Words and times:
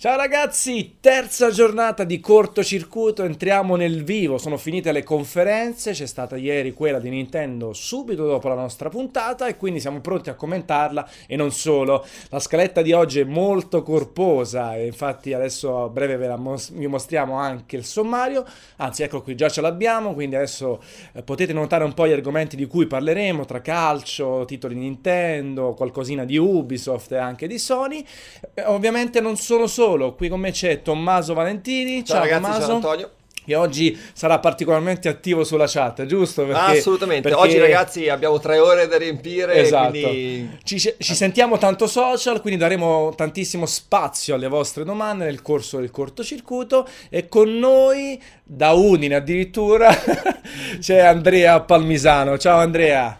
Ciao 0.00 0.16
ragazzi, 0.16 0.98
terza 1.00 1.50
giornata 1.50 2.04
di 2.04 2.20
cortocircuito, 2.20 3.24
entriamo 3.24 3.74
nel 3.74 4.04
vivo, 4.04 4.38
sono 4.38 4.56
finite 4.56 4.92
le 4.92 5.02
conferenze, 5.02 5.90
c'è 5.90 6.06
stata 6.06 6.36
ieri 6.36 6.72
quella 6.72 7.00
di 7.00 7.08
Nintendo 7.08 7.72
subito 7.72 8.24
dopo 8.24 8.46
la 8.46 8.54
nostra 8.54 8.90
puntata 8.90 9.48
e 9.48 9.56
quindi 9.56 9.80
siamo 9.80 10.00
pronti 10.00 10.30
a 10.30 10.36
commentarla 10.36 11.10
e 11.26 11.34
non 11.34 11.50
solo. 11.50 12.06
La 12.28 12.38
scaletta 12.38 12.80
di 12.80 12.92
oggi 12.92 13.18
è 13.18 13.24
molto 13.24 13.82
corposa 13.82 14.76
e 14.76 14.86
infatti 14.86 15.32
adesso 15.32 15.82
a 15.82 15.88
breve 15.88 16.16
ve 16.16 16.36
mos- 16.36 16.70
vi 16.70 16.86
mostriamo 16.86 17.34
anche 17.34 17.74
il 17.74 17.84
sommario, 17.84 18.44
anzi 18.76 19.02
ecco 19.02 19.20
qui 19.20 19.34
già 19.34 19.48
ce 19.48 19.60
l'abbiamo, 19.60 20.14
quindi 20.14 20.36
adesso 20.36 20.80
eh, 21.12 21.24
potete 21.24 21.52
notare 21.52 21.82
un 21.82 21.94
po' 21.94 22.06
gli 22.06 22.12
argomenti 22.12 22.54
di 22.54 22.66
cui 22.66 22.86
parleremo, 22.86 23.44
tra 23.46 23.60
calcio, 23.60 24.44
titoli 24.44 24.76
Nintendo, 24.76 25.74
qualcosina 25.74 26.24
di 26.24 26.36
Ubisoft 26.36 27.10
e 27.10 27.16
anche 27.16 27.48
di 27.48 27.58
Sony. 27.58 28.06
Eh, 28.54 28.62
ovviamente 28.64 29.20
non 29.20 29.36
sono 29.36 29.66
solo 29.66 29.86
solo, 29.88 30.14
qui 30.14 30.28
con 30.28 30.40
me 30.40 30.50
c'è 30.50 30.82
Tommaso 30.82 31.32
Valentini. 31.32 32.04
Ciao, 32.04 32.16
ciao 32.16 32.24
ragazzi, 32.24 32.42
Tommaso. 32.42 32.66
ciao 32.66 32.74
Antonio 32.74 33.10
che 33.48 33.54
oggi 33.54 33.98
sarà 34.12 34.40
particolarmente 34.40 35.08
attivo 35.08 35.42
sulla 35.42 35.64
chat, 35.66 36.04
giusto? 36.04 36.44
Perché, 36.44 36.80
Assolutamente, 36.80 37.30
perché... 37.30 37.42
oggi 37.42 37.56
ragazzi 37.56 38.06
abbiamo 38.10 38.38
tre 38.38 38.58
ore 38.58 38.86
da 38.88 38.98
riempire. 38.98 39.54
Esatto. 39.54 39.92
Quindi... 39.92 40.58
Ci, 40.64 40.78
ci, 40.78 41.14
sentiamo 41.14 41.56
tanto 41.56 41.86
social, 41.86 42.42
quindi 42.42 42.60
daremo 42.60 43.14
tantissimo 43.16 43.64
spazio 43.64 44.34
alle 44.34 44.48
vostre 44.48 44.84
domande 44.84 45.24
nel 45.24 45.40
corso 45.40 45.78
del 45.78 45.90
cortocircuito 45.90 46.86
e 47.08 47.30
con 47.30 47.48
noi, 47.56 48.22
da 48.44 48.72
Udine 48.72 49.14
addirittura, 49.14 49.94
c'è 50.78 50.98
Andrea 50.98 51.58
Palmisano. 51.62 52.36
Ciao 52.36 52.58
Andrea. 52.58 53.18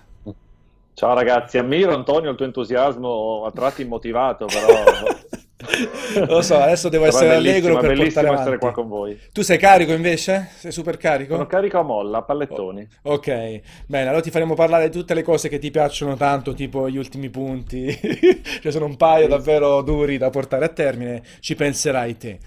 Ciao 0.92 1.14
ragazzi, 1.14 1.56
ammiro 1.56 1.94
Antonio 1.94 2.28
il 2.28 2.36
tuo 2.36 2.44
entusiasmo 2.44 3.44
a 3.46 3.50
tratti 3.52 3.80
immotivato, 3.80 4.46
però 4.46 4.66
Lo 6.28 6.40
so, 6.40 6.56
adesso 6.56 6.88
devo 6.88 7.06
essere 7.06 7.34
allegro 7.34 7.78
per 7.78 7.96
portare 7.96 8.28
avanti. 8.28 8.42
essere 8.42 8.58
qua 8.58 8.72
con 8.72 8.86
voi. 8.86 9.18
Tu 9.32 9.42
sei 9.42 9.58
carico 9.58 9.92
invece? 9.92 10.50
Sei 10.56 10.70
super 10.70 10.96
carico? 10.96 11.34
Sono 11.34 11.46
carico 11.46 11.78
a 11.78 11.82
molla, 11.82 12.18
a 12.18 12.22
pallettoni. 12.22 12.86
Oh, 13.02 13.14
ok, 13.14 13.60
bene, 13.86 14.06
allora 14.06 14.22
ti 14.22 14.30
faremo 14.30 14.54
parlare 14.54 14.88
di 14.88 14.96
tutte 14.96 15.14
le 15.14 15.22
cose 15.22 15.48
che 15.48 15.58
ti 15.58 15.70
piacciono 15.70 16.14
tanto, 16.16 16.54
tipo 16.54 16.88
gli 16.88 16.96
ultimi 16.96 17.28
punti. 17.28 17.88
cioè 18.62 18.70
sono 18.70 18.84
un 18.84 18.96
paio 18.96 19.26
davvero 19.26 19.82
duri 19.82 20.16
da 20.16 20.30
portare 20.30 20.64
a 20.64 20.68
termine, 20.68 21.22
ci 21.40 21.56
penserai 21.56 22.16
te. 22.16 22.38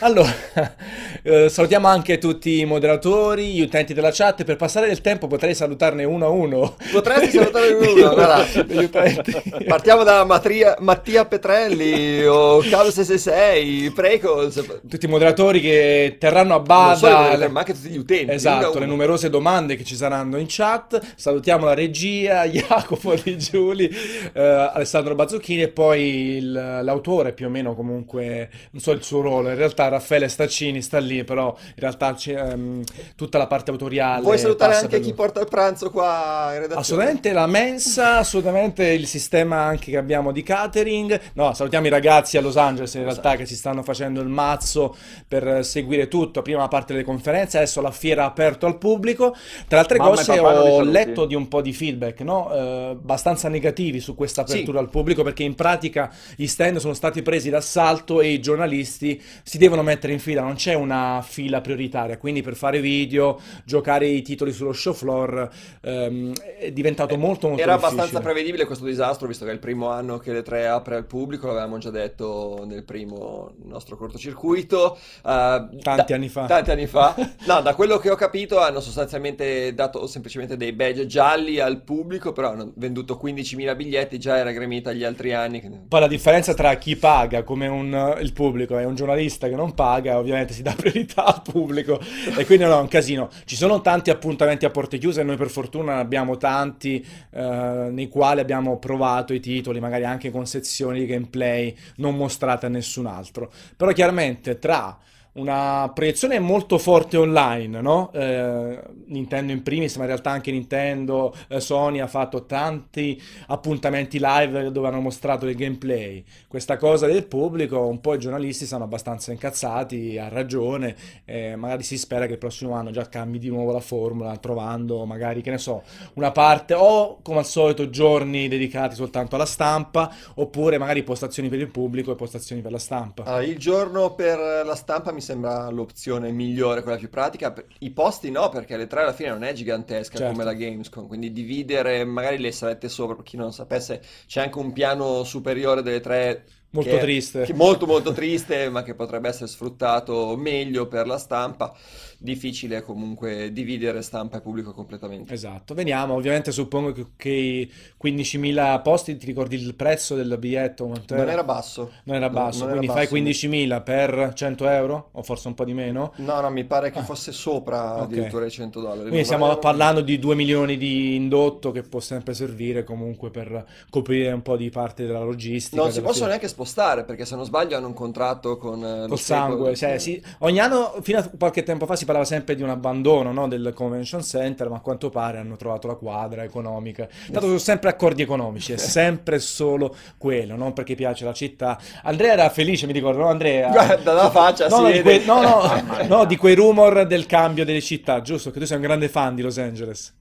Allora, 0.00 0.32
eh, 1.22 1.48
salutiamo 1.48 1.86
anche 1.86 2.18
tutti 2.18 2.60
i 2.60 2.64
moderatori, 2.64 3.52
gli 3.52 3.60
utenti 3.60 3.92
della 3.92 4.10
chat. 4.12 4.44
Per 4.44 4.56
passare 4.56 4.86
del 4.86 5.00
tempo 5.00 5.26
potrei 5.26 5.54
salutarne 5.54 6.04
uno 6.04 6.26
a 6.26 6.28
uno. 6.28 6.76
Potresti 6.90 7.36
salutarne 7.36 7.74
uno 7.74 8.08
a 8.08 8.12
uno. 8.12 8.88
Partiamo 9.66 10.02
da 10.02 10.24
Matria, 10.24 10.76
Mattia 10.80 11.26
Petrelli 11.26 12.24
o 12.24 12.60
Carlos 12.60 12.98
SS6, 12.98 13.92
Precols. 13.92 14.80
Tutti 14.88 15.06
i 15.06 15.08
moderatori 15.08 15.60
che 15.60 16.16
terranno 16.18 16.54
a 16.54 16.60
bada. 16.60 17.36
Le... 17.36 17.48
Ma 17.48 17.60
anche 17.60 17.74
tutti 17.74 17.88
gli 17.88 17.98
utenti. 17.98 18.32
Esatto, 18.32 18.78
le 18.78 18.86
numerose 18.86 19.28
domande 19.28 19.76
che 19.76 19.84
ci 19.84 19.96
saranno 19.96 20.38
in 20.38 20.46
chat. 20.48 21.00
Salutiamo 21.16 21.64
la 21.64 21.74
regia, 21.74 22.44
Jacopo 22.44 23.14
Di 23.14 23.36
Giuli, 23.36 23.88
eh, 24.32 24.40
Alessandro 24.40 25.14
Bazzucchini 25.14 25.62
e 25.62 25.68
poi 25.68 26.36
il, 26.36 26.52
l'autore 26.52 27.32
più 27.32 27.46
o 27.46 27.48
meno 27.50 27.74
comunque, 27.74 28.48
non 28.70 28.80
so 28.80 28.92
il 28.92 29.02
suo 29.02 29.20
ruolo, 29.20 29.48
in 29.50 29.56
realtà 29.56 29.79
Raffaele 29.88 30.28
Staccini 30.28 30.82
sta 30.82 30.98
lì, 30.98 31.24
però 31.24 31.56
in 31.58 31.74
realtà 31.76 32.14
um, 32.26 32.82
tutta 33.16 33.38
la 33.38 33.46
parte 33.46 33.70
autoriale. 33.70 34.22
Vuoi 34.22 34.38
salutare 34.38 34.76
anche 34.76 35.00
chi 35.00 35.14
porta 35.14 35.40
il 35.40 35.48
pranzo 35.48 35.90
qua 35.90 36.48
in 36.52 36.60
redazione? 36.60 36.80
Assolutamente 36.80 37.32
la 37.32 37.46
mensa, 37.46 38.18
assolutamente 38.18 38.86
il 38.86 39.06
sistema 39.06 39.62
anche 39.62 39.90
che 39.90 39.96
abbiamo 39.96 40.30
di 40.30 40.42
catering. 40.42 41.20
No, 41.34 41.54
salutiamo 41.54 41.86
i 41.86 41.90
ragazzi 41.90 42.36
allo 42.36 42.48
Los 42.50 42.56
Angeles 42.56 42.94
in 42.94 43.04
realtà 43.04 43.36
che 43.36 43.46
si 43.46 43.54
stanno 43.54 43.82
facendo 43.82 44.20
il 44.20 44.28
mazzo 44.28 44.96
per 45.26 45.64
seguire 45.64 46.08
tutto, 46.08 46.42
prima 46.42 46.60
la 46.60 46.68
parte 46.68 46.92
delle 46.92 47.04
conferenze, 47.04 47.56
adesso 47.56 47.80
la 47.80 47.92
fiera 47.92 48.24
aperto 48.24 48.66
al 48.66 48.76
pubblico. 48.76 49.30
Tra 49.30 49.76
le 49.76 49.78
altre 49.78 49.98
Mamma 49.98 50.16
cose 50.16 50.38
ho 50.38 50.82
letto 50.82 51.24
di 51.24 51.34
un 51.34 51.48
po' 51.48 51.62
di 51.62 51.72
feedback, 51.72 52.20
no? 52.20 52.52
eh, 52.52 52.58
abbastanza 52.90 53.48
negativi 53.48 54.00
su 54.00 54.14
questa 54.14 54.42
apertura 54.42 54.78
sì. 54.78 54.84
al 54.84 54.90
pubblico 54.90 55.22
perché 55.22 55.44
in 55.44 55.54
pratica 55.54 56.12
gli 56.34 56.46
stand 56.46 56.78
sono 56.78 56.94
stati 56.94 57.22
presi 57.22 57.50
d'assalto 57.50 58.20
e 58.20 58.30
i 58.30 58.40
giornalisti 58.40 59.22
si 59.42 59.58
devono 59.58 59.69
mettere 59.82 60.12
in 60.12 60.18
fila, 60.18 60.42
non 60.42 60.54
c'è 60.54 60.74
una 60.74 61.24
fila 61.26 61.60
prioritaria, 61.60 62.18
quindi 62.18 62.42
per 62.42 62.54
fare 62.54 62.80
video, 62.80 63.40
giocare 63.64 64.06
i 64.06 64.22
titoli 64.22 64.52
sullo 64.52 64.72
show 64.72 64.92
floor 64.92 65.48
ehm, 65.80 66.32
è 66.58 66.70
diventato 66.70 67.16
molto 67.16 67.48
molto 67.48 67.62
Era 67.62 67.74
difficile. 67.74 68.00
abbastanza 68.00 68.20
prevedibile 68.20 68.64
questo 68.64 68.84
disastro 68.84 69.26
visto 69.26 69.44
che 69.44 69.50
è 69.50 69.54
il 69.54 69.60
primo 69.60 69.88
anno 69.88 70.18
che 70.18 70.32
le 70.32 70.42
tre 70.42 70.66
apre 70.66 70.96
al 70.96 71.06
pubblico, 71.06 71.46
l'avevamo 71.46 71.78
già 71.78 71.90
detto 71.90 72.64
nel 72.66 72.84
primo 72.84 73.52
nostro 73.64 73.96
cortocircuito. 73.96 74.98
Uh, 75.22 75.78
tanti 75.78 75.78
da, 75.82 76.14
anni 76.14 76.28
fa. 76.28 76.46
Tanti 76.46 76.70
anni 76.70 76.86
fa. 76.86 77.14
no, 77.46 77.60
da 77.60 77.74
quello 77.74 77.98
che 77.98 78.10
ho 78.10 78.16
capito 78.16 78.60
hanno 78.60 78.80
sostanzialmente 78.80 79.74
dato 79.74 80.06
semplicemente 80.06 80.56
dei 80.56 80.72
badge 80.72 81.06
gialli 81.06 81.58
al 81.58 81.82
pubblico, 81.82 82.32
però 82.32 82.50
hanno 82.50 82.72
venduto 82.76 83.18
15.000 83.22 83.76
biglietti, 83.76 84.18
già 84.18 84.36
era 84.36 84.50
gremita 84.52 84.92
gli 84.92 85.04
altri 85.04 85.32
anni. 85.32 85.58
Poi 85.88 86.00
la 86.00 86.08
differenza 86.08 86.54
tra 86.54 86.74
chi 86.76 86.96
paga 86.96 87.42
come 87.42 87.66
un, 87.66 88.18
il 88.20 88.32
pubblico 88.32 88.78
e 88.78 88.84
un 88.84 88.94
giornalista 88.94 89.48
che 89.48 89.56
non 89.60 89.74
paga, 89.74 90.18
ovviamente 90.18 90.52
si 90.52 90.62
dà 90.62 90.74
priorità 90.74 91.24
al 91.24 91.42
pubblico 91.42 92.00
e 92.36 92.44
quindi 92.46 92.64
no, 92.64 92.78
è 92.78 92.80
un 92.80 92.88
casino. 92.88 93.28
Ci 93.44 93.56
sono 93.56 93.80
tanti 93.80 94.10
appuntamenti 94.10 94.64
a 94.64 94.70
porte 94.70 94.98
chiuse 94.98 95.22
noi 95.22 95.36
per 95.36 95.50
fortuna 95.50 95.94
ne 95.94 96.00
abbiamo 96.00 96.36
tanti 96.36 97.04
eh, 97.30 97.88
nei 97.90 98.08
quali 98.08 98.40
abbiamo 98.40 98.78
provato 98.78 99.32
i 99.32 99.40
titoli, 99.40 99.80
magari 99.80 100.04
anche 100.04 100.30
con 100.30 100.46
sezioni 100.46 101.00
di 101.00 101.06
gameplay 101.06 101.74
non 101.96 102.16
mostrate 102.16 102.66
a 102.66 102.68
nessun 102.68 103.06
altro. 103.06 103.50
Però 103.76 103.92
chiaramente 103.92 104.58
tra 104.58 104.98
una 105.32 105.90
proiezione 105.94 106.38
molto 106.38 106.78
forte 106.78 107.16
online, 107.16 107.80
no? 107.80 108.10
Eh, 108.12 108.78
Nintendo 109.06 109.52
in 109.52 109.62
primis, 109.62 109.94
ma 109.96 110.02
in 110.02 110.08
realtà 110.08 110.30
anche 110.30 110.50
Nintendo, 110.50 111.34
eh, 111.48 111.60
Sony 111.60 112.00
ha 112.00 112.06
fatto 112.06 112.46
tanti 112.46 113.20
appuntamenti 113.46 114.18
live 114.20 114.72
dove 114.72 114.88
hanno 114.88 115.00
mostrato 115.00 115.46
il 115.46 115.54
gameplay. 115.54 116.24
Questa 116.48 116.76
cosa 116.76 117.06
del 117.06 117.26
pubblico, 117.26 117.86
un 117.86 118.00
po' 118.00 118.14
i 118.14 118.18
giornalisti 118.18 118.66
sono 118.66 118.84
abbastanza 118.84 119.30
incazzati, 119.30 120.18
ha 120.18 120.28
ragione, 120.28 120.96
eh, 121.24 121.54
magari 121.56 121.82
si 121.84 121.96
spera 121.96 122.26
che 122.26 122.32
il 122.32 122.38
prossimo 122.38 122.74
anno 122.74 122.90
già 122.90 123.08
cambi 123.08 123.38
di 123.38 123.48
nuovo 123.48 123.72
la 123.72 123.80
formula, 123.80 124.36
trovando 124.36 125.04
magari, 125.04 125.42
che 125.42 125.50
ne 125.50 125.58
so, 125.58 125.82
una 126.14 126.32
parte 126.32 126.74
o 126.74 127.20
come 127.22 127.38
al 127.38 127.46
solito 127.46 127.88
giorni 127.88 128.48
dedicati 128.48 128.94
soltanto 128.94 129.36
alla 129.36 129.46
stampa, 129.46 130.12
oppure 130.34 130.78
magari 130.78 131.02
postazioni 131.02 131.48
per 131.48 131.60
il 131.60 131.70
pubblico 131.70 132.12
e 132.12 132.16
postazioni 132.16 132.62
per 132.62 132.72
la 132.72 132.78
stampa. 132.78 133.24
Allora, 133.24 133.44
il 133.44 133.58
giorno 133.58 134.14
per 134.14 134.38
la 134.64 134.74
stampa 134.74 135.12
mi 135.12 135.19
mi 135.20 135.26
sembra 135.26 135.68
l'opzione 135.68 136.32
migliore, 136.32 136.82
quella 136.82 136.96
più 136.96 137.10
pratica. 137.10 137.54
I 137.80 137.90
posti 137.90 138.30
no, 138.30 138.48
perché 138.48 138.76
le 138.76 138.86
tre 138.86 139.02
alla 139.02 139.12
fine 139.12 139.28
non 139.28 139.44
è 139.44 139.52
gigantesca 139.52 140.16
certo. 140.16 140.32
come 140.32 140.44
la 140.44 140.54
Gamescom, 140.54 141.06
quindi 141.06 141.30
dividere 141.30 142.04
magari 142.04 142.38
le 142.38 142.50
salette 142.50 142.88
sopra, 142.88 143.14
per 143.14 143.24
chi 143.24 143.36
non 143.36 143.52
sapesse, 143.52 144.00
c'è 144.26 144.40
anche 144.40 144.58
un 144.58 144.72
piano 144.72 145.22
superiore 145.24 145.82
delle 145.82 146.00
tre 146.00 146.44
molto 146.70 146.98
triste. 146.98 147.52
molto 147.52 147.86
molto 147.86 148.12
triste, 148.12 148.68
ma 148.70 148.82
che 148.82 148.94
potrebbe 148.94 149.28
essere 149.28 149.46
sfruttato 149.46 150.36
meglio 150.36 150.88
per 150.88 151.06
la 151.06 151.18
stampa 151.18 151.76
difficile 152.22 152.82
comunque 152.82 153.50
dividere 153.50 154.02
stampa 154.02 154.36
e 154.36 154.40
pubblico 154.42 154.74
completamente. 154.74 155.32
Esatto, 155.32 155.72
veniamo, 155.72 156.14
ovviamente 156.14 156.52
suppongo 156.52 156.92
che, 156.92 157.06
che 157.16 157.30
i 157.30 157.72
15.000 158.02 158.82
posti, 158.82 159.16
ti 159.16 159.24
ricordi 159.24 159.56
il 159.56 159.74
prezzo 159.74 160.14
del 160.14 160.36
biglietto? 160.38 160.86
Non 160.86 161.02
era? 161.08 161.42
basso. 161.42 161.90
Non 162.04 162.16
era 162.16 162.28
basso, 162.28 162.66
non, 162.66 162.74
non 162.74 162.78
quindi 162.78 162.98
era 162.98 163.08
fai 163.08 163.22
15.000 163.22 163.82
per 163.82 164.32
100 164.34 164.68
euro 164.68 165.08
o 165.12 165.22
forse 165.22 165.48
un 165.48 165.54
po' 165.54 165.64
di 165.64 165.72
meno? 165.72 166.12
No, 166.16 166.40
no, 166.40 166.50
mi 166.50 166.64
pare 166.64 166.90
che 166.90 166.98
ah. 166.98 167.04
fosse 167.04 167.32
sopra 167.32 167.94
okay. 167.94 168.04
addirittura 168.04 168.44
i 168.44 168.50
100 168.50 168.80
dollari. 168.80 169.08
Quindi 169.08 169.24
stiamo 169.24 169.46
era... 169.46 169.56
parlando 169.56 170.02
di 170.02 170.18
2 170.18 170.34
milioni 170.34 170.76
di 170.76 171.14
indotto 171.14 171.70
che 171.72 171.82
può 171.82 172.00
sempre 172.00 172.34
servire 172.34 172.84
comunque 172.84 173.30
per 173.30 173.64
coprire 173.88 174.30
un 174.32 174.42
po' 174.42 174.58
di 174.58 174.68
parte 174.68 175.06
della 175.06 175.22
logistica. 175.22 175.80
Non 175.80 175.90
si 175.90 176.02
possono 176.02 176.26
neanche 176.26 176.48
spostare 176.48 177.04
perché 177.04 177.24
se 177.24 177.34
non 177.34 177.46
sbaglio 177.46 177.78
hanno 177.78 177.86
un 177.86 177.94
contratto 177.94 178.58
con... 178.58 178.84
Eh, 178.84 179.06
Col 179.08 179.18
sangue, 179.18 179.74
cioè, 179.74 179.98
sì. 179.98 180.22
ogni 180.40 180.58
anno 180.58 180.98
fino 181.00 181.18
a 181.18 181.30
qualche 181.38 181.62
tempo 181.62 181.86
fa 181.86 181.96
si 181.96 182.04
parlava 182.10 182.24
sempre 182.24 182.56
di 182.56 182.62
un 182.62 182.70
abbandono 182.70 183.32
no, 183.32 183.46
del 183.46 183.72
convention 183.72 184.22
center, 184.22 184.68
ma 184.68 184.76
a 184.76 184.80
quanto 184.80 185.10
pare 185.10 185.38
hanno 185.38 185.54
trovato 185.56 185.86
la 185.86 185.94
quadra 185.94 186.42
economica. 186.42 187.06
Tanto 187.06 187.46
sono 187.46 187.58
sempre 187.58 187.88
accordi 187.88 188.22
economici, 188.22 188.72
è 188.72 188.76
sempre 188.76 189.38
solo 189.38 189.94
quello, 190.18 190.56
non 190.56 190.72
perché 190.72 190.96
piace 190.96 191.24
la 191.24 191.32
città. 191.32 191.78
Andrea 192.02 192.32
era 192.32 192.48
felice, 192.50 192.86
mi 192.86 192.92
ricordo, 192.92 193.20
no 193.20 193.28
Andrea? 193.28 193.70
Guarda 193.70 194.12
la 194.12 194.30
faccia, 194.30 194.66
no, 194.66 194.80
no, 194.80 194.90
di 194.90 195.02
quei, 195.02 195.24
no, 195.24 195.40
no, 195.40 195.82
no, 196.08 196.24
di 196.24 196.36
quei 196.36 196.56
rumor 196.56 197.06
del 197.06 197.26
cambio 197.26 197.64
delle 197.64 197.80
città, 197.80 198.20
giusto? 198.20 198.50
Che 198.50 198.58
tu 198.58 198.66
sei 198.66 198.76
un 198.76 198.82
grande 198.82 199.08
fan 199.08 199.36
di 199.36 199.42
Los 199.42 199.58
Angeles. 199.58 200.18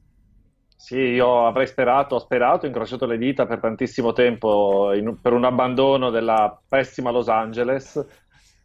Sì, 0.75 0.97
io 0.97 1.45
avrei 1.45 1.68
sperato, 1.68 2.15
ho 2.15 2.19
sperato, 2.19 2.65
ho 2.65 2.68
incrociato 2.68 3.06
le 3.06 3.18
dita 3.18 3.45
per 3.45 3.59
tantissimo 3.59 4.13
tempo 4.13 4.94
in, 4.94 5.19
per 5.21 5.33
un 5.33 5.44
abbandono 5.44 6.09
della 6.09 6.59
pessima 6.68 7.12
Los 7.12 7.30
Angeles 7.30 8.03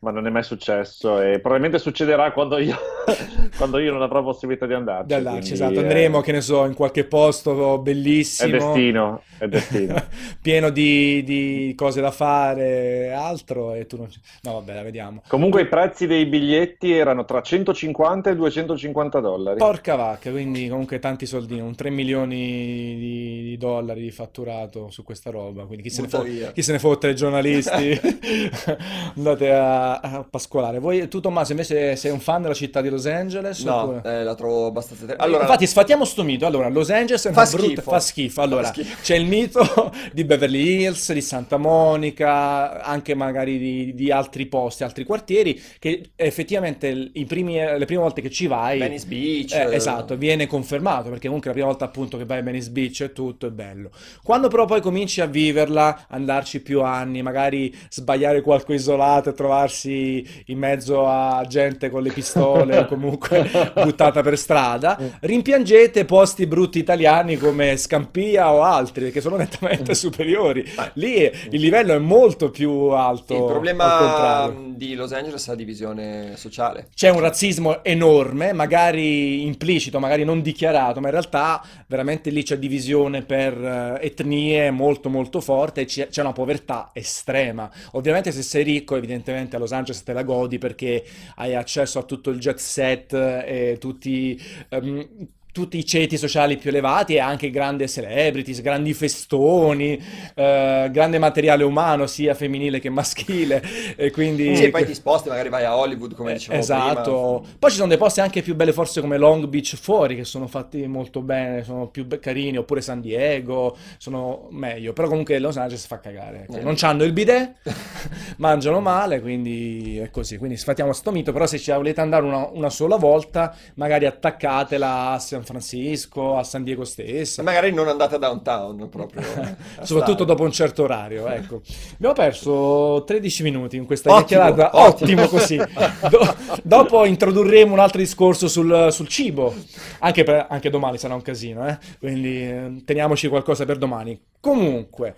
ma 0.05 0.11
non 0.11 0.27
è 0.27 0.31
mai 0.31 0.43
successo 0.43 1.21
e 1.21 1.41
probabilmente 1.41 1.79
succederà 1.79 2.31
quando 2.33 2.59
io, 2.59 2.77
quando 3.57 3.79
io 3.79 3.91
non 3.91 4.03
avrò 4.03 4.23
possibilità 4.23 4.67
di 4.67 4.75
andarci. 4.75 5.07
Di 5.07 5.15
andarci, 5.15 5.53
esatto. 5.55 5.81
Andremo, 5.81 6.21
eh... 6.21 6.23
che 6.23 6.33
ne 6.33 6.43
so, 6.43 6.67
in 6.67 6.75
qualche 6.75 7.05
posto 7.05 7.79
bellissimo. 7.79 8.55
È 8.55 8.59
destino, 8.59 9.23
è 9.39 9.49
destino. 9.49 9.95
pieno 10.43 10.69
di, 10.69 11.25
di, 11.25 11.73
cose 11.75 12.03
da 12.03 12.11
fare, 12.11 13.13
altro, 13.13 13.73
e 13.73 13.87
tu 13.87 13.97
non... 13.97 14.09
No, 14.43 14.53
vabbè, 14.53 14.75
la 14.75 14.83
vediamo. 14.83 15.23
Comunque 15.27 15.63
i 15.63 15.67
prezzi 15.67 16.07
dei 16.07 16.27
biglietti 16.27 16.93
erano 16.93 17.25
tra 17.25 17.41
150 17.41 18.31
e 18.31 18.37
250 18.37 19.21
dollari. 19.21 19.59
Porca 19.59 19.97
vacca, 19.97 20.31
quindi 20.31 20.69
comunque 20.69 20.99
tanti 20.99 21.25
soldini, 21.25 21.61
un 21.61 21.75
3 21.75 21.89
milioni 21.89 22.37
di, 22.37 23.43
di 23.43 23.57
dollari 23.57 24.03
di 24.03 24.11
fatturato 24.11 24.91
su 24.91 25.03
questa 25.03 25.31
roba, 25.31 25.65
quindi 25.65 25.85
chi 25.85 25.91
se, 25.91 26.03
ne, 26.03 26.09
fo- 26.09 26.23
chi 26.53 26.63
se 26.63 26.73
ne 26.73 26.79
fotte 26.79 27.09
i 27.09 27.17
giornalisti? 27.17 28.01
Andate 29.17 29.51
a 29.51 29.94
pascolare. 30.29 30.79
Voi, 30.79 31.09
tu 31.09 31.21
Tommaso 31.21 31.53
invece 31.53 31.97
sei 31.97 32.11
un 32.11 32.21
fan 32.21 32.43
della 32.43 32.55
città 32.55 32.81
di 32.81 32.89
Los 32.89 33.07
Angeles? 33.07 33.63
No, 33.65 34.03
eh, 34.05 34.23
la 34.23 34.35
trovo 34.35 34.67
abbastanza... 34.67 35.07
Ter- 35.07 35.21
allora... 35.21 35.43
Infatti 35.43 35.67
sfatiamo 35.67 36.05
sto 36.05 36.23
mito. 36.23 36.47
Allora, 36.47 36.69
Los 36.69 36.91
Angeles 36.91 37.27
è 37.27 37.33
fa 37.33 37.41
una 37.41 37.49
schifo. 37.49 37.65
brutta... 37.65 37.83
Fa 37.83 38.01
schifo. 38.01 38.41
Allora, 38.41 38.67
fa 38.67 38.73
schifo. 38.73 38.97
c'è 39.03 39.17
il 39.17 39.27
mito 39.27 39.93
di 40.13 40.25
Beverly 40.25 40.83
Hills, 40.83 41.13
di 41.13 41.21
Santa 41.21 41.57
Monica, 41.57 42.83
anche 42.83 43.15
magari 43.15 43.59
di, 43.59 43.95
di 43.95 44.11
altri 44.11 44.47
posti, 44.47 44.85
altri 44.85 45.05
quartieri, 45.05 45.61
che 45.79 46.11
effettivamente 46.17 47.11
primi, 47.27 47.55
le 47.55 47.85
prime 47.85 48.03
volte 48.03 48.21
che 48.21 48.31
ci 48.31 48.47
vai... 48.47 48.79
Venice 48.79 49.07
Beach. 49.07 49.53
Eh, 49.53 49.75
esatto, 49.75 50.17
viene 50.17 50.47
confermato, 50.47 51.09
perché 51.09 51.27
comunque 51.27 51.49
la 51.49 51.55
prima 51.55 51.69
volta 51.69 51.85
appunto 51.85 52.17
che 52.17 52.25
vai 52.25 52.39
a 52.39 52.43
Venice 52.43 52.71
Beach 52.71 53.03
è 53.03 53.13
tutto, 53.13 53.47
è 53.47 53.51
bello. 53.51 53.91
Quando 54.23 54.49
però 54.49 54.65
poi 54.65 54.81
cominci 54.81 55.21
a 55.21 55.27
viverla, 55.27 56.07
andarci 56.09 56.61
più 56.61 56.83
anni, 56.83 57.23
magari 57.23 57.75
sbagliare 57.91 58.41
qualche 58.41 58.75
isolato 58.75 59.31
e 59.31 59.33
trovarsi 59.33 59.84
trovarsi 59.85 60.27
in 60.47 60.59
mezzo 60.59 61.07
a 61.07 61.45
gente 61.47 61.91
con 61.91 62.03
le 62.03 62.11
pistole 62.11 62.79
o 62.79 62.87
comunque 62.87 63.51
buttata 63.75 64.23
per 64.23 64.39
strada, 64.39 64.99
rimpiangete 65.21 66.05
posti 66.05 66.47
brutti 66.47 66.79
italiani 66.79 67.37
come 67.37 67.77
Scampia 67.77 68.53
o 68.53 68.63
altri 68.63 69.11
che 69.11 69.21
sono 69.21 69.37
nettamente 69.37 69.95
superiori. 69.95 70.65
Lì 70.95 71.31
il 71.51 71.61
livello 71.61 71.93
è 71.95 71.99
molto 71.99 72.51
più 72.51 72.71
alto. 72.71 73.35
Il 73.35 73.45
problema 73.45 74.53
di 74.75 74.95
Los 74.95 75.13
Angeles 75.13 75.47
è 75.47 75.51
la 75.51 75.57
divisione 75.57 76.33
sociale. 76.37 76.89
C'è 76.95 77.11
un 77.11 77.21
razzismo 77.21 77.85
enorme, 77.85 78.53
magari 78.53 79.45
implicito, 79.45 79.99
magari 80.01 80.25
non 80.25 80.41
dichiarato, 80.41 81.01
ma 81.01 81.07
in 81.07 81.13
realtà 81.13 81.63
veramente 81.87 82.31
lì 82.31 82.43
c'è 82.43 82.59
divisione 82.59 83.23
per 83.23 83.53
eh, 84.01 84.07
etnie 84.07 84.71
molto 84.71 85.09
molto 85.09 85.41
forte 85.41 85.83
e 85.83 85.85
c'è 85.85 86.21
una 86.21 86.33
povertà 86.33 86.91
estrema. 86.93 87.71
Ovviamente 87.93 88.33
se 88.33 88.43
sei 88.43 88.65
ricco, 88.65 88.97
evidentemente 88.97 89.57
a 89.57 89.59
Los 89.59 89.73
Angeles 89.75 90.03
te 90.03 90.13
la 90.13 90.23
godi 90.23 90.59
perché 90.59 91.05
hai 91.37 91.55
accesso 91.55 91.99
a 91.99 92.03
tutto 92.05 92.31
il 92.31 92.39
jet 92.39 92.59
set 92.59 93.13
e 93.13 93.77
tutti 93.79 94.41
um, 94.71 95.07
tutti 95.55 95.79
i 95.79 95.87
ceti 95.87 96.19
sociali 96.19 96.57
più 96.57 96.71
elevati 96.71 97.15
e 97.15 97.21
anche 97.21 97.49
grandi 97.49 97.89
celebrities, 97.89 98.61
grandi 98.61 98.93
festoni, 98.93 99.97
eh, 100.35 100.89
grande 100.91 101.19
materiale 101.21 101.63
umano 101.63 102.09
sia 102.09 102.35
femminile 102.35 102.81
che 102.81 102.91
maschile 102.91 103.63
e 103.95 104.11
quindi... 104.11 104.57
Sì, 104.57 104.71
poi 104.71 104.85
ti 104.85 104.95
sposti, 104.95 105.29
magari 105.29 105.51
vai 105.51 105.65
a 105.65 105.77
Hollywood 105.77 106.17
come 106.17 106.33
dicevamo 106.33 106.61
Esatto, 106.61 107.39
prima. 107.41 107.57
poi 107.61 107.71
ci 107.71 107.77
sono 107.77 107.89
dei 107.89 107.99
posti 107.99 108.21
anche 108.21 108.43
più 108.43 108.57
belli 108.57 108.73
forse 108.73 109.01
come 109.01 109.17
Long 109.17 109.47
Beach 109.47 109.77
fuori 109.77 110.17
che 110.17 110.25
sono 110.25 110.49
fatti 110.49 110.89
molto 110.89 111.23
bene, 111.23 111.63
sono 111.63 111.87
più 111.87 112.09
carini, 112.19 112.57
oppure 112.57 112.81
San 112.81 113.01
Diego, 113.01 113.77
sono 113.99 114.49
meglio, 114.51 114.93
però 114.93 115.07
comunque 115.07 115.39
Los 115.39 115.57
Angeles 115.57 115.87
fa 115.87 116.01
cagare, 116.01 116.43
ecco. 116.49 116.57
eh. 116.57 116.63
non 116.63 116.75
hanno 116.81 117.05
il 117.05 117.13
bidet, 117.13 117.59
mangiano 118.39 118.81
male, 118.81 119.21
quindi 119.21 119.99
è 119.99 120.11
così, 120.11 120.37
quindi 120.37 120.57
sfatiamo 120.57 120.93
sto 120.93 121.13
mito, 121.13 121.33
però 121.33 121.47
se 121.47 121.59
ci 121.61 121.71
volete 121.71 122.01
andare 122.01 122.27
una, 122.27 122.49
una 122.53 122.71
sola 122.71 122.97
volta 122.97 123.55
magari 123.75 124.07
attaccatela 124.07 125.11
a 125.11 125.19
San 125.21 125.43
Francisco, 125.45 126.37
a 126.37 126.43
San 126.43 126.63
Diego 126.65 126.85
stessa. 126.85 127.43
Magari 127.43 127.73
non 127.73 127.89
andate 127.89 128.17
a 128.17 128.19
downtown 128.19 128.89
proprio. 128.89 129.23
Soprattutto 129.83 130.25
dopo 130.25 130.43
un 130.43 130.53
certo 130.53 130.83
orario, 130.83 131.27
ecco. 131.29 131.63
Abbiamo 131.95 132.15
perso 132.15 133.05
13 133.07 133.43
minuti 133.43 133.77
in 133.77 133.87
questa 133.87 134.11
ottimo, 134.11 134.41
chiacchierata, 134.41 134.77
ottimo, 134.77 135.23
ottimo 135.23 135.29
così. 135.29 135.57
Do- 135.57 136.35
dopo 136.63 137.05
introdurremo 137.05 137.73
un 137.73 137.79
altro 137.79 137.99
discorso 137.99 138.49
sul, 138.49 138.89
sul 138.91 139.09
cibo, 139.09 139.55
anche, 140.01 140.25
per, 140.25 140.47
anche, 140.49 140.71
domani 140.71 140.99
sarà 140.99 141.15
un 141.15 141.23
casino, 141.23 141.67
eh? 141.69 141.79
quindi 141.99 142.43
eh, 142.43 142.83
teniamoci 142.85 143.29
qualcosa 143.29 143.65
per 143.65 143.79
domani. 143.79 144.21
Comunque... 144.41 145.15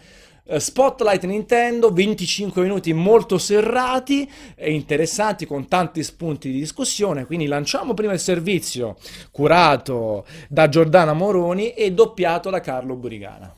Eh, 0.49 0.61
Spotlight 0.61 1.25
Nintendo, 1.25 1.91
25 1.91 2.63
minuti 2.63 2.93
molto 2.93 3.37
serrati 3.37 4.31
e 4.55 4.71
interessanti 4.71 5.45
con 5.45 5.67
tanti 5.67 6.05
spunti 6.05 6.53
di 6.53 6.61
discussione, 6.61 7.27
quindi 7.27 7.47
lanciamo 7.47 7.95
prima 7.95 8.13
il 8.13 8.21
servizio 8.21 8.97
curato 9.33 10.25
da 10.49 10.69
Giordana 10.69 11.15
Moroni 11.15 11.71
e 11.73 11.91
doppiato 11.91 12.49
da 12.51 12.61
Carlo 12.61 12.95
Burigana. 12.95 13.53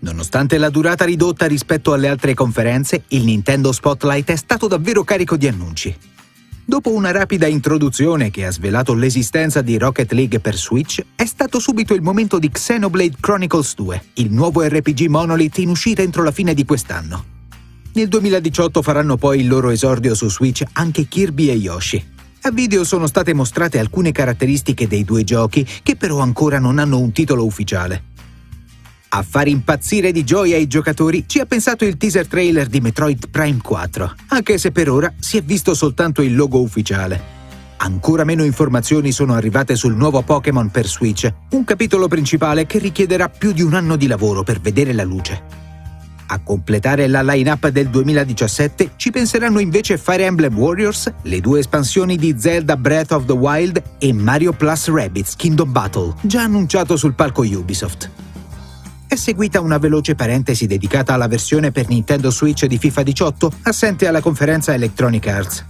Nonostante 0.00 0.58
la 0.58 0.70
durata 0.70 1.04
ridotta 1.06 1.46
rispetto 1.46 1.94
alle 1.94 2.08
altre 2.08 2.34
conferenze, 2.34 3.04
il 3.08 3.24
Nintendo 3.24 3.72
Spotlight 3.72 4.30
è 4.30 4.36
stato 4.36 4.66
davvero 4.66 5.04
carico 5.04 5.36
di 5.36 5.46
annunci. 5.46 6.09
Dopo 6.70 6.92
una 6.92 7.10
rapida 7.10 7.48
introduzione 7.48 8.30
che 8.30 8.46
ha 8.46 8.52
svelato 8.52 8.94
l'esistenza 8.94 9.60
di 9.60 9.76
Rocket 9.76 10.12
League 10.12 10.38
per 10.38 10.54
Switch, 10.54 11.04
è 11.16 11.24
stato 11.24 11.58
subito 11.58 11.94
il 11.94 12.00
momento 12.00 12.38
di 12.38 12.48
Xenoblade 12.48 13.16
Chronicles 13.18 13.74
2, 13.74 14.02
il 14.14 14.30
nuovo 14.30 14.62
RPG 14.62 15.06
Monolith 15.06 15.58
in 15.58 15.70
uscita 15.70 16.02
entro 16.02 16.22
la 16.22 16.30
fine 16.30 16.54
di 16.54 16.64
quest'anno. 16.64 17.24
Nel 17.94 18.06
2018 18.06 18.82
faranno 18.82 19.16
poi 19.16 19.40
il 19.40 19.48
loro 19.48 19.70
esordio 19.70 20.14
su 20.14 20.30
Switch 20.30 20.62
anche 20.74 21.08
Kirby 21.08 21.48
e 21.48 21.54
Yoshi. 21.54 22.04
A 22.42 22.52
video 22.52 22.84
sono 22.84 23.08
state 23.08 23.34
mostrate 23.34 23.80
alcune 23.80 24.12
caratteristiche 24.12 24.86
dei 24.86 25.02
due 25.02 25.24
giochi 25.24 25.66
che 25.82 25.96
però 25.96 26.20
ancora 26.20 26.60
non 26.60 26.78
hanno 26.78 27.00
un 27.00 27.10
titolo 27.10 27.44
ufficiale. 27.44 28.04
A 29.12 29.24
far 29.28 29.48
impazzire 29.48 30.12
di 30.12 30.22
gioia 30.22 30.56
i 30.56 30.68
giocatori 30.68 31.24
ci 31.26 31.40
ha 31.40 31.44
pensato 31.44 31.84
il 31.84 31.96
teaser 31.96 32.28
trailer 32.28 32.68
di 32.68 32.80
Metroid 32.80 33.28
Prime 33.28 33.58
4, 33.60 34.14
anche 34.28 34.56
se 34.56 34.70
per 34.70 34.88
ora 34.88 35.12
si 35.18 35.36
è 35.36 35.42
visto 35.42 35.74
soltanto 35.74 36.22
il 36.22 36.36
logo 36.36 36.60
ufficiale. 36.60 37.38
Ancora 37.78 38.22
meno 38.22 38.44
informazioni 38.44 39.10
sono 39.10 39.34
arrivate 39.34 39.74
sul 39.74 39.96
nuovo 39.96 40.22
Pokémon 40.22 40.70
per 40.70 40.86
Switch, 40.86 41.28
un 41.50 41.64
capitolo 41.64 42.06
principale 42.06 42.66
che 42.66 42.78
richiederà 42.78 43.28
più 43.28 43.50
di 43.50 43.62
un 43.62 43.74
anno 43.74 43.96
di 43.96 44.06
lavoro 44.06 44.44
per 44.44 44.60
vedere 44.60 44.92
la 44.92 45.02
luce. 45.02 45.42
A 46.26 46.38
completare 46.44 47.08
la 47.08 47.22
line-up 47.22 47.66
del 47.70 47.88
2017 47.88 48.92
ci 48.94 49.10
penseranno 49.10 49.58
invece 49.58 49.98
Fire 49.98 50.24
Emblem 50.24 50.56
Warriors, 50.56 51.12
le 51.22 51.40
due 51.40 51.58
espansioni 51.58 52.14
di 52.14 52.36
Zelda 52.38 52.76
Breath 52.76 53.10
of 53.10 53.24
the 53.24 53.32
Wild 53.32 53.82
e 53.98 54.12
Mario 54.12 54.52
Plus 54.52 54.88
Rabbids 54.88 55.34
Kingdom 55.34 55.72
Battle, 55.72 56.14
già 56.20 56.42
annunciato 56.42 56.96
sul 56.96 57.14
palco 57.14 57.42
Ubisoft 57.42 58.28
è 59.10 59.16
seguita 59.16 59.60
una 59.60 59.78
veloce 59.78 60.14
parentesi 60.14 60.68
dedicata 60.68 61.12
alla 61.12 61.26
versione 61.26 61.72
per 61.72 61.88
Nintendo 61.88 62.30
Switch 62.30 62.66
di 62.66 62.78
FIFA 62.78 63.02
18, 63.02 63.52
assente 63.62 64.06
alla 64.06 64.20
conferenza 64.20 64.72
Electronic 64.72 65.26
Arts. 65.26 65.64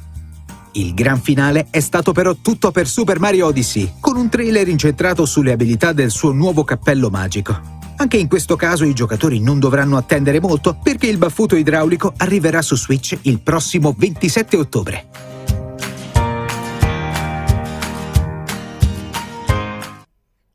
Il 0.73 0.93
gran 0.93 1.19
finale 1.19 1.69
è 1.71 1.81
stato 1.81 2.13
però 2.13 2.35
tutto 2.35 2.71
per 2.71 2.87
Super 2.87 3.19
Mario 3.19 3.47
Odyssey, 3.47 3.95
con 3.99 4.17
un 4.17 4.29
trailer 4.29 4.69
incentrato 4.69 5.25
sulle 5.25 5.53
abilità 5.53 5.95
del 5.95 6.11
suo 6.11 6.33
nuovo 6.33 6.65
cappello 6.65 7.09
magico. 7.09 7.59
Anche 7.97 8.19
in 8.19 8.29
questo 8.29 8.57
caso 8.57 8.85
i 8.85 8.93
giocatori 8.93 9.41
non 9.41 9.59
dovranno 9.59 9.97
attendere 9.97 10.39
molto 10.39 10.77
perché 10.77 11.07
il 11.07 11.17
baffuto 11.17 11.57
idraulico 11.57 12.13
arriverà 12.19 12.61
su 12.61 12.77
Switch 12.77 13.17
il 13.23 13.41
prossimo 13.41 13.95
27 13.97 14.57
ottobre. 14.59 15.07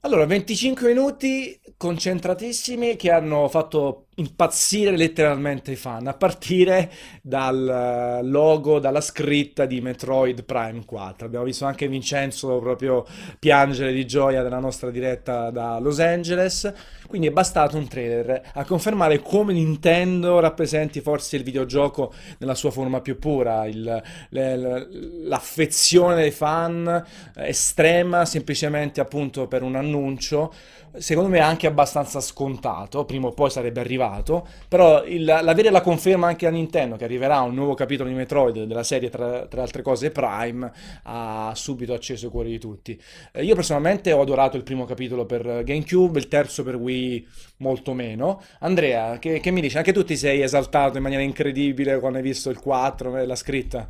Allora, 0.01 0.27
25 0.27 0.88
minuti 0.88 1.60
concentratissimi 1.77 2.96
che 2.96 3.12
hanno 3.12 3.48
fatto 3.50 4.04
impazzire 4.15 4.95
letteralmente 4.95 5.72
i 5.72 5.75
fan, 5.75 6.07
a 6.07 6.13
partire 6.13 6.89
dal 7.22 8.22
logo, 8.24 8.79
dalla 8.79 9.01
scritta 9.01 9.65
di 9.65 9.81
Metroid 9.81 10.43
Prime 10.43 10.86
4. 10.86 11.25
Abbiamo 11.25 11.45
visto 11.45 11.65
anche 11.65 11.88
Vincenzo 11.88 12.60
proprio 12.60 13.05
piangere 13.39 13.91
di 13.91 14.05
gioia 14.05 14.41
nella 14.41 14.60
nostra 14.60 14.89
diretta 14.89 15.50
da 15.50 15.79
Los 15.79 16.00
Angeles, 16.00 16.72
quindi 17.07 17.27
è 17.27 17.31
bastato 17.31 17.77
un 17.77 17.88
trailer 17.88 18.51
a 18.53 18.63
confermare 18.63 19.22
come 19.22 19.51
Nintendo 19.51 20.39
rappresenti 20.39 21.01
forse 21.01 21.36
il 21.36 21.43
videogioco 21.43 22.13
nella 22.38 22.55
sua 22.55 22.72
forma 22.72 23.01
più 23.01 23.19
pura, 23.19 23.65
il, 23.65 24.01
l'affezione 24.29 26.15
dei 26.15 26.31
fan 26.31 27.03
estrema 27.36 28.25
semplicemente 28.25 29.01
appunto 29.01 29.48
per 29.48 29.62
un 29.62 29.75
annuncio, 29.75 30.53
secondo 30.98 31.29
me 31.29 31.39
anche 31.39 31.67
abbastanza 31.67 32.22
scontato, 32.22 33.03
prima 33.03 33.27
o 33.27 33.31
poi 33.31 33.50
sarebbe 33.50 33.81
arrivato 33.81 34.03
motivato, 34.05 34.47
però 34.67 35.03
l'avere 35.07 35.69
la 35.69 35.81
conferma 35.81 36.27
anche 36.27 36.45
a 36.45 36.50
Nintendo 36.50 36.95
che 36.95 37.03
arriverà 37.03 37.41
un 37.41 37.53
nuovo 37.53 37.74
capitolo 37.74 38.09
di 38.09 38.15
Metroid 38.15 38.63
della 38.63 38.83
serie, 38.83 39.09
tra, 39.09 39.47
tra 39.47 39.62
altre 39.62 39.81
cose 39.81 40.12
Prime, 40.12 40.71
ha 41.03 41.51
subito 41.55 41.93
acceso 41.93 42.27
i 42.27 42.29
cuori 42.29 42.51
di 42.51 42.59
tutti. 42.59 43.00
Eh, 43.31 43.43
io 43.43 43.55
personalmente 43.55 44.12
ho 44.12 44.21
adorato 44.21 44.57
il 44.57 44.63
primo 44.63 44.85
capitolo 44.85 45.25
per 45.25 45.63
GameCube, 45.63 46.19
il 46.19 46.27
terzo 46.27 46.63
per 46.63 46.75
Wii 46.75 47.27
molto 47.57 47.93
meno. 47.93 48.41
Andrea, 48.59 49.17
che, 49.19 49.39
che 49.39 49.51
mi 49.51 49.62
dici? 49.62 49.77
Anche 49.77 49.93
tu 49.93 50.03
ti 50.03 50.15
sei 50.15 50.41
esaltato 50.41 50.97
in 50.97 51.03
maniera 51.03 51.24
incredibile 51.24 52.00
quando 52.00 52.17
hai 52.17 52.24
visto 52.24 52.50
il 52.50 52.59
4, 52.59 53.25
la 53.25 53.35
scritta? 53.35 53.89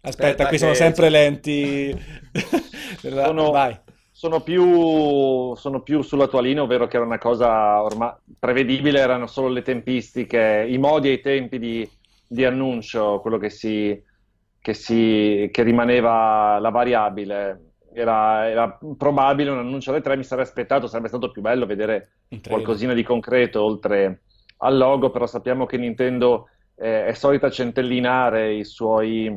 Aspetta, 0.00 0.28
Aspetta 0.28 0.48
qui 0.48 0.58
sono 0.58 0.74
sempre 0.74 1.08
lenti. 1.08 1.94
sono, 3.00 3.50
Vai. 3.50 3.78
Sono 4.18 4.40
più, 4.40 5.54
sono 5.54 5.80
più 5.82 6.02
sulla 6.02 6.26
tua 6.26 6.40
linea, 6.40 6.64
ovvero 6.64 6.88
che 6.88 6.96
era 6.96 7.06
una 7.06 7.18
cosa 7.18 7.80
ormai 7.80 8.10
prevedibile, 8.36 8.98
erano 8.98 9.28
solo 9.28 9.46
le 9.46 9.62
tempistiche, 9.62 10.66
i 10.68 10.76
modi 10.76 11.08
e 11.08 11.12
i 11.12 11.20
tempi 11.20 11.60
di, 11.60 11.88
di 12.26 12.44
annuncio, 12.44 13.20
quello 13.20 13.38
che, 13.38 13.48
si, 13.48 13.96
che, 14.60 14.74
si, 14.74 15.48
che 15.52 15.62
rimaneva 15.62 16.58
la 16.58 16.70
variabile. 16.70 17.74
Era, 17.94 18.48
era, 18.48 18.76
probabile 18.96 19.50
un 19.50 19.58
annuncio 19.58 19.92
alle 19.92 20.00
tre, 20.00 20.16
mi 20.16 20.24
sarei 20.24 20.42
aspettato, 20.42 20.88
sarebbe 20.88 21.06
stato 21.06 21.30
più 21.30 21.40
bello 21.40 21.64
vedere 21.64 22.14
qualcosina 22.44 22.94
di 22.94 23.04
concreto 23.04 23.62
oltre 23.62 24.22
al 24.56 24.76
logo, 24.76 25.10
però 25.10 25.26
sappiamo 25.26 25.64
che 25.64 25.76
Nintendo 25.76 26.48
eh, 26.74 27.06
è 27.06 27.12
solita 27.12 27.50
centellinare 27.50 28.52
i 28.52 28.64
suoi 28.64 29.32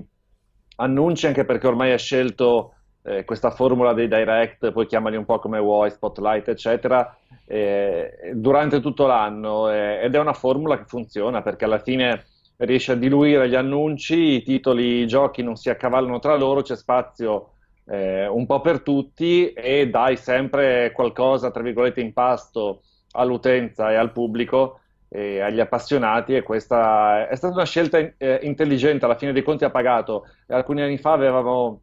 annunci 0.78 1.28
anche 1.28 1.46
perché 1.46 1.68
ormai 1.68 1.92
ha 1.92 1.98
scelto 1.98 2.78
eh, 3.04 3.26
questa 3.26 3.52
formula 3.52 3.94
dei 3.94 4.08
direct, 4.08 4.72
poi 4.72 4.86
chiamali 4.86 5.16
un 5.16 5.26
po' 5.26 5.40
come 5.40 5.60
vuoi, 5.60 5.90
spotlight, 5.90 6.50
eccetera, 6.50 7.16
eh, 7.46 8.32
durante 8.34 8.80
tutto 8.80 9.08
l'anno 9.08 9.72
eh, 9.72 10.02
ed 10.04 10.16
è 10.16 10.20
una 10.20 10.34
formula 10.34 10.78
che 10.78 10.86
funziona 10.86 11.42
perché 11.42 11.66
alla 11.66 11.80
fine 11.80 12.26
riesce 12.58 12.92
a 12.92 12.96
diluire 12.96 13.50
gli 13.50 13.56
annunci, 13.56 14.36
i 14.36 14.44
titoli, 14.44 15.02
i 15.02 15.08
giochi 15.08 15.42
non 15.42 15.56
si 15.56 15.70
accavallano 15.70 16.20
tra 16.20 16.36
loro, 16.36 16.62
c'è 16.62 16.76
spazio 16.76 17.54
eh, 17.86 18.28
un 18.28 18.46
po' 18.46 18.62
per 18.62 18.82
tutti 18.82 19.52
e 19.52 19.90
dai 19.90 20.16
sempre 20.16 20.92
qualcosa, 20.92 21.52
tra 21.52 21.64
virgolette, 21.64 22.02
in 22.02 22.14
pasto 22.14 22.84
all'utenza 23.14 23.92
e 23.92 23.96
al 23.96 24.12
pubblico 24.12 24.80
e 25.10 25.42
agli 25.42 25.60
appassionati 25.60 26.36
e 26.36 26.42
questa 26.42 27.28
è 27.28 27.36
stata 27.36 27.54
una 27.54 27.66
scelta 27.66 27.98
eh, 27.98 28.40
intelligente, 28.44 29.04
alla 29.04 29.18
fine 29.18 29.34
dei 29.34 29.44
conti 29.44 29.66
ha 29.66 29.70
pagato. 29.72 30.28
Alcuni 30.48 30.82
anni 30.82 30.98
fa 30.98 31.14
avevamo 31.14 31.82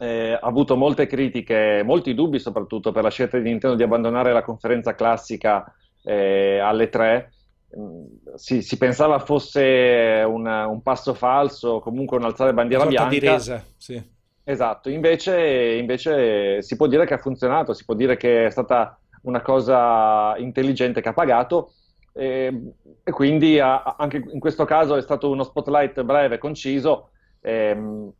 eh, 0.00 0.38
avuto 0.40 0.76
molte 0.76 1.06
critiche, 1.06 1.82
molti 1.84 2.14
dubbi 2.14 2.38
soprattutto 2.38 2.90
per 2.90 3.02
la 3.02 3.10
scelta 3.10 3.36
di 3.36 3.50
Nintendo 3.50 3.76
di 3.76 3.82
abbandonare 3.82 4.32
la 4.32 4.42
conferenza 4.42 4.94
classica 4.94 5.70
eh, 6.02 6.58
alle 6.58 6.88
tre. 6.88 7.32
Mm, 7.78 8.06
si, 8.34 8.62
si, 8.62 8.78
pensava 8.78 9.18
fosse 9.18 10.24
una, 10.26 10.66
un 10.66 10.80
passo 10.80 11.12
falso, 11.12 11.80
comunque 11.80 12.16
un 12.16 12.24
alzare 12.24 12.54
bandiera 12.54 12.84
una 12.84 12.92
bianca. 12.92 13.10
di 13.10 13.18
resa, 13.18 13.64
sì. 13.76 14.02
Esatto, 14.42 14.88
invece, 14.88 15.74
invece 15.74 16.62
si 16.62 16.76
può 16.76 16.86
dire 16.86 17.04
che 17.04 17.14
ha 17.14 17.18
funzionato, 17.18 17.74
si 17.74 17.84
può 17.84 17.94
dire 17.94 18.16
che 18.16 18.46
è 18.46 18.50
stata 18.50 18.98
una 19.24 19.42
cosa 19.42 20.34
intelligente 20.38 21.02
che 21.02 21.10
ha 21.10 21.12
pagato 21.12 21.74
e, 22.14 22.72
e 23.04 23.10
quindi 23.12 23.60
a, 23.60 23.82
anche 23.98 24.16
in 24.16 24.40
questo 24.40 24.64
caso 24.64 24.96
è 24.96 25.02
stato 25.02 25.28
uno 25.28 25.44
spotlight 25.44 26.02
breve, 26.02 26.38
conciso. 26.38 27.10
Ehm, 27.42 28.10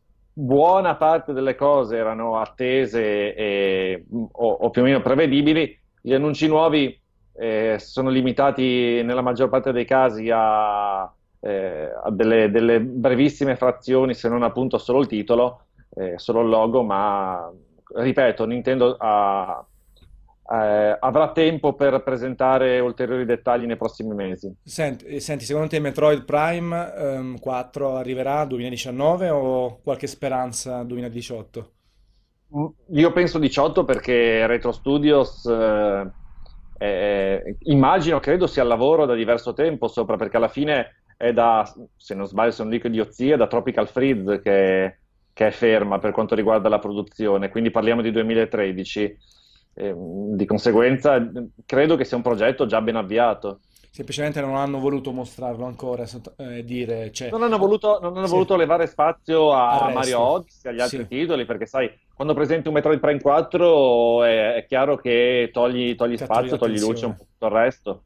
buona 0.40 0.96
parte 0.96 1.32
delle 1.32 1.54
cose 1.54 1.96
erano 1.96 2.38
attese 2.38 3.34
e, 3.34 4.04
o, 4.10 4.50
o, 4.50 4.70
più 4.70 4.82
o 4.82 4.84
meno 4.84 5.02
prevedibili. 5.02 5.78
Gli 6.00 6.14
annunci 6.14 6.46
nuovi 6.48 6.98
eh, 7.34 7.76
sono 7.78 8.08
limitati 8.08 9.02
nella 9.02 9.20
maggior 9.20 9.48
parte 9.48 9.72
dei 9.72 9.84
casi 9.84 10.30
a, 10.32 11.12
eh, 11.40 11.90
a 12.02 12.10
delle, 12.10 12.50
delle, 12.50 12.80
brevissime 12.80 13.56
frazioni, 13.56 14.14
se 14.14 14.28
non 14.28 14.42
appunto 14.42 14.78
solo 14.78 15.00
il 15.00 15.06
titolo, 15.06 15.66
eh, 15.94 16.18
solo 16.18 16.40
il 16.40 16.48
logo, 16.48 16.82
ma 16.82 17.50
ripeto, 17.94 18.46
Nintendo 18.46 18.96
ha, 18.98 19.64
eh, 20.50 20.96
avrà 20.98 21.30
tempo 21.30 21.74
per 21.74 22.02
presentare 22.02 22.80
ulteriori 22.80 23.24
dettagli 23.24 23.66
nei 23.66 23.76
prossimi 23.76 24.14
mesi. 24.14 24.52
Senti, 24.64 25.04
eh, 25.04 25.20
senti 25.20 25.44
secondo 25.44 25.68
te 25.68 25.78
Metroid 25.78 26.24
Prime 26.24 26.92
ehm, 26.92 27.38
4 27.38 27.96
arriverà 27.96 28.44
2019 28.46 29.28
o 29.30 29.78
qualche 29.80 30.08
speranza 30.08 30.82
2018? 30.82 31.72
Mm, 32.56 32.66
io 32.96 33.12
penso 33.12 33.38
18 33.38 33.84
perché 33.84 34.44
Retro 34.48 34.72
Studios 34.72 35.46
eh, 35.46 36.10
eh, 36.78 37.56
immagino, 37.64 38.18
credo 38.18 38.48
sia 38.48 38.62
al 38.62 38.68
lavoro 38.68 39.06
da 39.06 39.14
diverso 39.14 39.52
tempo 39.52 39.86
sopra 39.86 40.16
perché 40.16 40.36
alla 40.36 40.48
fine 40.48 41.02
è 41.16 41.32
da, 41.32 41.70
se 41.96 42.14
non 42.16 42.26
sbaglio 42.26 42.50
se 42.50 42.62
non 42.62 42.72
dico 42.72 42.88
idiozie, 42.88 43.36
da 43.36 43.46
Tropical 43.46 43.86
Freeze 43.86 44.40
che, 44.40 44.98
che 45.32 45.46
è 45.46 45.50
ferma 45.52 46.00
per 46.00 46.10
quanto 46.10 46.34
riguarda 46.34 46.68
la 46.68 46.80
produzione, 46.80 47.50
quindi 47.50 47.70
parliamo 47.70 48.02
di 48.02 48.10
2013 48.10 49.16
e, 49.74 49.94
di 49.96 50.44
conseguenza 50.46 51.20
credo 51.66 51.96
che 51.96 52.04
sia 52.04 52.16
un 52.16 52.22
progetto 52.22 52.66
già 52.66 52.80
ben 52.80 52.96
avviato. 52.96 53.60
Semplicemente 53.92 54.40
non 54.40 54.56
hanno 54.56 54.78
voluto 54.78 55.10
mostrarlo 55.10 55.66
ancora, 55.66 56.04
eh, 56.36 56.64
dire... 56.64 57.10
Cioè... 57.10 57.28
Non 57.30 57.42
hanno 57.42 57.58
voluto, 57.58 57.98
non 58.00 58.16
hanno 58.16 58.26
sì. 58.26 58.32
voluto 58.32 58.56
levare 58.56 58.86
spazio 58.86 59.50
a 59.52 59.90
Mario 59.92 60.20
Odyssey, 60.20 60.70
agli 60.70 60.80
altri 60.80 60.98
sì. 60.98 61.08
titoli, 61.08 61.44
perché 61.44 61.66
sai, 61.66 61.90
quando 62.14 62.32
presenti 62.32 62.68
un 62.68 62.74
Metroid 62.74 63.00
Prime 63.00 63.20
4 63.20 64.24
è, 64.24 64.54
è 64.54 64.66
chiaro 64.66 64.96
che 64.96 65.50
togli, 65.52 65.96
togli 65.96 66.16
spazio, 66.16 66.56
togli 66.56 66.78
luce 66.78 67.06
un 67.06 67.16
po' 67.16 67.24
tutto 67.24 67.46
il 67.46 67.52
resto. 67.52 68.02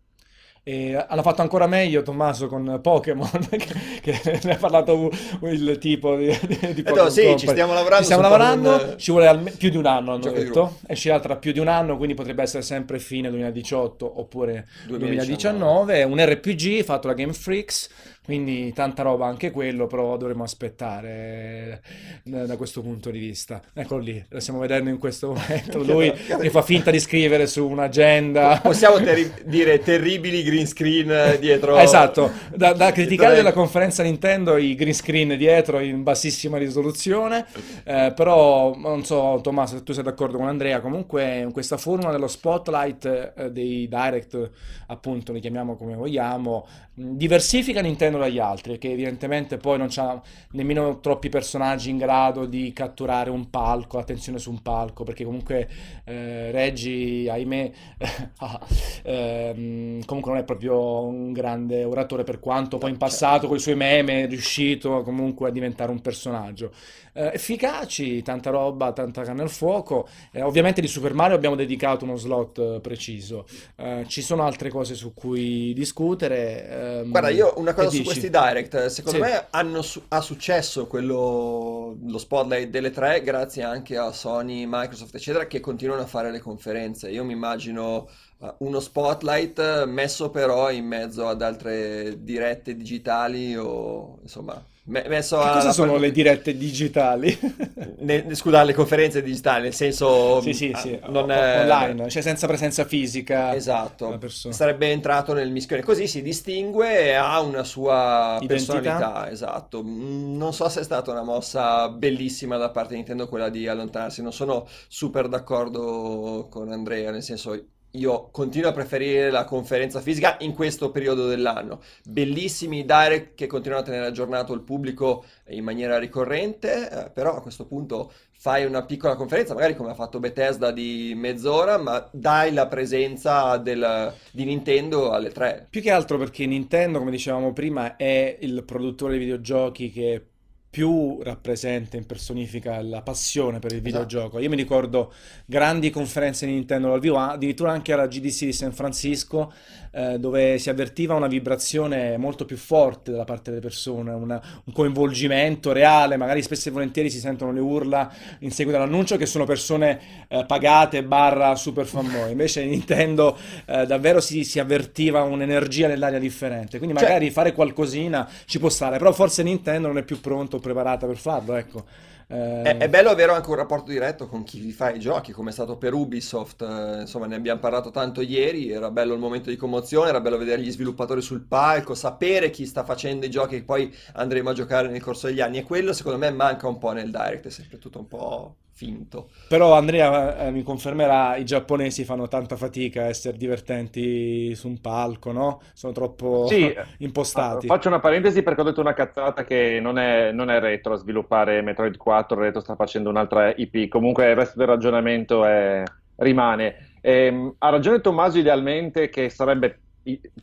E 0.66 0.97
hanno 1.09 1.21
fatto 1.21 1.42
ancora 1.42 1.66
meglio 1.66 2.00
Tommaso 2.00 2.47
con 2.47 2.78
Pokémon, 2.83 3.28
che, 4.00 4.00
che 4.00 4.40
ne 4.44 4.54
ha 4.54 4.56
parlato 4.56 5.11
il 5.42 5.76
tipo 5.78 6.16
di, 6.16 6.26
di 6.26 6.83
Pokémon. 6.83 6.87
Eh 6.87 7.02
no, 7.02 7.09
sì, 7.11 7.35
ci 7.37 7.47
stiamo 7.47 7.75
lavorando. 7.75 7.99
Ci 7.99 8.04
stiamo 8.04 8.23
lavorando, 8.23 8.71
Pokémon... 8.71 8.99
ci 8.99 9.11
vuole 9.11 9.26
alme- 9.26 9.50
più 9.50 9.68
di 9.68 9.76
un 9.76 9.85
anno, 9.85 10.14
hanno 10.14 10.30
detto. 10.30 10.78
Esce 10.87 11.21
tra 11.21 11.37
più 11.37 11.52
di 11.52 11.59
un 11.59 11.68
anno, 11.68 11.99
quindi 11.99 12.14
potrebbe 12.14 12.42
essere 12.42 12.62
sempre 12.62 12.99
fine 12.99 13.28
2018 13.28 14.21
oppure 14.21 14.66
2019. 14.87 15.26
2019. 15.26 16.02
Un 16.04 16.25
RPG 16.25 16.83
fatto 16.83 17.09
da 17.09 17.14
Game 17.14 17.35
Freaks 17.35 17.90
quindi 18.25 18.73
tanta 18.73 19.02
roba 19.02 19.26
anche 19.26 19.50
quello, 19.50 19.87
però 19.87 20.16
dovremmo 20.16 20.45
aspettare 20.45 21.83
eh, 22.25 22.47
da 22.47 22.57
questo 22.57 22.81
punto 22.81 23.11
di 23.11 23.19
vista. 23.19 23.61
Eccolo 23.75 24.02
lì, 24.02 24.25
lo 24.31 24.40
stiamo 24.40 24.61
vedendo 24.61 24.88
in 24.88 24.99
questo 24.99 25.35
momento. 25.35 25.78
Lui 25.85 26.11
che 26.11 26.49
fa 26.49 26.62
finta 26.62 26.90
di 26.90 27.00
scrivere 27.00 27.47
su 27.47 27.69
un'agenda. 27.69 28.61
Possiamo 28.62 28.97
ter- 28.97 29.45
dire 29.45 29.78
terribili 29.81 30.43
green 30.43 30.66
screen 30.66 31.37
dietro. 31.38 31.76
Esatto, 31.85 32.31
da, 32.54 32.73
da 32.73 32.93
criticare 32.93 33.35
della 33.35 33.52
conferenza 33.52 34.02
Nintendo 34.02 34.57
i 34.57 34.75
green 34.75 34.95
screen 34.95 35.37
dietro 35.37 35.81
in 35.81 36.02
bassissima 36.02 36.57
risoluzione, 36.57 37.45
eh, 37.85 38.12
però 38.16 38.75
non 38.75 39.04
so 39.04 39.38
Tommaso 39.43 39.76
se 39.76 39.83
tu 39.83 39.93
sei 39.93 40.02
d'accordo 40.02 40.38
con 40.38 40.49
Andrea, 40.49 40.81
comunque 40.81 41.47
questa 41.52 41.76
formula 41.76 42.11
dello 42.11 42.26
spotlight 42.26 43.33
eh, 43.37 43.52
dei 43.52 43.87
direct, 43.87 44.50
appunto 44.87 45.33
li 45.33 45.40
chiamiamo 45.40 45.76
come 45.76 45.95
vogliamo, 45.95 46.66
diversifica 46.95 47.81
Nintendo 47.81 48.19
dagli 48.19 48.39
altri, 48.39 48.79
che 48.79 48.93
evidentemente 48.93 49.57
poi 49.57 49.79
non 49.79 49.89
c'ha 49.91 50.21
nemmeno 50.53 51.01
troppi 51.01 51.29
personaggi 51.29 51.91
in 51.91 51.99
grado 51.99 52.47
di 52.47 52.73
catturare 52.73 53.31
un 53.31 53.51
palco, 53.51 53.97
l'attenzione 53.97 54.39
su 54.39 54.51
un 54.51 54.63
palco, 54.63 55.03
perché 55.03 55.25
comunque 55.25 55.69
eh, 56.05 56.53
Reggie, 56.53 57.29
ahimè, 57.29 57.71
eh, 59.03 60.01
comunque 60.07 60.33
non 60.33 60.41
è 60.41 60.45
proprio 60.45 61.03
un 61.03 61.33
grande 61.33 61.83
oratore 61.83 62.23
per 62.23 62.39
quanto 62.39 62.79
poi 62.79 62.91
in 62.91 62.97
passato 62.97 63.49
con 63.49 63.57
i 63.57 63.61
suoi 63.61 63.75
meme 63.75 64.23
è 64.23 64.29
riuscito 64.29 65.03
comunque 65.03 65.49
a 65.49 65.53
diventare 65.53 65.91
un 65.91 66.01
personaggio. 66.01 66.73
Eh, 67.16 67.30
efficaci, 67.35 68.23
tanta 68.23 68.50
roba, 68.50 68.92
tanta 68.92 69.23
canna 69.23 69.44
al 69.44 69.49
fuoco. 69.49 70.09
Eh, 70.33 70.42
ovviamente 70.42 70.80
di 70.80 70.88
Super 70.88 71.14
Mario 71.14 71.37
abbiamo 71.37 71.54
dedicato 71.54 72.04
uno 72.04 72.16
slot 72.16 72.59
eh, 72.59 72.80
preciso. 72.80 73.47
Eh, 73.76 74.04
ci 74.09 74.21
sono 74.21 74.42
altre 74.42 74.68
cose 74.68 74.97
su 74.97 75.14
cui 75.14 75.73
discutere. 75.75 76.68
Ehm, 76.68 77.11
Guarda, 77.11 77.28
io 77.28 77.54
una 77.59 77.73
cosa 77.73 77.90
su 77.90 78.02
questi 78.02 78.30
direct, 78.30 78.87
secondo 78.87 79.25
sì. 79.25 79.30
me 79.30 79.47
hanno 79.50 79.80
su- 79.83 80.02
ha 80.09 80.21
successo 80.21 80.88
quello, 80.88 81.97
lo 82.04 82.18
spotlight 82.18 82.68
delle 82.68 82.90
tre 82.90 83.23
grazie 83.23 83.62
anche 83.62 83.97
a 83.97 84.11
Sony, 84.11 84.64
Microsoft, 84.66 85.14
eccetera, 85.14 85.47
che 85.47 85.61
continuano 85.61 86.02
a 86.02 86.06
fare 86.06 86.33
le 86.33 86.40
conferenze. 86.40 87.11
Io 87.11 87.23
mi 87.23 87.33
immagino 87.33 88.09
uh, 88.38 88.54
uno 88.59 88.80
spotlight 88.80 89.85
messo 89.85 90.30
però 90.30 90.68
in 90.73 90.85
mezzo 90.85 91.28
ad 91.28 91.42
altre 91.42 92.25
dirette 92.25 92.75
digitali 92.75 93.56
o 93.56 94.18
insomma 94.21 94.61
messo 94.87 95.38
che 95.38 95.50
cosa 95.50 95.73
sono 95.73 95.97
le 95.97 96.11
dirette 96.11 96.57
digitali? 96.57 97.37
ne, 98.00 98.35
scusa, 98.35 98.62
le 98.62 98.75
conferenze 98.75 99.23
digitali, 99.23 99.64
nel 99.64 99.75
senso... 99.75 100.41
Sì, 100.43 100.53
sì, 100.53 100.73
sì, 100.76 100.99
non, 101.07 101.31
online, 101.31 102.09
cioè 102.11 102.21
senza 102.21 102.47
presenza 102.47 102.85
fisica. 102.85 103.55
Esatto, 103.55 104.19
sarebbe 104.29 104.91
entrato 104.91 105.33
nel 105.33 105.50
mischione. 105.50 105.83
Così 105.83 106.07
si 106.07 106.21
distingue 106.21 107.07
e 107.07 107.12
ha 107.14 107.41
una 107.41 107.64
sua 107.64 108.38
Identità. 108.41 108.73
personalità, 108.73 109.31
esatto. 109.31 109.83
Mm, 109.83 110.37
non 110.37 110.53
so 110.53 110.69
se 110.69 110.81
è 110.81 110.85
stata 110.85 111.11
una 111.11 111.23
mossa 111.23 111.88
bellissima 111.88 112.59
da 112.59 112.71
parte 112.71 112.91
di 112.91 112.97
Nintendo 112.97 113.26
quella 113.26 113.49
di 113.49 113.67
allontanarsi, 113.67 114.23
non 114.23 114.33
sono 114.33 114.67
super 114.88 115.29
d'accordo 115.29 116.47
con 116.50 116.71
Andrea, 116.71 117.11
nel 117.11 117.23
senso 117.23 117.59
io 117.95 118.29
continuo 118.31 118.71
a 118.71 118.73
preferire 118.73 119.31
la 119.31 119.45
conferenza 119.45 120.01
fisica 120.01 120.37
in 120.41 120.55
questo 120.55 120.91
periodo 120.91 121.27
dell'anno. 121.27 121.81
Bellissimi 122.05 122.85
direct 122.85 123.35
che 123.35 123.47
continuano 123.47 123.83
a 123.83 123.87
tenere 123.87 124.07
aggiornato 124.07 124.53
il 124.53 124.63
pubblico 124.63 125.25
in 125.49 125.65
maniera 125.65 125.99
ricorrente, 125.99 126.91
eh, 126.91 127.11
però 127.11 127.37
a 127.37 127.41
questo 127.41 127.67
punto 127.67 128.13
fai 128.37 128.65
una 128.65 128.85
piccola 128.85 129.15
conferenza, 129.15 129.55
magari 129.55 129.77
come 129.77 129.91
ha 129.91 129.95
fatto 129.95 130.19
Bethesda 130.19 130.71
di 130.71 131.15
mezz'ora, 131.17 131.79
ma 131.79 132.07
dai 132.13 132.53
la 132.53 132.67
presenza 132.67 133.57
del, 133.57 134.13
di 134.33 134.45
Nintendo 134.45 135.13
alle 135.13 135.31
tre. 135.31 135.67
Più 135.71 135.81
che 135.81 135.91
altro 135.91 136.19
perché 136.19 136.45
Nintendo, 136.47 136.99
come 136.99 137.11
dicevamo 137.11 137.53
prima, 137.53 137.97
è 137.97 138.37
il 138.41 138.65
produttore 138.65 139.15
di 139.15 139.21
videogiochi 139.21 139.91
che 139.91 140.27
più 140.75 141.21
rappresenta, 141.23 141.97
impersonifica 141.97 142.83
la 142.83 143.00
passione 143.00 143.61
per 143.61 143.71
il 143.71 143.76
esatto. 143.76 143.90
videogioco. 143.90 144.40
Io 144.40 144.49
mi 144.49 144.57
ricordo 144.57 145.12
grandi 145.47 145.88
conferenze 145.90 146.47
di 146.47 146.52
Nintendo 146.52 146.88
dal 146.88 146.99
vivo, 146.99 147.16
addirittura 147.16 147.71
anche 147.71 147.93
alla 147.93 148.09
GDC 148.09 148.47
di 148.47 148.52
San 148.52 148.73
Francisco, 148.73 149.52
eh, 149.93 150.19
dove 150.19 150.59
si 150.59 150.71
avvertiva 150.71 151.14
una 151.14 151.28
vibrazione 151.28 152.16
molto 152.16 152.45
più 152.45 152.57
forte 152.57 153.12
da 153.12 153.23
parte 153.23 153.50
delle 153.50 153.62
persone, 153.62 154.11
una, 154.11 154.43
un 154.64 154.73
coinvolgimento 154.73 155.71
reale, 155.71 156.16
magari 156.16 156.43
spesso 156.43 156.69
e 156.69 156.73
volentieri 156.73 157.09
si 157.09 157.21
sentono 157.21 157.52
le 157.52 157.61
urla 157.61 158.12
in 158.40 158.50
seguito 158.50 158.76
all'annuncio 158.76 159.16
che 159.16 159.26
sono 159.26 159.45
persone 159.45 160.26
eh, 160.26 160.45
pagate 160.45 161.04
barra 161.04 161.54
super 161.54 161.87
fanboy, 161.87 162.33
invece 162.33 162.62
in 162.62 162.71
Nintendo 162.71 163.38
eh, 163.66 163.87
davvero 163.87 164.21
si, 164.21 164.43
si, 164.43 164.59
avvertiva 164.59 165.23
un'energia 165.23 165.87
nell'aria 165.87 166.19
differente, 166.19 166.78
quindi 166.78 166.97
cioè 166.97 167.04
magari 167.04 167.26
cioè... 167.26 167.35
fare 167.35 167.52
qualcosina 167.52 168.28
ci 168.47 168.59
può 168.59 168.71
stare, 168.71 168.99
però 168.99 169.12
forse 169.12 169.45
Nintendo 169.45 169.87
non 169.87 169.99
è 169.99 170.02
più 170.02 170.19
pronto, 170.19 170.59
preparata 170.64 171.06
per 171.06 171.16
farlo, 171.16 171.54
ecco. 171.54 171.85
Eh... 172.26 172.62
È, 172.62 172.76
è, 172.78 172.88
bello 172.88 173.11
avere 173.11 173.33
anche 173.33 173.50
un 173.50 173.56
rapporto 173.56 173.90
diretto 173.90 174.26
con 174.26 174.44
chi 174.44 174.59
vi 174.59 174.73
fa 174.73 174.90
i 174.90 174.99
giochi, 174.99 175.33
come 175.33 175.50
è 175.50 175.52
stato 175.52 175.76
per 175.76 175.92
Ubisoft, 175.92 176.62
eh, 176.62 177.02
insomma 177.02 177.26
ne 177.26 177.35
abbiamo 177.35 177.61
parlato 177.61 177.90
tanto 177.90 178.23
ieri, 178.23 178.71
era 178.71 178.90
bello 178.90 179.12
il 179.12 179.21
momento 179.21 179.50
di 179.50 179.56
commozione, 179.56 180.09
era 180.09 180.21
bello 180.21 180.38
vedere 180.38 180.62
gli 180.62 180.71
sviluppatori 180.71 181.21
sul 181.21 181.42
palco, 181.42 181.94
sapere 181.94 182.50
chi 182.50 182.66
sta 182.66 182.83
facendo 182.83 183.26
i 183.26 183.30
giochi 183.30 183.56
che 183.56 183.64
poi 183.64 183.94
andremo 184.14 184.50
a 184.50 184.54
giocare 184.54 184.88
nel 184.88 185.02
corso 185.02 185.26
degli 185.26 185.40
anni 185.40 185.59
e 185.59 185.64
quello 185.64 185.92
secondo 185.92 186.18
me 186.18 186.30
manca 186.30 186.66
un 186.66 186.78
po' 186.78 186.92
nel 186.92 187.11
direct, 187.11 187.47
è 187.47 187.50
sempre 187.50 187.78
tutto 187.78 187.99
un 187.99 188.09
po' 188.09 188.56
finto. 188.75 189.28
Però 189.49 189.75
Andrea 189.75 190.37
eh, 190.47 190.50
mi 190.50 190.62
confermerà, 190.62 191.37
i 191.37 191.45
giapponesi 191.45 192.04
fanno 192.04 192.26
tanta 192.28 192.57
fatica 192.57 193.02
a 193.02 193.07
essere 193.07 193.37
divertenti 193.37 194.54
su 194.54 194.69
un 194.69 194.81
palco, 194.81 195.33
no? 195.33 195.61
Sono 195.73 195.93
troppo 195.93 196.47
sì, 196.49 196.75
impostati. 196.99 197.66
Faccio 197.66 197.88
una 197.88 198.00
parentesi 198.00 198.43
perché 198.43 198.61
ho 198.61 198.64
detto 198.64 198.81
una 198.81 198.95
cazzata 198.95 199.45
che 199.45 199.78
non 199.81 199.99
è, 199.99 200.33
non 200.33 200.50
è 200.50 200.59
retro 200.59 200.95
a 200.95 200.97
sviluppare 200.97 201.62
Metroid 201.62 201.97
4, 201.97 202.38
retro 202.38 202.61
sta 202.61 202.75
facendo 202.75 203.11
un'altra 203.11 203.54
IP, 203.54 203.88
comunque 203.88 204.28
il 204.28 204.37
resto 204.37 204.59
del 204.59 204.66
ragionamento 204.66 205.45
è, 205.45 205.83
rimane. 206.16 206.97
Ehm, 207.00 207.54
ha 207.59 207.69
ragione 207.71 208.00
Tommaso 208.00 208.38
idealmente 208.38 209.09
che 209.09 209.28
sarebbe 209.28 209.78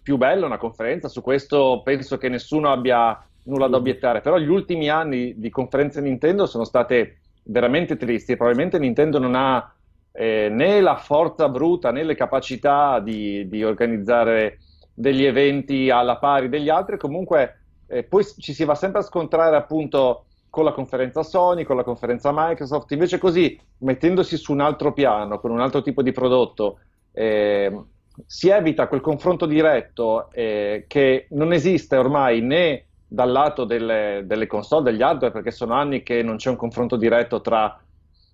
più 0.01 0.17
bella 0.17 0.45
una 0.45 0.57
conferenza, 0.57 1.07
su 1.07 1.21
questo 1.21 1.81
penso 1.83 2.17
che 2.17 2.29
nessuno 2.29 2.71
abbia 2.71 3.23
nulla 3.43 3.67
da 3.67 3.77
obiettare, 3.77 4.21
però 4.21 4.37
gli 4.37 4.47
ultimi 4.47 4.89
anni 4.89 5.33
di 5.37 5.49
conferenze 5.49 6.01
Nintendo 6.01 6.45
sono 6.45 6.63
state 6.63 7.20
veramente 7.43 7.97
tristi. 7.97 8.35
Probabilmente 8.35 8.79
Nintendo 8.79 9.19
non 9.19 9.35
ha 9.35 9.73
eh, 10.11 10.49
né 10.49 10.81
la 10.81 10.95
forza 10.95 11.49
bruta 11.49 11.91
né 11.91 12.03
le 12.03 12.15
capacità 12.15 12.99
di, 12.99 13.47
di, 13.47 13.63
organizzare 13.63 14.59
degli 14.93 15.23
eventi 15.23 15.89
alla 15.89 16.17
pari 16.17 16.49
degli 16.49 16.69
altri. 16.69 16.97
Comunque, 16.97 17.59
eh, 17.87 18.03
poi 18.03 18.25
ci 18.37 18.53
si 18.53 18.63
va 18.63 18.75
sempre 18.75 18.99
a 18.99 19.03
scontrare 19.03 19.55
appunto 19.55 20.25
con 20.49 20.65
la 20.65 20.73
conferenza 20.73 21.23
Sony, 21.23 21.63
con 21.63 21.77
la 21.77 21.83
conferenza 21.83 22.31
Microsoft. 22.33 22.91
Invece, 22.91 23.17
così 23.17 23.59
mettendosi 23.79 24.37
su 24.37 24.51
un 24.51 24.59
altro 24.59 24.93
piano, 24.93 25.39
con 25.39 25.51
un 25.51 25.61
altro 25.61 25.81
tipo 25.81 26.01
di 26.01 26.11
prodotto. 26.11 26.79
Eh, 27.13 27.83
si 28.25 28.49
evita 28.49 28.87
quel 28.87 29.01
confronto 29.01 29.45
diretto 29.45 30.29
eh, 30.31 30.85
che 30.87 31.27
non 31.31 31.53
esiste 31.53 31.95
ormai 31.95 32.41
né 32.41 32.85
dal 33.13 33.29
lato 33.29 33.65
delle, 33.65 34.23
delle, 34.25 34.47
console, 34.47 34.89
degli 34.89 35.01
hardware, 35.01 35.33
perché 35.33 35.51
sono 35.51 35.73
anni 35.73 36.01
che 36.01 36.23
non 36.23 36.37
c'è 36.37 36.49
un 36.49 36.55
confronto 36.55 36.95
diretto 36.95 37.41
tra 37.41 37.77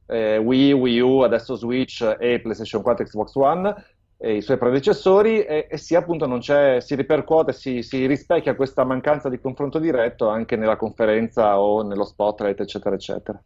eh, 0.06 0.38
Wii, 0.38 0.72
Wii 0.72 1.00
U, 1.00 1.20
adesso 1.22 1.56
Switch 1.56 2.02
e 2.20 2.40
PlayStation 2.40 2.84
4 2.84 3.06
Xbox 3.06 3.34
One 3.34 3.86
e 4.18 4.36
i 4.36 4.42
suoi 4.44 4.60
predecessori 4.60 5.42
e, 5.42 5.68
e 5.68 5.78
si 5.78 5.96
appunto 5.96 6.28
non 6.28 6.40
c'è, 6.40 6.80
si 6.80 6.94
ripercuote, 6.94 7.54
si, 7.54 7.82
si 7.82 8.06
rispecchia 8.06 8.56
questa 8.56 8.84
mancanza 8.84 9.30
di 9.30 9.40
confronto 9.40 9.80
diretto 9.80 10.28
anche 10.28 10.56
nella 10.56 10.76
conferenza 10.76 11.60
o 11.60 11.82
nello 11.82 12.06
spotlight, 12.06 12.60
eccetera, 12.60 12.94
eccetera. 12.94 13.42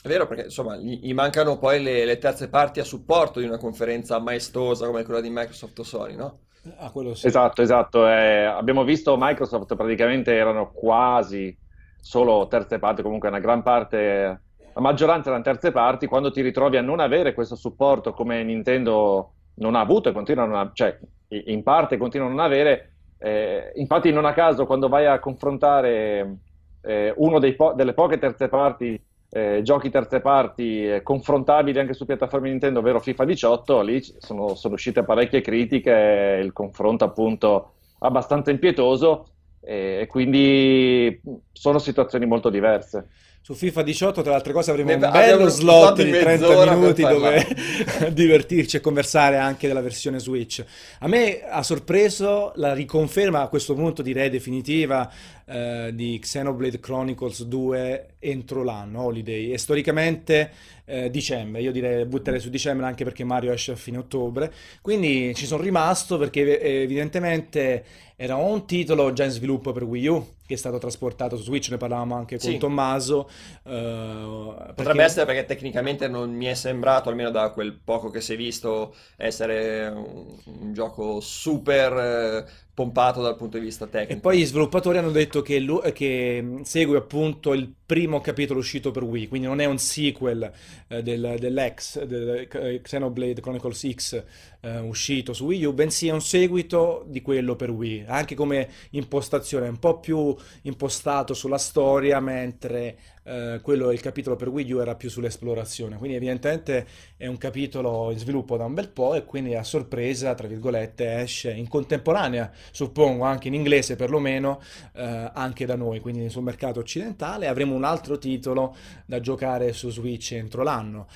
È 0.00 0.06
vero 0.06 0.28
perché 0.28 0.44
insomma 0.44 0.76
gli, 0.76 1.00
gli 1.02 1.14
mancano 1.14 1.58
poi 1.58 1.82
le, 1.82 2.04
le, 2.04 2.18
terze 2.18 2.48
parti 2.48 2.78
a 2.78 2.84
supporto 2.84 3.40
di 3.40 3.46
una 3.46 3.58
conferenza 3.58 4.20
maestosa 4.20 4.86
come 4.86 5.02
quella 5.02 5.20
di 5.20 5.30
Microsoft 5.30 5.80
o 5.80 5.82
Sony, 5.82 6.14
no? 6.14 6.42
Ah, 6.78 6.90
sì. 7.14 7.26
Esatto, 7.26 7.62
esatto. 7.62 8.08
Eh, 8.08 8.44
abbiamo 8.44 8.84
visto 8.84 9.16
Microsoft 9.18 9.74
praticamente 9.76 10.34
erano 10.34 10.70
quasi 10.72 11.56
solo 12.00 12.46
terze 12.48 12.78
parti, 12.78 13.02
comunque 13.02 13.28
una 13.28 13.40
gran 13.40 13.62
parte, 13.62 14.42
la 14.74 14.80
maggioranza 14.80 15.28
erano 15.28 15.44
terze 15.44 15.70
parti. 15.72 16.06
Quando 16.06 16.30
ti 16.30 16.40
ritrovi 16.40 16.76
a 16.76 16.82
non 16.82 17.00
avere 17.00 17.34
questo 17.34 17.56
supporto 17.56 18.12
come 18.12 18.42
Nintendo 18.42 19.34
non 19.54 19.74
ha 19.74 19.80
avuto 19.80 20.08
e 20.08 20.12
continua 20.12 20.44
a 20.44 20.46
non 20.46 20.56
avere, 20.56 20.74
cioè 20.74 20.98
in 21.28 21.62
parte 21.62 21.96
continua 21.96 22.26
a 22.26 22.30
non 22.30 22.40
avere, 22.40 22.94
eh, 23.18 23.72
infatti 23.76 24.12
non 24.12 24.24
a 24.24 24.32
caso 24.32 24.66
quando 24.66 24.88
vai 24.88 25.06
a 25.06 25.18
confrontare 25.18 26.38
eh, 26.82 27.12
uno 27.16 27.40
po- 27.56 27.72
delle 27.74 27.94
poche 27.94 28.18
terze 28.18 28.48
parti 28.48 29.00
eh, 29.30 29.60
giochi 29.62 29.90
terze 29.90 30.20
parti 30.20 30.86
eh, 30.86 31.02
confrontabili 31.02 31.78
anche 31.78 31.94
su 31.94 32.06
piattaforme 32.06 32.48
Nintendo, 32.48 32.78
ovvero 32.80 33.00
FIFA 33.00 33.24
18, 33.24 33.80
lì 33.82 34.02
sono, 34.02 34.54
sono 34.54 34.74
uscite 34.74 35.04
parecchie 35.04 35.40
critiche, 35.40 36.40
il 36.42 36.52
confronto 36.52 37.04
appunto 37.04 37.72
abbastanza 37.98 38.50
impietoso 38.50 39.26
eh, 39.60 40.00
e 40.02 40.06
quindi 40.06 41.20
sono 41.52 41.78
situazioni 41.78 42.26
molto 42.26 42.50
diverse. 42.50 43.08
Su 43.46 43.54
FIFA 43.54 43.82
18, 43.82 44.22
tra 44.22 44.30
le 44.30 44.36
altre 44.38 44.52
cose, 44.52 44.72
avremo 44.72 44.88
ne, 44.88 44.94
un 44.96 45.08
bello 45.08 45.46
slot 45.46 46.02
di 46.02 46.10
30 46.10 46.74
minuti 46.74 47.02
dove 47.02 47.46
divertirci 48.10 48.78
e 48.78 48.80
conversare 48.80 49.36
anche 49.36 49.68
della 49.68 49.82
versione 49.82 50.18
Switch. 50.18 50.64
A 50.98 51.06
me 51.06 51.44
ha 51.48 51.62
sorpreso 51.62 52.50
la 52.56 52.74
riconferma 52.74 53.42
a 53.42 53.46
questo 53.46 53.74
punto 53.74 54.02
direi 54.02 54.30
definitiva 54.30 55.08
eh, 55.44 55.92
di 55.94 56.18
Xenoblade 56.20 56.80
Chronicles 56.80 57.44
2 57.44 58.14
entro 58.18 58.64
l'anno, 58.64 59.04
Holiday, 59.04 59.52
e 59.52 59.58
storicamente 59.58 60.50
eh, 60.84 61.08
dicembre, 61.08 61.60
io 61.62 61.70
direi 61.70 62.04
butterei 62.04 62.40
su 62.40 62.50
dicembre 62.50 62.86
anche 62.86 63.04
perché 63.04 63.22
Mario 63.22 63.52
esce 63.52 63.70
a 63.70 63.76
fine 63.76 63.98
ottobre, 63.98 64.52
quindi 64.82 65.32
ci 65.36 65.46
sono 65.46 65.62
rimasto 65.62 66.18
perché 66.18 66.60
evidentemente 66.82 67.84
era 68.16 68.34
un 68.34 68.66
titolo 68.66 69.12
già 69.12 69.22
in 69.22 69.30
sviluppo 69.30 69.70
per 69.70 69.84
Wii 69.84 70.06
U 70.08 70.34
che 70.46 70.54
è 70.54 70.56
stato 70.56 70.78
trasportato 70.78 71.36
su 71.36 71.44
Switch, 71.44 71.70
ne 71.70 71.76
parlavamo 71.76 72.14
anche 72.14 72.38
con 72.38 72.50
sì. 72.50 72.58
Tommaso. 72.58 73.28
Uh, 73.62 74.54
Potrebbe 74.54 74.74
perché... 74.74 75.02
essere 75.02 75.26
perché 75.26 75.44
tecnicamente 75.44 76.08
non 76.08 76.32
mi 76.32 76.46
è 76.46 76.54
sembrato, 76.54 77.08
almeno 77.08 77.30
da 77.30 77.50
quel 77.50 77.72
poco 77.72 78.10
che 78.10 78.20
si 78.20 78.34
è 78.34 78.36
visto, 78.36 78.94
essere 79.16 79.88
un, 79.88 80.26
un 80.44 80.72
gioco 80.72 81.20
super 81.20 81.92
eh, 81.92 82.64
pompato 82.76 83.22
dal 83.22 83.36
punto 83.36 83.56
di 83.56 83.64
vista 83.64 83.86
tecnico. 83.86 84.12
E 84.12 84.20
poi 84.20 84.38
gli 84.38 84.44
sviluppatori 84.44 84.98
hanno 84.98 85.10
detto 85.10 85.40
che, 85.40 85.58
lu- 85.60 85.80
che 85.92 86.60
segue 86.62 86.98
appunto 86.98 87.54
il 87.54 87.72
primo 87.86 88.20
capitolo 88.20 88.58
uscito 88.58 88.90
per 88.90 89.02
Wii, 89.02 89.28
quindi 89.28 89.46
non 89.46 89.60
è 89.60 89.64
un 89.64 89.78
sequel 89.78 90.52
eh, 90.88 91.02
del, 91.02 91.36
dell'X, 91.38 92.02
del 92.02 92.46
eh, 92.52 92.80
Xenoblade 92.82 93.40
Chronicles 93.40 93.88
X 93.94 94.24
eh, 94.60 94.78
uscito 94.80 95.32
su 95.32 95.46
Wii 95.46 95.64
U, 95.64 95.72
bensì 95.72 96.08
è 96.08 96.12
un 96.12 96.20
seguito 96.20 97.06
di 97.08 97.22
quello 97.22 97.56
per 97.56 97.70
Wii, 97.70 98.04
anche 98.08 98.34
come 98.34 98.68
impostazione, 98.90 99.68
un 99.68 99.78
po' 99.78 99.98
più 99.98 100.35
impostato 100.62 101.34
sulla 101.34 101.58
storia, 101.58 102.20
mentre 102.20 102.98
eh, 103.24 103.60
quello 103.62 103.90
il 103.90 104.00
capitolo 104.00 104.36
per 104.36 104.48
Wii 104.48 104.72
U 104.72 104.80
era 104.80 104.94
più 104.94 105.10
sull'esplorazione, 105.10 105.96
quindi 105.96 106.16
evidentemente 106.16 106.86
è 107.16 107.26
un 107.26 107.38
capitolo 107.38 108.10
in 108.10 108.18
sviluppo 108.18 108.56
da 108.56 108.64
un 108.64 108.74
bel 108.74 108.88
po' 108.88 109.14
e 109.14 109.24
quindi 109.24 109.54
a 109.54 109.62
sorpresa, 109.62 110.34
tra 110.34 110.46
virgolette, 110.46 111.20
esce 111.20 111.50
in 111.50 111.68
contemporanea, 111.68 112.50
suppongo 112.70 113.24
anche 113.24 113.48
in 113.48 113.54
inglese 113.54 113.96
perlomeno, 113.96 114.60
eh, 114.94 115.30
anche 115.34 115.66
da 115.66 115.76
noi, 115.76 116.00
quindi 116.00 116.28
sul 116.28 116.42
mercato 116.42 116.80
occidentale. 116.80 117.46
Avremo 117.48 117.74
un 117.74 117.84
altro 117.84 118.18
titolo 118.18 118.76
da 119.04 119.20
giocare 119.20 119.72
su 119.72 119.90
Switch 119.90 120.32
entro 120.32 120.62
l'anno. 120.62 121.06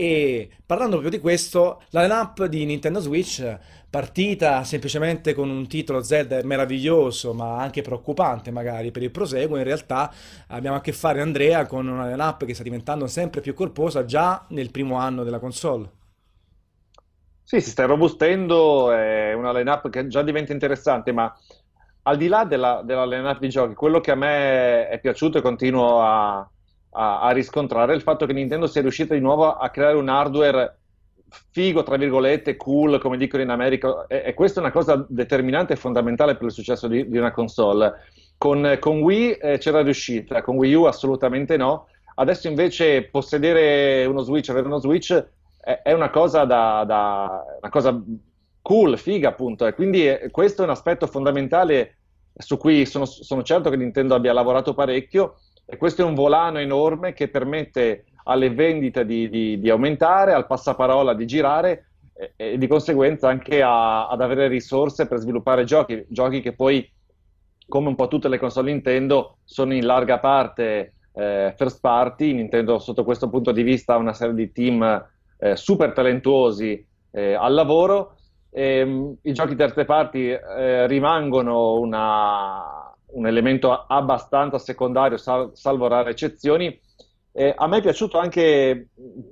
E 0.00 0.48
parlando 0.64 0.92
proprio 0.92 1.10
di 1.10 1.20
questo, 1.20 1.82
la 1.90 2.02
line-up 2.02 2.44
di 2.44 2.64
Nintendo 2.64 3.00
Switch, 3.00 3.58
partita 3.90 4.64
semplicemente 4.64 5.32
con 5.34 5.48
un 5.48 5.66
titolo 5.66 6.02
Zelda 6.02 6.40
meraviglioso, 6.44 7.32
ma 7.32 7.58
anche 7.58 7.82
preoccupante 7.82 8.50
magari 8.50 8.90
per 8.90 9.02
il 9.02 9.10
proseguo, 9.10 9.56
in 9.56 9.64
realtà 9.64 10.12
abbiamo 10.48 10.76
a 10.76 10.80
che 10.80 10.92
fare, 10.92 11.20
Andrea, 11.20 11.66
con 11.66 11.86
una 11.86 12.06
line-up 12.08 12.44
che 12.44 12.54
sta 12.54 12.62
diventando 12.62 13.06
sempre 13.06 13.40
più 13.40 13.54
corposa 13.54 14.04
già 14.04 14.44
nel 14.48 14.70
primo 14.70 14.96
anno 14.96 15.24
della 15.24 15.38
console. 15.38 15.90
Sì, 17.42 17.60
si 17.62 17.70
sta 17.70 17.86
robustendo, 17.86 18.92
è 18.92 19.32
una 19.32 19.52
line-up 19.52 19.88
che 19.88 20.06
già 20.06 20.22
diventa 20.22 20.52
interessante, 20.52 21.12
ma 21.12 21.34
al 22.02 22.16
di 22.18 22.28
là 22.28 22.44
della, 22.44 22.82
della 22.84 23.06
line-up 23.06 23.38
di 23.38 23.48
giochi, 23.48 23.74
quello 23.74 24.00
che 24.00 24.10
a 24.10 24.16
me 24.16 24.88
è 24.88 24.98
piaciuto 25.00 25.38
e 25.38 25.40
continuo 25.40 26.02
a 26.02 26.50
a, 26.90 27.20
a, 27.20 27.30
riscontrare 27.30 27.94
il 27.94 28.02
fatto 28.02 28.26
che 28.26 28.32
Nintendo 28.32 28.66
sia 28.66 28.80
riuscita 28.80 29.14
di 29.14 29.20
nuovo 29.20 29.52
a 29.52 29.68
creare 29.70 29.96
un 29.96 30.08
hardware 30.08 30.77
figo, 31.50 31.82
tra 31.82 31.96
virgolette, 31.96 32.56
cool, 32.56 33.00
come 33.00 33.16
dicono 33.16 33.42
in 33.42 33.50
America, 33.50 34.06
e, 34.06 34.22
e 34.26 34.34
questa 34.34 34.60
è 34.60 34.62
una 34.62 34.72
cosa 34.72 35.04
determinante 35.08 35.74
e 35.74 35.76
fondamentale 35.76 36.36
per 36.36 36.46
il 36.46 36.52
successo 36.52 36.88
di, 36.88 37.08
di 37.08 37.18
una 37.18 37.32
console. 37.32 37.92
Con, 38.36 38.76
con 38.80 39.00
Wii 39.00 39.32
eh, 39.32 39.58
c'era 39.58 39.82
riuscita, 39.82 40.42
con 40.42 40.56
Wii 40.56 40.74
U 40.74 40.84
assolutamente 40.84 41.56
no. 41.56 41.86
Adesso 42.14 42.48
invece 42.48 43.04
possedere 43.04 44.04
uno 44.06 44.22
Switch, 44.22 44.48
avere 44.48 44.66
uno 44.66 44.78
Switch 44.78 45.12
è, 45.60 45.82
è 45.82 45.92
una, 45.92 46.10
cosa 46.10 46.44
da, 46.44 46.84
da, 46.86 47.44
una 47.60 47.70
cosa 47.70 48.00
cool, 48.62 48.98
figa 48.98 49.28
appunto, 49.28 49.66
e 49.66 49.74
quindi 49.74 50.04
è, 50.06 50.30
questo 50.30 50.62
è 50.62 50.64
un 50.64 50.70
aspetto 50.70 51.06
fondamentale 51.06 51.96
su 52.36 52.56
cui 52.56 52.86
sono, 52.86 53.04
sono 53.04 53.42
certo 53.42 53.70
che 53.70 53.76
Nintendo 53.76 54.14
abbia 54.14 54.32
lavorato 54.32 54.74
parecchio 54.74 55.40
e 55.66 55.76
questo 55.76 56.02
è 56.02 56.04
un 56.04 56.14
volano 56.14 56.58
enorme 56.58 57.12
che 57.12 57.28
permette 57.28 58.04
alle 58.28 58.50
vendite 58.50 59.06
di, 59.06 59.28
di, 59.30 59.58
di 59.58 59.70
aumentare, 59.70 60.34
al 60.34 60.46
passaparola 60.46 61.14
di 61.14 61.26
girare 61.26 61.86
e, 62.14 62.32
e 62.36 62.58
di 62.58 62.66
conseguenza 62.66 63.28
anche 63.28 63.62
a, 63.62 64.06
ad 64.06 64.20
avere 64.20 64.48
risorse 64.48 65.08
per 65.08 65.18
sviluppare 65.18 65.64
giochi, 65.64 66.04
giochi 66.08 66.42
che 66.42 66.52
poi, 66.52 66.86
come 67.66 67.88
un 67.88 67.94
po' 67.94 68.06
tutte 68.06 68.28
le 68.28 68.38
console 68.38 68.70
Nintendo, 68.70 69.38
sono 69.44 69.72
in 69.72 69.86
larga 69.86 70.18
parte 70.18 70.92
eh, 71.14 71.54
first 71.56 71.80
party. 71.80 72.34
Nintendo 72.34 72.78
sotto 72.78 73.02
questo 73.02 73.30
punto 73.30 73.50
di 73.50 73.62
vista 73.62 73.94
ha 73.94 73.96
una 73.96 74.12
serie 74.12 74.34
di 74.34 74.52
team 74.52 75.06
eh, 75.38 75.56
super 75.56 75.92
talentuosi 75.92 76.86
eh, 77.12 77.32
al 77.32 77.54
lavoro. 77.54 78.16
E, 78.50 78.82
um, 78.82 79.16
I 79.22 79.32
giochi 79.32 79.54
terze 79.54 79.86
parti 79.86 80.28
eh, 80.28 80.86
rimangono 80.86 81.78
una, 81.78 82.92
un 83.12 83.26
elemento 83.26 83.72
abbastanza 83.72 84.58
secondario, 84.58 85.16
sal- 85.16 85.50
salvo 85.54 85.88
rare 85.88 86.10
eccezioni 86.10 86.78
eh, 87.38 87.54
a 87.56 87.68
me 87.68 87.78
è 87.78 87.80
piaciuto 87.80 88.18
anche, 88.18 88.88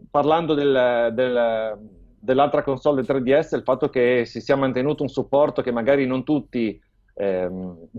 parlando 0.09 0.55
del, 0.55 1.11
del, 1.13 1.77
dell'altra 2.21 2.63
console 2.63 3.03
del 3.03 3.17
3DS, 3.17 3.57
il 3.57 3.65
fatto 3.65 3.89
che 3.89 4.23
si 4.27 4.41
sia 4.41 4.55
mantenuto 4.55 5.03
un 5.03 5.09
supporto 5.09 5.61
che 5.61 5.73
magari 5.73 6.07
non 6.07 6.23
tutti 6.23 6.81
eh, 7.15 7.51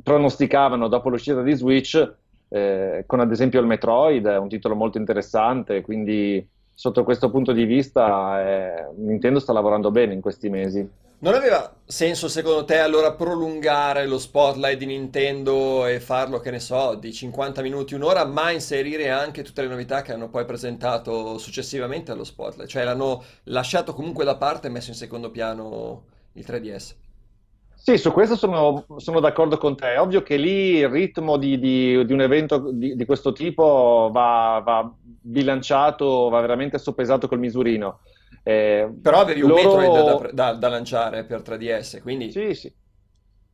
pronosticavano 0.02 0.88
dopo 0.88 1.10
l'uscita 1.10 1.42
di 1.42 1.54
Switch, 1.56 2.14
eh, 2.48 3.04
con 3.06 3.20
ad 3.20 3.32
esempio 3.32 3.60
il 3.60 3.66
Metroid, 3.66 4.26
un 4.40 4.48
titolo 4.48 4.76
molto 4.76 4.98
interessante, 4.98 5.82
quindi 5.82 6.48
sotto 6.74 7.04
questo 7.04 7.30
punto 7.30 7.52
di 7.52 7.66
vista 7.66 8.48
eh, 8.48 8.88
Nintendo 8.96 9.40
sta 9.40 9.52
lavorando 9.52 9.92
bene 9.92 10.14
in 10.14 10.22
questi 10.22 10.50
mesi. 10.50 10.90
Non 11.20 11.34
aveva 11.34 11.76
senso 11.84 12.28
secondo 12.28 12.64
te 12.64 12.78
allora 12.78 13.14
prolungare 13.14 14.06
lo 14.06 14.20
spotlight 14.20 14.78
di 14.78 14.86
Nintendo 14.86 15.88
e 15.88 16.00
farlo, 16.00 16.40
che 16.40 16.52
ne 16.52 16.60
so, 16.60 16.94
di 16.94 17.12
50 17.12 17.64
minuti, 17.64 17.96
un'ora, 17.96 18.24
ma 18.24 18.52
inserire 18.52 19.10
anche 19.10 19.42
tutte 19.42 19.64
le 19.64 19.68
novità 19.68 20.04
che 20.04 20.14
hanno 20.14 20.30
poi 20.30 20.46
presentato 20.46 21.40
successivamente 21.40 22.12
allo 22.12 22.24
spotlight? 22.24 22.70
Cioè 22.70 22.84
l'hanno 22.84 23.24
lasciato 23.46 23.96
comunque 23.96 24.26
da 24.26 24.36
parte 24.38 24.68
e 24.68 24.70
messo 24.70 24.92
in 24.92 24.96
secondo 24.96 25.32
piano 25.32 26.04
il 26.34 26.46
3DS? 26.48 26.94
Sì, 27.74 27.98
su 27.98 28.12
questo 28.12 28.36
sono, 28.36 28.86
sono 28.98 29.20
d'accordo 29.20 29.58
con 29.58 29.76
te. 29.76 29.94
È 29.94 30.00
ovvio 30.00 30.22
che 30.22 30.38
lì 30.38 30.76
il 30.78 30.90
ritmo 30.90 31.38
di, 31.38 31.58
di, 31.58 32.06
di 32.06 32.14
un 32.14 32.22
evento 32.22 32.70
di, 32.72 32.96
di 32.96 33.06
questo 33.06 33.32
tipo 33.32 34.10
va, 34.12 34.62
va 34.64 34.94
bilanciato, 35.02 36.30
va 36.30 36.42
veramente 36.42 36.78
soppesato 36.78 37.28
col 37.28 37.40
misurino. 37.40 38.02
Eh, 38.48 38.90
Però 39.02 39.20
avevi 39.20 39.42
un 39.42 39.50
loro... 39.50 39.76
Metroid 39.76 40.32
da, 40.32 40.52
da, 40.52 40.58
da, 40.58 40.70
lanciare 40.70 41.26
per 41.26 41.42
3DS, 41.42 42.02
quindi... 42.02 42.32
Sì, 42.32 42.54
sì. 42.54 42.74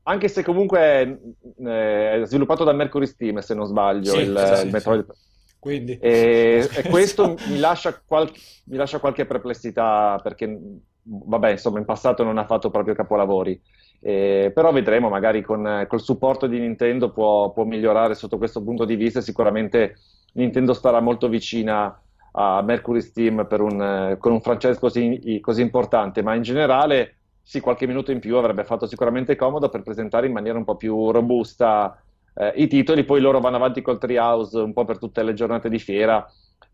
Anche 0.03 0.27
se 0.27 0.43
comunque 0.43 1.19
eh, 1.65 2.21
è 2.21 2.25
sviluppato 2.25 2.63
da 2.63 2.73
Mercury 2.73 3.07
Steam, 3.07 3.39
se 3.39 3.55
non 3.55 3.65
sbaglio, 3.65 4.11
sì, 4.11 4.19
il, 4.19 4.37
esatto, 4.37 4.65
il 4.65 4.71
Metroid. 4.71 5.11
Sì. 5.11 5.55
Quindi... 5.57 5.97
E, 5.99 6.69
e 6.71 6.83
questo 6.91 7.35
mi 7.47 7.57
lascia, 7.57 7.99
qualche, 8.05 8.39
mi 8.65 8.77
lascia 8.77 8.99
qualche 8.99 9.25
perplessità 9.25 10.19
perché, 10.21 10.59
vabbè, 11.01 11.49
insomma, 11.49 11.79
in 11.79 11.85
passato 11.85 12.23
non 12.23 12.37
ha 12.37 12.45
fatto 12.45 12.69
proprio 12.69 12.93
capolavori. 12.93 13.59
Eh, 13.99 14.51
però 14.53 14.71
vedremo, 14.71 15.09
magari 15.09 15.41
con 15.41 15.87
col 15.87 16.01
supporto 16.01 16.45
di 16.45 16.59
Nintendo 16.59 17.11
può, 17.11 17.51
può, 17.51 17.63
migliorare 17.63 18.13
sotto 18.13 18.37
questo 18.37 18.61
punto 18.61 18.85
di 18.85 18.95
vista. 18.95 19.21
Sicuramente 19.21 19.95
Nintendo 20.33 20.73
starà 20.73 20.99
molto 20.99 21.29
vicina 21.29 21.99
a 22.35 22.61
Mercury 22.61 23.01
Steam 23.01 23.45
un, 23.49 23.81
eh, 23.81 24.17
con 24.17 24.31
un 24.31 24.41
franchise 24.41 24.79
così, 24.79 25.39
così, 25.41 25.61
importante, 25.61 26.21
ma 26.21 26.33
in 26.33 26.41
generale 26.41 27.17
sì, 27.41 27.59
qualche 27.59 27.85
minuto 27.85 28.11
in 28.11 28.19
più 28.19 28.37
avrebbe 28.37 28.63
fatto 28.63 28.87
sicuramente 28.87 29.35
comodo 29.35 29.69
per 29.69 29.81
presentare 29.81 30.27
in 30.27 30.33
maniera 30.33 30.57
un 30.57 30.63
po' 30.63 30.75
più 30.75 31.11
robusta 31.11 32.01
eh, 32.35 32.53
i 32.55 32.67
titoli, 32.67 33.03
poi 33.03 33.21
loro 33.21 33.39
vanno 33.39 33.57
avanti 33.57 33.81
col 33.81 33.99
Treehouse 33.99 34.57
un 34.59 34.73
po' 34.73 34.85
per 34.85 34.97
tutte 34.97 35.21
le 35.23 35.33
giornate 35.33 35.69
di 35.69 35.79
fiera 35.79 36.25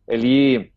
e 0.05 0.15
lì 0.15 0.71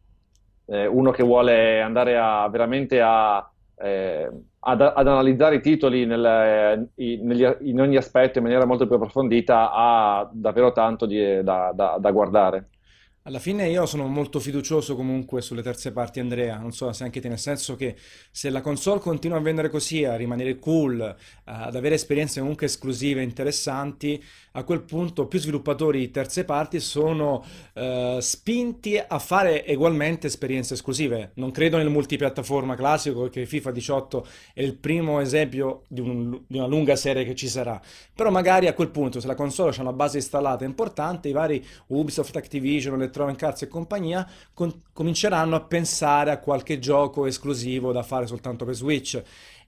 eh, 0.67 0.87
uno 0.87 1.11
che 1.11 1.23
vuole 1.23 1.81
andare 1.81 2.17
a, 2.19 2.49
veramente 2.49 3.01
a, 3.01 3.49
eh, 3.77 4.31
ad, 4.61 4.81
ad, 4.81 5.07
analizzare 5.07 5.57
i 5.57 5.61
titoli 5.61 6.07
nel, 6.07 6.89
in, 6.97 7.27
negli, 7.27 7.47
in, 7.61 7.81
ogni 7.81 7.97
aspetto 7.97 8.39
in 8.39 8.45
maniera 8.45 8.65
molto 8.65 8.87
più 8.87 8.97
approfondita 8.97 9.71
ha 9.73 10.29
davvero 10.33 10.73
tanto 10.73 11.07
di, 11.07 11.43
da, 11.43 11.73
da, 11.75 11.99
da 12.01 12.11
guardare. 12.11 12.69
Alla 13.25 13.39
fine 13.39 13.69
io 13.69 13.87
sono 13.87 14.09
molto 14.09 14.41
fiducioso 14.41 14.97
comunque 14.97 15.43
sulle 15.43 15.63
terze 15.63 15.93
parti, 15.93 16.19
Andrea, 16.19 16.59
non 16.59 16.73
so 16.73 16.93
se 16.93 17.05
anche 17.05 17.21
te, 17.21 17.29
nel 17.29 17.39
senso 17.39 17.77
che 17.77 17.95
se 18.33 18.51
la 18.51 18.61
console 18.61 18.99
continua 18.99 19.39
a 19.39 19.41
vendere 19.41 19.69
così, 19.69 20.05
a 20.05 20.17
rimanere 20.17 20.59
cool, 20.59 20.99
uh, 20.99 21.15
ad 21.45 21.77
avere 21.77 21.95
esperienze 21.95 22.41
comunque 22.41 22.67
esclusive 22.67 23.23
interessanti, 23.23 24.21
a 24.53 24.65
quel 24.65 24.83
punto 24.83 25.27
più 25.27 25.39
sviluppatori 25.39 26.11
terze 26.11 26.45
parti 26.45 26.81
sono 26.81 27.45
uh, 27.75 28.19
spinti 28.19 28.97
a 28.99 29.19
fare 29.19 29.65
ugualmente 29.69 30.27
esperienze 30.27 30.75
esclusive. 30.75 31.33
Non 31.35 31.51
credo 31.51 31.77
nel 31.77 31.89
multipiattaforma 31.89 32.75
classico, 32.75 33.23
perché 33.23 33.47
FIFA 33.47 33.71
18 33.71 34.27
è 34.55 34.63
il 34.63 34.75
primo 34.75 35.21
esempio 35.21 35.83
di, 35.89 36.01
un, 36.01 36.41
di 36.47 36.59
una 36.59 36.67
lunga 36.67 36.97
serie 36.97 37.25
che 37.25 37.35
ci 37.35 37.49
sarà. 37.49 37.81
Però 38.15 38.31
magari 38.31 38.67
a 38.67 38.75
quel 38.75 38.89
punto, 38.89 39.21
se 39.21 39.27
la 39.27 39.35
console 39.35 39.75
ha 39.77 39.81
una 39.81 39.93
base 39.93 40.19
installata 40.19 40.65
importante, 40.65 41.29
i 41.29 41.33
vari 41.33 41.65
Ubisoft, 41.89 42.37
Activision, 42.37 42.97
le 42.97 43.05
Electronic 43.05 43.43
Arts 43.43 43.63
e 43.63 43.69
compagnia 43.69 44.29
con- 44.53 44.83
cominceranno 44.93 45.57
a 45.57 45.61
pensare 45.61 46.31
a 46.31 46.39
qualche 46.39 46.79
gioco 46.79 47.27
esclusivo 47.27 47.93
da 47.93 48.03
fare 48.03 48.27
soltanto 48.27 48.65
per 48.65 48.75
Switch 48.75 49.23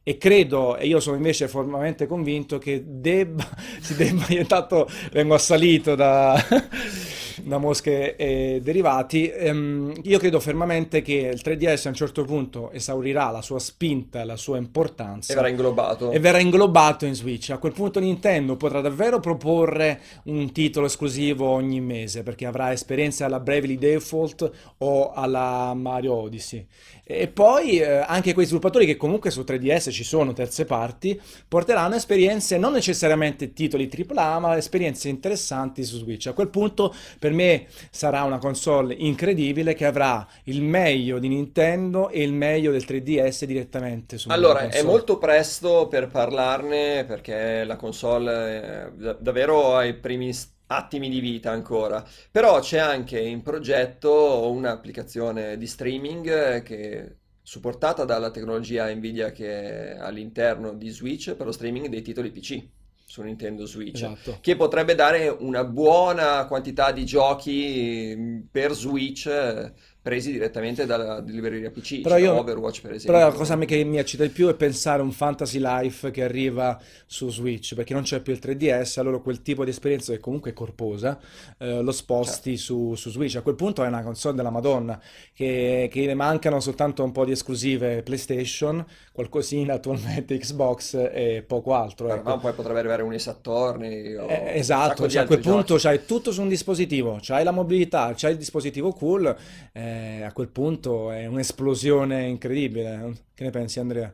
e 0.07 0.19
credo, 0.19 0.77
e 0.77 0.87
io 0.87 1.01
sono 1.01 1.17
invece 1.17 1.49
formalmente 1.49 2.07
convinto 2.07 2.59
che 2.59 2.83
debba, 2.87 3.49
si 3.81 3.97
debba, 3.97 4.27
io 4.29 4.41
intanto 4.41 4.87
vengo 5.13 5.33
assalito 5.33 5.95
da, 5.95 6.39
da 7.43 7.57
mosche 7.57 8.15
e 8.15 8.61
derivati, 8.63 9.31
ehm, 9.31 9.95
io 10.03 10.19
credo 10.19 10.41
fermamente 10.41 11.01
che 11.01 11.31
il 11.33 11.41
3DS 11.43 11.87
a 11.87 11.89
un 11.89 11.95
certo 11.95 12.23
punto 12.25 12.71
esaurirà 12.71 13.31
la 13.31 13.41
sua 13.41 13.59
spinta, 13.59 14.25
la 14.25 14.37
sua 14.37 14.59
importanza. 14.59 15.33
E 15.33 15.37
verrà 15.37 15.49
inglobato. 15.49 16.11
E 16.11 16.19
verrà 16.19 16.39
inglobato 16.39 17.07
in 17.07 17.15
Switch. 17.15 17.49
A 17.49 17.59
quel 17.59 17.73
punto 17.73 17.99
Nintendo 17.99 18.57
potrà 18.57 18.83
davvero 18.83 19.21
proporre 19.21 20.01
un 20.25 20.53
titolo 20.53 20.85
esclusivo 20.85 21.49
ogni 21.49 21.81
mese, 21.81 22.23
perché 22.23 22.45
avrà 22.45 22.73
esperienze 22.73 23.25
alla 23.25 23.41
Bravely 23.41 23.79
Default 23.79 24.51
o 24.79 25.13
alla 25.13 25.73
Mario 25.73 26.13
Odyssey. 26.13 26.67
E 27.07 27.29
poi 27.29 27.81
eh, 27.81 27.99
anche 28.07 28.33
quei 28.33 28.47
sviluppatori 28.47 28.87
che 28.87 28.97
comunque 28.97 29.31
su 29.31 29.43
3DS 29.43 29.91
ci 29.91 30.05
sono 30.05 30.33
terze 30.33 30.65
parti, 30.65 31.21
porteranno 31.47 31.97
esperienze 31.97 32.57
non 32.57 32.73
necessariamente 32.73 33.53
titoli 33.53 33.91
AAA, 33.93 34.39
ma 34.39 34.57
esperienze 34.57 35.11
interessanti 35.11 35.85
su 35.85 35.99
Switch. 35.99 36.29
A 36.29 36.33
quel 36.33 36.49
punto 36.49 36.95
per 37.19 37.33
me 37.33 37.67
sarà 37.91 38.23
una 38.23 38.39
console 38.39 38.95
incredibile 38.95 39.75
che 39.75 39.85
avrà 39.85 40.27
il 40.45 40.63
meglio 40.63 41.19
di 41.19 41.29
Nintendo 41.29 42.09
e 42.09 42.23
il 42.23 42.33
meglio 42.33 42.71
del 42.71 42.85
3DS 42.87 43.45
direttamente 43.45 44.17
su 44.17 44.31
Allora, 44.31 44.69
è 44.69 44.83
molto 44.83 45.19
presto 45.19 45.87
per 45.89 46.09
parlarne 46.09 47.05
perché 47.05 47.65
la 47.65 47.77
console 47.77 48.63
è 48.63 49.17
davvero 49.19 49.77
ai 49.77 49.95
primi 49.95 50.33
attimi 50.77 51.09
di 51.09 51.21
vita 51.21 51.51
ancora, 51.51 52.05
però 52.31 52.61
c'è 52.61 52.79
anche 52.79 53.21
in 53.21 53.43
progetto 53.43 54.51
un'applicazione 54.51 55.57
di 55.57 55.67
streaming 55.67 56.63
che 56.63 57.17
supportata 57.43 58.05
dalla 58.05 58.31
tecnologia 58.31 58.93
Nvidia 58.93 59.31
che 59.31 59.93
è 59.93 59.99
all'interno 59.99 60.73
di 60.73 60.89
Switch 60.89 61.35
per 61.35 61.45
lo 61.45 61.53
streaming 61.53 61.89
dei 61.89 62.01
titoli 62.01 62.31
PC 62.31 62.67
su 63.07 63.23
Nintendo 63.23 63.67
Switch, 63.67 64.03
esatto. 64.03 64.39
che 64.41 64.57
potrebbe 64.57 64.95
dare 64.95 65.29
una 65.29 65.63
buona 65.63 66.47
quantità 66.47 66.91
di 66.91 67.05
giochi 67.05 68.45
per 68.51 68.73
Switch 68.73 69.73
presi 70.05 70.33
direttamente 70.33 70.85
dalla 70.85 71.19
libreria 71.21 71.71
PC, 71.71 72.03
però 72.03 72.17
cioè 72.17 72.25
io, 72.25 72.39
Overwatch 72.39 72.83
per 72.83 72.91
esempio. 72.93 73.15
Però 73.15 73.27
la 73.27 73.35
cosa 73.35 73.57
che 73.57 73.83
mi 73.85 73.97
eccita 73.97 74.23
di 74.23 74.29
più 74.29 74.49
è 74.49 74.55
pensare 74.55 75.01
a 75.01 75.03
un 75.03 75.13
Fantasy 75.13 75.59
Life 75.59 76.11
che 76.11 76.23
arriva 76.23 76.79
su 77.07 77.31
Switch, 77.31 77.75
perché 77.75 77.95
non 77.95 78.03
c'è 78.03 78.21
più 78.21 78.35
il 78.35 78.39
3DS, 78.39 79.01
allora 79.01 79.17
quel 79.21 79.41
tipo 79.41 79.65
di 79.65 79.71
esperienza 79.71 80.13
che 80.13 80.19
comunque 80.19 80.51
è 80.51 80.53
corposa, 80.53 81.19
eh, 81.57 81.81
lo 81.81 81.91
sposti 81.91 82.59
certo. 82.59 82.75
su, 82.75 82.95
su, 82.97 83.11
Switch. 83.13 83.37
A 83.37 83.41
quel 83.41 83.55
punto 83.55 83.83
è 83.83 83.87
una 83.87 84.03
console 84.03 84.37
della 84.37 84.51
Madonna, 84.51 85.01
che, 85.33 85.89
che 85.91 86.05
ne 86.05 86.15
mancano 86.15 86.61
soltanto 86.61 87.03
un 87.03 87.11
po' 87.11 87.25
di 87.25 87.33
esclusive 87.33 88.03
PlayStation, 88.03 88.85
qualcosina 89.11 89.73
attualmente 89.73 90.37
Xbox 90.37 90.97
e 91.15 91.43
poco 91.47 91.73
altro. 91.73 92.13
Ecco. 92.13 92.29
Ma 92.29 92.37
poi 92.37 92.53
potrebbe 92.53 92.81
arrivare 92.81 93.03
un 93.03 93.15
Ace 93.15 93.31
Attorney. 93.31 94.17
Eh, 94.29 94.59
esatto, 94.59 95.09
cioè 95.09 95.23
a 95.23 95.27
quel 95.27 95.41
punto 95.41 95.77
c'hai 95.77 96.05
tutto 96.05 96.31
su 96.31 96.43
un 96.43 96.49
dispositivo, 96.49 97.17
c'hai 97.23 97.43
la 97.43 97.53
mobilità, 97.53 98.13
c'hai 98.15 98.33
il 98.33 98.39
dispositivo 98.39 98.93
cool. 98.93 99.35
Eh, 99.73 99.93
eh, 99.95 100.23
a 100.23 100.33
quel 100.33 100.49
punto 100.49 101.11
è 101.11 101.27
un'esplosione 101.27 102.25
incredibile. 102.25 103.13
Che 103.35 103.45
ne 103.45 103.51
pensi 103.51 103.79
Andrea? 103.79 104.13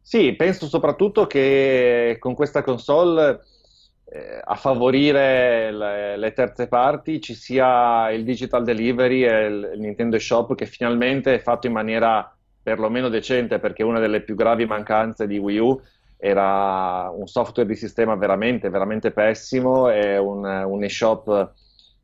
Sì, 0.00 0.34
penso 0.34 0.66
soprattutto 0.66 1.26
che 1.26 2.16
con 2.18 2.34
questa 2.34 2.62
console 2.62 3.40
eh, 4.04 4.40
a 4.42 4.56
favorire 4.56 5.70
le, 5.70 6.16
le, 6.16 6.32
terze 6.32 6.66
parti 6.66 7.20
ci 7.20 7.34
sia 7.34 8.10
il 8.10 8.24
digital 8.24 8.64
delivery 8.64 9.24
e 9.24 9.46
il, 9.46 9.70
il 9.74 9.80
Nintendo 9.80 10.18
Shop 10.18 10.54
che 10.54 10.66
finalmente 10.66 11.34
è 11.34 11.38
fatto 11.38 11.68
in 11.68 11.72
maniera 11.72 12.36
perlomeno 12.62 13.08
decente 13.08 13.58
perché 13.58 13.82
una 13.82 14.00
delle 14.00 14.22
più 14.22 14.34
gravi 14.34 14.66
mancanze 14.66 15.26
di 15.26 15.38
Wii 15.38 15.58
U 15.58 15.80
era 16.18 17.10
un 17.10 17.26
software 17.26 17.68
di 17.68 17.74
sistema 17.74 18.14
veramente, 18.14 18.68
veramente 18.70 19.12
pessimo 19.12 19.88
e 19.90 20.18
un, 20.18 20.44
un 20.44 20.84
eShop 20.84 21.52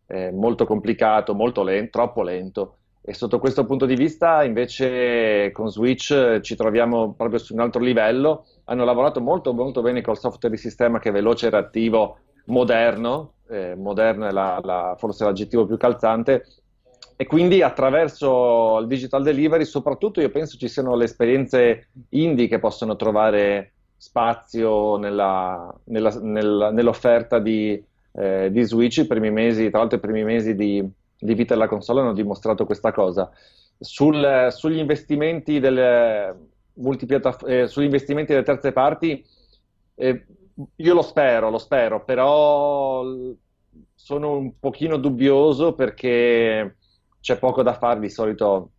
eh, 0.09 0.33
molto 0.33 0.65
complicato, 0.65 1.35
molto 1.35 1.63
lento, 1.63 1.91
troppo 1.91 2.23
lento. 2.23 2.77
E 3.01 3.15
sotto 3.15 3.39
questo 3.39 3.65
punto 3.65 3.87
di 3.87 3.95
vista, 3.95 4.43
invece, 4.45 5.51
con 5.53 5.71
Switch 5.71 6.41
ci 6.41 6.57
troviamo 6.57 7.15
proprio 7.15 7.39
su 7.39 7.55
un 7.55 7.61
altro 7.61 7.81
livello. 7.81 8.45
Hanno 8.65 8.85
lavorato 8.85 9.21
molto, 9.21 9.55
molto 9.55 9.81
bene 9.81 10.03
col 10.03 10.19
software 10.19 10.55
di 10.55 10.61
sistema 10.61 10.99
che 10.99 11.09
è 11.09 11.13
veloce 11.13 11.49
reattivo, 11.49 12.19
moderno. 12.47 13.35
Eh, 13.49 13.75
moderno 13.77 14.27
è 14.27 14.31
la, 14.31 14.61
la, 14.63 14.95
forse 14.99 15.25
l'aggettivo 15.25 15.65
più 15.65 15.77
calzante. 15.77 16.45
E 17.17 17.27
quindi 17.27 17.63
attraverso 17.63 18.79
il 18.79 18.87
digital 18.87 19.23
delivery, 19.23 19.65
soprattutto 19.65 20.21
io 20.21 20.31
penso 20.31 20.59
ci 20.59 20.69
siano 20.69 20.95
le 20.95 21.05
esperienze 21.05 21.89
indie 22.11 22.47
che 22.47 22.59
possono 22.59 22.95
trovare 22.95 23.73
spazio 23.97 24.97
nella, 24.97 25.75
nella, 25.85 26.17
nella, 26.21 26.71
nell'offerta 26.71 27.39
di, 27.41 27.83
eh, 28.13 28.49
di 28.51 28.63
Switch. 28.63 28.99
I 28.99 29.07
primi 29.07 29.31
mesi, 29.31 29.71
tra 29.71 29.81
l'altro, 29.81 29.99
i 29.99 30.01
primi 30.01 30.25
mesi 30.25 30.55
di 30.55 30.89
di 31.19 31.35
vita 31.35 31.55
della 31.55 31.69
console 31.69 32.01
hanno 32.01 32.13
dimostrato 32.13 32.65
questa 32.65 32.93
cosa. 32.93 33.31
Sul, 33.79 34.49
sugli, 34.51 34.79
investimenti 34.79 35.61
delle, 35.61 36.37
eh, 37.47 37.67
sugli 37.67 37.85
investimenti 37.85 38.33
delle 38.33 38.45
terze 38.45 38.73
parti, 38.73 39.25
eh, 39.95 40.27
io 40.77 40.95
lo 40.95 41.03
spero, 41.03 41.51
lo 41.51 41.59
spero, 41.59 42.05
però 42.05 43.05
sono 43.95 44.37
un 44.37 44.59
pochino 44.59 44.97
dubbioso 44.97 45.75
perché 45.75 46.77
c'è 47.21 47.39
poco 47.39 47.63
da 47.63 47.75
fare. 47.75 48.01
Di 48.01 48.11
solito 48.11 48.71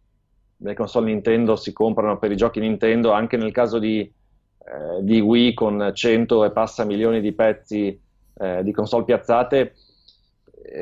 le 0.58 0.74
console 0.74 1.12
Nintendo 1.12 1.56
si 1.56 1.72
comprano 1.72 2.18
per 2.18 2.32
i 2.32 2.38
giochi 2.38 2.60
Nintendo, 2.60 3.12
anche 3.12 3.38
nel 3.38 3.52
caso 3.52 3.80
di, 3.80 4.00
eh, 4.00 5.04
di 5.04 5.20
Wii 5.20 5.54
con 5.54 5.92
100 5.94 6.46
e 6.46 6.52
passa 6.52 6.84
milioni 6.84 7.22
di 7.22 7.32
pezzi 7.34 8.02
eh, 8.40 8.64
di 8.64 8.72
console 8.72 9.04
piazzate 9.04 9.74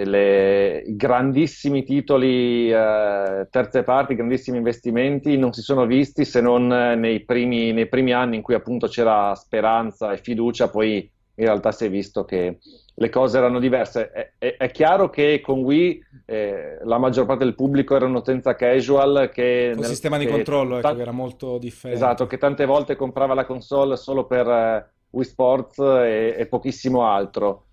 le, 0.03 0.79
i 0.79 0.95
grandissimi 0.95 1.83
titoli 1.83 2.71
eh, 2.71 3.47
terze 3.49 3.83
parti, 3.83 4.15
grandissimi 4.15 4.57
investimenti 4.57 5.37
non 5.37 5.53
si 5.53 5.61
sono 5.61 5.85
visti 5.85 6.25
se 6.25 6.41
non 6.41 6.67
nei 6.67 7.23
primi, 7.23 7.71
nei 7.71 7.87
primi, 7.87 8.13
anni 8.13 8.37
in 8.37 8.41
cui 8.41 8.53
appunto 8.53 8.87
c'era 8.87 9.33
speranza 9.35 10.11
e 10.11 10.17
fiducia, 10.17 10.69
poi 10.69 11.09
in 11.39 11.45
realtà 11.45 11.71
si 11.71 11.85
è 11.85 11.89
visto 11.89 12.25
che 12.25 12.57
le 12.93 13.09
cose 13.09 13.37
erano 13.37 13.59
diverse. 13.59 14.11
È, 14.11 14.31
è, 14.39 14.57
è 14.57 14.71
chiaro 14.71 15.09
che 15.09 15.39
con 15.39 15.59
Wii 15.59 16.03
eh, 16.25 16.79
la 16.83 16.97
maggior 16.97 17.27
parte 17.27 17.43
del 17.43 17.53
pubblico 17.53 17.95
era 17.95 18.05
un'utenza 18.05 18.55
casual 18.55 19.29
che... 19.31 19.73
Un 19.75 19.83
sistema 19.83 20.17
di 20.17 20.25
controllo 20.25 20.79
ecco, 20.79 20.95
t- 20.95 20.99
era 20.99 21.11
molto 21.11 21.59
differente. 21.59 22.03
Esatto, 22.03 22.25
che 22.25 22.39
tante 22.39 22.65
volte 22.65 22.95
comprava 22.95 23.35
la 23.35 23.45
console 23.45 23.97
solo 23.97 24.25
per 24.25 24.47
eh, 24.47 24.89
Wii 25.17 25.25
Sports 25.25 25.79
e, 25.79 26.35
e 26.37 26.45
pochissimo 26.47 27.05
altro. 27.05 27.63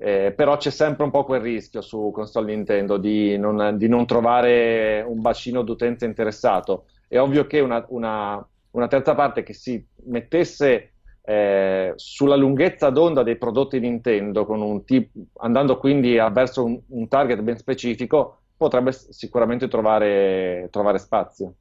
Eh, 0.00 0.32
però 0.36 0.56
c'è 0.56 0.70
sempre 0.70 1.04
un 1.04 1.10
po' 1.10 1.24
quel 1.24 1.40
rischio 1.40 1.80
su 1.80 2.10
console 2.12 2.54
Nintendo 2.54 2.98
di 2.98 3.36
non, 3.36 3.76
di 3.76 3.88
non 3.88 4.06
trovare 4.06 5.04
un 5.06 5.20
bacino 5.20 5.62
d'utenza 5.62 6.04
interessato. 6.04 6.86
È 7.08 7.18
ovvio 7.18 7.46
che 7.46 7.60
una, 7.60 7.84
una, 7.88 8.46
una 8.72 8.88
terza 8.88 9.14
parte 9.14 9.42
che 9.42 9.54
si 9.54 9.84
mettesse 10.04 10.92
eh, 11.22 11.92
sulla 11.96 12.36
lunghezza 12.36 12.90
d'onda 12.90 13.22
dei 13.22 13.36
prodotti 13.36 13.80
Nintendo, 13.80 14.82
tip, 14.84 15.10
andando 15.38 15.78
quindi 15.78 16.14
verso 16.14 16.64
un, 16.64 16.80
un, 16.86 17.08
target 17.08 17.40
ben 17.40 17.56
specifico, 17.56 18.38
potrebbe 18.56 18.92
sicuramente 18.92 19.68
trovare, 19.68 20.68
trovare 20.70 20.98
spazio. 20.98 21.54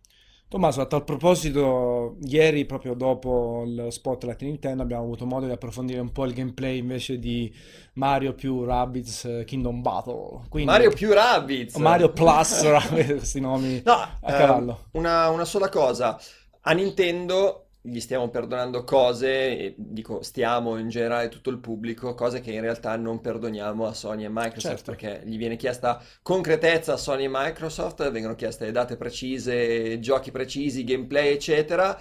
Tommaso, 0.50 0.80
a 0.80 0.86
tal 0.86 1.04
proposito, 1.04 2.16
ieri, 2.22 2.66
proprio 2.66 2.94
dopo 2.94 3.64
il 3.66 3.88
spotlight 3.90 4.44
Nintendo, 4.44 4.82
abbiamo 4.82 5.04
avuto 5.04 5.26
modo 5.26 5.46
di 5.46 5.52
approfondire 5.52 6.00
un 6.00 6.14
po' 6.14 6.24
il 6.24 6.34
gameplay 6.34 6.78
invece 6.78 7.20
di 7.20 7.54
Mario 7.94 8.34
più 8.34 8.64
Rabbids 8.64 9.26
eh, 9.26 9.44
Kingdom 9.46 9.82
Battle. 9.82 10.46
Quindi, 10.48 10.72
Mario 10.72 10.92
più 10.92 11.12
Rabbids! 11.12 11.76
Mario 11.76 12.14
Plus 12.14 12.64
Rabbids, 12.66 13.12
questi 13.12 13.42
nomi 13.42 13.82
no, 13.84 13.94
a 13.94 14.34
cavallo. 14.34 14.84
Eh, 14.94 14.98
una, 14.98 15.28
una 15.30 15.44
sola 15.44 15.68
cosa, 15.68 16.18
a 16.62 16.72
Nintendo 16.72 17.67
gli 17.82 18.00
stiamo 18.00 18.30
perdonando 18.30 18.84
cose, 18.84 19.74
dico 19.78 20.22
stiamo 20.22 20.78
in 20.78 20.90
generale 20.90 21.30
tutto 21.30 21.50
il 21.50 21.60
pubblico, 21.60 22.16
cose 22.16 22.42
che 22.42 22.52
in 22.52 22.62
realtà 22.62 22.96
non 22.98 23.22
perdoniamo 23.22 23.86
a 23.86 23.94
Sony 23.94 24.26
e 24.26 24.30
Microsoft 24.30 24.76
certo. 24.76 24.92
perché 24.92 25.22
gli 25.26 25.38
viene 25.38 25.56
chiesta 25.56 26.02
concretezza 26.22 26.94
a 26.94 26.98
Sony 26.98 27.26
e 27.26 27.30
Microsoft, 27.32 28.10
vengono 28.12 28.36
chieste 28.36 28.72
date 28.72 28.98
precise, 28.98 30.00
giochi 30.00 30.32
precisi, 30.32 30.84
gameplay 30.84 31.32
eccetera. 31.32 32.00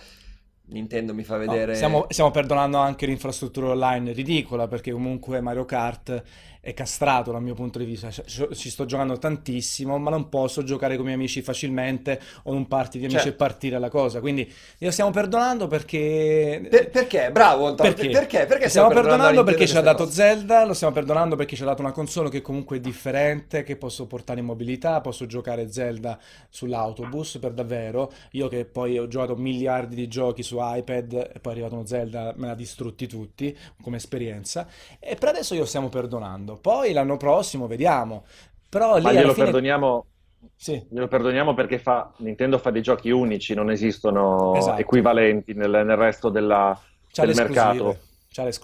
Nintendo 0.69 1.15
mi 1.15 1.23
fa 1.23 1.37
vedere... 1.37 1.67
No, 1.67 1.75
stiamo, 1.75 2.07
stiamo 2.09 2.31
perdonando 2.33 2.79
anche 2.79 3.07
l'infrastruttura 3.07 3.69
online 3.69 4.13
ridicola 4.13 4.67
perché 4.67 4.91
comunque 4.91 5.41
Mario 5.41 5.65
Kart 5.65 6.23
è 6.67 6.75
castrato 6.75 7.31
dal 7.31 7.43
mio 7.43 7.55
punto 7.55 7.79
di 7.79 7.85
vista. 7.85 8.11
Ci 8.11 8.71
sto 8.71 8.87
giocando 8.87 9.17
tantissimo, 9.19 9.99
ma 9.99 10.11
non 10.11 10.29
posso 10.29 10.65
giocare 10.65 10.97
con 10.97 11.05
i 11.05 11.07
miei 11.07 11.15
amici 11.15 11.41
facilmente 11.41 12.21
o 12.43 12.51
in 12.51 12.57
un 12.57 12.67
party 12.67 12.99
di 12.99 13.05
amici 13.05 13.21
cioè. 13.21 13.29
e 13.29 13.35
partire 13.35 13.79
la 13.79 13.89
cosa. 13.89 14.19
Quindi 14.19 14.53
lo 14.79 14.91
stiamo 14.91 15.13
perdonando 15.13 15.69
perché. 15.69 16.67
Per, 16.69 16.91
perché? 16.91 17.31
Bravo, 17.31 17.69
Antonio. 17.69 17.93
Perché? 17.93 18.11
Perché? 18.11 18.47
perché 18.47 18.69
stiamo, 18.69 18.89
stiamo 18.89 18.89
perdonando, 18.89 19.45
perdonando 19.45 19.45
perché 19.45 19.67
ci 19.69 19.77
ha 19.77 19.81
dato 19.81 20.05
cosa? 20.07 20.15
Zelda, 20.17 20.65
lo 20.65 20.75
stiamo 20.75 20.93
perdonando 20.93 21.37
perché 21.37 21.55
ci 21.55 21.63
ha 21.63 21.67
dato 21.67 21.83
una 21.83 21.93
console 21.93 22.31
che 22.31 22.43
comunque 22.43 22.79
è 22.79 22.81
differente, 22.81 23.63
che 23.63 23.77
posso 23.77 24.09
portare 24.09 24.41
in 24.41 24.47
mobilità, 24.47 25.01
posso 25.01 25.27
giocare 25.27 25.71
Zelda 25.71 26.19
sull'autobus 26.49 27.39
per 27.41 27.53
davvero. 27.53 28.13
Io 28.33 28.49
che 28.49 28.65
poi 28.65 28.99
ho 28.99 29.07
giocato 29.07 29.37
miliardi 29.37 29.95
di 29.95 30.09
giochi 30.09 30.43
su 30.43 30.57
iPad 30.59 31.31
e 31.33 31.39
poi 31.39 31.53
è 31.53 31.55
arrivato 31.55 31.77
uno 31.77 31.87
Zelda, 31.87 32.35
me 32.35 32.49
l'ha 32.49 32.57
distrutti 32.57 33.07
tutti 33.07 33.57
come 33.81 33.99
esperienza. 33.99 34.67
E 34.99 35.15
per 35.15 35.29
adesso 35.29 35.55
io 35.55 35.65
stiamo 35.65 35.89
perdonando. 35.89 36.55
Poi 36.57 36.93
l'anno 36.93 37.17
prossimo 37.17 37.67
vediamo. 37.67 38.25
Però 38.69 39.01
Ma 39.01 39.13
glielo 39.13 39.33
fine... 39.33 39.45
perdoniamo. 39.45 40.07
Sì. 40.55 40.87
Glielo 40.89 41.09
perdoniamo 41.09 41.55
perché 41.55 41.79
fa, 41.79 42.13
Nintendo 42.19 42.59
fa 42.59 42.71
dei 42.71 42.83
giochi 42.83 43.11
unici, 43.11 43.55
non 43.55 43.71
esistono 43.71 44.55
esatto. 44.55 44.81
equivalenti 44.81 45.55
nel, 45.55 45.71
nel, 45.71 45.97
resto 45.97 46.29
della, 46.29 46.79
del 47.15 47.35
mercato. 47.35 47.99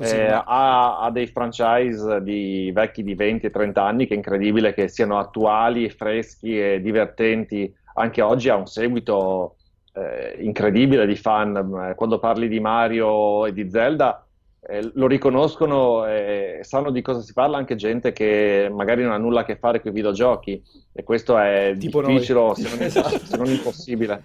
Eh, 0.00 0.26
ha, 0.26 0.98
ha, 0.98 1.10
dei 1.10 1.26
franchise 1.28 2.22
di 2.22 2.70
vecchi 2.74 3.02
di 3.02 3.14
20 3.14 3.46
e 3.46 3.50
30 3.50 3.82
anni 3.82 4.06
che 4.06 4.12
è 4.12 4.16
incredibile 4.16 4.74
che 4.74 4.88
siano 4.88 5.18
attuali, 5.18 5.88
freschi 5.88 6.60
e 6.60 6.80
divertenti. 6.82 7.74
Anche 7.94 8.20
oggi 8.20 8.50
ha 8.50 8.56
un 8.56 8.66
seguito 8.66 9.56
eh, 9.94 10.36
incredibile 10.40 11.06
di 11.06 11.16
fan. 11.16 11.94
Quando 11.96 12.18
parli 12.18 12.48
di 12.48 12.60
Mario 12.60 13.46
e 13.46 13.52
di 13.54 13.70
Zelda, 13.70 14.26
eh, 14.64 14.90
lo 14.94 15.08
riconoscono 15.08 16.06
e 16.06 16.60
sanno 16.62 16.90
di 16.90 17.02
cosa 17.02 17.20
si 17.20 17.32
parla 17.32 17.56
anche 17.56 17.74
gente 17.74 18.12
che 18.12 18.68
magari 18.70 19.02
non 19.02 19.12
ha 19.12 19.18
nulla 19.18 19.40
a 19.40 19.44
che 19.44 19.56
fare 19.56 19.80
con 19.80 19.90
i 19.90 19.94
videogiochi 19.94 20.62
e 20.92 21.02
questo 21.02 21.36
è 21.36 21.74
tipo 21.78 22.00
difficile 22.00 22.54
se 22.54 22.68
non, 22.68 22.78
esatto. 22.82 23.18
se 23.24 23.36
non, 23.36 23.46
impossibile. 23.46 24.22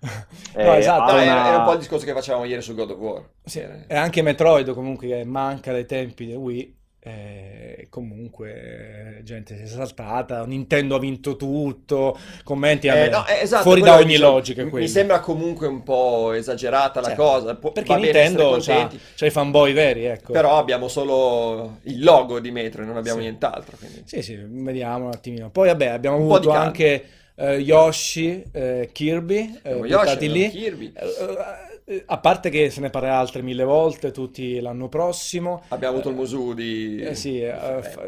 no, 0.00 0.62
eh, 0.62 0.78
esatto, 0.78 1.12
una... 1.12 1.22
è, 1.22 1.52
è, 1.52 1.56
un 1.56 1.64
po' 1.64 1.72
il 1.72 1.78
discorso 1.78 2.06
che 2.06 2.12
facevamo 2.12 2.44
ieri 2.44 2.62
su 2.62 2.74
God 2.74 2.90
of 2.90 2.98
War. 2.98 3.22
Sì, 3.44 3.60
e 3.86 3.94
anche 3.94 4.22
Metroid 4.22 4.72
comunque 4.72 5.24
manca 5.24 5.72
dai 5.72 5.84
tempi 5.84 6.24
di 6.24 6.34
Wii 6.34 6.75
eh, 7.06 7.86
comunque 7.88 9.20
gente 9.22 9.56
si 9.56 9.62
è 9.62 9.66
saltata, 9.66 10.44
Nintendo 10.44 10.96
ha 10.96 10.98
vinto 10.98 11.36
tutto, 11.36 12.18
commenti 12.42 12.88
eh, 12.88 13.08
no, 13.08 13.24
eh, 13.28 13.42
esatto, 13.42 13.62
fuori 13.62 13.80
da 13.80 13.94
ogni 13.94 14.06
dicevo, 14.06 14.30
logica. 14.32 14.64
Mi 14.64 14.70
quelli. 14.70 14.88
sembra 14.88 15.20
comunque 15.20 15.68
un 15.68 15.84
po' 15.84 16.32
esagerata 16.32 17.00
la 17.00 17.08
certo, 17.08 17.22
cosa, 17.22 17.54
po- 17.54 17.70
perché 17.70 17.94
Nintendo 17.94 18.56
c'ha, 18.60 18.90
c'ha, 19.14 19.26
i 19.26 19.30
fanboy 19.30 19.72
veri, 19.72 20.06
ecco. 20.06 20.32
Però 20.32 20.58
abbiamo 20.58 20.88
solo 20.88 21.78
il 21.82 22.02
logo 22.02 22.40
di 22.40 22.50
Metro 22.50 22.82
e 22.82 22.86
non 22.86 22.96
abbiamo 22.96 23.18
sì. 23.18 23.24
nient'altro. 23.24 23.76
Quindi. 23.76 24.02
Sì, 24.04 24.22
sì, 24.22 24.36
vediamo 24.44 25.04
un 25.04 25.12
attimino. 25.12 25.48
Poi 25.50 25.68
vabbè, 25.68 25.86
abbiamo 25.86 26.16
un 26.16 26.22
avuto 26.22 26.50
anche 26.50 27.04
uh, 27.36 27.44
Yoshi, 27.50 28.42
uh, 28.52 28.88
Kirby, 28.90 29.60
uh, 29.62 29.84
Yoshi, 29.84 30.28
lì. 30.28 30.50
Kirby 30.50 30.92
Eh, 31.88 32.02
a 32.06 32.18
parte 32.18 32.50
che 32.50 32.68
se 32.70 32.80
ne 32.80 32.90
parlerà 32.90 33.16
altre 33.16 33.42
mille 33.42 33.62
volte, 33.62 34.10
tutti 34.10 34.58
l'anno 34.58 34.88
prossimo. 34.88 35.62
Abbiamo 35.68 35.94
avuto 35.94 36.08
il 36.08 36.16
musù 36.16 36.52
di... 36.52 37.00
Eh, 37.00 37.14
sì, 37.14 37.44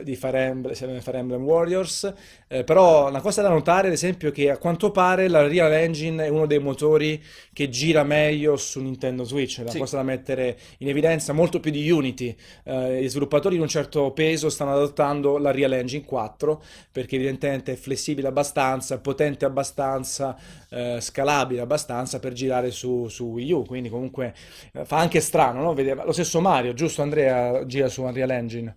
di 0.03 0.17
Fire 0.17 0.47
Emblem, 0.47 0.75
Fire 0.75 1.19
Emblem 1.19 1.45
Warriors, 1.45 2.13
eh, 2.49 2.65
però 2.65 3.09
una 3.09 3.21
cosa 3.21 3.41
da 3.41 3.51
notare 3.51 3.87
ad 3.87 3.93
esempio 3.93 4.31
è 4.31 4.33
che 4.33 4.51
a 4.51 4.59
quanto 4.59 4.91
pare 4.91 5.29
la 5.29 5.47
Real 5.47 5.73
Engine 5.73 6.25
è 6.25 6.29
uno 6.29 6.47
dei 6.47 6.59
motori 6.59 7.23
che 7.53 7.69
gira 7.69 8.03
meglio 8.03 8.57
su 8.57 8.81
Nintendo 8.81 9.23
Switch, 9.23 9.59
è 9.59 9.63
una 9.63 9.71
sì. 9.71 9.79
cosa 9.79 9.97
da 9.99 10.03
mettere 10.03 10.59
in 10.79 10.89
evidenza 10.89 11.33
molto 11.33 11.61
più 11.61 11.71
di 11.71 11.89
Unity. 11.89 12.35
Eh, 12.65 13.03
gli 13.03 13.09
sviluppatori 13.09 13.55
di 13.55 13.63
un 13.63 13.69
certo 13.69 14.11
peso 14.11 14.49
stanno 14.49 14.73
adottando 14.73 15.39
la 15.39 15.53
Real 15.53 15.73
Engine 15.73 16.05
4 16.05 16.63
perché 16.91 17.15
evidentemente 17.15 17.73
è 17.73 17.77
flessibile 17.77 18.27
abbastanza, 18.27 18.99
potente 18.99 19.45
abbastanza, 19.45 20.37
eh, 20.69 20.99
scalabile 21.01 21.61
abbastanza 21.61 22.19
per 22.19 22.33
girare 22.33 22.73
su, 22.73 23.07
su 23.07 23.27
Wii 23.27 23.53
U 23.53 23.67
quindi 23.69 23.89
comunque 23.89 24.35
eh, 24.73 24.85
fa 24.85 24.97
anche 24.99 25.21
strano, 25.21 25.63
no? 25.63 25.75
Vedeva, 25.75 26.05
lo 26.05 26.13
stesso 26.13 26.41
Mario, 26.41 26.75
giusto 26.75 27.03
Andrea, 27.03 27.65
gira 27.67 27.89
su 27.89 28.03
Unreal 28.03 28.31
Engine. 28.31 28.77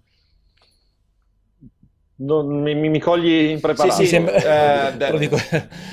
Non, 2.22 2.62
mi, 2.62 2.76
mi, 2.76 3.00
cogli 3.00 3.50
impreparato. 3.50 3.96
Sì, 3.96 4.04
sì, 4.04 4.10
sembra... 4.10 4.94
eh, 4.94 5.18
dico... 5.18 5.36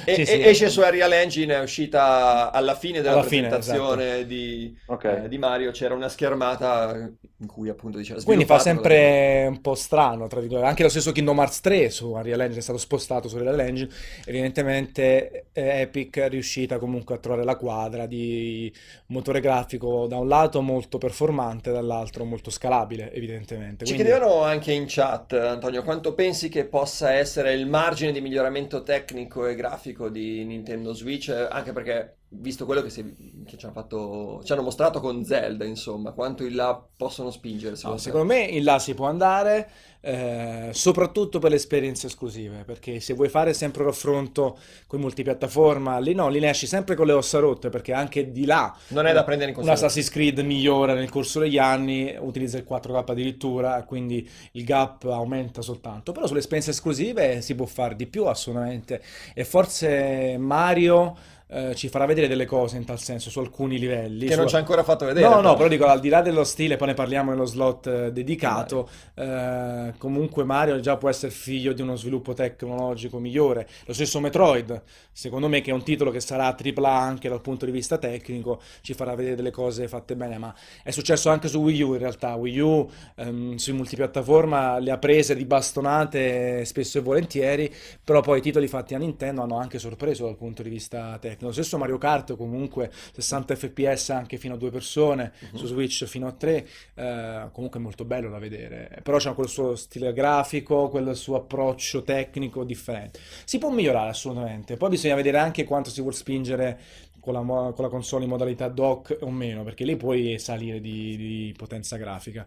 e, 0.05 0.15
sì, 0.15 0.27
sì. 0.27 0.43
Esce 0.43 0.69
su 0.69 0.81
Unreal 0.81 1.13
Engine, 1.13 1.55
è 1.55 1.61
uscita 1.61 2.51
alla 2.53 2.75
fine 2.75 3.01
della 3.01 3.15
alla 3.15 3.23
presentazione 3.23 4.03
fine, 4.03 4.15
esatto. 4.15 4.27
di, 4.27 4.79
okay. 4.87 5.25
eh, 5.25 5.29
di, 5.29 5.39
Mario, 5.39 5.71
c'era 5.71 5.95
una 5.95 6.09
schermata 6.09 7.11
in 7.41 7.47
cui 7.47 7.69
appunto 7.69 7.99
diceva 7.99 8.21
Quindi 8.23 8.45
fa 8.45 8.59
sempre 8.59 9.47
un 9.49 9.61
po' 9.61 9.75
strano, 9.75 10.27
tra 10.27 10.41
virgolette. 10.41 10.69
Anche 10.69 10.83
lo 10.83 10.89
stesso 10.91 11.13
Kingdom 11.13 11.39
Hearts 11.39 11.61
3 11.61 11.89
su 11.89 12.11
Unreal 12.11 12.41
Engine 12.41 12.59
è 12.59 12.63
stato 12.63 12.79
spostato 12.79 13.29
su 13.29 13.37
Unreal 13.37 13.61
Engine. 13.61 13.89
Evidentemente 14.27 15.47
eh, 15.53 15.81
Epic 15.81 16.19
è 16.19 16.29
riuscita 16.29 16.79
comunque 16.79 17.15
a 17.15 17.19
trovare 17.19 17.45
la 17.45 17.57
quadra 17.57 18.07
di 18.07 18.71
motore 19.07 19.41
grafico 19.41 20.07
da 20.07 20.17
un 20.17 20.29
lato 20.29 20.61
molto 20.61 20.99
performante, 20.99 21.73
dall'altro 21.73 22.25
molto 22.25 22.51
scalabile, 22.51 23.13
evidentemente. 23.15 23.87
Ci 23.87 23.95
Quindi... 23.95 24.11
chiedevano 24.11 24.43
anche 24.43 24.73
in 24.73 24.85
chat, 24.87 25.33
Antonio, 25.33 25.83
quanto 25.83 26.15
pensi 26.19 26.49
che 26.49 26.67
possa 26.67 27.13
essere 27.13 27.53
il 27.53 27.69
margine 27.69 28.11
di 28.11 28.21
miglioramento 28.21 28.83
tecnico 28.83 29.47
e 29.47 29.55
grafico 29.55 30.09
di 30.09 30.45
Nintendo 30.45 30.93
Switch? 30.93 31.29
Anche 31.29 31.73
perché, 31.73 32.18
visto 32.31 32.67
quello 32.67 32.83
che, 32.83 32.91
si, 32.91 33.43
che 33.47 33.57
ci, 33.57 33.65
hanno 33.65 33.75
fatto, 33.75 34.43
ci, 34.45 34.53
hanno 34.53 34.63
mostrato 34.63 35.01
con 35.01 35.25
Zelda, 35.25 35.65
insomma, 35.65 36.13
quanto 36.13 36.45
in 36.45 36.55
là 36.55 36.81
possono 36.97 37.31
spingere? 37.31 37.77
Secondo, 37.77 37.97
no, 37.97 38.03
secondo 38.03 38.27
me 38.27 38.41
in 38.43 38.65
là 38.65 38.79
si 38.79 38.95
può 38.95 39.07
andare. 39.07 39.71
Eh, 40.01 40.71
soprattutto 40.73 41.41
per 41.41 41.51
le 41.51 41.57
esperienze 41.57 42.07
esclusive, 42.07 42.63
perché 42.65 43.01
se 43.01 43.15
vuoi 43.15 43.29
fare 43.29 43.53
sempre 43.53 43.83
un 43.83 43.89
raffronto 43.89 44.57
con 44.87 45.01
multipiattaforma, 45.01 45.99
lì 45.99 46.15
no, 46.15 46.29
lì 46.29 46.39
ne 46.39 46.51
esci 46.51 46.67
sempre 46.67 46.95
con 46.95 47.07
le 47.07 47.13
ossa 47.13 47.41
rotte, 47.41 47.69
perché 47.69 47.93
anche 47.93 48.31
di 48.31 48.45
là 48.45 48.75
non 48.89 49.07
è 49.07 49.13
da 49.13 49.25
prendere 49.25 49.51
in 49.51 49.57
considerazione. 49.57 49.67
Un 49.67 49.71
Assassin's 49.71 50.11
Creed 50.11 50.39
migliora 50.47 50.95
nel 50.95 51.11
corso 51.11 51.41
degli 51.41 51.59
anni, 51.59 52.15
utilizza 52.17 52.59
il 52.59 52.67
4K 52.69 53.11
addirittura, 53.11 53.83
quindi 53.83 54.29
il 54.53 54.65
gap 54.65 55.03
aumenta 55.05 55.63
soltanto, 55.63 56.13
però 56.13 56.27
sulle 56.27 56.41
esperienze 56.41 56.71
esclusive 56.71 57.41
si 57.41 57.57
può 57.57 57.67
fare 57.67 57.97
di 57.97 58.07
più 58.07 58.25
assolutamente 58.27 59.03
e 59.35 59.45
forse 59.45 60.37
Mario 60.39 61.17
eh, 61.51 61.75
ci 61.75 61.89
farà 61.89 62.05
vedere 62.05 62.29
delle 62.29 62.45
cose 62.45 62.77
in 62.77 62.85
tal 62.85 63.01
senso 63.01 63.31
su 63.31 63.39
alcuni 63.39 63.79
livelli. 63.79 64.27
Che 64.27 64.33
su... 64.33 64.39
non 64.39 64.49
ci 64.49 64.57
ha 64.57 64.59
ancora 64.59 64.85
fatto 64.85 65.07
vedere. 65.07 65.27
No, 65.27 65.37
però. 65.37 65.49
no, 65.49 65.57
però 65.57 65.69
dico 65.69 65.87
al 65.87 66.01
di 66.01 66.09
là 66.09 66.21
dello 66.21 66.45
stile, 66.45 66.77
poi 66.77 66.89
ne 66.89 66.95
parliamo 66.95 67.31
nello 67.31 67.47
slot 67.47 67.87
eh, 67.87 68.13
dedicato. 68.13 68.89
Eh, 69.15 69.95
comunque 69.97 70.45
Mario 70.45 70.79
già 70.81 70.97
può 70.97 71.09
essere 71.09 71.33
figlio 71.33 71.73
di 71.73 71.81
uno 71.81 71.97
sviluppo 71.97 72.35
tecnologico 72.35 73.19
migliore. 73.19 73.67
Lo 73.87 73.95
stesso 73.95 74.21
Metroid, 74.21 74.83
secondo 75.11 75.49
me, 75.49 75.63
che 75.63 75.71
è 75.71 75.75
un 75.75 75.83
titolo 75.83 76.11
che 76.11 76.21
sarà 76.21 76.53
tripla 76.53 76.91
anche 76.91 77.29
dal 77.29 77.41
punto 77.41 77.65
di 77.65 77.73
vista 77.73 77.97
tecnico, 77.97 78.61
ci 78.83 78.93
farà 78.93 79.15
vedere 79.15 79.35
delle 79.35 79.51
cose 79.51 79.89
fatte 79.89 80.17
bene. 80.17 80.37
Ma 80.37 80.55
è 80.83 80.91
successo 80.91 81.31
anche 81.31 81.49
su 81.49 81.61
Wii 81.61 81.83
U 81.83 81.93
in 81.95 81.99
realtà. 81.99 82.35
Wii 82.35 82.59
U 82.59 82.91
ehm, 83.17 83.57
sui 83.57 83.73
multipiattaforma 83.73 84.79
le 84.79 84.91
ha 84.91 84.99
prese 84.99 85.35
di 85.35 85.47
bastonate 85.47 86.65
spesso 86.67 86.99
e 86.99 87.01
volentieri, 87.01 87.75
però 88.05 88.21
poi 88.21 88.39
i 88.39 88.43
titoli 88.43 88.69
fatti 88.69 88.95
a 88.95 88.99
Nintendo 88.99 89.43
hanno 89.43 89.59
anche 89.59 89.79
sorpreso 89.79 90.25
dal 90.25 90.37
punto 90.37 90.63
di 90.63 90.69
vista 90.69 91.17
tecnico 91.19 91.38
tecnico. 91.39 91.47
Lo 91.47 91.53
stesso 91.53 91.79
Mario 91.79 91.99
Kart 91.99 92.37
comunque 92.37 92.91
60 93.15 93.57
fps 93.57 94.11
anche 94.11 94.37
fino 94.37 94.55
a 94.55 94.57
due 94.57 94.71
persone, 94.71 95.33
uh-huh. 95.53 95.59
su 95.59 95.67
Switch 95.67 96.05
fino 96.05 96.27
a 96.27 96.33
tre, 96.33 96.67
eh, 96.95 97.49
comunque 97.53 97.79
è 97.79 97.83
molto 97.83 98.05
bello 98.05 98.29
da 98.29 98.39
vedere. 98.39 99.01
Però 99.03 99.17
c'è 99.19 99.33
quel 99.35 99.49
suo 99.49 99.77
stile 99.77 100.13
grafico, 100.13 100.89
quel 100.89 101.17
suo 101.17 101.37
approccio 101.37 102.03
tecnico 102.03 102.65
differente. 102.65 103.21
Si 103.45 103.59
può 103.59 103.71
migliorare 103.71 104.11
assolutamente, 104.11 104.77
poi 104.77 104.91
bisogna 104.91 105.15
vedere 105.15 105.39
anche 105.39 105.65
quanto 105.65 105.91
si 105.91 106.01
vuole 106.01 106.17
spingere 106.17 106.79
con 107.29 107.35
la, 107.35 107.73
con 107.73 107.85
la, 107.85 107.89
console 107.89 108.25
in 108.25 108.31
modalità 108.31 108.69
dock 108.69 109.19
o 109.21 109.31
meno, 109.31 109.63
perché 109.63 109.85
lì 109.85 109.97
puoi 109.97 110.39
salire 110.39 110.81
di, 110.81 111.17
di 111.17 111.55
potenza 111.57 111.97
grafica. 111.97 112.47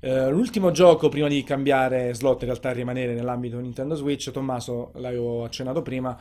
Uh, 0.00 0.30
l'ultimo 0.30 0.72
gioco, 0.72 1.08
prima 1.08 1.28
di 1.28 1.42
cambiare 1.44 2.12
slot, 2.12 2.40
in 2.40 2.48
realtà 2.48 2.72
rimanere 2.72 3.14
nell'ambito 3.14 3.58
Nintendo 3.58 3.94
Switch, 3.94 4.30
Tommaso, 4.30 4.90
l'avevo 4.94 5.44
accennato 5.44 5.82
prima, 5.82 6.18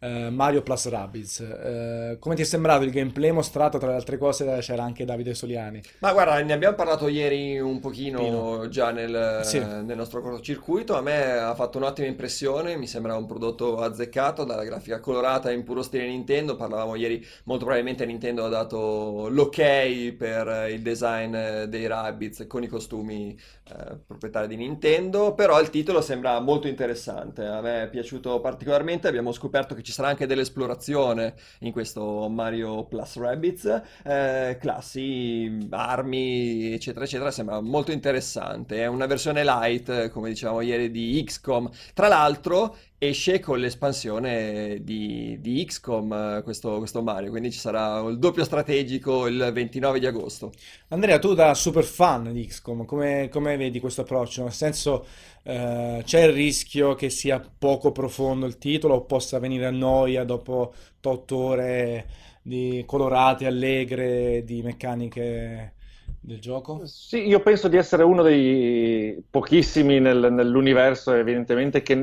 uh, 0.00 0.28
Mario 0.30 0.62
Plus 0.62 0.88
Rabbids. 0.88 1.38
Uh, 1.38 2.18
come 2.18 2.34
ti 2.34 2.42
è 2.42 2.44
sembrato 2.44 2.84
il 2.84 2.90
gameplay 2.90 3.30
mostrato? 3.30 3.78
Tra 3.78 3.88
le 3.88 3.96
altre 3.96 4.18
cose 4.18 4.44
c'era 4.60 4.82
anche 4.82 5.04
Davide 5.04 5.34
Soliani. 5.34 5.80
Ma 6.00 6.12
guarda, 6.12 6.40
ne 6.42 6.52
abbiamo 6.52 6.76
parlato 6.76 7.08
ieri 7.08 7.58
un 7.58 7.80
pochino 7.80 8.18
Pino. 8.18 8.68
già 8.68 8.90
nel, 8.90 9.40
sì. 9.44 9.58
nel 9.58 9.96
nostro 9.96 10.20
cortocircuito. 10.20 10.96
A 10.96 11.00
me 11.00 11.32
ha 11.32 11.54
fatto 11.54 11.78
un'ottima 11.78 12.06
impressione, 12.06 12.76
mi 12.76 12.86
sembra 12.86 13.16
un 13.16 13.26
prodotto 13.26 13.78
azzeccato 13.78 14.44
dalla 14.44 14.64
grafica 14.64 15.00
colorata 15.00 15.50
in 15.50 15.64
puro 15.64 15.82
stile 15.82 16.06
Nintendo. 16.06 16.56
Parlavamo 16.56 16.94
ieri, 16.94 17.24
molto 17.46 17.64
probabilmente 17.64 18.04
Nintendo 18.06 18.44
ha 18.44 18.48
dato 18.48 19.28
l'ok 19.28 20.12
per 20.12 20.68
il 20.70 20.82
design 20.82 21.64
dei 21.64 21.86
Rabbids 21.86 22.44
con 22.46 22.62
i 22.62 22.66
costumi 22.66 23.36
eh, 23.68 23.98
proprietaria 24.06 24.48
di 24.48 24.56
Nintendo, 24.56 25.34
però 25.34 25.60
il 25.60 25.70
titolo 25.70 26.00
sembra 26.00 26.38
molto 26.40 26.68
interessante, 26.68 27.44
a 27.44 27.60
me 27.60 27.84
è 27.84 27.88
piaciuto 27.88 28.40
particolarmente, 28.40 29.08
abbiamo 29.08 29.32
scoperto 29.32 29.74
che 29.74 29.82
ci 29.82 29.92
sarà 29.92 30.08
anche 30.08 30.26
dell'esplorazione 30.26 31.34
in 31.60 31.72
questo 31.72 32.28
Mario 32.28 32.84
Plus 32.86 33.16
Rabbids, 33.16 33.82
eh, 34.04 34.56
classi, 34.60 35.68
armi, 35.70 36.72
eccetera, 36.72 37.04
eccetera, 37.04 37.30
sembra 37.30 37.60
molto 37.60 37.92
interessante, 37.92 38.78
è 38.82 38.86
una 38.86 39.06
versione 39.06 39.44
light, 39.44 40.10
come 40.10 40.28
dicevamo 40.28 40.60
ieri, 40.60 40.90
di 40.90 41.22
XCOM, 41.24 41.70
tra 41.94 42.08
l'altro 42.08 42.76
esce 42.98 43.40
con 43.40 43.58
l'espansione 43.58 44.78
di, 44.82 45.36
di 45.40 45.64
XCOM 45.64 46.42
questo, 46.42 46.78
questo, 46.78 47.02
Mario, 47.02 47.30
quindi 47.30 47.50
ci 47.52 47.58
sarà 47.58 48.00
il 48.08 48.18
doppio 48.18 48.44
strategico 48.44 49.26
il 49.26 49.50
29 49.52 49.98
di 50.00 50.06
agosto. 50.06 50.52
Andrea, 50.88 51.18
tu 51.18 51.34
da 51.34 51.52
super 51.54 51.84
fan 51.84 52.32
di 52.32 52.46
XCOM, 52.46 52.84
come, 52.86 53.28
come 53.30 53.56
vedi 53.56 53.80
questo 53.80 54.02
approccio? 54.02 54.44
Nel 54.44 54.52
senso, 54.52 55.06
eh, 55.42 56.02
c'è 56.04 56.24
il 56.24 56.32
rischio 56.32 56.94
che 56.94 57.10
sia 57.10 57.40
poco 57.58 57.92
profondo 57.92 58.46
il 58.46 58.58
titolo 58.58 58.94
o 58.94 59.04
possa 59.04 59.38
venire 59.38 59.66
a 59.66 59.70
noia 59.70 60.24
dopo 60.24 60.72
8 61.02 61.36
ore 61.36 62.06
di 62.42 62.82
colorate, 62.86 63.46
allegre, 63.46 64.42
di 64.44 64.62
meccaniche 64.62 65.74
del 66.20 66.40
gioco? 66.40 66.84
Sì, 66.86 67.26
io 67.26 67.40
penso 67.40 67.68
di 67.68 67.76
essere 67.76 68.02
uno 68.02 68.22
dei 68.22 69.22
pochissimi 69.28 70.00
nel, 70.00 70.32
nell'universo, 70.32 71.12
evidentemente, 71.12 71.82
che 71.82 71.94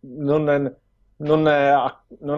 non, 0.00 0.44
non, 1.16 1.42
non 1.42 1.46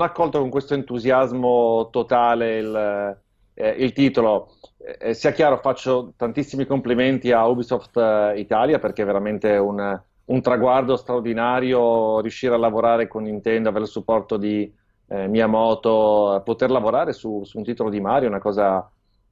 ha 0.01 0.05
accolto 0.05 0.39
con 0.41 0.51
questo 0.51 0.75
entusiasmo 0.75 1.89
totale 1.91 2.59
il, 2.59 3.21
eh, 3.55 3.71
il 3.71 3.93
titolo. 3.93 4.55
Eh, 4.99 5.15
sia 5.15 5.33
chiaro, 5.33 5.59
faccio 5.59 6.15
tantissimi 6.17 6.67
complimenti 6.67 7.31
a 7.31 7.47
Ubisoft 7.47 7.97
eh, 7.97 8.39
Italia 8.39 8.79
perché 8.79 9.03
è 9.03 9.07
veramente 9.07 9.57
un, 9.57 10.01
un, 10.25 10.41
traguardo 10.43 10.97
straordinario 10.97 12.21
riuscire 12.21 12.55
a 12.55 12.59
lavorare 12.59 13.07
con 13.07 13.23
Nintendo, 13.23 13.69
avere 13.69 13.85
il 13.85 13.91
supporto 13.91 14.37
di 14.37 14.73
eh, 15.09 15.29
Miyamoto, 15.29 16.43
poter 16.45 16.71
lavorare 16.71 17.13
su, 17.13 17.45
su, 17.45 17.59
un 17.59 17.65
titolo 17.65 17.91
di 17.91 18.01
Mario 18.01 18.27
è 18.27 18.31
una 18.31 18.41
cosa 18.41 18.91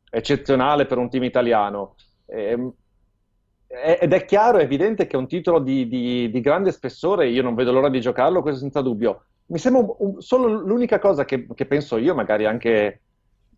eccezionale 0.09 0.87
per 0.87 0.99
un 0.99 1.11
team 1.11 1.25
italiano. 1.25 1.97
Eh, 3.73 3.99
ed 4.01 4.13
è 4.13 4.25
chiaro, 4.25 4.59
è 4.59 4.63
evidente 4.63 5.07
che 5.07 5.15
è 5.15 5.19
un 5.19 5.29
titolo 5.29 5.61
di, 5.61 5.87
di, 5.87 6.29
di, 6.29 6.41
grande 6.41 6.73
spessore, 6.73 7.29
io 7.29 7.43
non 7.43 7.55
vedo 7.55 7.71
l'ora 7.71 7.89
di 7.89 8.01
giocarlo, 8.01 8.43
questo 8.43 8.59
senza 8.59 8.81
dubbio. 8.81 9.27
Mi 9.47 9.59
sembra 9.59 9.83
un, 9.83 9.95
un, 9.99 10.21
solo 10.21 10.49
l'unica 10.49 10.99
cosa 10.99 11.25
che, 11.25 11.47
che, 11.55 11.67
penso 11.67 11.97
io, 11.97 12.13
magari 12.13 12.47
anche 12.47 13.03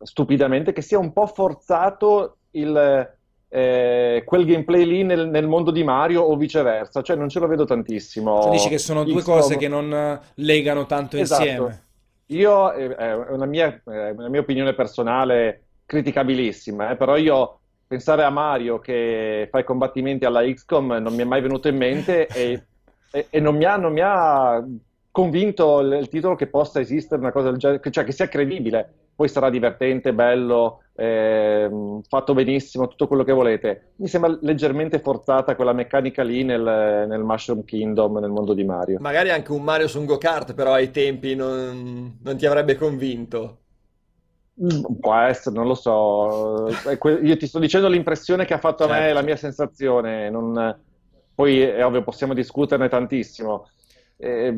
stupidamente, 0.02 0.74
che 0.74 0.82
sia 0.82 0.98
un 0.98 1.14
po' 1.14 1.26
forzato 1.26 2.36
il, 2.50 3.10
eh, 3.48 4.22
quel 4.26 4.44
gameplay 4.44 4.84
lì 4.84 5.02
nel, 5.02 5.28
nel, 5.28 5.48
mondo 5.48 5.70
di 5.70 5.82
Mario 5.82 6.20
o 6.20 6.36
viceversa, 6.36 7.00
cioè 7.00 7.16
non 7.16 7.30
ce 7.30 7.38
lo 7.40 7.46
vedo 7.46 7.64
tantissimo. 7.64 8.42
Cioè 8.42 8.50
dici 8.50 8.68
che 8.68 8.78
sono 8.78 9.04
due 9.04 9.22
cose 9.22 9.56
che 9.56 9.68
non 9.68 10.20
legano 10.34 10.84
tanto 10.84 11.16
esatto. 11.16 11.42
insieme. 11.42 11.84
Io, 12.26 12.70
eh, 12.74 12.94
è 12.94 13.14
una 13.14 13.46
mia, 13.46 13.80
una 13.84 14.28
mia 14.28 14.40
opinione 14.40 14.74
personale 14.74 15.64
criticabilissima, 15.86 16.90
eh, 16.90 16.96
però 16.96 17.16
io 17.16 17.60
pensare 17.92 18.22
a 18.22 18.30
Mario 18.30 18.78
che 18.78 19.48
fa 19.50 19.58
i 19.58 19.64
combattimenti 19.64 20.24
alla 20.24 20.42
XCOM 20.42 20.94
non 20.94 21.14
mi 21.14 21.20
è 21.20 21.24
mai 21.24 21.42
venuto 21.42 21.68
in 21.68 21.76
mente 21.76 22.26
e, 22.32 22.64
e, 23.10 23.26
e 23.28 23.38
non, 23.38 23.54
mi 23.54 23.66
ha, 23.66 23.76
non, 23.76 23.92
mi 23.92 24.00
ha, 24.00 24.64
convinto 25.10 25.80
il, 25.80 25.92
il, 25.92 26.08
titolo 26.08 26.34
che 26.34 26.46
possa 26.46 26.80
esistere 26.80 27.20
una 27.20 27.32
cosa 27.32 27.50
del 27.50 27.58
genere, 27.58 27.82
cioè 27.90 28.04
che 28.04 28.12
sia 28.12 28.28
credibile. 28.28 28.90
poi 29.14 29.28
sarà 29.28 29.50
divertente, 29.50 30.14
bello, 30.14 30.84
eh, 30.96 31.68
fatto 32.08 32.32
benissimo, 32.32 32.88
tutto 32.88 33.06
quello 33.06 33.24
che 33.24 33.32
volete. 33.32 33.92
Mi 33.96 34.08
sembra 34.08 34.38
leggermente 34.40 34.98
forzata 34.98 35.54
quella 35.54 35.74
meccanica 35.74 36.22
lì 36.22 36.44
nel, 36.44 36.62
nel 36.62 37.22
Mushroom 37.22 37.62
Kingdom, 37.64 38.20
nel 38.20 38.30
mondo 38.30 38.54
di 38.54 38.64
Mario. 38.64 39.00
Magari 39.00 39.28
anche 39.28 39.52
un 39.52 39.62
Mario 39.62 39.86
su 39.86 39.98
un 39.98 40.06
go-kart, 40.06 40.54
però 40.54 40.72
ai 40.72 40.90
tempi 40.90 41.34
non, 41.34 42.16
non 42.22 42.36
ti 42.38 42.46
avrebbe 42.46 42.74
convinto. 42.76 43.58
Mm, 44.60 44.98
può 45.00 45.14
essere, 45.14 45.54
non 45.54 45.66
lo 45.66 45.74
so. 45.74 46.68
Io 47.22 47.36
ti 47.36 47.46
sto 47.46 47.58
dicendo 47.58 47.88
l'impressione 47.88 48.44
che 48.44 48.54
ha 48.54 48.58
fatto 48.58 48.84
certo. 48.84 48.92
a 48.92 48.96
me, 48.96 49.02
certo. 49.04 49.14
la 49.14 49.24
mia 49.24 49.36
sensazione. 49.36 50.30
Non... 50.30 50.78
Poi 51.34 51.60
è 51.60 51.84
ovvio, 51.84 52.02
possiamo 52.02 52.34
discuterne 52.34 52.88
tantissimo. 52.88 53.68
Eh, 54.18 54.54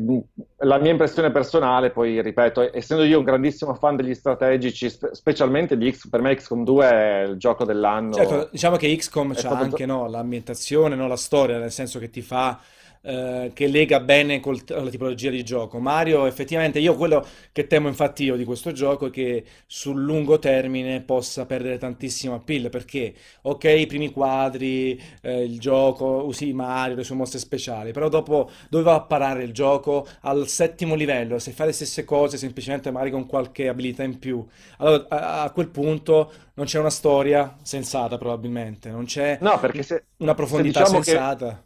la 0.57 0.77
mia 0.77 0.91
impressione 0.91 1.31
personale, 1.31 1.89
poi 1.89 2.21
ripeto, 2.21 2.75
essendo 2.75 3.03
io 3.03 3.17
un 3.17 3.23
grandissimo 3.23 3.73
fan 3.73 3.95
degli 3.95 4.13
strategici, 4.13 4.89
spe- 4.89 5.15
specialmente 5.15 5.75
di 5.75 5.91
X, 5.91 6.07
per 6.09 6.21
me 6.21 6.35
XCOM 6.35 6.63
2 6.63 6.89
è 6.89 7.21
il 7.23 7.37
gioco 7.37 7.63
dell'anno. 7.63 8.13
Certo, 8.13 8.49
diciamo 8.51 8.75
che 8.75 8.93
XCOM 8.95 9.33
c'ha 9.33 9.57
anche 9.57 9.87
no, 9.87 10.07
l'ambientazione, 10.07 10.95
no, 10.95 11.07
la 11.07 11.15
storia, 11.15 11.57
nel 11.57 11.71
senso 11.71 11.97
che 11.97 12.11
ti 12.11 12.21
fa 12.21 12.59
eh, 13.05 13.51
che 13.53 13.67
lega 13.67 13.99
bene 13.99 14.39
con 14.39 14.59
la 14.65 14.89
tipologia 14.89 15.29
di 15.29 15.43
gioco. 15.43 15.79
Mario, 15.79 16.25
effettivamente, 16.25 16.79
io 16.79 16.95
quello 16.95 17.25
che 17.51 17.67
temo 17.67 17.87
infatti 17.87 18.23
io 18.23 18.35
di 18.35 18.43
questo 18.43 18.71
gioco 18.71 19.07
è 19.07 19.09
che 19.11 19.43
sul 19.67 20.01
lungo 20.01 20.39
termine 20.39 21.01
possa 21.01 21.45
perdere 21.45 21.77
tantissimo 21.77 22.33
appeal, 22.33 22.69
perché, 22.69 23.13
ok, 23.43 23.63
i 23.63 23.85
primi 23.85 24.11
quadri, 24.11 24.99
eh, 25.21 25.43
il 25.43 25.59
gioco, 25.59 26.23
usi 26.25 26.51
Mario, 26.53 26.95
le 26.95 27.03
sue 27.03 27.15
mosse 27.15 27.37
speciali, 27.37 27.91
però 27.91 28.09
dopo 28.09 28.49
dove 28.69 28.83
va 28.83 28.95
a 28.95 29.01
parare 29.01 29.43
il 29.43 29.53
gioco? 29.53 30.07
Al 30.21 30.47
settimo 30.47 30.95
livello, 30.95 31.37
se 31.37 31.51
fai 31.51 31.67
le 31.67 31.73
stesse 31.73 32.03
cose 32.03 32.37
semplicemente 32.37 32.89
magari 32.89 33.11
con 33.11 33.27
qualche 33.27 33.67
abilità 33.67 34.03
in 34.03 34.17
più, 34.17 34.43
allora 34.77 35.05
a, 35.09 35.43
a 35.43 35.51
quel 35.51 35.67
punto 35.67 36.31
non 36.55 36.65
c'è 36.65 36.79
una 36.79 36.89
storia 36.89 37.55
sensata 37.61 38.17
probabilmente, 38.17 38.89
non 38.89 39.05
c'è 39.05 39.37
no, 39.41 39.59
perché 39.59 39.83
se, 39.83 40.05
una 40.17 40.33
profondità 40.33 40.79
diciamo 40.79 41.03
sensata. 41.03 41.47
Che 41.49 41.64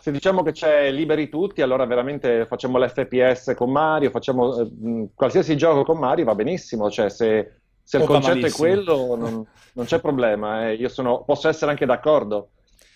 se 0.00 0.10
diciamo 0.10 0.42
che 0.42 0.52
c'è 0.52 0.90
liberi 0.90 1.28
tutti, 1.28 1.60
allora 1.60 1.84
veramente 1.84 2.46
facciamo 2.46 2.78
l'FPS 2.78 3.52
con 3.54 3.70
Mario, 3.70 4.10
facciamo 4.10 4.58
eh, 4.58 5.08
qualsiasi 5.14 5.56
gioco 5.56 5.84
con 5.84 5.98
Mario 5.98 6.24
va 6.24 6.34
benissimo, 6.34 6.90
cioè 6.90 7.10
se, 7.10 7.52
se 7.82 7.98
il 7.98 8.04
concetto 8.04 8.36
malissimo. 8.36 8.66
è 8.66 8.74
quello 8.74 9.16
non, 9.16 9.46
non 9.74 9.84
c'è 9.84 10.00
problema, 10.00 10.68
eh. 10.68 10.74
io 10.74 10.88
sono, 10.88 11.22
posso 11.24 11.48
essere 11.48 11.70
anche 11.70 11.84
d'accordo. 11.84 12.48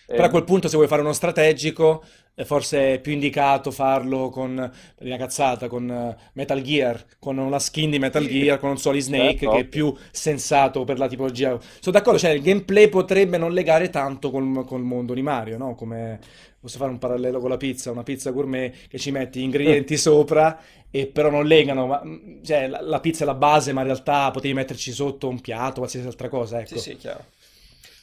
Però 0.07 0.23
a 0.23 0.29
quel 0.29 0.43
punto 0.43 0.67
se 0.67 0.75
vuoi 0.75 0.87
fare 0.87 1.01
uno 1.01 1.13
strategico, 1.13 2.03
forse 2.43 2.95
è 2.95 2.99
più 2.99 3.11
indicato 3.11 3.71
farlo 3.71 4.29
con, 4.29 4.71
una 4.99 5.17
cazzata, 5.17 5.67
con 5.67 5.89
eh, 5.89 6.15
Metal 6.33 6.61
Gear, 6.61 7.05
con 7.17 7.37
una 7.37 7.57
skin 7.57 7.89
di 7.89 7.97
Metal 7.97 8.25
Gear, 8.25 8.59
con 8.59 8.69
un 8.69 8.77
Solid 8.77 9.01
Snake, 9.01 9.39
certo. 9.39 9.51
che 9.51 9.59
è 9.61 9.65
più 9.65 9.95
sensato 10.11 10.83
per 10.83 10.99
la 10.99 11.07
tipologia. 11.07 11.57
Sono 11.79 11.97
d'accordo, 11.97 12.19
cioè 12.19 12.31
il 12.31 12.41
gameplay 12.41 12.87
potrebbe 12.87 13.37
non 13.37 13.51
legare 13.51 13.89
tanto 13.89 14.29
col, 14.29 14.63
col 14.65 14.83
mondo 14.83 15.15
di 15.15 15.23
Mario, 15.23 15.57
no? 15.57 15.73
Come 15.73 16.19
posso 16.65 16.79
fare 16.79 16.89
un 16.89 16.97
parallelo 16.97 17.39
con 17.39 17.49
la 17.49 17.57
pizza, 17.57 17.91
una 17.91 18.01
pizza 18.01 18.31
gourmet 18.31 18.87
che 18.87 18.97
ci 18.97 19.11
metti 19.11 19.43
ingredienti 19.43 19.97
sopra 19.97 20.59
e 20.89 21.05
però 21.05 21.29
non 21.29 21.45
legano, 21.45 21.85
ma, 21.85 22.01
cioè 22.43 22.67
la, 22.67 22.81
la, 22.81 22.99
pizza 22.99 23.23
è 23.23 23.27
la 23.27 23.35
base, 23.35 23.71
ma 23.71 23.81
in 23.81 23.87
realtà 23.87 24.31
potevi 24.31 24.53
metterci 24.55 24.91
sotto 24.91 25.27
un 25.27 25.41
piatto, 25.41 25.79
qualsiasi 25.79 26.07
altra 26.07 26.27
cosa, 26.27 26.59
ecco. 26.59 26.77
Sì, 26.77 26.91
sì, 26.91 26.97
chiaro. 26.97 27.25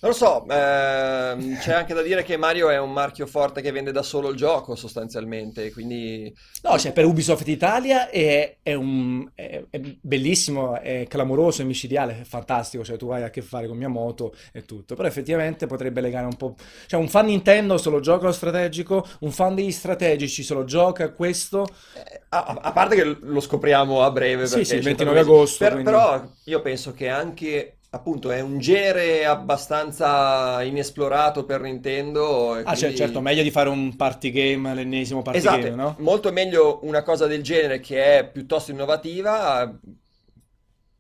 Non 0.03 0.11
lo 0.11 0.17
so, 0.17 0.45
ehm, 0.49 1.59
c'è 1.61 1.75
anche 1.75 1.95
da 1.95 2.03
dire 2.03 2.25
che 2.25 2.37
Mario 2.37 2.71
è 2.71 2.77
un 2.77 2.93
marchio 2.93 3.25
forte 3.25 3.63
che 3.63 3.71
vende 3.71 3.93
da 3.93 4.03
solo 4.03 4.31
il 4.31 4.37
gioco 4.37 4.75
sostanzialmente, 4.75 5.71
quindi... 5.71 6.35
No, 6.63 6.77
cioè 6.77 6.91
per 6.91 7.05
Ubisoft 7.05 7.47
Italia 7.47 8.11
è, 8.11 8.57
è, 8.65 8.75
un, 8.75 9.31
è, 9.33 9.63
è 9.71 9.81
bellissimo, 10.01 10.77
è 10.81 11.07
clamoroso, 11.09 11.63
è 11.63 11.65
micidiale, 11.65 12.23
è 12.23 12.25
fantastico, 12.25 12.83
cioè 12.83 12.97
tu 12.97 13.11
hai 13.11 13.23
a 13.23 13.31
che 13.31 13.43
fare 13.43 13.69
con 13.69 13.77
Miyamoto 13.77 14.35
e 14.51 14.65
tutto, 14.65 14.97
però 14.97 15.07
effettivamente 15.07 15.69
potrebbe 15.69 16.01
legare 16.01 16.27
un 16.27 16.37
po'... 16.37 16.57
Cioè 16.87 16.99
un 16.99 17.09
fan 17.09 17.27
Nintendo 17.27 17.79
solo 17.79 18.01
gioca 18.01 18.25
allo 18.25 18.33
strategico, 18.33 19.07
un 19.21 19.31
fan 19.31 19.55
degli 19.55 19.71
strategici 19.71 20.43
solo 20.43 20.65
gioca 20.65 21.13
questo... 21.13 21.65
Eh, 21.95 22.23
a, 22.31 22.59
a, 22.61 22.73
parte 22.73 22.97
che 22.97 23.05
lo 23.21 23.41
scopriamo 23.41 24.03
a 24.03 24.11
breve, 24.11 24.49
sì, 24.49 24.65
sì, 24.65 24.75
il 24.75 24.83
29 24.83 25.21
agosto. 25.21 25.59
Per, 25.59 25.75
quindi... 25.75 25.89
Però 25.89 26.29
io 26.43 26.61
penso 26.61 26.93
che 26.93 27.09
anche 27.09 27.77
appunto 27.95 28.31
è 28.31 28.41
un 28.41 28.59
genere 28.59 29.27
abbastanza 29.27 30.63
inesplorato 30.63 31.45
per 31.45 31.61
Nintendo. 31.61 32.53
Ah, 32.53 32.75
cioè, 32.75 32.95
certo, 32.95 33.21
meglio 33.21 33.43
di 33.43 33.51
fare 33.51 33.69
un 33.69 33.95
party 33.97 34.31
game, 34.31 34.75
l'ennesimo 34.75 35.21
party 35.21 35.39
esatto, 35.39 35.61
game, 35.61 35.75
no? 35.75 35.97
Molto 35.99 36.33
meglio 36.33 36.81
una 36.83 37.03
cosa 37.03 37.27
del 37.27 37.43
genere 37.43 37.81
che 37.81 38.19
è 38.19 38.29
piuttosto 38.29 38.71
innovativa 38.71 39.71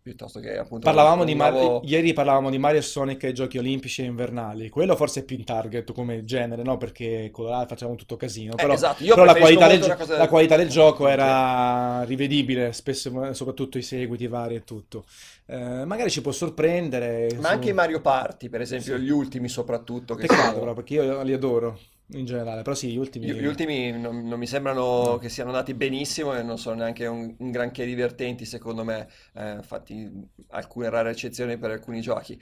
piuttosto 0.02 0.40
che 0.40 0.58
appunto 0.58 0.84
parlavamo 0.84 1.22
di 1.22 1.34
nuovo... 1.34 1.52
Mario, 1.52 1.80
ieri 1.84 2.12
parlavamo 2.12 2.50
di 2.50 2.58
Mario 2.58 2.80
e 2.80 2.82
Sonic 2.82 3.24
ai 3.24 3.32
giochi 3.32 3.58
olimpici 3.58 4.02
e 4.02 4.06
invernali. 4.06 4.68
Quello 4.68 4.96
forse 4.96 5.20
è 5.20 5.24
più 5.24 5.36
in 5.36 5.44
target 5.44 5.92
come 5.92 6.24
genere 6.24 6.64
no? 6.64 6.76
Perché 6.76 7.30
colorati 7.30 7.68
facciamo 7.68 7.94
tutto 7.94 8.16
casino 8.16 8.54
però, 8.56 8.72
eh, 8.72 8.74
esatto. 8.74 9.04
però 9.04 9.24
la, 9.24 9.34
qualità 9.34 9.68
del, 9.68 9.96
la 10.08 10.28
qualità 10.28 10.56
del 10.56 10.68
gioco 10.68 11.06
era 11.06 12.02
rivedibile 12.02 12.72
spesso 12.72 13.32
soprattutto 13.32 13.78
i 13.78 13.82
seguiti 13.82 14.26
vari 14.26 14.56
e 14.56 14.64
tutto. 14.64 15.04
Eh, 15.46 15.84
magari 15.84 16.10
ci 16.10 16.20
può 16.20 16.32
sorprendere 16.32 17.28
ma 17.36 17.48
su... 17.48 17.52
anche 17.52 17.70
i 17.70 17.72
Mario 17.72 18.00
Party 18.00 18.48
per 18.48 18.60
esempio 18.60 18.96
sì. 18.96 19.02
gli 19.02 19.10
ultimi 19.10 19.48
soprattutto 19.48 20.14
che 20.14 20.26
peccato 20.26 20.48
sono... 20.48 20.58
però 20.58 20.74
perché 20.74 20.94
io 20.94 21.22
li 21.22 21.32
adoro 21.32 21.78
in 22.12 22.24
generale, 22.24 22.62
però 22.62 22.74
sì, 22.74 22.90
gli 22.90 22.96
ultimi... 22.96 23.26
Gli, 23.26 23.32
gli 23.34 23.46
ultimi 23.46 23.92
non, 23.92 24.26
non, 24.26 24.38
mi 24.38 24.46
sembrano 24.46 25.04
no. 25.04 25.18
che 25.18 25.28
siano 25.28 25.50
andati 25.50 25.74
benissimo 25.74 26.36
e 26.36 26.42
non 26.42 26.58
sono 26.58 26.76
neanche 26.76 27.06
un, 27.06 27.34
un 27.38 27.50
granché 27.50 27.84
divertenti 27.84 28.44
secondo 28.44 28.84
me, 28.84 29.08
eh, 29.34 29.52
infatti 29.52 30.10
alcune 30.50 30.90
rare 30.90 31.10
eccezioni 31.10 31.56
per 31.56 31.70
alcuni 31.70 32.00
giochi. 32.00 32.40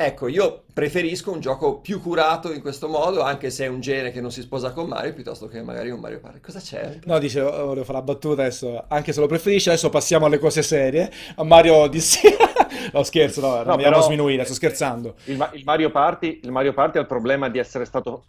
Ecco, 0.00 0.28
io 0.28 0.62
preferisco 0.72 1.32
un 1.32 1.40
gioco 1.40 1.80
più 1.80 2.00
curato 2.00 2.52
in 2.52 2.60
questo 2.60 2.86
modo, 2.86 3.20
anche 3.20 3.50
se 3.50 3.64
è 3.64 3.66
un 3.66 3.80
genere 3.80 4.12
che 4.12 4.20
non 4.20 4.30
si 4.30 4.42
sposa 4.42 4.70
con 4.70 4.86
Mario, 4.86 5.12
piuttosto 5.12 5.48
che 5.48 5.60
magari 5.60 5.90
un 5.90 5.98
Mario 5.98 6.20
Party. 6.20 6.38
Cosa 6.38 6.60
c'è? 6.60 7.00
No, 7.04 7.18
dice, 7.18 7.40
volevo 7.40 7.82
fare 7.82 7.98
la 7.98 8.02
battuta 8.02 8.42
adesso, 8.42 8.84
anche 8.86 9.12
se 9.12 9.18
lo 9.18 9.26
preferisci, 9.26 9.70
adesso 9.70 9.88
passiamo 9.88 10.26
alle 10.26 10.38
cose 10.38 10.62
serie. 10.62 11.10
A 11.34 11.42
Mario 11.42 11.74
Odyssey. 11.74 12.30
no, 12.92 13.02
scherzo, 13.02 13.40
no, 13.40 13.56
non 13.56 13.66
no, 13.66 13.76
vogliamo 13.76 14.00
sminuire, 14.00 14.44
sto 14.44 14.54
scherzando. 14.54 15.14
Il, 15.24 15.50
il, 15.54 15.64
Mario 15.64 15.90
Party, 15.90 16.40
il 16.42 16.50
Mario 16.50 16.72
Party 16.72 16.98
ha 16.98 17.00
il 17.00 17.06
problema 17.06 17.48
di 17.48 17.58
essere 17.58 17.84
stato 17.84 18.24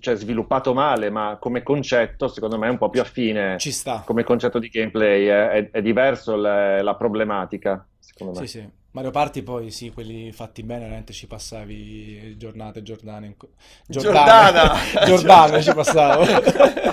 cioè, 0.00 0.14
sviluppato 0.16 0.74
male, 0.74 1.10
ma 1.10 1.36
come 1.40 1.62
concetto, 1.62 2.28
secondo 2.28 2.58
me, 2.58 2.68
è 2.68 2.70
un 2.70 2.78
po' 2.78 2.90
più 2.90 3.00
affine. 3.00 3.56
Ci 3.58 3.72
sta. 3.72 4.02
Come 4.04 4.24
concetto 4.24 4.58
di 4.58 4.68
gameplay, 4.68 5.26
è, 5.26 5.48
è, 5.48 5.70
è 5.70 5.82
diverso 5.82 6.36
la, 6.36 6.82
la 6.82 6.94
problematica, 6.94 7.86
secondo 7.98 8.38
me. 8.38 8.46
Sì, 8.46 8.58
sì. 8.58 8.82
Mario 8.94 9.10
Party 9.10 9.42
poi 9.42 9.72
sì, 9.72 9.90
quelli 9.90 10.30
fatti 10.30 10.62
bene, 10.62 10.82
veramente 10.82 11.12
ci 11.12 11.26
passavi 11.26 12.36
giornate 12.36 12.78
e 12.78 12.82
giornate 12.84 13.26
in... 13.26 13.34
Giordana! 13.88 14.72
Giordana 15.04 15.58
ci 15.60 15.74
passavo 15.74 16.22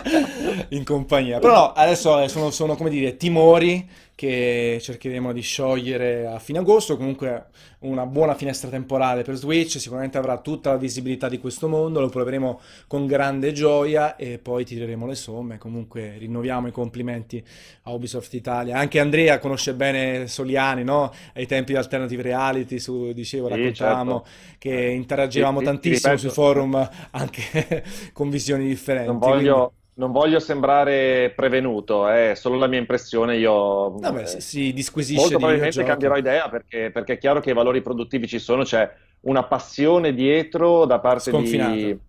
in 0.69 0.84
compagnia. 0.84 1.38
Però 1.38 1.53
no, 1.53 1.74
adesso 1.74 2.28
sono, 2.28 2.49
sono, 2.49 2.76
come 2.76 2.89
dire, 2.89 3.17
timori 3.17 3.88
che 4.16 4.78
cercheremo 4.80 5.34
di 5.34 5.41
sciogliere 5.41 6.28
a 6.28 6.38
fine 6.39 6.59
agosto, 6.59 6.95
comunque 6.95 7.45
una 7.80 8.05
buona 8.05 8.36
finestra 8.36 8.70
temporale 8.70 9.24
per 9.24 9.36
Switch, 9.36 9.80
sicuramente 9.80 10.18
avrà 10.18 10.38
tutta 10.38 10.70
la 10.70 10.78
visibilità 10.78 11.28
di 11.28 11.39
questo 11.39 11.68
mondo, 11.68 11.99
lo 11.99 12.09
proveremo 12.09 12.62
con 12.86 13.07
grande 13.07 13.51
gioia 13.51 14.16
e 14.16 14.38
poi 14.38 14.66
tireremo 14.66 15.07
le 15.07 15.16
somme, 15.16 15.57
comunque 15.57 16.18
rinnoviamo 16.20 16.68
i 16.68 16.72
complimenti 16.72 17.43
a 17.84 17.91
Ubisoft 17.91 18.34
Italia, 18.34 18.78
anche 18.78 18.99
Andrea 18.99 19.39
conosce 19.39 19.74
bene 19.74 20.28
Soliani, 20.28 20.84
no? 20.84 21.12
ai 21.34 21.47
tempi 21.47 21.72
di 21.72 21.80
Alternative 21.80 22.22
Reality, 22.22 22.78
su, 22.78 23.12
dicevo, 23.14 23.47
sì, 23.47 23.55
raccontavamo 23.55 24.24
certo. 24.24 24.57
che 24.59 24.89
interagivamo 24.91 25.59
sì, 25.59 25.66
tantissimo 25.66 26.18
sui 26.18 26.30
forum 26.30 26.89
anche 27.12 27.84
con 28.14 28.30
visioni 28.30 28.68
differenti. 28.68 29.07
Non 29.07 29.18
voglio... 29.18 29.55
Quindi 29.55 29.80
non 29.93 30.11
voglio 30.11 30.39
sembrare 30.39 31.33
prevenuto, 31.35 32.07
è 32.07 32.33
solo 32.35 32.57
la 32.57 32.67
mia 32.67 32.79
impressione. 32.79 33.37
Io 33.37 33.91
Vabbè, 33.91 34.21
eh, 34.21 34.39
si 34.39 34.71
disquisisce 34.71 35.19
molto 35.19 35.37
probabilmente 35.37 35.83
cambierò 35.83 36.17
idea 36.17 36.49
perché, 36.49 36.91
perché, 36.91 37.13
è 37.13 37.17
chiaro 37.17 37.41
che 37.41 37.49
i 37.49 37.53
valori 37.53 37.81
produttivi 37.81 38.27
ci 38.27 38.39
sono, 38.39 38.63
c'è 38.63 38.89
una 39.21 39.43
passione 39.43 40.13
dietro 40.13 40.85
da 40.85 40.99
parte 40.99 41.31
Sconfinato. 41.31 41.75
di 41.75 41.99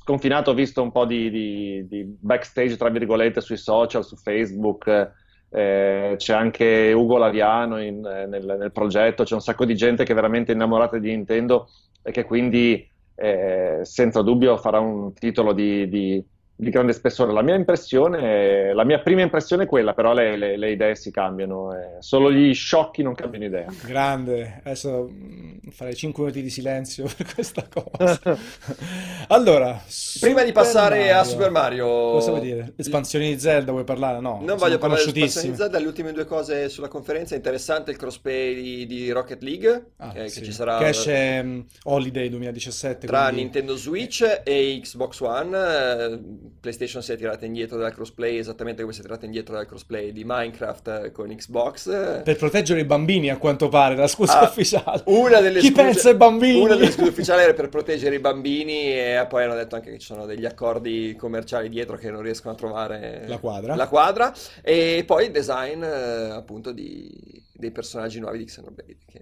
sconfinato. 0.00 0.50
Ho 0.52 0.54
visto 0.54 0.80
un 0.80 0.92
po' 0.92 1.04
di, 1.04 1.30
di, 1.30 1.86
di, 1.88 2.16
backstage, 2.18 2.76
tra 2.76 2.88
virgolette, 2.88 3.40
sui 3.40 3.58
social, 3.58 4.04
su 4.04 4.16
Facebook. 4.16 5.12
Eh, 5.50 6.14
c'è 6.16 6.34
anche 6.34 6.92
Ugo 6.94 7.16
Laviano 7.16 7.82
in, 7.82 8.00
nel, 8.00 8.56
nel 8.58 8.72
progetto, 8.72 9.24
c'è 9.24 9.34
un 9.34 9.40
sacco 9.40 9.64
di 9.64 9.74
gente 9.74 10.04
che 10.04 10.12
è 10.12 10.14
veramente 10.14 10.52
innamorata 10.52 10.98
di 10.98 11.08
Nintendo 11.08 11.70
e 12.02 12.10
che 12.10 12.24
quindi 12.24 12.86
eh, 13.14 13.80
senza 13.82 14.20
dubbio 14.22 14.58
farà 14.58 14.78
un 14.78 15.14
titolo 15.14 15.54
di, 15.54 15.88
di 15.88 16.22
di 16.60 16.70
grande 16.70 16.92
spessore. 16.92 17.32
La 17.32 17.42
mia 17.42 17.54
impressione, 17.54 18.74
la 18.74 18.82
mia 18.82 18.98
prima 18.98 19.22
impressione 19.22 19.62
è 19.62 19.66
quella, 19.66 19.94
però 19.94 20.12
le, 20.12 20.36
le, 20.36 20.56
le 20.56 20.72
idee 20.72 20.96
si 20.96 21.12
cambiano, 21.12 21.72
eh. 21.72 21.96
solo 22.00 22.32
gli 22.32 22.52
sciocchi 22.52 23.00
non 23.02 23.14
cambiano 23.14 23.44
idea. 23.44 23.66
Grande, 23.84 24.60
adesso 24.64 25.08
mm, 25.08 25.68
farei 25.70 25.94
5 25.94 26.20
minuti 26.20 26.42
di 26.42 26.50
silenzio 26.50 27.08
per 27.16 27.32
questa 27.32 27.64
cosa. 27.72 28.36
allora, 29.28 29.80
prima 30.18 30.42
di 30.42 30.50
passare 30.50 30.98
Mario. 30.98 31.18
a 31.18 31.24
Super 31.24 31.50
Mario, 31.52 31.86
cosa 31.86 32.30
vuoi 32.30 32.42
dire? 32.42 32.72
Espansioni 32.74 33.34
di 33.34 33.38
Zelda 33.38 33.70
vuoi 33.70 33.84
parlare? 33.84 34.18
No, 34.18 34.40
non 34.42 34.58
voglio 34.58 34.78
parlare 34.78 35.04
di 35.12 35.22
espansioni 35.22 35.50
di 35.50 35.56
Zelda, 35.56 35.78
le 35.78 35.86
ultime 35.86 36.10
due 36.10 36.24
cose 36.24 36.68
sulla 36.68 36.88
conferenza, 36.88 37.36
interessante 37.36 37.92
il 37.92 37.96
crossplay 37.96 38.54
di, 38.54 38.86
di 38.86 39.10
Rocket 39.12 39.42
League, 39.44 39.90
ah, 39.98 40.10
che, 40.10 40.28
sì. 40.28 40.40
che 40.40 40.46
ci 40.46 40.52
sarà 40.52 40.78
che 40.78 40.88
esce 40.88 41.40
um, 41.40 41.64
Holiday 41.84 42.28
2017 42.28 43.06
tra 43.06 43.26
quindi... 43.26 43.42
Nintendo 43.42 43.76
Switch 43.76 44.40
e 44.42 44.80
Xbox 44.82 45.20
One 45.20 46.46
PlayStation 46.60 47.02
si 47.02 47.12
è 47.12 47.16
tirata 47.16 47.44
indietro 47.44 47.78
dal 47.78 47.92
crossplay 47.92 48.38
esattamente 48.38 48.82
come 48.82 48.92
si 48.92 49.00
è 49.00 49.02
tirata 49.02 49.24
indietro 49.24 49.54
dal 49.54 49.66
crossplay 49.66 50.12
di 50.12 50.22
Minecraft 50.24 51.12
con 51.12 51.34
Xbox. 51.34 52.22
Per 52.22 52.36
proteggere 52.36 52.80
i 52.80 52.84
bambini, 52.84 53.30
a 53.30 53.36
quanto 53.36 53.68
pare, 53.68 53.96
la 53.96 54.06
scusa 54.06 54.40
ah, 54.40 54.44
ufficiale. 54.44 55.02
Una 55.06 55.40
delle 55.40 55.60
Chi 55.60 55.68
scuse, 55.68 55.82
pensa 55.82 56.08
ai 56.10 56.16
bambini? 56.16 56.60
Una 56.60 56.74
delle 56.74 56.90
scuse 56.90 57.08
ufficiali 57.08 57.42
era 57.42 57.54
per 57.54 57.68
proteggere 57.68 58.14
i 58.14 58.20
bambini 58.20 58.92
e 58.92 59.26
poi 59.28 59.44
hanno 59.44 59.54
detto 59.54 59.74
anche 59.74 59.90
che 59.90 59.98
ci 59.98 60.06
sono 60.06 60.26
degli 60.26 60.44
accordi 60.44 61.14
commerciali 61.16 61.68
dietro 61.68 61.96
che 61.96 62.10
non 62.10 62.22
riescono 62.22 62.54
a 62.54 62.56
trovare 62.56 63.24
la 63.26 63.38
quadra. 63.38 63.74
La 63.74 63.88
quadra. 63.88 64.34
E 64.62 65.04
poi 65.06 65.26
il 65.26 65.30
design 65.30 65.82
appunto 65.82 66.72
di, 66.72 67.10
dei 67.52 67.70
personaggi 67.70 68.20
nuovi 68.20 68.38
di 68.38 68.44
Xenoblade. 68.44 68.96
Che 69.06 69.20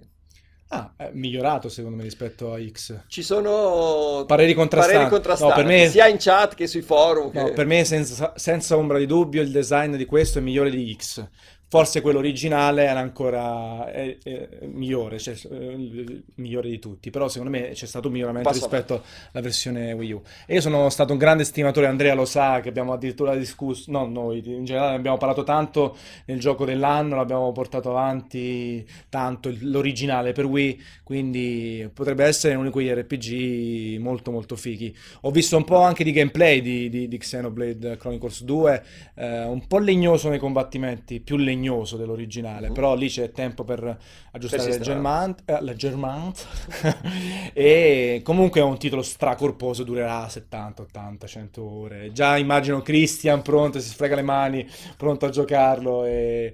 Ah, 0.69 0.91
è 0.97 1.11
migliorato 1.13 1.69
secondo 1.69 1.95
me 1.95 2.03
rispetto 2.03 2.53
a 2.53 2.59
X. 2.59 3.03
Ci 3.07 3.23
sono 3.23 4.25
pareri 4.27 4.53
contrastanti, 4.53 4.97
pareri 4.97 5.11
contrastanti 5.11 5.61
no, 5.61 5.67
me... 5.67 5.87
sia 5.87 6.07
in 6.07 6.17
chat 6.19 6.55
che 6.55 6.67
sui 6.67 6.81
forum. 6.81 7.31
No, 7.33 7.53
per 7.53 7.65
me 7.65 7.85
senza, 7.85 8.33
senza 8.35 8.75
ombra 8.75 8.97
di 8.97 9.05
dubbio 9.05 9.41
il 9.41 9.51
design 9.51 9.95
di 9.95 10.05
questo 10.05 10.39
è 10.39 10.41
migliore 10.41 10.69
di 10.69 10.93
X. 10.99 11.25
Forse 11.69 11.99
quello 11.99 12.19
originale 12.19 12.85
era 12.85 13.01
ancora 13.01 13.91
è, 13.91 14.17
è 14.23 14.47
migliore, 14.67 15.19
cioè, 15.19 15.35
il 15.51 16.23
migliore 16.35 16.69
di 16.69 16.79
tutti, 16.79 17.09
però 17.09 17.27
secondo 17.27 17.57
me 17.57 17.71
c'è 17.71 17.85
stato 17.85 18.07
un 18.07 18.13
miglioramento 18.13 18.47
Passo 18.47 18.61
rispetto 18.61 19.03
alla 19.33 19.43
versione 19.43 19.91
Wii 19.91 20.11
U. 20.13 20.21
E 20.45 20.53
io 20.53 20.61
sono 20.61 20.89
stato 20.89 21.11
un 21.11 21.17
grande 21.17 21.43
stimatore, 21.43 21.87
Andrea 21.87 22.13
lo 22.13 22.23
sa, 22.23 22.61
che 22.61 22.69
abbiamo 22.69 22.93
addirittura 22.93 23.35
discusso, 23.35 23.91
no 23.91 24.05
noi, 24.05 24.41
in 24.45 24.63
generale 24.63 24.91
ne 24.91 24.95
abbiamo 24.95 25.17
parlato 25.17 25.43
tanto 25.43 25.97
nel 26.23 26.39
gioco 26.39 26.63
dell'anno, 26.63 27.17
l'abbiamo 27.17 27.51
portato 27.51 27.89
avanti 27.89 28.87
tanto 29.09 29.53
l'originale 29.59 30.31
per 30.31 30.45
Wii, 30.45 30.81
quindi 31.03 31.89
potrebbe 31.93 32.23
essere 32.23 32.55
uno 32.55 32.67
di 32.67 32.71
quegli 32.71 32.89
RPG 32.89 33.99
molto 33.99 34.31
molto 34.31 34.55
fighi. 34.55 34.95
Ho 35.21 35.31
visto 35.31 35.57
un 35.57 35.65
po' 35.65 35.81
anche 35.81 36.05
di 36.05 36.13
gameplay 36.13 36.61
di, 36.61 36.87
di, 36.87 37.09
di 37.09 37.17
Xenoblade 37.17 37.97
Chronicles 37.97 38.43
2, 38.43 38.83
eh, 39.15 39.43
un 39.43 39.67
po' 39.67 39.79
legnoso 39.79 40.29
nei 40.29 40.39
combattimenti, 40.39 41.19
più 41.19 41.35
legnoso 41.35 41.55
legnoso 41.57 41.97
dell'originale, 41.97 42.69
mm. 42.69 42.73
però 42.73 42.95
lì 42.95 43.09
c'è 43.09 43.31
tempo 43.31 43.63
per 43.63 43.97
aggiustare 44.31 44.69
le 44.69 44.79
Germant, 44.79 45.41
eh, 45.45 45.61
le 45.61 45.75
Germant. 45.75 46.45
e 47.53 48.21
comunque 48.23 48.61
è 48.61 48.63
un 48.63 48.77
titolo 48.77 49.01
stracorposo, 49.01 49.83
durerà 49.83 50.29
70, 50.29 50.83
80, 50.83 51.27
100 51.27 51.63
ore. 51.63 52.11
Già 52.11 52.37
immagino 52.37 52.81
Christian 52.81 53.41
pronto, 53.41 53.79
si 53.79 53.89
sfrega 53.89 54.15
le 54.15 54.21
mani, 54.21 54.67
pronto 54.95 55.25
a 55.25 55.29
giocarlo 55.29 56.05
e 56.05 56.53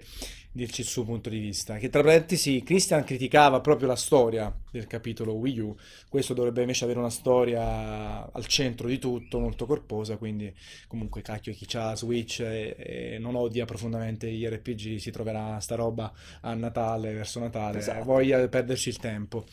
dirci 0.53 0.81
il 0.81 0.87
suo 0.87 1.03
punto 1.03 1.29
di 1.29 1.39
vista. 1.39 1.77
Che 1.77 1.89
tra 1.89 2.03
parentesi, 2.03 2.61
Christian 2.63 3.03
criticava 3.03 3.59
proprio 3.59 3.87
la 3.87 3.95
storia 3.95 4.55
del 4.71 4.85
capitolo 4.85 5.33
Wii 5.33 5.59
U. 5.59 5.75
Questo 6.07 6.33
dovrebbe 6.33 6.61
invece 6.61 6.83
avere 6.83 6.99
una 6.99 7.09
storia 7.09 8.31
al 8.31 8.45
centro 8.45 8.87
di 8.87 8.99
tutto, 8.99 9.39
molto 9.39 9.65
corposa, 9.65 10.17
quindi 10.17 10.53
comunque 10.87 11.21
cacchio 11.21 11.53
chi 11.53 11.65
ha 11.75 11.95
Switch 11.95 12.39
e, 12.41 12.75
e, 12.77 13.17
non 13.19 13.35
odia 13.35 13.65
profondamente 13.65 14.31
gli 14.31 14.45
RPG 14.45 14.97
si 14.97 15.11
troverà 15.11 15.59
sta 15.59 15.75
roba 15.75 16.13
a 16.41 16.53
Natale, 16.53 17.13
verso 17.13 17.39
Natale, 17.39 17.79
esatto. 17.79 18.03
voglia 18.03 18.47
perderci 18.47 18.89
il 18.89 18.97
tempo. 18.97 19.45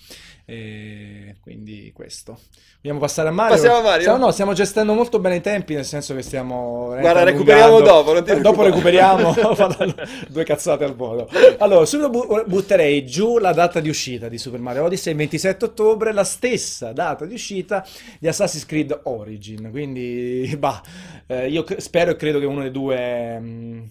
E 0.51 1.37
quindi 1.41 1.93
questo. 1.95 2.37
Vogliamo 2.83 2.99
passare 2.99 3.29
a 3.29 3.31
Mario? 3.31 3.55
Passiamo 3.55 3.77
a 3.77 3.83
Mario? 3.83 4.01
Stiamo, 4.01 4.25
no, 4.25 4.31
stiamo 4.33 4.53
gestendo 4.53 4.95
molto 4.95 5.21
bene 5.21 5.37
i 5.37 5.41
tempi, 5.41 5.75
nel 5.75 5.85
senso 5.85 6.13
che 6.13 6.23
stiamo... 6.23 6.87
Guarda, 6.99 7.23
recuperiamo 7.23 7.81
dopo. 7.81 8.13
Non 8.13 8.25
ti 8.25 8.33
eh, 8.33 8.41
dopo 8.41 8.65
recuperiamo, 8.65 9.33
due 10.29 10.43
cazzate 10.43 10.83
al 10.83 10.97
volo. 10.97 11.29
Allora, 11.59 11.85
subito 11.85 12.43
butterei 12.49 13.07
giù 13.07 13.39
la 13.39 13.53
data 13.53 13.79
di 13.79 13.89
uscita 13.89 14.29
di 14.29 14.39
Super 14.39 14.59
Mario 14.59 14.83
Odyssey 14.83 15.13
il 15.13 15.19
27 15.19 15.67
ottobre, 15.67 16.13
la 16.13 16.25
stessa 16.25 16.91
data 16.91 17.27
di 17.27 17.35
uscita 17.35 17.87
di 18.19 18.27
Assassin's 18.27 18.67
Creed 18.67 19.03
Origin. 19.05 19.71
Quindi, 19.71 20.53
bah, 20.59 20.83
eh, 21.29 21.49
io 21.49 21.65
spero 21.77 22.11
e 22.11 22.17
credo 22.17 22.41
che 22.41 22.47
uno 22.47 22.63
dei 22.63 22.73
due 22.73 23.39
mh, 23.39 23.47
mm, 23.47 23.83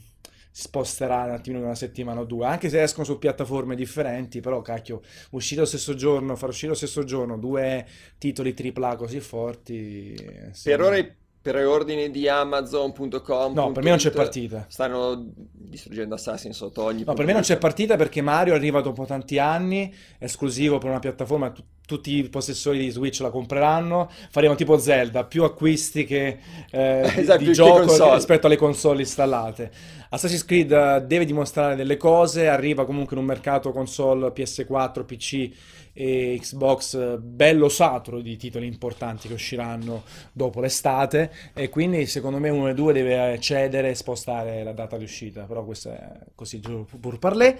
sposterà 0.59 1.23
un 1.23 1.31
attimo 1.31 1.57
in 1.57 1.63
una 1.63 1.75
settimana 1.75 2.19
o 2.19 2.25
due, 2.25 2.45
anche 2.45 2.67
se 2.67 2.81
escono 2.81 3.05
su 3.05 3.17
piattaforme 3.17 3.75
differenti, 3.75 4.41
però 4.41 4.61
cacchio, 4.61 5.01
uscire 5.31 5.61
lo 5.61 5.65
stesso 5.65 5.95
giorno, 5.95 6.35
far 6.35 6.49
uscire 6.49 6.71
lo 6.71 6.77
stesso 6.77 7.05
giorno 7.05 7.37
due 7.37 7.85
titoli 8.17 8.53
AAA 8.53 8.95
così 8.97 9.21
forti... 9.21 10.15
Per 10.63 10.81
ora 10.81 10.97
i 10.97 11.09
preordini 11.49 12.11
di 12.11 12.27
Amazon.com. 12.27 13.53
No, 13.53 13.71
per 13.71 13.83
me 13.83 13.89
non 13.89 13.97
c'è 13.97 14.11
partita. 14.11 14.65
Stanno 14.67 15.31
distruggendo 15.33 16.15
Assassin 16.15 16.53
sotto 16.53 16.83
ogni 16.83 17.03
No, 17.05 17.13
per 17.13 17.25
me 17.25 17.33
non 17.33 17.41
c'è 17.41 17.57
partita 17.57 17.95
perché 17.95 18.21
Mario 18.21 18.53
arriva 18.53 18.81
dopo 18.81 19.05
tanti 19.05 19.39
anni, 19.39 19.93
esclusivo 20.17 20.77
per 20.77 20.89
una 20.89 20.99
piattaforma, 20.99 21.49
t- 21.51 21.63
tutti 21.85 22.17
i 22.17 22.29
possessori 22.29 22.77
di 22.77 22.89
Switch 22.91 23.19
la 23.21 23.31
compreranno, 23.31 24.09
faremo 24.29 24.53
tipo 24.53 24.77
Zelda, 24.77 25.23
più 25.23 25.43
acquisti 25.43 26.05
che 26.05 26.37
eh, 26.69 27.01
esatto, 27.17 27.43
di, 27.43 27.51
gioco 27.51 28.13
rispetto 28.13 28.45
alle 28.45 28.57
console 28.57 29.01
installate. 29.01 29.71
Assassin's 30.09 30.45
Creed 30.45 30.71
eh, 30.71 31.03
deve 31.05 31.25
dimostrare 31.25 31.75
delle 31.75 31.97
cose, 31.97 32.47
arriva 32.47 32.85
comunque 32.85 33.15
in 33.15 33.21
un 33.21 33.27
mercato 33.27 33.71
console 33.71 34.27
PS4, 34.27 35.03
PC 35.05 35.51
e 35.99 36.37
Xbox 36.39 36.93
eh, 36.93 37.17
bello 37.17 37.67
saturo 37.67 38.21
di 38.21 38.37
titoli 38.37 38.65
importanti 38.65 39.27
che 39.27 39.33
usciranno 39.33 40.03
dopo 40.31 40.61
l'estate 40.61 41.29
e 41.53 41.67
quindi 41.67 42.05
secondo 42.05 42.37
me 42.37 42.47
uno 42.47 42.67
dei 42.67 42.73
due 42.73 42.93
deve 42.93 43.37
cedere 43.41 43.89
e 43.89 43.95
spostare 43.95 44.63
la 44.63 44.71
data 44.71 44.95
di 44.95 45.03
uscita 45.03 45.43
però 45.43 45.65
questo 45.65 45.89
è 45.89 46.09
così 46.35 46.61
pur 46.61 47.19
parlé. 47.19 47.59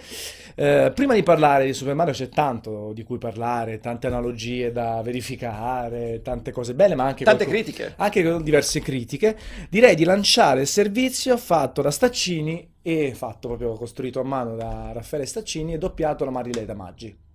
Eh, 0.55 0.89
prima 0.95 1.15
di 1.15 1.23
parlare 1.23 1.65
di 1.65 1.73
Super 1.73 1.95
Mario 1.95 2.13
c'è 2.13 2.29
tanto 2.29 2.93
di 2.93 3.03
cui 3.03 3.17
parlare 3.17 3.81
tante 3.81 4.07
analogie 4.07 4.71
da 4.71 5.01
verificare 5.01 6.21
tante 6.23 6.51
cose 6.51 6.73
belle 6.73 6.95
ma 6.95 7.03
anche 7.03 7.25
tante 7.25 7.43
qualche, 7.43 7.63
critiche. 7.63 7.93
anche 7.97 8.41
diverse 8.41 8.79
critiche. 8.79 9.37
Direi 9.69 9.95
di 9.95 10.05
lanciare 10.05 10.61
il 10.61 10.67
servizio 10.67 11.35
fatto 11.35 11.81
da 11.81 11.91
Staccini 11.91 12.75
e 12.81 13.13
fatto 13.13 13.49
proprio 13.49 13.73
costruito 13.73 14.21
a 14.21 14.23
mano 14.23 14.55
da 14.55 14.91
Raffaele 14.93 15.25
Staccini 15.25 15.73
e 15.73 15.77
doppiato 15.77 16.23
da 16.23 16.31
Marileda 16.31 16.73
Maggi 16.73 17.27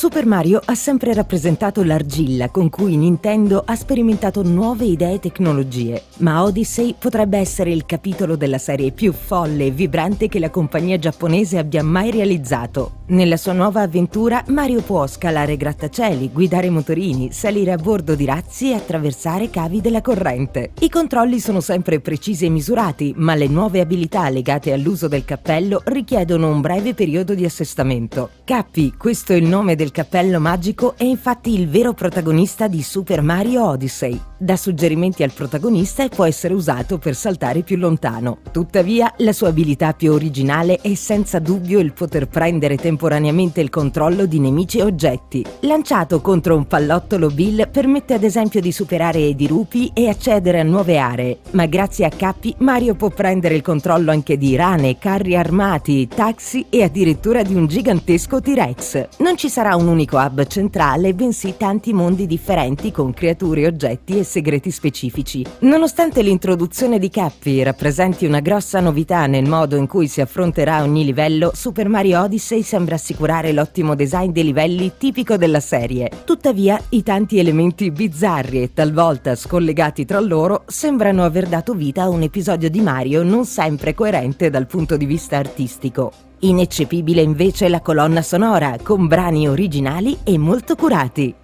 Super 0.00 0.24
Mario 0.24 0.62
ha 0.64 0.74
sempre 0.74 1.12
rappresentato 1.12 1.82
l'argilla 1.82 2.48
con 2.48 2.70
cui 2.70 2.96
Nintendo 2.96 3.62
ha 3.62 3.76
sperimentato 3.76 4.42
nuove 4.42 4.86
idee 4.86 5.16
e 5.16 5.18
tecnologie, 5.18 6.04
ma 6.20 6.42
Odyssey 6.42 6.94
potrebbe 6.98 7.36
essere 7.36 7.70
il 7.70 7.84
capitolo 7.84 8.34
della 8.34 8.56
serie 8.56 8.92
più 8.92 9.12
folle 9.12 9.66
e 9.66 9.70
vibrante 9.70 10.26
che 10.26 10.38
la 10.38 10.48
compagnia 10.48 10.98
giapponese 10.98 11.58
abbia 11.58 11.82
mai 11.82 12.10
realizzato. 12.10 13.00
Nella 13.08 13.36
sua 13.36 13.52
nuova 13.52 13.82
avventura 13.82 14.42
Mario 14.46 14.80
può 14.80 15.06
scalare 15.06 15.58
grattacieli, 15.58 16.30
guidare 16.32 16.70
motorini, 16.70 17.30
salire 17.32 17.72
a 17.72 17.76
bordo 17.76 18.14
di 18.14 18.24
razzi 18.24 18.70
e 18.70 18.74
attraversare 18.74 19.50
cavi 19.50 19.82
della 19.82 20.00
corrente. 20.00 20.70
I 20.78 20.88
controlli 20.88 21.40
sono 21.40 21.60
sempre 21.60 22.00
precisi 22.00 22.46
e 22.46 22.50
misurati, 22.50 23.12
ma 23.16 23.34
le 23.34 23.48
nuove 23.48 23.80
abilità 23.80 24.30
legate 24.30 24.72
all'uso 24.72 25.08
del 25.08 25.26
cappello 25.26 25.82
richiedono 25.84 26.48
un 26.48 26.62
breve 26.62 26.94
periodo 26.94 27.34
di 27.34 27.44
assestamento. 27.44 28.30
Cappy, 28.44 28.94
questo 28.96 29.32
è 29.32 29.36
il 29.36 29.46
nome 29.46 29.74
del 29.74 29.89
cappello 29.92 30.40
magico, 30.40 30.94
è 30.96 31.04
infatti 31.04 31.54
il 31.54 31.68
vero 31.68 31.94
protagonista 31.94 32.66
di 32.66 32.82
Super 32.82 33.22
Mario 33.22 33.64
Odyssey. 33.64 34.20
Dà 34.36 34.56
suggerimenti 34.56 35.22
al 35.22 35.30
protagonista 35.32 36.02
e 36.02 36.08
può 36.08 36.24
essere 36.24 36.54
usato 36.54 36.98
per 36.98 37.14
saltare 37.14 37.62
più 37.62 37.76
lontano. 37.76 38.38
Tuttavia, 38.50 39.12
la 39.18 39.32
sua 39.32 39.48
abilità 39.48 39.92
più 39.92 40.12
originale 40.12 40.80
è 40.80 40.94
senza 40.94 41.38
dubbio 41.38 41.78
il 41.78 41.92
poter 41.92 42.26
prendere 42.26 42.76
temporaneamente 42.76 43.60
il 43.60 43.70
controllo 43.70 44.26
di 44.26 44.40
nemici 44.40 44.78
e 44.78 44.82
oggetti. 44.82 45.44
Lanciato 45.60 46.20
contro 46.20 46.56
un 46.56 46.66
pallottolo 46.66 47.28
Bill 47.28 47.70
permette 47.70 48.14
ad 48.14 48.24
esempio 48.24 48.60
di 48.60 48.72
superare 48.72 49.20
i 49.20 49.36
dirupi 49.36 49.90
e 49.94 50.08
accedere 50.08 50.58
a 50.58 50.64
nuove 50.64 50.98
aree, 50.98 51.38
ma 51.52 51.66
grazie 51.66 52.06
a 52.06 52.10
Cappy 52.10 52.54
Mario 52.58 52.96
può 52.96 53.08
prendere 53.10 53.54
il 53.54 53.62
controllo 53.62 54.10
anche 54.10 54.36
di 54.36 54.56
rane, 54.56 54.98
carri 54.98 55.36
armati, 55.36 56.08
taxi 56.08 56.66
e 56.68 56.82
addirittura 56.82 57.42
di 57.42 57.54
un 57.54 57.66
gigantesco 57.66 58.40
T-Rex. 58.40 59.08
Non 59.18 59.36
ci 59.36 59.48
sarà 59.48 59.58
sarà 59.60 59.76
un 59.80 59.88
unico 59.88 60.18
hub 60.18 60.46
centrale, 60.46 61.14
bensì 61.14 61.54
tanti 61.56 61.92
mondi 61.92 62.26
differenti 62.26 62.92
con 62.92 63.12
creature, 63.12 63.66
oggetti 63.66 64.18
e 64.18 64.24
segreti 64.24 64.70
specifici. 64.70 65.44
Nonostante 65.60 66.22
l'introduzione 66.22 66.98
di 66.98 67.08
Cappy 67.08 67.62
rappresenti 67.62 68.26
una 68.26 68.40
grossa 68.40 68.80
novità 68.80 69.26
nel 69.26 69.48
modo 69.48 69.76
in 69.76 69.86
cui 69.86 70.06
si 70.06 70.20
affronterà 70.20 70.82
ogni 70.82 71.04
livello, 71.04 71.50
Super 71.54 71.88
Mario 71.88 72.22
Odyssey 72.22 72.62
sembra 72.62 72.96
assicurare 72.96 73.52
l'ottimo 73.52 73.94
design 73.94 74.30
dei 74.30 74.44
livelli 74.44 74.92
tipico 74.98 75.36
della 75.36 75.60
serie. 75.60 76.10
Tuttavia, 76.24 76.80
i 76.90 77.02
tanti 77.02 77.38
elementi 77.38 77.90
bizzarri 77.90 78.62
e 78.62 78.72
talvolta 78.74 79.34
scollegati 79.34 80.04
tra 80.04 80.20
loro 80.20 80.64
sembrano 80.66 81.24
aver 81.24 81.46
dato 81.48 81.72
vita 81.74 82.02
a 82.02 82.08
un 82.08 82.22
episodio 82.22 82.68
di 82.68 82.80
Mario 82.80 83.22
non 83.22 83.46
sempre 83.46 83.94
coerente 83.94 84.50
dal 84.50 84.66
punto 84.66 84.96
di 84.96 85.06
vista 85.06 85.38
artistico. 85.38 86.28
Ineccepibile 86.42 87.20
invece 87.20 87.68
la 87.68 87.82
colonna 87.82 88.22
sonora, 88.22 88.78
con 88.82 89.06
brani 89.06 89.46
originali 89.46 90.20
e 90.24 90.38
molto 90.38 90.74
curati. 90.74 91.34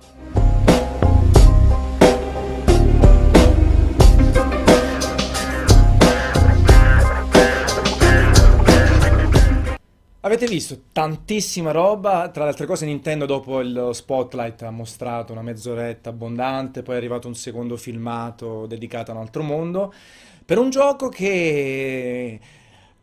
Avete 10.20 10.46
visto 10.46 10.80
tantissima 10.92 11.72
roba, 11.72 12.30
tra 12.30 12.44
le 12.44 12.48
altre 12.48 12.64
cose 12.64 12.86
Nintendo 12.86 13.26
dopo 13.26 13.60
il 13.60 13.90
Spotlight 13.92 14.62
ha 14.62 14.70
mostrato 14.70 15.32
una 15.32 15.42
mezz'oretta 15.42 16.08
abbondante, 16.08 16.82
poi 16.82 16.94
è 16.94 16.98
arrivato 16.98 17.28
un 17.28 17.34
secondo 17.34 17.76
filmato 17.76 18.64
dedicato 18.64 19.10
a 19.10 19.14
un 19.14 19.20
altro 19.20 19.42
mondo, 19.42 19.92
per 20.42 20.56
un 20.56 20.70
gioco 20.70 21.10
che 21.10 22.40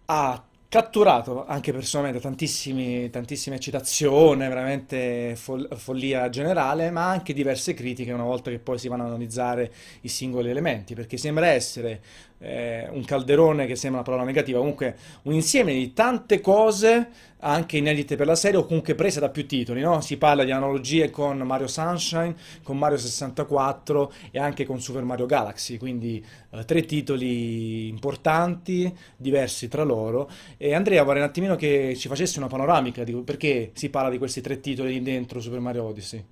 ha 0.05 0.43
catturato 0.73 1.45
anche 1.45 1.71
personalmente 1.71 2.19
tantissima 2.19 3.55
eccitazione, 3.55 4.47
veramente 4.47 5.35
fol- 5.35 5.67
follia 5.75 6.29
generale, 6.29 6.89
ma 6.89 7.07
anche 7.09 7.31
diverse 7.31 7.75
critiche 7.75 8.11
una 8.11 8.23
volta 8.23 8.49
che 8.49 8.57
poi 8.57 8.79
si 8.79 8.87
vanno 8.87 9.03
ad 9.03 9.09
analizzare 9.09 9.71
i 10.01 10.07
singoli 10.07 10.49
elementi, 10.49 10.95
perché 10.95 11.17
sembra 11.17 11.45
essere 11.45 12.01
eh, 12.43 12.87
un 12.91 13.05
calderone 13.05 13.65
che 13.65 13.75
sembra 13.75 14.01
una 14.01 14.09
parola 14.09 14.25
negativa, 14.25 14.59
comunque 14.59 14.95
un 15.23 15.33
insieme 15.33 15.73
di 15.73 15.93
tante 15.93 16.41
cose 16.41 17.31
anche 17.45 17.77
inedite 17.77 18.15
per 18.15 18.25
la 18.25 18.35
serie 18.35 18.59
o 18.59 18.65
comunque 18.65 18.95
prese 18.95 19.19
da 19.19 19.29
più 19.29 19.45
titoli, 19.45 19.81
no? 19.81 20.01
Si 20.01 20.17
parla 20.17 20.43
di 20.43 20.51
analogie 20.51 21.09
con 21.09 21.37
Mario 21.39 21.67
Sunshine, 21.67 22.35
con 22.63 22.77
Mario 22.77 22.97
64 22.97 24.13
e 24.31 24.39
anche 24.39 24.65
con 24.65 24.79
Super 24.79 25.03
Mario 25.03 25.25
Galaxy, 25.25 25.77
quindi 25.77 26.23
eh, 26.51 26.65
tre 26.65 26.85
titoli 26.85 27.87
importanti, 27.87 28.93
diversi 29.15 29.67
tra 29.67 29.83
loro. 29.83 30.29
E 30.57 30.73
Andrea 30.73 31.03
vorrei 31.03 31.21
un 31.21 31.27
attimino 31.27 31.55
che 31.55 31.95
ci 31.97 32.07
facessi 32.07 32.37
una 32.37 32.47
panoramica 32.47 33.03
di 33.03 33.13
perché 33.13 33.71
si 33.73 33.89
parla 33.89 34.09
di 34.09 34.17
questi 34.17 34.41
tre 34.41 34.59
titoli 34.59 35.01
dentro 35.01 35.39
Super 35.39 35.59
Mario 35.59 35.83
Odyssey. 35.83 36.23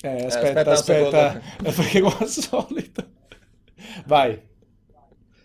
Eh, 0.00 0.24
aspetta, 0.26 0.62
eh, 0.62 0.72
aspetta, 0.72 1.32
aspetta 1.32 1.40
perché 1.74 2.00
come 2.00 2.16
al 2.18 2.28
solito. 2.28 3.17
Vai. 4.06 4.40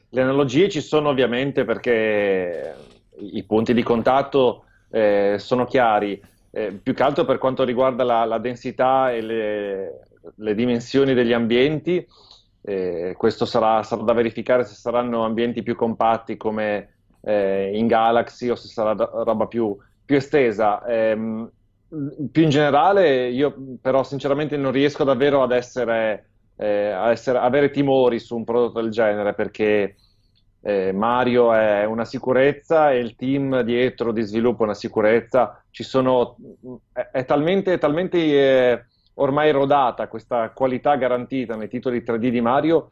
Le 0.09 0.21
analogie 0.21 0.69
ci 0.69 0.81
sono 0.81 1.09
ovviamente 1.09 1.65
perché 1.65 2.75
i 3.17 3.43
punti 3.43 3.73
di 3.73 3.83
contatto 3.83 4.65
eh, 4.91 5.37
sono 5.39 5.65
chiari, 5.65 6.21
eh, 6.51 6.71
più 6.71 6.93
che 6.93 7.03
altro 7.03 7.25
per 7.25 7.39
quanto 7.39 7.63
riguarda 7.63 8.03
la, 8.03 8.25
la 8.25 8.37
densità 8.37 9.11
e 9.11 9.21
le, 9.21 9.99
le, 10.35 10.55
dimensioni 10.55 11.15
degli 11.15 11.33
ambienti, 11.33 12.05
eh, 12.61 13.15
questo 13.17 13.45
sarà, 13.45 13.81
sarà, 13.81 14.03
da 14.03 14.13
verificare 14.13 14.63
se 14.65 14.75
saranno 14.75 15.23
ambienti 15.23 15.63
più 15.63 15.75
compatti 15.75 16.37
come 16.37 16.93
eh, 17.21 17.71
in 17.73 17.87
Galaxy 17.87 18.49
o 18.49 18.55
se 18.55 18.67
sarà 18.67 18.93
roba 18.93 19.47
più, 19.47 19.75
più 20.05 20.15
estesa. 20.15 20.85
Ehm, 20.85 21.49
più 22.31 22.43
in 22.43 22.49
generale, 22.49 23.29
io 23.29 23.55
però 23.81 24.03
sinceramente 24.03 24.57
non 24.57 24.71
riesco 24.71 25.03
davvero 25.03 25.43
ad 25.43 25.51
essere, 25.51 26.32
eh, 26.64 27.11
essere 27.11 27.39
avere 27.39 27.70
timori 27.70 28.20
su 28.20 28.38
un 28.38 28.45
prodotto 28.45 28.82
del 28.82 28.89
genere 28.89 29.34
perché 29.34 29.95
eh, 30.61 30.93
Mario 30.93 31.51
è 31.53 31.84
una 31.84 32.05
sicurezza 32.05 32.91
e 32.91 32.99
il 32.99 33.16
team 33.18 33.61
dietro 33.61 34.14
di 34.14 34.22
sviluppo 34.22 34.61
è 34.61 34.66
una 34.66 34.74
sicurezza. 34.74 35.61
Sono, 35.70 36.38
è, 36.93 37.09
è 37.11 37.26
talmente, 37.26 37.78
talmente 37.78 38.18
eh, 38.18 38.86
ormai 39.16 39.51
rodata 39.51 40.07
questa 40.07 40.51
qualità 40.51 40.95
garantita 40.95 41.55
nei 41.55 41.68
titoli 41.68 42.01
3D 42.01 42.30
di 42.30 42.41
Mario 42.41 42.91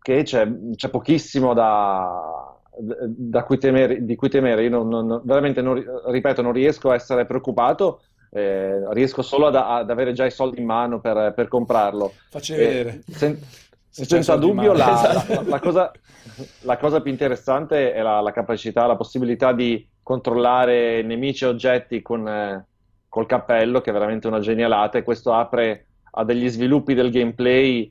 che 0.00 0.22
c'è, 0.22 0.48
c'è 0.76 0.88
pochissimo 0.88 1.52
da, 1.52 2.56
da 2.78 3.42
cui 3.42 3.58
temere, 3.58 4.04
di 4.04 4.14
cui 4.14 4.28
temere. 4.28 4.62
Io 4.62 4.70
non, 4.70 4.88
non, 4.88 5.20
veramente, 5.24 5.62
non, 5.62 5.82
ripeto, 6.06 6.42
non 6.42 6.52
riesco 6.52 6.90
a 6.90 6.94
essere 6.94 7.26
preoccupato. 7.26 8.02
Eh, 8.30 8.92
riesco 8.92 9.22
solo 9.22 9.46
ad, 9.46 9.54
ad, 9.54 9.90
avere 9.90 10.12
già 10.12 10.26
i 10.26 10.30
soldi 10.30 10.60
in 10.60 10.66
mano 10.66 11.00
per, 11.00 11.32
per 11.34 11.48
comprarlo. 11.48 12.12
Facci 12.30 12.54
vedere. 12.54 13.02
Sen- 13.08 13.40
senza 13.88 14.36
dubbio 14.36 14.74
la, 14.74 14.92
esatto. 14.92 15.34
la, 15.34 15.42
la, 15.48 15.60
cosa, 15.60 15.90
la, 16.62 16.76
cosa, 16.76 17.00
più 17.00 17.10
interessante 17.10 17.94
è 17.94 18.02
la, 18.02 18.30
capacità, 18.34 18.86
la 18.86 18.96
possibilità 18.96 19.52
di 19.52 19.88
controllare 20.02 21.02
nemici 21.02 21.44
e 21.44 21.48
oggetti 21.48 22.02
con, 22.02 22.28
eh, 22.28 22.66
col 23.08 23.26
cappello, 23.26 23.80
che 23.80 23.90
è 23.90 23.92
veramente 23.94 24.26
una 24.26 24.40
genialata, 24.40 24.98
e 24.98 25.02
questo 25.02 25.32
apre 25.32 25.86
a 26.10 26.24
degli 26.24 26.48
sviluppi 26.48 26.92
del 26.92 27.10
gameplay 27.10 27.90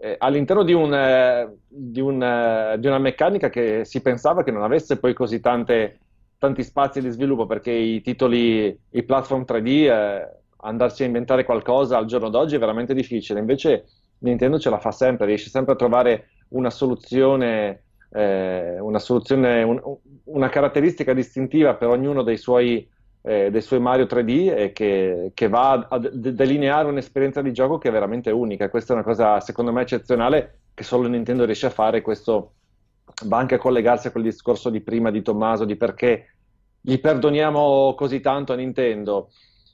eh, 0.00 0.16
all'interno 0.18 0.62
di, 0.62 0.72
un, 0.72 0.94
eh, 0.94 1.56
di, 1.66 2.00
un, 2.00 2.22
eh, 2.22 2.76
di, 2.78 2.86
una 2.86 2.98
meccanica 2.98 3.48
che 3.48 3.84
si 3.84 4.00
pensava 4.00 4.44
che 4.44 4.50
non 4.50 4.62
avesse 4.62 4.98
poi 4.98 5.12
così 5.12 5.40
tante, 5.40 5.98
tanti 6.38 6.62
spazi 6.62 7.00
di 7.00 7.10
sviluppo, 7.10 7.46
perché 7.46 7.72
i 7.72 8.00
titoli, 8.00 8.78
i 8.90 9.02
platform 9.02 9.42
3D, 9.42 9.66
eh, 9.66 10.28
andarci 10.60 11.02
a 11.02 11.06
inventare 11.06 11.44
qualcosa 11.44 11.96
al 11.98 12.06
giorno 12.06 12.30
d'oggi 12.30 12.56
è 12.56 12.58
veramente 12.58 12.94
difficile, 12.94 13.40
invece 13.40 13.86
Nintendo 14.18 14.58
ce 14.58 14.70
la 14.70 14.78
fa 14.78 14.90
sempre, 14.90 15.26
riesce 15.26 15.50
sempre 15.50 15.74
a 15.74 15.76
trovare 15.76 16.28
una 16.48 16.70
soluzione, 16.70 17.82
eh, 18.10 18.78
una, 18.80 18.98
soluzione 18.98 19.62
un, 19.62 19.80
una, 20.24 20.48
caratteristica 20.48 21.12
distintiva 21.12 21.74
per 21.74 21.88
ognuno 21.88 22.22
dei 22.22 22.36
suoi, 22.36 22.88
eh, 23.22 23.50
dei 23.50 23.60
suoi 23.60 23.80
Mario 23.80 24.06
3D 24.06 24.56
e 24.56 24.72
che, 24.72 25.30
che 25.34 25.48
va 25.48 25.86
a, 25.88 25.98
delineare 25.98 26.88
un'esperienza 26.88 27.42
di 27.42 27.52
gioco 27.52 27.78
che 27.78 27.88
è 27.88 27.92
veramente 27.92 28.30
unica. 28.30 28.70
Questa 28.70 28.92
è 28.92 28.96
una 28.96 29.04
cosa, 29.04 29.40
secondo 29.40 29.72
me, 29.72 29.82
eccezionale 29.82 30.60
che 30.74 30.84
solo 30.84 31.08
Nintendo 31.08 31.44
riesce 31.44 31.66
a 31.66 31.70
fare. 31.70 32.02
Questo 32.02 32.54
va 33.26 33.38
anche 33.38 33.56
a 33.56 33.58
collegarsi 33.58 34.06
a 34.06 34.10
quel 34.10 34.24
discorso 34.24 34.70
di 34.70 34.80
prima 34.80 35.10
di 35.10 35.22
Tommaso 35.22 35.64
di 35.64 35.76
perché 35.76 36.34
gli 36.80 36.98
perdoniamo 36.98 37.94
così 37.96 38.20
tanto 38.20 38.52
a 38.52 38.56
Nintendo. 38.56 39.30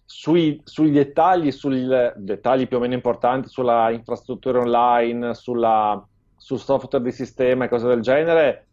Sui, 0.06 0.60
sui 0.64 0.90
dettagli, 0.90 1.50
sui 1.50 1.86
dettagli 2.16 2.68
più 2.68 2.76
o 2.76 2.80
meno 2.80 2.94
importanti 2.94 3.48
sulla 3.48 3.90
infrastruttura 3.90 4.60
online, 4.60 5.34
sulla, 5.34 6.02
sul 6.36 6.58
software 6.58 7.04
di 7.04 7.12
sistema 7.12 7.64
e 7.64 7.68
cose 7.68 7.86
del 7.86 8.00
genere, 8.00 8.66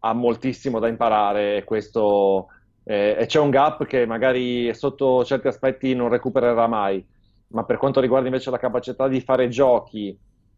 ha 0.00 0.12
moltissimo 0.12 0.78
da 0.78 0.88
imparare 0.88 1.64
questo, 1.64 2.48
eh, 2.84 3.16
e 3.18 3.26
c'è 3.26 3.40
un 3.40 3.50
gap 3.50 3.86
che 3.86 4.04
magari 4.06 4.74
sotto 4.74 5.24
certi 5.24 5.48
aspetti 5.48 5.94
non 5.94 6.10
recupererà 6.10 6.66
mai, 6.66 7.04
ma 7.48 7.64
per 7.64 7.78
quanto 7.78 8.00
riguarda 8.00 8.26
invece 8.26 8.50
la 8.50 8.58
capacità 8.58 9.08
di 9.08 9.20
fare 9.20 9.48
giochi 9.48 10.16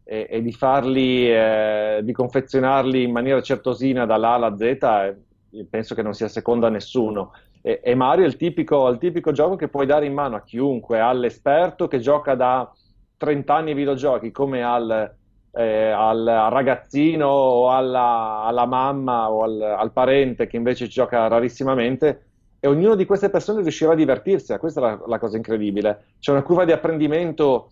e, 0.09 0.27
e 0.29 0.41
di 0.41 0.53
farli, 0.53 1.29
eh, 1.29 1.99
di 2.01 2.13
confezionarli 2.13 3.03
in 3.03 3.11
maniera 3.11 3.41
certosina 3.41 4.05
dall'A 4.05 4.29
alla 4.29 4.55
Z, 4.55 4.61
eh, 4.61 5.65
penso 5.69 5.95
che 5.95 6.01
non 6.01 6.13
sia 6.13 6.29
seconda 6.29 6.67
a 6.67 6.69
nessuno. 6.69 7.33
E, 7.61 7.81
e 7.83 7.93
Mario 7.93 8.23
è 8.23 8.27
il 8.27 8.37
tipico, 8.37 8.87
il 8.87 8.99
tipico 8.99 9.33
gioco 9.33 9.57
che 9.57 9.67
puoi 9.67 9.85
dare 9.85 10.05
in 10.05 10.13
mano 10.13 10.37
a 10.37 10.43
chiunque, 10.43 11.01
all'esperto 11.01 11.89
che 11.89 11.99
gioca 11.99 12.35
da 12.35 12.71
30 13.17 13.53
anni 13.53 13.69
ai 13.71 13.75
videogiochi, 13.75 14.31
come 14.31 14.63
al, 14.63 15.13
eh, 15.51 15.89
al, 15.89 16.47
ragazzino 16.51 17.27
o 17.27 17.71
alla, 17.71 18.43
alla 18.45 18.65
mamma 18.65 19.29
o 19.29 19.43
al, 19.43 19.61
al, 19.61 19.91
parente 19.91 20.47
che 20.47 20.55
invece 20.55 20.87
gioca 20.87 21.27
rarissimamente 21.27 22.21
e 22.59 22.67
ognuno 22.67 22.95
di 22.95 23.05
queste 23.05 23.29
persone 23.29 23.61
riuscirà 23.61 23.91
a 23.91 23.95
divertirsi, 23.95 24.57
questa 24.57 24.79
è 24.79 24.83
la, 24.83 25.03
la 25.05 25.19
cosa 25.19 25.35
incredibile. 25.35 26.05
C'è 26.19 26.31
una 26.31 26.43
curva 26.43 26.63
di 26.63 26.71
apprendimento 26.71 27.71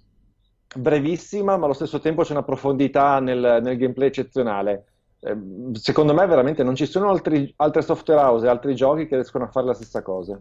brevissima, 0.76 1.58
ma 1.58 1.66
allo 1.66 1.74
stesso 1.74 2.00
tempo 2.00 2.24
c'è 2.24 2.32
una 2.32 2.44
profondità 2.44 3.20
nel, 3.20 3.60
nel 3.62 3.78
gameplay 3.78 4.08
eccezionale. 4.08 4.86
Ehm, 5.22 5.74
secondo 5.74 6.14
me 6.14 6.26
veramente 6.28 6.64
non 6.64 6.76
ci 6.76 6.86
sono 6.86 7.10
altri, 7.10 7.52
altre 7.58 7.82
software 7.82 8.22
house 8.22 8.48
altri 8.48 8.76
giochi 8.76 9.08
che 9.08 9.16
riescono 9.16 9.46
a 9.46 9.48
fare 9.48 9.66
la 9.66 9.74
stessa 9.74 10.02
cosa. 10.02 10.40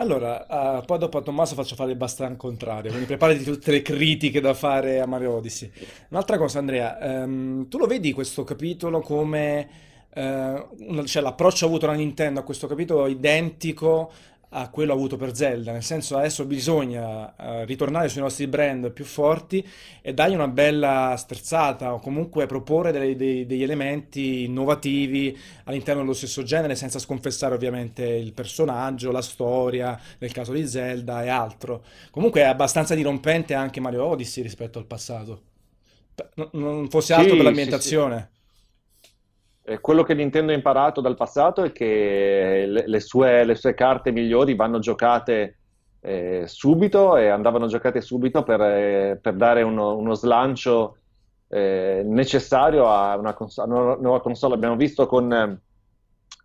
Allora, 0.00 0.46
uh, 0.48 0.84
poi 0.84 0.98
dopo 0.98 1.18
a 1.18 1.22
Tommaso 1.22 1.56
faccio 1.56 1.74
fare 1.74 1.90
il 1.90 1.96
bastian 1.96 2.36
contrario, 2.36 2.90
quindi 2.90 3.08
preparati 3.08 3.42
tutte 3.42 3.72
le 3.72 3.82
critiche 3.82 4.40
da 4.40 4.54
fare 4.54 5.00
a 5.00 5.06
Mario 5.06 5.32
Odyssey. 5.32 5.72
Un'altra 6.10 6.38
cosa, 6.38 6.60
Andrea, 6.60 6.96
um, 7.00 7.68
tu 7.68 7.78
lo 7.78 7.86
vedi 7.86 8.12
questo 8.12 8.44
capitolo 8.44 9.00
come 9.00 9.68
uh, 10.14 11.04
cioè, 11.04 11.20
l'approccio 11.20 11.66
avuto 11.66 11.86
da 11.86 11.94
Nintendo 11.94 12.38
a 12.38 12.44
questo 12.44 12.68
capitolo 12.68 13.08
identico 13.08 14.12
a 14.50 14.70
quello 14.70 14.94
avuto 14.94 15.16
per 15.16 15.36
Zelda, 15.36 15.72
nel 15.72 15.82
senso 15.82 16.16
adesso 16.16 16.46
bisogna 16.46 17.34
uh, 17.36 17.64
ritornare 17.64 18.08
sui 18.08 18.22
nostri 18.22 18.46
brand 18.46 18.90
più 18.90 19.04
forti 19.04 19.66
e 20.00 20.14
dargli 20.14 20.34
una 20.34 20.48
bella 20.48 21.14
sterzata 21.18 21.92
o 21.92 21.98
comunque 21.98 22.46
proporre 22.46 22.90
dei, 22.90 23.14
dei, 23.14 23.44
degli 23.44 23.62
elementi 23.62 24.44
innovativi 24.44 25.36
all'interno 25.64 26.00
dello 26.00 26.14
stesso 26.14 26.42
genere 26.44 26.76
senza 26.76 26.98
sconfessare 26.98 27.54
ovviamente 27.54 28.04
il 28.04 28.32
personaggio, 28.32 29.10
la 29.10 29.20
storia, 29.22 30.00
nel 30.18 30.32
caso 30.32 30.52
di 30.52 30.66
Zelda 30.66 31.22
e 31.24 31.28
altro. 31.28 31.84
Comunque 32.10 32.40
è 32.40 32.44
abbastanza 32.44 32.94
dirompente 32.94 33.52
anche 33.52 33.80
Mario 33.80 34.04
Odyssey 34.04 34.42
rispetto 34.42 34.78
al 34.78 34.86
passato. 34.86 35.42
Non 36.52 36.88
fosse 36.88 37.12
altro 37.12 37.30
sì, 37.30 37.36
per 37.36 37.44
l'ambientazione. 37.44 38.16
Sì, 38.16 38.22
sì. 38.32 38.37
Eh, 39.68 39.80
quello 39.80 40.02
che 40.02 40.14
Nintendo 40.14 40.52
ha 40.52 40.54
imparato 40.54 41.02
dal 41.02 41.14
passato 41.14 41.62
è 41.62 41.72
che 41.72 42.64
le, 42.66 42.84
le, 42.86 43.00
sue, 43.00 43.44
le 43.44 43.54
sue, 43.54 43.74
carte 43.74 44.12
migliori 44.12 44.54
vanno 44.54 44.78
giocate 44.78 45.58
eh, 46.00 46.44
subito 46.46 47.18
e 47.18 47.28
andavano 47.28 47.66
giocate 47.66 48.00
subito 48.00 48.42
per, 48.44 48.62
eh, 48.62 49.18
per 49.20 49.34
dare 49.34 49.60
uno, 49.60 49.94
uno 49.94 50.14
slancio 50.14 50.96
eh, 51.48 52.02
necessario 52.02 52.88
a 52.88 53.14
una, 53.18 53.34
cons- 53.34 53.58
a 53.58 53.64
una, 53.64 53.96
nuova 53.96 54.22
console. 54.22 54.54
Abbiamo 54.54 54.76
visto 54.76 55.06
con, 55.06 55.60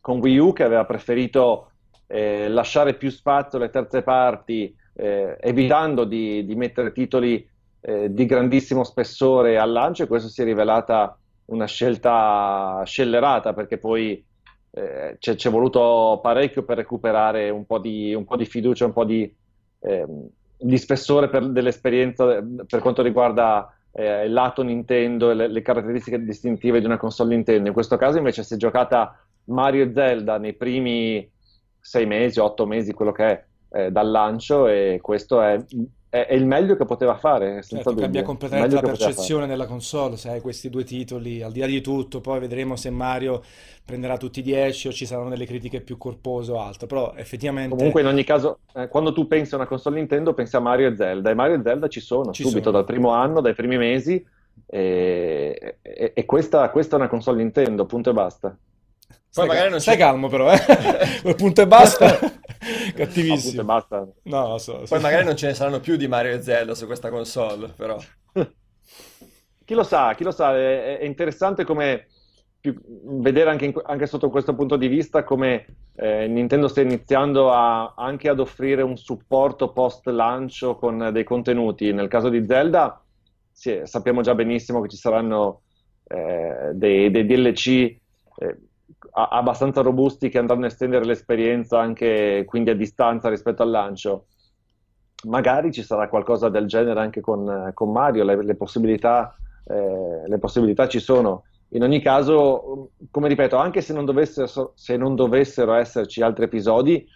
con 0.02 0.20
Wii 0.20 0.38
U 0.40 0.52
che 0.52 0.64
aveva 0.64 0.84
preferito 0.84 1.72
eh, 2.08 2.50
lasciare 2.50 2.96
più 2.96 3.10
spazio 3.10 3.58
alle 3.58 3.70
terze 3.70 4.02
parti, 4.02 4.76
eh, 4.96 5.38
evitando 5.40 6.04
di, 6.04 6.44
di, 6.46 6.56
mettere 6.56 6.92
titoli 6.92 7.50
di 7.84 8.26
grandissimo 8.26 8.86
spessore 8.86 9.58
al 9.58 9.70
lancio 9.70 10.04
e 10.04 10.08
questo 10.08 10.30
si 10.30 10.42
è 10.42 10.46
rivelata 10.46 11.18
una 11.46 11.66
scelta 11.66 12.82
scellerata 12.86 13.54
perché 13.54 13.78
poi 13.78 14.24
eh, 14.72 15.18
c'è, 15.20 15.36
c'è, 15.36 15.50
voluto 15.50 16.20
parecchio 16.22 16.64
per 16.64 16.78
recuperare 16.78 17.50
un 17.50 17.66
po' 17.66 17.80
di, 17.80 18.14
un 18.14 18.26
po 18.26 18.36
di 18.36 18.46
fiducia, 18.46 18.86
un 18.86 18.94
po' 18.94 19.06
di, 19.06 19.32
eh, 19.80 20.06
di 20.58 20.78
spessore 20.78 21.30
per, 21.30 21.48
dell'esperienza 21.50 22.42
per 22.68 22.80
quanto 22.80 23.02
riguarda 23.02 23.76
eh, 23.92 24.26
il 24.26 24.34
lato 24.34 24.64
Nintendo 24.64 25.30
e 25.30 25.36
le, 25.36 25.48
le, 25.48 25.62
caratteristiche 25.62 26.24
distintive 26.24 26.80
di 26.80 26.86
una 26.86 26.98
console 26.98 27.36
Nintendo. 27.36 27.68
In 27.68 27.74
questo 27.74 27.98
caso 27.98 28.18
invece 28.18 28.44
si 28.44 28.56
è 28.56 28.58
giocata 28.58 29.20
Mario 29.46 29.84
e 29.84 29.92
Zelda 29.94 30.38
nei 30.38 30.54
primi 30.54 31.30
sei 31.80 32.06
mesi, 32.06 32.40
otto 32.40 32.66
mesi, 32.66 32.94
quello 32.94 33.12
che 33.12 33.26
è 33.26 33.46
eh, 33.74 33.92
dal 33.92 34.10
lancio 34.10 34.68
e 34.68 35.00
questo 35.02 35.42
è 35.42 35.64
è, 36.14 36.28
è, 36.28 36.34
il 36.36 36.46
meglio 36.46 36.76
che 36.76 36.86
poteva 36.86 37.16
fare. 37.16 37.64
Senza 37.64 37.86
certo, 37.86 37.96
cambia 37.96 38.22
completamente 38.22 38.76
la 38.76 38.82
percezione 38.82 39.48
della 39.48 39.66
console 39.66 40.16
se 40.16 40.30
hai 40.30 40.42
questi 40.42 40.70
due 40.70 40.84
titoli, 40.84 41.42
al 41.42 41.52
di 41.52 41.60
là 41.60 41.66
di 41.66 41.82
tutto, 41.82 42.22
poi 42.22 42.40
vedremo 42.40 42.76
se 42.76 42.92
Mario 42.92 43.42
prenderà 43.84 44.16
tutti 44.18 44.40
i 44.40 44.44
10 44.44 44.90
o 44.90 44.92
ci 44.92 45.08
saranno 45.08 45.30
delle 45.30 45.48
critiche 45.48 45.82
più 45.82 45.98
corpose 45.98 46.52
o 46.52 46.62
altro, 46.62 46.86
però 46.86 47.14
effettivamente... 47.16 47.76
Comunque 47.76 48.02
in 48.02 48.08
ogni 48.08 48.24
caso, 48.24 48.60
eh, 48.76 48.88
quando 48.90 49.12
tu 49.12 49.26
pensi 49.26 49.56
a 49.56 49.58
una 49.58 49.66
console 49.66 49.96
Nintendo 49.96 50.36
pensi 50.36 50.56
a 50.56 50.60
Mario 50.60 50.90
e 50.90 50.96
Zelda, 50.96 51.32
e 51.32 51.34
Mario 51.34 51.56
e 51.56 51.62
Zelda 51.64 51.88
ci 51.88 52.00
sono 52.00 52.32
ci 52.32 52.44
subito 52.44 52.66
sono. 52.66 52.78
dal 52.78 52.86
primo 52.86 53.10
anno, 53.10 53.42
dai 53.42 53.56
primi 53.56 53.78
mesi, 53.78 54.24
e, 54.68 55.78
e, 55.82 56.12
e 56.14 56.26
questa, 56.26 56.70
questa 56.70 56.96
è 56.96 57.00
una 57.00 57.10
console 57.10 57.38
Nintendo, 57.38 57.88
punto 57.88 58.12
e 58.12 58.14
basta. 58.14 58.56
Poi 59.34 59.48
magari 59.48 59.72
non 59.72 59.82
stai 59.82 59.98
calmo 59.98 60.28
però, 60.28 60.54
eh? 60.54 60.60
Quel 61.24 61.36
punto 61.36 61.62
e 61.62 61.68
basta. 61.68 62.20
Cattivissimo. 62.96 63.62
No, 63.62 63.68
basta. 63.68 64.08
No, 64.24 64.58
so, 64.58 64.78
Poi 64.78 64.88
so. 64.88 65.00
magari 65.00 65.26
non 65.26 65.36
ce 65.36 65.48
ne 65.48 65.54
saranno 65.54 65.80
più 65.80 65.96
di 65.96 66.08
Mario 66.08 66.34
e 66.34 66.42
Zelda 66.42 66.76
su 66.76 66.86
questa 66.86 67.10
console, 67.10 67.70
però. 67.76 67.98
chi 69.66 69.74
lo 69.74 69.84
sa, 69.84 70.14
chi 70.16 70.24
lo 70.24 70.32
sa, 70.32 70.56
è, 70.56 71.00
è 71.00 71.04
interessante 71.04 71.64
come 71.64 72.08
più, 72.60 72.76
vedere 73.20 73.50
anche, 73.50 73.66
in, 73.66 73.74
anche, 73.84 74.08
sotto 74.08 74.30
questo 74.30 74.56
punto 74.56 74.78
di 74.78 74.88
vista 74.88 75.24
come 75.24 75.66
eh, 75.96 76.28
Nintendo 76.28 76.68
sta 76.68 76.82
iniziando 76.82 77.52
a, 77.52 77.94
anche 77.96 78.30
ad 78.30 78.40
offrire 78.40 78.82
un 78.82 78.98
supporto 78.98 79.74
post 79.74 80.08
lancio 80.08 80.76
con 80.76 81.10
dei 81.12 81.24
contenuti. 81.24 81.92
Nel 81.92 82.08
caso 82.08 82.30
di 82.30 82.46
Zelda 82.48 83.04
sì, 83.54 83.82
sappiamo 83.84 84.22
già 84.22 84.34
benissimo 84.34 84.82
che 84.82 84.90
ci 84.90 84.98
saranno 84.98 85.62
eh, 86.06 86.72
dei, 86.74 87.12
dei, 87.12 87.26
DLC 87.26 87.68
eh, 87.68 88.58
abbastanza 89.14 89.82
robusti 89.82 90.30
che 90.30 90.40
andranno 90.40 90.66
a 90.66 90.68
estendere 90.68 91.06
l'esperienza 91.06 91.80
anche 91.80 92.44
quindi 92.48 92.72
a 92.72 92.76
distanza 92.76 93.30
rispetto 93.30 93.62
al 93.62 93.70
lancio. 93.70 94.26
Magari 95.26 95.72
ci 95.72 95.84
sarà 95.84 96.10
qualcosa 96.10 96.50
del 96.50 96.68
genere 96.68 97.00
anche 97.00 97.22
con, 97.22 97.72
con 97.74 97.92
Mario, 97.92 98.24
le, 98.24 98.44
le, 98.44 98.56
possibilità, 98.56 99.36
eh, 99.66 100.28
le, 100.28 100.38
possibilità, 100.40 100.88
ci 100.88 101.00
sono. 101.00 101.44
In 101.70 101.84
ogni 101.84 102.02
caso, 102.02 102.90
come 103.10 103.28
ripeto, 103.30 103.56
anche 103.56 103.82
se 103.82 103.94
non 103.94 104.04
dovessero, 104.04 104.74
se 104.76 104.98
non 104.98 105.16
dovessero 105.16 105.74
esserci 105.74 106.22
altri 106.22 106.46
episodi, 106.46 107.08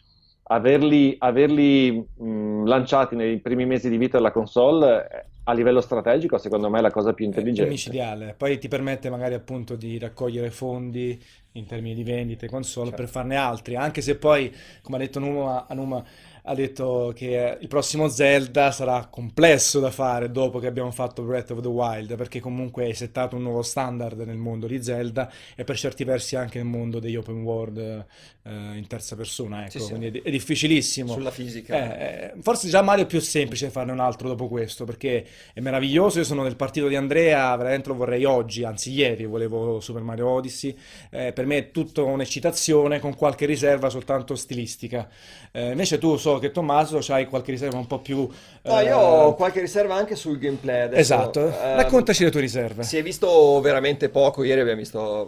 averli, 0.44 1.16
averli 1.20 2.08
mh, 2.16 2.66
lanciati 2.66 3.16
nei 3.16 3.40
primi 3.40 3.66
mesi 3.66 3.90
di 3.90 3.98
vita 3.98 4.18
della 4.18 4.32
console 4.32 5.08
eh, 5.10 5.26
a 5.50 5.54
livello 5.54 5.80
strategico 5.80 6.38
secondo 6.38 6.70
me 6.70 6.80
è 6.80 6.82
la 6.82 6.92
cosa 6.92 7.14
più 7.14 7.26
intelligente. 7.26 7.70
È 7.70 7.72
micidiale, 7.72 8.36
poi 8.38 8.58
ti 8.58 8.68
permette 8.68 9.10
magari 9.10 9.34
appunto 9.34 9.76
di 9.76 9.98
raccogliere 9.98 10.52
fondi 10.52 11.22
in 11.54 11.66
termini 11.66 11.96
di 11.96 12.04
vendite 12.04 12.48
console 12.50 12.90
certo. 12.90 13.02
per 13.02 13.12
farne 13.12 13.36
altri, 13.38 13.76
anche 13.76 14.02
se 14.02 14.18
poi, 14.18 14.54
come 14.82 14.98
ha 14.98 15.00
detto 15.00 15.20
Numa, 15.20 15.66
Numa 15.70 16.04
ha 16.50 16.56
detto 16.56 17.12
che 17.14 17.58
il 17.60 17.68
prossimo 17.68 18.08
Zelda 18.08 18.72
sarà 18.72 19.08
complesso 19.12 19.82
da 19.82 19.92
fare 19.92 20.32
dopo 20.32 20.60
che 20.60 20.68
abbiamo 20.68 20.92
fatto 20.92 21.22
Breath 21.24 21.52
of 21.52 21.60
the 21.60 21.68
Wild, 21.68 22.16
perché 22.16 22.40
comunque 22.40 22.86
hai 22.86 22.94
settato 22.94 23.36
un 23.36 23.44
nuovo 23.44 23.62
standard 23.62 24.22
nel 24.22 24.38
mondo 24.38 24.66
di 24.66 24.82
Zelda 24.82 25.30
e 25.56 25.66
per 25.66 25.78
certi 25.78 26.06
versi 26.06 26.38
anche 26.38 26.60
nel 26.60 26.68
mondo 26.68 27.00
degli 27.00 27.18
open 27.18 27.42
world 27.44 27.78
eh, 27.78 28.78
in 28.78 28.88
terza 28.88 29.18
persona, 29.18 29.66
ecco, 29.66 29.80
sì, 29.80 29.90
quindi 29.90 30.10
sì. 30.12 30.18
È, 30.20 30.22
è, 30.24 30.32
difficilissimo. 30.32 31.12
Sulla 31.12 31.32
fisica. 31.32 31.76
Eh, 31.76 32.06
eh, 32.06 32.34
forse 32.42 32.70
già 32.70 32.82
Mario 32.82 33.04
è 33.04 33.08
più 33.08 33.20
semplice 33.20 33.70
farne 33.70 33.92
un 33.92 34.00
altro 34.00 34.30
dopo 34.30 34.48
questo, 34.48 34.86
perché 34.86 35.26
è 35.54 35.60
meraviglioso, 35.60 36.20
io 36.20 36.26
sono 36.26 36.44
nel 36.44 36.56
partito 36.56 36.88
di 36.88 36.96
Andrea, 36.96 37.54
veramente 37.58 37.90
lo 37.90 37.96
vorrei 37.96 38.24
oggi, 38.24 38.64
anzi 38.64 38.94
ieri 38.94 39.26
volevo 39.26 39.82
Super 39.82 40.02
Mario 40.02 40.30
Odyssey, 40.30 40.74
eh, 41.10 41.34
per 41.34 41.46
me 41.46 41.58
è 41.58 41.72
tutto 41.72 42.06
un'eccitazione 42.06 43.02
con 43.02 43.16
qualche 43.16 43.46
riserva 43.46 43.90
soltanto 43.90 44.34
stilistica. 44.36 45.10
Eh, 45.52 45.72
invece 45.72 45.98
tu 45.98 46.16
so 46.16 46.37
che 46.40 46.52
Tommaso 46.52 47.00
hai 47.10 47.26
qualche 47.26 47.52
riserva 47.52 47.78
un 47.78 47.88
po' 47.88 48.00
più... 48.00 48.28
No, 48.64 48.80
io 48.80 48.98
ho 48.98 49.32
eh, 49.32 49.36
qualche 49.36 49.62
riserva 49.62 49.96
anche 49.96 50.16
sul 50.16 50.38
gameplay 50.38 50.82
adesso. 50.82 51.00
Esatto, 51.00 51.40
um, 51.42 51.76
raccontaci 51.76 52.24
le 52.24 52.32
tue 52.32 52.42
riserve. 52.42 52.84
Si 52.84 52.98
è 52.98 53.04
visto 53.04 53.60
veramente 53.62 54.10
poco, 54.10 54.44
ieri 54.44 54.62
abbiamo 54.62 54.80
visto 54.80 55.28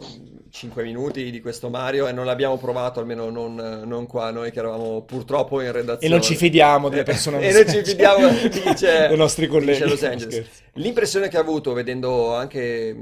5 0.52 0.84
minuti 0.84 1.30
di 1.30 1.42
questo 1.42 1.70
Mario 1.70 2.08
e 2.08 2.12
non 2.12 2.26
l'abbiamo 2.26 2.58
provato, 2.58 3.00
almeno 3.00 3.30
non, 3.30 3.84
non, 3.86 4.08
qua, 4.08 4.32
noi 4.32 4.52
che 4.52 4.60
eravamo 4.60 5.02
purtroppo 5.04 5.62
in 5.62 5.72
redazione. 5.72 6.06
E 6.06 6.10
non 6.10 6.22
ci 6.22 6.36
fidiamo 6.36 6.90
delle 6.90 7.04
persone 7.04 7.40
E 7.42 7.52
non 7.52 7.68
ci 7.68 7.84
fidiamo 7.84 8.30
di 8.30 8.50
dei 8.80 9.16
nostri 9.18 9.48
colleghi. 9.48 9.88
Los 9.88 10.04
Angeles. 10.04 10.48
L'impressione 10.74 11.28
che 11.28 11.38
ho 11.38 11.42
avuto 11.42 11.74
vedendo 11.74 12.34
anche 12.36 12.96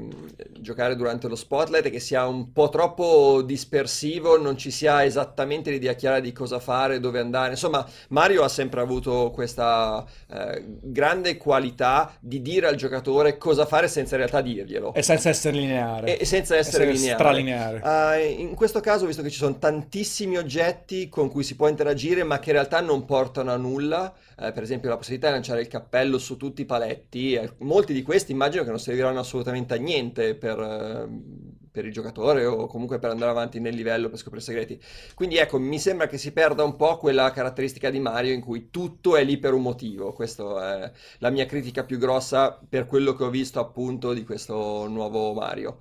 giocare 0.58 0.96
durante 0.96 1.28
lo 1.28 1.36
spotlight 1.36 1.86
è 1.86 1.90
che 1.90 2.00
sia 2.00 2.26
un 2.26 2.52
po' 2.52 2.68
troppo 2.68 3.42
dispersivo, 3.42 4.38
non 4.38 4.56
ci 4.56 4.70
sia 4.70 5.04
esattamente 5.04 5.70
l'idea 5.70 5.94
chiara 5.94 6.20
di 6.20 6.32
cosa 6.32 6.58
fare, 6.58 7.00
dove 7.00 7.20
andare. 7.20 7.50
Insomma, 7.50 7.88
Mario 8.08 8.42
ha 8.42 8.48
sempre 8.48 8.80
avuto 8.80 9.30
questa 9.30 10.04
eh, 10.30 10.64
grande 10.82 11.36
qualità 11.36 12.12
di 12.20 12.42
dire 12.42 12.66
al 12.66 12.76
giocatore 12.76 13.38
cosa 13.38 13.66
fare 13.66 13.88
senza 13.88 14.14
in 14.14 14.20
realtà 14.22 14.40
dirglielo. 14.40 14.94
E 14.94 15.02
senza 15.02 15.28
essere 15.28 15.56
lineare. 15.56 16.18
E, 16.18 16.24
senza 16.24 16.56
essere, 16.56 16.84
essere 16.84 16.92
lineare. 16.92 17.18
Stralineare. 17.18 17.80
Uh, 17.82 18.40
in 18.40 18.54
questo 18.54 18.80
caso, 18.80 19.06
visto 19.06 19.22
che 19.22 19.30
ci 19.30 19.38
sono 19.38 19.58
tantissimi 19.58 20.36
oggetti 20.36 21.08
con 21.08 21.30
cui 21.30 21.42
si 21.42 21.56
può 21.56 21.68
interagire, 21.68 22.24
ma 22.24 22.38
che 22.38 22.50
in 22.50 22.56
realtà 22.56 22.80
non 22.80 23.04
portano 23.04 23.52
a 23.52 23.56
nulla, 23.56 24.14
eh, 24.40 24.52
per 24.52 24.62
esempio 24.62 24.88
la 24.88 24.96
possibilità 24.96 25.28
di 25.28 25.34
lanciare 25.34 25.60
il 25.60 25.68
cappello 25.68 26.18
su 26.18 26.36
tutti 26.36 26.62
i 26.62 26.66
paletti, 26.66 27.34
eh, 27.34 27.52
molti 27.58 27.92
di 27.92 28.02
questi 28.02 28.32
immagino 28.32 28.62
che 28.62 28.70
non 28.70 28.78
serviranno 28.78 29.20
assolutamente 29.20 29.74
a 29.74 29.78
niente 29.78 30.34
per, 30.34 30.58
eh, 30.58 31.67
per, 31.78 31.86
il 31.86 31.92
giocatore 31.92 32.44
o 32.44 32.66
comunque 32.66 32.98
per 32.98 33.10
andare 33.10 33.30
avanti 33.30 33.60
nel 33.60 33.74
livello 33.74 34.08
per 34.08 34.18
scoprire 34.18 34.44
segreti. 34.44 34.80
Quindi 35.14 35.36
ecco, 35.36 35.58
mi 35.58 35.78
sembra 35.78 36.08
che 36.08 36.18
si 36.18 36.32
perda 36.32 36.64
un 36.64 36.76
po' 36.76 36.98
quella 36.98 37.30
caratteristica 37.30 37.90
di 37.90 38.00
Mario 38.00 38.32
in 38.32 38.40
cui 38.40 38.70
tutto 38.70 39.16
è 39.16 39.24
lì 39.24 39.38
per 39.38 39.54
un 39.54 39.62
motivo. 39.62 40.12
Questa 40.12 40.82
è 40.84 40.92
la 41.18 41.30
mia 41.30 41.46
critica 41.46 41.84
più 41.84 41.98
grossa 41.98 42.58
per 42.68 42.86
quello 42.86 43.14
che 43.14 43.24
ho 43.24 43.30
visto 43.30 43.60
appunto 43.60 44.12
di 44.12 44.24
questo 44.24 44.86
nuovo 44.88 45.32
Mario. 45.34 45.78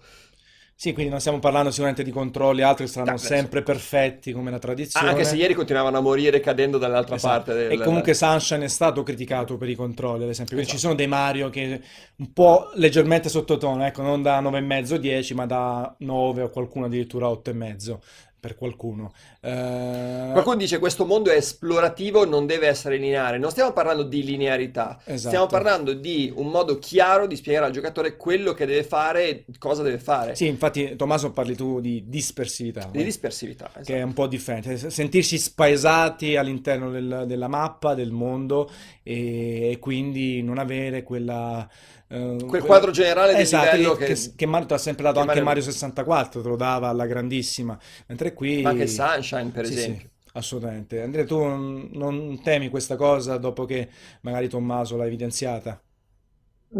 Sì, 0.80 0.93
quindi 0.93 1.09
non 1.09 1.19
stiamo 1.19 1.39
parlando 1.39 1.71
sicuramente 1.71 2.03
di 2.03 2.11
controlli, 2.11 2.61
altri 2.61 2.86
saranno 2.86 3.13
no, 3.13 3.17
sempre 3.17 3.63
perfetti 3.63 4.32
come 4.32 4.51
la 4.51 4.59
tradizione. 4.59 5.09
anche 5.09 5.23
se 5.23 5.36
ieri 5.36 5.55
continuavano 5.55 5.97
a 5.97 6.01
morire 6.01 6.39
cadendo 6.39 6.78
dall'altra 6.78 7.15
esatto. 7.15 7.45
parte. 7.45 7.53
Del... 7.55 7.71
E 7.71 7.84
comunque 7.84 8.13
Sunshine 8.13 8.65
è 8.65 8.67
stato 8.67 9.01
criticato 9.01 9.57
per 9.57 9.69
i 9.69 9.73
controlli, 9.73 10.25
ad 10.25 10.30
esempio. 10.30 10.55
Esatto. 10.55 10.73
ci 10.73 10.80
sono 10.80 10.93
dei 10.93 11.07
Mario 11.07 11.49
che 11.49 11.82
un 12.17 12.32
po' 12.32 12.69
leggermente 12.75 13.28
sottotono, 13.28 13.88
ecco, 13.88 14.03
non 14.03 14.21
da 14.21 14.39
9,5 14.39 14.97
10, 14.97 15.34
ma 15.34 15.47
da 15.47 15.95
9 15.97 16.41
o 16.43 16.49
qualcuno 16.51 16.86
addirittura 16.86 17.25
8,5. 17.25 17.97
Per 18.39 18.55
qualcuno. 18.55 19.13
Uh... 19.41 20.31
Qualcuno 20.31 20.55
dice 20.55 20.79
questo 20.79 21.05
mondo 21.05 21.31
è 21.31 21.35
esplorativo, 21.35 22.25
non 22.25 22.45
deve 22.45 22.67
essere 22.67 22.97
lineare. 22.97 23.38
Non 23.38 23.51
stiamo 23.51 23.73
parlando 23.73 24.03
di 24.03 24.23
linearità, 24.23 24.99
esatto. 25.03 25.27
stiamo 25.27 25.45
parlando 25.47 25.93
di 25.93 26.31
un 26.35 26.47
modo 26.47 26.77
chiaro 26.79 27.27
di 27.27 27.35
spiegare 27.35 27.65
al 27.65 27.71
giocatore 27.71 28.15
quello 28.15 28.53
che 28.53 28.65
deve 28.65 28.83
fare 28.83 29.29
e 29.29 29.45
cosa 29.57 29.83
deve 29.83 29.99
fare. 29.99 30.35
Sì, 30.35 30.47
infatti 30.47 30.95
Tommaso 30.95 31.31
parli 31.31 31.55
tu 31.55 31.79
di 31.79 32.03
dispersività. 32.07 32.89
Di 32.91 33.03
dispersività, 33.03 33.69
esatto. 33.69 33.83
Che 33.85 33.97
è 33.97 34.01
un 34.01 34.13
po' 34.13 34.27
differente. 34.27 34.89
Sentirsi 34.89 35.38
spaesati 35.38 36.35
all'interno 36.35 36.89
del, 36.89 37.23
della 37.25 37.47
mappa, 37.47 37.95
del 37.95 38.11
mondo 38.11 38.69
e, 39.03 39.71
e 39.71 39.79
quindi 39.79 40.41
non 40.41 40.57
avere 40.57 41.03
quella 41.03 41.67
Uh, 42.10 42.45
quel 42.45 42.64
quadro 42.64 42.91
generale 42.91 43.34
del 43.34 43.41
esatto, 43.41 43.76
livello 43.76 43.95
che, 43.95 44.05
che, 44.05 44.32
che 44.34 44.45
Mario 44.45 44.68
ti 44.68 44.74
ha 44.74 44.78
sempre 44.78 45.03
dato 45.03 45.20
anche 45.20 45.41
Mario... 45.41 45.43
Mario 45.43 45.64
64 45.64 46.41
te 46.41 46.47
lo 46.47 46.55
dava 46.55 46.88
alla 46.88 47.05
grandissima. 47.05 47.78
Mentre 48.08 48.34
qui 48.34 48.62
ma 48.62 48.70
anche 48.70 48.88
Sunshine 48.88 49.49
per 49.51 49.66
sì, 49.66 49.74
esempio. 49.74 50.10
sì, 50.24 50.30
assolutamente. 50.38 51.01
Andrea 51.01 51.26
tu 51.26 51.43
non, 51.43 52.39
temi 52.41 52.70
questa 52.70 52.95
cosa 52.95 53.38
dopo 53.38 53.66
che 53.66 53.89
magari 54.22 54.47
Tommaso 54.47 54.95
l'ha 54.95 55.05
evidenziata? 55.05 55.82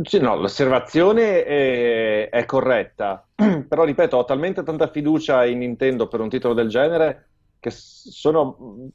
Sì, 0.04 0.20
no, 0.20 0.36
l'osservazione 0.36 1.44
è, 1.44 2.30
è, 2.30 2.46
corretta, 2.46 3.26
però 3.68 3.84
ripeto, 3.84 4.18
ho 4.18 4.26
talmente 4.26 4.64
tanta 4.64 4.90
fiducia 4.90 5.46
in 5.46 5.60
Nintendo 5.60 6.08
per 6.08 6.20
un 6.20 6.30
titolo 6.30 6.54
del 6.54 6.68
genere 6.68 7.28
che 7.60 7.72
sono 7.72 8.92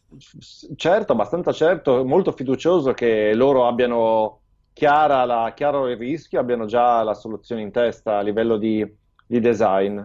certo, 0.76 1.12
abbastanza 1.12 1.52
certo, 1.52 2.04
molto 2.04 2.32
fiducioso 2.32 2.92
che 2.92 3.34
loro 3.34 3.66
abbiano 3.66 4.41
chiara 4.72 5.24
la, 5.24 5.52
chiaro 5.54 5.88
il 5.88 5.96
rischio, 5.96 6.40
abbiano 6.40 6.66
già 6.66 7.02
la 7.02 7.14
soluzione 7.14 7.62
in 7.62 7.70
testa 7.70 8.18
a 8.18 8.22
livello 8.22 8.56
di, 8.56 8.86
di 9.26 9.40
design. 9.40 10.00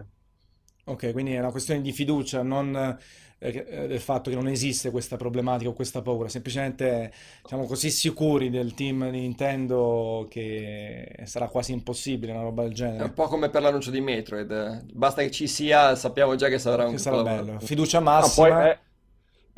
Ok, 0.84 1.12
quindi 1.12 1.34
è 1.34 1.38
una 1.38 1.50
questione 1.50 1.82
di 1.82 1.92
fiducia, 1.92 2.42
non 2.42 2.98
eh, 3.40 3.66
eh, 3.68 3.86
del 3.86 4.00
fatto 4.00 4.30
che 4.30 4.36
non 4.36 4.48
esiste 4.48 4.90
questa 4.90 5.16
problematica 5.16 5.70
o 5.70 5.72
questa 5.72 6.02
paura, 6.02 6.28
semplicemente 6.28 7.12
siamo 7.44 7.66
così 7.66 7.90
sicuri 7.90 8.50
del 8.50 8.74
team 8.74 9.10
di 9.10 9.20
Nintendo 9.20 10.26
che 10.28 11.20
sarà 11.24 11.48
quasi 11.48 11.72
impossibile 11.72 12.32
una 12.32 12.42
roba 12.42 12.62
del 12.62 12.72
genere. 12.72 13.04
È 13.04 13.06
un 13.06 13.14
po' 13.14 13.28
come 13.28 13.50
per 13.50 13.62
l'annuncio 13.62 13.90
di 13.90 14.00
Metroid, 14.00 14.92
basta 14.92 15.22
che 15.22 15.30
ci 15.30 15.46
sia, 15.46 15.94
sappiamo 15.94 16.34
già 16.36 16.48
che 16.48 16.58
sarà 16.58 16.86
un 16.86 16.92
che 16.92 16.98
sarà 16.98 17.22
bello. 17.22 17.60
Fiducia 17.60 18.00
massima. 18.00 18.48
No, 18.48 18.54
poi 18.54 18.66
è 18.70 18.78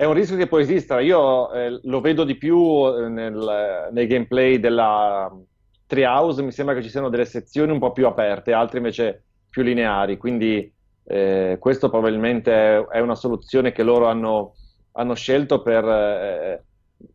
è 0.00 0.06
un 0.06 0.14
rischio 0.14 0.38
che 0.38 0.46
può 0.46 0.58
esistere. 0.58 1.04
Io 1.04 1.52
eh, 1.52 1.78
lo 1.82 2.00
vedo 2.00 2.24
di 2.24 2.34
più 2.36 2.86
eh, 2.86 3.10
nel, 3.10 3.90
nei 3.92 4.06
gameplay 4.06 4.58
della 4.58 5.30
Treehouse. 5.84 6.42
Mi 6.42 6.52
sembra 6.52 6.74
che 6.74 6.82
ci 6.82 6.88
siano 6.88 7.10
delle 7.10 7.26
sezioni 7.26 7.70
un 7.70 7.78
po' 7.78 7.92
più 7.92 8.06
aperte, 8.06 8.54
altre 8.54 8.78
invece 8.78 9.24
più 9.50 9.62
lineari. 9.62 10.16
Quindi 10.16 10.72
eh, 11.04 11.58
questo 11.60 11.90
probabilmente 11.90 12.82
è 12.88 12.98
una 13.00 13.14
soluzione 13.14 13.72
che 13.72 13.82
loro 13.82 14.06
hanno, 14.06 14.54
hanno 14.92 15.12
scelto 15.12 15.60
per 15.60 15.84
eh, 15.84 16.64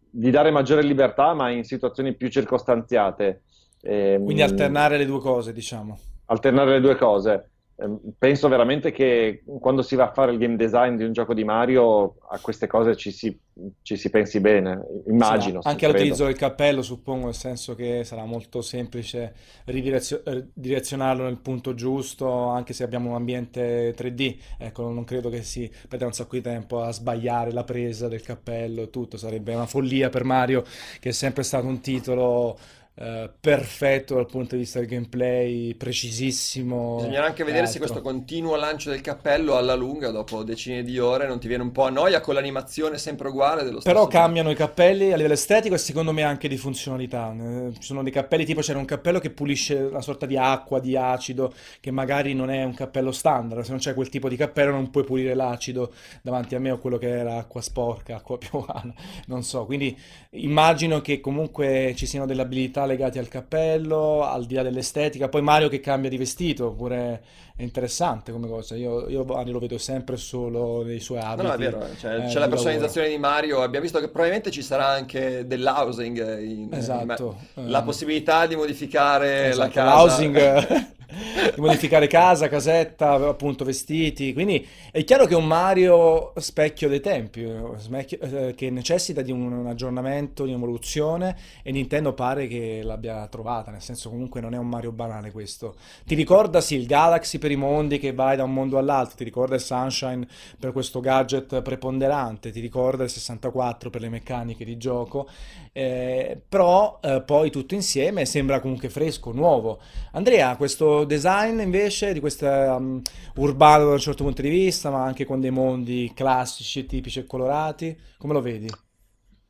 di 0.08 0.30
dare 0.30 0.52
maggiore 0.52 0.84
libertà, 0.84 1.34
ma 1.34 1.50
in 1.50 1.64
situazioni 1.64 2.14
più 2.14 2.28
circostanziate. 2.28 3.42
Quindi 3.82 4.44
alternare 4.44 4.98
le 5.00 5.08
due 5.08 5.22
cose, 5.22 5.54
diciamo. 5.54 5.98
Alternare 6.26 6.74
le 6.74 6.82
due 6.82 6.96
cose. 6.98 7.50
Ehm, 7.78 8.00
penso 8.18 8.48
veramente 8.48 8.92
che 8.92 9.44
quando 9.60 9.82
si 9.82 9.96
va 9.96 10.06
a 10.06 10.14
fare 10.14 10.32
il 10.32 10.38
game 10.38 10.56
design 10.56 10.96
di 10.96 11.04
un 11.04 11.12
gioco 11.12 11.34
di 11.34 11.44
Mario 11.44 12.16
a 12.30 12.40
queste 12.40 12.68
cose 12.68 12.96
ci 12.96 13.12
si, 13.12 13.38
ci 13.82 13.98
si 13.98 14.10
pensi 14.10 14.40
bene, 14.40 14.82
immagino. 15.08 15.62
Sì, 15.62 15.68
anche 15.68 15.86
all'utilizzo 15.86 16.24
del 16.24 16.38
cappello 16.38 16.82
suppongo, 16.82 17.26
nel 17.26 17.34
senso 17.34 17.76
che 17.76 18.06
sarà 18.06 18.24
molto 18.24 18.62
semplice 18.62 19.34
ridirezionarlo 19.66 21.24
nel 21.24 21.40
punto 21.40 21.74
giusto, 21.74 22.48
anche 22.48 22.72
se 22.72 22.84
abbiamo 22.84 23.10
un 23.10 23.16
ambiente 23.16 23.94
3D. 23.94 24.38
Ecco, 24.58 24.90
non 24.90 25.04
credo 25.04 25.30
che 25.30 25.44
si 25.44 25.70
perda 25.90 26.06
un 26.06 26.14
sacco 26.14 26.36
di 26.36 26.42
tempo 26.42 26.82
a 26.82 26.92
sbagliare 26.92 27.52
la 27.52 27.66
presa 27.66 28.08
del 28.08 28.22
cappello 28.22 28.84
e 28.84 28.90
tutto, 28.90 29.18
sarebbe 29.18 29.54
una 29.54 29.66
follia 29.66 30.08
per 30.08 30.24
Mario, 30.24 30.64
che 31.00 31.10
è 31.10 31.14
sempre 31.14 31.44
stato 31.44 31.68
un 31.68 31.82
titolo 31.82 32.58
Uh, 32.98 33.30
perfetto 33.42 34.16
dal 34.16 34.26
punto 34.26 34.56
di 34.56 34.62
vista 34.62 34.80
del 34.80 34.88
gameplay, 34.88 35.74
precisissimo. 35.76 36.96
Bisognerà 36.96 37.26
anche 37.26 37.44
vedere 37.44 37.68
se 37.68 37.78
questo 37.78 38.00
continuo 38.00 38.56
lancio 38.56 38.90
del 38.90 39.02
cappello 39.02 39.58
alla 39.58 39.76
lunga, 39.76 40.12
dopo 40.12 40.44
decine 40.44 40.82
di 40.82 40.98
ore, 40.98 41.28
non 41.28 41.38
ti 41.38 41.50
viene 41.50 41.64
un 41.64 41.74
po' 41.74 41.84
a 41.84 41.90
noia 41.90 42.22
con 42.22 42.36
l'animazione 42.36 42.98
sempre 42.98 43.28
uguale 43.28 43.64
dello 43.66 43.82
stesso. 43.82 43.94
Però 43.94 44.08
cambiano 44.08 44.50
i 44.50 44.56
cappelli 44.56 45.12
a 45.12 45.18
livello 45.18 45.34
estetico 45.34 45.76
e 45.76 45.78
secondo 45.78 46.14
me 46.14 46.24
anche 46.24 46.48
di 46.48 46.56
funzionalità. 46.56 47.36
Eh, 47.38 47.74
ci 47.74 47.84
sono 47.84 48.02
dei 48.02 48.14
cappelli 48.14 48.46
tipo 48.46 48.62
c'era 48.62 48.80
un 48.80 48.86
cappello 48.86 49.20
che 49.20 49.30
pulisce 49.30 49.76
una 49.76 50.02
sorta 50.02 50.26
di 50.26 50.38
acqua, 50.38 50.80
di 50.80 50.96
acido, 50.96 51.54
che 51.82 51.92
magari 51.92 52.34
non 52.34 52.50
è 52.50 52.64
un 52.64 52.74
cappello 52.74 53.12
standard. 53.12 53.64
Se 53.64 53.72
non 53.72 53.80
c'è 53.80 53.94
quel 53.94 54.08
tipo 54.08 54.30
di 54.30 54.38
cappello 54.38 54.72
non 54.72 54.90
puoi 54.90 55.04
pulire 55.04 55.34
l'acido 55.34 55.94
davanti 56.22 56.56
a 56.56 56.60
me 56.60 56.72
o 56.72 56.78
quello 56.78 56.98
che 56.98 57.10
era 57.10 57.40
acqua 57.40 57.60
sporca, 57.60 58.16
acqua 58.16 58.38
piovana, 58.38 58.94
non 59.26 59.44
so. 59.44 59.66
Quindi 59.66 60.00
immagino 60.30 61.02
che 61.02 61.20
comunque 61.20 61.94
ci 61.98 62.06
siano 62.06 62.26
delle 62.26 62.42
abilità 62.42 62.84
legati 62.86 63.20
al 63.20 63.28
cappello, 63.28 64.24
al 64.24 64.46
di 64.46 64.56
là 64.56 64.64
dell'estetica. 64.64 65.30
Poi 65.30 65.42
Mario 65.42 65.70
che 65.70 65.80
cambia 65.80 66.10
di 66.10 66.18
vestito, 66.18 66.74
pure 66.74 67.24
è 67.58 67.64
interessante 67.64 68.34
come 68.34 68.48
cosa. 68.48 68.76
Io, 68.76 69.08
io 69.08 69.24
Mario 69.24 69.54
lo 69.54 69.60
vedo 69.60 69.78
sempre 69.78 70.18
solo 70.18 70.84
nei 70.84 71.00
suoi 71.00 71.20
abiti. 71.20 71.44
No, 71.44 71.48
no 71.48 71.54
è 71.54 71.58
vero, 71.58 71.88
cioè, 71.98 72.16
eh, 72.16 72.28
c'è 72.28 72.40
la 72.40 72.50
personalizzazione 72.50 73.08
lavoro. 73.08 73.10
di 73.10 73.18
Mario. 73.18 73.62
Abbiamo 73.62 73.84
visto 73.84 74.00
che 74.00 74.10
probabilmente 74.10 74.52
ci 74.52 74.62
sarà 74.62 74.88
anche 74.88 75.48
dell'housing. 75.48 76.40
In, 76.40 76.70
esatto. 76.72 77.38
In, 77.54 77.70
la 77.70 77.82
possibilità 77.82 78.46
di 78.46 78.58
modificare 78.58 79.48
esatto, 79.48 79.60
la 79.60 79.70
casa. 79.70 79.96
L'housing 79.96 80.94
di 81.56 81.62
modificare 81.62 82.08
casa, 82.08 82.48
casetta, 82.48 83.14
appunto 83.14 83.64
vestiti. 83.64 84.34
Quindi 84.34 84.66
è 84.92 85.04
chiaro 85.04 85.26
che 85.26 85.34
è 85.34 85.38
un 85.38 85.46
Mario 85.46 86.34
specchio 86.38 86.90
dei 86.90 87.00
tempi, 87.00 87.44
eh, 87.44 88.54
che 88.56 88.70
necessita 88.70 89.22
di 89.22 89.32
un 89.32 89.66
aggiornamento, 89.68 90.44
di 90.44 90.52
un'evoluzione 90.52 91.36
e 91.64 91.72
Nintendo 91.72 92.14
pare 92.14 92.48
che 92.48 92.82
l'abbia 92.84 93.28
trovata, 93.28 93.72
nel 93.72 93.82
senso 93.82 94.10
comunque 94.10 94.42
non 94.42 94.54
è 94.54 94.58
un 94.58 94.68
Mario 94.68 94.92
banale 94.92 95.32
questo. 95.32 95.76
Ti 96.06 96.16
ricorda 96.16 96.62
sì 96.62 96.76
il 96.76 96.86
Galaxy 96.86 97.38
per 97.46 97.54
i 97.54 97.58
mondi 97.58 98.00
che 98.00 98.12
vai 98.12 98.36
da 98.36 98.44
un 98.44 98.54
mondo 98.54 98.80
all'altro, 98.80 99.18
ti 99.18 99.24
ricorda 99.24 99.54
il 99.54 99.62
Sunshine 99.62 100.28
per 100.60 100.72
questo 100.72 101.00
gadget 101.00 101.62
preponderante, 101.62 102.50
ti 102.50 102.60
ricorda 102.60 103.04
il 103.04 103.12
64 103.12 103.92
per 103.92 104.02
le 104.02 104.10
meccaniche 104.10 104.66
di 104.66 104.78
gioco, 104.78 105.30
eh, 105.72 106.42
però 106.50 106.98
eh, 107.04 107.22
poi 107.24 107.52
tutto 107.52 107.76
insieme 107.76 108.26
sembra 108.26 108.60
comunque 108.60 108.90
fresco, 108.90 109.32
nuovo. 109.32 109.80
Andrea, 110.14 110.56
questo 110.56 111.04
design 111.04 111.60
invece 111.60 112.14
di 112.14 112.20
questo 112.20 112.48
um, 112.48 113.00
urbano 113.36 113.86
da 113.86 113.92
un 113.92 114.00
certo 114.00 114.24
punto 114.24 114.42
di 114.42 114.50
vista, 114.50 114.90
ma 114.90 115.04
anche 115.04 115.24
con 115.24 115.40
dei 115.40 115.52
mondi 115.52 116.12
classici, 116.16 116.88
tipici 116.88 117.20
e 117.20 117.26
colorati, 117.28 117.96
come 118.18 118.34
lo 118.34 118.42
vedi? 118.42 118.68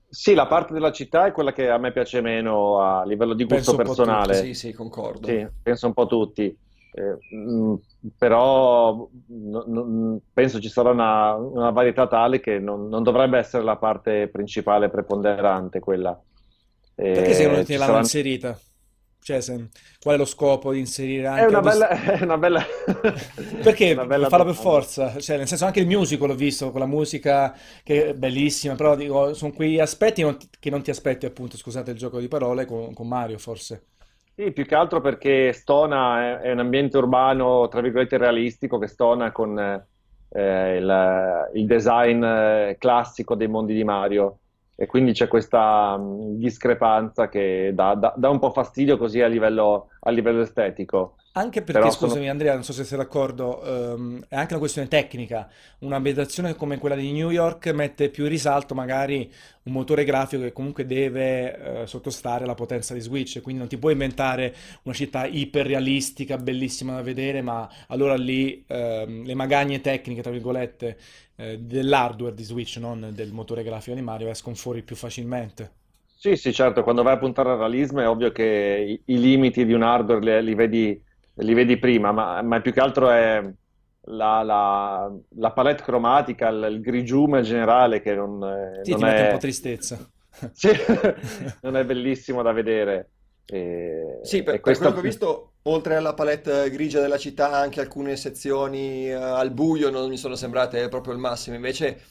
Sì, 0.10 0.34
la 0.34 0.48
parte 0.48 0.74
della 0.74 0.92
città 0.92 1.28
è 1.28 1.32
quella 1.32 1.54
che 1.54 1.70
a 1.70 1.78
me 1.78 1.94
piace 1.94 2.20
meno 2.20 2.82
a 2.82 3.06
livello 3.06 3.34
di 3.34 3.46
gusto 3.46 3.74
personale. 3.78 4.34
Sì, 4.34 4.54
sì, 4.54 4.74
concordo. 4.74 5.28
Sì, 5.28 5.48
penso 5.64 5.88
un 5.88 5.94
po' 5.94 6.08
tutti. 6.08 6.58
Eh, 6.98 7.36
mh, 7.36 7.52
mm, 7.52 7.76
però 8.18 9.10
n- 9.28 9.64
n- 9.68 10.20
penso 10.32 10.62
ci 10.62 10.70
sarà 10.70 10.92
una, 10.92 11.34
una 11.36 11.70
varietà 11.72 12.08
tale 12.08 12.40
che 12.40 12.58
non, 12.58 12.88
non, 12.88 13.04
dovrebbe 13.04 13.38
essere 13.38 13.66
la 13.66 13.76
parte 13.76 14.30
principale 14.30 14.90
preponderante 14.90 15.82
quella. 15.82 16.18
Eh, 16.96 17.12
Perché 17.12 17.34
secondo 17.34 17.66
te 17.66 17.74
l'hanno 17.74 17.86
saranno... 17.86 18.00
inserita? 18.00 18.58
Cioè, 19.20 19.42
se, 19.42 19.70
qual 20.00 20.16
è 20.16 20.18
lo 20.18 20.24
scopo 20.26 20.72
di 20.72 20.80
inserire 20.80 21.28
anche... 21.28 21.42
È 21.46 21.48
una 21.48 21.60
bella... 21.60 21.88
È 22.16 22.24
una 22.24 22.38
bella... 22.38 22.64
Perché 23.62 23.92
una 23.92 24.06
bella 24.06 24.30
farla 24.30 24.46
per 24.46 24.56
forza? 24.56 25.20
Cioè, 25.20 25.36
nel 25.36 25.48
senso, 25.48 25.66
anche 25.66 25.82
il 25.82 25.88
musical 25.88 26.30
l'ho 26.30 26.36
visto, 26.36 26.72
con 26.72 26.80
la 26.80 26.86
musica 26.86 27.54
che 27.84 28.10
è 28.10 28.14
bellissima, 28.14 28.76
però 28.76 28.96
dico, 28.96 29.34
sono 29.34 29.52
quei 29.52 29.82
aspetti 29.82 30.22
non 30.22 30.38
che 30.60 30.70
non 30.70 30.82
ti 30.82 30.92
aspetti, 30.92 31.26
appunto, 31.26 31.58
scusate 31.58 31.92
il 31.92 31.98
gioco 31.98 32.20
di 32.20 32.30
parole, 32.30 32.66
con, 32.66 32.94
con 32.94 33.08
Mario, 33.08 33.38
forse. 33.38 33.88
Sì, 34.38 34.52
più 34.52 34.66
che 34.66 34.76
altro 34.76 35.00
perché 35.00 35.54
stona 35.54 36.42
è, 36.42 36.52
un 36.52 36.60
ambiente 36.60 36.98
urbano, 36.98 37.70
tra 37.70 37.80
virgolette, 37.80 38.18
realistico, 38.18 38.78
che 38.78 38.88
stona 38.88 39.32
con 39.32 39.58
eh, 39.58 40.76
il, 40.78 41.50
il 41.54 41.66
design 41.66 42.22
eh, 42.22 42.76
classico 42.78 43.36
dei 43.36 43.48
mondi 43.48 43.74
di 43.74 43.86
Mario 43.86 44.40
e 44.76 44.88
quindi 44.88 45.14
c'è 45.14 45.30
questa 45.30 45.98
discrepanza 46.02 47.30
che 47.30 47.72
dà, 47.74 47.96
dà, 47.96 48.14
dà, 48.18 48.30
un 48.30 48.40
po' 48.40 48.52
fastidio 48.52 48.98
così 48.98 49.22
a 49.22 49.28
livello, 49.28 49.88
a 50.02 50.10
livello 50.12 50.42
estetico. 50.42 51.16
Anche 51.38 51.64
perché, 51.64 51.82
Però 51.82 51.92
scusami 51.92 52.20
sono... 52.20 52.32
Andrea, 52.32 52.54
non 52.54 52.64
so 52.64 52.72
se 52.72 52.86
sei 52.86 52.98
d'accordo, 52.98 53.62
um, 53.66 54.24
è 54.30 54.38
anche 54.38 54.54
una 54.54 54.60
questione 54.60 54.88
tecnica. 54.88 55.50
Un'ambientazione 55.80 56.56
come 56.56 56.78
quella 56.78 56.96
di 56.96 57.12
New 57.12 57.30
York 57.30 57.68
mette 57.74 58.10
più 58.10 58.24
in 58.24 58.30
risalto 58.30 58.74
magari 58.74 59.30
un 59.64 59.74
motore 59.74 60.06
grafico 60.06 60.44
che 60.44 60.54
comunque 60.54 60.86
deve 60.86 61.82
uh, 61.82 61.86
sottostare 61.88 62.46
alla 62.46 62.54
potenza 62.54 62.94
di 62.94 63.02
Switch, 63.02 63.42
quindi 63.42 63.60
non 63.60 63.68
ti 63.68 63.78
puoi 63.78 63.92
inventare 63.92 64.56
una 64.84 64.96
città 64.96 65.26
iperrealistica, 65.26 66.38
bellissima 66.38 66.96
da 66.96 67.02
vedere, 67.02 67.42
ma 67.42 67.70
allora 67.88 68.16
lì 68.16 68.64
uh, 68.66 68.74
le 69.06 69.34
magagne 69.34 69.82
tecniche, 69.82 70.22
tra 70.22 70.32
virgolette, 70.32 70.98
uh, 71.36 71.58
dell'hardware 71.60 72.34
di 72.34 72.44
Switch, 72.44 72.78
non 72.78 73.10
del 73.14 73.34
motore 73.34 73.64
grafico 73.64 73.94
di 73.94 74.02
Mario, 74.02 74.30
escono 74.30 74.56
fuori 74.56 74.84
più 74.84 74.96
facilmente. 74.96 75.70
Sì, 76.16 76.38
sì, 76.38 76.54
certo, 76.54 76.82
quando 76.82 77.04
vai 77.04 77.16
a 77.16 77.18
puntare 77.18 77.50
al 77.52 77.58
realismo 77.58 78.00
è 78.00 78.08
ovvio 78.08 78.32
che 78.32 79.00
i, 79.06 79.14
i 79.14 79.20
limiti 79.20 79.66
di 79.66 79.74
un 79.74 79.84
hardware 79.84 80.42
li, 80.42 80.46
li 80.46 80.56
vedi 80.56 81.04
li 81.36 81.54
vedi 81.54 81.78
prima, 81.78 82.12
ma, 82.12 82.42
ma 82.42 82.62
più 82.62 82.74
che 82.74 82.80
altro 82.80 83.10
è, 83.10 83.44
la, 84.08 84.44
la, 84.44 85.12
la 85.38 85.52
palette 85.52 85.84
cromatica, 85.84 86.48
il, 86.50 86.68
il 86.72 86.82
grigiume 86.82 87.42
generale 87.42 88.02
che 88.02 88.14
non, 88.14 88.40
sì, 88.84 88.92
non 88.92 89.00
ti 89.00 89.06
è... 89.06 89.08
mette 89.08 89.24
un 89.24 89.32
po' 89.32 89.38
tristezza. 89.38 90.10
sì, 90.52 90.70
non 91.62 91.78
è 91.78 91.86
bellissimo 91.86 92.42
da 92.42 92.52
vedere. 92.52 93.10
E, 93.46 94.20
sì, 94.24 94.44
per, 94.44 94.60
questa... 94.60 94.86
per 94.86 94.94
quello 94.94 94.94
che 94.94 95.00
ho 95.00 95.12
visto, 95.12 95.54
oltre 95.64 95.96
alla 95.96 96.14
palette 96.14 96.70
grigia 96.70 97.00
della 97.00 97.18
città, 97.18 97.52
anche 97.52 97.80
alcune 97.80 98.16
sezioni 98.16 99.12
uh, 99.12 99.18
al 99.18 99.52
buio 99.52 99.90
non 99.90 100.10
mi 100.10 100.18
sono 100.18 100.36
sembrate 100.36 100.88
proprio 100.90 101.14
il 101.14 101.20
massimo. 101.20 101.56
Invece 101.56 102.02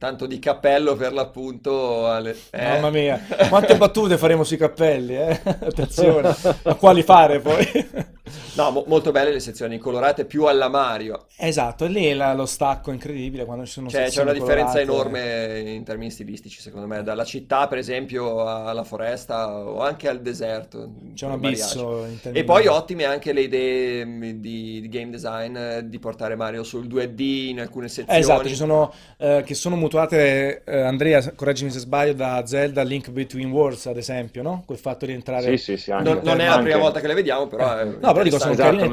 Tanto 0.00 0.24
di 0.24 0.38
cappello 0.38 0.96
per 0.96 1.12
l'appunto. 1.12 2.06
Alle... 2.06 2.34
Eh? 2.52 2.62
Mamma 2.64 2.88
mia, 2.88 3.20
quante 3.50 3.76
battute 3.76 4.16
faremo 4.16 4.44
sui 4.44 4.56
cappelli, 4.56 5.14
eh? 5.14 5.38
Attenzione, 5.44 6.34
a 6.62 6.74
quali 6.76 7.02
fare 7.02 7.38
poi? 7.40 7.66
no, 8.54 8.70
mo- 8.70 8.84
molto 8.86 9.10
belle 9.10 9.32
le 9.32 9.40
sezioni 9.40 9.78
colorate, 9.78 10.24
più 10.24 10.44
alla 10.44 10.68
Mario. 10.68 11.26
Esatto, 11.36 11.84
e 11.84 11.88
lì 11.88 12.06
è 12.06 12.14
la, 12.14 12.34
lo 12.34 12.46
stacco 12.46 12.90
incredibile 12.90 13.44
quando 13.44 13.64
ci 13.64 13.72
sono 13.72 13.88
cioè, 13.88 14.08
C'è 14.08 14.22
una 14.22 14.32
differenza 14.32 14.84
colorate. 14.84 15.08
enorme 15.10 15.70
in 15.70 15.84
termini 15.84 16.10
stilistici, 16.10 16.60
secondo 16.60 16.86
me, 16.86 17.02
dalla 17.02 17.24
città, 17.24 17.66
per 17.66 17.78
esempio, 17.78 18.46
alla 18.46 18.84
foresta 18.84 19.52
o 19.52 19.80
anche 19.80 20.08
al 20.08 20.20
deserto. 20.20 20.90
C'è 21.14 21.26
un 21.26 21.32
abisso 21.32 22.06
in 22.06 22.18
E 22.32 22.44
poi 22.44 22.66
ottime 22.66 23.04
anche 23.04 23.32
le 23.32 23.42
idee 23.42 24.04
mm, 24.04 24.22
di, 24.40 24.80
di 24.80 24.88
game 24.88 25.10
design 25.10 25.56
eh, 25.56 25.88
di 25.88 25.98
portare 25.98 26.36
Mario 26.36 26.62
sul 26.62 26.86
2D 26.86 27.48
in 27.48 27.60
alcune 27.60 27.88
sezioni. 27.88 28.18
Esatto, 28.18 28.48
ci 28.48 28.54
sono 28.54 28.92
eh, 29.16 29.42
che 29.44 29.54
sono 29.54 29.76
mutuate, 29.76 30.62
eh, 30.64 30.80
Andrea, 30.80 31.32
correggimi 31.34 31.70
se 31.70 31.78
sbaglio, 31.78 32.12
da 32.12 32.44
Zelda 32.46 32.82
Link 32.82 33.10
Between 33.10 33.50
Worlds, 33.50 33.86
ad 33.86 33.96
esempio, 33.96 34.42
no? 34.42 34.62
Quel 34.66 34.78
fatto 34.78 35.06
di 35.06 35.12
entrare... 35.12 35.56
Sì, 35.56 35.56
sì, 35.56 35.76
sì. 35.76 35.90
Non, 35.90 36.20
non, 36.22 36.40
è 36.40 36.48
la 36.48 36.58
prima 36.58 36.78
volta 36.78 37.00
che 37.00 37.06
le 37.06 37.14
vediamo, 37.14 37.46
però... 37.46 37.78
È 37.78 37.84
no, 37.84 38.12
però 38.12 38.19
dico, 38.22 38.38
sono 38.38 38.52
esatto, 38.52 38.76
carine 38.76 38.88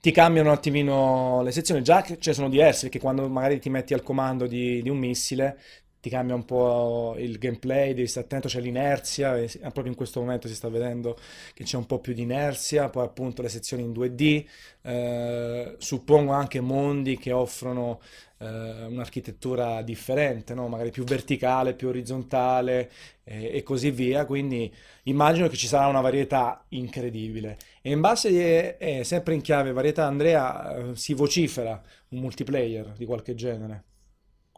ti 0.00 0.10
cambiano 0.10 0.48
un 0.48 0.54
attimino 0.54 1.42
le 1.42 1.52
sezioni, 1.52 1.82
già 1.82 2.02
che 2.02 2.18
cioè, 2.18 2.34
sono 2.34 2.48
diverse, 2.48 2.82
perché 2.82 2.98
quando 2.98 3.28
magari 3.28 3.58
ti 3.58 3.70
metti 3.70 3.94
al 3.94 4.02
comando 4.02 4.46
di, 4.46 4.82
di 4.82 4.88
un 4.88 4.98
missile 4.98 5.58
ti 6.04 6.10
cambia 6.10 6.34
un 6.34 6.44
po' 6.44 7.14
il 7.16 7.38
gameplay, 7.38 7.94
devi 7.94 8.06
stare 8.06 8.26
attento, 8.26 8.46
c'è 8.46 8.60
l'inerzia, 8.60 9.38
e 9.38 9.48
proprio 9.58 9.86
in 9.86 9.94
questo 9.94 10.20
momento 10.20 10.48
si 10.48 10.54
sta 10.54 10.68
vedendo 10.68 11.16
che 11.54 11.64
c'è 11.64 11.78
un 11.78 11.86
po' 11.86 11.98
più 11.98 12.12
di 12.12 12.20
inerzia, 12.20 12.90
poi 12.90 13.04
appunto 13.04 13.40
le 13.40 13.48
sezioni 13.48 13.84
in 13.84 13.92
2D, 13.92 14.44
eh, 14.82 15.76
suppongo 15.78 16.32
anche 16.32 16.60
mondi 16.60 17.16
che 17.16 17.32
offrono 17.32 18.02
eh, 18.36 18.84
un'architettura 18.84 19.80
differente, 19.80 20.52
no? 20.52 20.68
magari 20.68 20.90
più 20.90 21.04
verticale, 21.04 21.72
più 21.72 21.88
orizzontale 21.88 22.90
eh, 23.24 23.56
e 23.56 23.62
così 23.62 23.90
via, 23.90 24.26
quindi 24.26 24.70
immagino 25.04 25.48
che 25.48 25.56
ci 25.56 25.66
sarà 25.66 25.86
una 25.86 26.02
varietà 26.02 26.66
incredibile. 26.68 27.56
E 27.86 27.90
in 27.90 28.00
base, 28.00 28.78
eh, 28.78 29.04
sempre 29.04 29.34
in 29.34 29.42
chiave 29.42 29.72
varietà, 29.72 30.06
Andrea, 30.06 30.74
eh, 30.74 30.96
si 30.96 31.12
vocifera 31.12 31.82
un 32.08 32.20
multiplayer 32.20 32.94
di 32.96 33.04
qualche 33.04 33.34
genere. 33.34 33.84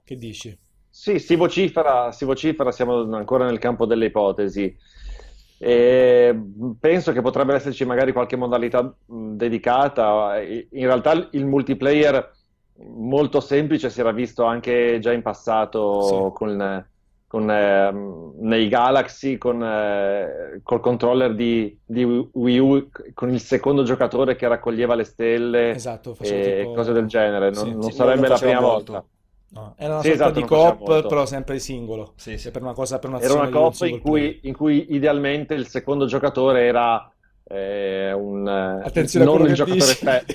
Che 0.05 0.17
dici? 0.17 0.57
Sì, 0.89 1.19
si 1.19 1.35
vocifera, 1.35 2.13
si 2.13 2.25
vocifera, 2.25 2.71
siamo 2.71 3.01
ancora 3.17 3.45
nel 3.47 3.59
campo 3.59 3.85
delle 3.85 4.07
ipotesi. 4.07 4.75
E 5.59 6.41
penso 6.79 7.13
che 7.13 7.21
potrebbe 7.21 7.55
esserci 7.55 7.85
magari 7.85 8.13
qualche 8.13 8.37
modalità 8.37 8.83
mh, 8.83 9.33
dedicata. 9.37 10.41
In 10.41 10.69
realtà 10.87 11.29
il 11.33 11.47
multiplayer 11.47 12.33
molto 12.79 13.41
semplice 13.41 13.91
si 13.91 14.01
era 14.01 14.13
visto 14.13 14.45
anche 14.45 14.99
già 15.01 15.13
in 15.13 15.23
passato 15.23 16.03
Sì. 16.03 16.31
con, 16.33 16.87
con, 17.37 17.51
eh, 17.51 17.93
nei 18.39 18.67
Galaxy, 18.69 19.37
con, 19.37 19.63
eh, 19.63 20.61
col 20.63 20.81
controller 20.81 21.35
di, 21.35 21.79
di 21.85 22.03
Wii 22.05 22.59
U, 22.59 22.89
con 23.13 23.31
il 23.31 23.41
secondo 23.41 23.83
giocatore 23.83 24.37
che 24.37 24.49
raccoglieva 24.49 24.95
le 24.95 25.05
stelle 25.05 25.71
Esatto, 25.71 26.17
e 26.21 26.59
tipo... 26.61 26.73
cose 26.73 26.93
del 26.93 27.07
genere. 27.07 27.51
Non, 27.51 27.65
Sì, 27.65 27.73
non 27.73 27.83
sì, 27.83 27.93
sarebbe 27.93 28.21
non 28.23 28.31
la 28.31 28.39
prima 28.39 28.61
molto. 28.61 28.93
volta. 28.93 29.09
No, 29.49 29.75
era 29.77 29.93
una 29.95 30.03
Sì, 30.03 30.09
sorta 30.09 30.25
esatto, 30.25 30.41
di 30.41 30.47
coop, 30.47 31.07
però 31.09 31.27
sempre 31.27 31.59
singolo. 31.59 32.13
Sì, 32.17 32.39
sì. 32.39 32.51
per 32.51 32.63
una 32.63 32.73
cosa, 32.73 32.99
per 32.99 33.11
Era 33.21 33.35
una 33.35 33.49
coop 33.49 33.81
in 33.83 34.01
in 34.43 34.55
cui 34.55 34.95
idealmente 34.95 35.55
il 35.55 35.67
secondo 35.67 36.07
giocatore 36.07 36.65
era 36.65 37.11
eh, 37.49 38.13
un, 38.13 38.49
Attenzione 38.49 39.25
non 39.25 39.47
il 39.47 39.55
giocatore 39.55 39.91
esperto. 39.91 40.35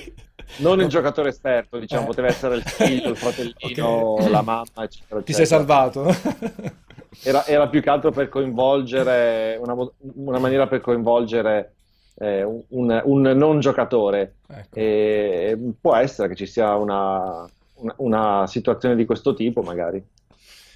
Non 0.58 0.80
il 0.82 0.88
giocatore 0.88 1.30
esperto, 1.30 1.78
diciamo, 1.78 2.04
Eh. 2.04 2.06
poteva 2.08 2.28
essere 2.28 2.56
il 2.56 2.64
figlio, 2.64 3.10
il 3.10 3.18
fratellino, 3.18 4.14
Ok. 4.20 4.30
la 4.30 4.42
mamma, 4.42 4.84
eccetera, 4.84 5.22
Ti 5.22 5.34
sei 5.34 5.44
eccetera. 5.44 5.46
salvato, 5.46 6.04
no? 6.04 6.12
Era, 7.24 7.46
era 7.46 7.68
più 7.68 7.82
che 7.82 7.90
altro 7.90 8.12
per 8.12 8.30
coinvolgere, 8.30 9.58
una, 9.62 9.76
una 10.16 10.40
maniera 10.40 10.68
per 10.68 10.82
coinvolgere 10.82 11.74
eh, 12.16 12.44
un, 12.44 13.02
un 13.04 13.22
non 13.22 13.60
giocatore. 13.60 14.36
Ecco. 14.48 14.76
E 14.80 15.58
può 15.80 15.96
essere 15.96 16.30
che 16.30 16.36
ci 16.36 16.46
sia 16.46 16.76
una, 16.76 17.46
una- 17.76 17.96
una 17.98 18.48
situazione 18.48 18.96
di 18.96 19.06
questo 19.06 19.34
tipo, 19.34 19.62
magari. 19.62 20.04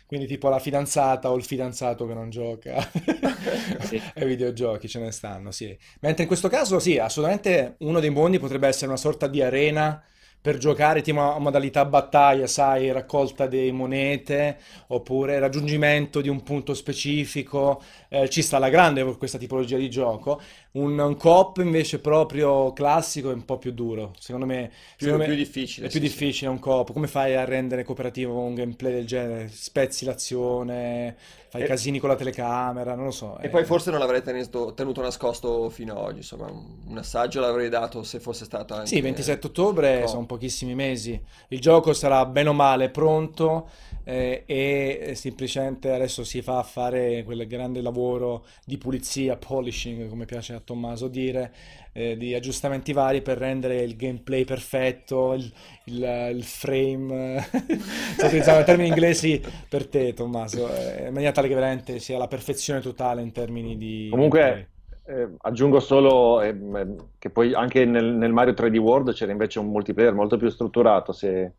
Quindi 0.07 0.27
tipo 0.27 0.49
la 0.49 0.59
fidanzata 0.59 1.31
o 1.31 1.36
il 1.36 1.43
fidanzato 1.43 2.05
che 2.05 2.13
non 2.13 2.29
gioca 2.29 2.75
Sì. 3.81 3.99
ai 4.15 4.25
videogiochi, 4.27 4.88
ce 4.88 4.99
ne 4.99 5.11
stanno, 5.11 5.49
sì. 5.51 5.75
Mentre 6.01 6.23
in 6.23 6.27
questo 6.27 6.47
caso, 6.47 6.77
sì, 6.79 6.99
assolutamente 6.99 7.75
uno 7.79 7.99
dei 7.99 8.11
mondi 8.11 8.38
potrebbe 8.38 8.67
essere 8.67 8.88
una 8.88 8.97
sorta 8.97 9.27
di 9.27 9.41
arena 9.41 10.01
per 10.45 10.59
giocare, 10.59 11.01
tipo 11.01 11.21
a 11.21 11.39
modalità 11.39 11.85
battaglia, 11.85 12.45
sai, 12.45 12.91
raccolta 12.91 13.47
di 13.47 13.71
monete, 13.71 14.59
oppure 14.89 15.39
raggiungimento 15.39 16.21
di 16.21 16.29
un 16.29 16.43
punto 16.43 16.75
specifico. 16.75 17.81
Eh, 18.09 18.29
ci 18.29 18.43
sta 18.43 18.57
alla 18.57 18.69
grande 18.69 19.03
per 19.03 19.17
questa 19.17 19.39
tipologia 19.39 19.77
di 19.77 19.89
gioco. 19.89 20.39
Un, 20.76 20.99
un 20.99 21.15
co-op 21.15 21.57
invece 21.59 21.99
proprio 21.99 22.73
classico 22.73 23.32
è 23.32 23.34
un 23.34 23.45
po' 23.45 23.57
più 23.57 23.71
duro. 23.71 24.13
Secondo 24.19 24.45
me, 24.45 24.69
Più, 24.97 25.05
secondo 25.07 25.19
me 25.19 25.26
più 25.30 25.36
difficile. 25.36 25.88
è 25.88 25.89
più 25.89 25.99
sì, 26.01 26.05
difficile 26.05 26.49
un 26.49 26.59
co-op. 26.59 26.91
Come 26.91 27.07
fai 27.07 27.34
a 27.36 27.45
rendere 27.45 27.84
cooperativo 27.86 28.38
un 28.38 28.55
gameplay 28.55 28.91
del 28.91 29.05
genere? 29.05 29.47
Spezzi 29.47 30.03
l'azione, 30.03 31.15
fai 31.47 31.61
E- 31.61 31.65
casini 31.65 31.97
con 31.99 32.09
la 32.09 32.17
telecamera, 32.17 32.93
non 32.93 33.05
lo 33.05 33.11
so. 33.11 33.38
E 33.39 33.45
eh. 33.45 33.49
poi 33.49 33.63
forse 33.63 33.89
non 33.89 33.99
l'avrei 33.99 34.21
tenuto, 34.21 34.73
tenuto 34.73 35.01
nascosto 35.01 35.69
fino 35.69 35.93
ad 35.93 35.99
oggi, 35.99 36.17
insomma, 36.17 36.47
un, 36.51 36.97
assaggio 36.97 37.39
l'avrei 37.39 37.69
dato 37.69 38.03
se 38.03 38.19
fosse 38.19 38.43
stato 38.43 38.73
anche... 38.73 38.88
Sì, 38.88 38.99
27 38.99 39.47
ottobre 39.47 40.05
sono 40.07 40.26
pochissimi 40.26 40.76
mesi. 40.76 41.17
Il 41.47 41.61
gioco 41.61 41.93
sarà 41.93 42.26
bene 42.26 42.49
o 42.49 42.53
male 42.53 42.89
pronto 42.89 43.69
eh, 44.06 44.43
e 44.45 45.14
semplicemente 45.16 45.91
adesso 45.91 46.24
si 46.24 46.41
fa 46.41 46.60
a 46.60 46.64
fare 46.64 47.24
quel 47.26 47.45
grande 47.47 47.82
lavoro 47.82 48.45
di 48.66 48.78
pulizia, 48.78 49.36
polishing, 49.36 50.08
come 50.08 50.26
piace 50.26 50.53
a 50.53 50.60
Tommaso 50.62 51.10
dire, 51.10 51.53
eh, 51.93 52.16
di 52.18 52.34
aggiustamenti 52.34 52.93
vari 52.93 53.22
per 53.22 53.38
rendere 53.38 53.82
il 53.82 53.95
gameplay 53.97 54.45
perfetto, 54.45 55.34
il, 55.34 55.51
il- 55.86 56.30
il 56.36 56.43
frame. 56.43 57.41
Sto 58.16 58.26
utilizzando 58.28 58.64
termini 58.64 58.89
inglesi 58.89 59.41
per 59.68 59.88
te, 59.88 60.14
Tommaso, 60.14 60.74
eh, 60.74 61.08
in 61.08 61.14
maniera 61.14 61.32
tale 61.34 61.47
che 61.47 61.53
veramente 61.56 61.99
sia 61.99 62.18
la 62.18 62.28
perfezione 62.28 62.82
totale 62.82 63.22
in 63.22 63.32
termini 63.32 63.78
di 63.78 64.14
gameplay. 64.16 64.58
Comunque, 64.58 64.72
eh, 65.03 65.36
aggiungo 65.39 65.80
solo 65.80 66.41
ehm, 66.41 67.10
che 67.18 67.30
poi 67.30 67.53
anche 67.53 67.86
nel, 67.86 68.06
nel 68.06 68.32
Mario 68.32 68.53
3D 68.53 68.78
World 68.78 69.14
c'era 69.14 69.32
invece 69.32 69.60
un 69.60 69.68
multiplayer 69.68 70.14
molto 70.14 70.38
più 70.38 70.49
strutturato. 70.49 71.12
Se, 71.12 71.56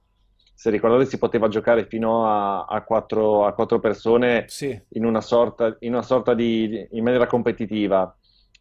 se 0.56 0.70
ricordate, 0.70 1.04
si 1.06 1.18
poteva 1.18 1.48
giocare 1.48 1.86
fino 1.86 2.26
a, 2.26 2.64
a 2.64 2.82
quattro, 2.82 3.44
a 3.44 3.52
quattro 3.52 3.78
persone 3.78 4.44
Sì. 4.48 4.78
in 4.90 5.04
una 5.04 5.20
sorta, 5.20 5.76
in 5.80 5.92
una 5.92 6.02
sorta 6.02 6.32
di, 6.34 6.68
di- 6.68 6.88
in 6.92 7.04
maniera 7.04 7.26
competitiva. 7.26 8.16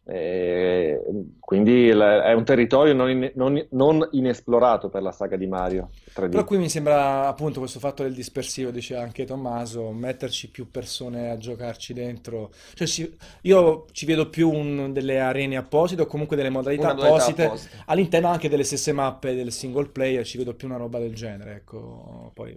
Eh, 0.08 1.00
quindi 1.40 1.88
è 1.88 2.32
un 2.32 2.44
territorio 2.44 2.94
non, 2.94 3.10
in- 3.10 3.32
non- 3.34 3.66
non 3.70 4.08
inesplorato 4.12 4.88
per 4.88 5.02
la 5.02 5.10
saga 5.10 5.36
di 5.36 5.48
Mario 5.48 5.90
3D. 6.14 6.30
Però 6.30 6.44
qui 6.44 6.58
mi 6.58 6.68
sembra 6.68 7.26
appunto 7.26 7.58
questo 7.58 7.80
fatto 7.80 8.04
del 8.04 8.14
dispersivo, 8.14 8.70
dice 8.70 8.94
anche 8.96 9.24
Tommaso, 9.24 9.90
metterci 9.90 10.48
più 10.50 10.70
persone 10.70 11.30
a 11.30 11.36
giocarci 11.36 11.92
dentro. 11.92 12.52
Cioè, 12.74 12.86
ci- 12.86 13.16
io 13.42 13.86
ci 13.90 14.06
vedo 14.06 14.28
più 14.30 14.48
un- 14.48 14.92
delle 14.92 15.18
arene 15.18 15.56
apposite 15.56 16.02
o 16.02 16.06
comunque 16.06 16.36
delle 16.36 16.50
modalità 16.50 16.90
apposite 16.90 17.44
apposita. 17.46 17.76
all'interno 17.86 18.28
anche 18.28 18.48
delle 18.48 18.64
stesse 18.64 18.92
mappe 18.92 19.34
del 19.34 19.50
single 19.50 19.88
player, 19.88 20.24
ci 20.24 20.38
vedo 20.38 20.54
più 20.54 20.68
una 20.68 20.76
roba 20.76 21.00
del 21.00 21.14
genere, 21.14 21.54
ecco. 21.56 22.30
Poi 22.32 22.56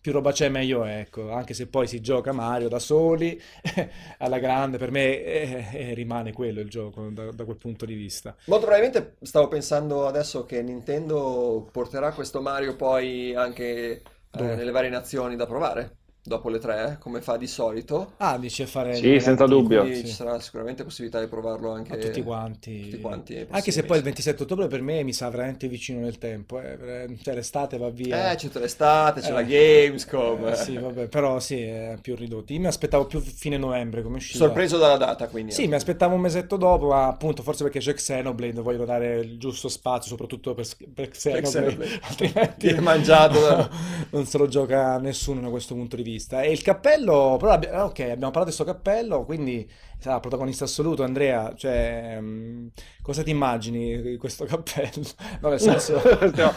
più 0.00 0.12
roba 0.12 0.32
c'è 0.32 0.48
meglio 0.48 0.84
ecco, 0.84 1.30
anche 1.32 1.54
se 1.54 1.66
poi 1.66 1.86
si 1.86 2.00
gioca 2.00 2.32
Mario 2.32 2.68
da 2.68 2.78
soli, 2.78 3.40
alla 4.18 4.38
grande, 4.38 4.78
per 4.78 4.90
me 4.90 5.22
eh, 5.22 5.66
eh, 5.72 5.94
rimane 5.94 6.32
quello 6.32 6.60
il 6.60 6.70
gioco 6.70 7.08
da, 7.10 7.30
da 7.30 7.44
quel 7.44 7.56
punto 7.56 7.84
di 7.84 7.94
vista. 7.94 8.34
Molto 8.46 8.66
probabilmente 8.66 9.16
stavo 9.22 9.48
pensando 9.48 10.06
adesso 10.06 10.44
che 10.44 10.62
Nintendo 10.62 11.68
porterà 11.70 12.12
questo 12.12 12.40
Mario 12.40 12.76
poi 12.76 13.34
anche 13.34 14.02
eh, 14.32 14.42
nelle 14.42 14.70
varie 14.70 14.90
nazioni 14.90 15.36
da 15.36 15.46
provare. 15.46 15.98
Dopo 16.22 16.48
le 16.48 16.58
tre, 16.58 16.96
come 16.98 17.20
fa 17.20 17.36
di 17.36 17.46
solito. 17.46 18.12
Ah, 18.18 18.38
dice 18.38 18.66
fare... 18.66 18.94
Sì, 18.94 19.20
senza 19.20 19.46
dubbio. 19.46 19.84
Sì. 19.86 20.06
Ci 20.06 20.12
sarà 20.12 20.38
sicuramente 20.40 20.84
possibilità 20.84 21.20
di 21.20 21.26
provarlo 21.26 21.72
anche... 21.72 21.92
A 21.92 21.96
tutti 21.96 22.22
quanti. 22.22 22.82
Tutti 22.82 23.00
quanti 23.00 23.46
anche 23.50 23.72
se 23.72 23.84
poi 23.84 23.98
il 23.98 24.02
27 24.02 24.42
ottobre 24.42 24.66
per 24.66 24.82
me 24.82 25.02
mi 25.02 25.12
sa 25.12 25.28
veramente 25.28 25.68
vicino 25.68 26.00
nel 26.00 26.18
tempo. 26.18 26.60
Eh. 26.60 27.16
Cioè 27.22 27.34
l'estate 27.34 27.78
va 27.78 27.90
via. 27.90 28.32
Eh, 28.32 28.36
c'è 28.36 28.48
l'estate, 28.58 29.20
c'è 29.20 29.28
eh. 29.28 29.32
la 29.32 29.42
Gamescom. 29.42 30.48
Eh, 30.48 30.56
sì, 30.56 30.76
vabbè, 30.76 31.08
però 31.08 31.40
sì, 31.40 31.60
è 31.60 31.98
più 32.00 32.14
ridotto. 32.14 32.52
Io 32.52 32.60
mi 32.60 32.66
aspettavo 32.66 33.06
più 33.06 33.20
fine 33.20 33.56
novembre 33.56 34.02
come 34.02 34.16
uscita. 34.16 34.38
Sorpreso 34.38 34.78
dalla 34.78 34.96
data, 34.96 35.28
quindi. 35.28 35.52
Sì, 35.52 35.66
mi 35.66 35.74
aspettavo 35.74 36.14
un 36.14 36.20
mesetto 36.20 36.56
dopo, 36.56 36.88
ma 36.88 37.06
appunto 37.06 37.42
forse 37.42 37.64
perché 37.64 37.80
c'è 37.80 37.94
Xenoblade, 37.94 38.60
voglio 38.60 38.84
dare 38.84 39.20
il 39.20 39.38
giusto 39.38 39.68
spazio, 39.68 40.10
soprattutto 40.10 40.54
per, 40.54 40.66
per 40.92 41.08
Xenoblade. 41.08 41.48
Xenoblade. 41.48 42.00
Altrimenti... 42.08 42.66
Viene 42.66 42.80
mangiato. 42.80 43.40
Da... 43.40 43.70
non 44.10 44.26
se 44.26 44.38
lo 44.38 44.48
gioca 44.48 44.98
nessuno 44.98 45.40
da 45.40 45.48
questo 45.48 45.74
punto 45.74 45.96
di 45.96 46.02
vista. 46.02 46.09
E 46.42 46.50
il 46.52 46.62
cappello 46.62 47.36
però 47.38 47.52
abbi- 47.52 47.66
ok, 47.66 47.98
abbiamo 48.00 48.30
parlato 48.30 48.50
di 48.50 48.56
questo 48.56 48.64
cappello, 48.64 49.24
quindi 49.24 49.68
sarà 50.00 50.18
protagonista 50.18 50.64
assoluto, 50.64 51.02
Andrea, 51.02 51.52
cioè, 51.54 52.16
um, 52.18 52.70
cosa 53.02 53.22
ti 53.22 53.30
immagini 53.30 54.00
di 54.00 54.16
questo 54.16 54.44
cappello? 54.48 55.04
No, 55.40 55.50
nel 55.50 55.60
senso... 55.60 56.00
stiamo, 56.00 56.52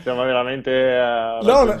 stiamo, 0.00 0.22
veramente... 0.22 0.70
Uh, 0.70 1.44
no, 1.46 1.64
no, 1.64 1.76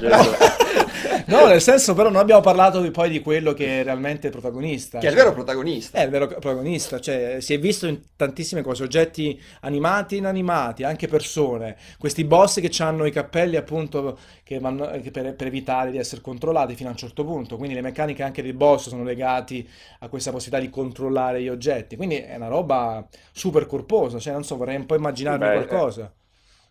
no, 1.26 1.46
nel 1.46 1.60
senso 1.60 1.94
però 1.94 2.08
non 2.08 2.20
abbiamo 2.20 2.40
parlato 2.40 2.80
di, 2.80 2.90
poi 2.90 3.10
di 3.10 3.20
quello 3.20 3.52
che 3.52 3.80
è 3.80 3.84
realmente 3.84 4.28
il 4.28 4.32
protagonista. 4.32 4.98
Che 4.98 5.06
cioè, 5.06 5.14
è 5.14 5.18
il 5.18 5.22
vero 5.22 5.34
protagonista. 5.34 5.98
È 5.98 6.04
il 6.04 6.10
vero 6.10 6.26
protagonista, 6.26 7.00
cioè 7.00 7.36
si 7.40 7.52
è 7.52 7.58
visto 7.58 7.86
in 7.86 8.00
tantissime 8.16 8.62
cose, 8.62 8.82
oggetti 8.82 9.40
animati 9.60 10.14
e 10.14 10.18
inanimati, 10.18 10.84
anche 10.84 11.06
persone, 11.06 11.76
questi 11.98 12.24
boss 12.24 12.60
che 12.60 12.70
hanno 12.82 13.04
i 13.04 13.12
cappelli 13.12 13.56
appunto 13.56 14.18
che 14.42 14.58
vanno, 14.58 14.90
che 15.02 15.10
per, 15.10 15.34
per 15.34 15.46
evitare 15.46 15.90
di 15.90 15.98
essere 15.98 16.22
controllati 16.22 16.74
fino 16.74 16.88
a 16.88 16.92
un 16.92 16.98
certo 16.98 17.22
punto, 17.22 17.58
quindi 17.58 17.74
le 17.74 17.82
meccaniche 17.82 18.22
anche 18.22 18.40
dei 18.40 18.54
boss 18.54 18.88
sono 18.88 19.04
legate 19.04 19.66
a 19.98 20.08
questa 20.08 20.30
possibilità 20.30 20.64
di 20.66 20.72
controllare 20.78 21.42
gli 21.42 21.48
oggetti. 21.48 21.96
Quindi 21.96 22.16
è 22.16 22.36
una 22.36 22.48
roba 22.48 23.06
super 23.32 23.66
corposa, 23.66 24.18
cioè 24.18 24.32
non 24.32 24.44
so, 24.44 24.56
vorrei 24.56 24.76
un 24.76 24.86
po' 24.86 24.94
immaginarmi 24.94 25.46
Beh, 25.46 25.66
qualcosa. 25.66 26.12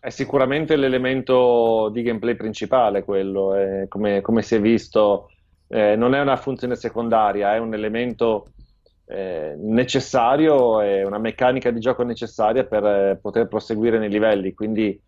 È, 0.00 0.06
è, 0.06 0.10
sicuramente 0.10 0.76
l'elemento 0.76 1.90
di 1.92 2.02
gameplay 2.02 2.34
principale 2.34 3.04
quello, 3.04 3.54
è 3.54 3.86
come, 3.88 4.20
come, 4.22 4.42
si 4.42 4.54
è 4.54 4.60
visto, 4.60 5.30
eh, 5.68 5.94
non 5.96 6.14
è 6.14 6.20
una 6.20 6.36
funzione 6.36 6.76
secondaria, 6.76 7.54
è 7.54 7.58
un 7.58 7.74
elemento 7.74 8.48
eh, 9.06 9.54
necessario, 9.58 10.80
è 10.80 11.04
una 11.04 11.18
meccanica 11.18 11.70
di 11.70 11.80
gioco 11.80 12.02
necessaria 12.02 12.64
per 12.64 12.84
eh, 12.84 13.18
poter 13.20 13.46
proseguire 13.48 13.98
nei 13.98 14.10
livelli, 14.10 14.54
quindi... 14.54 15.00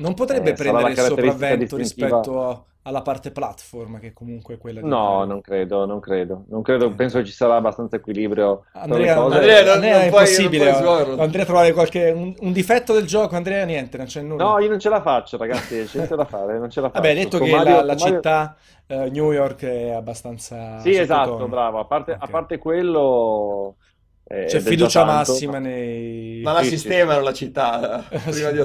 Non 0.00 0.14
potrebbe 0.14 0.50
eh, 0.50 0.54
prendere 0.54 0.90
il 0.90 0.98
sopravvento 0.98 1.76
rispetto 1.76 2.48
a 2.48 2.62
alla 2.82 3.02
parte 3.02 3.30
platform, 3.30 3.98
che 4.00 4.12
comunque 4.12 4.54
è 4.54 4.58
quella 4.58 4.80
di... 4.80 4.88
No, 4.88 5.24
non 5.24 5.42
credo, 5.42 5.84
non 5.84 6.00
credo. 6.00 6.44
Non 6.48 6.62
credo, 6.62 6.86
eh. 6.86 6.90
penso 6.92 7.22
ci 7.24 7.32
sarà 7.32 7.56
abbastanza 7.56 7.96
equilibrio. 7.96 8.64
Andrea, 8.72 9.16
Andrea, 9.16 9.22
non, 9.22 9.32
Andrea 9.32 9.74
non 9.74 9.84
è 9.84 10.04
impossibile. 10.04 10.70
Andrea 10.70 11.44
trovare 11.44 11.72
qualche, 11.72 12.10
un, 12.10 12.34
un, 12.38 12.52
difetto 12.52 12.94
del 12.94 13.06
gioco, 13.06 13.36
Andrea, 13.36 13.64
niente, 13.66 13.98
non 13.98 14.06
c'è 14.06 14.22
nulla. 14.22 14.44
No, 14.44 14.58
io 14.60 14.68
non 14.68 14.78
ce 14.78 14.88
la 14.88 15.02
faccio, 15.02 15.36
ragazzi, 15.36 15.84
c'è 15.84 15.96
niente 15.96 16.16
da 16.16 16.24
fare, 16.24 16.58
non 16.58 16.70
ce 16.70 16.80
la 16.80 16.88
faccio. 16.88 17.02
Vabbè, 17.02 17.14
detto 17.14 17.38
con 17.38 17.46
che 17.46 17.54
Mario, 17.54 17.74
la, 17.76 17.82
la 17.82 17.94
Mario... 17.98 18.14
città 18.14 18.56
uh, 18.86 18.94
New 19.10 19.32
York 19.32 19.64
è 19.64 19.90
abbastanza... 19.90 20.78
Sì, 20.78 20.96
esatto, 20.96 21.48
bravo. 21.48 21.80
A 21.80 21.84
parte, 21.84 22.12
okay. 22.12 22.26
a 22.26 22.30
parte 22.30 22.58
quello... 22.58 23.76
Eh, 24.32 24.44
C'è 24.44 24.60
fiducia 24.60 25.04
massima 25.04 25.58
nei... 25.58 26.40
Ma 26.44 26.52
la 26.52 26.62
sì, 26.62 26.68
sistemano 26.68 27.18
sì. 27.18 27.24
la 27.24 27.32
città 27.32 28.04
prima 28.30 28.50
di 28.50 28.58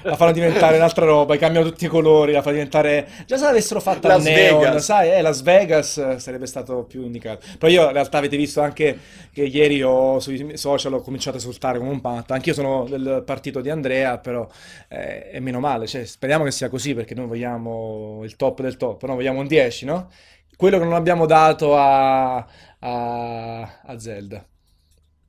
La 0.00 0.16
fanno 0.16 0.32
diventare 0.32 0.76
un'altra 0.76 1.04
roba, 1.04 1.36
cambiano 1.36 1.68
tutti 1.68 1.84
i 1.84 1.88
colori, 1.88 2.32
la 2.32 2.40
fanno 2.40 2.54
diventare... 2.54 3.06
Già 3.26 3.36
se 3.36 3.44
l'avessero 3.44 3.80
fatta 3.80 4.08
Las 4.08 4.24
neon, 4.24 4.60
Vegas. 4.60 4.82
sai, 4.82 5.10
eh, 5.10 5.20
Las 5.20 5.42
Vegas 5.42 6.16
sarebbe 6.16 6.46
stato 6.46 6.84
più 6.84 7.02
indicato. 7.02 7.44
Però 7.58 7.70
io 7.70 7.84
in 7.84 7.92
realtà 7.92 8.16
avete 8.16 8.38
visto 8.38 8.62
anche 8.62 8.98
che 9.30 9.42
ieri 9.42 9.82
ho, 9.82 10.18
sui 10.20 10.56
social 10.56 10.94
ho 10.94 11.02
cominciato 11.02 11.36
a 11.36 11.40
esultare 11.40 11.76
come 11.76 11.90
un 11.90 12.00
patto. 12.00 12.32
Anch'io 12.32 12.54
sono 12.54 12.86
del 12.88 13.24
partito 13.26 13.60
di 13.60 13.68
Andrea, 13.68 14.16
però 14.16 14.48
eh, 14.88 15.32
è 15.32 15.40
meno 15.40 15.60
male. 15.60 15.86
Cioè, 15.86 16.06
speriamo 16.06 16.44
che 16.44 16.50
sia 16.50 16.70
così 16.70 16.94
perché 16.94 17.14
noi 17.14 17.26
vogliamo 17.26 18.22
il 18.24 18.36
top 18.36 18.62
del 18.62 18.78
top, 18.78 19.04
no? 19.04 19.16
Vogliamo 19.16 19.40
un 19.40 19.46
10, 19.46 19.84
no? 19.84 20.08
Quello 20.56 20.78
che 20.78 20.84
non 20.84 20.94
abbiamo 20.94 21.26
dato 21.26 21.76
a, 21.76 22.36
a, 22.36 23.80
a 23.84 23.98
Zelda 23.98 24.46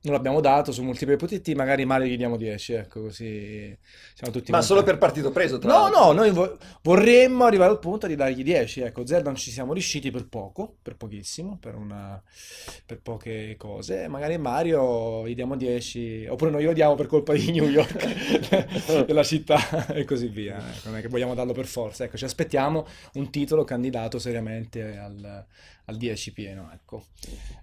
non 0.04 0.12
l'abbiamo 0.12 0.40
dato 0.40 0.70
su 0.70 0.82
multiplayer 0.82 1.18
potenti, 1.18 1.54
magari 1.54 1.86
Mario 1.86 2.06
gli 2.06 2.16
diamo 2.18 2.36
10, 2.36 2.72
ecco, 2.74 3.02
così 3.02 3.76
siamo 4.14 4.32
tutti... 4.32 4.50
Ma 4.50 4.60
solo 4.60 4.82
per 4.82 4.98
partito 4.98 5.30
preso, 5.30 5.58
tra 5.58 5.70
No, 5.72 5.88
no, 5.88 6.12
noi 6.12 6.30
vo- 6.30 6.58
vorremmo 6.82 7.44
arrivare 7.44 7.70
al 7.70 7.78
punto 7.78 8.06
di 8.06 8.14
dargli 8.14 8.42
10, 8.42 8.82
ecco, 8.82 9.06
Zelda 9.06 9.30
non 9.30 9.36
ci 9.36 9.50
siamo 9.50 9.72
riusciti 9.72 10.10
per 10.10 10.28
poco, 10.28 10.76
per 10.82 10.96
pochissimo, 10.96 11.56
per, 11.58 11.74
una... 11.74 12.22
per 12.84 13.00
poche 13.00 13.56
cose, 13.56 14.06
magari 14.08 14.36
Mario 14.36 15.26
gli 15.26 15.34
diamo 15.34 15.56
10, 15.56 16.26
oppure 16.28 16.50
noi 16.50 16.64
lo 16.64 16.74
diamo 16.74 16.96
per 16.96 17.06
colpa 17.06 17.32
di 17.32 17.50
New 17.50 17.68
York, 17.68 19.04
della 19.06 19.24
città, 19.24 19.86
e 19.86 20.04
così 20.04 20.28
via, 20.28 20.58
ecco, 20.58 20.90
non 20.90 20.98
è 20.98 21.00
che 21.00 21.08
vogliamo 21.08 21.34
darlo 21.34 21.54
per 21.54 21.64
forza, 21.64 22.04
ecco, 22.04 22.18
ci 22.18 22.26
aspettiamo 22.26 22.86
un 23.14 23.30
titolo 23.30 23.64
candidato 23.64 24.18
seriamente 24.18 24.98
al 24.98 25.46
al 25.86 25.96
10 25.96 26.32
pieno, 26.32 26.70
ecco. 26.72 27.06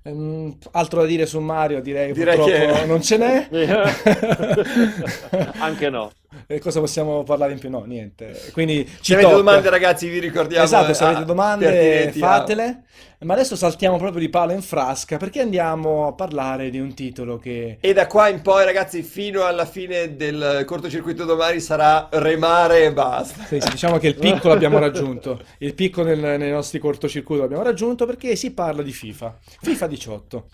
Um, 0.04 0.58
altro 0.72 1.02
da 1.02 1.08
dire 1.08 1.26
su 1.26 1.40
Mario, 1.40 1.82
direi, 1.82 2.14
direi 2.14 2.38
purtroppo 2.38 2.80
che... 2.80 2.86
non 2.86 3.02
ce 3.02 3.18
n'è. 3.18 3.50
Anche 5.60 5.90
no. 5.90 6.12
E 6.48 6.60
cosa 6.60 6.80
possiamo 6.80 7.24
parlare 7.24 7.54
in 7.54 7.60
più? 7.60 7.70
No, 7.70 7.84
niente. 7.84 8.50
Quindi 8.54 8.86
ci 9.02 9.12
se 9.12 9.16
avete 9.16 9.32
domande, 9.32 9.70
ragazzi, 9.70 10.08
vi 10.08 10.20
ricordiamo. 10.20 10.64
Esatto, 10.64 10.94
se 10.94 11.04
avete 11.04 11.26
domande, 11.26 12.12
fatele. 12.16 12.84
Ma 13.20 13.34
adesso 13.34 13.56
saltiamo 13.56 13.98
proprio 13.98 14.20
di 14.20 14.30
palo 14.30 14.52
in 14.52 14.64
frasca 14.64 15.18
perché 15.18 15.42
andiamo 15.42 16.08
a 16.08 16.14
parlare 16.14 16.70
di 16.70 16.80
un 16.80 16.94
titolo 16.94 17.38
che. 17.38 17.78
E 17.80 17.94
da 17.94 18.08
qua 18.08 18.30
in 18.30 18.42
poi, 18.42 18.66
ragazzi, 18.66 19.04
fino 19.04 19.44
alla 19.44 19.66
fine 19.66 20.16
del 20.16 20.64
cortocircuito 20.66 21.26
domani 21.26 21.60
sarà 21.60 22.08
remare 22.12 22.86
e 22.86 22.94
basta. 22.94 23.44
Sì, 23.44 23.60
sì, 23.60 23.70
diciamo 23.70 23.98
che 23.98 24.08
il 24.08 24.16
picco 24.16 24.48
l'abbiamo 24.48 24.80
raggiunto. 24.80 25.40
Il 25.60 25.76
picco 25.76 26.02
nel, 26.04 26.20
nei 26.20 26.52
nostri 26.52 26.80
cortocircuiti 26.80 27.42
l'abbiamo 27.42 27.64
raggiunto 27.64 28.06
perché 28.06 28.36
si 28.36 28.52
parla 28.54 28.82
di 28.82 28.92
FIFA. 28.92 29.38
FIFA 29.62 29.88
18 29.88 30.46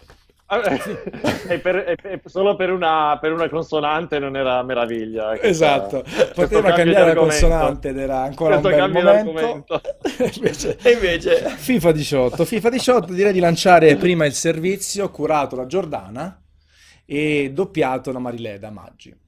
e 1.50 1.60
per, 1.60 1.98
e 2.02 2.22
solo 2.24 2.56
per 2.56 2.72
una, 2.72 3.18
per 3.20 3.34
una, 3.34 3.50
consonante 3.50 4.18
non 4.18 4.38
era 4.38 4.64
meraviglia. 4.64 5.38
Esatto, 5.42 6.06
poteva 6.34 6.72
cambiare 6.72 7.14
la 7.14 7.20
consonante 7.20 7.90
ed 7.90 7.98
era 7.98 8.22
ancora 8.22 8.60
questo 8.60 8.84
un 8.86 8.92
bel 8.92 9.26
momento. 9.26 9.82
invece, 10.36 10.78
e 10.82 10.92
invece 10.92 11.50
FIFA 11.50 11.92
18. 11.92 12.46
FIFA 12.46 12.70
18 12.70 13.14
direi 13.14 13.34
di 13.34 13.40
lanciare 13.40 13.98
prima 13.98 14.26
il 14.26 14.34
servizio 14.34 15.12
curato 15.12 15.58
da 15.58 15.66
Giordana 15.66 16.42
e 17.06 17.52
doppiato 17.54 18.14
da 18.14 18.20
Marileda 18.20 18.70
Maggi. 18.70 19.27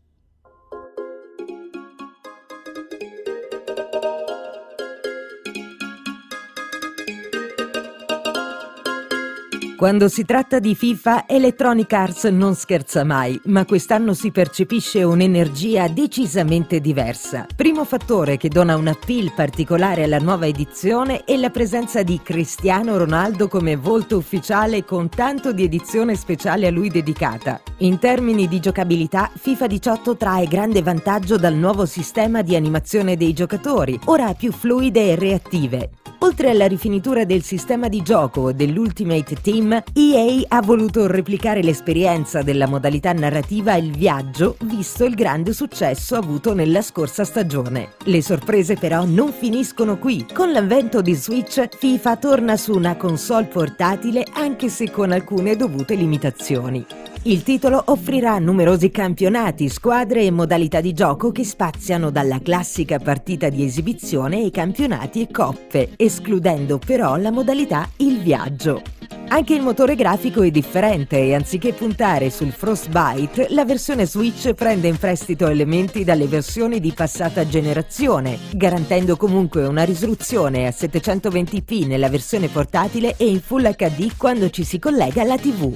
Quando 9.79 10.09
si 10.09 10.25
tratta 10.25 10.59
di 10.59 10.75
FIFA, 10.75 11.25
Electronic 11.25 11.93
Arts 11.93 12.25
non 12.25 12.53
scherza 12.53 13.05
mai, 13.05 13.39
ma 13.45 13.63
quest'anno 13.63 14.13
si 14.13 14.29
percepisce 14.29 15.03
un'energia 15.03 15.87
decisamente 15.87 16.81
diversa. 16.81 17.45
Primo 17.55 17.85
fattore 17.85 18.35
che 18.35 18.49
dona 18.49 18.75
un 18.75 18.87
appeal 18.87 19.31
particolare 19.33 20.03
alla 20.03 20.17
nuova 20.17 20.47
edizione 20.47 21.23
è 21.23 21.37
la 21.37 21.49
presenza 21.49 22.03
di 22.03 22.19
Cristiano 22.21 22.97
Ronaldo 22.97 23.47
come 23.47 23.77
volto 23.77 24.17
ufficiale 24.17 24.83
con 24.83 25.07
tanto 25.07 25.53
di 25.53 25.63
edizione 25.63 26.17
speciale 26.17 26.67
a 26.67 26.71
lui 26.71 26.89
dedicata. 26.89 27.61
In 27.77 27.99
termini 27.99 28.49
di 28.49 28.59
giocabilità, 28.59 29.31
FIFA 29.33 29.67
18 29.67 30.17
trae 30.17 30.45
grande 30.47 30.81
vantaggio 30.81 31.37
dal 31.37 31.55
nuovo 31.55 31.85
sistema 31.85 32.41
di 32.41 32.57
animazione 32.57 33.15
dei 33.15 33.31
giocatori, 33.31 33.97
ora 34.07 34.33
più 34.33 34.51
fluide 34.51 35.11
e 35.11 35.15
reattive. 35.15 35.91
Oltre 36.21 36.49
alla 36.49 36.67
rifinitura 36.67 37.23
del 37.23 37.43
sistema 37.43 37.87
di 37.87 38.01
gioco 38.01 38.51
dell'Ultimate 38.51 39.35
Team, 39.41 39.68
EA 39.77 40.45
ha 40.47 40.61
voluto 40.61 41.05
replicare 41.05 41.61
l'esperienza 41.61 42.41
della 42.41 42.67
modalità 42.67 43.13
narrativa 43.13 43.75
Il 43.75 43.91
viaggio, 43.91 44.55
visto 44.61 45.05
il 45.05 45.13
grande 45.13 45.53
successo 45.53 46.15
avuto 46.15 46.53
nella 46.53 46.81
scorsa 46.81 47.23
stagione. 47.23 47.91
Le 48.05 48.21
sorprese 48.21 48.75
però 48.75 49.05
non 49.05 49.31
finiscono 49.31 49.97
qui. 49.97 50.25
Con 50.33 50.51
l'avvento 50.51 51.01
di 51.01 51.13
Switch, 51.13 51.67
FIFA 51.77 52.17
torna 52.17 52.57
su 52.57 52.73
una 52.73 52.95
console 52.95 53.45
portatile 53.45 54.25
anche 54.33 54.69
se 54.69 54.89
con 54.89 55.11
alcune 55.11 55.55
dovute 55.55 55.93
limitazioni. 55.95 56.85
Il 57.23 57.43
titolo 57.43 57.81
offrirà 57.87 58.39
numerosi 58.39 58.89
campionati, 58.89 59.67
squadre 59.69 60.23
e 60.23 60.31
modalità 60.31 60.81
di 60.81 60.93
gioco 60.93 61.31
che 61.31 61.43
spaziano 61.43 62.09
dalla 62.11 62.39
classica 62.39 62.97
partita 62.97 63.49
di 63.49 63.63
esibizione 63.63 64.37
ai 64.37 64.51
campionati 64.51 65.21
e 65.21 65.27
coppe, 65.29 65.91
escludendo 65.97 66.79
però 66.79 67.17
la 67.17 67.31
modalità 67.31 67.89
il 67.97 68.19
viaggio. 68.21 68.98
Anche 69.31 69.53
il 69.53 69.61
motore 69.61 69.95
grafico 69.95 70.41
è 70.41 70.49
differente 70.49 71.17
e 71.17 71.35
anziché 71.35 71.73
puntare 71.73 72.29
sul 72.29 72.51
Frostbite, 72.51 73.47
la 73.49 73.63
versione 73.63 74.07
Switch 74.07 74.53
prende 74.53 74.87
in 74.87 74.97
prestito 74.97 75.47
elementi 75.47 76.03
dalle 76.03 76.25
versioni 76.25 76.79
di 76.79 76.91
passata 76.91 77.47
generazione, 77.47 78.39
garantendo 78.53 79.17
comunque 79.17 79.65
una 79.67 79.83
risoluzione 79.83 80.65
a 80.65 80.71
720p 80.71 81.85
nella 81.85 82.09
versione 82.09 82.47
portatile 82.47 83.15
e 83.17 83.27
in 83.27 83.39
Full 83.39 83.75
HD 83.75 84.17
quando 84.17 84.49
ci 84.49 84.63
si 84.63 84.79
collega 84.79 85.21
alla 85.21 85.37
TV. 85.37 85.75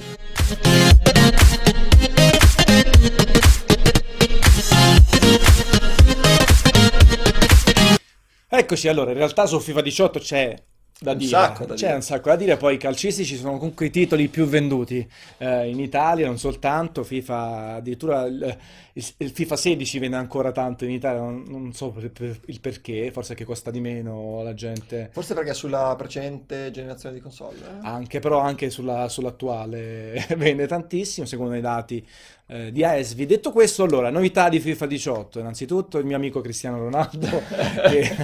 Eccoci, 8.48 8.88
allora, 8.88 9.10
in 9.10 9.16
realtà 9.16 9.46
su 9.46 9.58
FIFA 9.58 9.80
18 9.80 10.18
c'è 10.18 10.54
da 11.00 11.12
un 11.12 11.18
dire. 11.18 11.30
Sacco 11.30 11.64
da 11.64 11.74
C'è 11.74 11.84
dire. 11.86 11.96
un 11.96 12.02
sacco 12.02 12.28
da 12.28 12.36
dire, 12.36 12.56
poi 12.56 12.74
i 12.74 12.78
calcistici 12.78 13.36
sono 13.36 13.58
comunque 13.58 13.86
i 13.86 13.90
titoli 13.90 14.28
più 14.28 14.46
venduti 14.46 15.06
eh, 15.38 15.68
in 15.68 15.80
Italia, 15.80 16.26
non 16.26 16.38
soltanto, 16.38 17.02
FIFA, 17.02 17.74
addirittura 17.74 18.24
il, 18.24 18.56
il, 18.96 19.04
il, 19.18 19.30
FIFA 19.30 19.56
16 19.56 19.98
vende 19.98 20.16
ancora 20.16 20.52
tanto 20.52 20.84
in 20.84 20.92
Italia, 20.92 21.20
non, 21.20 21.44
non 21.48 21.72
so 21.72 21.90
per, 21.90 22.12
per, 22.12 22.40
il 22.46 22.60
perché, 22.60 23.10
forse 23.10 23.34
che 23.34 23.44
costa 23.44 23.72
di 23.72 23.80
meno 23.80 24.42
la 24.42 24.54
gente. 24.54 25.10
Forse 25.12 25.34
perché 25.34 25.52
sulla 25.52 25.94
precedente 25.96 26.70
generazione 26.70 27.14
di 27.14 27.20
console. 27.20 27.56
Eh? 27.56 27.78
Anche, 27.82 28.20
però 28.20 28.38
anche 28.38 28.70
sulla, 28.70 29.08
sull'attuale 29.08 30.26
vende 30.38 30.68
tantissimo, 30.68 31.26
secondo 31.26 31.54
i 31.54 31.60
dati 31.60 32.06
eh, 32.46 32.70
di 32.70 32.84
AESVI. 32.84 33.26
Detto 33.26 33.50
questo, 33.50 33.82
allora, 33.82 34.10
novità 34.10 34.48
di 34.48 34.60
FIFA 34.60 34.86
18. 34.86 35.38
Innanzitutto 35.40 35.98
il 35.98 36.04
mio 36.04 36.16
amico 36.16 36.40
Cristiano 36.40 36.78
Ronaldo, 36.78 37.26
che, 37.88 38.16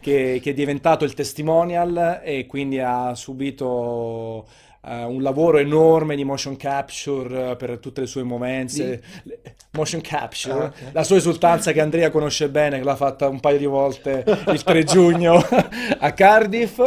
che, 0.00 0.40
che, 0.42 0.50
è 0.50 0.54
diventato 0.54 1.04
il 1.04 1.12
testimonial 1.12 2.20
e 2.22 2.46
quindi 2.46 2.78
ha 2.78 3.14
subito 3.14 4.46
uh, 4.82 5.10
un 5.10 5.22
lavoro 5.22 5.58
enorme 5.58 6.16
di 6.16 6.24
motion 6.24 6.56
capture 6.56 7.50
uh, 7.50 7.56
per 7.56 7.78
tutte 7.78 8.00
le 8.00 8.06
sue 8.06 8.22
movenze. 8.22 9.02
Sì. 9.22 9.37
Motion 9.78 10.00
capture, 10.00 10.52
ah, 10.52 10.64
okay. 10.66 10.92
la 10.92 11.04
sua 11.04 11.16
esultanza 11.16 11.72
che 11.72 11.80
Andrea 11.80 12.10
conosce 12.10 12.48
bene, 12.48 12.78
che 12.78 12.84
l'ha 12.84 12.96
fatta 12.96 13.28
un 13.28 13.40
paio 13.40 13.58
di 13.58 13.66
volte 13.66 14.24
il 14.48 14.62
3 14.62 14.84
giugno 14.84 15.36
a 15.98 16.12
Cardiff. 16.12 16.78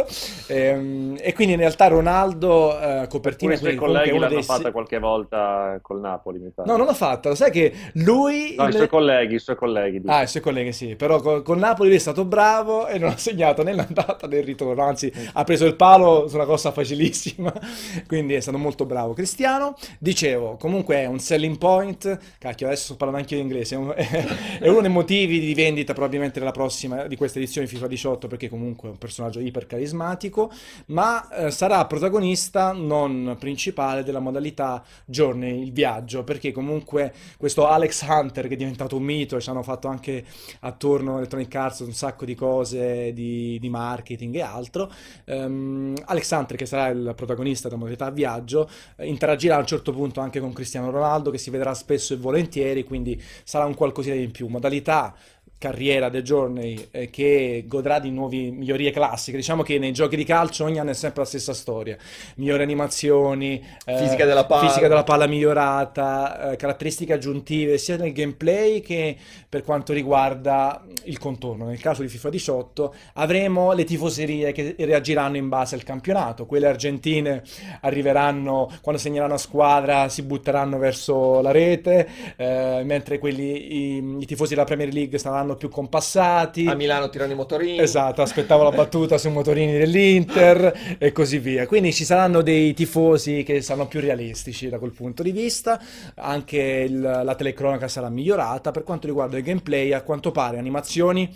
E, 0.46 0.56
ehm, 0.56 1.16
e, 1.18 1.32
quindi 1.32 1.54
in 1.54 1.60
realtà 1.60 1.86
Ronaldo, 1.86 2.68
uh, 2.68 3.06
copertina... 3.08 3.54
I 3.54 3.56
suoi 3.56 3.76
colleghi 3.76 4.18
l'hanno 4.18 4.34
dei... 4.34 4.42
fatta 4.42 4.70
qualche 4.70 4.98
volta 4.98 5.78
col 5.80 6.00
Napoli, 6.00 6.38
mi 6.38 6.50
pare. 6.50 6.68
No, 6.68 6.76
non 6.76 6.86
l'ha 6.86 6.94
fatta, 6.94 7.30
lo 7.30 7.34
sai 7.34 7.50
che 7.50 7.72
lui... 7.94 8.54
No, 8.56 8.68
i 8.68 8.72
suoi 8.72 8.88
colleghi, 8.88 9.34
i 9.36 9.38
suoi 9.38 9.56
colleghi. 9.56 10.00
Dico. 10.00 10.12
Ah, 10.12 10.22
i 10.22 10.26
suoi 10.26 10.42
colleghi, 10.42 10.72
sì, 10.72 10.94
però 10.96 11.20
col, 11.20 11.42
col 11.42 11.58
Napoli 11.58 11.88
lui 11.88 11.96
è 11.96 12.00
stato 12.00 12.24
bravo 12.24 12.86
e 12.86 12.98
non 12.98 13.10
ha 13.10 13.16
segnato 13.16 13.62
né 13.62 13.72
l'andata 13.72 14.26
né 14.26 14.38
il 14.38 14.44
ritorno, 14.44 14.82
anzi 14.82 15.12
mm. 15.14 15.26
ha 15.32 15.44
preso 15.44 15.64
il 15.64 15.76
palo 15.76 16.28
su 16.28 16.34
una 16.34 16.44
cosa 16.44 16.72
facilissima 16.72 17.52
quindi 18.06 18.34
è 18.34 18.40
stato 18.40 18.58
molto 18.58 18.84
bravo 18.84 19.12
Cristiano. 19.12 19.74
Dicevo, 19.98 20.56
comunque 20.56 20.96
è 20.96 21.06
un 21.06 21.18
selling 21.18 21.58
point, 21.58 22.18
cacchio, 22.38 22.66
adesso 22.66 22.81
sto 22.82 22.96
parlando 22.96 23.20
anche 23.20 23.34
in 23.36 23.42
inglese, 23.42 23.76
è 24.58 24.68
uno 24.68 24.80
dei 24.80 24.90
motivi 24.90 25.40
di 25.40 25.54
vendita 25.54 25.92
probabilmente 25.92 26.38
della 26.38 26.50
prossima, 26.50 27.06
di 27.06 27.16
questa 27.16 27.38
edizione 27.38 27.66
FIFA 27.66 27.86
18, 27.86 28.28
perché 28.28 28.48
comunque 28.48 28.88
è 28.88 28.92
un 28.92 28.98
personaggio 28.98 29.40
iper 29.40 29.66
carismatico, 29.66 30.50
ma 30.86 31.28
eh, 31.30 31.50
sarà 31.50 31.84
protagonista 31.86 32.72
non 32.72 33.36
principale 33.38 34.02
della 34.02 34.20
modalità 34.20 34.82
Journey, 35.04 35.62
il 35.62 35.72
viaggio, 35.72 36.24
perché 36.24 36.52
comunque 36.52 37.12
questo 37.36 37.66
Alex 37.66 38.02
Hunter 38.06 38.48
che 38.48 38.54
è 38.54 38.56
diventato 38.56 38.96
un 38.96 39.02
mito 39.02 39.40
ci 39.40 39.50
hanno 39.50 39.62
fatto 39.62 39.88
anche 39.88 40.24
attorno 40.60 41.14
a 41.14 41.16
Electronic 41.18 41.54
Arts 41.54 41.80
un 41.80 41.92
sacco 41.92 42.24
di 42.24 42.34
cose 42.34 43.12
di, 43.12 43.58
di 43.60 43.68
marketing 43.68 44.34
e 44.36 44.42
altro, 44.42 44.90
um, 45.26 45.94
Alex 46.04 46.30
Hunter 46.30 46.56
che 46.56 46.66
sarà 46.66 46.88
il 46.88 47.12
protagonista 47.14 47.68
della 47.68 47.80
modalità 47.80 48.10
viaggio, 48.10 48.68
eh, 48.96 49.06
interagirà 49.06 49.56
a 49.56 49.58
un 49.58 49.66
certo 49.66 49.92
punto 49.92 50.20
anche 50.20 50.40
con 50.40 50.52
Cristiano 50.52 50.90
Ronaldo 50.90 51.30
che 51.30 51.38
si 51.38 51.50
vedrà 51.50 51.74
spesso 51.74 52.14
e 52.14 52.16
volentieri, 52.16 52.71
quindi 52.84 53.20
sarà 53.44 53.64
un 53.66 53.74
qualcosina 53.74 54.14
in 54.14 54.30
più. 54.30 54.46
Modalità 54.48 55.14
carriera 55.62 56.08
del 56.08 56.24
Journey 56.24 56.88
eh, 56.90 57.08
che 57.08 57.62
godrà 57.68 58.00
di 58.00 58.10
nuove 58.10 58.50
migliorie 58.50 58.90
classiche. 58.90 59.36
Diciamo 59.36 59.62
che 59.62 59.78
nei 59.78 59.92
giochi 59.92 60.16
di 60.16 60.24
calcio 60.24 60.64
ogni 60.64 60.80
anno 60.80 60.90
è 60.90 60.94
sempre 60.94 61.22
la 61.22 61.28
stessa 61.28 61.54
storia. 61.54 61.96
Migliori 62.34 62.64
animazioni, 62.64 63.64
eh, 63.84 63.96
fisica, 63.96 64.24
della 64.24 64.44
palla. 64.44 64.66
fisica 64.66 64.88
della 64.88 65.04
palla 65.04 65.28
migliorata, 65.28 66.50
eh, 66.50 66.56
caratteristiche 66.56 67.12
aggiuntive 67.12 67.78
sia 67.78 67.96
nel 67.96 68.12
gameplay 68.12 68.80
che 68.80 69.16
per 69.48 69.62
quanto 69.62 69.92
riguarda 69.92 70.82
il 71.04 71.18
contorno. 71.18 71.66
Nel 71.66 71.80
caso 71.80 72.02
di 72.02 72.08
FIFA 72.08 72.30
18 72.30 72.94
avremo 73.14 73.72
le 73.72 73.84
tifoserie 73.84 74.50
che 74.50 74.74
reagiranno 74.76 75.36
in 75.36 75.48
base 75.48 75.76
al 75.76 75.84
campionato. 75.84 76.44
Quelle 76.44 76.66
argentine 76.66 77.44
arriveranno 77.82 78.68
quando 78.80 79.00
segneranno 79.00 79.34
a 79.34 79.38
squadra, 79.38 80.08
si 80.08 80.22
butteranno 80.22 80.76
verso 80.78 81.40
la 81.40 81.52
rete, 81.52 82.08
eh, 82.34 82.82
mentre 82.84 83.20
quelli, 83.20 83.98
i, 83.98 84.16
i 84.18 84.26
tifosi 84.26 84.54
della 84.54 84.64
Premier 84.64 84.92
League 84.92 85.18
saranno 85.18 85.51
saranno 85.52 85.56
più 85.56 85.68
compassati. 85.68 86.66
A 86.66 86.74
Milano 86.74 87.08
tirano 87.10 87.32
i 87.32 87.34
motorini. 87.34 87.78
Esatto, 87.78 88.22
aspettavo 88.22 88.62
la 88.62 88.70
battuta 88.70 89.18
sui 89.18 89.30
motorini 89.30 89.72
dell'Inter 89.72 90.96
e 90.98 91.12
così 91.12 91.38
via. 91.38 91.66
Quindi 91.66 91.92
ci 91.92 92.04
saranno 92.04 92.42
dei 92.42 92.74
tifosi 92.74 93.42
che 93.42 93.60
saranno 93.60 93.86
più 93.86 94.00
realistici 94.00 94.68
da 94.68 94.78
quel 94.78 94.92
punto 94.92 95.22
di 95.22 95.30
vista. 95.30 95.80
Anche 96.16 96.58
il, 96.58 97.00
la 97.00 97.34
telecronaca 97.34 97.88
sarà 97.88 98.08
migliorata. 98.08 98.70
Per 98.70 98.82
quanto 98.82 99.06
riguarda 99.06 99.36
il 99.36 99.42
gameplay, 99.42 99.92
a 99.92 100.02
quanto 100.02 100.30
pare 100.30 100.58
animazioni 100.58 101.30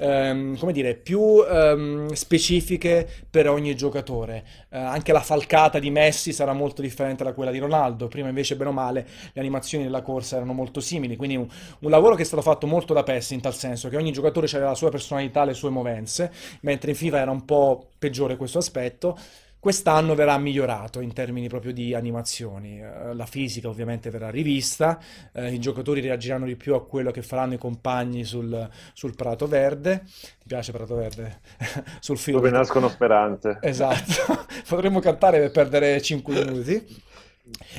ehm, 0.00 0.56
come 0.58 0.72
dire, 0.72 0.94
più 0.94 1.44
ehm, 1.44 2.12
specifiche 2.12 3.06
per 3.30 3.48
ogni 3.48 3.76
giocatore. 3.76 4.44
Eh, 4.70 4.78
anche 4.78 5.12
la 5.12 5.20
falcata 5.20 5.78
di 5.78 5.90
Messi 5.90 6.32
sarà 6.32 6.52
molto 6.52 6.80
differente 6.82 7.22
da 7.22 7.32
quella 7.32 7.50
di 7.50 7.58
Ronaldo. 7.58 8.08
Prima 8.08 8.28
invece, 8.28 8.56
bene 8.56 8.70
o 8.70 8.72
male, 8.72 9.06
le 9.32 9.40
animazioni 9.40 9.84
della 9.84 10.02
corsa 10.02 10.36
erano 10.36 10.52
molto 10.52 10.80
simili. 10.80 11.16
Quindi 11.16 11.36
un, 11.36 11.46
un 11.80 11.90
lavoro 11.90 12.14
che 12.14 12.22
è 12.22 12.24
stato 12.24 12.42
fatto 12.42 12.66
molto 12.66 12.94
da 12.94 13.02
PES 13.02 13.30
in 13.30 13.40
tal 13.40 13.54
senso, 13.54 13.88
che 13.88 13.96
ogni 13.96 14.12
giocatore 14.12 14.46
aveva 14.46 14.70
la 14.70 14.74
sua 14.74 14.90
personalità, 14.90 15.44
le 15.44 15.54
sue 15.54 15.70
movenze, 15.70 16.32
mentre 16.62 16.90
in 16.90 16.96
FIFA 16.96 17.18
era 17.18 17.30
un 17.30 17.44
po' 17.44 17.88
peggiore 17.98 18.36
questo 18.36 18.58
aspetto. 18.58 19.16
Quest'anno 19.60 20.14
verrà 20.14 20.38
migliorato 20.38 21.00
in 21.00 21.12
termini 21.12 21.46
proprio 21.46 21.74
di 21.74 21.92
animazioni, 21.92 22.80
eh, 22.80 23.14
la 23.14 23.26
fisica 23.26 23.68
ovviamente 23.68 24.08
verrà 24.08 24.30
rivista, 24.30 24.98
eh, 25.34 25.52
i 25.52 25.60
giocatori 25.60 26.00
reagiranno 26.00 26.46
di 26.46 26.56
più 26.56 26.74
a 26.74 26.82
quello 26.82 27.10
che 27.10 27.20
faranno 27.20 27.52
i 27.52 27.58
compagni 27.58 28.24
sul, 28.24 28.66
sul 28.94 29.14
Prato 29.14 29.46
Verde, 29.46 30.04
ti 30.38 30.46
piace 30.46 30.72
Prato 30.72 30.94
Verde? 30.94 31.40
sul 32.00 32.16
film. 32.16 32.38
Dove 32.38 32.50
nascono 32.50 32.88
speranze. 32.88 33.58
Esatto, 33.60 34.46
potremmo 34.66 34.98
cantare 35.00 35.38
per 35.40 35.50
perdere 35.50 36.00
5 36.00 36.44
minuti. 36.44 37.02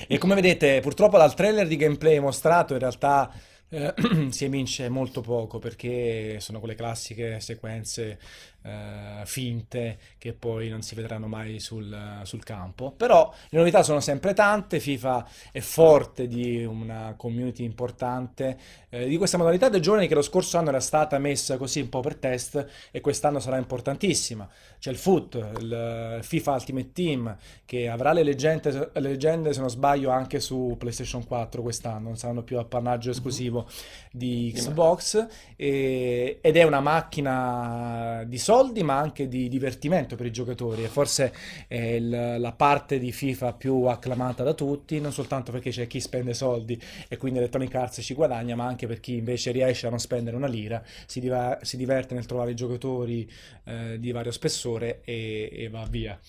E 0.08 0.18
come 0.20 0.36
vedete 0.36 0.82
purtroppo 0.82 1.18
dal 1.18 1.34
trailer 1.34 1.66
di 1.66 1.78
gameplay 1.78 2.20
mostrato 2.20 2.74
in 2.74 2.80
realtà 2.80 3.32
eh, 3.74 3.94
si 4.30 4.46
evince 4.46 4.90
molto 4.90 5.22
poco 5.22 5.58
perché 5.58 6.40
sono 6.40 6.60
quelle 6.60 6.76
classiche 6.76 7.40
sequenze 7.40 8.20
eh, 8.64 9.26
finte 9.26 9.98
che 10.20 10.34
poi 10.34 10.70
non 10.70 10.84
si 10.84 10.94
vedranno 10.94 11.28
mai 11.28 11.60
sul, 11.60 12.22
sul, 12.24 12.44
campo. 12.44 12.92
Però 12.92 13.34
le 13.50 13.58
novità 13.58 13.82
sono 13.82 14.00
sempre 14.00 14.34
tante, 14.34 14.80
FIFA 14.80 15.28
è 15.52 15.60
forte 15.60 16.28
di 16.28 16.64
una 16.64 17.16
community 17.18 17.64
importante 17.64 18.60
eh, 18.90 19.08
di 19.08 19.18
questa 19.18 19.38
modalità 19.38 19.70
del 19.70 19.82
giorno 19.82 20.06
che 20.06 20.14
lo 20.14 20.22
scorso 20.22 20.58
anno 20.58 20.70
era 20.70 20.80
stata 20.80 21.18
messa 21.18 21.58
così 21.58 21.80
un 21.82 21.90
po' 21.90 22.02
per 22.02 22.16
test 22.18 22.68
e 22.92 23.02
quest'anno 23.02 23.40
sarà 23.40 23.58
importantissima. 23.58 24.48
C'è 24.80 24.92
il 24.92 24.98
FUT, 24.98 25.36
il 25.60 26.20
FIFA 26.22 26.52
Ultimate 26.54 26.92
Team 26.92 27.38
che 27.66 27.90
avrà 27.90 28.14
le 28.14 28.24
leggende, 28.24 28.92
le 28.94 29.00
leggende 29.00 29.54
se 29.54 29.60
non 29.60 29.70
sbaglio 29.70 30.12
anche 30.12 30.40
su 30.40 30.76
PlayStation 30.78 31.26
4 31.26 31.62
quest'anno, 31.62 32.08
non 32.08 32.18
saranno 32.18 32.44
più 32.44 32.60
appannaggio 32.60 33.10
mhm. 33.10 33.16
esclusivo 33.16 33.68
di 34.12 34.52
Xbox 34.54 35.26
e, 35.56 36.40
ed 36.42 36.58
è 36.58 36.64
una 36.64 36.80
macchina 36.80 38.24
di 38.28 38.38
soldi 38.38 38.50
soldi 38.52 38.84
ma 38.84 38.98
anche 38.98 39.30
di 39.30 39.48
divertimento 39.48 40.18
per 40.18 40.26
i 40.26 40.32
giocatori 40.32 40.84
e 40.84 40.90
forse 40.90 41.34
è 41.70 41.78
il, 41.78 42.36
la 42.38 42.52
parte 42.52 43.00
di 43.00 43.14
FIFA 43.14 43.54
più 43.54 43.86
acclamata 43.86 44.44
da 44.44 44.54
tutti, 44.54 45.00
non 45.00 45.14
soltanto 45.14 45.54
perché 45.54 45.70
c'è 45.70 45.88
chi 45.88 46.02
spende 46.02 46.34
soldi 46.34 46.78
e 47.08 47.16
quindi 47.16 47.40
Electronic 47.40 47.74
Arts 47.74 48.02
ci 48.02 48.14
guadagna, 48.14 48.58
ma 48.58 48.66
anche 48.66 48.88
per 48.88 49.00
chi 49.00 49.16
invece 49.16 49.52
riesce 49.52 49.88
a 49.88 49.90
non 49.90 50.00
spendere 50.00 50.36
una 50.36 50.48
lira, 50.48 50.84
si, 51.06 51.22
diva- 51.22 51.60
si 51.62 51.78
diverte 51.78 52.14
nel 52.14 52.26
trovare 52.26 52.54
giocatori 52.54 53.30
eh, 53.64 53.98
di 53.98 54.12
vario 54.12 54.34
spessore 54.34 55.00
e, 55.06 55.50
e 55.54 55.70
va 55.70 55.86
via. 55.90 56.20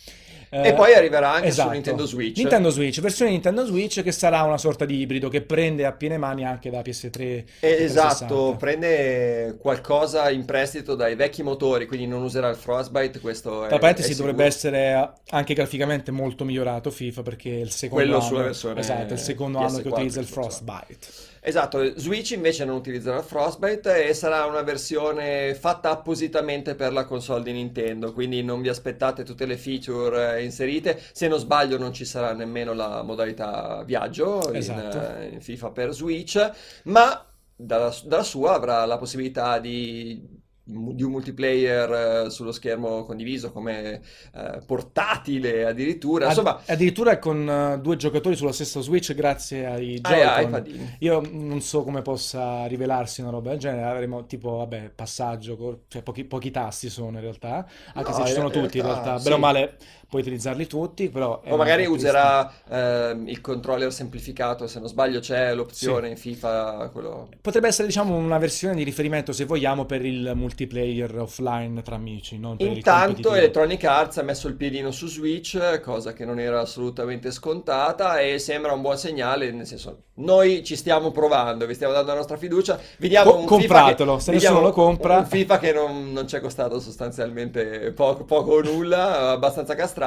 Eh, 0.49 0.69
e 0.69 0.75
poi 0.75 0.95
arriverà 0.95 1.33
anche 1.33 1.49
esatto. 1.49 1.69
su 1.69 1.75
Nintendo 1.75 2.07
Switch. 2.07 2.37
Nintendo 2.37 2.71
Switch, 2.71 3.01
versione 3.01 3.33
Nintendo 3.33 3.65
Switch 3.65 4.03
che 4.03 4.13
sarà 4.13 4.43
una 4.43 4.59
sorta 4.59 4.85
di 4.85 4.99
ibrido 4.99 5.29
che 5.29 5.43
prende 5.43 5.87
a 5.87 5.93
piene 5.93 6.19
mani 6.19 6.45
anche 6.45 6.71
da 6.71 6.83
PS3. 6.83 7.45
Esatto, 7.59 8.55
prende 8.59 9.57
qualcosa 9.59 10.31
in 10.31 10.45
prestito 10.45 10.95
dai 10.95 11.17
vecchi 11.17 11.43
motori, 11.43 11.87
quindi 11.87 12.07
non 12.13 12.23
userà 12.23 12.49
il 12.49 12.57
Frostbite, 12.57 13.19
questo 13.19 13.67
Tra 13.67 13.79
parentesi 13.79 14.15
dovrebbe 14.15 14.45
essere 14.45 15.13
anche 15.31 15.55
graficamente 15.55 16.11
molto 16.11 16.45
migliorato 16.45 16.91
FIFA 16.91 17.23
perché 17.23 17.57
è 17.57 17.61
il 17.61 17.71
secondo 17.71 18.05
Quello 18.05 18.19
anno, 18.19 18.27
sulla 18.27 18.43
versione 18.43 18.81
esatto, 18.81 19.13
il 19.15 19.19
secondo 19.19 19.59
PS4, 19.59 19.65
anno 19.67 19.79
che 19.81 19.89
utilizza 19.89 20.21
il 20.21 20.27
Frostbite. 20.27 21.31
Esatto, 21.45 21.99
Switch 21.99 22.31
invece 22.31 22.65
non 22.65 22.77
utilizzerà 22.77 23.19
il 23.19 23.25
Frostbite 23.25 24.07
e 24.07 24.15
sarà 24.15 24.45
una 24.45 24.63
versione 24.63 25.55
fatta 25.55 25.91
appositamente 25.91 26.77
per 26.77 26.93
la 26.93 27.05
console 27.05 27.43
di 27.43 27.53
Nintendo, 27.53 28.13
quindi 28.13 28.45
non 28.45 28.61
vi 28.61 28.69
aspettate 28.69 29.25
tutte 29.25 29.45
le 29.45 29.57
feature 29.57 30.37
eh, 30.37 30.45
inserite. 30.45 31.01
Se 31.13 31.27
non 31.27 31.41
sbaglio 31.41 31.79
non 31.79 31.93
ci 31.93 32.05
sarà 32.05 32.33
nemmeno 32.33 32.75
la 32.75 33.03
modalità 33.03 33.83
viaggio 33.85 34.53
Esatto. 34.53 34.97
in, 34.97 35.03
eh, 35.03 35.29
in 35.33 35.41
FIFA 35.41 35.71
per 35.71 35.93
Switch, 35.93 36.51
ma 36.85 37.27
dalla, 37.57 37.93
dalla 38.05 38.23
sua 38.23 38.55
avrà 38.55 38.85
la 38.85 38.99
possibilità 38.99 39.59
di 39.59 40.41
di 40.65 41.03
un 41.03 41.11
multiplayer 41.11 42.25
eh, 42.27 42.31
sullo 42.31 42.53
schermo 42.53 43.05
condiviso 43.05 43.51
come 43.51 44.01
eh, 44.33 44.63
portatile 44.65 45.65
addirittura 45.67 46.29
insomma 46.29 46.57
Ad- 46.59 46.63
addirittura 46.71 47.19
con 47.19 47.47
uh, 47.77 47.81
due 47.81 47.97
giocatori 47.97 48.37
sulla 48.37 48.53
stessa 48.53 48.81
Switch 48.81 49.13
grazie 49.13 49.67
ai 49.67 49.99
ai- 50.03 50.23
ai 50.23 50.47
Joy-Con 50.47 50.51
padini. 50.51 50.97
io 51.01 51.21
non 51.33 51.61
so 51.61 51.83
come 51.83 52.03
possa 52.03 52.67
rivelarsi 52.67 53.23
una 53.23 53.31
roba 53.31 53.51
del 53.51 53.59
genere 53.59 53.87
avremo 53.91 54.25
tipo 54.27 54.57
vabbè 54.59 54.91
passaggio 54.95 55.81
cioè 55.89 56.03
pochi, 56.03 56.25
pochi 56.25 56.51
tasti 56.53 56.89
sono 56.89 57.17
in 57.17 57.21
realtà 57.23 57.67
anche 57.95 58.11
No, 58.11 58.17
se 58.17 58.23
ci 58.23 58.29
in 58.29 58.35
sono 58.37 58.51
tutti 58.51 58.79
in 58.79 58.85
realtà, 58.85 59.03
realtà 59.03 59.19
sì. 59.19 59.23
bene 59.25 59.35
o 59.35 59.39
male 59.39 59.77
puoi 60.13 60.21
utilizzarli 60.21 60.67
tutti 60.67 61.09
però 61.09 61.41
O 61.47 61.57
magari 61.57 61.87
userà 61.87 62.53
ehm, 62.69 63.29
il 63.29 63.41
controller 63.41 63.91
semplificato, 63.91 64.67
se 64.67 64.79
non 64.79 64.87
sbaglio 64.89 65.21
c'è 65.21 65.55
l'opzione 65.55 66.07
Sì. 66.09 66.13
in 66.13 66.17
FIFA, 66.19 66.91
quello... 66.93 67.29
Potrebbe 67.41 67.69
essere, 67.69 67.87
diciamo, 67.87 68.15
una 68.15 68.37
versione 68.37 68.75
di 68.75 68.83
riferimento, 68.83 69.33
se 69.33 69.47
vogliamo, 69.47 69.87
per 69.87 70.05
il 70.05 70.33
multiplayer 70.35 71.19
offline 71.19 71.81
tra 71.81 71.95
amici, 71.95 72.39
non 72.39 72.59
per 72.59 72.67
Intanto. 72.67 73.35
Electronic 73.35 73.85
Arts 73.85 74.19
ha 74.19 74.23
messo 74.23 74.49
il 74.49 74.55
piedino 74.55 74.91
su 74.91 75.07
Switch, 75.07 75.81
cosa 75.81 76.13
che 76.13 76.27
non 76.27 76.39
era 76.39 76.61
assolutamente 76.61 77.31
scontata 77.31 78.21
e 78.21 78.39
sembra 78.39 78.73
un 78.73 78.83
buon 78.83 78.99
segnale, 78.99 79.51
nel 79.51 79.67
senso, 79.67 80.03
noi 80.15 80.63
ci 80.63 80.77
stiamo 80.77 81.11
provando, 81.11 81.65
vi 81.65 81.73
stiamo 81.75 81.95
dando 81.95 82.11
la 82.11 82.17
nostra 82.19 82.37
fiducia, 82.37 82.79
vi 82.99 83.09
diamo 83.09 83.31
Co- 83.33 83.39
un 83.39 83.45
compratelo, 83.47 84.19
FIFA 84.19 84.19
che, 84.19 84.23
se 84.23 84.33
nessuno 84.33 84.61
lo 84.61 84.73
compra. 84.73 85.17
un 85.19 85.27
FIFA 85.27 85.59
che 85.59 85.73
non, 85.73 86.13
non 86.13 86.29
ci 86.29 86.37
è 86.37 86.41
costato 86.41 86.81
sostanzialmente 86.81 87.93
poco, 87.93 88.25
poco 88.25 88.53
o 88.53 88.61
nulla, 88.63 89.31
abbastanza 89.31 89.75
castrato, 89.75 90.01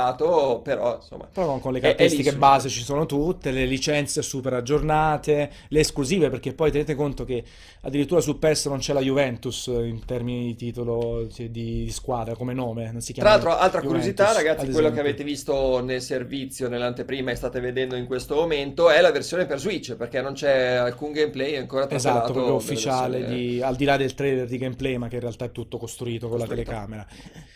però 0.64 0.96
insomma... 0.96 1.28
Però 1.32 1.58
con 1.60 1.72
le 1.72 1.78
lì 1.78 1.84
caratteristiche 1.84 2.32
su- 2.32 2.38
base 2.38 2.70
ci 2.70 2.84
sono 2.84 3.06
tutte, 3.06 3.52
le 3.52 3.66
licenze 3.66 4.22
super 4.22 4.54
aggiornate, 4.54 5.52
le 5.70 5.80
esclusive, 5.80 6.30
perché 6.30 6.54
poi 6.54 6.72
tenete 6.72 6.96
conto 6.96 7.24
che 7.26 7.44
addirittura 7.82 8.22
su 8.22 8.40
PES 8.40 8.66
non 8.68 8.80
c'è 8.80 8.94
la 8.94 9.02
Juventus 9.02 9.68
in 9.68 10.04
termini 10.06 10.46
di 10.48 10.56
titolo 10.56 11.28
cioè, 11.32 11.50
di, 11.50 11.90
squadra 11.92 12.36
come 12.36 12.54
nome, 12.54 12.92
non 12.92 13.02
si 13.02 13.14
Tra 13.14 13.22
chiama 13.22 13.30
l'altro, 13.30 13.52
altra 13.52 13.82
Juventus, 13.82 14.14
curiosità, 14.14 14.32
ragazzi, 14.34 14.72
quello 14.72 14.92
che 14.92 15.00
avete 15.00 15.24
visto 15.24 15.82
nel 15.84 16.02
servizio, 16.02 16.68
nell'anteprima 16.68 17.32
e 17.32 17.36
state 17.36 17.60
vedendo 17.60 17.96
in 17.96 18.06
questo 18.06 18.36
momento 18.36 18.90
è 18.90 19.02
la 19.02 19.12
versione 19.12 19.46
per 19.46 19.60
Switch, 19.60 19.96
perché 19.96 20.22
non 20.22 20.34
c'è 20.34 20.74
alcun 20.74 21.12
gameplay 21.12 21.56
ancora 21.56 21.90
Esatto, 21.90 22.02
traslato 22.02 22.34
proprio 22.34 22.44
delle 22.46 22.58
ufficiale, 22.58 23.26
di- 23.26 23.62
al 23.62 23.76
di 23.76 23.86
là 23.86 23.98
del 23.98 24.14
trailer 24.14 24.48
di 24.48 24.58
gameplay, 24.58 24.98
ma 24.98 25.08
che 25.08 25.16
in 25.16 25.22
realtà 25.22 25.46
è 25.46 25.52
tutto 25.52 25.78
costruito 25.78 26.28
con 26.28 26.38
la 26.40 26.46
Costruito. 26.46 26.70
telecamera. 26.70 27.08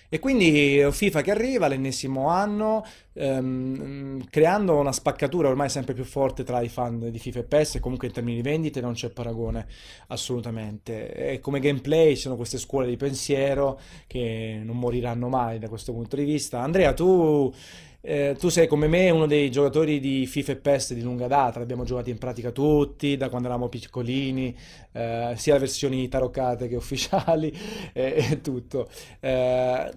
E 0.10 0.19
quindi 0.19 0.80
eh, 0.80 0.91
FIFA 0.91 1.22
che 1.22 1.31
arriva, 1.31 1.68
l'ennesimo 1.68 2.27
anno, 2.30 2.84
ehm, 3.14 4.27
creando 4.30 4.77
una 4.77 4.91
spaccatura 4.91 5.49
ormai 5.49 5.69
sempre 5.69 5.94
più 5.94 6.03
forte 6.03 6.44
tra 6.44 6.61
i 6.61 6.68
fan 6.68 7.11
di 7.11 7.19
FIFA 7.19 7.40
e 7.40 7.44
PES, 7.44 7.76
e 7.76 7.80
comunque 7.80 8.07
in 8.07 8.14
termini 8.14 8.38
di 8.38 8.41
vendite 8.41 8.81
non 8.81 8.94
c'è 8.94 9.10
paragone 9.11 9.68
assolutamente. 10.07 11.14
E 11.14 11.40
come 11.40 11.60
gameplay 11.60 12.15
ci 12.15 12.22
sono 12.22 12.36
queste 12.36 12.57
scuole 12.57 12.88
di 12.88 12.98
pensiero 12.98 13.80
che 14.07 14.60
non 14.64 14.77
moriranno 14.77 15.30
mai 15.30 15.60
da 15.60 15.69
questo 15.69 15.94
punto 15.94 16.15
di 16.15 16.23
vista. 16.23 16.60
Andrea, 16.61 16.94
tu... 16.94 17.53
Eh, 18.01 18.35
tu 18.39 18.47
sei 18.47 18.67
come 18.67 18.88
me 18.88 19.09
uno 19.09 19.26
dei 19.26 19.51
giocatori 19.51 19.99
di 19.99 20.26
FIFA 20.26 20.51
e 20.53 20.55
PES 20.55 20.93
di 20.93 21.01
lunga 21.01 21.27
data, 21.27 21.57
li 21.57 21.63
abbiamo 21.63 21.84
giocati 21.84 22.09
in 22.09 22.17
pratica 22.17 22.51
tutti, 22.51 23.17
da 23.17 23.27
quando 23.30 23.47
eravamo 23.47 23.67
piccolini, 23.67 24.55
eh, 24.93 25.34
sia 25.35 25.53
le 25.53 25.59
versioni 25.59 26.07
taroccate 26.07 26.67
che 26.67 26.76
ufficiali 26.77 27.51
e, 27.93 28.27
e 28.31 28.41
tutto. 28.41 28.89
Eh, 29.19 29.91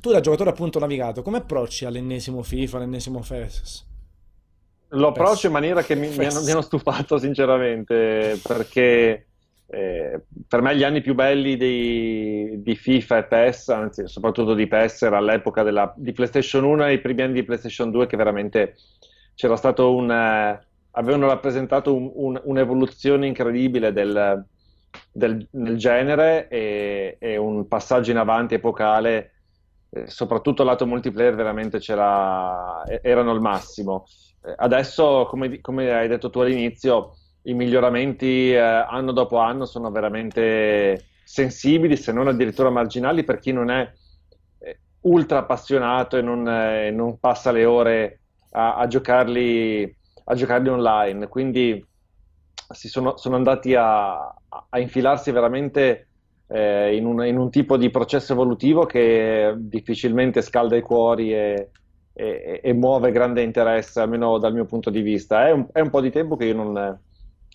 tu 0.00 0.10
da 0.10 0.20
giocatore 0.20 0.50
appunto 0.50 0.78
navigato, 0.78 1.22
come 1.22 1.38
approcci 1.38 1.84
all'ennesimo 1.84 2.42
FIFA, 2.42 2.78
all'ennesimo 2.78 3.22
FES? 3.22 3.86
Lo 4.94 5.08
approccio 5.08 5.46
in 5.46 5.52
maniera 5.52 5.82
che 5.82 5.94
mi, 5.94 6.08
mi 6.08 6.24
hanno, 6.24 6.42
mi 6.42 6.50
hanno 6.50 6.60
stufato 6.60 7.18
sinceramente, 7.18 8.38
perché 8.42 9.26
eh, 9.72 10.24
per 10.46 10.60
me 10.60 10.76
gli 10.76 10.82
anni 10.84 11.00
più 11.00 11.14
belli 11.14 11.56
di, 11.56 12.62
di 12.62 12.76
FIFA 12.76 13.18
e 13.18 13.24
PES, 13.24 13.68
anzi 13.70 14.06
soprattutto 14.08 14.54
di 14.54 14.66
PES, 14.66 15.02
era 15.02 15.18
all'epoca 15.18 15.62
della- 15.62 15.92
di 15.96 16.12
PlayStation 16.12 16.64
1 16.64 16.86
e 16.86 16.94
i 16.94 17.00
primi 17.00 17.22
anni 17.22 17.32
di 17.34 17.44
PlayStation 17.44 17.90
2 17.90 18.06
che 18.06 18.16
veramente 18.16 18.74
c'era 19.34 19.56
stato 19.56 19.94
un... 19.94 20.10
eh, 20.10 20.66
avevano 20.92 21.26
rappresentato 21.26 21.94
un- 21.94 22.10
un- 22.14 22.40
un'evoluzione 22.44 23.26
incredibile 23.26 23.92
del, 23.92 24.44
del- 25.10 25.46
del 25.50 25.76
genere 25.76 26.48
e, 26.48 27.16
e 27.20 27.36
un 27.36 27.66
passaggio 27.68 28.10
in 28.10 28.16
avanti 28.18 28.54
epocale, 28.54 29.32
eh, 29.90 30.06
soprattutto 30.08 30.62
lato 30.64 30.86
multiplayer 30.86 31.34
veramente 31.34 31.78
c'era, 31.78 32.84
erano 33.02 33.32
il 33.32 33.40
massimo. 33.40 34.04
Eh, 34.42 34.54
Adesso, 34.56 35.26
come, 35.28 35.60
come 35.60 35.90
hai 35.92 36.08
detto 36.08 36.30
tu 36.30 36.40
all'inizio, 36.40 37.14
i 37.42 37.54
miglioramenti 37.54 38.52
eh, 38.52 38.58
anno 38.58 39.12
dopo 39.12 39.38
anno 39.38 39.64
sono 39.64 39.90
veramente 39.90 41.06
sensibili, 41.24 41.96
se 41.96 42.12
non 42.12 42.28
addirittura 42.28 42.70
marginali, 42.70 43.24
per 43.24 43.38
chi 43.38 43.52
non 43.52 43.70
è 43.70 43.90
eh, 44.58 44.80
ultra 45.02 45.38
appassionato 45.38 46.16
e 46.16 46.22
non, 46.22 46.46
eh, 46.48 46.90
non 46.90 47.18
passa 47.18 47.50
le 47.50 47.64
ore 47.64 48.20
a, 48.52 48.76
a 48.76 48.86
giocarli, 48.86 49.96
a 50.24 50.34
giocarli 50.34 50.68
online. 50.68 51.28
Quindi 51.28 51.84
si 52.70 52.88
sono, 52.88 53.16
sono 53.16 53.36
andati 53.36 53.74
a, 53.74 54.12
a 54.18 54.78
infilarsi 54.78 55.30
veramente 55.30 56.08
eh, 56.48 56.96
in 56.96 57.06
un, 57.06 57.24
in 57.24 57.38
un 57.38 57.50
tipo 57.50 57.76
di 57.76 57.90
processo 57.90 58.32
evolutivo 58.32 58.84
che 58.86 59.54
difficilmente 59.58 60.42
scalda 60.42 60.76
i 60.76 60.82
cuori 60.82 61.34
e, 61.34 61.70
e- 62.12 62.60
e 62.62 62.72
muove 62.72 63.10
grande 63.10 63.42
interesse, 63.42 64.00
almeno 64.00 64.38
dal 64.38 64.52
mio 64.52 64.64
punto 64.66 64.90
di 64.90 65.00
vista. 65.00 65.46
È 65.46 65.50
un, 65.50 65.66
è 65.72 65.80
un 65.80 65.90
po' 65.90 66.00
di 66.00 66.10
tempo 66.10 66.36
che 66.36 66.44
io 66.46 66.54
non, 66.54 67.00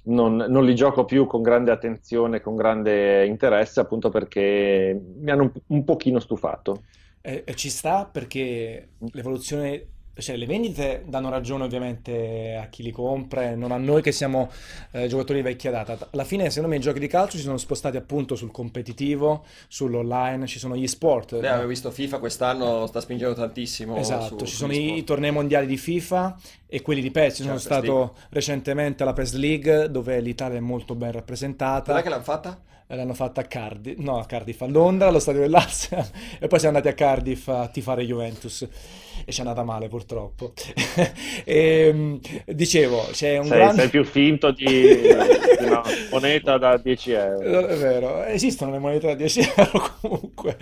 non- 0.07 0.35
non 0.35 0.65
li 0.65 0.75
gioco 0.75 1.05
più 1.05 1.25
con 1.27 1.41
grande 1.41 1.71
attenzione, 1.71 2.41
con 2.41 2.55
grande 2.55 3.25
interesse, 3.25 3.79
appunto 3.79 4.09
perché 4.09 4.99
mi 5.19 5.31
hanno 5.31 5.43
un, 5.43 5.51
un 5.67 5.83
pochino 5.83 6.19
stufato. 6.19 6.83
E, 7.21 7.43
e 7.45 7.55
ci 7.55 7.69
sta 7.69 8.05
perché 8.05 8.93
l'evoluzione, 9.11 9.87
cioè 10.19 10.35
le 10.35 10.45
vendite 10.45 11.03
danno 11.05 11.29
ragione 11.29 11.63
ovviamente 11.63 12.59
a 12.61 12.67
chi 12.67 12.83
li 12.83 12.91
compra 12.91 13.55
non 13.55 13.71
a 13.71 13.77
noi 13.77 14.01
che 14.01 14.11
siamo 14.11 14.49
eh, 14.91 15.07
giocatori 15.07 15.39
di 15.39 15.43
vecchia 15.43 15.71
data. 15.71 15.97
Alla 16.11 16.23
fine, 16.23 16.49
secondo 16.49 16.69
me, 16.69 16.77
i 16.77 16.79
giochi 16.81 16.99
di 16.99 17.07
calcio 17.07 17.37
si 17.37 17.43
sono 17.43 17.57
spostati 17.57 17.97
appunto 17.97 18.35
sul 18.35 18.51
competitivo, 18.51 19.45
sull'online, 19.67 20.47
ci 20.47 20.59
sono 20.59 20.75
gli 20.75 20.87
sport. 20.87 21.39
Beh, 21.39 21.49
avevo 21.49 21.67
visto 21.67 21.91
FIFA 21.91 22.19
quest'anno 22.19 22.85
sta 22.87 22.99
spingendo 23.01 23.35
tantissimo 23.35 23.97
Esatto, 23.97 24.39
su- 24.39 24.45
ci 24.45 24.55
sono 24.55 24.73
i, 24.73 24.97
i 24.97 25.03
tornei 25.03 25.31
mondiali 25.31 25.65
di 25.65 25.77
FIFA 25.77 26.35
e 26.67 26.81
quelli 26.81 27.01
di 27.01 27.11
PES. 27.11 27.35
Ci 27.35 27.41
sono 27.43 27.53
PES 27.53 27.63
stato 27.63 28.15
recentemente 28.29 29.03
alla 29.03 29.13
PES 29.13 29.33
League 29.33 29.89
dove 29.89 30.19
l'Italia 30.19 30.57
è 30.57 30.61
molto 30.61 30.95
ben 30.95 31.11
rappresentata. 31.11 31.91
Dov'è 31.91 32.03
che 32.03 32.09
l'hanno 32.09 32.23
fatta? 32.23 32.61
L'hanno 32.89 33.13
fatta 33.13 33.41
a 33.41 33.43
Cardiff, 33.43 33.97
no, 33.97 34.17
a 34.17 34.25
Cardiff, 34.25 34.61
a 34.61 34.65
Londra, 34.65 35.09
allo 35.09 35.19
stadio 35.19 35.41
dell'Arsenal, 35.41 36.07
e 36.39 36.47
poi 36.47 36.57
siamo 36.57 36.77
andati 36.77 36.93
a 36.93 36.97
Cardiff 36.97 37.49
a 37.49 37.67
tifare 37.67 38.05
Juventus. 38.05 38.65
E 39.25 39.31
ci 39.31 39.39
è 39.39 39.43
andata 39.43 39.63
male, 39.63 39.87
purtroppo. 39.89 40.53
E, 41.43 42.19
dicevo, 42.45 43.07
c'è 43.11 43.37
un 43.37 43.45
Sei, 43.45 43.57
grande... 43.57 43.81
sei 43.81 43.89
più 43.89 44.03
finto 44.03 44.51
di, 44.51 44.65
di 44.65 45.65
una 45.65 45.81
moneta 46.11 46.57
da 46.57 46.77
10 46.77 47.11
euro. 47.11 47.67
È 47.67 47.75
vero, 47.75 48.23
esistono 48.25 48.71
le 48.71 48.79
monete 48.79 49.07
da 49.07 49.15
10 49.15 49.53
euro 49.55 49.97
comunque. 50.01 50.57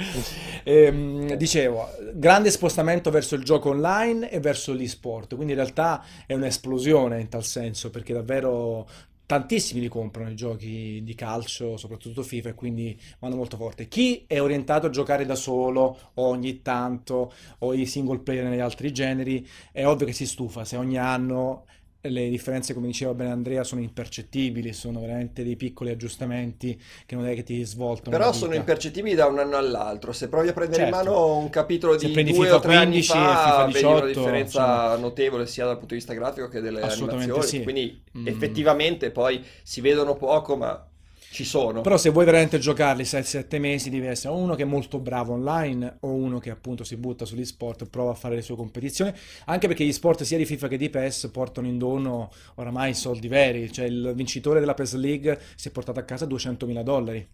Ehm, 0.64 1.34
dicevo, 1.36 1.90
grande 2.14 2.52
spostamento 2.52 3.10
verso 3.10 3.36
il 3.36 3.44
gioco 3.44 3.70
online 3.70 4.30
e 4.30 4.40
verso 4.40 4.74
l'e-sport, 4.74 5.36
quindi 5.36 5.54
in 5.54 5.60
realtà 5.60 6.04
è 6.26 6.34
un'esplosione 6.34 7.20
in 7.20 7.30
tal 7.30 7.44
senso, 7.44 7.90
perché 7.90 8.14
davvero 8.14 8.88
tantissimi 9.26 9.82
li 9.82 9.88
comprano 9.88 10.30
i 10.30 10.36
giochi 10.36 11.02
di 11.04 11.16
calcio, 11.16 11.78
soprattutto 11.78 12.24
FIFA, 12.24 12.50
e 12.50 12.54
quindi 12.54 13.00
vanno 13.20 13.36
molto 13.36 13.58
forte. 13.58 13.88
Chi 13.88 14.26
è 14.28 14.42
orientato 14.42 14.88
a 14.88 14.90
giocare 14.90 15.26
da 15.26 15.36
solo 15.36 16.12
ogni 16.16 16.62
tanto 16.62 17.34
o 17.60 17.74
i 17.74 17.86
single 17.86 18.20
player 18.20 18.46
negli 18.46 18.60
altri 18.60 18.92
generi, 18.92 19.48
è 19.72 19.86
ovvio 19.86 20.06
che 20.06 20.14
si 20.14 20.26
stufa 20.26 20.66
se 20.66 20.78
ogni 20.78 20.98
anno 20.98 21.66
le 22.10 22.30
differenze, 22.30 22.74
come 22.74 22.88
diceva 22.88 23.14
bene 23.14 23.32
Andrea, 23.32 23.64
sono 23.64 23.82
impercettibili, 23.82 24.74
sono 24.74 25.00
veramente 25.00 25.44
dei 25.44 25.56
piccoli 25.56 25.92
aggiustamenti 25.92 26.80
che 27.06 27.16
non 27.16 27.28
è 27.28 27.34
che 27.36 27.44
ti 27.44 27.64
svoltano 27.64 28.16
Però 28.18 28.32
sono 28.34 28.54
impercettibili 28.56 29.16
da 29.16 29.26
un 29.28 29.40
anno 29.40 29.58
all'altro. 29.58 30.12
Se 30.12 30.30
provi 30.30 30.48
a 30.50 30.54
prendere 30.54 30.84
in 30.84 30.92
Certo. 30.92 31.10
mano 31.12 31.38
un 31.38 31.50
capitolo 31.50 31.96
di 31.96 32.12
due 32.12 32.52
o 32.52 32.60
tre 32.60 32.76
anni 32.76 33.04
15 33.04 33.08
fa, 33.12 33.18
FIFA 33.18 33.66
vedi 33.66 33.86
una 33.86 33.94
18, 34.06 34.06
differenza 34.20 34.98
notevole 34.98 35.48
sia 35.48 35.66
dal 35.66 35.74
punto 35.78 35.94
di 35.94 36.00
vista 36.00 36.14
grafico 36.14 36.48
che 36.48 36.62
delle 36.62 36.82
animazioni. 36.82 37.42
sì. 37.48 37.64
Quindi 37.64 38.04
Mm. 38.18 38.28
effettivamente 38.28 39.12
poi 39.12 39.44
si 39.62 39.82
vedono 39.82 40.16
poco, 40.16 40.56
ma 40.56 40.88
ci 41.36 41.44
sono. 41.44 41.82
Però 41.82 41.98
se 41.98 42.10
vuoi 42.10 42.24
veramente 42.24 42.58
giocarli 42.58 43.04
6-7 43.04 43.60
mesi 43.60 43.90
devi 43.90 44.08
essere 44.08 44.34
uno 44.34 44.56
che 44.56 44.64
è 44.64 44.66
molto 44.66 45.00
bravo 45.00 45.34
online 45.34 45.98
o 46.00 46.14
uno 46.14 46.40
che 46.40 46.50
appunto 46.50 46.86
si 46.86 46.96
butta 46.96 47.26
sugli 47.26 47.44
sport 47.44 47.82
e 47.82 47.86
prova 47.88 48.12
a 48.12 48.14
fare 48.14 48.36
le 48.36 48.42
sue 48.42 48.56
competizioni, 48.56 49.14
anche 49.46 49.68
perché 49.68 49.84
gli 49.84 49.92
sport 49.92 50.24
sia 50.24 50.38
di 50.38 50.46
FIFA 50.46 50.70
che 50.70 50.78
di 50.78 50.90
PES 50.90 51.30
portano 51.32 51.68
in 51.68 51.78
dono 51.78 52.32
oramai 52.56 52.94
soldi 52.94 53.28
veri, 53.28 53.72
cioè 53.72 53.86
il 53.86 54.14
vincitore 54.16 54.62
della 54.62 54.74
PES 54.74 54.96
League 54.96 55.40
si 55.56 55.68
è 55.68 55.72
portato 55.72 56.00
a 56.00 56.04
casa 56.04 56.26
200.000 56.26 56.82
dollari. 56.82 57.28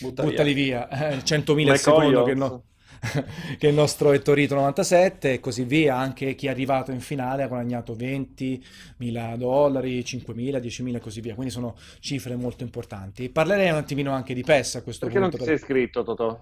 Butta 0.00 0.24
Buttali 0.24 0.52
via, 0.52 0.88
via. 0.90 1.10
Eh, 1.10 1.16
100.000 1.18 1.70
al 1.70 1.78
secondo 1.78 2.24
che 2.24 2.34
no 2.34 2.62
che 3.58 3.68
il 3.68 3.74
nostro 3.74 4.12
Ettorito 4.12 4.54
97 4.54 5.34
e 5.34 5.40
così 5.40 5.64
via. 5.64 5.96
Anche 5.96 6.34
chi 6.34 6.46
è 6.46 6.50
arrivato 6.50 6.90
in 6.90 7.00
finale 7.00 7.42
ha 7.42 7.48
guadagnato 7.48 7.94
20.000 7.94 9.36
dollari, 9.36 10.00
5.000, 10.00 10.60
10.000 10.60 10.94
e 10.94 11.00
così 11.00 11.20
via. 11.20 11.34
Quindi 11.34 11.52
sono 11.52 11.76
cifre 12.00 12.36
molto 12.36 12.64
importanti. 12.64 13.28
Parlerei 13.28 13.70
un 13.70 13.76
attimino 13.76 14.12
anche 14.12 14.34
di 14.34 14.42
PES 14.42 14.76
a 14.76 14.82
questo 14.82 15.06
Perché 15.06 15.20
punto. 15.20 15.36
Perché 15.36 15.50
non 15.50 15.58
ti 15.58 15.66
sei 15.66 15.76
iscritto, 15.76 16.02
Totò? 16.02 16.40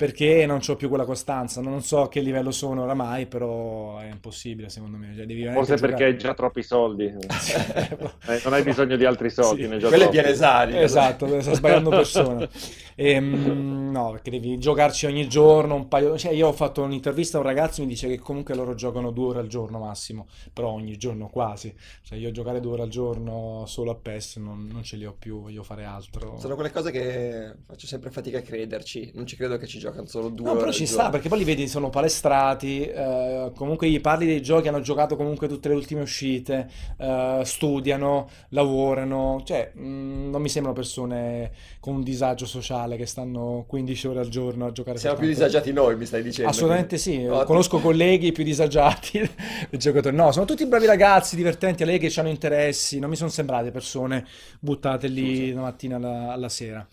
Perché 0.00 0.46
non 0.46 0.60
ho 0.66 0.76
più 0.76 0.88
quella 0.88 1.04
costanza. 1.04 1.60
Non 1.60 1.82
so 1.82 2.00
a 2.00 2.08
che 2.08 2.20
livello 2.20 2.52
sono 2.52 2.84
oramai, 2.84 3.26
però 3.26 3.98
è 3.98 4.06
impossibile 4.06 4.70
secondo 4.70 4.96
me. 4.96 5.14
Cioè, 5.14 5.52
Forse 5.52 5.76
perché 5.76 6.04
hai 6.04 6.16
già 6.16 6.32
troppi 6.32 6.62
soldi. 6.62 7.12
Eh, 8.30 8.40
non 8.44 8.52
hai 8.52 8.62
bisogno 8.62 8.96
di 8.96 9.04
altri 9.04 9.30
soldi. 9.30 9.62
Sì, 9.62 9.86
quelle 9.86 10.08
pianesali. 10.08 10.78
Esatto, 10.78 11.40
sto 11.40 11.54
sbagliando 11.54 11.90
persona. 11.90 12.48
E, 12.94 13.12
ehm, 13.12 13.90
no, 13.90 14.10
perché 14.12 14.30
devi 14.30 14.58
giocarci 14.58 15.06
ogni 15.06 15.26
giorno 15.26 15.74
un 15.74 15.88
paio... 15.88 16.16
Cioè, 16.18 16.32
io 16.32 16.48
ho 16.48 16.52
fatto 16.52 16.82
un'intervista 16.82 17.38
a 17.38 17.40
un 17.40 17.46
ragazzo 17.46 17.80
e 17.80 17.84
mi 17.84 17.90
dice 17.90 18.08
che 18.08 18.18
comunque 18.18 18.54
loro 18.54 18.74
giocano 18.74 19.10
due 19.10 19.28
ore 19.28 19.38
al 19.40 19.46
giorno 19.46 19.78
massimo, 19.78 20.26
però 20.52 20.68
ogni 20.68 20.96
giorno 20.96 21.28
quasi. 21.28 21.74
Cioè 22.02 22.18
io 22.18 22.30
giocare 22.30 22.60
due 22.60 22.72
ore 22.72 22.82
al 22.82 22.88
giorno 22.88 23.64
solo 23.66 23.90
a 23.90 23.94
PES 23.94 24.36
non, 24.36 24.68
non 24.70 24.82
ce 24.82 24.96
li 24.96 25.06
ho 25.06 25.14
più, 25.18 25.40
voglio 25.40 25.62
fare 25.62 25.84
altro. 25.84 26.38
Sono 26.38 26.54
quelle 26.54 26.70
cose 26.70 26.90
che 26.90 27.54
faccio 27.66 27.86
sempre 27.86 28.10
fatica 28.10 28.38
a 28.38 28.42
crederci. 28.42 29.12
Non 29.14 29.26
ci 29.26 29.36
credo 29.36 29.56
che 29.56 29.66
ci 29.66 29.78
giocano 29.90 30.06
solo 30.06 30.28
due 30.28 30.46
no, 30.46 30.56
però 30.56 30.72
ci 30.72 30.86
sta, 30.86 31.10
perché 31.10 31.28
poi 31.28 31.38
li 31.38 31.44
vedi, 31.44 31.68
sono 31.68 31.90
palestrati, 31.90 32.84
eh, 32.84 33.50
comunque 33.54 33.88
gli 33.88 34.00
parli 34.00 34.26
dei 34.26 34.40
giochi, 34.40 34.68
hanno 34.68 34.80
giocato 34.80 35.16
comunque 35.16 35.48
tutte 35.48 35.68
le 35.68 35.74
ultime 35.74 36.00
uscite, 36.02 36.68
eh, 36.96 37.42
studiano, 37.44 38.28
lavorano, 38.50 39.42
cioè 39.44 39.72
mh, 39.74 39.82
mm, 39.82 40.30
non 40.30 40.40
mi 40.40 40.48
sembrano 40.48 40.76
persone 40.76 41.50
con 41.80 41.96
un 41.96 42.02
disagio 42.02 42.46
sociale 42.46 42.96
che 42.96 43.06
stanno 43.06 43.64
15 43.66 44.06
ore 44.08 44.20
al 44.20 44.28
giorno 44.28 44.66
a 44.66 44.72
giocare. 44.72 44.98
Siamo 44.98 45.16
più 45.16 45.26
disagiati 45.26 45.72
noi, 45.72 45.96
mi 45.96 46.06
stai 46.06 46.22
dicendo. 46.22 46.50
Assolutamente 46.50 46.98
quindi... 46.98 47.22
sì, 47.22 47.26
Ottimo. 47.26 47.44
conosco 47.44 47.78
colleghi 47.78 48.32
più 48.32 48.44
disagiati 48.44 49.28
giocatori. 49.72 50.14
No, 50.14 50.32
sono 50.32 50.46
tutti 50.46 50.64
bravi 50.66 50.86
ragazzi, 50.86 51.36
divertenti, 51.36 51.82
a 51.82 51.86
lei 51.86 51.98
che 51.98 52.12
hanno 52.16 52.28
interessi, 52.28 52.98
non 52.98 53.10
mi 53.10 53.16
sono 53.16 53.30
sembrate 53.30 53.70
persone 53.70 54.26
buttate 54.58 55.08
lì 55.08 55.52
la 55.52 55.62
mattina 55.62 55.96
alla, 55.96 56.32
alla 56.32 56.48
sera. 56.48 56.86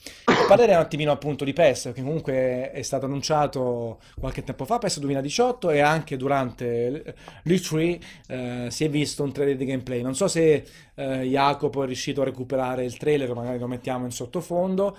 Parlerei 0.47 0.75
un 0.75 0.81
attimino 0.81 1.11
appunto 1.11 1.43
di 1.43 1.53
PES, 1.53 1.91
che 1.93 2.01
comunque 2.01 2.71
è 2.71 2.81
stato 2.87 3.05
annunciato 3.05 3.99
qualche 4.19 4.43
tempo 4.43 4.65
fa, 4.65 4.79
PES 4.79 4.99
2018, 4.99 5.69
e 5.69 5.79
anche 5.79 6.17
durante 6.17 7.15
l'E3 7.45 8.01
eh, 8.27 8.67
si 8.71 8.83
è 8.83 8.89
visto 8.89 9.23
un 9.23 9.31
trailer 9.31 9.55
di 9.55 9.65
gameplay. 9.65 10.01
Non 10.01 10.15
so 10.15 10.27
se 10.27 10.65
eh, 10.95 11.21
Jacopo 11.21 11.83
è 11.83 11.85
riuscito 11.85 12.21
a 12.21 12.25
recuperare 12.25 12.83
il 12.83 12.97
trailer, 12.97 13.33
magari 13.35 13.59
lo 13.59 13.67
mettiamo 13.67 14.05
in 14.05 14.11
sottofondo. 14.11 14.97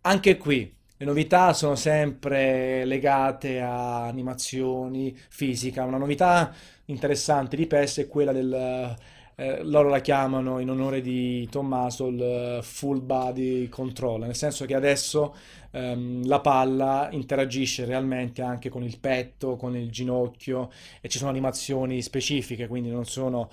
Anche 0.00 0.36
qui 0.36 0.74
le 0.98 1.04
novità 1.04 1.52
sono 1.52 1.74
sempre 1.74 2.84
legate 2.86 3.60
a 3.60 4.06
animazioni, 4.06 5.14
fisica. 5.28 5.84
Una 5.84 5.98
novità 5.98 6.54
interessante 6.86 7.56
di 7.56 7.66
PES 7.66 7.98
è 7.98 8.08
quella 8.08 8.32
del... 8.32 8.96
Eh, 9.38 9.62
loro 9.64 9.90
la 9.90 10.00
chiamano 10.00 10.60
in 10.60 10.70
onore 10.70 11.02
di 11.02 11.46
Tommaso 11.50 12.06
il 12.06 12.60
full 12.62 13.04
body 13.04 13.68
control, 13.68 14.20
nel 14.22 14.34
senso 14.34 14.64
che 14.64 14.74
adesso 14.74 15.34
ehm, 15.72 16.26
la 16.26 16.40
palla 16.40 17.08
interagisce 17.10 17.84
realmente 17.84 18.40
anche 18.40 18.70
con 18.70 18.82
il 18.82 18.98
petto, 18.98 19.56
con 19.56 19.76
il 19.76 19.90
ginocchio 19.90 20.70
e 21.02 21.08
ci 21.10 21.18
sono 21.18 21.28
animazioni 21.28 22.00
specifiche, 22.00 22.66
quindi 22.66 22.88
non 22.88 23.04
sono 23.04 23.50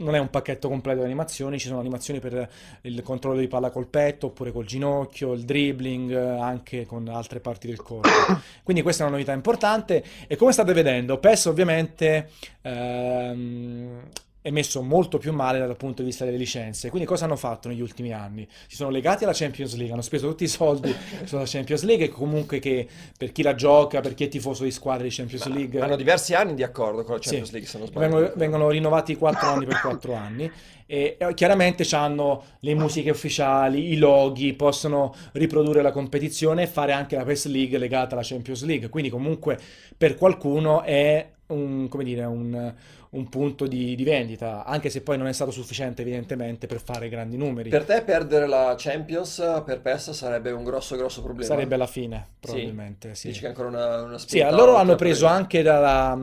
non 0.00 0.14
è 0.14 0.18
un 0.18 0.30
pacchetto 0.30 0.68
completo 0.68 1.00
di 1.00 1.04
animazioni, 1.04 1.58
ci 1.58 1.68
sono 1.68 1.78
animazioni 1.78 2.20
per 2.20 2.50
il 2.82 3.02
controllo 3.02 3.38
di 3.38 3.48
palla 3.48 3.70
col 3.70 3.86
petto 3.86 4.28
oppure 4.28 4.50
col 4.50 4.64
ginocchio, 4.64 5.34
il 5.34 5.44
dribbling, 5.44 6.12
anche 6.12 6.86
con 6.86 7.06
altre 7.06 7.40
parti 7.40 7.66
del 7.66 7.82
corpo. 7.82 8.08
Quindi 8.64 8.82
questa 8.82 9.04
è 9.04 9.06
una 9.06 9.16
novità 9.16 9.32
importante 9.32 10.02
e 10.26 10.36
come 10.36 10.52
state 10.52 10.72
vedendo, 10.72 11.18
PES 11.18 11.44
ovviamente 11.44 12.30
ehm, 12.62 14.02
è 14.42 14.50
messo 14.50 14.82
molto 14.82 15.18
più 15.18 15.32
male 15.32 15.58
dal 15.58 15.76
punto 15.76 16.02
di 16.02 16.08
vista 16.08 16.24
delle 16.24 16.36
licenze. 16.36 16.88
Quindi 16.88 17.06
cosa 17.06 17.24
hanno 17.24 17.36
fatto 17.36 17.68
negli 17.68 17.80
ultimi 17.80 18.12
anni? 18.12 18.46
Si 18.66 18.76
sono 18.76 18.90
legati 18.90 19.24
alla 19.24 19.34
Champions 19.34 19.74
League, 19.74 19.92
hanno 19.92 20.02
speso 20.02 20.28
tutti 20.28 20.44
i 20.44 20.48
soldi 20.48 20.94
sulla 21.24 21.44
Champions 21.44 21.82
League 21.82 22.06
e 22.06 22.08
comunque 22.08 22.58
che 22.58 22.86
per 23.16 23.32
chi 23.32 23.42
la 23.42 23.54
gioca, 23.54 24.00
per 24.00 24.14
chi 24.14 24.24
è 24.24 24.28
tifoso 24.28 24.64
di 24.64 24.70
squadre 24.70 25.08
di 25.08 25.14
Champions 25.14 25.46
Ma 25.46 25.54
League... 25.54 25.80
Hanno 25.80 25.96
diversi 25.96 26.34
anni 26.34 26.54
di 26.54 26.62
accordo 26.62 27.04
con 27.04 27.14
la 27.14 27.20
Champions 27.20 27.48
sì, 27.48 27.52
League, 27.52 27.68
se 27.68 27.78
non 27.78 27.86
sbaglio. 27.86 28.08
Vengono, 28.08 28.32
vengono 28.36 28.68
rinnovati 28.70 29.14
4 29.16 29.48
anni 29.48 29.66
per 29.66 29.80
4 29.80 30.14
anni 30.14 30.50
e 30.86 31.16
chiaramente 31.34 31.86
hanno 31.94 32.42
le 32.60 32.74
musiche 32.74 33.10
ufficiali, 33.10 33.92
i 33.92 33.96
loghi, 33.96 34.54
possono 34.54 35.14
riprodurre 35.32 35.82
la 35.82 35.92
competizione 35.92 36.64
e 36.64 36.66
fare 36.66 36.90
anche 36.90 37.14
la 37.14 37.22
PES 37.22 37.46
League 37.46 37.78
legata 37.78 38.14
alla 38.14 38.24
Champions 38.24 38.64
League. 38.64 38.88
Quindi 38.88 39.08
comunque 39.08 39.56
per 39.96 40.16
qualcuno 40.16 40.82
è 40.82 41.30
un, 41.46 41.86
come 41.88 42.02
dire, 42.02 42.24
un 42.24 42.74
un 43.10 43.28
punto 43.28 43.66
di, 43.66 43.96
di, 43.96 44.04
vendita, 44.04 44.64
anche 44.64 44.88
se 44.88 45.02
poi 45.02 45.18
non 45.18 45.26
è 45.26 45.32
stato 45.32 45.50
sufficiente 45.50 46.02
evidentemente 46.02 46.66
per 46.68 46.80
fare 46.80 47.08
grandi 47.08 47.36
numeri. 47.36 47.68
Per 47.68 47.84
te 47.84 48.02
perdere 48.02 48.46
la 48.46 48.74
Champions 48.78 49.62
per 49.64 49.80
PES 49.80 50.10
sarebbe 50.10 50.52
un 50.52 50.62
grosso 50.62 50.96
grosso 50.96 51.20
problema? 51.20 51.46
Sarebbe 51.46 51.76
la 51.76 51.88
fine, 51.88 52.26
probabilmente. 52.38 53.14
Sì. 53.14 53.20
sì. 53.22 53.28
Dici 53.28 53.40
che 53.40 53.46
ancora 53.48 53.68
una, 53.68 54.02
una 54.02 54.18
Sì, 54.18 54.38
loro 54.38 54.76
hanno 54.76 54.94
preso 54.94 55.26
anche 55.26 55.62
dalla, 55.62 56.16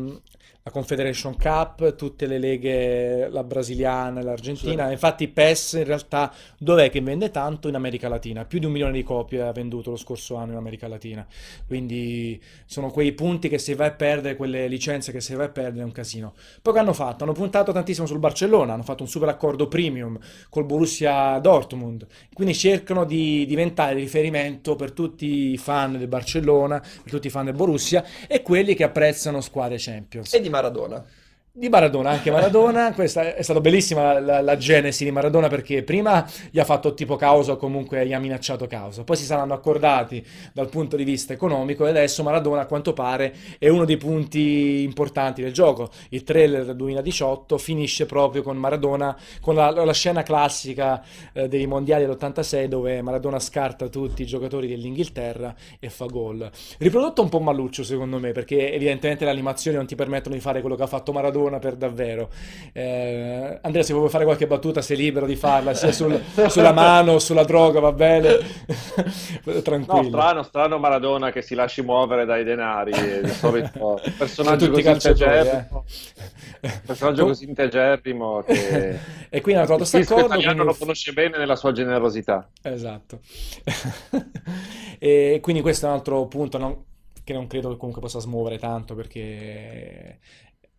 la 0.68 0.73
Confederation 0.73 1.38
Cup, 1.38 1.95
tutte 1.95 2.26
le 2.26 2.38
leghe, 2.38 3.30
la 3.30 3.44
brasiliana 3.44 4.19
e 4.19 4.23
l'argentina. 4.23 4.88
Sì. 4.88 4.91
Infatti 4.91 5.27
PES 5.30 5.73
in 5.73 5.85
realtà 5.85 6.31
dov'è 6.57 6.89
che 6.89 6.99
vende 6.99 7.31
tanto? 7.31 7.69
In 7.69 7.76
America 7.76 8.10
Latina. 8.10 8.44
Più 8.44 8.60
di 8.60 8.65
un 8.65 8.73
milione 8.73 8.91
di 8.91 9.03
copie 9.03 9.41
ha 9.41 9.52
venduto 9.53 9.91
lo 9.91 9.95
scorso 9.95 10.35
anno 10.35 10.52
in 10.52 10.57
America 10.57 10.89
Latina. 10.89 11.26
Quindi 11.65 12.41
sono 12.65 12.91
quei 12.91 13.14
punti 13.14 13.48
che 13.48 13.60
se 13.60 13.76
vai 13.76 13.88
a 13.88 13.91
perdere, 13.91 14.35
quelle 14.35 14.68
licenze 14.68 15.14
che 15.14 15.22
se 15.22 15.35
vai 15.35 15.45
a 15.45 15.49
perdere 15.49 15.84
è 15.84 15.85
un 15.85 15.94
casino. 15.94 16.34
Poi 16.61 16.73
che 16.73 16.80
hanno 16.80 16.94
fatto? 16.94 17.23
Hanno 17.23 17.34
puntato 17.34 17.72
tantissimo 17.72 18.06
sul 18.06 18.19
Barcellona, 18.19 18.73
hanno 18.73 18.84
fatto 18.84 19.03
un 19.03 19.10
super 19.10 19.30
accordo 19.30 19.69
premium 19.69 20.19
col 20.49 20.65
Borussia 20.65 21.39
Dortmund. 21.39 22.06
Quindi 22.34 22.53
cercano 22.53 23.06
di 23.06 23.45
diventare 23.45 23.94
riferimento 23.94 24.76
per 24.76 24.91
tutti 24.91 25.52
i 25.52 25.57
fan 25.57 25.98
del 25.98 26.10
Barcellona, 26.10 26.80
per 26.80 27.11
tutti 27.11 27.27
i 27.27 27.30
fan 27.30 27.45
del 27.45 27.53
Borussia 27.53 28.03
e 28.27 28.41
quelli 28.41 28.76
che 28.76 28.84
apprezzano 28.84 29.39
squadre 29.39 29.77
Champions. 29.80 30.34
E 30.34 30.41
di 30.41 30.56
Maradona. 30.57 31.05
Di 31.59 31.69
Maradona, 31.69 32.11
anche 32.11 32.29
Maradona, 32.29 32.93
questa 32.93 33.34
è 33.34 33.41
stata 33.41 33.59
bellissima 33.59 34.19
la, 34.19 34.41
la, 34.41 34.57
genesi 34.57 35.03
di 35.03 35.09
Maradona 35.09 35.47
perché 35.47 35.81
prima 35.81 36.23
gli 36.51 36.59
ha 36.59 36.63
fatto 36.63 36.93
tipo 36.93 37.15
causa 37.15 37.53
o 37.53 37.57
comunque 37.57 38.05
gli 38.05 38.13
ha 38.13 38.19
minacciato 38.19 38.67
causa, 38.67 39.03
poi 39.03 39.15
si 39.15 39.23
saranno 39.23 39.55
accordati 39.55 40.23
dal 40.53 40.69
punto 40.69 40.95
di 40.95 41.03
vista 41.03 41.34
economico 41.34 41.88
e 41.88 41.89
adesso 41.89 42.21
Maradona 42.21 42.61
a 42.61 42.65
quanto 42.67 42.93
pare 42.93 43.34
è 43.57 43.69
uno 43.69 43.85
dei 43.85 43.97
punti 43.97 44.84
importanti 44.84 45.41
del 45.41 45.51
gioco. 45.51 45.89
Il 46.09 46.23
trailer 46.23 46.63
del 46.63 46.75
2018 46.75 47.57
finisce 47.57 48.05
proprio 48.05 48.43
con 48.43 48.55
Maradona, 48.55 49.17
con 49.41 49.55
la, 49.55 49.71
la 49.71 49.93
scena 49.93 50.21
classica 50.21 51.03
eh, 51.34 51.47
dei 51.47 51.65
mondiali 51.65 52.05
dell'86 52.05 52.65
dove 52.65 53.01
Maradona 53.01 53.39
scarta 53.39 53.88
tutti 53.88 54.21
i 54.21 54.27
giocatori 54.27 54.67
dell'Inghilterra 54.67 55.55
e 55.79 55.89
fa 55.89 56.05
gol. 56.05 56.47
Riprodotto 56.77 57.23
un 57.23 57.29
po' 57.29 57.39
malluccio 57.39 57.84
secondo 57.84 58.19
me 58.19 58.31
perché 58.31 58.71
evidentemente 58.71 59.25
le 59.25 59.31
animazioni 59.31 59.75
non 59.75 59.88
ti 59.88 59.95
permettono 59.95 60.35
di 60.35 60.41
fare 60.41 60.61
quello 60.61 60.75
che 60.75 60.84
ha 60.84 60.88
fatto 60.88 61.11
Maradona 61.11 61.45
buona 61.48 61.60
per 61.60 61.76
davvero. 61.76 62.30
Eh, 62.74 63.60
Andrea, 63.61 63.84
se 63.84 63.94
vuoi 63.94 64.10
fare 64.10 64.26
qualche 64.26 64.48
battuta, 64.48 64.82
sei 64.82 64.98
libero 64.98 65.26
di 65.26 65.36
farla, 65.36 65.74
sia 65.74 65.91
sul, 65.91 66.22
sulla 66.48 66.74
mano 66.74 67.14
o 67.14 67.19
sulla 67.19 67.44
droga, 67.44 67.80
va 67.80 67.94
bene? 67.94 68.38
Tranquillo. 69.64 70.02
No, 70.02 70.07
strano, 70.10 70.44
strano 70.44 70.78
Maradona 70.78 71.32
che 71.32 71.41
si 71.41 71.56
lasci 71.56 71.82
muovere 71.82 72.26
dai 72.26 72.44
denari, 72.44 72.91
di 73.22 73.30
solito 73.30 73.99
personaggio 74.18 74.69
così 74.69 74.90
integerrimo. 74.90 75.86
Eh. 76.60 76.82
Personaggio 76.86 77.26
così 77.26 77.45
integerrimo 77.45 78.44
che... 78.44 78.99
e 79.30 79.41
quindi 79.41 79.61
hanno 79.61 79.68
trovato 79.68 79.90
questo 79.90 80.14
accordo. 80.14 80.36
Quindi... 80.36 80.56
lo 80.56 80.76
conosce 80.76 81.14
bene 81.14 81.38
nella 81.38 81.56
sua 81.56 81.72
generosità. 81.72 82.49
Esatto. 82.61 83.22
e 84.99 85.40
quindi 85.41 85.61
questo 85.61 85.86
è 85.86 85.90
un 85.90 85.95
altro 85.95 86.26
punto 86.28 86.57
non... 86.57 86.84
che 87.24 87.34
non 87.34 87.48
credo 87.48 87.69
che 87.69 87.78
comunque 87.78 88.02
possa 88.02 88.19
smuovere 88.19 88.57
tanto 88.57 88.95
perché 88.95 90.19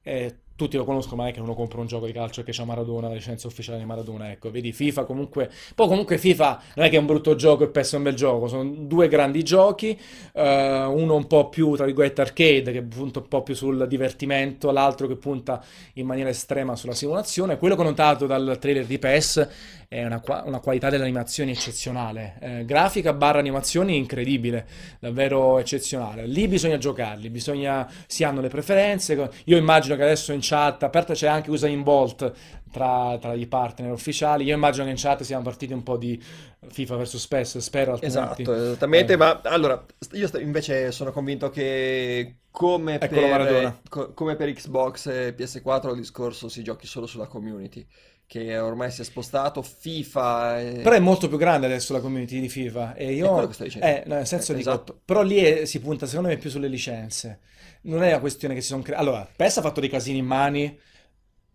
è 0.02 0.34
tutti 0.58 0.76
lo 0.76 0.82
conoscono, 0.82 1.22
ma 1.22 1.28
è 1.28 1.32
che 1.32 1.38
uno 1.38 1.54
compra 1.54 1.78
un 1.78 1.86
gioco 1.86 2.06
di 2.06 2.12
calcio 2.12 2.42
che 2.42 2.50
c'ha 2.50 2.64
Maradona, 2.64 3.06
la 3.06 3.14
licenza 3.14 3.46
ufficiale 3.46 3.78
di 3.78 3.84
Maradona, 3.84 4.32
ecco, 4.32 4.50
vedi 4.50 4.72
FIFA 4.72 5.04
comunque, 5.04 5.48
poi 5.72 5.86
comunque 5.86 6.18
FIFA 6.18 6.62
non 6.74 6.86
è 6.86 6.90
che 6.90 6.96
è 6.96 6.98
un 6.98 7.06
brutto 7.06 7.36
gioco 7.36 7.62
e 7.62 7.68
PES 7.68 7.92
è 7.92 7.96
un 7.98 8.02
bel 8.02 8.14
gioco, 8.16 8.48
sono 8.48 8.64
due 8.64 9.06
grandi 9.06 9.44
giochi, 9.44 9.96
uh, 10.32 10.40
uno 10.40 11.14
un 11.14 11.28
po' 11.28 11.48
più, 11.48 11.76
tra 11.76 11.84
virgolette, 11.84 12.22
arcade, 12.22 12.72
che 12.72 12.82
punta 12.82 13.20
un 13.20 13.28
po' 13.28 13.44
più 13.44 13.54
sul 13.54 13.86
divertimento, 13.86 14.72
l'altro 14.72 15.06
che 15.06 15.14
punta 15.14 15.64
in 15.94 16.06
maniera 16.06 16.28
estrema 16.28 16.74
sulla 16.74 16.94
simulazione, 16.94 17.56
quello 17.56 17.76
che 17.76 17.80
ho 17.82 17.84
notato 17.84 18.26
dal 18.26 18.58
trailer 18.58 18.84
di 18.84 18.98
PES 18.98 19.76
è 19.88 20.04
una, 20.04 20.22
una 20.44 20.60
qualità 20.60 20.90
delle 20.90 21.04
animazioni 21.04 21.52
eccezionale, 21.52 22.36
eh, 22.40 22.64
grafica 22.66 23.14
barra 23.14 23.38
animazioni 23.38 23.96
incredibile, 23.96 24.66
davvero 25.00 25.58
eccezionale, 25.58 26.26
lì 26.26 26.46
bisogna 26.46 26.76
giocarli, 26.76 27.30
bisogna, 27.30 27.90
si 28.06 28.22
hanno 28.22 28.42
le 28.42 28.48
preferenze, 28.48 29.30
io 29.44 29.56
immagino 29.56 29.96
che 29.96 30.02
adesso 30.02 30.32
in 30.32 30.40
chat, 30.42 30.82
a 30.82 30.90
parte 30.90 31.14
c'è 31.14 31.26
anche 31.26 31.50
Usain 31.50 31.82
Bolt 31.82 32.32
tra, 32.70 33.16
tra, 33.18 33.32
i 33.32 33.46
partner 33.46 33.90
ufficiali. 33.90 34.44
Io 34.44 34.54
immagino 34.54 34.84
che 34.84 34.90
in 34.90 34.96
chat 34.98 35.22
siano 35.22 35.42
partiti 35.42 35.72
un 35.72 35.82
po' 35.82 35.96
di 35.96 36.22
FIFA 36.68 36.96
vs 36.96 37.26
PES, 37.26 37.58
spero. 37.58 37.92
Altrimenti... 37.92 38.42
Esatto, 38.42 38.54
esattamente. 38.54 39.12
Eh. 39.14 39.16
Ma 39.16 39.40
allora, 39.44 39.82
io 40.12 40.28
invece 40.38 40.92
sono 40.92 41.12
convinto 41.12 41.48
che 41.48 42.40
come 42.50 42.98
per, 42.98 43.78
co- 43.88 44.12
come 44.12 44.36
per 44.36 44.52
Xbox 44.52 45.06
e 45.06 45.34
PS4 45.34 45.90
il 45.90 45.96
discorso 45.96 46.48
si 46.48 46.62
giochi 46.62 46.86
solo 46.86 47.06
sulla 47.06 47.26
community 47.26 47.86
che 48.28 48.58
ormai 48.58 48.90
si 48.90 49.00
è 49.00 49.04
spostato, 49.04 49.62
FIFA... 49.62 50.60
E... 50.60 50.72
Però 50.82 50.94
è 50.94 51.00
molto 51.00 51.28
più 51.28 51.38
grande 51.38 51.64
adesso 51.64 51.94
la 51.94 52.00
community 52.00 52.40
di 52.40 52.50
FIFA 52.50 52.94
e 52.94 53.14
io... 53.14 53.50
Eh, 53.80 54.02
nel 54.04 54.26
senso 54.26 54.52
eh, 54.52 54.56
dico, 54.56 54.68
esatto. 54.68 55.00
però 55.02 55.22
lì 55.22 55.38
è, 55.38 55.64
si 55.64 55.80
punta 55.80 56.04
secondo 56.04 56.28
me 56.28 56.36
più 56.36 56.50
sulle 56.50 56.68
licenze. 56.68 57.40
Non 57.82 58.02
è 58.02 58.10
la 58.10 58.20
questione 58.20 58.52
che 58.52 58.60
si 58.60 58.66
sono 58.66 58.82
creati... 58.82 59.02
Allora, 59.02 59.26
PES 59.34 59.56
ha 59.56 59.62
fatto 59.62 59.80
dei 59.80 59.88
casini 59.88 60.18
in 60.18 60.26
mani 60.26 60.78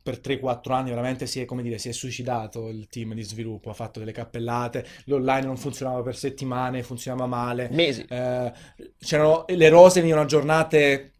per 0.02 0.20
3-4 0.22 0.74
anni 0.74 0.90
veramente 0.90 1.28
si 1.28 1.40
è, 1.40 1.46
come 1.46 1.62
dire, 1.62 1.78
si 1.78 1.90
è 1.90 1.94
suicidato 1.94 2.68
il 2.68 2.88
team 2.88 3.14
di 3.14 3.24
sviluppo, 3.24 3.70
ha 3.70 3.74
fatto 3.74 4.00
delle 4.00 4.12
cappellate, 4.12 4.86
l'online 5.06 5.46
non 5.46 5.56
funzionava 5.56 6.02
per 6.02 6.18
settimane, 6.18 6.84
funzionava 6.84 7.28
male. 7.28 7.70
Mesi. 7.72 8.04
Eh, 8.10 8.52
c'erano, 9.00 9.46
le 9.48 9.70
rose 9.70 10.00
venivano 10.00 10.24
aggiornate 10.24 11.13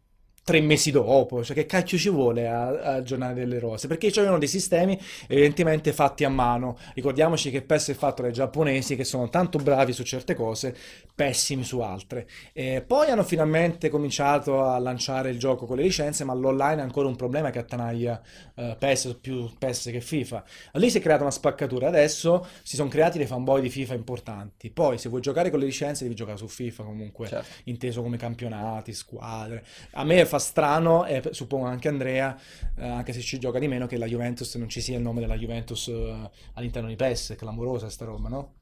tre 0.44 0.60
mesi 0.60 0.90
dopo, 0.90 1.42
cioè 1.42 1.56
che 1.56 1.64
cacchio 1.64 1.96
ci 1.96 2.10
vuole 2.10 2.46
a, 2.46 2.66
a 2.68 2.94
aggiornare 2.96 3.32
delle 3.32 3.58
rose? 3.58 3.88
Perché 3.88 4.10
c'erano 4.10 4.38
dei 4.38 4.46
sistemi 4.46 5.00
evidentemente 5.26 5.92
fatti 5.92 6.22
a 6.24 6.28
mano. 6.28 6.76
Ricordiamoci 6.94 7.50
che 7.50 7.62
PES 7.62 7.90
è 7.90 7.94
fatto 7.94 8.20
dai 8.20 8.32
giapponesi 8.32 8.94
che 8.94 9.04
sono 9.04 9.30
tanto 9.30 9.58
bravi 9.58 9.94
su 9.94 10.02
certe 10.02 10.34
cose, 10.34 10.76
pessimi 11.14 11.64
su 11.64 11.80
altre. 11.80 12.28
E 12.52 12.84
poi 12.86 13.08
hanno 13.08 13.24
finalmente 13.24 13.88
cominciato 13.88 14.64
a 14.64 14.78
lanciare 14.78 15.30
il 15.30 15.38
gioco 15.38 15.64
con 15.64 15.78
le 15.78 15.82
licenze, 15.82 16.24
ma 16.24 16.34
l'online 16.34 16.76
è 16.76 16.80
ancora 16.80 17.08
un 17.08 17.16
problema 17.16 17.48
che 17.50 17.60
attanaglia 17.60 18.20
uh, 18.56 18.76
PES 18.78 19.16
più 19.20 19.50
PES 19.56 19.84
che 19.92 20.00
FIFA. 20.02 20.44
Lì 20.72 20.90
si 20.90 20.98
è 20.98 21.00
creata 21.00 21.22
una 21.22 21.30
spaccatura, 21.30 21.88
adesso 21.88 22.46
si 22.62 22.76
sono 22.76 22.90
creati 22.90 23.16
dei 23.16 23.26
fanboy 23.26 23.62
di 23.62 23.70
FIFA 23.70 23.94
importanti. 23.94 24.70
Poi 24.70 24.98
se 24.98 25.08
vuoi 25.08 25.22
giocare 25.22 25.48
con 25.48 25.58
le 25.58 25.64
licenze 25.64 26.02
devi 26.02 26.14
giocare 26.14 26.36
su 26.36 26.48
FIFA 26.48 26.82
comunque, 26.82 27.28
certo. 27.28 27.46
inteso 27.64 28.02
come 28.02 28.18
campionati, 28.18 28.92
squadre. 28.92 29.64
A 29.92 30.04
me 30.04 30.26
fa 30.34 30.38
strano, 30.38 31.06
e 31.06 31.22
suppongo 31.30 31.66
anche 31.66 31.88
Andrea, 31.88 32.36
eh, 32.76 32.86
anche 32.86 33.12
se 33.12 33.20
ci 33.20 33.38
gioca 33.38 33.58
di 33.58 33.68
meno, 33.68 33.86
che 33.86 33.96
la 33.96 34.06
Juventus 34.06 34.54
non 34.56 34.68
ci 34.68 34.80
sia 34.80 34.96
il 34.96 35.02
nome 35.02 35.20
della 35.20 35.36
Juventus 35.36 35.88
eh, 35.88 36.30
all'interno 36.54 36.88
di 36.88 36.96
PES, 36.96 37.32
è 37.32 37.36
clamorosa 37.36 37.88
sta 37.88 38.04
roba, 38.04 38.28
no? 38.28 38.52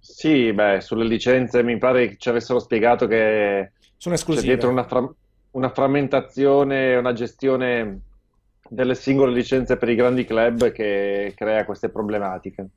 Sì, 0.00 0.52
beh, 0.52 0.80
sulle 0.80 1.04
licenze 1.04 1.62
mi 1.62 1.76
pare 1.78 2.08
che 2.08 2.16
ci 2.18 2.28
avessero 2.28 2.58
spiegato 2.58 3.06
che 3.06 3.72
sono 3.96 4.14
esclusive. 4.14 4.46
c'è 4.46 4.52
dietro 4.52 4.70
una, 4.70 4.86
fra- 4.86 5.12
una 5.52 5.70
frammentazione, 5.70 6.96
una 6.96 7.12
gestione 7.12 8.00
delle 8.68 8.94
singole 8.94 9.32
licenze 9.32 9.76
per 9.76 9.88
i 9.88 9.94
grandi 9.94 10.24
club 10.24 10.72
che 10.72 11.32
crea 11.36 11.64
queste 11.64 11.88
problematiche. 11.88 12.68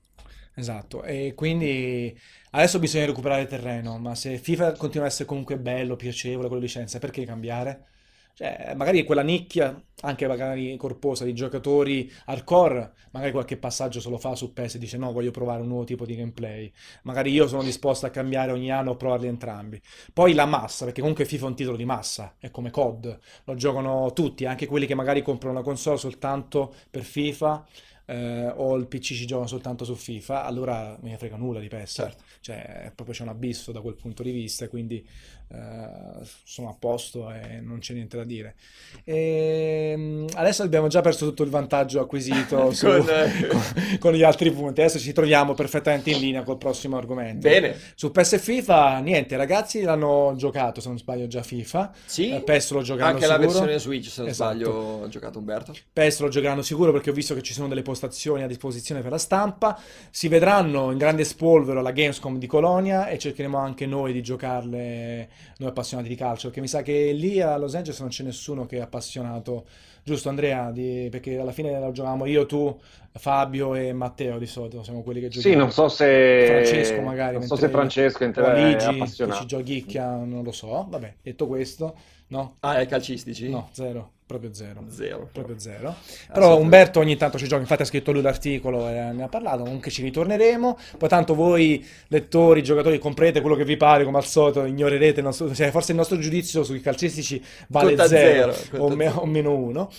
Esatto, 0.54 1.04
e 1.04 1.34
quindi 1.34 2.16
adesso 2.52 2.78
bisogna 2.80 3.06
recuperare 3.06 3.46
terreno, 3.48 3.98
ma 3.98 4.16
se 4.16 4.38
FIFA 4.38 4.74
continua 4.74 5.06
a 5.06 5.10
essere 5.10 5.26
comunque 5.26 5.58
bello, 5.58 5.96
piacevole 5.96 6.50
con 6.50 6.58
le 6.58 6.64
licenze, 6.64 7.00
perché 7.00 7.24
cambiare? 7.26 7.86
Cioè, 8.34 8.74
magari 8.76 9.04
quella 9.04 9.22
nicchia, 9.24 9.82
anche 10.02 10.28
magari 10.28 10.76
corposa, 10.78 11.24
di 11.26 11.34
giocatori 11.34 12.12
hardcore, 12.26 12.94
magari 13.12 13.32
qualche 13.32 13.58
passaggio 13.58 14.00
se 14.02 14.10
lo 14.10 14.18
fa 14.18 14.36
su 14.36 14.52
PES 14.54 14.76
e 14.76 14.80
dice 14.80 14.98
no, 14.98 15.12
voglio 15.14 15.32
provare 15.32 15.62
un 15.62 15.68
nuovo 15.70 15.84
tipo 15.86 16.06
di 16.06 16.16
gameplay. 16.16 16.72
Magari 17.04 17.32
io 17.32 17.48
sono 17.48 17.64
disposto 17.64 18.06
a 18.06 18.10
cambiare 18.10 18.52
ogni 18.52 18.72
anno 18.72 18.92
o 18.92 18.96
provarli 18.96 19.28
entrambi. 19.28 19.82
Poi 20.14 20.34
la 20.34 20.46
massa, 20.46 20.86
perché 20.86 21.02
comunque 21.02 21.26
FIFA 21.26 21.46
è 21.46 21.50
un 21.50 21.56
titolo 21.56 21.78
di 21.78 21.86
massa, 21.86 22.36
è 22.40 22.50
come 22.52 22.72
COD, 22.72 23.20
lo 23.46 23.56
giocano 23.56 24.12
tutti, 24.14 24.46
anche 24.46 24.66
quelli 24.66 24.86
che 24.86 24.96
magari 24.96 25.22
comprano 25.22 25.56
una 25.56 25.64
console 25.64 25.98
soltanto 25.98 26.74
per 26.90 27.04
FIFA 27.04 27.66
eh, 28.12 28.52
o 28.54 28.76
il 28.76 28.88
PC 28.88 29.14
ci 29.14 29.26
gioca 29.26 29.48
soltanto 29.48 29.86
su 29.86 29.96
FIFA, 29.96 30.44
allora 30.44 30.98
mi 31.02 31.16
frega 31.16 31.38
nulla 31.38 31.60
di 31.62 31.70
PES. 31.70 31.94
Certo. 31.94 32.24
Cioè, 32.42 32.92
proprio 32.94 33.16
c'è 33.16 33.24
un 33.24 33.30
abisso 33.30 33.72
da 33.72 33.80
quel 33.80 33.96
punto 33.96 34.22
di 34.22 34.32
vista, 34.32 34.68
quindi 34.68 35.08
eh, 35.54 36.26
sono 36.44 36.70
a 36.70 36.76
posto 36.78 37.32
e 37.32 37.62
non 37.62 37.80
c'è 37.80 37.94
niente 37.94 38.18
da 38.18 38.26
dire. 38.26 38.56
E, 39.04 39.92
ehm, 39.94 40.28
adesso 40.34 40.64
abbiamo 40.64 40.88
già 40.88 41.02
perso 41.02 41.26
tutto 41.26 41.44
il 41.44 41.50
vantaggio 41.50 42.02
acquisito 42.02 42.72
su, 42.76 42.88
con, 42.88 43.06
con, 43.50 43.62
con, 44.00 44.14
gli 44.14 44.24
altri 44.24 44.52
punti. 44.52 44.82
Adesso 44.82 45.00
ci 45.00 45.14
troviamo 45.14 45.54
perfettamente 45.54 46.10
in 46.10 46.20
linea 46.20 46.44
col 46.44 46.58
prossimo 46.58 46.98
argomento. 46.98 47.48
Bene. 47.48 47.78
Su 47.96 48.12
PES 48.12 48.34
e 48.34 48.40
FIFA, 48.40 49.00
niente, 49.00 49.38
ragazzi 49.38 49.82
l'hanno 49.82 50.34
giocato, 50.36 50.82
se 50.82 50.90
non 50.90 50.98
sbaglio, 50.98 51.28
già 51.28 51.44
FIFA. 51.44 51.94
Sì. 52.06 52.30
Eh, 52.30 52.42
PES 52.42 52.72
lo 52.72 52.82
giocheranno 52.82 53.14
Anche 53.14 53.26
sicuro. 53.26 53.40
la 53.40 53.46
versione 53.46 53.80
Switch, 53.80 54.10
se 54.10 54.22
non 54.22 54.30
esatto. 54.30 54.54
sbaglio, 54.54 55.04
ha 55.04 55.08
giocato 55.08 55.40
Umberto. 55.40 55.74
PES 55.94 56.20
lo 56.20 56.28
giocheranno 56.30 56.62
sicuro 56.62 56.92
perché 56.92 57.10
ho 57.10 57.14
visto 57.14 57.34
che 57.36 57.42
ci 57.42 57.54
sono 57.54 57.68
delle 57.70 57.82
postazioni 57.82 58.00
a 58.08 58.48
disposizione 58.48 59.02
per 59.02 59.12
la 59.12 59.18
stampa. 59.18 59.80
Si 60.10 60.28
vedranno 60.28 60.92
in 60.92 60.98
grande 60.98 61.24
spolvero 61.24 61.80
alla 61.80 61.92
Gamescom 61.92 62.38
di 62.38 62.48
Colonia 62.48 63.08
e 63.08 63.18
cercheremo 63.18 63.58
anche 63.58 63.86
noi 63.86 64.14
di 64.14 64.22
giocarle 64.22 65.30
noi 65.58 65.70
appassionati 65.70 66.08
di 66.08 66.16
calcio, 66.16 66.48
perché 66.48 66.62
mi 66.62 66.68
sa 66.68 66.82
che 66.82 67.12
lì 67.12 67.42
a 67.42 67.58
Los 67.58 67.76
Angeles 67.76 68.00
non 68.00 68.10
c'è 68.10 68.24
nessuno 68.24 68.66
che 68.66 68.78
è 68.78 68.82
appassionato, 68.82 69.66
giusto 70.04 70.30
Andrea? 70.30 70.72
Di, 70.72 71.08
perché 71.12 71.38
alla 71.38 71.52
fine 71.52 71.80
lo 71.80 71.92
giocavamo 71.92 72.26
io, 72.26 72.46
tu, 72.46 72.78
Fabio 73.14 73.76
e 73.76 73.94
Matteo 73.94 74.38
di 74.38 74.46
solito, 74.46 74.84
siamo 74.84 75.04
quelli 75.04 75.20
che 75.20 75.28
giocano. 75.28 75.54
Sì, 75.54 75.60
non 75.60 75.72
so 75.72 75.88
se 75.90 76.46
Francesco 76.48 77.02
magari, 77.02 77.38
non 77.38 77.46
so 77.46 77.56
se 77.56 77.70
Francesco 77.70 78.24
è 78.24 78.32
Luigi, 78.34 78.98
che 78.98 79.32
ci 79.34 79.46
giochicchia, 79.46 80.16
non 80.16 80.44
lo 80.44 80.52
so. 80.52 80.88
Vabbè, 80.90 81.16
detto 81.22 81.48
questo, 81.48 81.96
no? 82.28 82.56
Ah, 82.62 82.80
è 82.80 82.86
calcistici? 82.88 83.50
No, 83.50 83.70
zero. 83.72 84.12
Proprio 84.32 84.54
zero. 84.54 84.86
Zero. 84.88 85.30
Proprio 85.30 85.60
zero. 85.60 85.94
Però 86.32 86.58
Umberto 86.58 87.02
ogni 87.02 87.18
tanto 87.18 87.38
ci 87.38 87.48
gioca, 87.48 87.60
infatti 87.60 87.82
ha 87.82 87.86
scritto 87.86 88.14
lui 88.14 88.22
l'articolo 88.22 88.88
e 88.88 89.12
ne 89.12 89.24
ha 89.24 89.28
parlato, 89.28 89.64
comunque 89.64 89.92
ci 89.92 90.02
ritorneremo. 90.04 90.78
Poi 90.98 91.10
tanto 91.10 91.36
voi, 91.36 91.86
lettori, 92.08 92.64
giocatori, 92.64 92.98
comprete 92.98 93.42
quello 93.42 93.58
che 93.58 93.66
vi 93.66 93.76
pare, 93.76 94.06
come 94.06 94.18
al 94.18 94.26
solito, 94.26 94.64
ignorerete 94.64 95.20
il 95.20 95.26
nostro, 95.26 95.54
cioè, 95.54 95.70
forse 95.72 95.92
il 95.92 95.98
nostro 95.98 96.18
giudizio 96.18 96.64
sui 96.64 96.80
calcistici 96.80 97.44
vale 97.68 97.90
Conta 97.90 98.08
zero, 98.08 98.54
zero 98.54 98.84
o, 98.86 98.96
me, 98.96 99.08
o 99.10 99.26
meno 99.26 99.54
uno. 99.54 99.90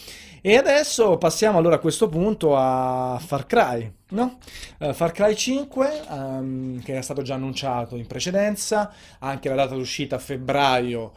E 0.41 0.57
adesso 0.57 1.19
passiamo 1.19 1.59
allora 1.59 1.77
a 1.77 1.79
questo 1.79 2.09
punto 2.09 2.57
a 2.57 3.21
Far 3.25 3.47
Cry, 3.47 3.93
no? 4.09 4.39
Uh, 4.79 4.93
Far 4.93 5.13
Cry 5.13 5.37
5, 5.37 6.03
um, 6.09 6.17
ehm, 6.17 6.83
che 6.83 6.93
era 6.93 7.03
stato 7.03 7.23
già 7.23 7.35
annunciato 7.35 7.97
in 7.97 8.09
precedenza, 8.09 8.93
anche 9.21 9.49
la 9.51 9.55
data 9.55 9.75
d'uscita 9.75 10.17
a 10.17 10.19
febbraio 10.19 11.13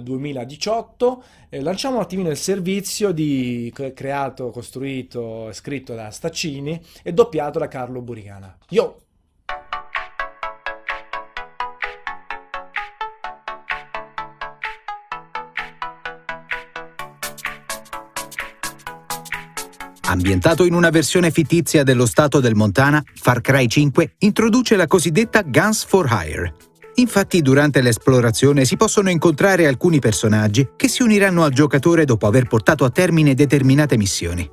2018. 0.00 1.22
Eh, 1.48 1.60
lanciamo 1.60 1.96
un 1.96 2.02
attimino 2.02 2.30
il 2.30 2.36
servizio 2.36 3.12
di 3.12 3.72
creato, 3.94 4.50
costruito 4.50 5.48
e 5.48 5.52
scritto 5.52 5.94
da 5.94 6.10
Staccini 6.10 6.80
e 7.02 7.12
doppiato 7.12 7.58
da 7.58 7.68
Carlo 7.68 8.00
Burigana. 8.00 8.56
Yo! 8.68 9.00
Ambientato 20.10 20.64
in 20.64 20.74
una 20.74 20.90
versione 20.90 21.30
fittizia 21.30 21.84
dello 21.84 22.04
stato 22.04 22.40
del 22.40 22.56
Montana, 22.56 23.00
Far 23.14 23.40
Cry 23.40 23.68
5 23.68 24.14
introduce 24.18 24.74
la 24.74 24.88
cosiddetta 24.88 25.42
Guns 25.42 25.84
for 25.84 26.08
Hire, 26.10 26.52
Infatti 27.00 27.40
durante 27.40 27.80
l'esplorazione 27.80 28.66
si 28.66 28.76
possono 28.76 29.08
incontrare 29.08 29.66
alcuni 29.66 30.00
personaggi 30.00 30.68
che 30.76 30.86
si 30.86 31.02
uniranno 31.02 31.44
al 31.44 31.50
giocatore 31.50 32.04
dopo 32.04 32.26
aver 32.26 32.46
portato 32.46 32.84
a 32.84 32.90
termine 32.90 33.32
determinate 33.32 33.96
missioni. 33.96 34.48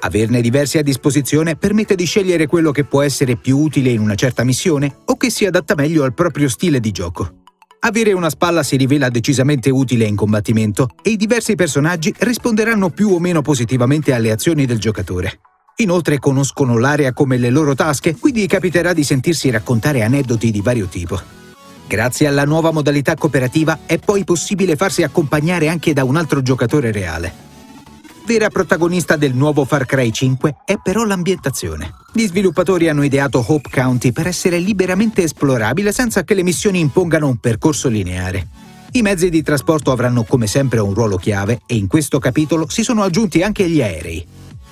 Averne 0.00 0.40
diversi 0.40 0.78
a 0.78 0.82
disposizione 0.82 1.54
permette 1.54 1.94
di 1.94 2.06
scegliere 2.06 2.48
quello 2.48 2.72
che 2.72 2.82
può 2.82 3.02
essere 3.02 3.36
più 3.36 3.56
utile 3.56 3.90
in 3.90 4.00
una 4.00 4.16
certa 4.16 4.42
missione 4.42 4.96
o 5.04 5.16
che 5.16 5.30
si 5.30 5.46
adatta 5.46 5.76
meglio 5.76 6.02
al 6.02 6.12
proprio 6.12 6.48
stile 6.48 6.80
di 6.80 6.90
gioco. 6.90 7.34
Avere 7.82 8.14
una 8.14 8.30
spalla 8.30 8.64
si 8.64 8.76
rivela 8.76 9.08
decisamente 9.08 9.70
utile 9.70 10.06
in 10.06 10.16
combattimento 10.16 10.88
e 11.02 11.10
i 11.10 11.16
diversi 11.16 11.54
personaggi 11.54 12.12
risponderanno 12.18 12.90
più 12.90 13.10
o 13.10 13.20
meno 13.20 13.42
positivamente 13.42 14.12
alle 14.12 14.32
azioni 14.32 14.66
del 14.66 14.80
giocatore. 14.80 15.40
Inoltre 15.76 16.18
conoscono 16.18 16.78
l'area 16.78 17.12
come 17.12 17.36
le 17.36 17.48
loro 17.48 17.76
tasche, 17.76 18.16
quindi 18.16 18.48
capiterà 18.48 18.92
di 18.92 19.04
sentirsi 19.04 19.50
raccontare 19.50 20.02
aneddoti 20.02 20.50
di 20.50 20.60
vario 20.62 20.86
tipo. 20.86 21.38
Grazie 21.90 22.28
alla 22.28 22.44
nuova 22.44 22.70
modalità 22.70 23.16
cooperativa 23.16 23.80
è 23.84 23.98
poi 23.98 24.22
possibile 24.22 24.76
farsi 24.76 25.02
accompagnare 25.02 25.66
anche 25.66 25.92
da 25.92 26.04
un 26.04 26.14
altro 26.14 26.40
giocatore 26.40 26.92
reale. 26.92 27.32
Vera 28.24 28.48
protagonista 28.48 29.16
del 29.16 29.34
nuovo 29.34 29.64
Far 29.64 29.86
Cry 29.86 30.12
5 30.12 30.58
è 30.64 30.76
però 30.80 31.02
l'ambientazione. 31.02 31.94
Gli 32.12 32.28
sviluppatori 32.28 32.88
hanno 32.88 33.02
ideato 33.02 33.44
Hope 33.44 33.70
County 33.72 34.12
per 34.12 34.28
essere 34.28 34.58
liberamente 34.58 35.24
esplorabile 35.24 35.90
senza 35.90 36.22
che 36.22 36.34
le 36.34 36.44
missioni 36.44 36.78
impongano 36.78 37.26
un 37.26 37.38
percorso 37.38 37.88
lineare. 37.88 38.46
I 38.92 39.02
mezzi 39.02 39.28
di 39.28 39.42
trasporto 39.42 39.90
avranno 39.90 40.22
come 40.22 40.46
sempre 40.46 40.78
un 40.78 40.94
ruolo 40.94 41.16
chiave 41.16 41.62
e 41.66 41.74
in 41.74 41.88
questo 41.88 42.20
capitolo 42.20 42.68
si 42.68 42.84
sono 42.84 43.02
aggiunti 43.02 43.42
anche 43.42 43.68
gli 43.68 43.82
aerei. 43.82 44.24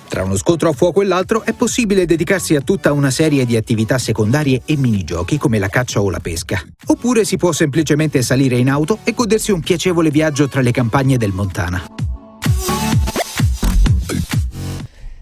Tra 0.09 0.23
uno 0.23 0.37
scontro 0.37 0.69
a 0.69 0.73
fuoco 0.73 1.03
e 1.03 1.05
l'altro 1.05 1.43
è 1.43 1.53
possibile 1.53 2.07
dedicarsi 2.07 2.55
a 2.55 2.61
tutta 2.61 2.91
una 2.91 3.11
serie 3.11 3.45
di 3.45 3.55
attività 3.55 3.99
secondarie 3.99 4.63
e 4.65 4.75
minigiochi 4.75 5.37
come 5.37 5.59
la 5.59 5.67
caccia 5.67 6.01
o 6.01 6.09
la 6.09 6.19
pesca. 6.19 6.59
Oppure 6.87 7.23
si 7.25 7.37
può 7.37 7.51
semplicemente 7.51 8.23
salire 8.23 8.57
in 8.57 8.71
auto 8.71 8.97
e 9.03 9.13
godersi 9.13 9.51
un 9.51 9.59
piacevole 9.59 10.09
viaggio 10.09 10.49
tra 10.49 10.61
le 10.61 10.71
campagne 10.71 11.17
del 11.17 11.31
Montana. 11.31 11.85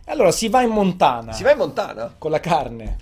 Allora 0.05 0.31
si 0.31 0.47
va 0.47 0.61
in 0.61 0.69
Montana. 0.69 1.33
Si 1.33 1.43
va 1.43 1.51
in 1.51 1.57
Montana? 1.57 2.15
Con 2.17 2.31
la 2.31 2.39
carne. 2.39 2.95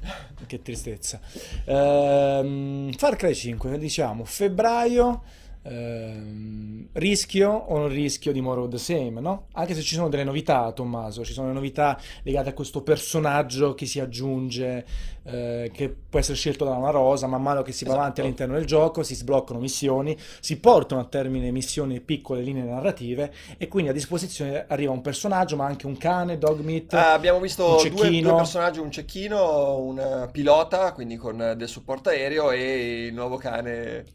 che 0.47 0.63
tristezza. 0.63 1.19
Ehm, 1.65 2.93
Far 2.93 3.15
Cry 3.15 3.35
5, 3.35 3.77
diciamo, 3.77 4.25
febbraio 4.25 5.21
Ehm, 5.67 6.89
rischio 6.93 7.49
o 7.49 7.77
non 7.79 7.87
rischio 7.87 8.31
di 8.31 8.39
more 8.39 8.61
of 8.61 8.69
the 8.69 8.77
same, 8.77 9.19
no? 9.19 9.47
Anche 9.53 9.73
se 9.73 9.81
ci 9.81 9.95
sono 9.95 10.09
delle 10.09 10.23
novità, 10.23 10.71
Tommaso, 10.71 11.25
ci 11.25 11.33
sono 11.33 11.47
delle 11.47 11.59
novità 11.59 11.99
legate 12.21 12.49
a 12.49 12.53
questo 12.53 12.83
personaggio 12.83 13.73
che 13.73 13.85
si 13.87 13.99
aggiunge, 13.99 14.85
eh, 15.23 15.71
che 15.73 15.89
può 15.89 16.19
essere 16.19 16.37
scelto 16.37 16.65
da 16.65 16.71
una 16.71 16.91
rosa, 16.91 17.25
man 17.25 17.41
mano 17.41 17.63
che 17.63 17.71
si 17.71 17.83
va 17.83 17.89
esatto. 17.89 18.01
avanti 18.03 18.21
all'interno 18.21 18.53
del 18.53 18.65
gioco, 18.65 19.01
si 19.01 19.15
sbloccano 19.15 19.59
missioni, 19.59 20.15
si 20.39 20.59
portano 20.59 21.01
a 21.01 21.05
termine 21.05 21.51
missioni 21.51 21.99
piccole 21.99 22.41
linee 22.41 22.63
narrative 22.63 23.33
e 23.57 23.67
quindi 23.67 23.89
a 23.89 23.93
disposizione 23.93 24.65
arriva 24.67 24.91
un 24.91 25.01
personaggio, 25.01 25.55
ma 25.55 25.65
anche 25.65 25.87
un 25.87 25.97
cane, 25.97 26.37
Dogmeat. 26.37 26.93
Uh, 26.93 26.97
abbiamo 26.97 27.39
visto 27.39 27.81
due, 27.89 28.21
due, 28.21 28.35
personaggi, 28.35 28.79
un 28.79 28.91
cecchino, 28.91 29.79
un 29.79 30.29
pilota, 30.31 30.93
quindi 30.93 31.15
con 31.15 31.53
del 31.57 31.67
supporto 31.67 32.09
aereo 32.09 32.51
e 32.51 33.07
il 33.07 33.13
nuovo 33.13 33.37
cane 33.37 34.05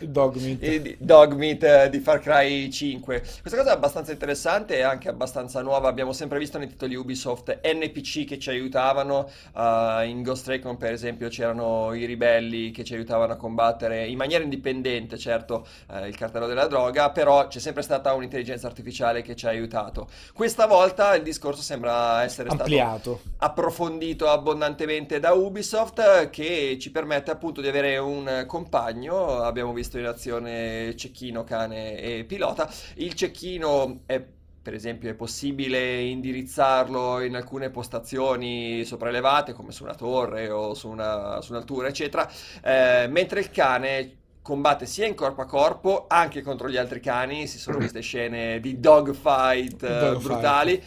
Dogmeat. 0.00 0.93
Dogmeat 0.98 1.62
eh, 1.62 1.90
di 1.90 1.98
Far 1.98 2.20
Cry 2.20 2.70
5. 2.70 3.20
Questa 3.40 3.56
cosa 3.56 3.70
è 3.70 3.74
abbastanza 3.74 4.12
interessante 4.12 4.76
e 4.76 4.82
anche 4.82 5.08
abbastanza 5.08 5.62
nuova. 5.62 5.88
Abbiamo 5.88 6.12
sempre 6.12 6.38
visto 6.38 6.58
nei 6.58 6.68
titoli 6.68 6.94
Ubisoft 6.94 7.60
NPC 7.62 8.24
che 8.24 8.38
ci 8.38 8.50
aiutavano. 8.50 9.30
Uh, 9.54 10.04
in 10.04 10.22
Ghost 10.22 10.46
Recon, 10.48 10.76
per 10.76 10.92
esempio, 10.92 11.28
c'erano 11.28 11.92
i 11.94 12.04
ribelli 12.04 12.70
che 12.70 12.84
ci 12.84 12.94
aiutavano 12.94 13.32
a 13.32 13.36
combattere 13.36 14.06
in 14.06 14.16
maniera 14.16 14.42
indipendente, 14.42 15.18
certo, 15.18 15.66
uh, 15.88 16.04
il 16.04 16.16
cartello 16.16 16.46
della 16.46 16.66
droga, 16.66 17.10
però 17.10 17.46
c'è 17.46 17.58
sempre 17.58 17.82
stata 17.82 18.12
un'intelligenza 18.12 18.66
artificiale 18.66 19.22
che 19.22 19.34
ci 19.34 19.46
ha 19.46 19.50
aiutato. 19.50 20.08
Questa 20.32 20.66
volta 20.66 21.14
il 21.14 21.22
discorso 21.22 21.62
sembra 21.62 22.22
essere 22.22 22.48
Ampliato. 22.48 23.20
stato 23.20 23.32
approfondito 23.38 24.28
abbondantemente 24.28 25.20
da 25.20 25.32
Ubisoft 25.32 26.30
che 26.30 26.76
ci 26.80 26.90
permette 26.90 27.30
appunto 27.30 27.60
di 27.60 27.68
avere 27.68 27.96
un 27.98 28.44
compagno. 28.46 29.40
Abbiamo 29.42 29.72
visto 29.72 29.98
in 29.98 30.06
azione 30.06 30.83
cecchino, 30.94 31.44
cane 31.44 31.98
e 31.98 32.24
pilota. 32.24 32.70
Il 32.96 33.14
cecchino 33.14 34.00
è 34.06 34.22
per 34.64 34.72
esempio 34.72 35.10
è 35.10 35.14
possibile 35.14 36.00
indirizzarlo 36.00 37.20
in 37.20 37.36
alcune 37.36 37.68
postazioni 37.68 38.82
sopraelevate 38.86 39.52
come 39.52 39.72
su 39.72 39.82
una 39.82 39.94
torre 39.94 40.48
o 40.48 40.72
su, 40.72 40.88
una, 40.88 41.42
su 41.42 41.52
un'altura 41.52 41.88
eccetera 41.88 42.26
eh, 42.62 43.06
mentre 43.10 43.40
il 43.40 43.50
cane 43.50 44.16
combatte 44.40 44.86
sia 44.86 45.06
in 45.06 45.14
corpo 45.14 45.42
a 45.42 45.44
corpo 45.44 46.06
anche 46.08 46.40
contro 46.40 46.70
gli 46.70 46.78
altri 46.78 47.00
cani 47.00 47.46
si 47.46 47.58
sono 47.58 47.76
viste 47.76 48.00
scene 48.00 48.58
di 48.60 48.80
dogfight, 48.80 49.76
dogfight. 49.76 50.22
brutali 50.22 50.82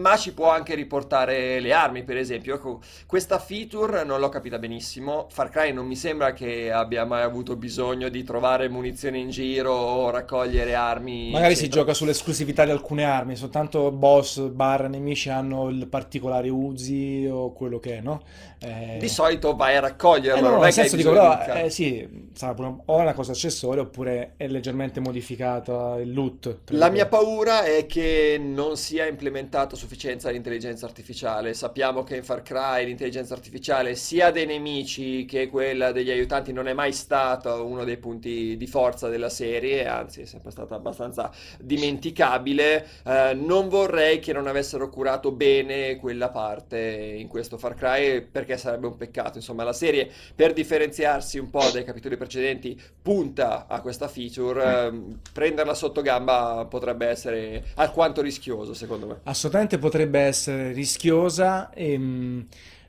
ma 0.00 0.16
ci 0.16 0.32
può 0.32 0.50
anche 0.50 0.74
riportare 0.74 1.60
le 1.60 1.72
armi, 1.72 2.02
per 2.02 2.16
esempio. 2.16 2.54
Ecco, 2.54 2.80
questa 3.06 3.38
feature 3.38 4.04
non 4.04 4.18
l'ho 4.18 4.28
capita 4.28 4.58
benissimo. 4.58 5.26
Far 5.30 5.50
Cry 5.50 5.72
non 5.72 5.86
mi 5.86 5.96
sembra 5.96 6.32
che 6.32 6.72
abbia 6.72 7.04
mai 7.04 7.22
avuto 7.22 7.56
bisogno 7.56 8.08
di 8.08 8.24
trovare 8.24 8.68
munizioni 8.68 9.20
in 9.20 9.30
giro 9.30 9.72
o 9.72 10.10
raccogliere 10.10 10.74
armi. 10.74 11.30
Magari 11.30 11.52
eccetera. 11.52 11.72
si 11.72 11.78
gioca 11.78 11.94
sull'esclusività 11.94 12.64
di 12.64 12.70
alcune 12.70 13.04
armi, 13.04 13.36
soltanto 13.36 13.90
boss 13.90 14.40
barra 14.48 14.88
nemici 14.88 15.28
hanno 15.28 15.68
il 15.68 15.86
particolare 15.86 16.48
Uzi 16.48 17.28
o 17.30 17.52
quello 17.52 17.78
che 17.78 17.98
è, 17.98 18.00
no? 18.00 18.22
Eh... 18.62 18.96
Di 18.98 19.08
solito 19.08 19.56
vai 19.56 19.76
a 19.76 19.80
raccoglierlo, 19.80 20.46
eh 20.46 20.50
no, 20.50 20.56
no, 20.56 20.62
nel 20.62 20.72
senso 20.72 20.96
dico, 20.96 21.10
però, 21.10 21.40
eh, 21.54 21.70
sì, 21.70 22.28
sarà 22.34 22.52
pure 22.52 22.74
o 22.84 22.98
è 22.98 23.00
una 23.00 23.14
cosa 23.14 23.32
accessoria 23.32 23.82
oppure 23.82 24.34
è 24.36 24.46
leggermente 24.48 25.00
modificata 25.00 25.98
il 25.98 26.12
loot. 26.12 26.58
La 26.66 26.90
mia 26.90 27.06
paura 27.06 27.64
è 27.64 27.86
che 27.86 28.38
non 28.38 28.76
sia 28.76 29.06
implementato 29.06 29.76
su 29.76 29.86
sufficienza 29.90 30.30
l'intelligenza 30.30 30.86
artificiale. 30.86 31.52
Sappiamo 31.52 32.04
che 32.04 32.14
in 32.14 32.22
Far 32.22 32.42
Cry 32.42 32.86
l'intelligenza 32.86 33.34
artificiale 33.34 33.96
sia 33.96 34.30
dei 34.30 34.46
nemici 34.46 35.24
che 35.24 35.48
quella 35.48 35.90
degli 35.90 36.10
aiutanti 36.10 36.52
non 36.52 36.68
è 36.68 36.72
mai 36.72 36.92
stato 36.92 37.66
uno 37.66 37.82
dei 37.82 37.96
punti 37.96 38.56
di 38.56 38.66
forza 38.68 39.08
della 39.08 39.28
serie, 39.28 39.88
anzi 39.88 40.20
è 40.20 40.24
sempre 40.26 40.52
stata 40.52 40.76
abbastanza 40.76 41.32
dimenticabile. 41.58 42.86
Eh, 43.04 43.34
non 43.34 43.68
vorrei 43.68 44.20
che 44.20 44.32
non 44.32 44.46
avessero 44.46 44.88
curato 44.90 45.32
bene 45.32 45.96
quella 45.96 46.28
parte 46.28 46.78
in 46.78 47.26
questo 47.26 47.58
Far 47.58 47.74
Cry 47.74 48.20
perché 48.20 48.56
sarebbe 48.56 48.86
un 48.86 48.96
peccato. 48.96 49.38
Insomma, 49.38 49.64
la 49.64 49.72
serie 49.72 50.08
per 50.36 50.52
differenziarsi 50.52 51.36
un 51.40 51.50
po' 51.50 51.68
dai 51.72 51.82
capitoli 51.82 52.16
precedenti 52.16 52.80
punta 53.02 53.66
a 53.66 53.80
questa 53.80 54.06
feature. 54.06 54.86
Eh, 54.86 55.00
prenderla 55.32 55.74
sotto 55.74 56.00
gamba 56.00 56.64
potrebbe 56.70 57.06
essere 57.06 57.64
alquanto 57.74 58.22
rischioso, 58.22 58.72
secondo 58.72 59.06
me. 59.08 59.18
Assolutamente 59.24 59.78
potrebbe 59.80 60.20
essere 60.20 60.72
rischiosa, 60.72 61.72
ehm, 61.74 62.46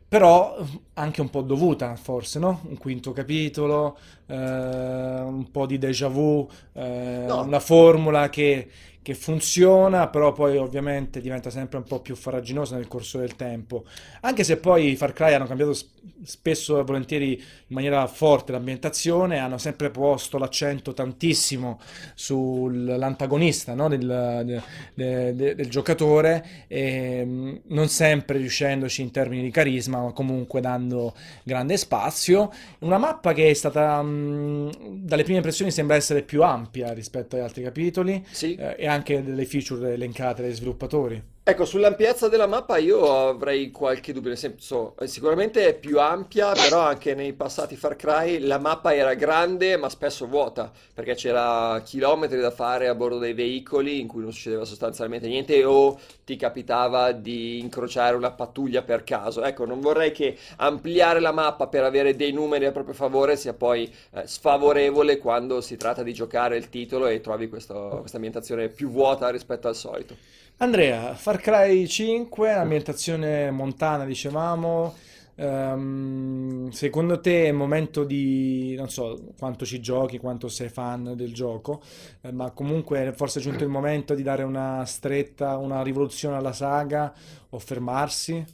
però 0.07 0.57
anche 0.95 1.21
un 1.21 1.29
po' 1.29 1.41
dovuta, 1.41 1.95
forse, 1.95 2.37
no? 2.37 2.61
Un 2.67 2.77
quinto 2.77 3.13
capitolo, 3.13 3.97
eh, 4.27 4.35
un 4.35 5.49
po' 5.51 5.65
di 5.65 5.77
déjà 5.77 6.09
vu, 6.09 6.47
eh, 6.73 7.23
no. 7.27 7.43
una 7.43 7.59
formula 7.61 8.29
che 8.29 8.67
che 9.01 9.15
funziona, 9.15 10.07
però 10.09 10.31
poi 10.31 10.57
ovviamente 10.57 11.21
diventa 11.21 11.49
sempre 11.49 11.77
un 11.77 11.83
po' 11.83 12.01
più 12.01 12.15
farraginosa 12.15 12.75
nel 12.75 12.87
corso 12.87 13.17
del 13.17 13.35
tempo. 13.35 13.85
Anche 14.21 14.43
se 14.43 14.57
poi 14.57 14.91
i 14.91 14.95
Far 14.95 15.13
Cry 15.13 15.33
hanno 15.33 15.47
cambiato 15.47 15.75
spesso 16.23 16.79
e 16.79 16.83
volentieri 16.83 17.33
in 17.33 17.75
maniera 17.75 18.05
forte 18.05 18.51
l'ambientazione, 18.51 19.39
hanno 19.39 19.57
sempre 19.57 19.89
posto 19.89 20.37
l'accento 20.37 20.93
tantissimo 20.93 21.79
sull'antagonista 22.13 23.73
no? 23.73 23.87
del, 23.87 24.41
del, 24.45 25.35
del, 25.35 25.55
del, 25.55 25.69
giocatore, 25.69 26.65
e 26.67 27.23
mm, 27.25 27.55
non 27.67 27.87
sempre 27.87 28.37
riuscendoci 28.37 29.01
in 29.01 29.11
termini 29.11 29.41
di 29.41 29.51
carisma, 29.51 30.01
ma 30.03 30.11
comunque 30.11 30.61
dando 30.61 31.15
grande 31.43 31.77
spazio. 31.77 32.51
Una 32.79 32.99
mappa 32.99 33.33
che 33.33 33.49
è 33.49 33.53
stata, 33.53 34.03
dalle 34.03 35.23
prime 35.23 35.37
impressioni, 35.37 35.71
sembra 35.71 35.95
essere 35.95 36.21
più 36.21 36.43
ampia 36.43 36.93
rispetto 36.93 37.35
agli 37.35 37.41
altri 37.41 37.63
capitoli. 37.63 38.23
Sì. 38.29 38.55
Eh, 38.55 38.75
anche 38.91 39.23
delle 39.23 39.45
feature 39.45 39.93
elencate 39.93 40.41
dai 40.41 40.53
sviluppatori. 40.53 41.21
Ecco, 41.43 41.65
sull'ampiezza 41.65 42.29
della 42.29 42.45
mappa 42.45 42.77
io 42.77 43.29
avrei 43.29 43.71
qualche 43.71 44.13
dubbio, 44.13 44.29
nel 44.29 44.37
senso, 44.37 44.95
eh, 44.99 45.07
sicuramente 45.07 45.67
è 45.67 45.73
più 45.73 45.99
ampia, 45.99 46.51
però 46.51 46.81
anche 46.81 47.15
nei 47.15 47.33
passati 47.33 47.75
Far 47.75 47.95
Cry 47.95 48.37
la 48.37 48.59
mappa 48.59 48.93
era 48.93 49.15
grande 49.15 49.75
ma 49.75 49.89
spesso 49.89 50.27
vuota, 50.27 50.71
perché 50.93 51.15
c'era 51.15 51.81
chilometri 51.83 52.39
da 52.39 52.51
fare 52.51 52.87
a 52.87 52.93
bordo 52.93 53.17
dei 53.17 53.33
veicoli 53.33 53.99
in 53.99 54.07
cui 54.07 54.21
non 54.21 54.31
succedeva 54.31 54.65
sostanzialmente 54.65 55.27
niente 55.27 55.65
o 55.65 55.99
ti 56.23 56.35
capitava 56.35 57.11
di 57.11 57.57
incrociare 57.59 58.15
una 58.15 58.31
pattuglia 58.31 58.83
per 58.83 59.03
caso. 59.03 59.43
Ecco, 59.43 59.65
non 59.65 59.79
vorrei 59.81 60.11
che 60.11 60.37
ampliare 60.57 61.19
la 61.19 61.31
mappa 61.31 61.65
per 61.65 61.83
avere 61.83 62.15
dei 62.15 62.31
numeri 62.31 62.65
a 62.65 62.71
proprio 62.71 62.93
favore 62.93 63.35
sia 63.35 63.53
poi 63.53 63.91
eh, 64.11 64.27
sfavorevole 64.27 65.17
quando 65.17 65.59
si 65.59 65.75
tratta 65.75 66.03
di 66.03 66.13
giocare 66.13 66.55
il 66.55 66.69
titolo 66.69 67.07
e 67.07 67.19
trovi 67.19 67.49
questa 67.49 68.03
ambientazione 68.13 68.69
più 68.69 68.89
vuota 68.91 69.27
rispetto 69.29 69.67
al 69.67 69.75
solito. 69.75 70.15
Andrea, 70.61 71.15
Far 71.15 71.39
Cry 71.39 71.87
5, 71.87 72.51
ambientazione 72.51 73.49
montana, 73.49 74.05
dicevamo. 74.05 74.93
Um, 75.33 76.69
secondo 76.69 77.19
te 77.19 77.45
è 77.45 77.47
il 77.47 77.55
momento 77.55 78.03
di 78.03 78.75
non 78.75 78.87
so 78.87 79.33
quanto 79.39 79.65
ci 79.65 79.79
giochi, 79.79 80.19
quanto 80.19 80.49
sei 80.49 80.69
fan 80.69 81.13
del 81.15 81.33
gioco, 81.33 81.81
eh, 82.21 82.31
ma 82.31 82.51
comunque 82.51 83.11
forse 83.15 83.39
è 83.39 83.41
giunto 83.41 83.63
il 83.63 83.71
momento 83.71 84.13
di 84.13 84.21
dare 84.21 84.43
una 84.43 84.85
stretta, 84.85 85.57
una 85.57 85.81
rivoluzione 85.81 86.35
alla 86.35 86.53
saga 86.53 87.11
o 87.49 87.57
fermarsi? 87.57 88.45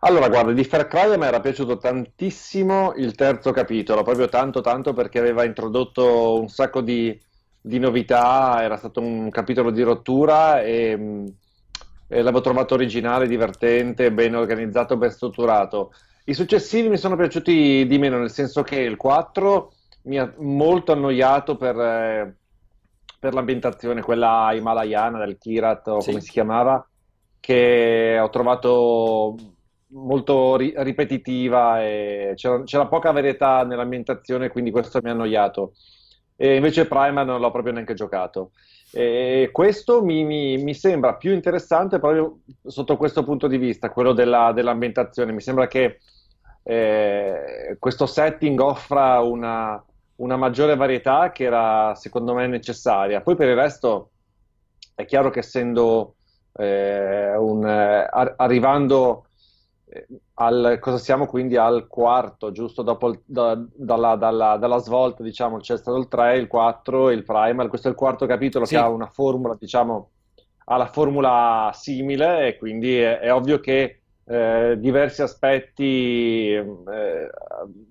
Allora, 0.00 0.28
guarda, 0.28 0.52
di 0.52 0.62
Far 0.62 0.86
Cry 0.86 1.16
mi 1.16 1.24
era 1.24 1.40
piaciuto 1.40 1.78
tantissimo 1.78 2.92
il 2.94 3.16
terzo 3.16 3.50
capitolo, 3.50 4.04
proprio 4.04 4.28
tanto 4.28 4.60
tanto 4.60 4.92
perché 4.92 5.18
aveva 5.18 5.42
introdotto 5.42 6.38
un 6.38 6.48
sacco 6.48 6.80
di 6.80 7.18
di 7.66 7.78
novità, 7.78 8.62
era 8.62 8.76
stato 8.76 9.00
un 9.00 9.30
capitolo 9.30 9.70
di 9.70 9.80
rottura 9.80 10.60
e, 10.60 11.24
e 12.06 12.20
l'avevo 12.20 12.42
trovato 12.42 12.74
originale, 12.74 13.26
divertente, 13.26 14.12
ben 14.12 14.34
organizzato, 14.34 14.98
ben 14.98 15.10
strutturato. 15.10 15.94
I 16.26 16.34
successivi 16.34 16.90
mi 16.90 16.98
sono 16.98 17.16
piaciuti 17.16 17.86
di 17.86 17.98
meno, 17.98 18.18
nel 18.18 18.30
senso 18.30 18.62
che 18.62 18.80
il 18.80 18.98
4 18.98 19.72
mi 20.02 20.18
ha 20.18 20.30
molto 20.40 20.92
annoiato 20.92 21.56
per, 21.56 22.36
per 23.18 23.32
l'ambientazione, 23.32 24.02
quella 24.02 24.52
himalayana 24.52 25.24
del 25.24 25.38
Kirat 25.38 25.86
o 25.88 26.00
sì. 26.00 26.10
come 26.10 26.20
si 26.20 26.32
chiamava, 26.32 26.86
che 27.40 28.18
ho 28.20 28.28
trovato 28.28 29.36
molto 29.88 30.56
ri- 30.56 30.74
ripetitiva 30.76 31.82
e 31.82 32.32
c'era, 32.34 32.62
c'era, 32.64 32.88
poca 32.88 33.10
varietà 33.10 33.64
nell'ambientazione, 33.64 34.50
quindi 34.50 34.70
questo 34.70 35.00
mi 35.02 35.08
ha 35.08 35.12
annoiato. 35.12 35.72
E 36.36 36.56
invece 36.56 36.86
Primer 36.86 37.24
non 37.24 37.40
l'ho 37.40 37.50
proprio 37.50 37.72
neanche 37.72 37.94
giocato. 37.94 38.50
E 38.92 39.50
questo 39.52 40.04
mi, 40.04 40.24
mi, 40.24 40.56
mi, 40.58 40.74
sembra 40.74 41.14
più 41.14 41.32
interessante 41.32 41.98
proprio 41.98 42.38
sotto 42.64 42.96
questo 42.96 43.24
punto 43.24 43.48
di 43.48 43.58
vista, 43.58 43.90
quello 43.90 44.12
della, 44.12 44.52
dell'ambientazione. 44.52 45.32
Mi 45.32 45.40
sembra 45.40 45.66
che 45.66 45.98
eh, 46.62 47.76
questo 47.78 48.06
setting 48.06 48.58
offra 48.60 49.20
una, 49.20 49.82
una, 50.16 50.36
maggiore 50.36 50.76
varietà 50.76 51.32
che 51.32 51.44
era 51.44 51.94
secondo 51.96 52.34
me 52.34 52.46
necessaria. 52.46 53.20
Poi 53.20 53.34
per 53.34 53.48
il 53.48 53.56
resto 53.56 54.10
è 54.94 55.04
chiaro 55.04 55.30
che 55.30 55.40
essendo 55.40 56.14
eh, 56.52 57.34
un, 57.36 57.66
eh, 57.66 58.08
arrivando 58.36 59.26
al, 60.34 60.78
cosa 60.80 60.98
siamo 60.98 61.26
quindi 61.26 61.56
al 61.56 61.86
quarto, 61.86 62.50
giusto 62.50 62.82
dopo 62.82 63.08
il, 63.08 63.20
da, 63.24 63.56
dalla, 63.72 64.16
dalla, 64.16 64.56
dalla, 64.56 64.78
svolta, 64.78 65.22
diciamo, 65.22 65.58
c'è 65.58 65.76
stato 65.76 65.96
il 65.96 66.08
3, 66.08 66.38
il 66.38 66.46
4 66.48 67.10
il 67.10 67.22
primal, 67.22 67.68
questo 67.68 67.88
è 67.88 67.90
il 67.90 67.96
quarto 67.96 68.26
capitolo 68.26 68.64
sì. 68.64 68.74
che 68.74 68.80
ha 68.80 68.88
una 68.88 69.06
formula, 69.06 69.56
diciamo, 69.58 70.10
ha 70.66 70.76
la 70.76 70.86
formula 70.86 71.70
simile 71.72 72.48
e 72.48 72.56
quindi 72.56 72.98
è, 72.98 73.20
è 73.20 73.32
ovvio 73.32 73.60
che 73.60 74.00
eh, 74.24 74.76
diversi 74.78 75.22
aspetti 75.22 76.52
eh, 76.52 77.30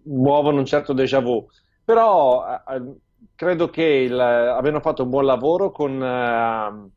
muovono 0.06 0.60
un 0.60 0.66
certo 0.66 0.92
déjà 0.92 1.22
vu, 1.22 1.48
però 1.86 2.44
eh, 2.46 2.96
credo 3.36 3.70
che 3.70 3.84
il, 3.84 4.20
abbiano 4.20 4.82
fatto 4.82 5.04
un 5.04 5.10
buon 5.10 5.26
lavoro 5.26 5.72
con, 5.72 6.04
eh, 6.04 6.90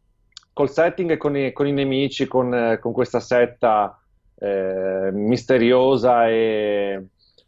col 0.52 0.70
setting 0.70 1.12
e 1.12 1.16
con 1.18 1.36
i, 1.36 1.52
con 1.52 1.68
i 1.68 1.72
nemici, 1.72 2.26
con, 2.26 2.52
eh, 2.52 2.78
con 2.80 2.92
questa 2.92 3.20
setta 3.20 4.00
eh, 4.38 5.10
misteriosa 5.12 6.28
e, 6.28 7.06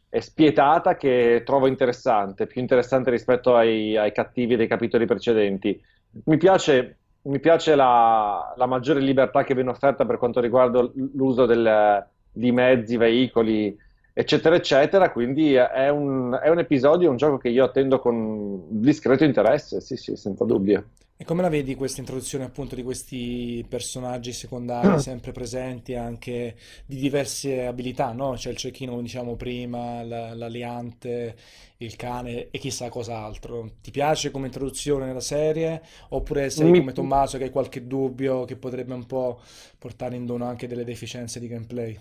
e, 0.09 0.21
spietata 0.21 0.97
che 0.97 1.43
trovo 1.45 1.67
interessante, 1.67 2.47
più 2.47 2.61
interessante 2.61 3.11
rispetto 3.11 3.55
ai, 3.57 3.97
ai 3.97 4.13
cattivi 4.13 4.57
dei 4.57 4.67
capitoli 4.67 5.07
precedenti. 5.07 5.81
Mi 6.25 6.37
piace, 6.37 6.97
mi 7.23 7.39
piace 7.41 7.75
la, 7.75 8.55
la, 8.57 8.67
maggiore 8.67 9.01
libertà 9.01 9.45
che 9.45 9.55
viene 9.55 9.71
offerta 9.71 10.07
per 10.07 10.19
quanto 10.19 10.41
riguarda 10.41 10.81
l'uso 11.13 11.45
del, 11.47 12.07
di 12.33 12.53
mezzi, 12.53 12.97
veicoli, 12.97 13.77
eccetera, 14.13 14.57
eccetera. 14.57 15.11
Quindi 15.11 15.55
è 15.55 15.89
un, 15.91 16.39
è 16.43 16.49
un 16.49 16.59
episodio, 16.59 17.11
un 17.11 17.17
gioco 17.17 17.37
che 17.37 17.49
io 17.51 17.65
attendo 17.65 17.99
con 17.99 18.81
discreto 18.81 19.25
interesse, 19.25 19.81
sì, 19.81 19.97
sì, 19.97 20.17
senza 20.17 20.45
dubbio. 20.45 20.85
E 21.21 21.25
come 21.25 21.43
la 21.43 21.49
vedi 21.49 21.75
questa 21.75 21.99
introduzione 21.99 22.45
appunto 22.45 22.77
di 22.77 22.85
questi 22.85 23.67
personaggi 23.69 24.33
secondari 24.33 24.99
sempre 25.03 25.33
presenti 25.33 25.97
anche 25.97 26.57
di 26.87 26.95
diverse 26.95 27.67
abilità, 27.67 28.13
no? 28.13 28.35
C'è 28.35 28.51
il 28.51 28.57
cecchino 28.57 28.93
come 28.93 29.03
diciamo 29.03 29.35
prima, 29.35 30.05
l'aliante, 30.05 31.37
il 31.79 31.97
cane 31.97 32.51
e 32.53 32.59
chissà 32.59 32.89
cos'altro. 32.89 33.69
Ti 33.83 33.91
piace 33.91 34.31
come 34.31 34.47
introduzione 34.47 35.07
nella 35.07 35.19
serie? 35.19 35.83
Oppure 36.11 36.51
sei 36.51 36.71
Mi... 36.71 36.79
come 36.79 36.93
Tommaso 36.93 37.37
che 37.37 37.45
hai 37.45 37.51
qualche 37.51 37.89
dubbio 37.89 38.45
che 38.45 38.55
potrebbe 38.55 38.95
un 38.95 39.05
po' 39.07 39.41
portare 39.77 40.15
in 40.15 40.25
dono 40.25 40.45
anche 40.45 40.69
delle 40.69 40.85
deficienze 40.85 41.41
di 41.41 41.49
gameplay? 41.49 41.99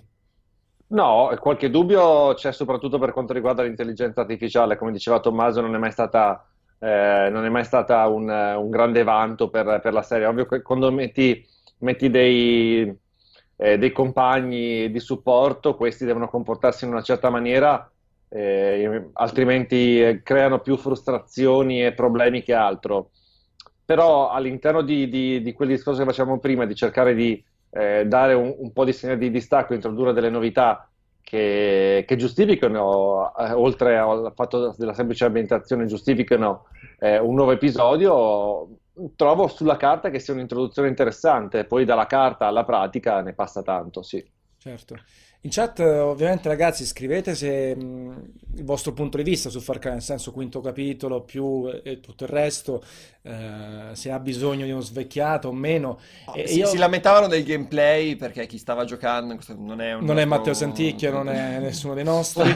No, 0.90 1.36
qualche 1.40 1.72
dubbio 1.72 2.36
c'è 2.36 2.54
soprattutto 2.54 3.00
per 3.00 3.12
quanto 3.14 3.34
riguarda 3.34 3.64
l'intelligenza 3.64 4.22
artificiale, 4.22 4.78
come 4.78 4.92
diceva 4.92 5.20
Tommaso 5.20 5.60
non 5.60 5.74
è 5.74 5.78
mai 5.80 5.92
stata 5.92 6.47
eh, 6.80 7.30
non 7.32 7.46
è 7.46 7.50
mai 7.50 7.64
stata 7.64 8.06
un, 8.08 8.30
un 8.30 8.70
grande 8.70 9.04
vanto 9.04 9.50
per, 9.50 9.80
per, 9.82 9.94
la 9.94 10.02
serie. 10.02 10.26
Ovvio 10.26 10.46
che 10.46 10.62
quando 10.62 10.92
metti, 10.92 11.46
metti 11.80 12.10
dei, 12.10 12.94
eh, 13.56 13.78
dei, 13.78 13.92
compagni 13.92 14.92
di 14.92 15.00
supporto, 15.00 15.76
questi 15.76 16.06
devono 16.06 16.28
comportarsi 16.28 16.86
in 16.86 16.92
una 16.92 17.02
certa 17.02 17.30
maniera, 17.30 17.90
eh, 18.30 19.10
altrimenti 19.14 20.02
eh, 20.02 20.22
creano 20.24 20.60
più 20.60 20.78
frustrazioni 20.78 21.84
e 21.84 21.94
problemi 21.94 22.44
che 22.44 22.54
altro. 22.54 23.10
Però 23.86 24.30
all'interno 24.30 24.82
di, 24.82 25.08
di, 25.10 25.42
di 25.42 25.54
quel 25.54 25.70
discorso 25.70 26.00
che 26.00 26.06
facevamo 26.06 26.40
prima, 26.40 26.66
di 26.66 26.76
cercare 26.76 27.16
di 27.16 27.42
eh, 27.70 28.06
dare 28.06 28.34
un, 28.34 28.54
un, 28.58 28.74
po' 28.74 28.84
di 28.84 28.94
segnale 28.94 29.20
di 29.20 29.32
distacco, 29.32 29.74
introdurre 29.74 30.14
delle 30.14 30.30
novità 30.30 30.90
che, 31.28 32.06
che 32.08 32.16
giustificano, 32.16 33.36
eh, 33.36 33.52
oltre 33.52 33.98
al 33.98 34.32
fatto 34.34 34.74
della 34.78 34.94
semplice 34.94 35.26
ambientazione, 35.26 35.86
giustificano 35.86 36.68
eh, 37.00 37.20
un 37.20 37.36
nuovo 37.36 37.52
episodio, 37.52 38.78
trovo 39.18 39.50
sulla 39.50 39.76
carta 39.76 40.10
che 40.10 40.20
sia 40.20 40.34
un'introduzione 40.34 40.88
interessante, 40.88 41.66
poi 41.66 41.84
dalla 41.84 42.06
carta 42.06 42.48
alla 42.48 42.64
pratica 42.64 43.20
ne 43.20 43.34
passa 43.34 43.62
tanto, 43.62 44.04
sì. 44.04 44.26
Certo. 44.58 44.96
In 45.42 45.52
chat 45.52 45.80
ovviamente 45.80 46.48
ragazzi 46.48 46.84
scrivete 46.84 47.36
se 47.36 47.76
mh, 47.76 48.34
il 48.56 48.64
vostro 48.64 48.94
punto 48.94 49.18
di 49.18 49.24
vista 49.24 49.50
su 49.50 49.60
Far 49.60 49.80
Cry, 49.80 49.92
nel 49.92 50.02
senso 50.02 50.32
quinto 50.32 50.62
capitolo 50.62 51.24
più 51.24 51.70
e 51.84 52.00
tutto 52.00 52.24
il 52.24 52.30
resto, 52.30 52.82
eh, 53.28 53.96
se 53.96 54.10
ha 54.10 54.20
bisogno 54.20 54.64
di 54.64 54.72
uno 54.72 54.80
svecchiato 54.80 55.50
o 55.50 55.52
meno. 55.52 56.00
Oh, 56.26 56.34
si, 56.46 56.60
io... 56.60 56.68
si, 56.68 56.78
lamentavano 56.78 57.28
del 57.28 57.44
gameplay 57.44 58.16
perché 58.16 58.46
chi 58.46 58.58
stava 58.58 58.86
giocando 58.86 59.38
non 59.58 59.82
è 59.82 59.92
Non 59.92 60.00
nostro... 60.06 60.18
è 60.20 60.26
Matteo 60.26 60.54
Santicchia, 60.54 61.12
non 61.12 61.30
è 61.30 61.60
nessuno 61.60 61.94
dei 61.94 62.06
nostri. 62.06 62.56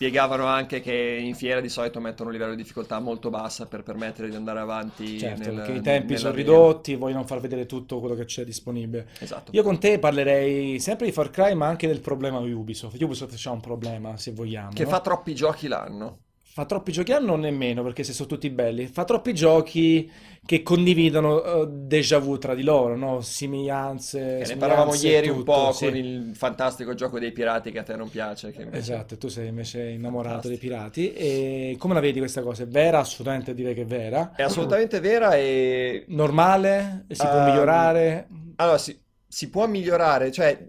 spiegavano 0.00 0.46
anche 0.46 0.80
che 0.80 1.18
in 1.20 1.34
fiera 1.34 1.60
di 1.60 1.68
solito 1.68 2.00
mettono 2.00 2.30
un 2.30 2.34
livello 2.34 2.54
di 2.54 2.62
difficoltà 2.62 2.98
molto 2.98 3.30
bassa 3.30 3.66
per 3.66 3.84
permettere 3.84 4.28
di 4.28 4.34
andare 4.34 4.58
avanti. 4.58 5.18
Certo, 5.18 5.44
nel, 5.44 5.54
perché 5.54 5.72
i 5.72 5.80
tempi 5.80 6.16
sono 6.16 6.34
ridotti, 6.34 6.96
vogliono 6.96 7.24
far 7.24 7.38
vedere 7.40 7.66
tutto 7.66 8.00
quello 8.00 8.16
che 8.16 8.24
c'è 8.24 8.44
disponibile. 8.44 9.08
Esatto. 9.20 9.52
Io 9.54 9.62
con 9.62 9.78
te 9.78 10.00
parlerei 10.00 10.80
sempre 10.80 11.06
di 11.06 11.12
Far 11.12 11.30
Cry, 11.30 11.54
ma 11.54 11.68
anche 11.68 11.86
del 11.86 12.00
problema 12.00 12.38
Ubisoft. 12.38 13.00
Ubisoft 13.00 13.34
c'ha 13.36 13.52
un 13.52 13.60
problema, 13.60 14.16
se 14.16 14.32
vogliamo. 14.32 14.70
Che 14.72 14.84
no? 14.84 14.88
fa 14.88 15.00
troppi 15.00 15.34
giochi 15.34 15.68
l'anno. 15.68 16.18
Fa 16.52 16.64
troppi 16.64 16.90
giochi 16.90 17.12
l'anno 17.12 17.36
nemmeno, 17.36 17.84
perché 17.84 18.02
se 18.02 18.12
sono 18.12 18.28
tutti 18.28 18.50
belli. 18.50 18.88
Fa 18.88 19.04
troppi 19.04 19.32
giochi 19.32 20.10
che 20.44 20.64
condividono 20.64 21.36
uh, 21.36 21.66
déjà 21.68 22.18
vu 22.18 22.38
tra 22.38 22.56
di 22.56 22.64
loro, 22.64 22.96
no? 22.96 23.20
Simiglianze. 23.20 24.42
ne 24.44 24.56
parlavamo 24.56 24.92
ieri 24.94 25.28
tutto, 25.28 25.38
un 25.38 25.44
po' 25.44 25.70
sì. 25.70 25.84
con 25.84 25.96
il 25.96 26.32
fantastico 26.34 26.94
gioco 26.94 27.20
dei 27.20 27.30
pirati 27.30 27.70
che 27.70 27.78
a 27.78 27.82
te 27.84 27.94
non 27.94 28.10
piace. 28.10 28.52
Invece... 28.56 28.76
Esatto, 28.76 29.16
tu 29.16 29.28
sei 29.28 29.46
invece 29.46 29.90
innamorato 29.90 30.48
dei 30.48 30.56
pirati. 30.56 31.12
E 31.12 31.76
come 31.78 31.94
la 31.94 32.00
vedi 32.00 32.18
questa 32.18 32.42
cosa? 32.42 32.64
È 32.64 32.66
vera? 32.66 32.98
Assolutamente 32.98 33.54
direi 33.54 33.74
che 33.74 33.82
è 33.82 33.86
vera. 33.86 34.32
È 34.34 34.42
assolutamente 34.42 34.98
vera 34.98 35.36
e... 35.36 36.04
Normale? 36.08 37.04
Si 37.10 37.24
può 37.24 37.38
um, 37.38 37.44
migliorare? 37.44 38.26
Allora, 38.56 38.78
si, 38.78 39.00
si 39.28 39.48
può 39.50 39.68
migliorare, 39.68 40.32
cioè 40.32 40.68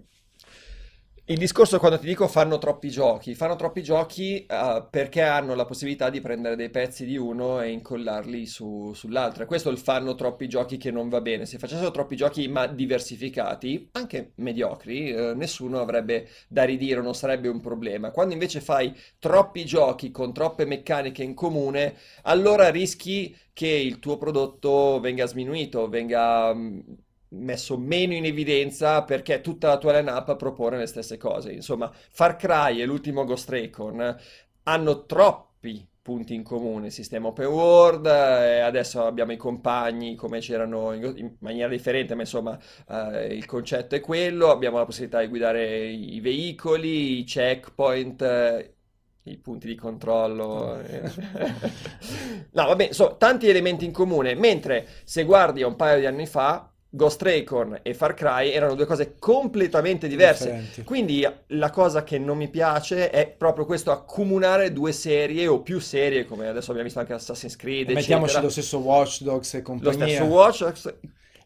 il 1.26 1.38
discorso 1.38 1.78
quando 1.78 2.00
ti 2.00 2.06
dico 2.06 2.26
fanno 2.26 2.58
troppi 2.58 2.90
giochi, 2.90 3.36
fanno 3.36 3.54
troppi 3.54 3.80
giochi 3.80 4.44
uh, 4.48 4.88
perché 4.90 5.22
hanno 5.22 5.54
la 5.54 5.64
possibilità 5.64 6.10
di 6.10 6.20
prendere 6.20 6.56
dei 6.56 6.68
pezzi 6.68 7.04
di 7.06 7.16
uno 7.16 7.60
e 7.60 7.70
incollarli 7.70 8.44
su, 8.44 8.92
sull'altro. 8.92 9.44
E 9.44 9.46
questo 9.46 9.68
è 9.68 9.72
il 9.72 9.78
fanno 9.78 10.16
troppi 10.16 10.48
giochi 10.48 10.78
che 10.78 10.90
non 10.90 11.08
va 11.08 11.20
bene. 11.20 11.46
Se 11.46 11.58
facessero 11.58 11.92
troppi 11.92 12.16
giochi 12.16 12.48
ma 12.48 12.66
diversificati, 12.66 13.90
anche 13.92 14.32
mediocri, 14.36 15.12
uh, 15.12 15.36
nessuno 15.36 15.78
avrebbe 15.80 16.28
da 16.48 16.64
ridire, 16.64 17.00
non 17.00 17.14
sarebbe 17.14 17.46
un 17.46 17.60
problema. 17.60 18.10
Quando 18.10 18.32
invece 18.32 18.60
fai 18.60 18.92
troppi 19.20 19.64
giochi 19.64 20.10
con 20.10 20.32
troppe 20.32 20.64
meccaniche 20.64 21.22
in 21.22 21.34
comune, 21.34 21.94
allora 22.22 22.68
rischi 22.68 23.36
che 23.52 23.68
il 23.68 24.00
tuo 24.00 24.18
prodotto 24.18 24.98
venga 24.98 25.26
sminuito, 25.26 25.88
venga 25.88 26.52
mm, 26.52 26.80
messo 27.32 27.76
meno 27.78 28.14
in 28.14 28.24
evidenza 28.24 29.02
perché 29.04 29.40
tutta 29.40 29.68
la 29.68 29.78
tua 29.78 29.98
line-up 29.98 30.36
propone 30.36 30.78
le 30.78 30.86
stesse 30.86 31.16
cose. 31.16 31.52
Insomma, 31.52 31.90
Far 32.10 32.36
Cry 32.36 32.80
e 32.80 32.84
l'ultimo 32.84 33.24
Ghost 33.24 33.48
Recon 33.48 34.16
hanno 34.64 35.06
troppi 35.06 35.86
punti 36.02 36.34
in 36.34 36.42
comune, 36.42 36.90
sistema 36.90 37.28
open 37.28 37.46
world, 37.46 38.06
e 38.06 38.58
adesso 38.58 39.04
abbiamo 39.06 39.32
i 39.32 39.36
compagni 39.36 40.16
come 40.16 40.40
c'erano 40.40 40.92
in, 40.92 41.12
in 41.16 41.36
maniera 41.38 41.68
differente, 41.68 42.14
ma 42.16 42.22
insomma 42.22 42.58
eh, 42.88 43.26
il 43.26 43.46
concetto 43.46 43.94
è 43.94 44.00
quello, 44.00 44.50
abbiamo 44.50 44.78
la 44.78 44.84
possibilità 44.84 45.20
di 45.20 45.28
guidare 45.28 45.84
i 45.84 46.18
veicoli, 46.20 47.20
i 47.20 47.24
checkpoint, 47.24 48.20
eh, 48.22 48.74
i 49.24 49.38
punti 49.38 49.68
di 49.68 49.76
controllo. 49.76 50.80
Eh. 50.80 51.02
no, 52.50 52.66
vabbè, 52.66 52.92
so, 52.92 53.16
tanti 53.16 53.48
elementi 53.48 53.84
in 53.84 53.92
comune, 53.92 54.34
mentre 54.34 54.86
se 55.04 55.22
guardi 55.22 55.62
a 55.62 55.68
un 55.68 55.76
paio 55.76 56.00
di 56.00 56.06
anni 56.06 56.26
fa, 56.26 56.71
Ghost 56.94 57.22
Recon 57.22 57.78
e 57.80 57.94
Far 57.94 58.12
Cry 58.12 58.50
erano 58.50 58.74
due 58.74 58.84
cose 58.84 59.14
completamente 59.18 60.08
diverse. 60.08 60.44
Differenti. 60.44 60.82
Quindi 60.84 61.26
la 61.46 61.70
cosa 61.70 62.04
che 62.04 62.18
non 62.18 62.36
mi 62.36 62.48
piace 62.48 63.08
è 63.08 63.26
proprio 63.26 63.64
questo 63.64 63.90
accomunare 63.90 64.74
due 64.74 64.92
serie 64.92 65.46
o 65.46 65.62
più 65.62 65.78
serie, 65.80 66.26
come 66.26 66.48
adesso 66.48 66.68
abbiamo 66.68 66.84
visto 66.84 66.98
anche 67.00 67.14
Assassin's 67.14 67.56
Creed. 67.56 67.88
E 67.88 67.94
mettiamoci 67.94 68.38
lo 68.42 68.50
stesso 68.50 68.78
Watch 68.78 69.22
Dogs 69.22 69.54
e 69.54 69.62
compagnia. 69.62 69.98
Lo 69.98 70.06
stesso 70.06 70.24
Watch 70.24 70.62
Dogs. 70.64 70.94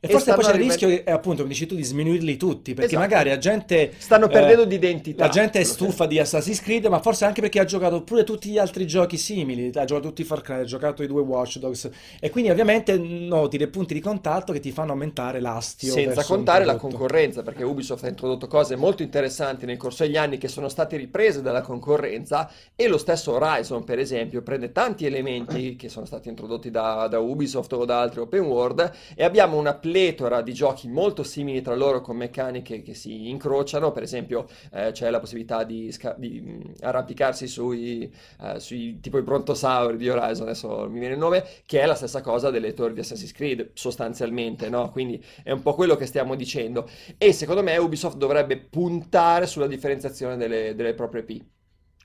E, 0.06 0.10
e 0.10 0.12
forse 0.12 0.34
poi 0.34 0.44
c'è 0.44 0.52
il 0.52 0.58
rischio, 0.58 0.88
è, 0.88 1.10
appunto, 1.10 1.42
come 1.42 1.52
dici 1.52 1.66
tu, 1.66 1.74
di 1.74 1.82
sminuirli 1.82 2.36
tutti, 2.36 2.74
perché 2.74 2.94
esatto. 2.94 3.08
magari 3.08 3.28
la 3.30 3.38
gente... 3.38 3.92
Stanno 3.96 4.28
perdendo 4.28 4.62
eh, 4.62 4.66
di 4.66 4.74
identità. 4.76 5.24
La 5.24 5.30
gente 5.30 5.60
è 5.60 5.64
stufa 5.64 6.06
di 6.06 6.18
Assassin's 6.18 6.60
Creed, 6.60 6.86
ma 6.86 7.00
forse 7.00 7.24
anche 7.24 7.40
perché 7.40 7.60
ha 7.60 7.64
giocato 7.64 8.02
pure 8.02 8.24
tutti 8.24 8.50
gli 8.50 8.58
altri 8.58 8.86
giochi 8.86 9.16
simili, 9.16 9.70
ha 9.74 9.84
giocato 9.84 10.08
tutti 10.08 10.22
i 10.22 10.24
Far 10.24 10.40
Cry, 10.40 10.60
ha 10.60 10.64
giocato 10.64 11.02
i 11.02 11.06
due 11.06 11.22
Watch 11.22 11.58
Dogs, 11.58 11.90
e 12.20 12.30
quindi 12.30 12.50
ovviamente 12.50 12.96
noti 12.96 13.56
dei 13.56 13.68
punti 13.68 13.94
di 13.94 14.00
contatto 14.00 14.52
che 14.52 14.60
ti 14.60 14.70
fanno 14.70 14.92
aumentare 14.92 15.40
l'astio. 15.40 15.92
Senza 15.92 16.24
contare 16.24 16.64
la 16.64 16.76
concorrenza, 16.76 17.42
perché 17.42 17.64
Ubisoft 17.64 18.04
ha 18.04 18.08
introdotto 18.08 18.46
cose 18.46 18.76
molto 18.76 19.02
interessanti 19.02 19.66
nel 19.66 19.76
corso 19.76 20.04
degli 20.04 20.16
anni 20.16 20.38
che 20.38 20.48
sono 20.48 20.68
state 20.68 20.96
riprese 20.96 21.42
dalla 21.42 21.62
concorrenza, 21.62 22.50
e 22.74 22.88
lo 22.88 22.98
stesso 22.98 23.32
Horizon, 23.32 23.84
per 23.84 23.98
esempio, 23.98 24.42
prende 24.42 24.72
tanti 24.72 25.06
elementi 25.06 25.76
che 25.76 25.88
sono 25.88 26.06
stati 26.06 26.28
introdotti 26.28 26.70
da, 26.70 27.08
da 27.08 27.18
Ubisoft 27.18 27.72
o 27.72 27.84
da 27.84 28.00
altri 28.00 28.20
open 28.20 28.42
world, 28.42 28.92
e 29.14 29.24
abbiamo 29.24 29.58
una 29.58 29.74
pletora 29.96 30.42
di 30.42 30.52
giochi 30.52 30.88
molto 30.88 31.22
simili 31.22 31.62
tra 31.62 31.74
loro 31.74 32.02
con 32.02 32.18
meccaniche 32.18 32.82
che 32.82 32.92
si 32.92 33.30
incrociano, 33.30 33.92
per 33.92 34.02
esempio 34.02 34.46
eh, 34.72 34.90
c'è 34.92 35.08
la 35.08 35.20
possibilità 35.20 35.64
di, 35.64 35.90
sca- 35.90 36.14
di 36.18 36.38
mm, 36.42 36.60
arrampicarsi 36.80 37.46
sui, 37.46 38.12
eh, 38.42 38.60
sui 38.60 39.00
tipo 39.00 39.16
i 39.16 39.22
brontosauri 39.22 39.96
di 39.96 40.10
Horizon, 40.10 40.48
adesso 40.48 40.86
mi 40.90 40.98
viene 40.98 41.14
il 41.14 41.20
nome, 41.20 41.46
che 41.64 41.80
è 41.80 41.86
la 41.86 41.94
stessa 41.94 42.20
cosa 42.20 42.50
delle 42.50 42.74
torri 42.74 42.92
di 42.92 43.00
Assassin's 43.00 43.32
Creed, 43.32 43.70
sostanzialmente, 43.72 44.68
no? 44.68 44.90
Quindi 44.90 45.22
è 45.42 45.50
un 45.50 45.62
po' 45.62 45.72
quello 45.74 45.96
che 45.96 46.04
stiamo 46.04 46.34
dicendo. 46.34 46.86
E 47.16 47.32
secondo 47.32 47.62
me 47.62 47.74
Ubisoft 47.78 48.18
dovrebbe 48.18 48.58
puntare 48.58 49.46
sulla 49.46 49.66
differenziazione 49.66 50.36
delle, 50.36 50.74
delle 50.74 50.92
proprie 50.92 51.22
P 51.22 51.42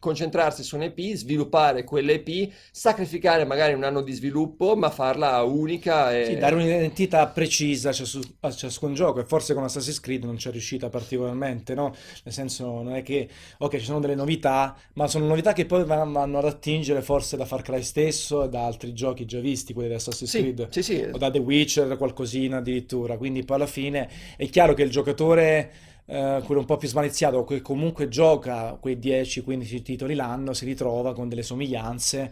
concentrarsi 0.02 0.64
su 0.64 0.78
un'EP, 0.78 1.14
sviluppare 1.14 1.84
quell'EP, 1.84 2.52
sacrificare 2.72 3.46
magari 3.46 3.74
un 3.74 3.84
anno 3.84 4.02
di 4.02 4.12
sviluppo, 4.14 4.76
ma 4.76 4.90
farla 4.90 5.44
unica 5.44 6.18
e... 6.18 6.26
Sì, 6.26 6.38
dare 6.38 6.56
un'identità 6.56 7.28
precisa 7.28 7.90
a, 7.90 7.94
ciascun, 7.94 8.24
a 8.40 8.52
ciascun 8.52 8.96
gioco 8.96 9.20
e 9.20 9.26
forse 9.26 9.54
con 9.54 9.64
Assassin's 9.64 10.00
Creed 10.00 10.24
non 10.24 10.38
c'è 10.38 10.50
riuscita 10.50 10.90
particolarmente, 10.90 11.76
no? 11.76 11.94
Nel 12.24 12.34
senso, 12.34 12.66
non 12.66 12.96
è 12.96 13.04
che, 13.04 13.30
ok, 13.60 13.78
ci 13.78 13.86
sono 13.86 14.00
delle 14.00 14.16
novità, 14.16 14.76
ma 14.94 15.06
sono 15.06 15.28
novità 15.28 15.54
che 15.54 15.68
poi 15.68 15.86
vanno 15.86 16.40
ad 16.40 16.46
attingere 16.46 17.04
forse 17.04 17.38
da 17.38 17.46
Far 17.46 17.62
Cry 17.62 17.84
stesso 17.84 18.44
e 18.44 18.50
da 18.50 18.66
altri 18.66 18.94
giochi 18.94 19.26
già 19.26 19.40
visti, 19.40 19.72
quelli 19.72 19.90
di 19.90 19.96
Assassin's 19.96 20.32
sì, 20.32 20.40
Creed, 20.40 20.70
sì, 20.70 20.82
sì. 20.82 21.08
o 21.12 21.18
da 21.20 21.30
The 21.30 21.38
Witcher, 21.38 21.96
qualcosina 21.96 22.58
addirittura, 22.58 23.18
quindi 23.18 23.44
poi 23.44 23.58
alla 23.58 23.68
fine 23.68 24.10
è 24.36 24.50
chiaro 24.50 24.74
che 24.74 24.82
il 24.82 24.90
giocatore 24.90 25.90
eh, 26.12 26.42
quello 26.44 26.60
un 26.60 26.68
po' 26.68 26.76
più 26.76 26.90
smaliziato, 26.90 27.46
che 27.46 27.62
comunque 27.62 28.10
gioca 28.10 28.76
quei 28.78 28.98
10-15 28.98 29.82
titoli 29.82 30.14
l'anno, 30.14 30.54
si 30.54 30.66
ritrova 30.66 31.14
con 31.14 31.30
delle 31.30 31.42
somiglianze 31.42 32.32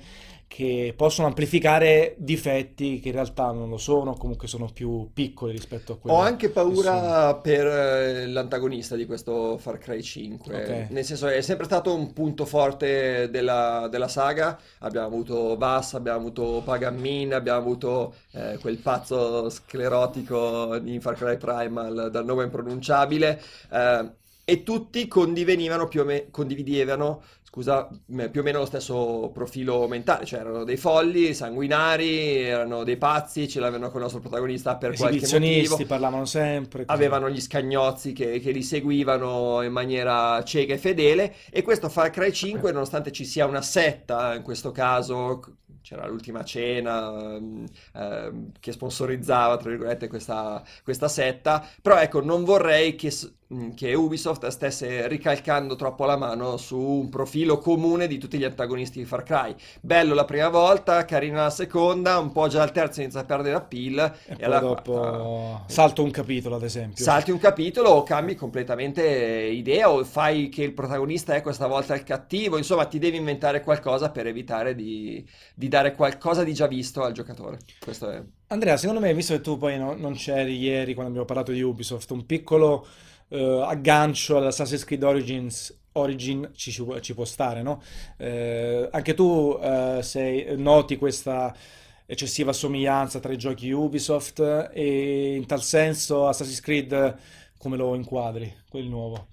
che 0.49 0.95
possono 0.97 1.27
amplificare 1.27 2.15
difetti 2.17 2.99
che 2.99 3.09
in 3.09 3.13
realtà 3.13 3.51
non 3.51 3.69
lo 3.69 3.77
sono, 3.77 4.15
comunque 4.15 4.47
sono 4.47 4.67
più 4.73 5.07
piccoli 5.13 5.51
rispetto 5.51 5.93
a 5.93 5.97
quelli. 5.99 6.17
Ho 6.17 6.19
anche 6.19 6.49
paura 6.49 7.35
per 7.35 7.67
eh, 7.67 8.25
l'antagonista 8.25 8.95
di 8.95 9.05
questo 9.05 9.59
Far 9.59 9.77
Cry 9.77 10.01
5, 10.01 10.55
okay. 10.55 10.87
nel 10.89 11.05
senso 11.05 11.27
è 11.27 11.39
sempre 11.41 11.65
stato 11.65 11.93
un 11.93 12.13
punto 12.13 12.45
forte 12.45 13.29
della, 13.29 13.87
della 13.91 14.07
saga, 14.07 14.59
abbiamo 14.79 15.05
avuto 15.05 15.55
Vass, 15.55 15.93
abbiamo 15.93 16.17
avuto 16.17 16.63
Pagamin, 16.65 17.35
abbiamo 17.35 17.59
avuto 17.59 18.15
eh, 18.31 18.57
quel 18.59 18.79
pazzo 18.79 19.51
sclerotico 19.51 20.79
di 20.79 20.99
Far 20.99 21.13
Cry 21.13 21.37
Primal 21.37 22.09
dal 22.11 22.25
nome 22.25 22.45
impronunciabile. 22.45 23.39
Eh, 23.71 24.17
e 24.49 24.63
tutti 24.63 25.07
condividevano 25.07 25.87
più 25.87 26.01
o, 26.01 26.05
me- 26.05 26.29
condividevano 26.31 27.21
scusa, 27.49 27.89
più 28.29 28.41
o 28.41 28.43
meno 28.43 28.59
lo 28.59 28.65
stesso 28.65 29.31
profilo 29.33 29.87
mentale, 29.87 30.23
cioè 30.23 30.41
erano 30.41 30.63
dei 30.63 30.77
folli, 30.77 31.33
sanguinari, 31.33 32.43
erano 32.43 32.83
dei 32.83 32.97
pazzi, 32.97 33.47
ce 33.47 33.59
l'avevano 33.59 33.87
con 33.87 33.95
il 33.95 34.03
nostro 34.03 34.19
protagonista 34.19 34.75
per 34.75 34.95
qualche 34.95 35.27
motivo. 35.31 35.83
parlavano 35.87 36.25
sempre. 36.25 36.85
Così. 36.85 36.95
Avevano 36.95 37.27
gli 37.27 37.41
scagnozzi 37.41 38.13
che, 38.13 38.39
che, 38.39 38.51
li 38.51 38.61
seguivano 38.61 39.63
in 39.63 39.71
maniera 39.71 40.43
cieca 40.43 40.75
e 40.75 40.77
fedele 40.77 41.33
e 41.49 41.63
questo 41.63 41.89
Far 41.89 42.11
Cry 42.11 42.31
5, 42.31 42.71
nonostante 42.71 43.11
ci 43.11 43.25
sia 43.25 43.47
una 43.47 43.63
setta 43.63 44.35
in 44.35 44.43
questo 44.43 44.69
caso 44.69 45.41
c'era 45.81 46.05
l'ultima 46.05 46.43
cena 46.43 47.35
eh, 47.95 48.31
che 48.59 48.71
sponsorizzava, 48.71 49.57
tra 49.57 49.69
virgolette, 49.69 50.07
questa, 50.07 50.61
questa, 50.83 51.07
setta, 51.07 51.65
però 51.81 51.97
ecco, 51.97 52.21
non 52.21 52.43
vorrei 52.43 52.93
che, 52.93 53.11
che, 53.75 53.93
Ubisoft 53.95 54.45
stesse 54.47 55.07
ricalcando 55.07 55.75
troppo 55.75 56.05
la 56.05 56.15
mano 56.15 56.57
su 56.57 56.79
un 56.79 57.09
profilo 57.09 57.57
comune 57.57 58.07
di 58.07 58.17
tutti 58.17 58.37
gli 58.37 58.43
antagonisti 58.43 58.99
di 58.99 59.05
Far 59.05 59.23
Cry. 59.23 59.55
Bello 59.81 60.13
la 60.13 60.25
prima 60.25 60.49
volta, 60.49 61.03
carina 61.05 61.43
la 61.43 61.49
seconda, 61.49 62.19
un 62.19 62.31
po' 62.31 62.47
già 62.47 62.61
al 62.61 62.71
terzo 62.71 63.01
inizia 63.01 63.21
a 63.21 63.25
perdere 63.25 63.65
pill 63.67 63.97
e, 63.97 64.35
e 64.37 64.45
alla 64.45 64.59
dopo 64.59 64.91
quarta... 64.91 65.63
salto 65.65 66.03
un 66.03 66.11
capitolo, 66.11 66.55
ad 66.55 66.63
esempio. 66.63 67.03
Salti 67.03 67.31
un 67.31 67.39
capitolo 67.39 67.89
o 67.89 68.03
cambi 68.03 68.35
completamente 68.35 69.03
idea 69.03 69.89
o 69.89 70.03
fai 70.03 70.49
che 70.49 70.63
il 70.63 70.73
protagonista 70.73 71.33
è 71.33 71.41
questa 71.41 71.67
volta 71.67 71.95
il 71.95 72.03
cattivo, 72.03 72.57
insomma 72.57 72.85
ti 72.85 72.99
devi 72.99 73.17
inventare 73.17 73.61
qualcosa 73.61 74.11
per 74.11 74.27
evitare 74.27 74.75
di, 74.75 75.27
di 75.55 75.67
dare 75.67 75.79
dare 75.79 75.95
qualcosa 75.95 76.43
di 76.43 76.53
già 76.53 76.67
visto 76.67 77.03
al 77.03 77.13
giocatore. 77.13 77.59
Questo 77.79 78.09
è... 78.09 78.21
Andrea, 78.47 78.77
secondo 78.77 78.99
me, 78.99 79.13
visto 79.13 79.33
che 79.33 79.41
tu 79.41 79.57
poi 79.57 79.77
no, 79.77 79.95
non 79.95 80.13
c'eri 80.13 80.57
ieri 80.57 80.93
quando 80.93 81.09
abbiamo 81.09 81.25
parlato 81.25 81.51
di 81.51 81.61
Ubisoft, 81.61 82.09
un 82.11 82.25
piccolo 82.25 82.85
uh, 83.29 83.61
aggancio 83.65 84.37
all'Assassin's 84.37 84.83
Creed 84.83 85.03
Origins 85.03 85.77
Origin 85.93 86.51
ci, 86.53 86.71
ci 87.01 87.13
può 87.13 87.25
stare, 87.25 87.61
no? 87.61 87.81
Eh, 88.17 88.87
anche 88.91 89.13
tu 89.13 89.57
uh, 89.59 90.01
sei, 90.01 90.55
noti 90.57 90.97
questa 90.97 91.53
eccessiva 92.05 92.53
somiglianza 92.53 93.19
tra 93.19 93.31
i 93.31 93.37
giochi 93.37 93.71
Ubisoft 93.71 94.69
e 94.73 95.35
in 95.35 95.45
tal 95.45 95.61
senso 95.61 96.27
Assassin's 96.27 96.61
Creed 96.61 97.17
come 97.57 97.77
lo 97.77 97.93
inquadri, 97.95 98.51
quel 98.69 98.85
nuovo? 98.85 99.27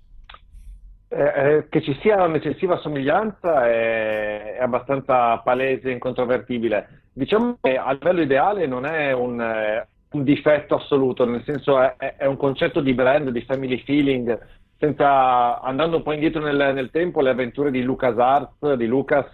Eh, 1.09 1.23
eh, 1.23 1.69
che 1.69 1.83
ci 1.83 1.97
sia 2.03 2.25
un'eccessiva 2.25 2.79
somiglianza 2.79 3.67
è, 3.69 4.57
è, 4.57 4.63
abbastanza 4.63 5.39
palese 5.39 5.89
e 5.89 5.93
incontrovertibile. 5.93 7.05
Diciamo 7.13 7.59
che 7.61 7.77
a 7.77 7.93
livello 7.93 8.23
ideale 8.23 8.67
non 8.67 8.85
è 8.85 9.13
un, 9.13 9.41
eh, 9.41 9.87
un 10.11 10.25
difetto 10.25 10.77
assoluto, 10.77 11.25
nel 11.25 11.43
senso 11.45 11.81
è, 11.81 12.17
è, 12.17 12.27
un 12.27 12.37
concetto 12.37 12.81
di 12.81 12.95
brand, 12.95 13.31
di 13.31 13.43
family 13.43 13.79
feeling, 13.83 14.39
senza, 14.79 15.61
andando 15.61 15.97
un 15.97 16.03
po' 16.03 16.13
indietro 16.13 16.43
nel, 16.43 16.75
nel 16.75 16.91
tempo, 16.91 17.21
le 17.21 17.31
avventure 17.31 17.71
di 17.71 17.83
LucasArts, 17.83 18.75
di 18.75 18.87
Lucas, 18.87 19.31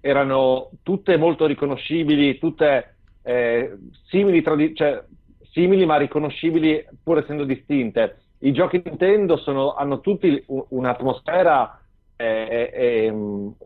erano 0.00 0.70
tutte 0.82 1.16
molto 1.16 1.46
riconoscibili, 1.46 2.38
tutte 2.38 2.96
eh, 3.22 3.76
simili, 4.06 4.42
tradi- 4.42 4.74
cioè, 4.74 5.02
simili 5.50 5.86
ma 5.86 5.96
riconoscibili 5.96 6.84
pur 7.02 7.18
essendo 7.18 7.44
distinte 7.44 8.18
i 8.44 8.52
giochi 8.52 8.80
Nintendo 8.84 9.36
sono, 9.36 9.74
hanno 9.74 10.00
tutti 10.00 10.44
un'atmosfera 10.46 11.80
eh, 12.16 12.70
eh, 12.72 13.14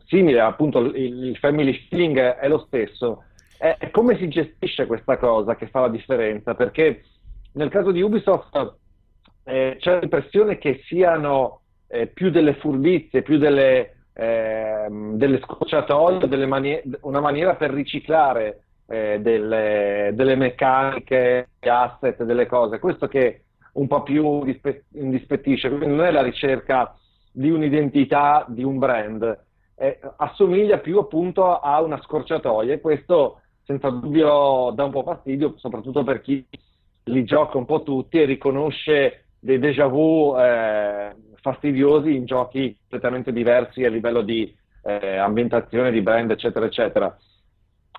simile, 0.07 0.39
appunto 0.39 0.79
il, 0.79 1.25
il, 1.25 1.37
family 1.37 1.73
feeling 1.87 2.17
è 2.17 2.47
lo 2.47 2.59
stesso. 2.67 3.25
È, 3.59 3.75
è, 3.77 3.91
come 3.91 4.17
si 4.17 4.29
gestisce 4.29 4.85
questa 4.85 5.17
cosa 5.17 5.57
che 5.57 5.67
fa 5.67 5.81
la 5.81 5.89
differenza, 5.89 6.55
perché 6.55 7.03
nel 7.53 7.69
caso 7.69 7.91
di 7.91 8.01
Ubisoft 8.01 8.75
eh, 9.43 9.75
c'è 9.77 9.99
l'impressione 9.99 10.57
che 10.57 10.81
siano 10.85 11.59
eh, 11.89 12.07
più 12.07 12.29
delle 12.29 12.53
furbizie, 12.53 13.21
più 13.21 13.37
delle, 13.37 14.05
ehm, 14.13 15.17
delle 15.17 15.39
scocciatoie, 15.39 16.29
delle 16.29 16.45
manie- 16.45 16.83
una 17.01 17.19
maniera 17.19 17.55
per 17.55 17.71
riciclare 17.71 18.63
eh, 18.87 19.19
delle, 19.19 20.11
delle 20.13 20.35
meccaniche, 20.35 21.49
asset, 21.59 22.23
delle 22.23 22.45
cose. 22.45 22.79
Questo 22.79 23.09
che 23.09 23.43
un 23.73 23.87
po' 23.87 24.03
più 24.03 24.43
indispettisce, 24.93 25.67
quindi 25.67 25.87
non 25.87 26.05
è 26.05 26.11
la 26.11 26.21
ricerca 26.21 26.95
di 27.29 27.49
un'identità, 27.49 28.45
di 28.47 28.63
un 28.63 28.79
brand, 28.79 29.45
eh, 29.75 29.99
assomiglia 30.15 30.77
più 30.77 30.97
appunto 30.97 31.59
a 31.59 31.81
una 31.81 32.01
scorciatoia 32.01 32.73
e 32.73 32.81
questo 32.81 33.41
senza 33.69 33.89
dubbio 33.91 34.71
dà 34.73 34.83
un 34.83 34.89
po' 34.89 35.03
fastidio, 35.03 35.53
soprattutto 35.57 36.03
per 36.03 36.21
chi 36.21 36.43
li 37.03 37.23
gioca 37.23 37.59
un 37.59 37.65
po' 37.65 37.83
tutti 37.83 38.19
e 38.19 38.25
riconosce 38.25 39.25
dei 39.37 39.59
déjà 39.59 39.85
vu 39.85 40.35
eh, 40.35 41.15
fastidiosi 41.35 42.15
in 42.15 42.25
giochi 42.25 42.75
completamente 42.79 43.31
diversi 43.31 43.85
a 43.85 43.89
livello 43.89 44.23
di 44.23 44.51
eh, 44.81 45.17
ambientazione, 45.17 45.91
di 45.91 46.01
brand, 46.01 46.31
eccetera, 46.31 46.65
eccetera. 46.65 47.15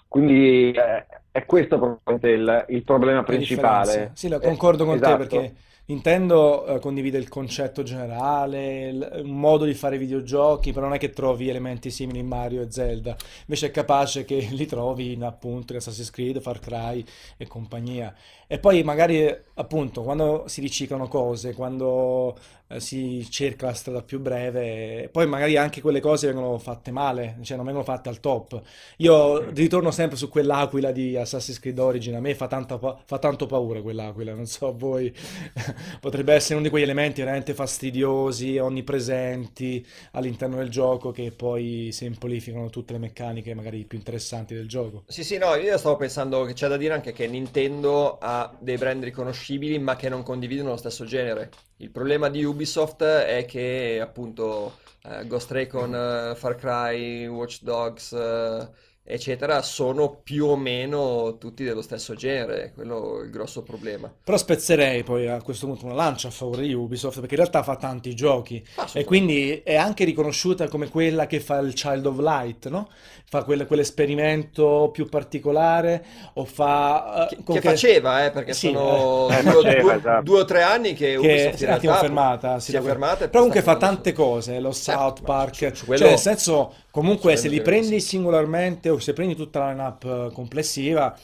Quindi 0.08 0.72
eh, 0.72 1.06
è 1.30 1.46
questo 1.46 1.78
probabilmente 1.78 2.30
il, 2.30 2.64
il 2.76 2.82
problema 2.82 3.22
principale. 3.22 4.10
Sì, 4.14 4.28
concordo 4.42 4.84
con 4.84 4.96
esatto. 4.96 5.12
te 5.12 5.28
perché 5.28 5.54
Nintendo 5.90 6.66
eh, 6.66 6.78
condivide 6.78 7.18
il 7.18 7.28
concetto 7.28 7.82
generale, 7.82 8.88
il, 8.88 9.22
un 9.24 9.40
modo 9.40 9.64
di 9.64 9.74
fare 9.74 9.98
videogiochi, 9.98 10.72
però 10.72 10.86
non 10.86 10.94
è 10.94 10.98
che 10.98 11.10
trovi 11.10 11.48
elementi 11.48 11.90
simili 11.90 12.20
in 12.20 12.28
Mario 12.28 12.62
e 12.62 12.70
Zelda, 12.70 13.16
invece 13.40 13.66
è 13.66 13.70
capace 13.72 14.24
che 14.24 14.36
li 14.52 14.66
trovi 14.66 15.14
in 15.14 15.24
appunto 15.24 15.72
in 15.72 15.78
Assassin's 15.78 16.10
Creed, 16.10 16.40
Far 16.40 16.60
Cry 16.60 17.04
e 17.36 17.46
compagnia. 17.48 18.14
E 18.46 18.60
poi 18.60 18.84
magari 18.84 19.36
appunto 19.54 20.02
quando 20.02 20.44
si 20.46 20.60
riciclano 20.60 21.08
cose, 21.08 21.54
quando 21.54 22.36
si 22.78 23.26
cerca 23.30 23.66
la 23.66 23.74
strada 23.74 24.02
più 24.02 24.20
breve, 24.20 25.08
poi 25.10 25.26
magari 25.26 25.56
anche 25.56 25.80
quelle 25.80 26.00
cose 26.00 26.28
vengono 26.28 26.58
fatte 26.58 26.90
male, 26.90 27.38
cioè 27.42 27.56
non 27.56 27.66
vengono 27.66 27.84
fatte 27.84 28.08
al 28.08 28.20
top. 28.20 28.60
Io 28.98 29.50
ritorno 29.50 29.90
sempre 29.90 30.16
su 30.16 30.28
quell'aquila 30.28 30.92
di, 30.92 31.16
Assassin's 31.16 31.58
Creed 31.58 31.78
Origin 31.78 32.14
a 32.14 32.20
me 32.20 32.34
fa, 32.34 32.46
tanta, 32.46 32.78
fa 32.78 33.18
tanto 33.18 33.46
paura 33.46 33.82
quell'aquila, 33.82 34.34
non 34.34 34.46
so 34.46 34.68
a 34.68 34.72
voi, 34.72 35.12
potrebbe 36.00 36.34
essere 36.34 36.54
uno 36.54 36.62
di 36.62 36.70
quegli 36.70 36.84
elementi 36.84 37.20
veramente 37.20 37.54
fastidiosi, 37.54 38.58
onnipresenti 38.58 39.84
all'interno 40.12 40.56
del 40.56 40.68
gioco 40.68 41.10
che 41.10 41.32
poi 41.32 41.90
semplificano 41.92 42.70
tutte 42.70 42.92
le 42.92 42.98
meccaniche 42.98 43.54
magari 43.54 43.84
più 43.84 43.98
interessanti 43.98 44.54
del 44.54 44.68
gioco. 44.68 45.04
Sì, 45.08 45.24
sì, 45.24 45.38
no, 45.38 45.54
io 45.56 45.76
stavo 45.76 45.96
pensando 45.96 46.44
che 46.44 46.52
c'è 46.52 46.68
da 46.68 46.76
dire 46.76 46.94
anche 46.94 47.12
che 47.12 47.26
Nintendo 47.26 48.18
ha 48.18 48.54
dei 48.58 48.76
brand 48.76 49.02
riconoscibili 49.02 49.78
ma 49.78 49.96
che 49.96 50.08
non 50.08 50.22
condividono 50.22 50.70
lo 50.70 50.76
stesso 50.76 51.04
genere. 51.04 51.50
Il 51.80 51.90
problema 51.90 52.28
di 52.28 52.44
Ubisoft 52.44 53.02
è 53.02 53.46
che 53.46 54.00
appunto 54.02 54.78
eh, 55.02 55.26
Ghost 55.26 55.50
Recon, 55.50 55.94
eh, 55.94 56.34
Far 56.36 56.54
Cry, 56.54 57.26
Watch 57.26 57.62
Dogs... 57.62 58.12
Eh, 58.12 58.88
eccetera, 59.10 59.62
sono 59.62 60.20
più 60.22 60.46
o 60.46 60.56
meno 60.56 61.36
tutti 61.38 61.64
dello 61.64 61.82
stesso 61.82 62.14
genere, 62.14 62.72
quello 62.74 63.20
è 63.20 63.24
il 63.24 63.30
grosso 63.30 63.62
problema. 63.62 64.12
Però 64.22 64.36
spezzerei 64.36 65.02
poi 65.02 65.28
a 65.28 65.42
questo 65.42 65.66
punto 65.66 65.86
una 65.86 65.94
lancia 65.94 66.28
a 66.28 66.30
favore 66.30 66.62
di 66.62 66.72
Ubisoft, 66.72 67.20
perché 67.20 67.34
in 67.34 67.40
realtà 67.40 67.62
fa 67.62 67.76
tanti 67.76 68.14
giochi 68.14 68.64
e 68.92 69.04
quindi 69.04 69.60
è 69.64 69.76
anche 69.76 70.04
riconosciuta 70.04 70.68
come 70.68 70.88
quella 70.88 71.26
che 71.26 71.40
fa 71.40 71.58
il 71.58 71.72
Child 71.72 72.06
of 72.06 72.18
Light, 72.18 72.68
no? 72.68 72.88
Fa 73.28 73.44
quel, 73.44 73.66
quell'esperimento 73.66 74.90
più 74.92 75.08
particolare 75.08 76.04
o 76.34 76.44
fa... 76.44 77.28
Uh, 77.30 77.36
che, 77.44 77.52
che, 77.52 77.60
faceva, 77.60 78.24
eh, 78.24 78.30
perché 78.32 78.52
sì, 78.52 78.72
sono 78.72 79.28
eh, 79.30 79.42
due, 79.42 79.52
faceva, 79.52 79.80
due, 79.80 79.94
esatto. 79.96 80.22
due, 80.22 80.40
o 80.40 80.44
tre 80.44 80.62
anni 80.62 80.94
che, 80.94 81.10
che 81.10 81.16
Ubisoft 81.16 81.54
si 81.54 81.66
attimo 81.66 81.94
fermata, 81.94 82.58
si, 82.58 82.72
si 82.72 82.76
è 82.76 82.80
fermata. 82.80 83.28
Però 83.28 83.38
comunque 83.44 83.62
fa 83.62 83.76
tante 83.76 84.12
cose, 84.12 84.58
lo 84.58 84.72
South 84.72 85.22
Park, 85.22 85.54
su, 85.54 85.74
su 85.74 85.84
quello... 85.86 86.00
cioè 86.00 86.10
nel 86.10 86.18
senso 86.18 86.74
Comunque, 86.90 87.36
se 87.36 87.46
li 87.46 87.62
prendi 87.62 88.00
singolarmente 88.00 88.88
o 88.88 88.98
se 89.00 89.12
prendi 89.12 89.34
tutta 89.34 89.60
la 89.60 89.70
lineup 89.70 90.04
eh, 90.04 90.32
complessiva, 90.32 91.16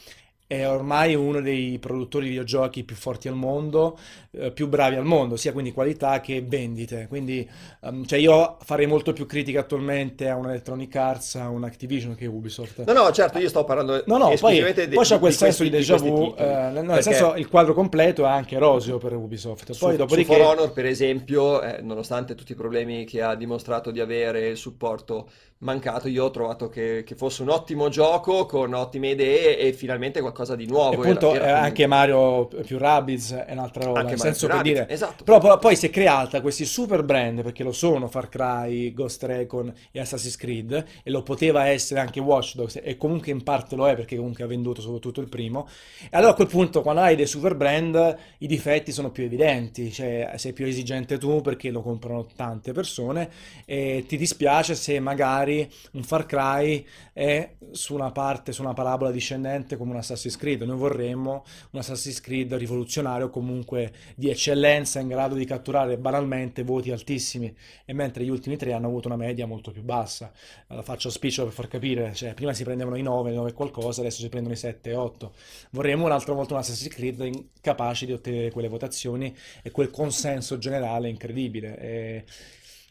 è 0.49 0.69
ormai 0.69 1.15
uno 1.17 1.41
dei 1.41 1.77
produttori 1.81 2.25
di 2.25 2.31
videogiochi 2.31 2.85
più 2.85 2.95
forti 2.95 3.27
al 3.27 3.35
mondo, 3.35 3.99
eh, 4.31 4.53
più 4.53 4.69
bravi 4.69 4.95
al 4.95 5.05
mondo, 5.05 5.35
sia 5.35 5.53
quindi 5.53 5.73
qualità 5.73 6.21
che 6.21 6.41
vendite. 6.47 7.07
Quindi 7.09 7.49
um, 7.81 8.05
cioè 8.05 8.21
io 8.21 8.57
farei 8.63 8.87
molto 8.87 9.13
più 9.13 9.27
critica 9.27 9.61
attualmente 9.61 10.29
a 10.29 10.37
un 10.37 10.49
Electronic 10.49 10.95
Arts, 10.95 11.35
a 11.35 11.49
un 11.49 11.65
Activision 11.65 12.15
che 12.15 12.27
Ubisoft. 12.27 12.85
No, 12.85 12.93
no, 12.93 13.11
certo, 13.11 13.39
io 13.39 13.49
sto 13.49 13.65
parlando 13.65 14.05
no, 14.07 14.19
no, 14.19 14.35
poi, 14.39 14.73
de- 14.73 14.89
poi 14.89 15.05
c'è 15.05 15.19
quel 15.19 15.33
di 15.33 15.37
senso 15.37 15.65
questi, 15.65 15.65
di 15.65 15.71
déjà 15.71 15.97
vu, 15.97 16.33
eh, 16.39 16.71
no, 16.71 16.83
nel 16.83 17.03
senso 17.03 17.35
il 17.35 17.49
quadro 17.49 17.75
completo 17.75 18.25
è 18.25 18.29
anche 18.29 18.57
roseo 18.57 18.99
per 18.99 19.15
Ubisoft. 19.15 19.77
Poi 19.77 19.93
su, 19.93 19.97
dopodiché... 19.97 20.33
su 20.33 20.39
For 20.39 20.49
Honor, 20.53 20.73
per 20.73 20.87
esempio, 20.87 21.61
eh, 21.61 21.81
nonostante 21.83 22.37
tutti 22.37 22.53
i 22.53 22.57
problemi 22.57 23.05
che 23.05 23.21
ha 23.21 23.35
dimostrato 23.35 23.91
di 23.91 23.99
avere 23.99 24.47
il 24.47 24.57
supporto 24.57 25.29
mancato, 25.59 26.09
io 26.09 26.25
ho 26.25 26.31
trovato 26.31 26.69
che, 26.69 27.03
che, 27.05 27.15
fosse 27.15 27.41
un 27.41 27.49
ottimo 27.49 27.89
gioco 27.89 28.45
con 28.45 28.75
ottime 28.75 29.11
idee 29.11 29.59
e 29.59 29.73
finalmente 29.73 30.21
qualcosa 30.21 30.55
di 30.55 30.67
nuovo. 30.67 30.93
E 30.93 30.97
appunto 30.97 31.35
era, 31.35 31.47
era 31.47 31.61
anche 31.61 31.87
Mario 31.87 32.47
più 32.47 32.77
Rabbids 32.77 33.33
è 33.33 33.53
un'altra 33.53 33.85
roba, 33.85 34.01
anche 34.01 34.13
nel 34.13 34.21
senso 34.21 34.49
per 34.49 34.61
dire... 34.61 34.87
Esatto. 34.89 35.25
Però 35.25 35.39
poi, 35.39 35.59
poi 35.59 35.77
si 35.77 35.87
è 35.87 35.91
creata 35.91 36.43
questi 36.43 36.67
super 36.67 37.03
brand, 37.05 37.43
perché 37.43 37.63
lo 37.63 37.73
sono 37.73 38.09
Far 38.09 38.29
Cry, 38.29 38.93
Ghost 38.93 39.23
Recon 39.23 39.73
e 39.91 40.01
Assassin's 40.01 40.37
Creed, 40.37 40.85
e 41.03 41.11
lo 41.11 41.23
poteva 41.23 41.67
essere 41.69 42.01
anche 42.01 42.21
Watch 42.21 42.55
Dogs, 42.55 42.79
e 42.83 42.97
comunque 42.99 43.33
in 43.33 43.43
parte 43.43 43.77
lo 43.77 43.89
è 43.89 43.95
perché 43.95 44.17
comunque 44.17 44.45
ha 44.45 44.49
venduto 44.49 44.83
soprattutto 44.83 45.21
il 45.21 45.29
primo. 45.29 45.67
E 46.03 46.17
allora 46.17 46.33
a 46.33 46.35
quel 46.35 46.49
punto 46.49 46.83
quando 46.83 47.01
hai 47.01 47.17
dei 47.17 47.27
super 47.27 47.55
brand 47.55 48.17
i 48.39 48.47
difetti 48.47 48.93
sono 48.93 49.11
più 49.11 49.25
evidenti, 49.25 49.91
cioè 49.91 50.33
sei 50.37 50.53
più 50.53 50.67
esigente 50.67 51.17
tu 51.17 51.41
perché 51.41 51.71
lo 51.71 51.81
comprano 51.81 52.27
tante 52.37 52.73
persone 52.73 53.31
e 53.65 54.05
ti 54.07 54.19
dispiace 54.19 54.75
se 54.75 55.01
magari 55.01 55.46
magari 55.47 55.71
un 55.93 56.03
Far 56.03 56.27
Cry 56.27 56.85
è 57.13 57.55
su 57.71 57.95
una 57.95 58.11
parte, 58.11 58.53
su 58.53 58.63
una 58.63 58.75
parabola 58.75 59.11
discendente 59.13 59.77
come 59.77 59.93
un 59.93 59.99
Assassin's 59.99 60.37
Creed. 60.37 60.63
Noi 60.63 60.77
vorremmo 60.77 61.45
un 61.71 61.79
Assassin's 61.79 62.21
Creed 62.21 62.53
rivoluzionario, 62.55 63.31
comunque 63.31 63.93
di 64.17 64.29
eccellenza, 64.29 64.99
in 64.99 65.09
grado 65.09 65.37
di 65.37 65.45
catturare 65.45 65.97
banalmente 65.99 66.65
voti 66.65 66.91
altissimi, 66.91 67.55
e 67.85 67.93
mentre 67.93 68.25
gli 68.25 68.29
ultimi 68.29 68.57
tre 68.57 68.73
hanno 68.73 68.89
avuto 68.89 69.07
una 69.07 69.17
media 69.17 69.47
molto 69.47 69.71
più 69.71 69.83
bassa. 69.83 70.33
La 70.67 70.83
faccio 70.83 71.11
spiccio 71.11 71.45
per 71.45 71.53
far 71.53 71.69
capire, 71.69 72.13
cioè 72.15 72.35
prima 72.35 72.53
si 72.53 72.65
prendevano 72.65 72.97
i 72.97 73.03
9, 73.03 73.33
9 73.33 73.53
qualcosa, 73.53 74.01
adesso 74.01 74.21
si 74.21 74.29
prendono 74.29 74.55
i 74.55 74.59
7 74.59 74.91
e 74.91 74.95
8. 74.95 75.33
Vorremmo 75.71 76.07
un'altra 76.07 76.33
volta 76.33 76.55
un 76.55 76.61
Assassin's 76.61 76.93
Creed 76.93 77.49
capace 77.61 78.07
di 78.07 78.13
ottenere 78.13 78.51
quelle 78.51 78.69
votazioni 78.69 79.35
e 79.63 79.71
quel 79.71 79.91
consenso 79.91 80.59
generale 80.59 81.09
incredibile. 81.09 81.79
E 81.79 82.25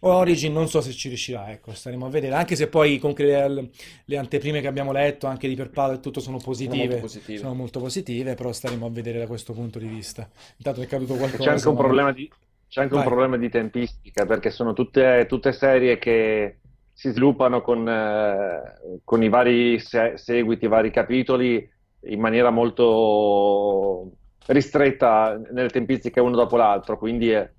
Origin 0.02 0.54
non 0.54 0.68
so 0.68 0.82
se 0.82 0.92
ci 0.92 1.08
riuscirà, 1.08 1.52
ecco, 1.52 1.74
staremo 1.74 2.06
a 2.06 2.10
vedere, 2.10 2.36
anche 2.36 2.56
se 2.56 2.68
poi 2.68 3.00
comunque 3.00 3.26
le, 3.26 3.70
le 4.06 4.18
anteprime 4.18 4.62
che 4.62 4.68
abbiamo 4.68 4.92
letto, 4.92 5.26
anche 5.26 5.48
di 5.48 5.56
per 5.56 5.72
e 5.74 6.00
tutto, 6.00 6.20
sono 6.20 6.38
positive, 6.38 6.78
sono 6.78 6.90
molto 6.90 7.02
positive. 7.02 7.40
sono 7.40 7.54
molto 7.54 7.80
positive, 7.80 8.36
però 8.36 8.52
staremo 8.52 8.86
a 8.86 8.90
vedere 8.90 9.20
da 9.20 9.28
questo 9.28 9.54
punto 9.54 9.80
di 9.80 9.88
vista. 9.88 10.30
Intanto 10.58 10.82
è 10.82 10.88
caduto 10.88 11.16
qualcosa. 11.16 11.44
C'è 11.44 11.50
anche 11.50 11.70
un, 11.70 11.76
problema 11.76 12.12
di, 12.12 12.30
c'è 12.68 12.82
anche 12.82 12.94
un 12.94 13.04
problema 13.04 13.38
di, 13.38 13.50
tempistica, 13.50 14.26
perché 14.26 14.52
sono 14.52 14.74
tutte, 14.74 15.26
tutte 15.28 15.54
serie 15.54 15.98
che 15.98 16.58
si 16.94 17.10
sviluppano 17.10 17.62
con, 17.62 17.88
eh, 17.88 19.00
con 19.04 19.24
i 19.24 19.30
vari 19.30 19.80
se- 19.80 20.18
seguiti, 20.18 20.66
i 20.66 20.70
vari 20.70 20.92
capitoli 20.92 21.68
in 22.08 22.20
maniera 22.20 22.52
molto 22.52 24.12
ristretta 24.48 25.40
nelle 25.52 25.70
tempistiche 25.70 26.20
uno 26.20 26.36
dopo 26.36 26.56
l'altro, 26.56 26.98
quindi 26.98 27.32
è, 27.32 27.50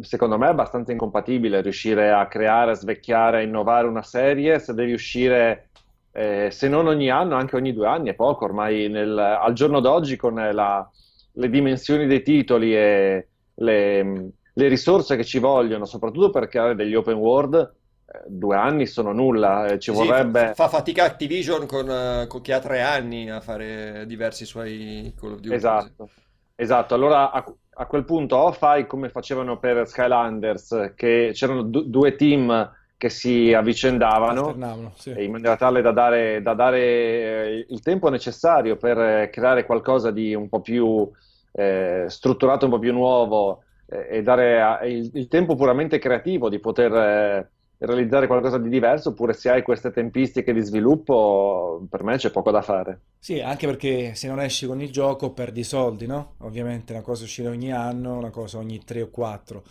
secondo 0.00 0.38
me 0.38 0.46
è 0.46 0.50
abbastanza 0.50 0.92
incompatibile 0.92 1.60
riuscire 1.60 2.10
a 2.10 2.26
creare, 2.26 2.72
a 2.72 2.74
svecchiare, 2.74 3.38
a 3.38 3.42
innovare 3.42 3.86
una 3.86 4.02
serie 4.02 4.58
se 4.58 4.74
devi 4.74 4.92
uscire, 4.92 5.68
eh, 6.12 6.48
se 6.50 6.68
non 6.68 6.86
ogni 6.86 7.10
anno, 7.10 7.36
anche 7.36 7.56
ogni 7.56 7.72
due 7.72 7.86
anni, 7.86 8.10
è 8.10 8.14
poco 8.14 8.44
ormai 8.44 8.88
nel, 8.88 9.16
al 9.18 9.52
giorno 9.52 9.80
d'oggi 9.80 10.16
con 10.16 10.34
la, 10.34 10.88
le 11.32 11.50
dimensioni 11.50 12.06
dei 12.06 12.22
titoli 12.22 12.76
e 12.76 13.28
le, 13.54 14.32
le, 14.52 14.68
risorse 14.68 15.16
che 15.16 15.24
ci 15.24 15.38
vogliono, 15.38 15.84
soprattutto 15.84 16.30
per 16.30 16.48
creare 16.48 16.74
degli 16.74 16.94
open 16.94 17.16
world, 17.16 17.74
eh, 18.06 18.22
due 18.26 18.56
anni 18.56 18.86
sono 18.86 19.12
nulla, 19.12 19.66
eh, 19.66 19.78
ci 19.78 19.92
sì, 19.92 19.96
vorrebbe... 19.96 20.52
Fa, 20.54 20.54
fa, 20.54 20.68
fatica 20.68 21.04
Activision 21.04 21.66
con, 21.66 22.26
con, 22.28 22.40
chi 22.40 22.52
ha 22.52 22.60
tre 22.60 22.82
anni 22.82 23.30
a 23.30 23.40
fare 23.40 24.04
diversi 24.06 24.44
suoi 24.44 25.14
Call 25.18 25.32
of 25.32 25.40
Duty. 25.40 25.54
Esatto, 25.54 26.08
esatto. 26.54 26.94
allora 26.94 27.30
a, 27.30 27.44
a 27.74 27.86
quel 27.86 28.04
punto 28.04 28.36
o 28.36 28.52
fai 28.52 28.86
come 28.86 29.08
facevano 29.08 29.58
per 29.58 29.86
Skylanders, 29.86 30.92
che 30.94 31.30
c'erano 31.32 31.62
du- 31.62 31.84
due 31.84 32.16
team 32.16 32.70
che 32.96 33.08
si 33.08 33.52
avvicendavano 33.52 34.92
sì. 34.94 35.12
in 35.24 35.32
maniera 35.32 35.56
tale 35.56 35.82
da 35.82 35.90
dare, 35.90 36.40
da 36.40 36.54
dare, 36.54 36.80
eh, 36.80 37.66
il 37.68 37.80
tempo 37.80 38.08
necessario 38.08 38.76
per 38.76 39.28
creare 39.30 39.66
qualcosa 39.66 40.12
di 40.12 40.34
un 40.34 40.48
po' 40.48 40.60
più 40.60 41.10
eh, 41.50 42.04
strutturato, 42.06 42.66
un 42.66 42.70
po' 42.70 42.78
più 42.78 42.92
nuovo 42.92 43.64
eh, 43.86 44.18
e 44.18 44.22
dare 44.22 44.88
il, 44.88 45.10
il, 45.14 45.26
tempo 45.26 45.56
puramente 45.56 45.98
creativo 45.98 46.48
di 46.48 46.60
poter 46.60 46.92
eh, 46.94 47.50
realizzare 47.84 48.26
qualcosa 48.26 48.58
di 48.58 48.68
diverso, 48.68 49.10
oppure 49.10 49.32
se 49.32 49.50
hai 49.50 49.62
queste 49.62 49.90
tempistiche 49.90 50.52
di 50.52 50.60
sviluppo, 50.60 51.84
per 51.90 52.02
me 52.02 52.16
c'è 52.16 52.30
poco 52.30 52.50
da 52.50 52.62
fare. 52.62 53.00
Sì, 53.18 53.40
anche 53.40 53.66
perché 53.66 54.14
se 54.14 54.28
non 54.28 54.40
esci 54.40 54.66
con 54.66 54.80
il 54.80 54.90
gioco 54.90 55.32
perdi 55.32 55.64
soldi, 55.64 56.06
no? 56.06 56.34
Ovviamente 56.38 56.92
una 56.92 57.02
cosa 57.02 57.24
uscire 57.24 57.48
ogni 57.48 57.72
anno, 57.72 58.16
una 58.16 58.30
cosa 58.30 58.58
ogni 58.58 58.82
3 58.84 59.02
o 59.02 59.10
4. 59.10 59.62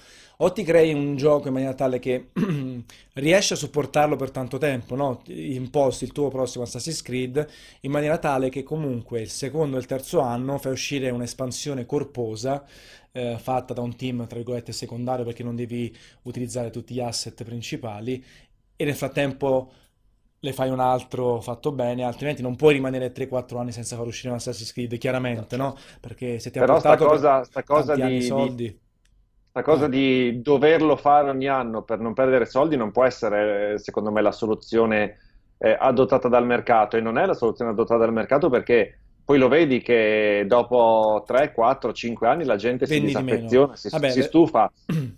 O 0.44 0.52
ti 0.52 0.64
crei 0.64 0.92
un 0.92 1.16
gioco 1.18 1.48
in 1.48 1.54
maniera 1.54 1.76
tale 1.76 2.00
che 2.00 2.30
riesci 3.14 3.54
a 3.54 3.56
supportarlo 3.56 4.16
per 4.16 4.32
tanto 4.32 4.58
tempo, 4.58 4.96
no? 4.96 5.22
Imposti 5.28 6.06
il 6.06 6.12
tuo 6.12 6.30
prossimo 6.30 6.64
Assassin's 6.64 7.04
Creed 7.04 7.48
in 7.82 7.92
maniera 7.92 8.18
tale 8.18 8.50
che 8.50 8.64
comunque 8.64 9.22
il 9.22 9.30
secondo 9.30 9.76
e 9.76 9.80
il 9.80 9.86
terzo 9.86 10.20
anno 10.20 10.58
fai 10.58 10.72
uscire 10.72 11.12
un'espansione 11.12 11.86
corposa 11.86 12.66
eh, 13.12 13.38
fatta 13.38 13.74
da 13.74 13.82
un 13.82 13.96
team, 13.96 14.26
tra 14.28 14.38
virgolette, 14.38 14.72
secondario 14.72 15.26
perché 15.26 15.44
non 15.44 15.56
devi 15.56 15.96
utilizzare 16.24 16.70
tutti 16.70 16.94
gli 16.94 17.00
asset 17.00 17.44
principali 17.44 18.24
e 18.76 18.86
nel 18.86 18.96
frattempo 18.96 19.72
le 20.44 20.54
fai 20.54 20.70
un 20.70 20.80
altro 20.80 21.40
fatto 21.40 21.72
bene, 21.72 22.04
altrimenti 22.04 22.42
non 22.42 22.56
puoi 22.56 22.74
rimanere 22.74 23.14
3-4 23.14 23.60
anni 23.60 23.72
senza 23.72 23.96
far 23.96 24.08
uscire 24.08 24.30
un 24.30 24.36
Assassin's 24.36 24.74
Creed, 24.74 24.98
chiaramente, 24.98 25.56
no? 25.56 25.76
Perché 26.00 26.40
se 26.40 26.50
ti 26.50 26.58
ha 26.58 26.66
portato 26.66 27.04
sta 27.04 27.06
cosa, 27.06 27.44
sta 27.44 27.64
cosa 27.64 27.96
di, 27.96 28.22
soldi... 28.22 28.56
Di... 28.56 28.80
La 29.54 29.62
cosa 29.62 29.88
di 29.88 30.42
doverlo 30.42 30.96
fare 30.96 31.30
ogni 31.30 31.48
anno 31.48 31.84
per 31.84 32.00
non 32.00 32.14
perdere 32.14 32.46
soldi 32.46 32.76
non 32.76 32.92
può 32.92 33.04
essere, 33.04 33.78
secondo 33.78 34.10
me, 34.10 34.22
la 34.22 34.32
soluzione 34.32 35.18
eh, 35.60 35.76
adottata 35.78 36.28
dal 36.28 36.46
mercato 36.46 36.98
e 36.98 37.02
non 37.02 37.20
è 37.20 37.26
la 37.28 37.36
soluzione 37.36 37.70
adottata 37.70 38.00
dal 38.00 38.14
mercato 38.14 38.50
perché 38.50 39.01
poi 39.24 39.38
lo 39.38 39.48
vedi 39.48 39.82
che 39.82 40.46
dopo 40.48 41.24
3, 41.26 41.52
4, 41.54 41.94
5 41.94 42.28
anni 42.28 42.44
la 42.44 42.56
gente 42.56 42.86
Vendi 42.86 43.12
si 43.12 43.24
disaffeziona, 43.24 43.76
si, 43.76 43.90
Vabbè, 43.90 44.10
si, 44.10 44.22
stufa. 44.24 44.72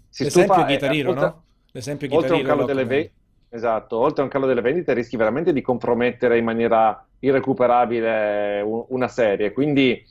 Si 0.10 0.30
stufa 0.30 0.64
Guitarino, 0.64 1.10
oltre, 1.10 1.26
no? 1.26 1.44
L'esempio 1.72 2.08
oltre, 2.16 2.36
un 2.36 2.44
calo 2.44 2.66
delle 2.66 2.86
ve- 2.86 3.12
esatto, 3.50 3.98
oltre 3.98 4.22
a 4.22 4.26
un 4.26 4.30
calo 4.32 4.46
delle 4.46 4.62
vendite 4.62 4.94
rischi 4.94 5.18
veramente 5.18 5.54
di 5.54 5.62
compromettere 5.62 6.38
in 6.38 6.44
maniera 6.44 7.06
irrecuperabile 7.20 8.62
una 8.62 9.08
serie. 9.08 9.52
Quindi 9.52 10.06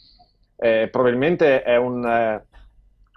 eh, 0.56 0.88
probabilmente 0.90 1.62
è 1.62 1.76
un, 1.76 2.04
eh, 2.04 2.44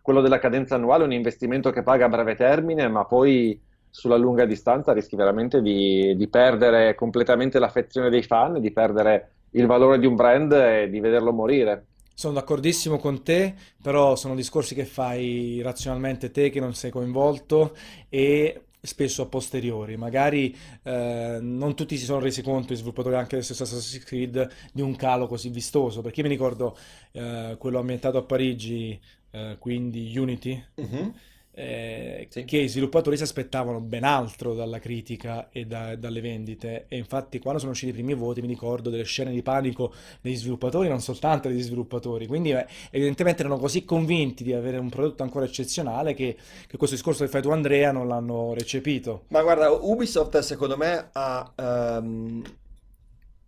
quello 0.01 0.21
della 0.21 0.39
cadenza 0.39 0.75
annuale 0.75 1.03
un 1.03 1.13
investimento 1.13 1.71
che 1.71 1.83
paga 1.83 2.05
a 2.05 2.09
breve 2.09 2.35
termine, 2.35 2.87
ma 2.87 3.05
poi 3.05 3.59
sulla 3.89 4.17
lunga 4.17 4.45
distanza 4.45 4.91
rischi 4.91 5.15
veramente 5.15 5.61
di, 5.61 6.15
di 6.17 6.27
perdere 6.27 6.95
completamente 6.95 7.59
l'affezione 7.59 8.09
dei 8.09 8.23
fan, 8.23 8.59
di 8.59 8.71
perdere 8.71 9.34
il 9.55 9.65
valore 9.65 9.99
di 9.99 10.05
un 10.05 10.15
brand 10.15 10.53
è 10.53 10.89
di 10.89 10.99
vederlo 10.99 11.31
morire. 11.31 11.87
Sono 12.13 12.33
d'accordissimo 12.33 12.97
con 12.97 13.23
te, 13.23 13.53
però 13.81 14.15
sono 14.15 14.35
discorsi 14.35 14.73
che 14.73 14.85
fai 14.85 15.61
razionalmente 15.61 16.31
te 16.31 16.49
che 16.49 16.59
non 16.59 16.73
sei 16.73 16.91
coinvolto 16.91 17.75
e 18.09 18.61
spesso 18.81 19.23
a 19.23 19.25
posteriori. 19.25 19.97
Magari 19.97 20.55
eh, 20.83 21.39
non 21.41 21.75
tutti 21.75 21.97
si 21.97 22.05
sono 22.05 22.19
resi 22.19 22.41
conto, 22.41 22.73
i 22.73 22.77
sviluppatori 22.77 23.15
anche 23.15 23.35
del 23.35 23.43
stesso 23.43 23.63
Assassin's 23.63 24.05
Creed, 24.05 24.49
di 24.71 24.81
un 24.81 24.95
calo 24.95 25.27
così 25.27 25.49
vistoso. 25.49 26.01
Perché 26.01 26.21
io 26.21 26.27
mi 26.27 26.33
ricordo 26.33 26.77
eh, 27.11 27.55
quello 27.57 27.79
ambientato 27.79 28.17
a 28.17 28.23
Parigi, 28.23 28.97
eh, 29.31 29.57
quindi 29.59 30.17
Unity. 30.17 30.63
Mm-hmm 30.79 31.09
eh, 31.57 32.27
sì. 32.29 32.43
che 32.43 32.57
i 32.57 32.67
sviluppatori 32.67 33.15
si 33.15 33.23
aspettavano 33.23 33.79
ben 33.79 34.03
altro 34.03 34.53
dalla 34.53 34.79
critica 34.79 35.47
e 35.49 35.65
da, 35.65 35.95
dalle 35.95 36.19
vendite 36.19 36.85
e 36.89 36.97
infatti 36.97 37.39
quando 37.39 37.59
sono 37.59 37.71
usciti 37.71 37.91
i 37.91 37.93
primi 37.93 38.13
voti 38.13 38.41
mi 38.41 38.47
ricordo 38.47 38.89
delle 38.89 39.05
scene 39.05 39.31
di 39.31 39.41
panico 39.41 39.93
degli 40.19 40.35
sviluppatori, 40.35 40.89
non 40.89 40.99
soltanto 40.99 41.47
degli 41.47 41.61
sviluppatori, 41.61 42.27
quindi 42.27 42.51
eh, 42.51 42.67
evidentemente 42.91 43.39
erano 43.39 43.57
così 43.57 43.85
convinti 43.85 44.43
di 44.43 44.51
avere 44.51 44.77
un 44.77 44.89
prodotto 44.89 45.23
ancora 45.23 45.45
eccezionale 45.45 46.13
che, 46.13 46.35
che 46.67 46.75
questo 46.77 46.97
discorso 46.97 47.23
che 47.23 47.29
fai 47.29 47.41
tu 47.41 47.49
Andrea 47.49 47.93
non 47.93 48.09
l'hanno 48.09 48.53
recepito. 48.53 49.23
Ma 49.29 49.41
guarda, 49.41 49.71
Ubisoft 49.71 50.37
secondo 50.39 50.75
me 50.75 51.09
ha, 51.13 51.53
um, 51.55 52.43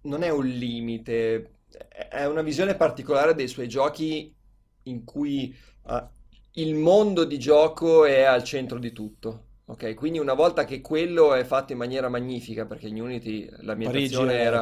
non 0.04 0.24
è 0.24 0.30
un 0.30 0.46
limite, 0.46 1.56
è 2.10 2.24
una 2.24 2.42
visione 2.42 2.76
particolare 2.76 3.36
dei 3.36 3.50
suoi 3.50 3.68
giochi 3.68 4.34
in 4.84 5.04
cui 5.04 5.54
uh, 5.84 6.16
il 6.58 6.76
mondo 6.76 7.24
di 7.24 7.38
gioco 7.40 8.06
è 8.06 8.22
al 8.22 8.44
centro 8.44 8.80
di 8.80 8.92
tutto. 8.92 9.44
Ok, 9.70 9.96
quindi 9.96 10.18
una 10.18 10.34
volta 10.34 10.64
che 10.64 10.80
quello 10.80 11.34
è 11.34 11.44
fatto 11.44 11.74
in 11.74 11.78
maniera 11.78 12.08
magnifica, 12.08 12.66
perché 12.66 12.88
in 12.88 13.02
Unity 13.02 13.50
l'ambientazione 13.64 14.40
era, 14.40 14.62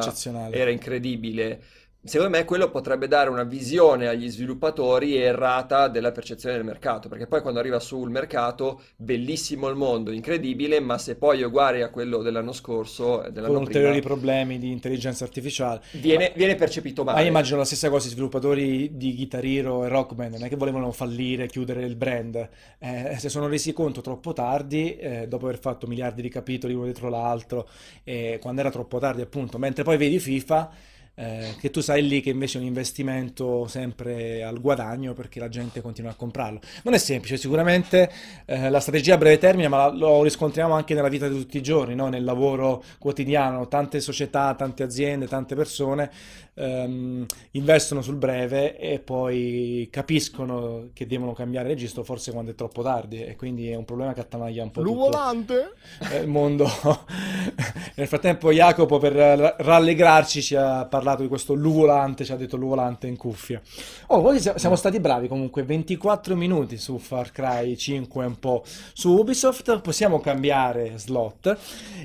era 0.50 0.70
incredibile, 0.70 1.62
Secondo 2.06 2.36
me 2.36 2.44
quello 2.44 2.70
potrebbe 2.70 3.08
dare 3.08 3.30
una 3.30 3.42
visione 3.42 4.06
agli 4.06 4.30
sviluppatori 4.30 5.16
errata 5.16 5.88
della 5.88 6.12
percezione 6.12 6.54
del 6.54 6.64
mercato, 6.64 7.08
perché 7.08 7.26
poi 7.26 7.40
quando 7.42 7.58
arriva 7.58 7.80
sul 7.80 8.10
mercato, 8.10 8.80
bellissimo 8.94 9.66
il 9.68 9.74
mondo, 9.74 10.12
incredibile, 10.12 10.78
ma 10.78 10.98
se 10.98 11.16
poi 11.16 11.40
è 11.40 11.44
uguale 11.44 11.82
a 11.82 11.90
quello 11.90 12.22
dell'anno 12.22 12.52
scorso, 12.52 13.26
dell'anno 13.32 13.54
con 13.54 13.62
ulteriori 13.62 14.00
problemi 14.00 14.60
di 14.60 14.70
intelligenza 14.70 15.24
artificiale, 15.24 15.80
viene, 15.94 16.28
ma, 16.28 16.34
viene 16.36 16.54
percepito 16.54 17.02
male. 17.02 17.22
Ma 17.22 17.26
immagino 17.26 17.56
la 17.58 17.64
stessa 17.64 17.90
cosa 17.90 18.06
i 18.06 18.10
sviluppatori 18.10 18.96
di 18.96 19.12
Guitar 19.16 19.44
Hero 19.44 19.84
e 19.84 19.88
Rock 19.88 20.14
Band, 20.14 20.34
non 20.34 20.44
è 20.44 20.48
che 20.48 20.56
volevano 20.56 20.92
fallire, 20.92 21.48
chiudere 21.48 21.84
il 21.84 21.96
brand, 21.96 22.48
eh, 22.78 23.16
si 23.18 23.28
sono 23.28 23.48
resi 23.48 23.72
conto 23.72 24.00
troppo 24.00 24.32
tardi, 24.32 24.96
eh, 24.96 25.26
dopo 25.26 25.46
aver 25.46 25.58
fatto 25.58 25.88
miliardi 25.88 26.22
di 26.22 26.28
capitoli 26.28 26.72
uno 26.72 26.84
dietro 26.84 27.08
l'altro, 27.08 27.68
eh, 28.04 28.38
quando 28.40 28.60
era 28.60 28.70
troppo 28.70 29.00
tardi 29.00 29.22
appunto, 29.22 29.58
mentre 29.58 29.82
poi 29.82 29.96
vedi 29.96 30.20
FIFA 30.20 30.94
eh, 31.16 31.54
che 31.58 31.70
tu 31.70 31.80
sai 31.80 32.06
lì 32.06 32.20
che 32.20 32.30
invece 32.30 32.58
è 32.58 32.60
un 32.60 32.66
investimento 32.66 33.66
sempre 33.66 34.42
al 34.42 34.60
guadagno 34.60 35.14
perché 35.14 35.40
la 35.40 35.48
gente 35.48 35.80
continua 35.80 36.10
a 36.10 36.14
comprarlo. 36.14 36.60
Non 36.84 36.94
è 36.94 36.98
semplice, 36.98 37.36
sicuramente 37.38 38.10
eh, 38.44 38.68
la 38.68 38.80
strategia 38.80 39.14
a 39.14 39.18
breve 39.18 39.38
termine, 39.38 39.68
ma 39.68 39.88
lo 39.88 40.22
riscontriamo 40.22 40.74
anche 40.74 40.94
nella 40.94 41.08
vita 41.08 41.26
di 41.28 41.36
tutti 41.36 41.56
i 41.56 41.62
giorni, 41.62 41.94
no? 41.94 42.08
nel 42.08 42.22
lavoro 42.22 42.84
quotidiano, 42.98 43.66
tante 43.66 44.00
società, 44.00 44.54
tante 44.54 44.82
aziende, 44.82 45.26
tante 45.26 45.54
persone 45.54 46.10
ehm, 46.56 47.26
investono 47.52 48.02
sul 48.02 48.16
breve 48.16 48.76
e 48.78 48.98
poi 48.98 49.88
capiscono 49.90 50.88
che 50.92 51.06
devono 51.06 51.32
cambiare 51.32 51.68
registro 51.68 52.02
forse 52.02 52.32
quando 52.32 52.50
è 52.50 52.54
troppo 52.54 52.82
tardi 52.82 53.22
e 53.24 53.36
quindi 53.36 53.70
è 53.70 53.76
un 53.76 53.84
problema 53.84 54.12
che 54.12 54.20
attanaglia 54.20 54.62
un 54.62 54.70
po' 54.70 54.82
L'uvolante? 54.82 55.72
tutto 55.98 56.16
il 56.16 56.26
mondo. 56.28 56.68
Nel 57.94 58.08
frattempo 58.08 58.52
Jacopo 58.52 58.98
per 58.98 59.12
rallegrarci 59.12 60.42
ci 60.42 60.56
ha 60.56 60.84
parlato 60.86 61.22
di 61.22 61.28
questo 61.28 61.54
luvolante, 61.54 62.24
ci 62.24 62.32
ha 62.32 62.36
detto 62.36 62.56
luvolante 62.56 63.06
in 63.06 63.16
cuffia. 63.16 63.60
Oh, 64.08 64.22
poi 64.22 64.40
siamo 64.40 64.76
stati 64.76 65.00
bravi 65.00 65.28
comunque, 65.28 65.62
24 65.62 66.34
minuti 66.36 66.76
su 66.76 66.98
Far 66.98 67.30
Cry 67.32 67.76
5 67.76 68.24
un 68.24 68.38
po' 68.38 68.64
su 68.92 69.10
Ubisoft, 69.10 69.80
possiamo 69.80 70.20
cambiare 70.20 70.92
slot 70.96 71.56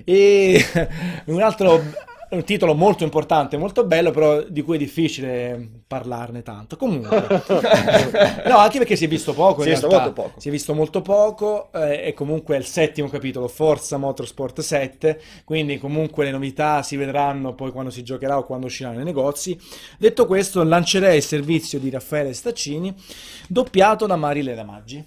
e 0.03 0.63
un 1.25 1.41
altro 1.41 2.09
un 2.31 2.43
titolo 2.43 2.73
molto 2.73 3.03
importante, 3.03 3.57
molto 3.57 3.85
bello, 3.85 4.11
però 4.11 4.41
di 4.41 4.61
cui 4.61 4.75
è 4.75 4.79
difficile 4.79 5.81
parlarne 5.85 6.43
tanto. 6.43 6.77
Comunque, 6.77 7.19
no, 8.47 8.57
anche 8.57 8.77
perché 8.77 8.95
si 8.95 9.05
è 9.05 9.07
visto 9.07 9.33
poco. 9.33 9.63
Si 9.63 9.69
è 9.69 9.71
visto 9.71 9.87
molto 9.87 10.13
poco. 10.13 10.39
Si 10.39 10.47
è 10.47 10.51
visto 10.51 10.73
molto 10.73 11.01
poco, 11.01 11.71
eh, 11.73 12.07
e 12.07 12.13
comunque 12.13 12.55
è 12.55 12.59
il 12.59 12.65
settimo 12.65 13.09
capitolo, 13.09 13.47
Forza 13.47 13.97
Motorsport 13.97 14.61
7. 14.61 15.21
Quindi, 15.43 15.77
comunque, 15.77 16.23
le 16.23 16.31
novità 16.31 16.83
si 16.83 16.95
vedranno 16.95 17.53
poi 17.53 17.71
quando 17.71 17.89
si 17.89 18.03
giocherà 18.03 18.37
o 18.37 18.45
quando 18.45 18.67
usciranno 18.67 18.95
nei 18.95 19.05
negozi. 19.05 19.59
Detto 19.97 20.25
questo, 20.25 20.63
lancerei 20.63 21.17
il 21.17 21.23
servizio 21.23 21.79
di 21.79 21.89
Raffaele 21.89 22.33
Staccini, 22.33 22.93
doppiato 23.47 24.05
da 24.05 24.15
Marilena 24.15 24.63
Maggi. 24.63 25.05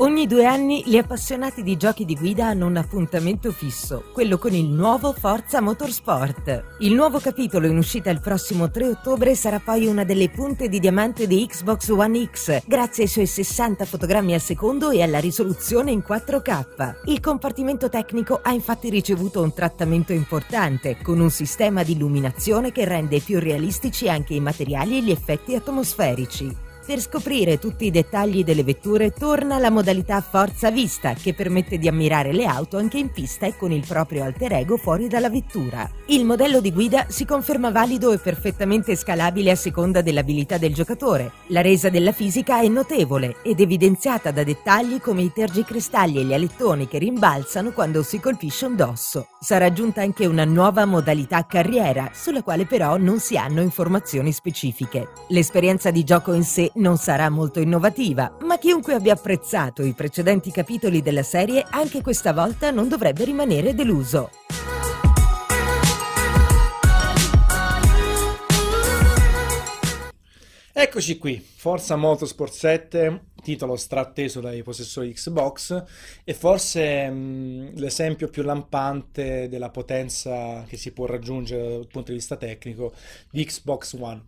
Ogni 0.00 0.26
due 0.26 0.46
anni 0.46 0.82
gli 0.86 0.96
appassionati 0.96 1.62
di 1.62 1.76
giochi 1.76 2.06
di 2.06 2.16
guida 2.16 2.46
hanno 2.46 2.64
un 2.64 2.78
appuntamento 2.78 3.52
fisso, 3.52 4.04
quello 4.14 4.38
con 4.38 4.54
il 4.54 4.64
nuovo 4.64 5.12
Forza 5.12 5.60
Motorsport. 5.60 6.76
Il 6.78 6.94
nuovo 6.94 7.18
capitolo 7.18 7.66
in 7.66 7.76
uscita 7.76 8.08
il 8.08 8.22
prossimo 8.22 8.70
3 8.70 8.86
ottobre 8.86 9.34
sarà 9.34 9.60
poi 9.60 9.84
una 9.84 10.04
delle 10.04 10.30
punte 10.30 10.70
di 10.70 10.78
diamante 10.80 11.26
di 11.26 11.46
Xbox 11.46 11.90
One 11.90 12.30
X, 12.32 12.62
grazie 12.64 13.02
ai 13.02 13.10
suoi 13.10 13.26
60 13.26 13.84
fotogrammi 13.84 14.32
al 14.32 14.40
secondo 14.40 14.88
e 14.88 15.02
alla 15.02 15.20
risoluzione 15.20 15.90
in 15.90 16.02
4K. 16.02 16.94
Il 17.04 17.20
compartimento 17.20 17.90
tecnico 17.90 18.40
ha 18.42 18.52
infatti 18.52 18.88
ricevuto 18.88 19.42
un 19.42 19.52
trattamento 19.52 20.14
importante, 20.14 20.96
con 21.02 21.20
un 21.20 21.30
sistema 21.30 21.82
di 21.82 21.92
illuminazione 21.92 22.72
che 22.72 22.86
rende 22.86 23.20
più 23.20 23.38
realistici 23.38 24.08
anche 24.08 24.32
i 24.32 24.40
materiali 24.40 24.96
e 24.96 25.02
gli 25.02 25.10
effetti 25.10 25.54
atmosferici. 25.54 26.68
Per 26.90 27.00
scoprire 27.00 27.60
tutti 27.60 27.84
i 27.84 27.92
dettagli 27.92 28.42
delle 28.42 28.64
vetture 28.64 29.12
torna 29.12 29.58
la 29.58 29.70
modalità 29.70 30.20
Forza 30.20 30.72
Vista 30.72 31.12
che 31.12 31.34
permette 31.34 31.78
di 31.78 31.86
ammirare 31.86 32.32
le 32.32 32.46
auto 32.46 32.78
anche 32.78 32.98
in 32.98 33.12
pista 33.12 33.46
e 33.46 33.56
con 33.56 33.70
il 33.70 33.84
proprio 33.86 34.24
alter 34.24 34.54
ego 34.54 34.76
fuori 34.76 35.06
dalla 35.06 35.30
vettura. 35.30 35.88
Il 36.06 36.24
modello 36.24 36.60
di 36.60 36.72
guida 36.72 37.06
si 37.08 37.24
conferma 37.24 37.70
valido 37.70 38.10
e 38.10 38.18
perfettamente 38.18 38.96
scalabile 38.96 39.52
a 39.52 39.54
seconda 39.54 40.02
dell'abilità 40.02 40.58
del 40.58 40.74
giocatore. 40.74 41.30
La 41.50 41.60
resa 41.60 41.90
della 41.90 42.10
fisica 42.10 42.60
è 42.60 42.66
notevole 42.66 43.36
ed 43.44 43.60
evidenziata 43.60 44.32
da 44.32 44.42
dettagli 44.42 45.00
come 45.00 45.22
i 45.22 45.32
tergicristalli 45.32 46.18
e 46.18 46.24
gli 46.24 46.34
alettoni 46.34 46.88
che 46.88 46.98
rimbalzano 46.98 47.70
quando 47.70 48.02
si 48.02 48.18
colpisce 48.18 48.66
un 48.66 48.74
dosso. 48.74 49.28
Sarà 49.38 49.66
aggiunta 49.66 50.02
anche 50.02 50.26
una 50.26 50.44
nuova 50.44 50.84
modalità 50.86 51.46
carriera, 51.46 52.10
sulla 52.12 52.42
quale 52.42 52.66
però 52.66 52.96
non 52.96 53.20
si 53.20 53.36
hanno 53.36 53.60
informazioni 53.62 54.32
specifiche. 54.32 55.10
L'esperienza 55.28 55.92
di 55.92 56.02
gioco 56.02 56.32
in 56.32 56.42
sé 56.42 56.68
non 56.80 56.96
sarà 56.96 57.28
molto 57.28 57.60
innovativa, 57.60 58.36
ma 58.42 58.58
chiunque 58.58 58.94
abbia 58.94 59.12
apprezzato 59.12 59.82
i 59.82 59.92
precedenti 59.92 60.50
capitoli 60.50 61.02
della 61.02 61.22
serie 61.22 61.64
anche 61.68 62.00
questa 62.00 62.32
volta 62.32 62.70
non 62.70 62.88
dovrebbe 62.88 63.24
rimanere 63.24 63.74
deluso. 63.74 64.30
Eccoci 70.72 71.18
qui, 71.18 71.38
Forza 71.38 71.96
Motorsport 71.96 72.52
7, 72.52 73.24
titolo 73.42 73.76
stratteso 73.76 74.40
dai 74.40 74.62
possessori 74.62 75.12
Xbox 75.12 75.84
e 76.24 76.32
forse 76.32 77.10
mh, 77.10 77.74
l'esempio 77.74 78.28
più 78.28 78.42
lampante 78.42 79.48
della 79.48 79.68
potenza 79.68 80.64
che 80.66 80.78
si 80.78 80.92
può 80.92 81.04
raggiungere 81.04 81.68
dal 81.68 81.86
punto 81.86 82.12
di 82.12 82.16
vista 82.16 82.36
tecnico 82.36 82.94
di 83.30 83.44
Xbox 83.44 83.94
One 84.00 84.24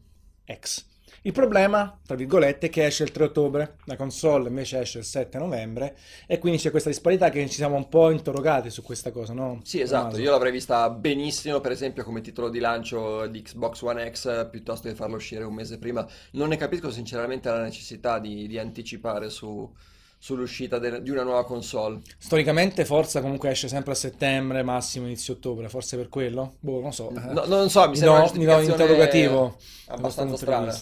X. 0.52 0.91
Il 1.22 1.32
problema, 1.32 1.98
tra 2.04 2.16
virgolette, 2.16 2.66
è 2.66 2.70
che 2.70 2.86
esce 2.86 3.04
il 3.04 3.12
3 3.12 3.24
ottobre, 3.24 3.76
la 3.84 3.96
console 3.96 4.48
invece 4.48 4.80
esce 4.80 4.98
il 4.98 5.04
7 5.04 5.38
novembre 5.38 5.96
e 6.26 6.38
quindi 6.38 6.58
c'è 6.58 6.70
questa 6.70 6.88
disparità 6.88 7.30
che 7.30 7.48
ci 7.48 7.54
siamo 7.54 7.76
un 7.76 7.88
po' 7.88 8.10
interrogati 8.10 8.70
su 8.70 8.82
questa 8.82 9.12
cosa, 9.12 9.32
no? 9.32 9.60
Sì, 9.62 9.80
esatto, 9.80 10.18
io 10.18 10.30
l'avrei 10.30 10.50
vista 10.50 10.90
benissimo 10.90 11.60
per 11.60 11.72
esempio 11.72 12.02
come 12.02 12.20
titolo 12.22 12.48
di 12.48 12.58
lancio 12.58 13.26
di 13.26 13.42
Xbox 13.42 13.82
One 13.82 14.10
X 14.10 14.48
piuttosto 14.50 14.88
che 14.88 14.94
farlo 14.94 15.16
uscire 15.16 15.44
un 15.44 15.54
mese 15.54 15.78
prima. 15.78 16.06
Non 16.32 16.48
ne 16.48 16.56
capisco 16.56 16.90
sinceramente 16.90 17.48
la 17.48 17.62
necessità 17.62 18.18
di, 18.18 18.48
di 18.48 18.58
anticipare 18.58 19.30
su, 19.30 19.70
sull'uscita 20.22 20.78
de- 20.78 21.02
di 21.02 21.10
una 21.10 21.24
nuova 21.24 21.44
console. 21.44 21.98
Storicamente 22.16 22.84
Forza 22.84 23.20
comunque 23.20 23.50
esce 23.50 23.66
sempre 23.66 23.90
a 23.90 23.96
settembre, 23.96 24.62
massimo 24.62 25.06
inizio 25.06 25.34
ottobre, 25.34 25.68
forse 25.68 25.96
per 25.96 26.08
quello? 26.08 26.54
Boh, 26.60 26.80
non 26.80 26.92
so. 26.92 27.10
No, 27.10 27.44
non 27.46 27.68
so, 27.68 27.88
mi 27.88 27.96
sembra 27.96 28.20
no, 28.20 28.30
mi 28.34 28.44
do 28.44 28.54
un 28.54 28.62
interrogativo 28.62 29.56
abbastanza 29.88 30.36
strana. 30.36 30.72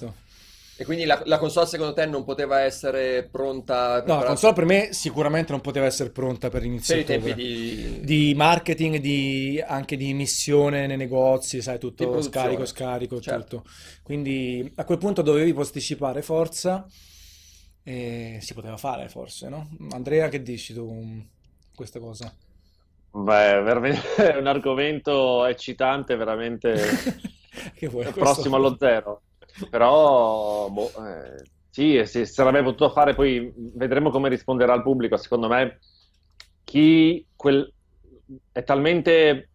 E 0.77 0.85
quindi 0.85 1.05
la, 1.05 1.23
la, 1.25 1.39
console 1.39 1.67
secondo 1.67 1.95
te 1.95 2.05
non 2.05 2.25
poteva 2.25 2.61
essere 2.61 3.29
pronta? 3.31 4.03
No, 4.07 4.21
la 4.21 4.27
console 4.27 4.53
per 4.53 4.65
me 4.67 4.89
sicuramente 4.93 5.53
non 5.53 5.63
poteva 5.63 5.87
essere 5.87 6.11
pronta 6.11 6.51
per 6.51 6.65
inizio 6.65 6.95
Per 6.97 7.03
i 7.03 7.07
tempi 7.07 7.35
di... 7.35 8.01
di 8.03 8.35
marketing, 8.35 8.97
di, 8.97 9.63
anche 9.67 9.97
di 9.97 10.13
missione 10.13 10.87
nei 10.87 10.97
negozi, 10.99 11.63
sai, 11.63 11.79
tutto 11.79 12.21
scarico, 12.21 12.67
scarico, 12.67 13.21
certo. 13.21 13.57
tutto. 13.57 13.71
Quindi 14.03 14.71
a 14.77 14.85
quel 14.85 14.99
punto 14.99 15.23
dovevi 15.23 15.55
posticipare 15.55 16.21
Forza 16.21 16.87
e 17.83 18.39
si 18.41 18.55
poteva 18.55 18.77
fare 18.77 19.09
forse, 19.09 19.49
no? 19.49 19.69
Andrea 19.91 20.29
che 20.29 20.43
dici 20.43 20.75
tu? 20.75 21.25
questa 21.81 21.99
cosa? 21.99 22.31
Beh, 23.13 23.63
è 24.17 24.37
un 24.37 24.47
argomento 24.47 25.47
eccitante, 25.47 26.15
veramente 26.15 26.77
prossimo 28.15 28.57
allo 28.57 28.77
zero. 28.79 29.23
Però, 29.71 30.69
boh, 30.69 30.91
eh, 31.07 31.43
sì, 31.71 32.03
si 32.05 32.27
sarebbe 32.27 32.63
potuto 32.63 32.91
fare, 32.91 33.15
poi 33.15 33.51
vedremo 33.57 34.11
come 34.11 34.29
risponderà 34.29 34.75
il 34.75 34.83
pubblico. 34.83 35.17
Secondo 35.17 35.49
me, 35.49 35.79
chi 36.65 37.25
quel, 37.35 37.73
è 38.53 38.63
talmente 38.63 39.49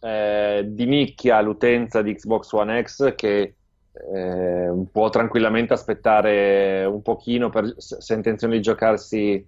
eh, 0.00 0.64
di 0.66 0.86
nicchia 0.86 1.40
l'utenza 1.40 2.02
di 2.02 2.14
Xbox 2.14 2.50
One 2.52 2.82
X 2.82 3.14
che 3.14 3.54
eh, 3.92 4.72
può 4.90 5.08
tranquillamente 5.10 5.72
aspettare 5.72 6.84
un 6.84 7.02
pochino 7.02 7.50
per, 7.50 7.74
se 7.76 8.12
ha 8.12 8.16
intenzione 8.16 8.56
di 8.56 8.62
giocarsi 8.62 9.46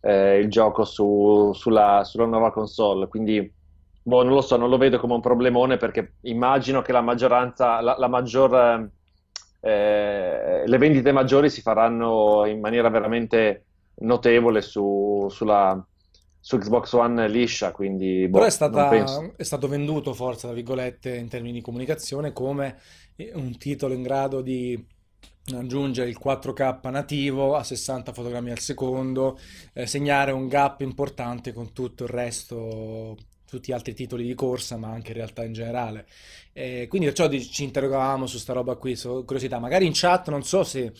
eh, 0.00 0.38
il 0.38 0.48
gioco 0.48 0.84
su, 0.84 1.52
sulla, 1.54 2.02
sulla, 2.04 2.26
nuova 2.26 2.52
console. 2.52 3.08
Quindi, 3.08 3.52
boh, 4.02 4.22
non 4.22 4.34
lo 4.34 4.40
so, 4.40 4.56
non 4.56 4.68
lo 4.68 4.78
vedo 4.78 4.98
come 4.98 5.14
un 5.14 5.20
problemone 5.20 5.76
perché 5.76 6.14
immagino 6.22 6.82
che 6.82 6.92
la 6.92 7.00
maggioranza, 7.00 7.80
la, 7.80 7.96
la 7.98 8.08
maggior, 8.08 8.90
eh, 9.60 10.62
le 10.64 10.78
vendite 10.78 11.12
maggiori 11.12 11.50
si 11.50 11.60
faranno 11.60 12.44
in 12.46 12.60
maniera 12.60 12.88
veramente 12.88 13.64
notevole 14.00 14.62
su, 14.62 15.26
sulla, 15.28 15.84
su 16.38 16.56
Xbox 16.56 16.92
One 16.92 17.28
liscia, 17.28 17.72
quindi 17.72 18.28
boh, 18.28 18.38
Però 18.38 18.46
è, 18.46 18.50
stata, 18.50 18.90
è, 19.36 19.42
stato 19.42 19.68
venduto, 19.68 20.14
forza, 20.14 20.46
tra 20.46 20.54
virgolette, 20.54 21.14
in 21.16 21.28
termini 21.28 21.54
di 21.54 21.60
comunicazione, 21.60 22.32
come 22.32 22.78
un 23.32 23.56
titolo 23.58 23.94
in 23.94 24.02
grado 24.02 24.40
di 24.40 24.82
aggiungere 25.56 26.10
il 26.10 26.18
4K 26.22 26.90
nativo 26.90 27.56
a 27.56 27.64
60 27.64 28.12
fotogrammi 28.12 28.50
al 28.50 28.58
secondo, 28.58 29.38
eh, 29.72 29.86
segnare 29.86 30.32
un 30.32 30.46
gap 30.46 30.82
importante 30.82 31.52
con 31.52 31.72
tutto 31.72 32.04
il 32.04 32.10
resto, 32.10 33.16
tutti 33.46 33.70
gli 33.70 33.74
altri 33.74 33.94
titoli 33.94 34.26
di 34.26 34.34
corsa, 34.34 34.76
ma 34.76 34.90
anche 34.90 35.10
in 35.10 35.16
realtà 35.16 35.44
in 35.44 35.52
generale. 35.52 36.06
Eh, 36.52 36.86
quindi 36.88 37.08
perciò 37.08 37.28
ci 37.30 37.64
interrogavamo 37.64 38.26
su 38.26 38.38
sta 38.38 38.52
roba 38.52 38.76
qui, 38.76 38.94
su 38.94 39.24
curiosità. 39.24 39.58
Magari 39.58 39.86
in 39.86 39.92
chat, 39.94 40.28
non 40.28 40.42
so 40.42 40.62
se 40.64 40.92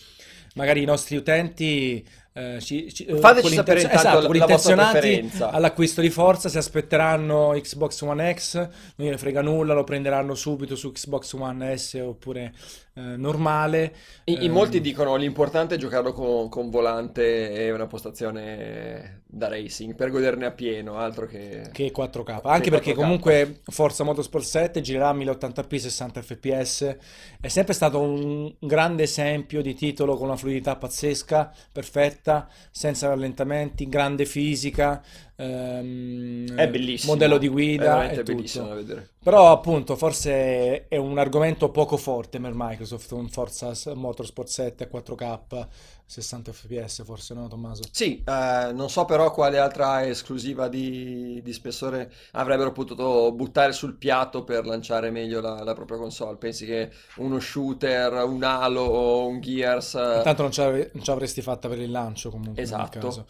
magari 0.55 0.81
i 0.81 0.85
nostri 0.85 1.15
utenti 1.15 2.05
eh, 2.39 2.61
ci, 2.61 2.93
ci, 2.93 3.03
eh, 3.03 3.17
Fateci 3.17 3.53
sapere 3.53 3.81
intanto 3.81 4.07
esatto, 4.07 4.27
con 4.27 4.35
intenzionati 4.37 5.31
all'acquisto 5.39 5.99
di 5.99 6.09
Forza 6.09 6.47
se 6.47 6.57
aspetteranno 6.57 7.51
Xbox 7.59 7.99
One 8.01 8.33
X 8.33 8.55
non 8.55 8.69
gliene 8.95 9.17
frega 9.17 9.41
nulla 9.41 9.73
lo 9.73 9.83
prenderanno 9.83 10.35
subito 10.35 10.77
su 10.77 10.91
Xbox 10.93 11.33
One 11.33 11.77
S 11.77 12.01
oppure 12.01 12.53
eh, 12.93 13.01
normale. 13.17 13.93
In, 14.25 14.41
in 14.41 14.51
molti 14.51 14.77
ehm, 14.77 14.83
dicono 14.83 15.15
l'importante 15.15 15.75
è 15.75 15.77
giocarlo 15.77 16.11
con, 16.11 16.49
con, 16.49 16.69
volante 16.69 17.51
e 17.51 17.71
una 17.71 17.87
postazione 17.87 19.23
da 19.31 19.47
racing 19.47 19.93
per 19.93 20.09
goderne 20.09 20.47
a 20.47 20.51
pieno 20.51 20.97
altro 20.97 21.27
che, 21.27 21.69
che 21.71 21.91
4K 21.95 22.39
anche 22.43 22.71
perché 22.71 22.93
4K. 22.93 22.95
comunque 22.95 23.59
Forza 23.63 24.03
Motorsport 24.03 24.43
7 24.43 24.81
girerà 24.81 25.09
a 25.09 25.13
1080p 25.13 25.75
60 25.75 26.21
fps 26.23 26.97
è 27.39 27.47
sempre 27.47 27.73
stato 27.73 27.99
un 27.99 28.51
grande 28.57 29.03
esempio 29.03 29.61
di 29.61 29.75
titolo 29.75 30.17
con 30.17 30.27
una 30.27 30.35
fluidità 30.35 30.75
pazzesca 30.77 31.53
perfetta 31.71 32.47
senza 32.71 33.07
rallentamenti, 33.07 33.87
grande 33.87 34.25
fisica, 34.25 35.03
ehm, 35.35 36.55
è 36.55 36.67
bellissimo, 36.67 37.13
modello 37.13 37.37
di 37.37 37.47
guida, 37.47 38.09
è 38.09 38.23
bellissimo 38.23 38.67
da 38.67 38.75
vedere. 38.75 39.09
Però 39.21 39.51
appunto 39.51 39.95
forse 39.95 40.87
è 40.87 40.97
un 40.97 41.17
argomento 41.17 41.69
poco 41.69 41.97
forte 41.97 42.39
per 42.39 42.51
Microsoft, 42.53 43.11
un 43.11 43.29
Forza 43.29 43.73
Motorsport 43.93 44.47
7 44.47 44.83
a 44.83 44.87
4K, 44.91 45.67
60 46.09 46.51
fps 46.51 47.03
forse, 47.03 47.35
no 47.35 47.47
Tommaso? 47.47 47.83
Sì, 47.91 48.23
eh, 48.25 48.71
non 48.73 48.89
so 48.89 49.05
però 49.05 49.29
quale 49.29 49.59
altra 49.59 50.07
esclusiva 50.07 50.67
di, 50.67 51.39
di, 51.43 51.53
spessore 51.53 52.11
avrebbero 52.31 52.71
potuto 52.71 53.31
buttare 53.31 53.73
sul 53.73 53.93
piatto 53.93 54.43
per 54.43 54.65
lanciare 54.65 55.11
meglio 55.11 55.39
la, 55.39 55.63
la 55.63 55.73
propria 55.75 55.99
console. 55.99 56.37
Pensi 56.37 56.65
che 56.65 56.91
uno 57.17 57.39
shooter, 57.39 58.23
un 58.23 58.41
Halo 58.41 58.81
o 58.81 59.27
un 59.27 59.39
Gears... 59.39 59.93
Intanto 59.93 60.41
non 60.41 60.51
ce 60.51 60.91
l'avresti 60.91 61.43
fatta 61.43 61.67
per 61.67 61.79
il 61.79 61.91
lancio 61.91 62.31
comunque. 62.31 62.59
Esatto. 62.59 63.27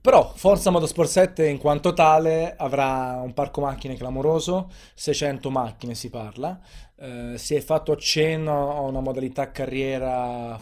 Però 0.00 0.32
Forza 0.32 0.70
Motorsport 0.70 1.08
7 1.08 1.46
in 1.46 1.58
quanto 1.58 1.92
tale 1.92 2.54
avrà 2.56 3.20
un 3.22 3.34
parco 3.34 3.60
macchine 3.60 3.96
clamoroso, 3.96 4.70
600 4.94 5.50
macchine 5.50 5.94
si 5.96 6.08
parla, 6.10 6.58
eh, 6.96 7.34
si 7.36 7.56
è 7.56 7.60
fatto 7.60 7.90
accenno 7.90 8.76
a 8.76 8.80
una 8.82 9.00
modalità 9.00 9.50
carriera 9.50 10.58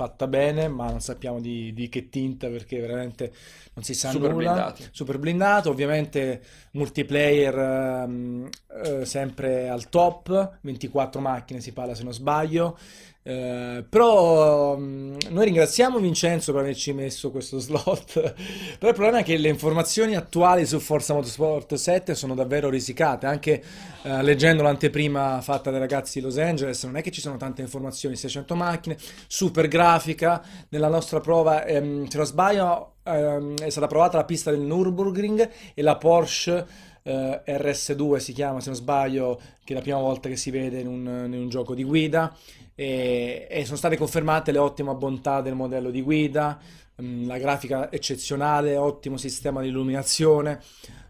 fatta 0.00 0.26
bene, 0.26 0.66
ma 0.66 0.88
non 0.88 1.00
sappiamo 1.00 1.40
di, 1.40 1.74
di 1.74 1.90
che 1.90 2.08
tinta 2.08 2.48
perché 2.48 2.80
veramente 2.80 3.30
non 3.74 3.84
si 3.84 3.92
sa 3.92 4.08
Super 4.08 4.30
nulla. 4.30 4.52
Blindati. 4.52 4.88
Super 4.92 5.18
blindato, 5.18 5.68
ovviamente 5.68 6.42
multiplayer 6.72 8.06
um, 8.06 8.48
eh, 8.82 9.04
sempre 9.04 9.68
al 9.68 9.90
top, 9.90 10.58
24 10.62 11.20
macchine 11.20 11.60
si 11.60 11.72
parla 11.72 11.94
se 11.94 12.02
non 12.02 12.14
sbaglio. 12.14 12.78
Eh, 13.22 13.84
però 13.86 14.76
um, 14.76 15.14
noi 15.28 15.44
ringraziamo 15.44 15.98
Vincenzo 15.98 16.52
per 16.52 16.62
averci 16.62 16.92
messo 16.94 17.30
questo 17.30 17.58
slot. 17.58 18.12
però 18.78 18.88
il 18.88 18.94
problema 18.94 19.18
è 19.18 19.22
che 19.22 19.36
le 19.36 19.48
informazioni 19.48 20.16
attuali 20.16 20.64
su 20.64 20.78
Forza 20.78 21.12
Motorsport 21.12 21.74
7 21.74 22.14
sono 22.14 22.34
davvero 22.34 22.70
risicate. 22.70 23.26
Anche 23.26 23.62
uh, 24.02 24.20
leggendo 24.22 24.62
l'anteprima 24.62 25.40
fatta 25.42 25.70
dai 25.70 25.80
ragazzi 25.80 26.18
di 26.18 26.24
Los 26.24 26.38
Angeles, 26.38 26.82
non 26.84 26.96
è 26.96 27.02
che 27.02 27.10
ci 27.10 27.20
sono 27.20 27.36
tante 27.36 27.60
informazioni. 27.60 28.16
600 28.16 28.54
macchine, 28.54 28.96
super 29.26 29.68
grafica. 29.68 30.42
Nella 30.70 30.88
nostra 30.88 31.20
prova, 31.20 31.64
um, 31.68 32.06
se 32.06 32.16
non 32.16 32.26
sbaglio, 32.26 32.94
um, 33.04 33.54
è 33.58 33.68
stata 33.68 33.86
provata 33.86 34.16
la 34.16 34.24
pista 34.24 34.50
del 34.50 34.60
Nürburgring 34.60 35.50
e 35.74 35.82
la 35.82 35.96
Porsche. 35.96 36.88
Uh, 37.02 37.40
RS2 37.46 38.16
si 38.16 38.34
chiama 38.34 38.60
se 38.60 38.68
non 38.68 38.78
sbaglio, 38.78 39.40
che 39.64 39.72
è 39.72 39.76
la 39.76 39.80
prima 39.80 39.98
volta 39.98 40.28
che 40.28 40.36
si 40.36 40.50
vede 40.50 40.80
in 40.80 40.86
un, 40.86 41.30
in 41.32 41.40
un 41.40 41.48
gioco 41.48 41.74
di 41.74 41.82
guida 41.82 42.36
e, 42.80 43.46
e 43.50 43.64
sono 43.66 43.76
state 43.76 43.98
confermate 43.98 44.52
le 44.52 44.58
ottime 44.58 44.94
bontà 44.94 45.42
del 45.42 45.54
modello 45.54 45.90
di 45.90 46.00
guida, 46.00 46.58
mm, 47.02 47.26
la 47.26 47.36
grafica 47.36 47.92
eccezionale, 47.92 48.78
ottimo 48.78 49.18
sistema 49.18 49.60
di 49.60 49.68
illuminazione, 49.68 50.62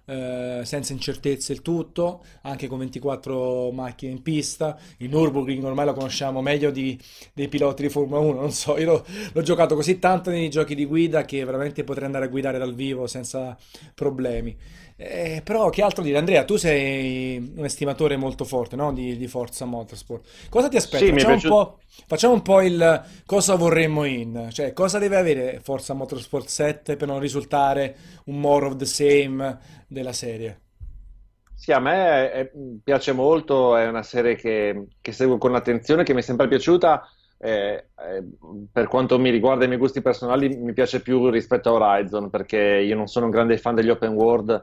eh, 0.04 0.62
senza 0.64 0.92
incertezze 0.92 1.52
il 1.52 1.62
tutto, 1.62 2.24
anche 2.42 2.66
con 2.66 2.78
24 2.80 3.70
macchine 3.70 4.10
in 4.10 4.20
pista. 4.20 4.76
Il 4.96 5.10
Nürburgring 5.10 5.62
ormai 5.62 5.86
lo 5.86 5.92
conosciamo 5.92 6.42
meglio 6.42 6.72
di, 6.72 6.98
dei 7.32 7.46
piloti 7.46 7.82
di 7.82 7.88
Formula 7.88 8.18
1, 8.18 8.40
non 8.40 8.50
so, 8.50 8.76
io 8.76 8.86
l'ho, 8.86 9.06
l'ho, 9.32 9.42
giocato 9.42 9.76
così 9.76 10.00
tanto 10.00 10.30
nei 10.30 10.50
giochi 10.50 10.74
di 10.74 10.86
guida 10.86 11.24
che 11.24 11.44
veramente 11.44 11.84
potrei 11.84 12.06
andare 12.06 12.24
a 12.24 12.28
guidare 12.28 12.58
dal 12.58 12.74
vivo 12.74 13.06
senza 13.06 13.56
problemi. 13.94 14.56
Eh, 15.02 15.40
però 15.42 15.70
che 15.70 15.80
altro 15.80 16.02
dire? 16.02 16.18
Andrea, 16.18 16.44
tu 16.44 16.56
sei 16.56 17.38
un 17.56 17.64
estimatore 17.64 18.18
molto 18.18 18.44
forte 18.44 18.76
no? 18.76 18.92
di, 18.92 19.16
di, 19.16 19.26
Forza 19.28 19.64
Motorsport. 19.64 20.50
Cosa 20.50 20.68
ti 20.68 20.76
aspetta? 20.76 21.06
Sì, 21.06 21.10
facciamo, 21.12 21.32
piaciuto... 21.32 21.56
un 21.56 22.04
facciamo, 22.06 22.34
un 22.34 22.42
po', 22.42 22.60
il 22.60 23.02
cosa 23.24 23.54
vorremmo 23.54 24.04
in, 24.04 24.48
cioè 24.52 24.74
cosa 24.74 24.98
deve 24.98 25.16
avere 25.16 25.60
Forza 25.62 25.94
Motorsport 25.94 26.46
7 26.46 26.96
per 26.96 27.08
non 27.08 27.18
risultare 27.18 27.96
un 28.26 28.40
more 28.40 28.66
of 28.66 28.76
the 28.76 28.84
same 28.84 29.58
della 29.88 30.12
serie? 30.12 30.60
Sì, 31.54 31.72
a 31.72 31.78
me 31.78 32.30
è, 32.30 32.50
piace 32.84 33.12
molto, 33.12 33.76
è 33.76 33.88
una 33.88 34.02
serie 34.02 34.34
che, 34.34 34.88
che, 35.00 35.12
seguo 35.12 35.38
con 35.38 35.54
attenzione, 35.54 36.02
che 36.04 36.12
mi 36.12 36.20
è 36.20 36.22
sempre 36.22 36.46
piaciuta. 36.46 37.08
Eh, 37.38 37.86
eh, 37.96 38.24
per 38.70 38.86
quanto 38.86 39.18
mi 39.18 39.30
riguarda 39.30 39.64
i 39.64 39.66
miei 39.66 39.80
gusti 39.80 40.02
personali, 40.02 40.54
mi 40.58 40.74
piace 40.74 41.00
più 41.00 41.30
rispetto 41.30 41.70
a 41.70 41.72
Horizon 41.72 42.28
perché 42.28 42.58
io 42.58 42.94
non 42.94 43.06
sono 43.06 43.24
un 43.24 43.30
grande 43.30 43.56
fan 43.56 43.74
degli 43.74 43.88
open 43.88 44.12
world 44.12 44.62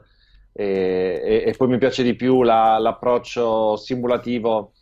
e, 0.58 1.20
e, 1.22 1.42
e 1.46 1.54
poi 1.56 1.68
mi 1.68 1.78
piace 1.78 2.02
di 2.02 2.16
più 2.16 2.42
la, 2.42 2.78
l'approccio 2.78 3.76
simulativo 3.76 4.72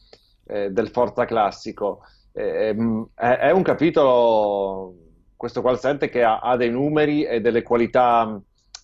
eh, 0.47 0.71
del 0.71 0.89
Forza 0.89 1.27
classico. 1.27 2.01
Eh, 2.33 2.75
è, 3.15 3.25
è, 3.25 3.51
un 3.51 3.63
capitolo, 3.63 4.95
questo 5.37 5.61
qual 5.61 5.79
7, 5.79 6.09
che 6.09 6.23
ha, 6.23 6.39
ha, 6.39 6.57
dei 6.57 6.71
numeri 6.71 7.25
e 7.25 7.43
delle 7.43 7.61
qualità 7.61 8.41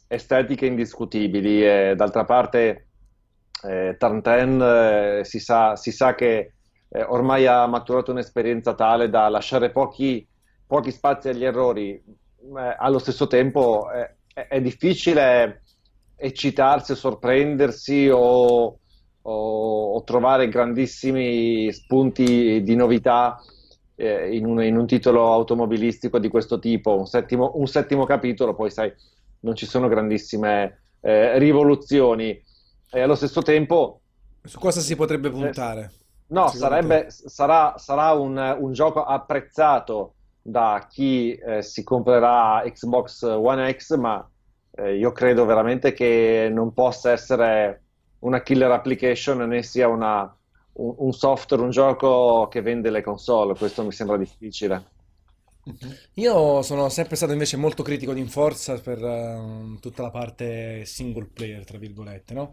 estetiche 0.06 0.66
indiscutibili. 0.66 1.66
E, 1.66 1.94
d'altra 1.97 2.27
parte, 2.27 2.89
eh, 3.64 3.97
Tartan 3.98 4.60
eh, 4.60 5.24
si, 5.24 5.40
sa, 5.40 5.77
si, 5.77 5.93
sa, 5.93 6.14
che 6.14 6.52
eh, 6.90 7.02
ormai 7.05 7.47
ha 7.47 7.66
maturato 7.66 8.10
un'esperienza 8.10 8.74
tale 8.74 9.09
da 9.09 9.31
lasciare 9.31 9.70
pochi, 9.70 10.28
pochi 10.66 10.90
spazi 10.90 11.31
agli 11.31 11.44
errori. 11.44 12.20
Allo 12.77 12.98
stesso 12.98 13.28
tempo 13.28 13.89
è, 13.89 14.14
è 14.35 14.60
difficile 14.60 15.62
eccitarsi 16.22 16.92
o 16.92 16.94
sorprendersi 16.94 18.08
o, 18.08 18.78
o, 19.22 19.92
o, 19.94 20.04
trovare 20.04 20.48
grandissimi 20.48 21.72
spunti 21.72 22.62
di 22.62 22.76
novità 22.76 23.40
eh, 23.96 24.36
in, 24.36 24.46
un, 24.46 24.62
in, 24.62 24.76
un, 24.76 24.86
titolo 24.86 25.32
automobilistico 25.32 26.20
di 26.20 26.28
questo 26.28 26.60
tipo, 26.60 26.96
un 26.96 27.06
settimo, 27.06 27.52
un 27.56 27.66
settimo 27.66 28.04
capitolo, 28.04 28.54
poi 28.54 28.70
sai, 28.70 28.92
non 29.40 29.56
ci 29.56 29.66
sono 29.66 29.88
grandissime 29.88 30.82
eh, 31.00 31.38
rivoluzioni. 31.38 32.40
E 32.90 33.00
allo 33.00 33.16
stesso 33.16 33.42
tempo... 33.42 34.00
Su 34.44 34.58
cosa 34.58 34.80
si 34.80 34.94
potrebbe 34.94 35.30
puntare? 35.30 35.80
Eh, 35.80 36.12
no, 36.28 36.48
sarebbe, 36.48 37.06
sarà, 37.08 37.74
sarà 37.78 38.12
un, 38.12 38.56
un, 38.60 38.72
gioco 38.72 39.04
apprezzato 39.04 40.14
da 40.40 40.86
chi 40.88 41.34
eh, 41.34 41.62
si 41.62 41.82
comprerà 41.84 42.62
Xbox 42.64 43.22
One 43.22 43.72
X, 43.72 43.96
ma 43.96 44.28
eh, 44.74 44.96
io 44.96 45.12
credo 45.12 45.44
veramente 45.44 45.92
che 45.92 46.48
non 46.52 46.72
possa 46.72 47.12
essere 47.12 47.82
una 48.20 48.42
killer 48.42 48.70
application 48.70 49.38
né 49.48 49.62
sia 49.62 49.88
una, 49.88 50.34
un, 50.74 50.94
un 50.98 51.12
software, 51.12 51.62
un 51.62 51.70
gioco 51.70 52.48
che 52.48 52.62
vende 52.62 52.90
le 52.90 53.02
console, 53.02 53.54
questo 53.54 53.84
mi 53.84 53.92
sembra 53.92 54.16
difficile. 54.16 54.84
Io 56.14 56.62
sono 56.62 56.88
sempre 56.88 57.14
stato 57.14 57.32
invece 57.32 57.56
molto 57.56 57.84
critico 57.84 58.12
di 58.12 58.18
Inforza 58.20 58.80
per 58.80 59.00
uh, 59.00 59.78
tutta 59.78 60.02
la 60.02 60.10
parte 60.10 60.84
single 60.84 61.28
player, 61.32 61.64
tra 61.64 61.78
virgolette, 61.78 62.34
no? 62.34 62.52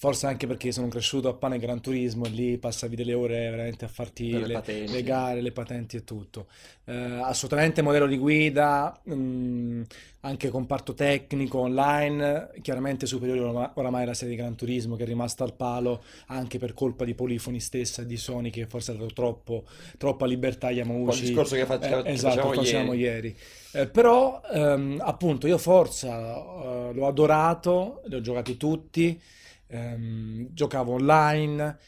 Forse 0.00 0.28
anche 0.28 0.46
perché 0.46 0.70
sono 0.70 0.86
cresciuto 0.86 1.28
a 1.28 1.34
pane 1.34 1.58
Gran 1.58 1.80
Turismo 1.80 2.24
e 2.26 2.28
lì 2.28 2.56
passavi 2.56 2.94
delle 2.94 3.14
ore 3.14 3.50
veramente 3.50 3.84
a 3.84 3.88
farti 3.88 4.30
le, 4.30 4.62
le, 4.64 4.86
le 4.86 5.02
gare, 5.02 5.40
le 5.40 5.50
patenti 5.50 5.96
e 5.96 6.04
tutto. 6.04 6.46
Uh, 6.84 7.20
assolutamente 7.22 7.82
modello 7.82 8.06
di 8.06 8.16
guida, 8.16 8.96
um, 9.06 9.84
anche 10.20 10.50
comparto 10.50 10.94
tecnico 10.94 11.58
online, 11.58 12.50
chiaramente 12.62 13.06
superiore 13.06 13.72
oramai 13.74 14.04
alla 14.04 14.14
serie 14.14 14.36
di 14.36 14.40
Gran 14.40 14.54
Turismo 14.54 14.94
che 14.94 15.02
è 15.02 15.06
rimasta 15.06 15.42
al 15.42 15.54
palo 15.54 16.04
anche 16.26 16.60
per 16.60 16.74
colpa 16.74 17.04
di 17.04 17.14
Polifoni 17.14 17.58
stessa 17.58 18.02
e 18.02 18.06
di 18.06 18.16
Sony 18.16 18.50
che 18.50 18.66
forse 18.66 18.92
ha 18.92 18.94
dato 18.94 19.12
troppo, 19.12 19.64
troppa 19.96 20.26
libertà 20.26 20.68
a 20.68 20.70
Yamauchi. 20.70 21.18
Il 21.18 21.26
discorso 21.26 21.56
che, 21.56 21.66
faccia, 21.66 22.04
eh, 22.04 22.12
esatto, 22.12 22.52
facciamo 22.52 22.92
ieri. 22.92 23.30
ieri. 23.30 23.36
Eh, 23.72 23.88
però 23.88 24.40
um, 24.48 25.02
appunto 25.02 25.48
io 25.48 25.58
Forza 25.58 26.38
uh, 26.38 26.92
l'ho 26.92 27.06
adorato, 27.08 28.02
li 28.06 28.14
ho 28.14 28.20
giocati 28.20 28.56
tutti, 28.56 29.20
um, 29.70 30.48
giocavo 30.52 30.92
online 30.92 31.78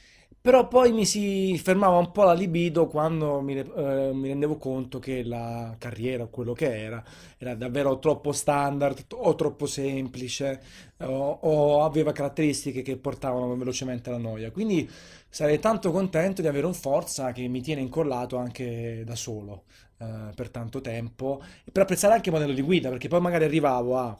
però 0.43 0.69
poi 0.69 0.93
mi 0.93 1.05
si 1.05 1.59
fermava 1.59 1.99
un 1.99 2.13
po' 2.13 2.23
la 2.23 2.33
libido 2.33 2.87
quando 2.87 3.43
mi, 3.43 3.59
eh, 3.59 4.11
mi 4.15 4.29
rendevo 4.29 4.57
conto 4.57 4.99
che 4.99 5.23
la 5.23 5.75
carriera 5.79 6.25
quello 6.27 6.55
che 6.55 6.83
era 6.83 7.05
era 7.37 7.55
davvero 7.55 7.99
troppo 7.99 8.33
standard 8.33 9.05
o 9.11 9.35
troppo 9.35 9.67
semplice 9.67 10.63
o, 11.01 11.39
o 11.43 11.83
aveva 11.85 12.13
caratteristiche 12.13 12.81
che 12.81 12.97
portavano 12.97 13.55
velocemente 13.55 14.09
alla 14.09 14.19
noia. 14.19 14.51
Quindi 14.51 14.89
sarei 15.29 15.59
tanto 15.59 15.91
contento 15.91 16.41
di 16.41 16.49
avere 16.49 16.65
un 16.67 16.75
Forza 16.75 17.33
che 17.33 17.47
mi 17.49 17.61
tiene 17.61 17.83
incollato 17.83 18.39
anche 18.39 19.03
da 19.05 19.15
solo 19.17 19.65
eh, 19.99 20.33
per 20.35 20.49
tanto 20.49 20.81
tempo 20.81 21.43
per 21.71 21.83
apprezzare 21.83 22.15
anche 22.15 22.31
il 22.31 22.35
modello 22.35 22.55
di 22.55 22.63
guida 22.63 22.89
perché 22.89 23.09
poi 23.09 23.21
magari 23.21 23.45
arrivavo 23.45 23.99
a 23.99 24.19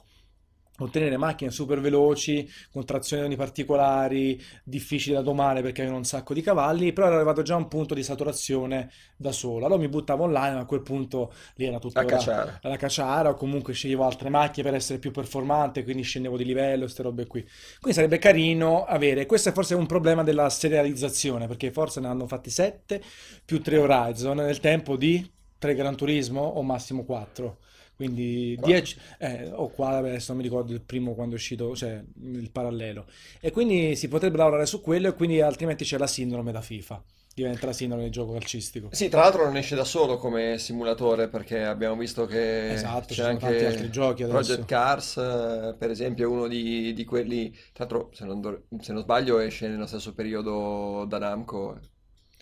ottenere 0.79 1.17
macchine 1.17 1.51
super 1.51 1.79
veloci, 1.79 2.49
con 2.71 2.85
trazioni 2.85 3.35
particolari, 3.35 4.41
difficili 4.63 5.15
da 5.15 5.21
domare 5.21 5.61
perché 5.61 5.81
avevano 5.81 5.99
un 5.99 6.05
sacco 6.05 6.33
di 6.33 6.41
cavalli, 6.41 6.93
però 6.93 7.07
ero 7.07 7.15
arrivato 7.15 7.41
già 7.41 7.53
a 7.53 7.57
un 7.57 7.67
punto 7.67 7.93
di 7.93 8.03
saturazione 8.03 8.91
da 9.15 9.31
solo. 9.31 9.65
Allora 9.65 9.79
mi 9.79 9.89
buttavo 9.89 10.23
online, 10.23 10.55
ma 10.55 10.61
a 10.61 10.65
quel 10.65 10.81
punto 10.81 11.33
lì 11.55 11.65
era 11.65 11.79
tutto 11.79 11.99
la 11.99 12.05
cacciara. 12.05 12.59
La, 12.61 12.77
cacciara, 12.77 13.29
o 13.29 13.35
comunque 13.35 13.73
sceglievo 13.73 14.05
altre 14.05 14.29
macchine 14.29 14.67
per 14.67 14.75
essere 14.75 14.99
più 14.99 15.11
performante, 15.11 15.83
quindi 15.83 16.03
scendevo 16.03 16.37
di 16.37 16.45
livello, 16.45 16.81
queste 16.81 17.03
robe 17.03 17.27
qui. 17.27 17.41
Quindi 17.79 17.93
sarebbe 17.93 18.17
carino 18.17 18.83
avere, 18.85 19.25
questo 19.25 19.49
è 19.49 19.51
forse 19.51 19.75
un 19.75 19.85
problema 19.85 20.23
della 20.23 20.49
serializzazione, 20.49 21.47
perché 21.47 21.71
forse 21.71 21.99
ne 21.99 22.07
hanno 22.07 22.27
fatti 22.27 22.49
7 22.49 23.01
più 23.45 23.61
3 23.61 23.77
Horizon 23.77 24.37
nel 24.37 24.59
tempo 24.59 24.95
di 24.95 25.29
3 25.57 25.75
Gran 25.75 25.95
Turismo 25.95 26.41
o 26.41 26.63
massimo 26.63 27.03
4 27.03 27.57
quindi 28.01 28.57
10 28.59 28.97
eh, 29.19 29.51
o 29.53 29.69
qua 29.69 29.97
adesso 29.97 30.33
non 30.33 30.41
mi 30.41 30.47
ricordo 30.47 30.73
il 30.73 30.81
primo 30.81 31.13
quando 31.13 31.35
è 31.35 31.37
uscito 31.37 31.75
cioè 31.75 32.03
il 32.23 32.49
parallelo. 32.49 33.05
E 33.39 33.51
quindi 33.51 33.95
si 33.95 34.07
potrebbe 34.07 34.37
lavorare 34.37 34.65
su 34.65 34.81
quello 34.81 35.09
e 35.09 35.13
quindi 35.13 35.39
altrimenti 35.39 35.83
c'è 35.83 35.99
la 35.99 36.07
sindrome 36.07 36.51
da 36.51 36.61
FIFA. 36.61 37.03
Diventa 37.33 37.67
la 37.67 37.73
sindrome 37.73 38.01
del 38.03 38.11
gioco 38.11 38.33
calcistico. 38.33 38.89
Sì 38.91 39.07
tra 39.07 39.21
l'altro 39.21 39.43
non 39.45 39.55
esce 39.55 39.75
da 39.75 39.83
solo 39.83 40.17
come 40.17 40.57
simulatore 40.57 41.27
perché 41.27 41.63
abbiamo 41.63 41.95
visto 41.95 42.25
che 42.25 42.73
esatto, 42.73 43.13
c'è 43.13 43.23
anche 43.23 43.45
tanti 43.45 43.65
altri 43.65 43.91
giochi 43.91 44.23
adesso. 44.23 44.37
Project 44.39 44.65
Cars 44.65 45.17
eh, 45.17 45.75
per 45.77 45.91
esempio 45.91 46.25
è 46.25 46.27
uno 46.27 46.47
di, 46.47 46.93
di 46.93 47.05
quelli 47.05 47.51
tra 47.71 47.85
l'altro 47.85 48.09
se 48.13 48.25
non, 48.25 48.63
se 48.79 48.93
non 48.93 49.03
sbaglio 49.03 49.37
esce 49.37 49.67
nello 49.67 49.85
stesso 49.85 50.15
periodo 50.15 51.05
da 51.07 51.19
Namco. 51.19 51.79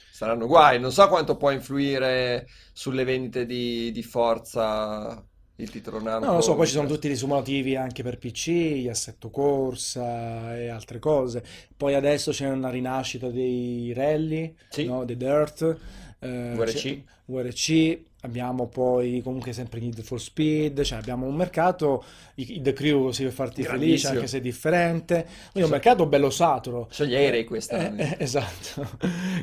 Saranno 0.10 0.48
guai 0.48 0.80
non 0.80 0.94
so 0.94 1.06
quanto 1.10 1.36
può 1.36 1.52
influire 1.52 2.48
sulle 2.72 3.04
vendite 3.04 3.46
di, 3.46 3.92
di 3.92 4.04
Forza 4.04 5.24
il 5.60 5.70
titolo 5.70 6.02
Namco. 6.02 6.26
No, 6.26 6.34
lo 6.36 6.42
so, 6.42 6.56
poi 6.56 6.66
ci 6.66 6.74
sono 6.74 6.88
tutti 6.88 7.10
i 7.10 7.16
simulativi 7.16 7.76
anche 7.76 8.04
per 8.04 8.18
PC, 8.18 8.50
gli 8.50 8.88
assetto 8.88 9.30
corsa 9.30 10.58
e 10.58 10.70
altre 10.70 11.00
cose. 11.00 11.44
Poi 11.76 11.94
adesso 11.94 12.32
c'è 12.32 12.50
una 12.50 12.70
rinascita 12.70 13.30
dei 13.30 13.94
rally, 13.94 14.56
sì. 14.70 14.86
no? 14.86 15.06
dei 15.06 15.18
dirt, 15.18 15.78
eh, 16.20 16.54
VRC. 16.56 17.02
VRC, 17.26 18.00
abbiamo 18.22 18.68
poi 18.68 19.22
comunque 19.24 19.54
sempre 19.54 19.80
Need 19.80 20.02
for 20.02 20.20
Speed, 20.20 20.82
cioè 20.82 20.98
abbiamo 20.98 21.26
un 21.26 21.36
mercato, 21.36 22.04
The 22.36 22.74
Crew 22.74 23.12
si 23.12 23.24
per 23.24 23.32
farti 23.32 23.64
felice 23.64 24.08
anche 24.08 24.28
se 24.28 24.40
è 24.40 24.42
differente, 24.42 25.26
quindi 25.52 25.62
è 25.62 25.64
un 25.64 25.70
mercato 25.70 26.06
bello 26.06 26.30
saturo. 26.30 26.88
Sono 26.90 27.10
gli 27.10 27.16
aerei 27.16 27.46
quest'anno. 27.46 28.02
Eh, 28.02 28.04
eh, 28.04 28.16
esatto, 28.24 28.90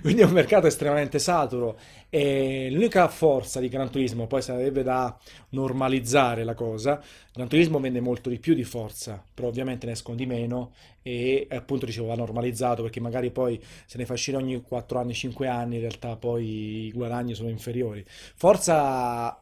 quindi 0.02 0.22
è 0.22 0.24
un 0.24 0.32
mercato 0.32 0.66
estremamente 0.66 1.18
saturo 1.18 1.78
e 2.08 2.68
l'unica 2.70 3.08
forza 3.08 3.60
di 3.60 3.68
Gran 3.68 3.90
Turismo 3.90 4.26
poi 4.26 4.42
sarebbe 4.42 4.82
da 4.82 5.16
normalizzare 5.50 6.44
la 6.44 6.54
cosa, 6.54 7.02
Gran 7.32 7.48
Turismo 7.48 7.80
vende 7.80 8.00
molto 8.00 8.30
di 8.30 8.38
più 8.38 8.54
di 8.54 8.64
Forza, 8.64 9.22
però 9.34 9.48
ovviamente 9.48 9.86
ne 9.86 9.92
escono 9.92 10.16
di 10.16 10.26
meno 10.26 10.72
e 11.02 11.46
appunto 11.50 11.86
dicevo 11.86 12.06
va 12.06 12.14
normalizzato 12.14 12.82
perché 12.82 13.00
magari 13.00 13.30
poi 13.30 13.62
se 13.86 13.98
ne 13.98 14.06
fa 14.06 14.14
uscire 14.14 14.36
ogni 14.36 14.60
4 14.60 14.98
anni, 14.98 15.14
5 15.14 15.46
anni 15.46 15.74
in 15.76 15.80
realtà 15.80 16.16
poi 16.16 16.86
i 16.86 16.92
guadagni 16.92 17.34
sono 17.34 17.48
inferiori. 17.48 18.04
Forza 18.06 19.38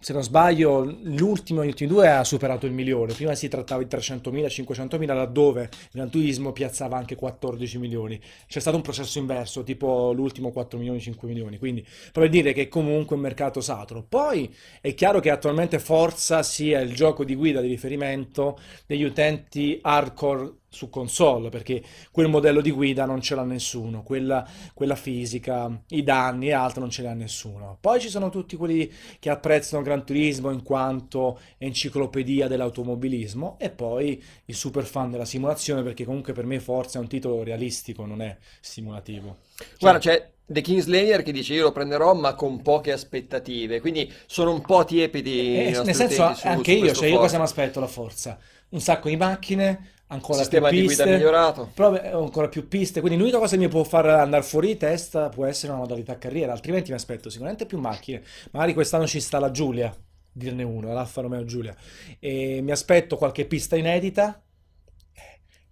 se 0.00 0.12
non 0.12 0.22
sbaglio, 0.22 0.84
l'ultimo, 1.02 1.64
gli 1.64 1.68
ultimi 1.68 1.90
due 1.90 2.08
ha 2.08 2.22
superato 2.22 2.66
il 2.66 2.72
milione. 2.72 3.14
Prima 3.14 3.34
si 3.34 3.48
trattava 3.48 3.82
di 3.82 3.94
300.000, 3.94 4.46
500.000, 4.46 5.06
laddove 5.06 5.68
Gran 5.92 6.08
Turismo 6.08 6.52
piazzava 6.52 6.96
anche 6.96 7.16
14 7.16 7.78
milioni. 7.78 8.20
C'è 8.46 8.60
stato 8.60 8.76
un 8.76 8.82
processo 8.82 9.18
inverso, 9.18 9.64
tipo 9.64 10.12
l'ultimo 10.12 10.52
4 10.52 10.78
milioni, 10.78 11.00
5 11.00 11.26
milioni. 11.26 11.58
Quindi, 11.58 11.84
per 12.12 12.28
dire 12.28 12.52
che 12.52 12.62
è 12.62 12.68
comunque 12.68 13.16
un 13.16 13.22
mercato 13.22 13.60
saturo. 13.60 14.04
Poi 14.08 14.54
è 14.80 14.94
chiaro 14.94 15.18
che 15.20 15.30
attualmente 15.30 15.78
Forza 15.78 16.42
sia 16.42 16.80
il 16.80 16.94
gioco 16.94 17.24
di 17.24 17.34
guida 17.34 17.60
di 17.60 17.68
riferimento 17.68 18.58
degli 18.86 19.02
utenti 19.02 19.78
hardcore 19.82 20.52
su 20.70 20.90
console 20.90 21.48
perché 21.48 21.82
quel 22.10 22.28
modello 22.28 22.60
di 22.60 22.70
guida 22.70 23.04
non 23.06 23.20
ce 23.20 23.34
l'ha 23.34 23.44
nessuno, 23.44 24.02
quella, 24.02 24.46
quella, 24.74 24.94
fisica, 24.94 25.70
i 25.88 26.02
danni 26.02 26.48
e 26.48 26.52
altro 26.52 26.80
non 26.80 26.90
ce 26.90 27.02
l'ha 27.02 27.14
nessuno. 27.14 27.78
Poi 27.80 28.00
ci 28.00 28.08
sono 28.08 28.28
tutti 28.28 28.56
quelli 28.56 28.90
che 29.18 29.30
apprezzano 29.30 29.82
Gran 29.82 30.04
Turismo 30.04 30.50
in 30.50 30.62
quanto 30.62 31.38
enciclopedia 31.58 32.48
dell'automobilismo 32.48 33.56
e 33.58 33.70
poi 33.70 34.22
i 34.46 34.52
super 34.52 34.84
fan 34.84 35.10
della 35.10 35.24
simulazione 35.24 35.82
perché 35.82 36.04
comunque 36.04 36.32
per 36.32 36.44
me 36.44 36.60
Forza 36.60 36.98
è 36.98 37.02
un 37.02 37.08
titolo 37.08 37.42
realistico, 37.42 38.04
non 38.04 38.20
è 38.20 38.36
simulativo. 38.60 39.38
Guarda, 39.78 39.98
c'è 39.98 40.30
The 40.50 40.62
Kingslayer 40.62 41.22
che 41.22 41.30
dice 41.30 41.52
io 41.52 41.64
lo 41.64 41.72
prenderò 41.72 42.14
ma 42.14 42.34
con 42.34 42.62
poche 42.62 42.90
aspettative, 42.92 43.80
quindi 43.80 44.10
sono 44.26 44.52
un 44.52 44.62
po' 44.62 44.84
tiepidi. 44.84 45.66
Eh, 45.66 45.80
nel 45.82 45.94
senso, 45.94 46.34
su, 46.34 46.46
anche 46.46 46.78
su 46.78 46.84
io, 46.84 46.94
cioè 46.94 47.08
io 47.08 47.18
cosa 47.18 47.36
mi 47.36 47.44
aspetto 47.44 47.80
la 47.80 47.86
Forza? 47.86 48.38
Un 48.70 48.80
sacco 48.80 49.10
di 49.10 49.16
macchine, 49.16 49.97
ancora 50.08 50.38
sistema 50.38 50.68
più 50.68 50.80
piste, 50.86 51.04
di 51.04 51.10
guida 51.10 51.16
migliorato. 51.16 51.70
Però 51.74 52.20
ancora 52.22 52.48
più 52.48 52.68
piste, 52.68 53.00
quindi 53.00 53.18
l'unica 53.18 53.38
cosa 53.38 53.56
che 53.56 53.62
mi 53.62 53.68
può 53.68 53.84
far 53.84 54.06
andare 54.06 54.42
fuori 54.42 54.68
di 54.68 54.76
testa 54.76 55.28
può 55.28 55.44
essere 55.44 55.72
una 55.72 55.80
modalità 55.80 56.18
carriera, 56.18 56.52
altrimenti 56.52 56.90
mi 56.90 56.96
aspetto 56.96 57.30
sicuramente 57.30 57.66
più 57.66 57.78
macchine. 57.78 58.22
Magari 58.52 58.74
quest'anno 58.74 59.06
ci 59.06 59.20
sta 59.20 59.38
la 59.38 59.50
Giulia, 59.50 59.94
dirne 60.32 60.62
uno, 60.62 60.92
l'Alfa 60.92 61.20
Romeo 61.20 61.44
Giulia, 61.44 61.74
e 62.18 62.60
mi 62.62 62.70
aspetto 62.70 63.16
qualche 63.16 63.46
pista 63.46 63.76
inedita, 63.76 64.42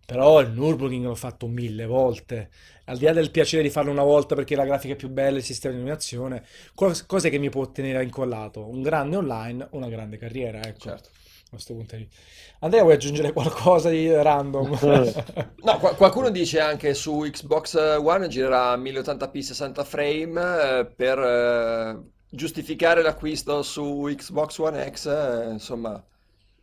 però 0.05 0.41
il 0.41 0.51
Nürburgring 0.51 1.03
l'ho 1.03 1.15
fatto 1.15 1.49
mille 1.49 1.87
volte, 1.87 2.51
al 2.85 2.97
di 2.97 3.07
là 3.07 3.13
del 3.13 3.33
piacere 3.33 3.65
di 3.65 3.71
farlo 3.71 3.91
una 3.91 4.05
volta 4.05 4.37
perché 4.37 4.55
la 4.55 4.65
grafica 4.65 4.93
è 4.93 4.97
più 4.97 5.09
bella, 5.09 5.39
il 5.39 5.43
sistema 5.43 5.73
di 5.73 5.81
illuminazione, 5.81 6.45
cose 6.75 7.31
che 7.31 7.39
mi 7.39 7.49
può 7.49 7.71
tenere 7.73 8.05
incollato, 8.05 8.69
un 8.69 8.83
grande 8.83 9.17
online, 9.17 9.67
una 9.73 9.89
grande 9.89 10.17
carriera, 10.19 10.63
ecco. 10.63 10.91
Certo 10.91 11.11
questo 11.51 11.75
punto 11.75 11.97
vista. 11.97 12.17
Andrea, 12.61 12.83
vuoi 12.83 12.95
aggiungere 12.95 13.33
qualcosa 13.33 13.89
di 13.89 14.13
random? 14.13 14.69
no, 15.63 15.79
qu- 15.79 15.97
qualcuno 15.97 16.31
dice 16.31 16.61
anche 16.61 16.95
su 16.95 17.19
Xbox 17.19 17.75
One 17.75 18.29
girerà 18.29 18.77
1080p 18.77 19.39
60 19.39 19.85
frame 19.85 20.79
eh, 20.81 20.87
per 20.87 21.19
eh, 21.19 22.03
giustificare 22.29 23.03
l'acquisto 23.03 23.63
su 23.63 24.13
Xbox 24.15 24.59
One 24.59 24.91
X, 24.91 25.07
eh, 25.07 25.51
insomma, 25.53 26.05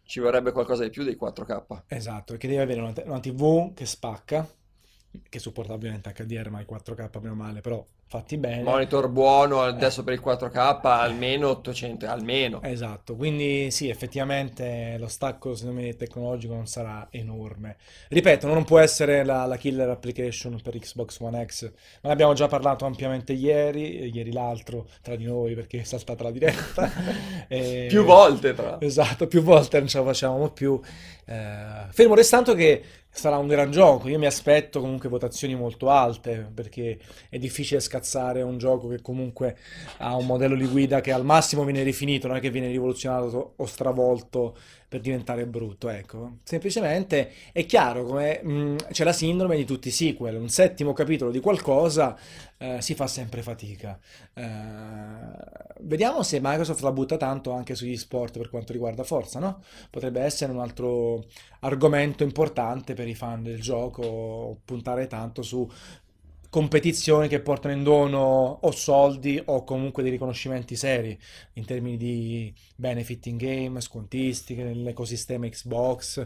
ci 0.03 0.19
vorrebbe 0.19 0.51
qualcosa 0.51 0.83
di 0.83 0.89
più 0.89 1.03
dei 1.03 1.17
4K. 1.19 1.83
Esatto, 1.87 2.33
perché 2.33 2.47
devi 2.47 2.59
avere 2.59 2.81
una, 2.81 2.93
una 3.05 3.19
TV 3.19 3.73
che 3.73 3.85
spacca, 3.85 4.47
che 5.29 5.39
supporta 5.39 5.73
ovviamente 5.73 6.11
HDR 6.11 6.49
ma 6.49 6.61
i 6.61 6.65
4K 6.69 7.09
meno 7.21 7.35
male, 7.35 7.61
però 7.61 7.83
fatti 8.05 8.37
bene. 8.37 8.61
Monitor 8.61 9.09
buono 9.09 9.61
adesso 9.61 10.01
eh. 10.01 10.03
per 10.03 10.13
il 10.13 10.21
4K 10.23 10.79
almeno 10.83 11.49
800, 11.49 12.07
almeno. 12.07 12.61
Esatto, 12.61 13.15
quindi 13.15 13.71
sì, 13.71 13.89
effettivamente 13.89 14.95
lo 14.99 15.07
stacco 15.07 15.55
secondo 15.55 15.81
me 15.81 15.95
tecnologico 15.95 16.53
non 16.53 16.67
sarà 16.67 17.07
enorme. 17.09 17.77
Ripeto, 18.09 18.47
non 18.47 18.63
può 18.65 18.79
essere 18.79 19.23
la, 19.23 19.45
la 19.45 19.57
killer 19.57 19.89
application 19.89 20.59
per 20.61 20.77
Xbox 20.77 21.19
One 21.19 21.45
X, 21.45 21.63
ma 22.01 22.09
ne 22.09 22.11
abbiamo 22.11 22.33
già 22.33 22.47
parlato 22.47 22.85
ampiamente 22.85 23.33
ieri, 23.33 24.13
ieri 24.13 24.31
l'altro, 24.31 24.87
tra 25.01 25.15
di 25.15 25.25
noi 25.25 25.55
perché 25.55 25.79
è 25.79 25.83
saltata 25.83 26.23
la 26.23 26.31
diretta. 26.31 26.91
e... 27.47 27.87
Più 27.89 28.03
volte 28.03 28.53
tra 28.53 28.79
Esatto, 28.79 29.27
più 29.27 29.41
volte 29.41 29.79
non 29.79 29.87
ce 29.87 29.97
la 29.97 30.03
facevamo 30.03 30.49
più. 30.51 30.79
Eh, 31.25 31.87
fermo 31.91 32.15
restando 32.15 32.53
che 32.53 32.83
sarà 33.09 33.37
un 33.37 33.47
gran 33.47 33.71
gioco. 33.71 34.09
Io 34.09 34.17
mi 34.17 34.25
aspetto 34.25 34.79
comunque 34.81 35.09
votazioni 35.09 35.55
molto 35.55 35.89
alte 35.89 36.49
perché 36.53 36.97
è 37.29 37.37
difficile 37.37 37.79
scazzare 37.79 38.41
un 38.41 38.57
gioco 38.57 38.87
che 38.87 39.01
comunque 39.01 39.57
ha 39.97 40.15
un 40.15 40.25
modello 40.25 40.55
di 40.55 40.65
guida 40.65 40.99
che 40.99 41.11
al 41.11 41.23
massimo 41.23 41.63
viene 41.63 41.83
rifinito, 41.83 42.27
non 42.27 42.37
è 42.37 42.39
che 42.39 42.49
viene 42.49 42.67
rivoluzionato 42.67 43.53
o 43.55 43.65
stravolto 43.65 44.57
per 44.93 45.01
diventare 45.01 45.47
brutto, 45.47 45.89
ecco. 45.89 46.37
Semplicemente 46.43 47.31
è 47.51 47.65
chiaro 47.65 48.05
come 48.05 48.43
mh, 48.43 48.75
c'è 48.91 49.03
la 49.03 49.11
sindrome 49.11 49.55
di 49.55 49.65
tutti 49.65 49.87
i 49.87 49.91
sequel, 49.91 50.35
un 50.35 50.49
settimo 50.49 50.93
capitolo 50.93 51.31
di 51.31 51.39
qualcosa 51.39 52.15
eh, 52.59 52.79
si 52.79 52.93
fa 52.93 53.07
sempre 53.07 53.41
fatica. 53.41 53.99
Eh, 54.35 54.43
vediamo 55.79 56.21
se 56.21 56.39
Microsoft 56.39 56.83
la 56.83 56.91
butta 56.91 57.17
tanto 57.17 57.53
anche 57.53 57.73
sugli 57.73 57.97
sport 57.97 58.37
per 58.37 58.51
quanto 58.51 58.71
riguarda 58.71 59.03
Forza, 59.03 59.39
no? 59.39 59.63
Potrebbe 59.89 60.21
essere 60.21 60.51
un 60.51 60.59
altro 60.59 61.25
argomento 61.61 62.21
importante 62.21 62.93
per 62.93 63.07
i 63.07 63.15
fan 63.15 63.41
del 63.41 63.59
gioco, 63.59 64.59
puntare 64.63 65.07
tanto 65.07 65.41
su 65.41 65.67
competizioni 66.53 67.27
che 67.27 67.39
portano 67.39 67.73
in 67.73 67.81
dono 67.81 68.59
o 68.61 68.69
soldi 68.69 69.41
o 69.43 69.63
comunque 69.63 70.03
dei 70.03 70.11
riconoscimenti 70.11 70.75
seri 70.75 71.19
in 71.53 71.65
termini 71.65 71.97
di 71.97 72.53
benefit 72.75 73.25
in 73.25 73.37
game, 73.37 73.81
scontistiche 73.81 74.61
nell'ecosistema 74.61 75.49
Xbox, 75.49 76.23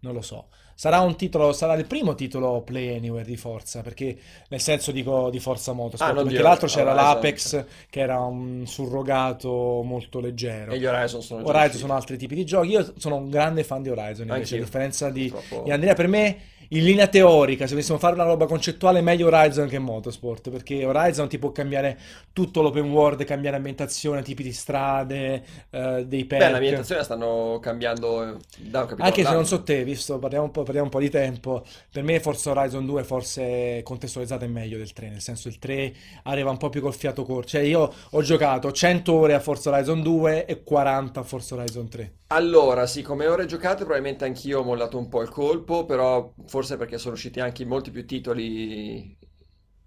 non 0.00 0.12
lo 0.12 0.20
so. 0.20 0.48
Sarà 0.74 1.00
un 1.00 1.16
titolo, 1.16 1.54
sarà 1.54 1.72
il 1.74 1.86
primo 1.86 2.14
titolo 2.14 2.60
Play 2.60 2.94
Anywhere 2.94 3.24
di 3.24 3.38
Forza, 3.38 3.80
perché 3.80 4.18
nel 4.48 4.60
senso 4.60 4.92
dico 4.92 5.30
di 5.30 5.40
Forza 5.40 5.72
Motorsport, 5.72 6.18
ah, 6.18 6.22
perché 6.24 6.42
l'altro 6.42 6.66
c'era 6.66 6.90
Horizon. 6.92 7.14
l'Apex 7.14 7.64
che 7.88 8.00
era 8.00 8.20
un 8.20 8.66
surrogato 8.66 9.80
molto 9.82 10.20
leggero. 10.20 10.72
E 10.72 10.78
gli 10.78 10.84
Horizon 10.84 11.22
sono 11.22 11.46
Horizon 11.46 11.78
sono 11.78 11.94
altri 11.94 12.18
tipi 12.18 12.34
di 12.34 12.44
giochi. 12.44 12.68
Io 12.68 12.92
sono 12.98 13.16
un 13.16 13.30
grande 13.30 13.64
fan 13.64 13.80
di 13.80 13.88
Horizon, 13.88 14.28
invece, 14.28 14.56
a 14.56 14.58
differenza 14.58 15.08
di, 15.08 15.32
di 15.64 15.70
Andrea, 15.70 15.94
per 15.94 16.06
me 16.06 16.38
in 16.72 16.84
linea 16.84 17.08
teorica, 17.08 17.64
se 17.64 17.70
dovessimo 17.70 17.98
fare 17.98 18.14
una 18.14 18.24
roba 18.24 18.46
concettuale, 18.46 19.00
meglio 19.00 19.26
Horizon 19.26 19.66
che 19.66 19.78
Motorsport, 19.78 20.50
perché 20.50 20.84
Horizon 20.84 21.28
ti 21.28 21.38
può 21.38 21.50
cambiare 21.50 21.98
tutto 22.32 22.62
l'open 22.62 22.90
world, 22.90 23.24
cambiare 23.24 23.56
ambientazione, 23.56 24.22
tipi 24.22 24.44
di 24.44 24.52
strade, 24.52 25.42
eh, 25.70 26.04
dei 26.06 26.24
perk. 26.24 26.44
Beh, 26.44 26.50
l'ambientazione 26.50 27.02
stanno 27.02 27.58
cambiando 27.60 28.22
eh, 28.22 28.36
da 28.58 28.82
un 28.82 28.86
capitolo 28.86 29.02
Anche 29.02 29.24
se 29.24 29.32
non 29.32 29.46
so 29.46 29.62
te, 29.62 29.82
visto, 29.82 30.18
parliamo 30.18 30.44
un, 30.44 30.50
po', 30.52 30.62
parliamo 30.62 30.86
un 30.86 30.92
po' 30.92 31.00
di 31.00 31.10
tempo, 31.10 31.64
per 31.90 32.04
me 32.04 32.20
forse 32.20 32.50
Horizon 32.50 32.86
2 32.86 33.02
forse 33.02 33.80
contestualizzata 33.82 34.44
è 34.44 34.48
meglio 34.48 34.78
del 34.78 34.92
3, 34.92 35.08
nel 35.08 35.20
senso 35.20 35.48
il 35.48 35.58
3 35.58 35.92
arriva 36.24 36.50
un 36.50 36.56
po' 36.56 36.68
più 36.68 36.80
col 36.80 36.94
fiato 36.94 37.24
corto, 37.24 37.48
cioè 37.48 37.62
io 37.62 37.92
ho 38.10 38.22
giocato 38.22 38.70
100 38.70 39.12
ore 39.12 39.34
a 39.34 39.40
Forza 39.40 39.70
Horizon 39.70 40.02
2 40.02 40.44
e 40.46 40.62
40 40.62 41.18
a 41.18 41.22
Forza 41.24 41.56
Horizon 41.56 41.88
3. 41.88 42.12
Allora, 42.32 42.86
sì, 42.86 43.02
come 43.02 43.26
ore 43.26 43.44
giocate 43.46 43.78
probabilmente 43.78 44.24
anch'io 44.24 44.60
ho 44.60 44.62
mollato 44.62 44.96
un 44.96 45.08
po' 45.08 45.20
il 45.20 45.28
colpo, 45.30 45.84
però 45.84 46.32
forse 46.46 46.59
perché 46.76 46.98
sono 46.98 47.14
usciti 47.14 47.40
anche 47.40 47.64
molti 47.64 47.90
più 47.90 48.06
titoli 48.06 49.16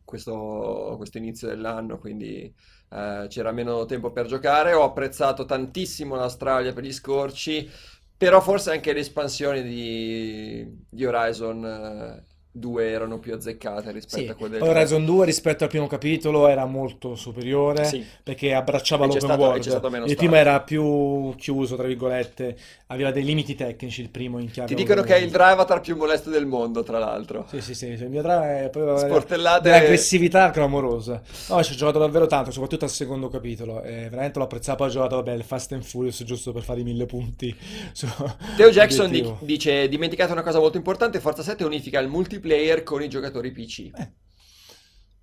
questo, 0.03 0.93
questo 0.97 1.17
inizio 1.17 1.47
dell'anno, 1.47 1.97
quindi 1.97 2.53
eh, 2.89 3.25
c'era 3.29 3.51
meno 3.51 3.85
tempo 3.85 4.11
per 4.11 4.27
giocare. 4.27 4.73
Ho 4.73 4.83
apprezzato 4.83 5.45
tantissimo 5.45 6.15
l'Australia 6.15 6.73
per 6.73 6.83
gli 6.83 6.93
scorci, 6.93 7.69
però 8.17 8.41
forse 8.41 8.71
anche 8.71 8.93
le 8.93 8.99
espansioni 8.99 9.63
di, 9.63 10.85
di 10.89 11.05
Horizon 11.05 12.25
2 12.55 12.87
erano 12.87 13.17
più 13.17 13.33
azzeccate 13.33 13.91
rispetto 13.91 14.23
sì. 14.23 14.29
a 14.29 14.35
quelle 14.35 14.59
del 14.59 14.61
Horizon 14.61 15.03
2 15.05 15.25
rispetto 15.25 15.63
al 15.63 15.71
primo 15.71 15.87
capitolo 15.87 16.47
era 16.47 16.65
molto 16.65 17.15
superiore 17.15 17.83
sì. 17.85 18.05
perché 18.21 18.53
abbracciava 18.53 19.05
l'open 19.05 19.21
stato, 19.21 19.41
world. 19.41 20.07
il 20.07 20.15
primo 20.15 20.35
era 20.35 20.61
più 20.61 21.33
chiuso 21.35 21.75
tra 21.75 21.87
virgolette 21.87 22.55
aveva 22.87 23.09
dei 23.09 23.23
limiti 23.23 23.55
tecnici 23.55 24.01
il 24.01 24.09
primo 24.09 24.37
in 24.37 24.51
chiave 24.51 24.67
ti 24.67 24.75
dicono 24.75 25.01
che 25.01 25.15
è 25.15 25.17
il 25.17 25.31
drive 25.31 25.65
più 25.81 25.95
molesto 25.95 26.29
del 26.29 26.45
mondo 26.45 26.83
tra 26.83 26.99
l'altro. 26.99 27.45
Sì 27.49 27.59
sì 27.59 27.73
sì 27.73 27.87
il 27.87 28.09
mio 28.09 28.21
drive 28.21 28.65
è 28.65 28.69
proprio 28.69 28.97
Sportellate... 28.97 29.61
dell'aggressività 29.63 30.51
clamorosa. 30.51 31.21
No 31.49 31.63
ci 31.63 31.73
ho 31.73 31.75
giocato 31.75 31.97
davvero 31.97 32.27
tanto 32.27 32.51
soprattutto 32.51 32.85
al 32.85 32.91
secondo 32.91 33.29
capitolo 33.29 33.81
e 33.81 34.07
veramente 34.09 34.37
l'ho 34.37 34.45
apprezzato 34.45 34.77
poi 34.77 34.87
ho 34.87 34.91
giocato 34.91 35.15
vabbè 35.15 35.33
il 35.33 35.43
Fast 35.43 35.71
and 35.71 35.83
Furious 35.83 36.23
giusto 36.23 36.51
per 36.51 36.61
fare 36.61 36.81
i 36.81 36.83
mille 36.83 37.07
punti 37.07 37.53
Teo 38.55 38.69
Jackson 38.69 39.37
dice 39.39 39.89
dimenticate 39.89 40.31
una 40.31 40.43
cosa 40.43 40.59
molto 40.59 40.77
importante 40.77 41.19
Forza 41.19 41.41
7 41.41 41.63
unifica 41.63 41.99
il 41.99 42.07
multiplayer 42.07 42.42
multiplayer 42.43 42.83
con 42.83 43.01
i 43.01 43.07
giocatori 43.07 43.51
PC. 43.51 43.91
Eh. 43.95 44.11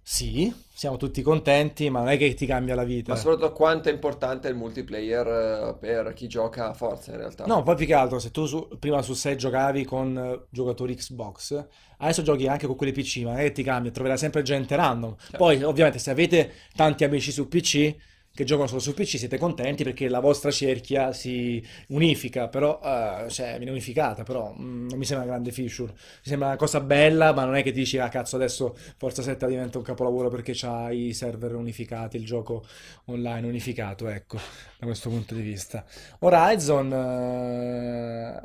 Sì, 0.03 0.53
siamo 0.75 0.97
tutti 0.97 1.23
contenti, 1.23 1.89
ma 1.89 2.01
non 2.01 2.09
è 2.09 2.17
che 2.17 2.35
ti 2.35 2.47
cambia 2.47 2.75
la 2.75 2.83
vita. 2.83 3.13
Ma 3.13 3.19
soprattutto 3.19 3.53
quanto 3.53 3.91
è 3.91 3.93
importante 3.93 4.49
il 4.49 4.57
multiplayer 4.57 5.27
eh, 5.27 5.77
per 5.79 6.15
chi 6.15 6.27
gioca 6.27 6.71
a 6.71 6.73
Forza 6.73 7.13
in 7.13 7.19
realtà. 7.19 7.45
No, 7.47 7.63
poi 7.63 7.77
più 7.77 7.87
che 7.87 7.95
altro, 7.95 8.19
se 8.19 8.33
tu 8.33 8.47
su, 8.47 8.67
prima 8.81 9.03
su 9.03 9.13
6 9.13 9.37
giocavi 9.37 9.85
con 9.85 10.17
uh, 10.17 10.47
giocatori 10.51 10.97
Xbox, 10.97 11.65
adesso 11.99 12.23
giochi 12.23 12.49
anche 12.49 12.67
con 12.67 12.75
quelli 12.75 12.93
PC, 12.93 13.19
ma 13.19 13.33
non 13.33 13.41
è 13.41 13.45
che 13.45 13.53
ti 13.53 13.63
cambia, 13.63 13.93
troverai 13.93 14.19
sempre 14.19 14.43
gente 14.43 14.75
random. 14.75 15.15
Certo. 15.17 15.37
Poi, 15.37 15.63
ovviamente, 15.63 16.01
se 16.01 16.11
avete 16.11 16.55
tanti 16.75 17.05
amici 17.05 17.31
su 17.31 17.47
PC, 17.47 17.95
che 18.33 18.45
giocano 18.45 18.69
solo 18.69 18.81
su 18.81 18.95
PC 18.95 19.19
siete 19.19 19.39
contenti 19.39 19.83
perché 19.83 20.09
la 20.09 20.21
vostra 20.21 20.51
cerchia 20.51 21.13
si 21.13 21.63
unifica, 21.89 22.49
però, 22.49 22.79
uh, 22.81 23.29
cioè, 23.29 23.57
viene 23.57 23.71
unificata, 23.71 24.23
però 24.23 24.55
mm, 24.59 24.89
non 24.89 24.99
mi 24.99 25.05
sembra 25.05 25.27
una 25.27 25.35
grande 25.35 25.51
feature. 25.53 25.93
Mi 25.93 25.99
sembra 26.23 26.49
una 26.49 26.57
cosa 26.57 26.81
bella, 26.81 27.33
ma 27.35 27.45
non 27.45 27.57
è 27.57 27.63
che 27.63 27.73
dici, 27.73 27.99
ah 27.99 28.09
cazzo, 28.09 28.37
adesso 28.37 28.77
Forza 28.97 29.23
7 29.23 29.47
diventa 29.47 29.79
un 29.79 29.85
capolavoro 29.85 30.29
perché 30.29 30.53
c'ha 30.55 30.91
i 30.91 31.13
server 31.13 31.55
unificati, 31.55 32.17
il 32.17 32.25
gioco 32.25 32.65
online 33.07 33.47
unificato, 33.47 34.09
ecco, 34.09 34.39
da 34.79 34.87
questo 34.87 35.11
punto 35.11 35.35
di 35.35 35.43
vista. 35.43 35.85
Horizon, 36.21 36.91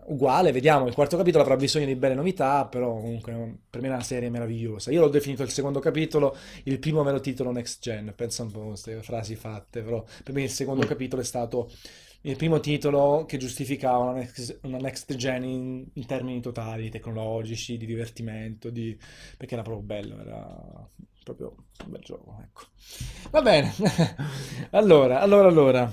uh, 0.07 0.11
uguale, 0.11 0.51
vediamo, 0.51 0.87
il 0.87 0.93
quarto 0.93 1.15
capitolo 1.15 1.43
avrà 1.43 1.55
bisogno 1.55 1.85
di 1.85 1.95
belle 1.95 2.15
novità, 2.15 2.65
però 2.65 2.95
comunque 2.95 3.59
per 3.69 3.81
me 3.81 3.87
è 3.87 3.91
una 3.91 4.01
serie 4.01 4.29
meravigliosa. 4.29 4.91
Io 4.91 5.01
l'ho 5.01 5.09
definito 5.09 5.43
il 5.43 5.51
secondo 5.51 5.79
capitolo, 5.79 6.35
il 6.63 6.79
primo 6.79 7.03
me 7.03 7.11
lo 7.11 7.19
titolo 7.19 7.51
Next 7.51 7.81
Gen, 7.81 8.13
pensa 8.15 8.43
un 8.43 8.51
po' 8.51 8.61
a 8.63 8.67
queste 8.67 9.01
frasi 9.01 9.35
fatte 9.35 9.83
però 9.85 10.03
per 10.23 10.33
me 10.33 10.43
il 10.43 10.49
secondo 10.49 10.83
mm. 10.83 10.87
capitolo 10.87 11.21
è 11.21 11.25
stato 11.25 11.69
il 12.25 12.35
primo 12.35 12.59
titolo 12.59 13.25
che 13.27 13.37
giustificava 13.37 13.99
una 13.99 14.13
next, 14.13 14.59
una 14.63 14.77
next 14.77 15.15
gen 15.15 15.43
in, 15.43 15.85
in, 15.93 16.05
termini 16.05 16.41
totali, 16.41 16.89
tecnologici, 16.89 17.77
di 17.77 17.85
divertimento, 17.85 18.69
di... 18.69 18.97
perché 19.37 19.53
era 19.53 19.63
proprio 19.63 19.83
bello, 19.83 20.19
era 20.19 20.87
proprio 21.23 21.55
un 21.85 21.91
bel 21.91 22.01
gioco, 22.01 22.35
ecco. 22.41 22.61
Va 23.29 23.41
bene, 23.41 23.73
allora, 24.71 25.19
allora, 25.19 25.47
allora. 25.47 25.91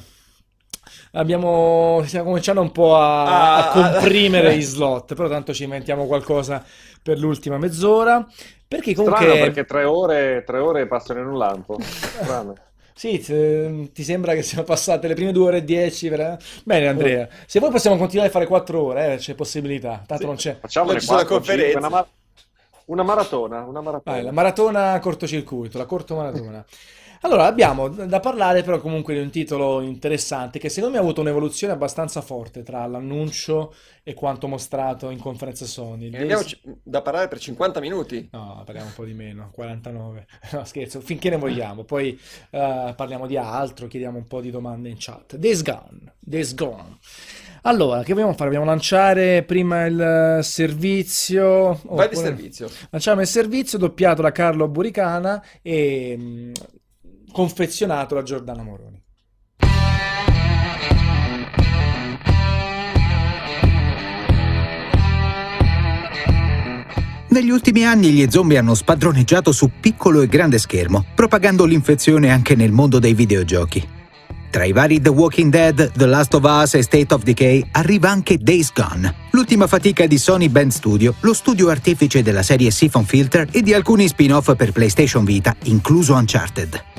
Abbiamo, 1.14 2.02
stiamo 2.06 2.28
cominciando 2.28 2.62
un 2.62 2.72
po' 2.72 2.96
a, 2.96 3.24
ah, 3.24 3.70
a 3.70 3.92
comprimere 3.92 4.54
i 4.54 4.60
slot, 4.62 5.14
però 5.14 5.28
tanto 5.28 5.52
ci 5.52 5.64
inventiamo 5.64 6.06
qualcosa 6.06 6.64
per 7.02 7.18
l'ultima 7.18 7.58
mezz'ora. 7.58 8.26
Perché 8.66 8.94
comunque... 8.94 9.26
Strano 9.26 9.40
perché 9.40 9.64
tre 9.66 9.84
ore, 9.84 10.42
tre 10.46 10.58
ore 10.58 10.86
passano 10.86 11.20
in 11.20 11.26
un 11.26 11.36
lampo. 11.36 11.78
Strano. 11.82 12.54
Sì, 12.94 13.90
ti 13.92 14.02
sembra 14.02 14.34
che 14.34 14.42
siano 14.42 14.64
passate 14.64 15.08
le 15.08 15.14
prime 15.14 15.32
due 15.32 15.46
ore 15.46 15.56
e 15.58 15.64
dieci? 15.64 16.08
Per... 16.08 16.38
Bene, 16.64 16.86
Andrea. 16.86 17.28
Se 17.46 17.58
vuoi 17.58 17.70
possiamo 17.70 17.96
continuare 17.96 18.28
a 18.28 18.32
fare 18.32 18.46
quattro 18.46 18.82
ore, 18.82 19.14
eh, 19.14 19.16
c'è 19.16 19.34
possibilità. 19.34 20.02
Tanto 20.06 20.22
sì. 20.22 20.26
non 20.26 20.36
c'è. 20.36 20.58
Facciamo 20.60 20.92
una 20.92 21.24
conferenza. 21.24 21.78
Una, 21.78 21.88
ma- 21.88 22.06
una, 22.86 23.02
maratona. 23.02 23.64
Una 23.64 23.80
maratona. 23.80 24.16
Vai, 24.16 24.24
la 24.24 24.32
maratona 24.32 24.98
cortocircuito, 25.00 25.78
la 25.78 25.86
corto 25.86 26.14
maratona. 26.16 26.64
Allora, 27.24 27.46
abbiamo 27.46 27.88
da 27.88 28.18
parlare 28.18 28.62
però 28.62 28.80
comunque 28.80 29.14
di 29.14 29.20
un 29.20 29.30
titolo 29.30 29.80
interessante 29.80 30.58
che 30.58 30.68
secondo 30.68 30.94
me 30.94 31.00
ha 31.00 31.04
avuto 31.04 31.20
un'evoluzione 31.20 31.72
abbastanza 31.72 32.20
forte 32.20 32.62
tra 32.62 32.84
l'annuncio 32.86 33.74
e 34.02 34.14
quanto 34.14 34.48
mostrato 34.48 35.08
in 35.10 35.18
conferenza 35.18 35.64
Sony. 35.64 36.10
E 36.10 36.22
abbiamo 36.22 36.42
c- 36.42 36.58
da 36.82 37.00
parlare 37.00 37.28
per 37.28 37.38
50 37.38 37.78
minuti. 37.78 38.28
No, 38.32 38.62
parliamo 38.64 38.88
un 38.88 38.94
po' 38.94 39.04
di 39.04 39.14
meno, 39.14 39.50
49. 39.52 40.26
No, 40.52 40.64
scherzo, 40.64 41.00
finché 41.00 41.30
ne 41.30 41.36
vogliamo. 41.36 41.84
Poi 41.84 42.18
uh, 42.50 42.94
parliamo 42.94 43.26
di 43.26 43.36
altro, 43.36 43.86
chiediamo 43.86 44.18
un 44.18 44.26
po' 44.26 44.40
di 44.40 44.50
domande 44.50 44.88
in 44.88 44.96
chat. 44.98 45.36
Days 45.36 45.62
Gone, 45.62 46.14
Days 46.18 46.54
Gone. 46.54 46.98
Allora, 47.62 48.02
che 48.02 48.12
vogliamo 48.12 48.32
fare? 48.32 48.46
Dobbiamo 48.50 48.66
lanciare 48.66 49.44
prima 49.44 49.86
il 49.86 50.40
servizio. 50.42 51.80
Vai 51.84 52.08
di 52.08 52.16
servizio. 52.16 52.68
Lanciamo 52.90 53.20
il 53.20 53.28
servizio 53.28 53.78
doppiato 53.78 54.20
da 54.20 54.32
Carlo 54.32 54.66
Buricana 54.66 55.42
e 55.62 56.16
mm, 56.18 56.52
confezionato 57.32 58.14
da 58.14 58.22
Giordano 58.22 58.62
Moroni. 58.62 59.02
Negli 67.32 67.48
ultimi 67.48 67.86
anni 67.86 68.10
gli 68.10 68.26
zombie 68.28 68.58
hanno 68.58 68.74
spadroneggiato 68.74 69.52
su 69.52 69.70
piccolo 69.80 70.20
e 70.20 70.28
grande 70.28 70.58
schermo, 70.58 71.06
propagando 71.14 71.64
l'infezione 71.64 72.30
anche 72.30 72.54
nel 72.54 72.72
mondo 72.72 72.98
dei 72.98 73.14
videogiochi. 73.14 73.88
Tra 74.50 74.64
i 74.64 74.72
vari 74.72 75.00
The 75.00 75.08
Walking 75.08 75.50
Dead, 75.50 75.92
The 75.92 76.04
Last 76.04 76.34
of 76.34 76.44
Us 76.44 76.74
e 76.74 76.82
State 76.82 77.14
of 77.14 77.22
Decay 77.22 77.70
arriva 77.72 78.10
anche 78.10 78.36
Days 78.36 78.70
Gone, 78.70 79.14
l'ultima 79.30 79.66
fatica 79.66 80.06
di 80.06 80.18
Sony 80.18 80.50
Band 80.50 80.72
Studio, 80.72 81.14
lo 81.20 81.32
studio 81.32 81.70
artefice 81.70 82.22
della 82.22 82.42
serie 82.42 82.70
Siphon 82.70 83.06
Filter 83.06 83.48
e 83.50 83.62
di 83.62 83.72
alcuni 83.72 84.08
spin-off 84.08 84.54
per 84.54 84.72
PlayStation 84.72 85.24
Vita, 85.24 85.56
incluso 85.62 86.12
Uncharted. 86.12 86.91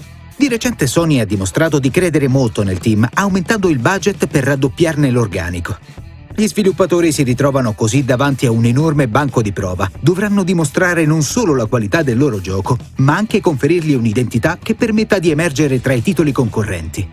Di 0.44 0.50
recente 0.50 0.88
Sony 0.88 1.22
ha 1.22 1.26
dimostrato 1.26 1.80
di 1.80 1.90
credere 1.90 2.28
molto 2.28 2.64
nel 2.64 2.78
team, 2.80 3.08
aumentando 3.14 3.70
il 3.70 3.80
budget 3.80 4.28
per 4.28 4.44
raddoppiarne 4.44 5.10
l'organico. 5.10 5.78
Gli 6.36 6.46
sviluppatori 6.46 7.14
si 7.14 7.24
ritrovano 7.24 7.72
così 7.72 8.04
davanti 8.04 8.46
a 8.46 8.52
un 8.52 8.66
enorme 8.66 9.08
banco 9.08 9.42
di 9.42 9.54
prova. 9.54 9.90
Dovranno 10.02 10.44
dimostrare 10.44 11.06
non 11.06 11.22
solo 11.22 11.56
la 11.56 11.66
qualità 11.66 12.04
del 12.04 12.18
loro 12.18 12.42
gioco, 12.42 12.78
ma 12.98 13.16
anche 13.16 13.40
conferirgli 13.40 13.94
un'identità 13.94 14.58
che 14.62 14.76
permetta 14.76 15.18
di 15.18 15.32
emergere 15.32 15.80
tra 15.80 15.94
i 15.94 16.02
titoli 16.02 16.34
concorrenti. 16.34 17.10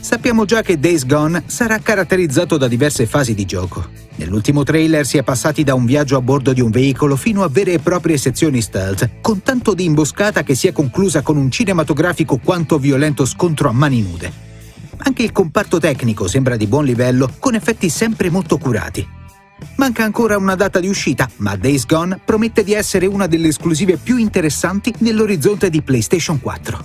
Sappiamo 0.00 0.44
già 0.44 0.62
che 0.62 0.80
Days 0.80 1.06
Gone 1.06 1.44
sarà 1.46 1.78
caratterizzato 1.78 2.56
da 2.56 2.66
diverse 2.66 3.06
fasi 3.06 3.34
di 3.34 3.44
gioco. 3.44 3.86
Nell'ultimo 4.16 4.62
trailer 4.62 5.04
si 5.04 5.18
è 5.18 5.24
passati 5.24 5.64
da 5.64 5.74
un 5.74 5.84
viaggio 5.84 6.16
a 6.16 6.20
bordo 6.20 6.52
di 6.52 6.60
un 6.60 6.70
veicolo 6.70 7.16
fino 7.16 7.42
a 7.42 7.48
vere 7.48 7.72
e 7.72 7.78
proprie 7.80 8.16
sezioni 8.16 8.60
stealth, 8.60 9.20
con 9.20 9.42
tanto 9.42 9.74
di 9.74 9.84
imboscata 9.84 10.44
che 10.44 10.54
si 10.54 10.68
è 10.68 10.72
conclusa 10.72 11.22
con 11.22 11.36
un 11.36 11.50
cinematografico 11.50 12.38
quanto 12.38 12.78
violento 12.78 13.24
scontro 13.24 13.68
a 13.68 13.72
mani 13.72 14.02
nude. 14.02 14.32
Anche 14.98 15.24
il 15.24 15.32
comparto 15.32 15.80
tecnico 15.80 16.28
sembra 16.28 16.56
di 16.56 16.68
buon 16.68 16.84
livello, 16.84 17.28
con 17.40 17.54
effetti 17.54 17.88
sempre 17.88 18.30
molto 18.30 18.56
curati. 18.56 19.06
Manca 19.76 20.04
ancora 20.04 20.36
una 20.36 20.54
data 20.54 20.78
di 20.78 20.88
uscita, 20.88 21.28
ma 21.38 21.56
Days 21.56 21.84
Gone 21.84 22.20
promette 22.24 22.62
di 22.62 22.72
essere 22.72 23.06
una 23.06 23.26
delle 23.26 23.48
esclusive 23.48 23.96
più 23.96 24.16
interessanti 24.16 24.94
nell'orizzonte 24.98 25.70
di 25.70 25.82
PlayStation 25.82 26.40
4. 26.40 26.84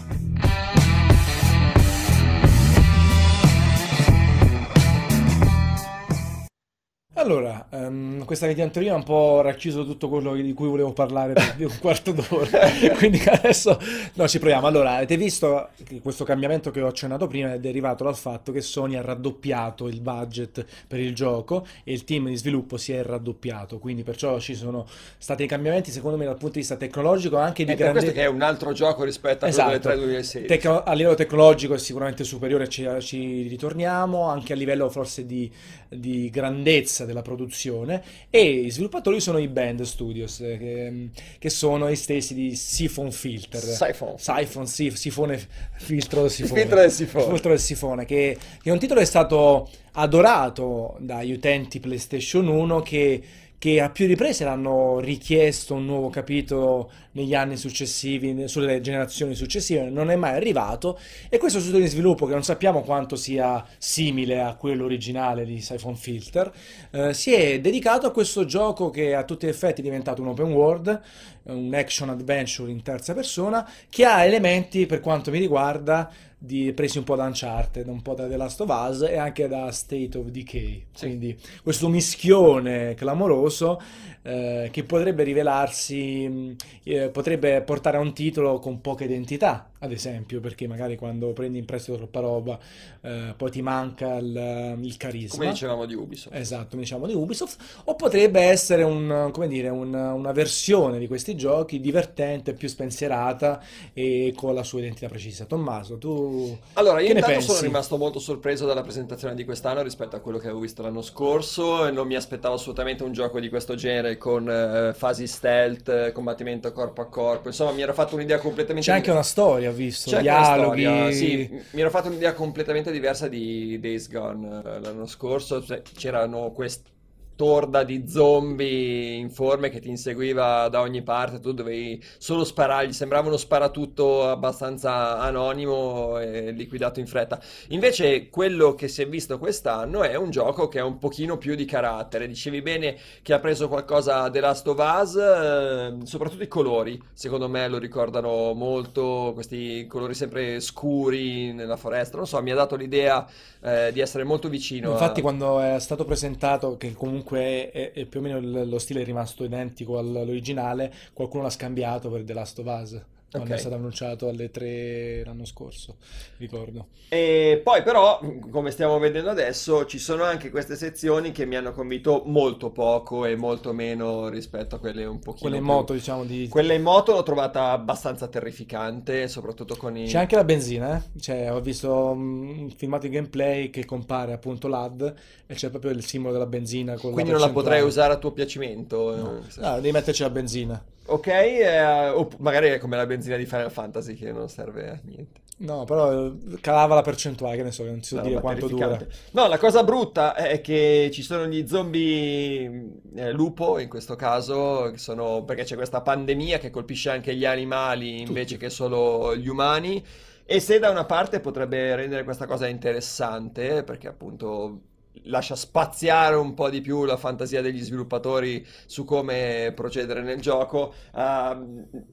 Allora, 7.19 7.67
um, 7.71 8.23
questa 8.23 8.45
medianteria 8.45 8.93
ha 8.93 8.95
un 8.95 9.03
po' 9.03 9.41
racchiuso 9.41 9.83
tutto 9.83 10.07
quello 10.07 10.35
di 10.35 10.53
cui 10.53 10.69
volevo 10.69 10.93
parlare 10.93 11.33
di 11.57 11.65
un 11.65 11.75
quarto 11.77 12.13
d'ora, 12.13 12.61
quindi 12.95 13.21
adesso 13.25 13.77
no, 14.13 14.25
ci 14.25 14.39
proviamo. 14.39 14.65
Allora, 14.65 14.93
avete 14.93 15.17
visto 15.17 15.67
che 15.83 15.99
questo 15.99 16.23
cambiamento 16.23 16.71
che 16.71 16.79
ho 16.79 16.87
accennato 16.87 17.27
prima 17.27 17.51
è 17.51 17.59
derivato 17.59 18.05
dal 18.05 18.15
fatto 18.15 18.53
che 18.53 18.61
Sony 18.61 18.95
ha 18.95 19.01
raddoppiato 19.01 19.89
il 19.89 19.99
budget 19.99 20.65
per 20.87 21.01
il 21.01 21.13
gioco 21.13 21.67
e 21.83 21.91
il 21.91 22.05
team 22.05 22.29
di 22.29 22.37
sviluppo 22.37 22.77
si 22.77 22.93
è 22.93 23.03
raddoppiato, 23.03 23.79
quindi 23.79 24.03
perciò 24.03 24.39
ci 24.39 24.55
sono 24.55 24.87
stati 25.17 25.45
cambiamenti 25.45 25.91
secondo 25.91 26.15
me 26.15 26.23
dal 26.23 26.37
punto 26.37 26.53
di 26.53 26.59
vista 26.59 26.77
tecnologico 26.77 27.35
anche 27.35 27.65
di 27.65 27.73
e 27.73 27.75
grande... 27.75 27.99
questo 27.99 28.15
che 28.15 28.23
è 28.23 28.27
un 28.27 28.41
altro 28.41 28.71
gioco 28.71 29.03
rispetto 29.03 29.43
a 29.43 29.49
esatto. 29.49 29.77
quello 29.77 29.81
del 29.81 29.91
3 29.91 29.99
2016. 29.99 30.47
Tecno... 30.47 30.83
a 30.83 30.93
livello 30.93 31.15
tecnologico 31.15 31.73
è 31.73 31.79
sicuramente 31.79 32.23
superiore, 32.23 32.69
ci, 32.69 32.87
ci 33.01 33.41
ritorniamo, 33.49 34.29
anche 34.29 34.53
a 34.53 34.55
livello 34.55 34.89
forse 34.89 35.25
di, 35.25 35.51
di 35.89 36.29
grandezza 36.29 37.07
della 37.10 37.22
produzione 37.23 38.02
e 38.30 38.41
i 38.44 38.69
sviluppatori 38.69 39.19
sono 39.19 39.40
i 39.40 39.48
Band 39.48 39.81
Studios 39.81 40.40
eh, 40.41 40.57
che, 40.57 41.10
che 41.40 41.49
sono 41.49 41.90
gli 41.90 41.95
stessi 41.95 42.34
di 42.34 42.56
Siphon 42.56 43.11
Filter. 43.11 43.61
Siphon. 43.61 44.18
Siphon, 44.18 44.68
sì, 44.68 44.91
sifone 44.91 45.40
filtro 45.77 46.22
del 46.22 46.30
sifone 46.30 46.61
filtro 46.61 46.80
del 46.80 46.91
sifone, 46.91 47.26
filtro 47.26 47.49
del 47.49 47.60
sifone 47.60 48.06
che, 48.06 48.38
che 48.61 48.69
è 48.69 48.72
un 48.72 48.80
titolo 48.80 48.99
che 48.99 49.06
è 49.06 49.10
stato 49.10 49.69
adorato 49.94 50.95
dagli 50.99 51.31
utenti 51.31 51.80
PlayStation 51.80 52.48
1 52.48 52.81
che 52.81 53.23
che 53.60 53.81
a 53.81 53.90
più 53.90 54.07
riprese 54.07 54.45
l'hanno 54.45 54.99
richiesto 54.99 55.76
un 55.76 55.86
nuovo 55.86 56.10
capitolo 56.10 56.90
negli 57.11 57.36
anni 57.36 57.57
successivi, 57.57 58.48
sulle 58.48 58.80
generazioni 58.80 59.36
successive, 59.36 59.90
non 59.90 60.10
è 60.10 60.15
mai 60.15 60.34
arrivato 60.34 60.98
e 61.27 61.38
questo 61.38 61.60
studio 61.60 61.80
di 61.80 61.88
sviluppo 61.88 62.26
che 62.26 62.31
non 62.31 62.44
sappiamo 62.44 62.81
quanto 62.81 63.18
sia 63.18 63.65
simile 63.77 64.40
a 64.40 64.56
quello 64.56 64.86
originale 64.86 65.45
di 65.45 65.60
Siphon 65.60 65.98
Filter, 65.98 66.52
eh, 66.91 67.14
si 67.14 67.34
è 67.34 67.60
dedicato 67.60 68.07
a 68.07 68.11
questo 68.11 68.45
gioco 68.45 68.90
che 68.90 69.14
a 69.14 69.26
tutti 69.26 69.45
gli 69.45 69.49
effetti 69.49 69.81
è 69.81 69.84
diventato 69.84 70.22
un 70.22 70.30
open 70.30 70.52
world, 70.53 71.02
un 71.49 71.73
action 71.73 72.09
adventure 72.09 72.71
in 72.71 72.81
terza 72.81 73.13
persona, 73.13 73.67
che 73.89 74.05
ha 74.05 74.23
elementi 74.23 74.85
per 74.85 74.99
quanto 74.99 75.31
mi 75.31 75.39
riguarda 75.39 76.11
di, 76.41 76.71
presi 76.73 76.97
un 76.97 77.03
po' 77.03 77.15
da 77.15 77.26
Uncharted, 77.26 77.88
un 77.88 78.01
po' 78.01 78.13
da 78.13 78.27
The 78.27 78.38
Last 78.38 78.61
of 78.61 78.69
Us 78.69 79.01
e 79.01 79.17
anche 79.17 79.47
da 79.47 79.69
State 79.71 80.17
of 80.17 80.27
Decay. 80.27 80.85
Sì. 80.93 81.05
Quindi 81.05 81.38
questo 81.61 81.89
mischione 81.89 82.93
clamoroso 82.95 83.81
eh, 84.21 84.69
che 84.71 84.83
potrebbe 84.83 85.23
rivelarsi, 85.23 86.55
eh, 86.83 87.09
potrebbe 87.09 87.61
portare 87.61 87.97
a 87.97 87.99
un 87.99 88.13
titolo 88.13 88.59
con 88.59 88.81
poca 88.81 89.03
identità, 89.03 89.69
ad 89.79 89.91
esempio, 89.91 90.39
perché 90.39 90.67
magari 90.67 90.97
quando 90.97 91.31
prendi 91.31 91.57
in 91.57 91.65
prestito 91.65 91.97
troppa 91.97 92.19
roba 92.19 92.59
eh, 93.01 93.33
poi 93.35 93.49
ti 93.49 93.61
manca 93.61 94.17
il, 94.17 94.77
il, 94.81 94.97
carisma. 94.97 95.37
Come 95.37 95.51
dicevamo 95.51 95.85
di 95.85 95.93
Ubisoft. 95.93 96.35
Esatto, 96.35 96.67
come 96.71 96.81
diciamo 96.81 97.07
di 97.07 97.13
Ubisoft. 97.13 97.57
O 97.85 97.95
potrebbe 97.95 98.41
essere 98.41 98.83
un, 98.83 99.31
dire, 99.47 99.69
un, 99.69 99.93
una 99.93 100.31
versione 100.31 100.99
di 100.99 101.07
questi 101.07 101.35
giochi 101.35 101.79
divertente, 101.79 102.53
più 102.53 102.67
spensierata 102.67 103.61
e 103.93 104.33
con 104.35 104.53
la 104.53 104.63
sua 104.63 104.79
identità 104.79 105.07
precisa. 105.07 105.45
Tommaso, 105.45 105.97
tu 105.97 106.57
Allora, 106.73 106.99
io 106.99 107.13
intanto 107.13 107.39
sono 107.41 107.61
rimasto 107.61 107.97
molto 107.97 108.19
sorpreso 108.19 108.65
dalla 108.65 108.81
presentazione 108.81 109.33
di 109.33 109.45
quest'anno 109.45 109.81
rispetto 109.81 110.15
a 110.15 110.19
quello 110.19 110.37
che 110.37 110.45
avevo 110.45 110.61
visto 110.61 110.81
l'anno 110.81 111.01
scorso 111.01 111.87
e 111.87 111.91
non 111.91 112.05
mi 112.05 112.15
aspettavo 112.15 112.55
assolutamente 112.55 113.03
un 113.03 113.13
gioco 113.13 113.39
di 113.39 113.47
questo 113.47 113.75
genere 113.75 114.09
con 114.18 114.48
uh, 114.48 114.94
fasi 114.94 115.27
stealth, 115.27 116.11
combattimento 116.11 116.72
corpo 116.72 117.02
a 117.02 117.07
corpo. 117.07 117.48
Insomma, 117.48 117.72
mi 117.72 117.81
ero 117.81 117.94
fatto 117.94 118.15
un'idea 118.15 118.40
completamente 118.40 118.90
C'è 118.90 118.95
anche 118.95 119.11
una 119.11 119.23
storia, 119.23 119.69
ho 119.69 119.73
visto, 119.73 120.10
C'è 120.10 120.22
dialoghi. 120.22 120.84
Storia, 120.84 121.11
sì, 121.11 121.61
mi 121.72 121.81
ero 121.81 121.90
fatto 121.90 122.07
un'idea 122.07 122.34
completamente 122.34 122.91
diversa 122.91 123.27
di 123.27 123.80
Days 123.80 124.10
Gone 124.10 124.48
uh, 124.48 124.61
l'anno 124.81 125.06
scorso. 125.06 125.64
Cioè, 125.64 125.81
c'erano 125.81 126.52
questi 126.52 126.90
torda 127.39 127.85
di 127.85 128.03
zombie 128.05 129.13
informe 129.13 129.69
che 129.69 129.79
ti 129.79 129.87
inseguiva 129.87 130.67
da 130.67 130.81
ogni 130.81 131.01
parte, 131.03 131.39
tu 131.39 131.53
dovevi 131.53 132.03
solo 132.17 132.43
sparargli, 132.43 132.91
sembrava 132.91 133.29
uno 133.29 133.37
sparatutto 133.37 134.27
abbastanza 134.27 135.19
anonimo 135.19 136.19
e 136.19 136.51
liquidato 136.51 136.99
in 136.99 137.07
fretta. 137.07 137.39
Invece 137.69 138.27
quello 138.27 138.75
che 138.75 138.89
si 138.89 139.03
è 139.03 139.07
visto 139.07 139.39
quest'anno 139.39 140.03
è 140.03 140.15
un 140.15 140.31
gioco 140.31 140.67
che 140.67 140.79
ha 140.79 140.83
un 140.83 140.97
pochino 140.97 141.37
più 141.37 141.55
di 141.55 141.63
carattere, 141.63 142.27
dicevi 142.27 142.61
bene 142.61 142.97
che 143.21 143.31
ha 143.31 143.39
preso 143.39 143.69
qualcosa 143.69 144.29
The 144.29 144.39
Last 144.41 144.67
of 144.67 144.99
Us, 145.01 145.15
eh, 145.15 145.93
soprattutto 146.03 146.43
i 146.43 146.49
colori, 146.49 147.01
secondo 147.13 147.47
me 147.47 147.69
lo 147.69 147.77
ricordano 147.77 148.51
molto, 148.51 149.31
questi 149.33 149.87
colori 149.87 150.13
sempre 150.13 150.59
scuri 150.59 151.53
nella 151.53 151.77
foresta, 151.77 152.17
non 152.17 152.27
so, 152.27 152.41
mi 152.41 152.51
ha 152.51 152.55
dato 152.55 152.75
l'idea 152.75 153.25
eh, 153.61 153.91
di 153.93 154.01
essere 154.01 154.25
molto 154.25 154.49
vicino. 154.49 154.91
Infatti 154.91 155.21
a... 155.21 155.23
quando 155.23 155.61
è 155.61 155.79
stato 155.79 156.03
presentato 156.03 156.75
che 156.75 156.93
comunque 156.93 157.27
comunque 157.30 157.72
è, 157.72 157.91
è 157.91 158.06
più 158.06 158.19
o 158.19 158.23
meno 158.23 158.39
lo 158.65 158.80
stile 158.80 159.01
è 159.01 159.06
rimasto 159.06 159.43
identico 159.43 159.99
all'originale, 159.99 160.91
qualcuno 161.14 161.43
l'ha 161.43 161.49
scambiato 161.49 162.10
per 162.10 162.23
The 162.23 162.34
Last 162.34 162.60
of 162.60 162.65
Us 162.65 163.01
quando 163.30 163.49
okay. 163.49 163.57
è 163.57 163.60
stato 163.60 163.76
annunciato 163.76 164.27
alle 164.27 164.49
3 164.49 165.23
l'anno 165.23 165.45
scorso, 165.45 165.97
ricordo. 166.38 166.88
E 167.10 167.61
poi 167.64 167.84
però, 167.84 168.19
come 168.49 168.72
stiamo 168.72 168.97
vedendo 168.97 169.30
adesso, 169.30 169.85
ci 169.85 169.99
sono 169.99 170.23
anche 170.23 170.49
queste 170.49 170.76
sezioni 170.76 171.31
che 171.31 171.45
mi 171.45 171.56
hanno 171.56 171.72
convinto 171.72 172.23
molto 172.26 172.72
poco 172.72 173.26
e 173.26 173.35
molto 173.35 173.72
meno 173.72 174.30
rispetto 174.30 174.76
a 174.76 174.80
quelle 174.80 175.06
un 175.06 175.19
pochino 175.19 175.41
Quelle 175.41 175.57
in 175.57 175.64
più... 175.64 175.72
moto, 175.72 175.93
diciamo 175.93 176.23
di... 176.23 176.47
Quelle 176.49 176.73
in 176.73 176.81
moto 176.81 177.14
l'ho 177.14 177.23
trovata 177.23 177.69
abbastanza 177.69 178.27
terrificante, 178.27 179.27
soprattutto 179.27 179.76
con 179.76 179.95
i... 179.95 180.07
C'è 180.07 180.19
anche 180.19 180.35
la 180.35 180.43
benzina, 180.43 180.97
eh? 180.97 181.19
Cioè, 181.19 181.51
ho 181.51 181.61
visto 181.61 181.93
un 181.93 182.72
filmato 182.76 183.07
di 183.07 183.14
gameplay 183.14 183.69
che 183.69 183.85
compare 183.85 184.34
appunto 184.34 184.68
l'AD 184.68 185.14
e 185.45 185.53
c'è 185.53 185.69
proprio 185.69 185.91
il 185.91 186.03
simbolo 186.03 186.34
della 186.34 186.47
benzina 186.47 186.97
Quindi 186.97 187.30
non 187.30 187.39
la 187.39 187.49
potrei 187.49 187.81
usare 187.81 188.14
a 188.14 188.18
tuo 188.18 188.31
piacimento? 188.31 189.15
No, 189.15 189.43
no 189.56 189.76
devi 189.76 189.91
metterci 189.91 190.23
la 190.23 190.30
benzina. 190.30 190.84
Ok, 191.10 191.27
eh, 191.27 192.10
o 192.10 192.30
magari 192.38 192.68
è 192.69 192.77
come 192.77 192.95
la 192.95 193.06
benzina 193.06 193.36
di 193.36 193.45
Final 193.45 193.72
Fantasy 193.72 194.14
che 194.15 194.31
non 194.31 194.48
serve 194.49 194.90
a 194.90 194.99
niente. 195.03 195.41
No, 195.60 195.84
però 195.84 196.27
eh, 196.27 196.34
calava 196.61 196.95
la 196.95 197.02
percentuale, 197.02 197.57
che 197.57 197.64
ne 197.64 197.72
so, 197.72 197.84
non 197.84 198.02
si 198.02 198.15
so 198.15 198.22
no, 198.22 198.27
dire 198.27 198.40
quanto 198.40 198.68
dura. 198.68 198.98
No, 199.31 199.48
la 199.48 199.57
cosa 199.57 199.84
brutta 199.84 200.36
è 200.36 200.61
che 200.61 201.10
ci 201.11 201.22
sono 201.22 201.48
gli 201.48 201.68
zombie 201.68 202.91
eh, 203.15 203.31
lupo, 203.31 203.80
in 203.80 203.90
questo 203.90 204.15
caso, 204.15 204.95
sono, 204.98 205.44
perché 205.44 205.64
c'è 205.64 205.76
questa 205.76 206.02
pandemia 206.02 206.60
che 206.60 206.69
colpisce 206.69 207.10
anche 207.10 207.36
gli 207.36 207.45
animali 207.45 208.22
invece 208.22 208.53
Tutti. 208.53 208.65
che 208.65 208.69
solo 208.69 209.36
gli 209.36 209.48
umani. 209.48 210.03
E 210.45 210.60
se 210.60 210.80
da 210.80 210.90
una 210.90 211.06
parte 211.06 211.41
potrebbe 211.41 211.94
rendere 211.95 212.23
questa 212.23 212.45
cosa 212.45 212.68
interessante, 212.68 213.84
perché 213.84 214.07
appunto 214.07 214.80
lascia 215.23 215.55
spaziare 215.55 216.35
un 216.35 216.53
po' 216.53 216.69
di 216.69 216.81
più 216.81 217.05
la 217.05 217.17
fantasia 217.17 217.61
degli 217.61 217.81
sviluppatori 217.81 218.65
su 218.85 219.05
come 219.05 219.71
procedere 219.75 220.21
nel 220.21 220.41
gioco. 220.41 220.93
Uh, 221.13 222.07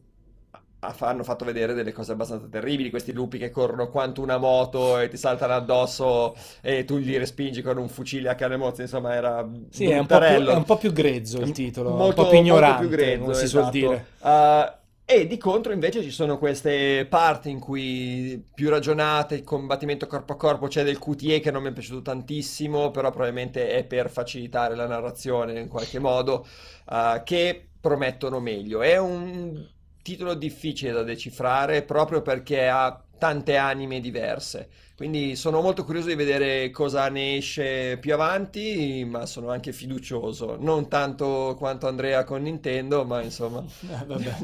hanno 1.00 1.24
fatto 1.24 1.44
vedere 1.44 1.74
delle 1.74 1.92
cose 1.92 2.12
abbastanza 2.12 2.46
terribili, 2.48 2.90
questi 2.90 3.12
lupi 3.12 3.38
che 3.38 3.50
corrono 3.50 3.88
quanto 3.88 4.20
una 4.20 4.36
moto 4.36 4.98
e 4.98 5.08
ti 5.08 5.16
saltano 5.16 5.54
addosso 5.54 6.36
e 6.60 6.84
tu 6.84 6.98
li 6.98 7.16
respingi 7.16 7.62
con 7.62 7.78
un 7.78 7.88
fucile 7.88 8.28
a 8.28 8.34
canne 8.34 8.56
mozze, 8.56 8.82
insomma 8.82 9.14
era 9.14 9.48
Sì, 9.70 9.86
è 9.86 9.98
un, 9.98 10.06
più, 10.06 10.16
è 10.16 10.54
un, 10.54 10.64
po 10.64 10.76
più, 10.76 10.92
grezzo 10.92 11.40
il 11.40 11.52
titolo, 11.52 11.90
molto, 11.90 12.20
un 12.20 12.26
po' 12.26 12.30
più 12.30 12.38
ignorante, 12.38 12.80
più 12.86 12.88
grezzo, 12.88 13.22
come 13.22 13.34
si 13.34 13.44
esatto. 13.44 13.60
suol 13.60 13.72
dire. 13.72 14.06
Uh, 14.20 14.84
e 15.08 15.28
di 15.28 15.38
contro 15.38 15.72
invece 15.72 16.02
ci 16.02 16.10
sono 16.10 16.36
queste 16.36 17.06
parti 17.08 17.48
in 17.48 17.60
cui 17.60 18.44
più 18.52 18.68
ragionate, 18.68 19.36
il 19.36 19.44
combattimento 19.44 20.08
corpo 20.08 20.32
a 20.32 20.36
corpo, 20.36 20.66
c'è 20.66 20.82
del 20.82 20.98
QTE 20.98 21.38
che 21.38 21.52
non 21.52 21.62
mi 21.62 21.68
è 21.68 21.72
piaciuto 21.72 22.02
tantissimo, 22.02 22.90
però 22.90 23.10
probabilmente 23.10 23.68
è 23.68 23.84
per 23.84 24.10
facilitare 24.10 24.74
la 24.74 24.88
narrazione 24.88 25.60
in 25.60 25.68
qualche 25.68 26.00
modo, 26.00 26.44
uh, 26.86 27.22
che 27.22 27.68
promettono 27.80 28.40
meglio. 28.40 28.82
È 28.82 28.98
un 28.98 29.64
titolo 30.02 30.34
difficile 30.34 30.90
da 30.90 31.04
decifrare 31.04 31.82
proprio 31.82 32.20
perché 32.20 32.66
ha 32.68 33.00
tante 33.18 33.56
anime 33.56 34.00
diverse. 34.00 34.68
Quindi 34.96 35.36
sono 35.36 35.60
molto 35.60 35.84
curioso 35.84 36.08
di 36.08 36.14
vedere 36.14 36.70
cosa 36.70 37.08
ne 37.10 37.36
esce 37.36 37.98
più 38.00 38.14
avanti, 38.14 39.04
ma 39.06 39.26
sono 39.26 39.50
anche 39.50 39.72
fiducioso. 39.72 40.56
Non 40.58 40.88
tanto 40.88 41.54
quanto 41.58 41.86
Andrea 41.86 42.24
con 42.24 42.42
Nintendo, 42.42 43.04
ma 43.04 43.22
insomma... 43.22 43.62
Eh, 43.88 44.04
vabbè, 44.06 44.34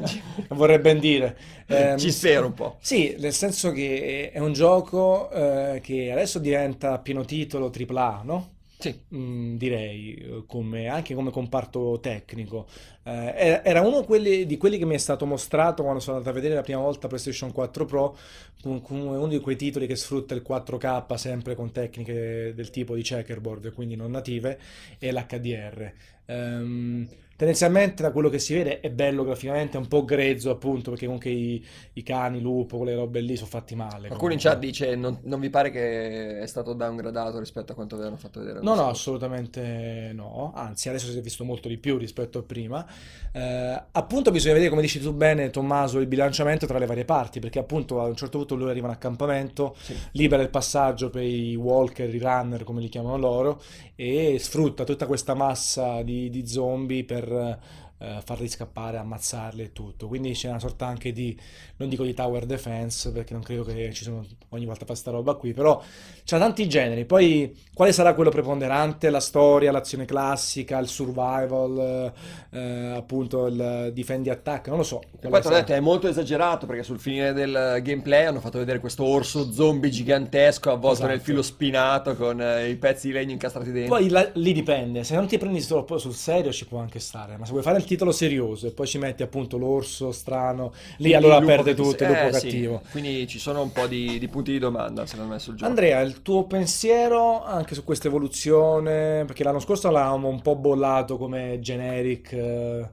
vorrei 0.50 0.78
ben 0.78 0.98
dire. 0.98 1.36
Eh, 1.66 1.94
Ci 1.96 2.10
spero 2.12 2.46
un 2.46 2.54
po'. 2.54 2.76
Sì, 2.80 3.16
nel 3.18 3.32
senso 3.32 3.72
che 3.72 4.30
è 4.32 4.38
un 4.38 4.52
gioco 4.52 5.30
eh, 5.30 5.80
che 5.82 6.12
adesso 6.12 6.38
diventa 6.38 6.98
pieno 6.98 7.24
titolo 7.24 7.70
AAA, 7.70 8.22
no? 8.24 8.51
Sì. 8.82 9.00
Mm, 9.14 9.56
direi, 9.56 10.42
come, 10.46 10.88
anche 10.88 11.14
come 11.14 11.30
comparto 11.30 12.00
tecnico. 12.00 12.66
Eh, 13.04 13.60
era 13.62 13.80
uno 13.82 14.02
quelli, 14.02 14.44
di 14.44 14.56
quelli 14.56 14.76
che 14.76 14.84
mi 14.84 14.94
è 14.94 14.98
stato 14.98 15.24
mostrato 15.24 15.84
quando 15.84 16.00
sono 16.00 16.16
andato 16.16 16.36
a 16.36 16.40
vedere 16.40 16.56
la 16.56 16.62
prima 16.62 16.80
volta 16.80 17.06
PlayStation 17.06 17.52
4 17.52 17.84
Pro, 17.84 18.16
come 18.60 18.80
uno 19.16 19.28
di 19.28 19.38
quei 19.38 19.54
titoli 19.54 19.86
che 19.86 19.94
sfrutta 19.94 20.34
il 20.34 20.42
4K 20.42 21.14
sempre 21.14 21.54
con 21.54 21.70
tecniche 21.70 22.52
del 22.56 22.70
tipo 22.70 22.96
di 22.96 23.02
checkerboard, 23.02 23.72
quindi 23.72 23.94
non 23.94 24.10
native, 24.10 24.58
e 24.98 25.12
l'HDR. 25.12 25.92
Ehm, 26.26 27.08
tendenzialmente 27.42 28.04
da 28.04 28.12
quello 28.12 28.28
che 28.28 28.38
si 28.38 28.54
vede 28.54 28.78
è 28.78 28.88
bello 28.88 29.24
graficamente, 29.24 29.76
è 29.76 29.80
un 29.80 29.88
po' 29.88 30.04
grezzo 30.04 30.50
appunto 30.50 30.90
perché 30.90 31.06
comunque 31.06 31.30
i, 31.30 31.66
i 31.94 32.04
cani, 32.04 32.40
lupo, 32.40 32.76
quelle 32.76 32.94
robe 32.94 33.18
lì 33.18 33.34
sono 33.34 33.48
fatti 33.48 33.74
male. 33.74 34.06
Qualcuno 34.06 34.32
in 34.32 34.38
chat 34.38 34.60
dice 34.60 34.94
non, 34.94 35.18
non, 35.24 35.40
vi 35.40 35.50
pare 35.50 35.72
che 35.72 36.38
è 36.38 36.46
stato 36.46 36.72
downgradato 36.72 37.40
rispetto 37.40 37.72
a 37.72 37.74
quanto 37.74 37.96
avevano 37.96 38.16
fatto 38.16 38.38
vedere? 38.38 38.60
No, 38.62 38.76
no, 38.76 38.86
assolutamente 38.86 40.12
no, 40.14 40.52
anzi 40.54 40.88
adesso 40.88 41.10
si 41.10 41.18
è 41.18 41.20
visto 41.20 41.42
molto 41.42 41.66
di 41.66 41.78
più 41.78 41.98
rispetto 41.98 42.38
a 42.38 42.42
prima. 42.44 42.86
Eh, 43.32 43.82
appunto 43.90 44.30
bisogna 44.30 44.52
vedere 44.52 44.70
come 44.70 44.82
dici 44.82 45.00
tu 45.00 45.12
bene 45.12 45.50
Tommaso 45.50 45.98
il 45.98 46.06
bilanciamento 46.06 46.66
tra 46.66 46.78
le 46.78 46.86
varie 46.86 47.04
parti 47.04 47.40
perché 47.40 47.58
appunto 47.58 48.00
a 48.00 48.04
un 48.04 48.14
certo 48.14 48.38
punto 48.38 48.54
loro 48.54 48.70
arrivano 48.70 48.92
a 48.92 48.96
accampamento, 48.96 49.74
sì. 49.80 49.96
libera 50.12 50.42
il 50.42 50.50
passaggio 50.50 51.10
per 51.10 51.24
i 51.24 51.56
walker, 51.56 52.14
i 52.14 52.18
runner 52.20 52.62
come 52.62 52.80
li 52.80 52.88
chiamano 52.88 53.16
loro 53.16 53.60
e 53.96 54.36
sfrutta 54.38 54.84
tutta 54.84 55.06
questa 55.06 55.34
massa 55.34 56.02
di, 56.02 56.30
di 56.30 56.46
zombie 56.46 57.04
per 57.04 57.31
对 57.32 57.56
eh, 58.02 58.20
farli 58.24 58.48
scappare, 58.48 58.96
ammazzarli 58.98 59.62
e 59.62 59.72
tutto. 59.72 60.08
Quindi 60.08 60.32
c'è 60.32 60.48
una 60.48 60.58
sorta 60.58 60.86
anche 60.86 61.12
di, 61.12 61.38
non 61.76 61.88
dico 61.88 62.02
di 62.02 62.14
tower 62.14 62.46
defense, 62.46 63.12
perché 63.12 63.32
non 63.32 63.42
credo 63.42 63.62
che 63.62 63.92
ci 63.92 64.02
sono 64.02 64.26
ogni 64.50 64.66
volta 64.66 64.84
fa 64.84 64.94
sta 64.94 65.12
roba 65.12 65.34
qui, 65.34 65.52
però 65.52 65.80
c'ha 66.24 66.38
tanti 66.38 66.68
generi. 66.68 67.04
Poi 67.04 67.56
quale 67.72 67.92
sarà 67.92 68.14
quello 68.14 68.30
preponderante? 68.30 69.08
La 69.08 69.20
storia, 69.20 69.70
l'azione 69.70 70.04
classica, 70.04 70.78
il 70.78 70.88
survival, 70.88 72.12
eh, 72.50 72.92
appunto 72.94 73.46
il 73.46 73.90
difendi 73.92 74.30
attack, 74.30 74.68
non 74.68 74.78
lo 74.78 74.82
so. 74.82 75.00
E 75.20 75.28
poi 75.28 75.40
detto, 75.40 75.72
è 75.72 75.80
molto 75.80 76.08
esagerato 76.08 76.66
perché 76.66 76.82
sul 76.82 76.98
finire 76.98 77.32
del 77.32 77.80
gameplay 77.82 78.24
hanno 78.24 78.40
fatto 78.40 78.58
vedere 78.58 78.80
questo 78.80 79.04
orso 79.04 79.52
zombie 79.52 79.90
gigantesco 79.90 80.70
avvolto 80.70 80.98
esatto. 80.98 81.10
nel 81.10 81.20
filo 81.20 81.42
spinato 81.42 82.16
con 82.16 82.40
eh, 82.40 82.68
i 82.68 82.76
pezzi 82.76 83.06
di 83.08 83.12
legno 83.12 83.32
incastrati 83.32 83.70
dentro. 83.70 83.96
Poi 83.96 84.08
la, 84.08 84.28
lì 84.34 84.52
dipende, 84.52 85.04
se 85.04 85.14
non 85.14 85.26
ti 85.26 85.38
prendi 85.38 85.64
troppo 85.64 85.98
sul 85.98 86.14
serio 86.14 86.52
ci 86.52 86.66
può 86.66 86.78
anche 86.78 86.98
stare, 86.98 87.36
ma 87.36 87.44
se 87.44 87.52
vuoi 87.52 87.62
fare 87.62 87.78
il 87.78 87.84
titolo 87.92 88.12
serioso 88.12 88.66
e 88.66 88.70
poi 88.72 88.86
ci 88.86 88.98
metti 88.98 89.22
appunto 89.22 89.58
l'orso 89.58 90.12
strano, 90.12 90.72
lì 90.72 91.10
Quindi 91.10 91.14
allora 91.14 91.40
perde 91.40 91.74
tutto, 91.74 92.02
il 92.02 92.08
lupo 92.08 92.26
eh, 92.26 92.30
cattivo. 92.30 92.80
Sì. 92.84 92.90
Quindi 92.90 93.26
ci 93.26 93.38
sono 93.38 93.62
un 93.62 93.72
po' 93.72 93.86
di, 93.86 94.18
di, 94.18 94.28
punti 94.28 94.52
di 94.52 94.58
domanda 94.58 95.06
secondo 95.06 95.32
me 95.32 95.38
sul 95.38 95.54
gioco. 95.54 95.68
Andrea, 95.68 96.00
il 96.00 96.22
tuo 96.22 96.44
pensiero 96.44 97.44
anche 97.44 97.74
su 97.74 97.84
questa 97.84 98.08
evoluzione, 98.08 99.24
perché 99.26 99.44
l'anno 99.44 99.60
scorso 99.60 99.90
l'avevamo 99.90 100.28
un 100.28 100.40
po' 100.40 100.56
bollato 100.56 101.18
come 101.18 101.58
generic 101.60 102.32
eh, 102.32 102.88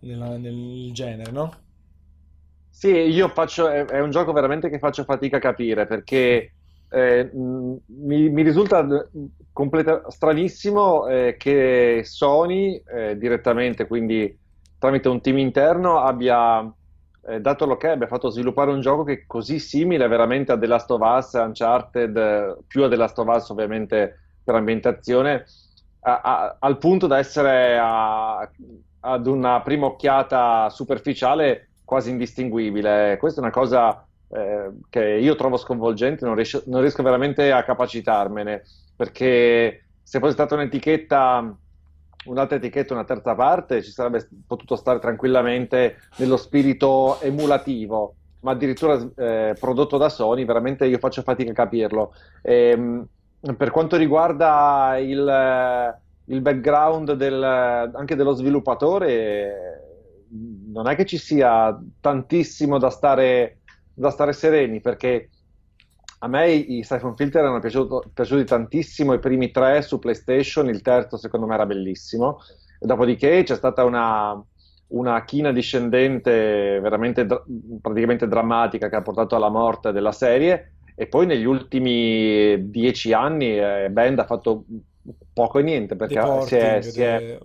nella, 0.00 0.36
nel 0.36 0.90
genere, 0.92 1.30
no? 1.30 1.54
Sì, 2.68 2.88
io 2.88 3.28
faccio, 3.28 3.68
è, 3.68 3.84
è, 3.84 4.00
un 4.00 4.10
gioco 4.10 4.32
veramente 4.32 4.70
che 4.70 4.78
faccio 4.78 5.04
fatica 5.04 5.36
a 5.36 5.40
capire 5.40 5.86
perché 5.86 6.54
eh, 6.88 7.30
mi, 7.32 8.30
mi, 8.30 8.42
risulta 8.42 8.86
completa, 9.52 10.08
stranissimo 10.08 11.06
eh, 11.06 11.36
che 11.38 12.00
Sony 12.04 12.82
eh, 12.90 13.18
direttamente, 13.18 13.86
quindi 13.86 14.39
tramite 14.80 15.08
un 15.08 15.20
team 15.20 15.36
interno, 15.36 16.00
abbia 16.00 16.60
eh, 17.26 17.40
dato 17.40 17.66
l'ok, 17.66 17.84
abbia 17.84 18.06
fatto 18.06 18.30
sviluppare 18.30 18.70
un 18.70 18.80
gioco 18.80 19.04
che 19.04 19.12
è 19.12 19.24
così 19.26 19.58
simile 19.58 20.08
veramente 20.08 20.52
a 20.52 20.58
The 20.58 20.66
Last 20.66 20.90
of 20.90 21.02
Us, 21.02 21.32
Uncharted, 21.34 22.64
più 22.66 22.82
a 22.82 22.88
The 22.88 22.96
Last 22.96 23.18
of 23.18 23.28
Us 23.28 23.50
ovviamente 23.50 24.18
per 24.42 24.54
ambientazione, 24.54 25.44
a, 26.00 26.20
a, 26.22 26.56
al 26.58 26.78
punto 26.78 27.06
da 27.06 27.18
essere 27.18 27.78
a, 27.78 28.48
ad 29.00 29.26
una 29.26 29.60
prima 29.60 29.84
occhiata 29.84 30.70
superficiale 30.70 31.68
quasi 31.84 32.08
indistinguibile. 32.08 33.18
Questa 33.18 33.40
è 33.40 33.44
una 33.44 33.52
cosa 33.52 34.02
eh, 34.30 34.70
che 34.88 35.04
io 35.04 35.34
trovo 35.34 35.58
sconvolgente, 35.58 36.24
non 36.24 36.34
riesco, 36.34 36.62
non 36.66 36.80
riesco 36.80 37.02
veramente 37.02 37.52
a 37.52 37.64
capacitarmene, 37.64 38.62
perché 38.96 39.84
se 40.02 40.18
fosse 40.18 40.32
stata 40.32 40.54
un'etichetta 40.54 41.54
un'altra 42.24 42.56
etichetta, 42.56 42.94
una 42.94 43.04
terza 43.04 43.34
parte, 43.34 43.82
ci 43.82 43.90
sarebbe 43.90 44.28
potuto 44.46 44.76
stare 44.76 44.98
tranquillamente 44.98 45.96
nello 46.16 46.36
spirito 46.36 47.20
emulativo, 47.20 48.14
ma 48.40 48.52
addirittura 48.52 48.98
eh, 49.16 49.54
prodotto 49.58 49.96
da 49.96 50.08
Sony, 50.08 50.44
veramente 50.44 50.86
io 50.86 50.98
faccio 50.98 51.22
fatica 51.22 51.50
a 51.50 51.54
capirlo. 51.54 52.14
E, 52.42 52.70
ehm, 52.70 53.06
per 53.56 53.70
quanto 53.70 53.96
riguarda 53.96 54.98
il, 54.98 55.96
il 56.26 56.40
background 56.42 57.12
del, 57.12 57.42
anche 57.42 58.14
dello 58.14 58.32
sviluppatore, 58.32 59.86
non 60.72 60.88
è 60.88 60.94
che 60.94 61.06
ci 61.06 61.16
sia 61.16 61.76
tantissimo 62.00 62.78
da 62.78 62.90
stare, 62.90 63.60
da 63.94 64.10
stare 64.10 64.32
sereni, 64.32 64.80
perché 64.80 65.30
a 66.22 66.28
me 66.28 66.52
i 66.52 66.82
Siphon 66.82 67.16
Filter 67.16 67.42
erano 67.42 67.60
piaciuto, 67.60 68.04
piaciuti 68.12 68.44
tantissimo 68.44 69.14
i 69.14 69.18
primi 69.18 69.50
tre 69.50 69.80
su 69.80 69.98
PlayStation, 69.98 70.68
il 70.68 70.82
terzo 70.82 71.16
secondo 71.16 71.46
me 71.46 71.54
era 71.54 71.64
bellissimo. 71.64 72.40
Dopodiché 72.78 73.42
c'è 73.42 73.56
stata 73.56 73.84
una, 73.84 74.42
una 74.88 75.24
china 75.24 75.50
discendente 75.52 76.78
veramente 76.80 77.26
praticamente 77.80 78.28
drammatica 78.28 78.88
che 78.88 78.96
ha 78.96 79.02
portato 79.02 79.34
alla 79.34 79.48
morte 79.48 79.92
della 79.92 80.12
serie 80.12 80.72
e 80.94 81.06
poi 81.06 81.24
negli 81.24 81.44
ultimi 81.44 82.70
dieci 82.70 83.14
anni 83.14 83.58
eh, 83.58 83.88
Band 83.90 84.18
ha 84.18 84.26
fatto 84.26 84.64
poco 85.32 85.58
e 85.58 85.62
niente 85.62 85.96
perché 85.96 86.20
si 86.42 86.56
è, 86.56 86.82
si 86.82 87.02
è, 87.02 87.38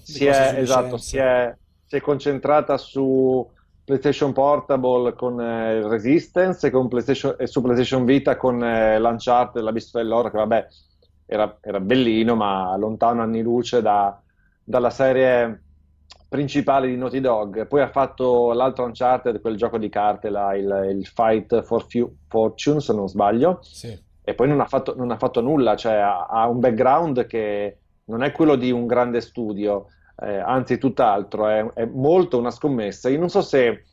si 0.00 0.24
è, 0.24 0.54
esatto, 0.56 0.96
si 0.96 1.18
è, 1.18 1.54
si 1.84 1.96
è 1.96 2.00
concentrata 2.00 2.78
su 2.78 3.46
PlayStation 3.84 4.32
Portable 4.32 5.14
con 5.14 5.40
eh, 5.40 5.86
Resistance 5.86 6.66
e, 6.66 6.70
con 6.70 6.88
PlayStation, 6.88 7.36
e 7.38 7.46
su 7.46 7.60
PlayStation 7.60 8.04
Vita 8.04 8.36
con 8.36 8.62
eh, 8.64 8.98
L'Uncharted, 8.98 9.62
la 9.62 9.72
Vista 9.72 9.98
dell'Oro, 9.98 10.30
che 10.30 10.38
vabbè 10.38 10.66
era, 11.26 11.58
era, 11.60 11.80
bellino, 11.80 12.34
ma 12.34 12.76
lontano 12.76 13.22
anni 13.22 13.42
luce 13.42 13.82
da, 13.82 14.18
dalla 14.62 14.90
serie 14.90 15.62
principale 16.28 16.88
di 16.88 16.96
Naughty 16.96 17.20
Dog. 17.20 17.66
Poi 17.66 17.82
ha 17.82 17.90
fatto 17.90 18.52
l'altro 18.52 18.84
Uncharted, 18.84 19.40
quel 19.40 19.56
gioco 19.56 19.78
di 19.78 19.88
carte, 19.88 20.30
là, 20.30 20.54
il, 20.56 20.96
il, 20.96 21.06
Fight 21.06 21.62
for 21.62 21.86
Fortune, 22.26 22.80
se 22.80 22.92
non 22.94 23.08
sbaglio. 23.08 23.58
Sì. 23.62 23.96
E 24.26 24.34
poi 24.34 24.48
non 24.48 24.60
ha 24.60 24.66
fatto, 24.66 24.94
non 24.96 25.10
ha 25.10 25.18
fatto 25.18 25.42
nulla, 25.42 25.76
cioè 25.76 25.94
ha, 25.94 26.24
ha 26.24 26.48
un 26.48 26.58
background 26.58 27.26
che 27.26 27.78
non 28.06 28.22
è 28.22 28.32
quello 28.32 28.56
di 28.56 28.70
un 28.70 28.86
grande 28.86 29.20
studio 29.20 29.88
eh, 30.16 30.38
anzi 30.38 30.78
tutt'altro, 30.78 31.48
è, 31.48 31.64
è, 31.74 31.84
molto 31.86 32.38
una 32.38 32.50
scommessa. 32.50 33.08
Io 33.08 33.18
non 33.18 33.28
so 33.28 33.42
se, 33.42 33.84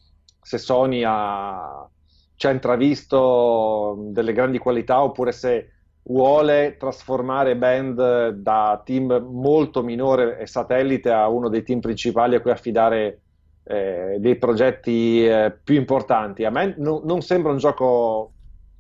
se 0.41 0.57
Sony 0.57 1.03
ha, 1.06 1.88
ci 2.35 2.48
ha 2.48 2.52
intravisto 2.52 3.98
delle 4.10 4.34
grandi 4.34 4.57
qualità 4.57 5.02
oppure 5.02 5.31
se 5.31 5.69
vuole 6.03 6.77
trasformare 6.77 7.56
Band 7.56 8.30
da 8.30 8.81
team 8.84 9.27
molto 9.30 9.84
minore 9.84 10.39
e 10.39 10.48
satellite 10.48 11.11
a 11.11 11.27
uno 11.27 11.48
dei 11.49 11.64
team 11.64 11.80
principali 11.80 12.35
a 12.35 12.41
cui 12.41 12.52
affidare 12.52 13.22
eh, 13.64 14.18
dei 14.19 14.35
progetti 14.38 15.26
eh, 15.26 15.56
più 15.64 15.76
importanti. 15.76 16.43
A 16.43 16.49
me 16.49 16.73
no, 16.77 17.02
non 17.03 17.22
sembra 17.22 17.52
un 17.52 17.57
gioco 17.57 18.31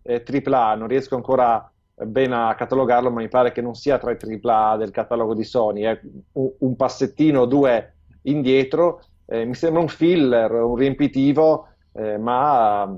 eh, 0.01 0.23
AAA, 0.25 0.75
non 0.75 0.87
riesco 0.87 1.15
ancora 1.15 1.70
a 2.01 2.05
bene 2.05 2.35
a 2.35 2.55
catalogarlo, 2.55 3.11
ma 3.11 3.21
mi 3.21 3.29
pare 3.29 3.51
che 3.51 3.61
non 3.61 3.75
sia 3.75 3.97
tra 3.97 4.11
i 4.11 4.17
AAA 4.17 4.77
del 4.77 4.91
catalogo 4.91 5.33
di 5.33 5.43
Sony, 5.43 5.81
è 5.81 5.99
un, 6.33 6.51
un 6.59 6.75
passettino 6.75 7.41
o 7.41 7.45
due 7.45 7.95
indietro. 8.23 9.03
Eh, 9.25 9.45
mi 9.45 9.53
sembra 9.53 9.81
un 9.81 9.87
filler, 9.87 10.51
un 10.51 10.75
riempitivo 10.75 11.67
eh, 11.93 12.17
ma 12.17 12.97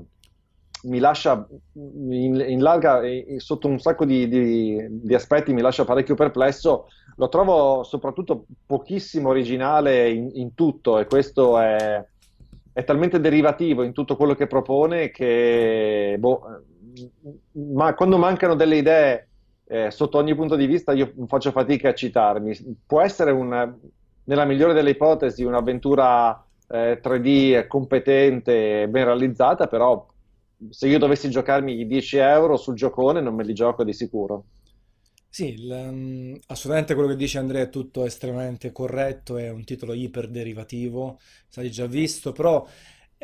mi 0.84 0.98
lascia 0.98 1.46
in, 1.72 2.44
in 2.46 2.60
larga, 2.60 3.06
in, 3.06 3.40
sotto 3.40 3.68
un 3.68 3.78
sacco 3.78 4.04
di, 4.04 4.28
di, 4.28 4.86
di, 4.90 5.14
aspetti, 5.14 5.52
mi 5.52 5.62
lascia 5.62 5.84
parecchio 5.84 6.14
perplesso. 6.14 6.88
Lo 7.16 7.28
trovo 7.28 7.82
soprattutto 7.84 8.46
pochissimo 8.66 9.30
originale 9.30 10.10
in, 10.10 10.30
in 10.34 10.54
tutto 10.54 10.98
e 10.98 11.06
questo 11.06 11.58
è, 11.58 12.04
è, 12.72 12.84
talmente 12.84 13.20
derivativo 13.20 13.82
in 13.82 13.92
tutto 13.92 14.16
quello 14.16 14.34
che 14.34 14.46
propone 14.46 15.10
che 15.10 16.16
boh, 16.18 16.62
ma 17.52 17.94
quando 17.94 18.18
mancano 18.18 18.54
delle 18.54 18.76
idee 18.76 19.28
eh, 19.66 19.90
sotto 19.90 20.18
ogni 20.18 20.34
punto 20.34 20.56
di 20.56 20.66
vista 20.66 20.92
io 20.92 21.12
faccio 21.26 21.50
fatica 21.50 21.90
a 21.90 21.94
citarmi. 21.94 22.78
Può 22.86 23.00
essere 23.00 23.30
una, 23.30 23.76
nella 24.24 24.44
migliore 24.44 24.74
delle 24.74 24.90
ipotesi 24.90 25.44
un'avventura 25.44 26.44
eh, 26.68 27.00
3D 27.02 27.66
competente, 27.66 28.88
ben 28.88 29.04
realizzata, 29.04 29.66
però 29.66 30.06
se 30.70 30.88
io 30.88 30.98
dovessi 30.98 31.30
giocarmi 31.30 31.80
i 31.80 31.86
10 31.86 32.16
euro 32.18 32.56
sul 32.56 32.74
giocone 32.74 33.20
non 33.20 33.34
me 33.34 33.44
li 33.44 33.52
gioco 33.52 33.84
di 33.84 33.92
sicuro. 33.92 34.44
Sì, 35.28 35.54
il, 35.54 35.68
um, 35.68 36.38
assolutamente 36.46 36.94
quello 36.94 37.08
che 37.08 37.16
dice 37.16 37.38
Andrea 37.38 37.62
è 37.62 37.68
tutto 37.68 38.04
estremamente 38.04 38.70
corretto, 38.70 39.36
è 39.36 39.50
un 39.50 39.64
titolo 39.64 39.92
iperderivativo, 39.92 41.18
sai 41.48 41.72
già 41.72 41.86
visto, 41.86 42.30
però 42.30 42.64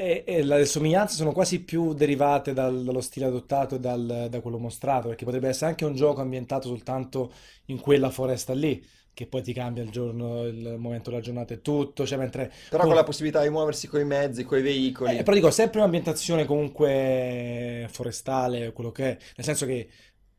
e, 0.00 0.24
e 0.26 0.42
le 0.42 0.64
somiglianze 0.64 1.14
sono 1.14 1.32
quasi 1.32 1.60
più 1.60 1.92
derivate 1.92 2.54
dal- 2.54 2.82
dallo 2.84 3.02
stile 3.02 3.26
adottato 3.26 3.74
e 3.74 3.80
dal- 3.80 4.28
da 4.30 4.40
quello 4.40 4.58
mostrato, 4.58 5.08
perché 5.08 5.26
potrebbe 5.26 5.48
essere 5.48 5.66
anche 5.66 5.84
un 5.84 5.94
gioco 5.94 6.22
ambientato 6.22 6.68
soltanto 6.68 7.32
in 7.66 7.78
quella 7.78 8.08
foresta 8.08 8.54
lì, 8.54 8.82
che 9.12 9.26
poi 9.26 9.42
ti 9.42 9.52
cambia 9.52 9.82
il 9.82 9.90
giorno, 9.90 10.44
il 10.44 10.76
momento 10.78 11.10
della 11.10 11.22
giornata 11.22 11.52
e 11.52 11.60
tutto, 11.60 12.06
cioè 12.06 12.16
mentre... 12.16 12.50
Però 12.70 12.84
con 12.84 12.94
la 12.94 13.04
possibilità 13.04 13.42
di 13.42 13.50
muoversi 13.50 13.88
con 13.88 14.00
i 14.00 14.04
mezzi, 14.04 14.44
con 14.44 14.58
i 14.58 14.62
veicoli. 14.62 15.18
Eh, 15.18 15.22
però 15.22 15.36
dico, 15.36 15.50
sempre 15.50 15.80
un'ambientazione 15.80 16.46
comunque 16.46 17.86
forestale, 17.90 18.72
quello 18.72 18.92
che 18.92 19.04
è, 19.04 19.18
nel 19.36 19.44
senso 19.44 19.66
che 19.66 19.88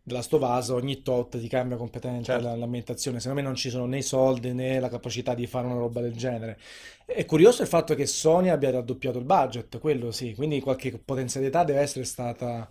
della 0.03 0.22
Stovasa 0.22 0.73
ogni 0.73 1.03
tot 1.03 1.40
ti 1.40 1.48
cambia 1.48 1.78
completamente 1.78 2.26
certo. 2.26 2.56
l'ambientazione. 2.56 3.19
Secondo 3.19 3.41
me 3.41 3.48
non 3.48 3.56
ci 3.56 3.69
sono 3.69 3.86
né 3.86 3.99
i 3.99 4.02
soldi 4.03 4.52
né 4.52 4.80
la 4.80 4.90
capacità 4.90 5.36
di 5.36 5.45
fare 5.45 5.68
una 5.68 5.78
roba 5.78 6.02
del 6.02 6.15
genere. 6.15 6.57
È 7.06 7.26
curioso 7.26 7.61
il 7.61 7.68
fatto 7.68 7.94
che 7.94 8.06
Sony 8.06 8.49
abbia 8.49 8.72
raddoppiato 8.72 9.18
il 9.18 9.26
budget, 9.26 9.80
quello 9.80 10.11
sì, 10.11 10.34
quindi 10.34 10.61
qualche 10.61 10.98
potenzialità 10.98 11.64
deve 11.64 11.82
essere 11.82 12.06
stata 12.06 12.69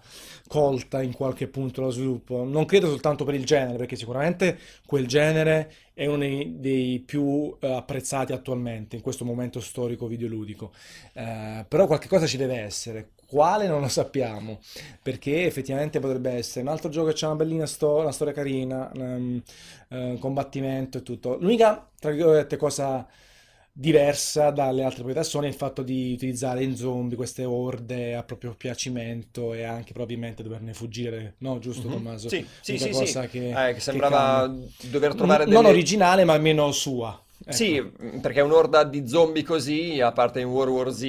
colta 0.49 1.03
in 1.03 1.13
qualche 1.13 1.47
punto 1.47 1.81
dello 1.81 1.93
sviluppo. 1.93 2.43
Non 2.45 2.65
credo 2.65 2.89
soltanto 2.89 3.25
per 3.25 3.35
il 3.35 3.45
genere, 3.45 3.77
perché 3.77 3.97
sicuramente 3.97 4.59
quel 4.87 5.07
genere 5.07 5.73
è 5.93 6.07
uno 6.07 6.25
dei, 6.47 7.03
più 7.05 7.23
uh, 7.23 7.57
apprezzati 7.61 8.33
attualmente 8.33 8.97
in 8.97 9.03
questo 9.03 9.25
momento 9.27 9.61
storico 9.61 10.07
videoludico. 10.07 10.73
Uh, 11.13 11.65
però 11.69 11.87
qualche 11.87 12.09
cosa 12.09 12.27
ci 12.27 12.39
deve 12.39 12.57
essere 12.57 13.11
quale 13.31 13.69
non 13.69 13.81
lo 13.81 13.89
sappiamo, 13.89 14.59
perché 15.01 15.47
effettivamente 15.47 16.01
potrebbe 16.01 16.33
essere 16.33 16.63
un 16.63 16.69
altro 16.73 16.89
gioco 16.89 17.13
che 17.13 17.25
ha 17.25 17.29
una 17.29 17.37
bellina 17.37 17.65
storia, 17.65 18.03
una 18.03 18.13
storia 18.13 18.35
carina, 18.35 18.91
um, 18.93 19.41
uh, 19.89 20.19
combattimento 20.19 20.99
e 20.99 21.03
tutto. 21.05 21.39
L'unica, 21.39 21.89
tra 22.01 22.11
virgolette, 22.11 22.57
cosa 22.57 23.07
diversa 23.73 24.51
dalle 24.51 24.83
altre 24.83 25.05
proprietà 25.05 25.23
Sony 25.23 25.47
è 25.47 25.51
il 25.51 25.55
fatto 25.55 25.83
di 25.83 26.13
utilizzare 26.13 26.65
in 26.65 26.77
zombie 26.77 27.17
queste 27.17 27.45
orde 27.45 28.17
a 28.17 28.25
proprio 28.25 28.53
piacimento 28.57 29.55
e 29.55 29.63
anche 29.63 29.93
probabilmente 29.93 30.43
doverne 30.43 30.75
fuggire, 30.75 31.37
no? 31.39 31.61
Giusto 31.61 31.87
mm-hmm. 31.87 31.97
Tommaso? 31.97 32.29
Sì, 32.29 32.45
sì, 32.61 32.79
sì, 32.79 32.93
sì. 32.93 33.29
Che, 33.31 33.69
eh, 33.69 33.75
che 33.75 33.81
sembrava 33.81 34.53
che 34.77 34.91
dover 34.91 35.15
trovare 35.15 35.45
N- 35.45 35.51
delle... 35.51 35.63
Non 35.63 35.71
originale, 35.71 36.25
ma 36.25 36.33
almeno 36.33 36.73
sua. 36.73 37.19
Ecco. 37.43 37.53
Sì, 37.53 37.83
perché 38.21 38.43
un'orda 38.43 38.85
di 38.85 39.09
zombie 39.09 39.43
così, 39.43 39.99
a 39.99 40.13
parte 40.13 40.41
in 40.41 40.49
World 40.49 40.75
War 40.75 40.93
Z, 40.93 41.03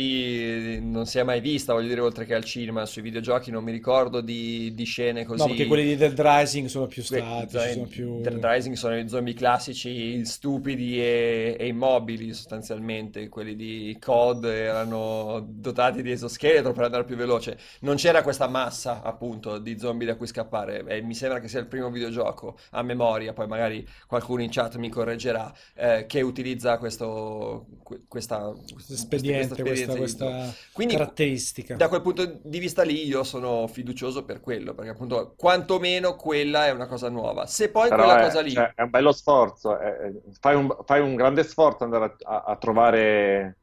non 0.79 1.05
si 1.05 1.17
è 1.19 1.23
mai 1.23 1.41
vista, 1.41 1.73
voglio 1.73 1.89
dire, 1.89 1.99
oltre 1.99 2.25
che 2.25 2.33
al 2.33 2.45
cinema, 2.45 2.85
sui 2.85 3.01
videogiochi 3.01 3.51
non 3.51 3.65
mi 3.65 3.71
ricordo 3.71 4.21
di, 4.21 4.73
di 4.73 4.83
scene 4.85 5.25
così. 5.25 5.41
No, 5.41 5.47
perché 5.47 5.67
quelli 5.67 5.83
di 5.83 5.97
Dead 5.97 6.17
Rising 6.17 6.67
sono 6.69 6.87
più 6.87 7.03
statici, 7.03 7.57
Que- 7.57 7.71
sono 7.73 7.85
più... 7.85 8.21
Dead 8.21 8.45
Rising 8.45 8.75
sono 8.75 8.97
i 8.97 9.09
zombie 9.09 9.33
classici, 9.33 10.23
stupidi 10.23 11.01
e, 11.01 11.57
e, 11.59 11.67
immobili 11.67 12.31
sostanzialmente, 12.31 13.27
quelli 13.27 13.57
di 13.57 13.97
COD 13.99 14.45
erano 14.45 15.45
dotati 15.45 16.01
di 16.01 16.11
esoscheletro 16.11 16.71
per 16.71 16.85
andare 16.85 17.03
più 17.03 17.17
veloce. 17.17 17.57
Non 17.81 17.97
c'era 17.97 18.23
questa 18.23 18.47
massa, 18.47 19.01
appunto, 19.01 19.57
di 19.57 19.77
zombie 19.77 20.07
da 20.07 20.15
cui 20.15 20.27
scappare 20.27 20.85
e 20.87 21.01
mi 21.01 21.13
sembra 21.13 21.41
che 21.41 21.49
sia 21.49 21.59
il 21.59 21.67
primo 21.67 21.91
videogioco 21.91 22.57
a 22.69 22.81
memoria, 22.83 23.33
poi 23.33 23.47
magari 23.47 23.85
qualcuno 24.07 24.41
in 24.41 24.49
chat 24.49 24.77
mi 24.77 24.87
correggerà, 24.87 25.53
eh, 25.75 26.05
che 26.07 26.20
utilizza 26.21 26.77
questo, 26.77 27.65
questa, 28.07 28.53
questo 28.71 28.93
espediente, 28.93 29.61
questa, 29.61 29.93
questa, 29.93 30.25
questa 30.27 30.53
Quindi, 30.71 30.95
caratteristica. 30.95 31.75
Da 31.75 31.87
quel 31.87 32.01
punto 32.01 32.39
di 32.41 32.59
vista 32.59 32.83
lì 32.83 33.05
io 33.05 33.23
sono 33.23 33.67
fiducioso 33.67 34.23
per 34.23 34.41
quello, 34.41 34.73
perché 34.73 34.91
appunto 34.91 35.33
quantomeno 35.35 36.15
quella 36.15 36.65
è 36.67 36.71
una 36.71 36.87
cosa 36.87 37.09
nuova. 37.09 37.45
Se 37.45 37.69
poi 37.69 37.89
Però 37.89 38.03
quella 38.03 38.19
è, 38.19 38.23
cosa 38.23 38.41
lì... 38.41 38.51
Cioè, 38.51 38.73
è 38.75 38.81
un 38.81 38.89
bello 38.89 39.11
sforzo, 39.11 39.77
è, 39.77 40.11
fai, 40.39 40.55
un, 40.55 40.75
fai, 40.85 41.01
un, 41.01 41.15
grande 41.15 41.43
sforzo 41.43 41.83
andare 41.83 42.15
a, 42.23 42.43
a 42.45 42.55
trovare... 42.57 43.55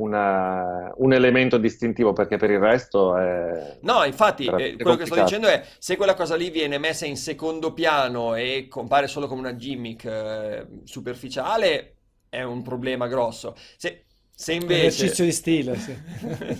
Una, 0.00 0.90
un 0.96 1.12
elemento 1.12 1.58
distintivo 1.58 2.14
perché 2.14 2.38
per 2.38 2.50
il 2.50 2.58
resto 2.58 3.18
è 3.18 3.76
no 3.82 4.02
infatti 4.04 4.46
eh, 4.46 4.76
quello 4.76 4.96
che 4.96 5.04
sto 5.04 5.14
dicendo 5.14 5.46
è 5.46 5.62
se 5.76 5.98
quella 5.98 6.14
cosa 6.14 6.36
lì 6.36 6.48
viene 6.48 6.78
messa 6.78 7.04
in 7.04 7.18
secondo 7.18 7.74
piano 7.74 8.34
e 8.34 8.66
compare 8.70 9.08
solo 9.08 9.26
come 9.26 9.40
una 9.40 9.56
gimmick 9.56 10.04
eh, 10.06 10.66
superficiale 10.84 11.96
è 12.30 12.42
un 12.42 12.62
problema 12.62 13.06
grosso. 13.08 13.54
Se, 13.76 14.04
se 14.34 14.54
invece... 14.54 14.86
Esercizio 14.86 15.24
di 15.24 15.32
stile, 15.32 15.76
sì. 15.76 15.94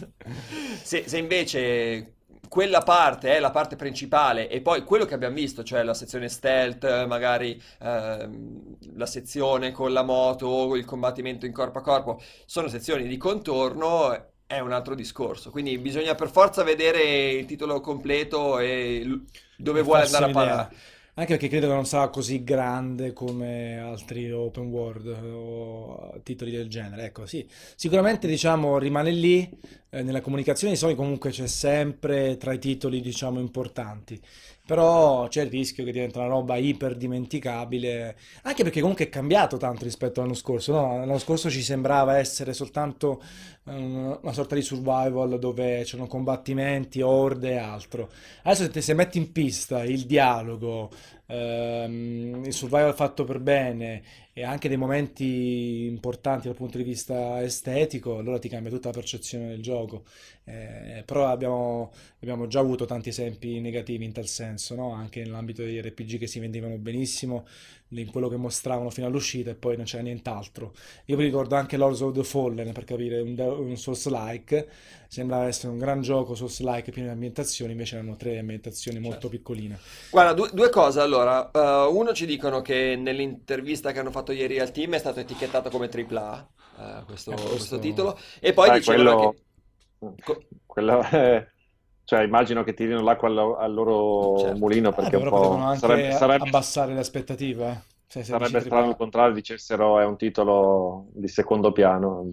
se, 0.83 1.09
se 1.09 1.17
invece 1.17 2.17
quella 2.51 2.81
parte 2.81 3.37
è 3.37 3.39
la 3.39 3.53
parte 3.53 3.77
principale 3.77 4.49
e 4.49 4.61
poi 4.61 4.83
quello 4.83 5.05
che 5.05 5.15
abbiamo 5.15 5.37
visto, 5.37 5.63
cioè 5.63 5.85
la 5.85 5.95
sezione 5.95 6.29
stealth, 6.29 7.07
magari 7.07 7.63
ehm, 7.81 8.77
la 8.97 9.07
sezione 9.07 9.71
con 9.71 9.93
la 9.93 10.03
moto, 10.03 10.75
il 10.75 10.85
combattimento 10.85 11.47
in 11.47 11.53
corpo 11.53 11.79
a 11.79 11.83
corpo, 11.83 12.21
sono 12.47 12.67
sezioni 12.67 13.07
di 13.07 13.17
contorno, 13.17 14.33
è 14.49 14.59
un 14.59 14.73
altro 14.73 14.97
discorso. 14.97 15.53
Quindi 15.53 15.79
bisogna 15.79 16.17
per 16.17 16.29
forza 16.29 16.65
vedere 16.65 17.31
il 17.31 17.47
titolo 17.47 17.79
completo 17.81 18.59
e 18.59 19.09
dove 19.57 19.83
vuole 19.83 20.03
andare 20.03 20.25
a 20.25 20.31
parare. 20.31 20.77
Anche 21.21 21.35
perché 21.35 21.49
credo 21.49 21.67
che 21.67 21.75
non 21.75 21.85
sarà 21.85 22.09
così 22.09 22.43
grande 22.43 23.13
come 23.13 23.79
altri 23.79 24.33
open 24.33 24.69
world 24.69 25.07
o 25.07 26.19
titoli 26.23 26.51
del 26.51 26.71
genere. 26.71 27.05
Ecco, 27.05 27.27
sì, 27.27 27.47
sicuramente 27.77 28.27
diciamo 28.27 28.79
rimane 28.79 29.11
lì. 29.11 29.47
Eh, 29.91 30.03
nella 30.03 30.23
comunicazione 30.23 30.73
di 30.73 30.79
Sony 30.79 30.95
comunque 30.95 31.29
c'è 31.31 31.47
sempre 31.47 32.39
tra 32.39 32.55
i 32.55 32.59
titoli 32.59 33.01
diciamo 33.01 33.41
importanti 33.41 34.19
però 34.71 35.27
c'è 35.27 35.43
il 35.43 35.51
rischio 35.51 35.83
che 35.83 35.91
diventa 35.91 36.21
una 36.21 36.29
roba 36.29 36.55
iper 36.55 36.97
dimenticabile, 36.97 38.17
anche 38.43 38.63
perché 38.63 38.81
comunque 38.81 39.07
è 39.07 39.09
cambiato 39.09 39.57
tanto 39.57 39.83
rispetto 39.83 40.21
all'anno 40.21 40.37
scorso, 40.37 40.71
no? 40.71 40.97
L'anno 40.97 41.19
scorso 41.19 41.51
ci 41.51 41.61
sembrava 41.61 42.19
essere 42.19 42.53
soltanto 42.53 43.21
una, 43.77 44.19
una 44.23 44.33
sorta 44.33 44.55
di 44.55 44.63
survival 44.63 45.39
dove 45.39 45.83
c'erano 45.85 46.09
combattimenti, 46.09 47.01
orde 47.01 47.53
e 47.53 47.57
altro. 47.57 48.11
Adesso 48.43 48.71
se, 48.73 48.81
se 48.81 48.95
metti 48.95 49.19
in 49.19 49.33
pista 49.33 49.85
il 49.85 50.07
dialogo, 50.07 50.91
ehm, 51.27 52.43
il 52.45 52.53
survival 52.53 52.95
fatto 52.95 53.25
per 53.25 53.41
bene 53.41 54.03
e 54.33 54.43
anche 54.45 54.69
dei 54.69 54.77
momenti 54.77 55.87
importanti 55.87 56.47
dal 56.47 56.57
punto 56.57 56.79
di 56.79 56.85
vista 56.85 57.43
estetico, 57.43 58.19
allora 58.19 58.39
ti 58.39 58.49
cambia 58.49 58.71
tutta 58.71 58.89
la 58.89 58.95
percezione 58.95 59.49
del 59.49 59.63
gioco. 59.63 60.05
Eh, 60.45 61.03
però 61.05 61.29
abbiamo, 61.29 61.93
abbiamo, 62.21 62.47
già 62.47 62.61
avuto 62.61 62.85
tanti 62.85 63.11
esempi 63.11 63.61
negativi 63.61 64.05
in 64.05 64.13
tal 64.13 64.27
senso, 64.27 64.75
no? 64.75 64.93
anche 64.93 65.23
nell'ambito 65.23 65.63
degli 65.63 65.81
RPG 65.81 66.19
che 66.19 66.27
si 66.27 66.41
vendevano 66.41 66.77
benissimo, 66.79 67.47
in 67.99 68.11
quello 68.11 68.29
che 68.29 68.37
mostravano 68.37 68.91
fino 68.91 69.07
all'uscita 69.07 69.51
e 69.51 69.55
poi 69.55 69.77
non 69.77 69.85
c'era 69.85 70.03
nient'altro. 70.03 70.73
Io 71.07 71.17
vi 71.17 71.25
ricordo 71.25 71.57
anche 71.57 71.77
Lords 71.77 72.01
of 72.01 72.15
the 72.15 72.23
Fallen 72.25 72.73
per 72.73 72.85
capire 72.85 73.21
un, 73.21 73.37
un 73.39 73.77
Souls-like, 73.77 74.69
sembrava 75.09 75.47
essere 75.47 75.73
un 75.73 75.79
gran 75.79 76.01
gioco 76.01 76.35
Souls-like 76.35 76.93
pieno 76.93 77.09
di 77.09 77.15
ambientazioni, 77.15 77.73
invece 77.73 77.97
erano 77.97 78.17
tre 78.17 78.39
ambientazioni 78.39 78.99
certo. 78.99 79.11
molto 79.11 79.29
piccoline. 79.29 79.79
Guarda, 80.11 80.33
due, 80.33 80.51
due 80.53 80.71
cose 80.71 81.01
allora. 81.01 81.51
Uh, 81.53 81.97
uno 81.97 82.13
ci 82.13 82.27
dicono 82.27 82.63
che 82.63 82.97
nell'intervista 82.97 83.93
che 83.93 83.99
hanno 83.99 84.13
fatto 84.13 84.33
ieri 84.33 84.61
al 84.61 84.71
team 84.71 84.95
è 84.95 84.99
stato 84.99 85.21
etichettato 85.21 85.71
come 85.71 85.89
AAA 85.89 86.49
uh, 86.77 87.05
questo, 87.05 87.31
eh, 87.31 87.35
questo... 87.35 87.51
questo, 87.51 87.79
titolo 87.79 88.19
e 88.39 88.53
poi 88.53 88.69
ah, 88.69 88.75
dicevano 88.75 89.35
quello... 89.99 90.15
che... 90.15 90.47
Quello 90.71 91.03
è 91.03 91.45
cioè, 92.11 92.25
immagino 92.25 92.65
che 92.65 92.75
tirino 92.75 93.01
l'acqua 93.03 93.29
al, 93.29 93.39
al 93.57 93.73
loro 93.73 94.37
certo. 94.41 94.57
mulino 94.57 94.91
perché 94.91 95.15
eh, 95.15 95.19
un 95.23 95.29
po' 95.29 95.75
sarebbe, 95.77 96.11
sarebbe, 96.11 96.49
abbassare 96.49 96.93
le 96.93 96.99
aspettative. 96.99 97.69
Eh. 97.69 97.79
Se, 98.09 98.25
se 98.25 98.33
sarebbe 98.33 98.59
strano 98.59 98.89
al 98.89 98.97
contrario 98.97 99.33
dicessero 99.33 100.01
è 100.01 100.05
un 100.05 100.17
titolo 100.17 101.07
di 101.13 101.29
secondo 101.29 101.71
piano. 101.71 102.19
Un 102.19 102.33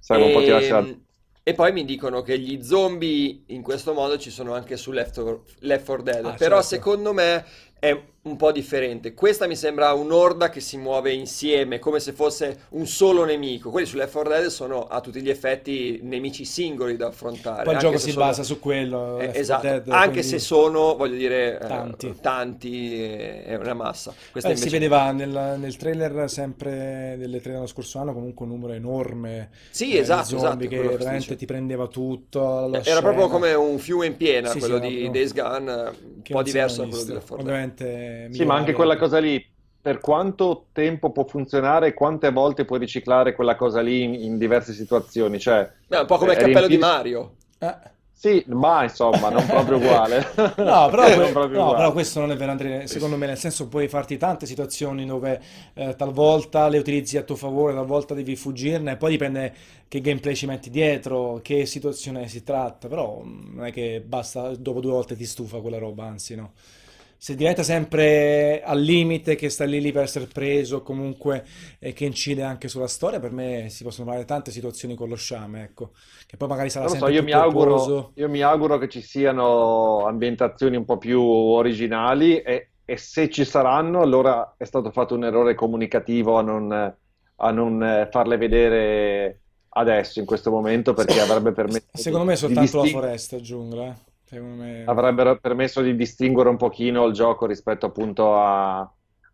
sarebbe 0.00 0.24
e... 0.24 0.26
un 0.26 0.34
po' 0.34 0.44
tirarsi 0.44 0.70
la... 0.70 0.78
Ehm, 0.78 1.04
e 1.44 1.54
poi 1.54 1.70
mi 1.70 1.84
dicono 1.84 2.22
che 2.22 2.36
gli 2.36 2.64
zombie 2.64 3.44
in 3.46 3.62
questo 3.62 3.92
modo 3.92 4.18
ci 4.18 4.30
sono 4.30 4.54
anche 4.54 4.76
su 4.76 4.90
Left 4.90 5.14
4, 5.14 5.44
Left 5.60 5.84
4 5.84 6.02
Dead. 6.02 6.24
Ah, 6.24 6.32
Però 6.32 6.60
certo. 6.60 6.62
secondo 6.62 7.12
me 7.12 7.44
è 7.82 8.00
un 8.24 8.36
po' 8.36 8.52
differente. 8.52 9.14
Questa 9.14 9.48
mi 9.48 9.56
sembra 9.56 9.92
un'orda 9.94 10.48
che 10.48 10.60
si 10.60 10.76
muove 10.76 11.12
insieme, 11.12 11.80
come 11.80 11.98
se 11.98 12.12
fosse 12.12 12.66
un 12.70 12.86
solo 12.86 13.24
nemico. 13.24 13.70
Quelli 13.70 13.84
su 13.84 13.96
Left 13.96 14.12
4 14.12 14.30
Dead 14.30 14.46
sono 14.46 14.86
a 14.86 15.00
tutti 15.00 15.20
gli 15.20 15.28
effetti 15.28 15.98
nemici 16.02 16.44
singoli 16.44 16.96
da 16.96 17.08
affrontare. 17.08 17.64
Poi 17.64 17.74
il 17.74 17.80
gioco 17.80 17.98
si 17.98 18.12
sono... 18.12 18.26
basa 18.26 18.44
su 18.44 18.60
quello. 18.60 19.18
Eh, 19.18 19.32
esatto, 19.34 19.66
Dead, 19.66 19.88
anche 19.88 20.10
quindi... 20.10 20.28
se 20.28 20.38
sono, 20.38 20.94
voglio 20.94 21.16
dire, 21.16 21.58
eh, 21.60 21.66
tanti, 21.66 22.06
eh, 22.06 22.20
tanti 22.20 23.02
è 23.02 23.56
una 23.56 23.74
massa. 23.74 24.14
Questa 24.30 24.50
eh, 24.50 24.52
invece... 24.52 24.70
Si 24.70 24.78
vedeva 24.78 25.10
nel, 25.10 25.56
nel, 25.58 25.76
trailer 25.76 26.30
sempre 26.30 27.16
delle 27.18 27.40
tre 27.40 27.54
dello 27.54 27.66
scorso 27.66 27.98
anno 27.98 28.12
comunque 28.12 28.44
un 28.44 28.52
numero 28.52 28.72
enorme. 28.74 29.50
Sì, 29.70 29.96
esatto, 29.96 30.36
esatto. 30.36 30.68
Che 30.68 30.80
veramente 30.80 31.34
ti 31.34 31.44
prendeva 31.44 31.88
tutto. 31.88 32.68
Era 32.68 32.82
scena. 32.82 33.00
proprio 33.00 33.26
come 33.26 33.52
un 33.54 33.78
fiume 33.78 34.06
in 34.06 34.16
piena 34.16 34.50
sì, 34.50 34.60
quello 34.60 34.80
sì, 34.80 34.88
di 34.88 35.10
Days 35.10 35.34
Gone, 35.34 35.72
un 35.72 36.22
po' 36.22 36.42
diverso 36.44 36.82
da 36.82 36.88
quello 36.88 37.02
di 37.02 37.12
Left 37.14 37.26
4 37.26 37.44
Dead. 37.74 38.30
Ovviamente 38.30 38.36
sì, 38.36 38.44
ma 38.44 38.54
anche 38.54 38.72
quella 38.72 38.96
cosa 38.96 39.18
lì, 39.18 39.44
per 39.80 39.98
quanto 40.00 40.66
tempo 40.72 41.10
può 41.10 41.24
funzionare 41.26 41.88
e 41.88 41.94
quante 41.94 42.30
volte 42.30 42.64
puoi 42.64 42.78
riciclare 42.78 43.34
quella 43.34 43.56
cosa 43.56 43.80
lì 43.80 44.02
in, 44.02 44.14
in 44.14 44.38
diverse 44.38 44.72
situazioni? 44.72 45.38
Cioè, 45.38 45.70
Beh, 45.86 45.98
un 45.98 46.06
po' 46.06 46.18
come 46.18 46.32
il 46.32 46.38
cappello 46.38 46.66
riempir... 46.66 46.68
di 46.68 46.78
Mario. 46.78 47.36
Eh. 47.58 47.90
Sì, 48.22 48.44
ma 48.46 48.84
insomma, 48.84 49.30
non 49.30 49.44
proprio 49.46 49.78
uguale. 49.82 50.24
no, 50.36 50.88
però, 50.88 51.02
que- 51.12 51.32
no 51.32 51.44
uguale. 51.44 51.50
però, 51.50 51.92
questo 51.92 52.20
non 52.20 52.30
è 52.30 52.36
vero, 52.36 52.52
Andrea. 52.52 52.86
Secondo 52.86 53.16
me, 53.16 53.26
nel 53.26 53.36
senso, 53.36 53.66
puoi 53.66 53.88
farti 53.88 54.16
tante 54.16 54.46
situazioni 54.46 55.04
dove 55.04 55.40
eh, 55.74 55.96
talvolta 55.96 56.68
le 56.68 56.78
utilizzi 56.78 57.16
a 57.16 57.22
tuo 57.24 57.34
favore, 57.34 57.74
talvolta 57.74 58.14
devi 58.14 58.36
fuggirne, 58.36 58.96
poi 58.96 59.10
dipende 59.10 59.52
che 59.88 60.00
gameplay 60.00 60.36
ci 60.36 60.46
metti 60.46 60.70
dietro, 60.70 61.40
che 61.42 61.66
situazione 61.66 62.28
si 62.28 62.44
tratta. 62.44 62.86
Però 62.86 63.22
non 63.24 63.66
è 63.66 63.72
che 63.72 64.00
basta, 64.06 64.54
dopo 64.54 64.78
due 64.78 64.92
volte 64.92 65.16
ti 65.16 65.24
stufa 65.24 65.58
quella 65.60 65.78
roba, 65.78 66.04
anzi, 66.04 66.36
no 66.36 66.52
se 67.22 67.36
diventa 67.36 67.62
sempre 67.62 68.64
al 68.64 68.80
limite, 68.80 69.36
che 69.36 69.48
sta 69.48 69.64
lì 69.64 69.80
lì 69.80 69.92
per 69.92 70.02
essere 70.02 70.26
preso, 70.26 70.82
comunque 70.82 71.44
e 71.78 71.92
che 71.92 72.04
incide 72.04 72.42
anche 72.42 72.66
sulla 72.66 72.88
storia, 72.88 73.20
per 73.20 73.30
me 73.30 73.68
si 73.68 73.84
possono 73.84 74.10
fare 74.10 74.24
tante 74.24 74.50
situazioni 74.50 74.96
con 74.96 75.08
lo 75.08 75.14
sciame, 75.14 75.62
ecco. 75.62 75.92
Che 76.26 76.36
poi 76.36 76.48
magari 76.48 76.68
sarà 76.68 76.88
sempre 76.88 77.10
so, 77.10 77.14
io 77.14 77.22
mi, 77.22 77.30
auguro, 77.30 78.10
io 78.14 78.28
mi 78.28 78.40
auguro 78.40 78.76
che 78.78 78.88
ci 78.88 79.00
siano 79.02 80.04
ambientazioni 80.04 80.74
un 80.74 80.84
po' 80.84 80.98
più 80.98 81.22
originali 81.22 82.40
e, 82.40 82.70
e, 82.84 82.96
se 82.96 83.30
ci 83.30 83.44
saranno, 83.44 84.00
allora 84.00 84.56
è 84.56 84.64
stato 84.64 84.90
fatto 84.90 85.14
un 85.14 85.22
errore 85.22 85.54
comunicativo 85.54 86.38
a 86.38 86.42
non, 86.42 86.72
a 86.72 87.50
non 87.52 88.08
farle 88.10 88.36
vedere 88.36 89.42
adesso, 89.68 90.18
in 90.18 90.26
questo 90.26 90.50
momento, 90.50 90.92
perché 90.92 91.20
avrebbe 91.20 91.52
permesso... 91.52 91.86
Secondo 91.92 92.26
me 92.26 92.34
soltanto 92.34 92.62
disting- 92.62 92.84
la 92.84 93.00
foresta 93.00 93.40
giungla, 93.40 93.96
me... 94.40 94.84
avrebbero 94.86 95.38
permesso 95.38 95.80
di 95.80 95.94
distinguere 95.94 96.48
un 96.48 96.56
pochino 96.56 97.04
il 97.06 97.12
gioco 97.12 97.46
rispetto 97.46 97.86
appunto 97.86 98.36
a, 98.36 98.90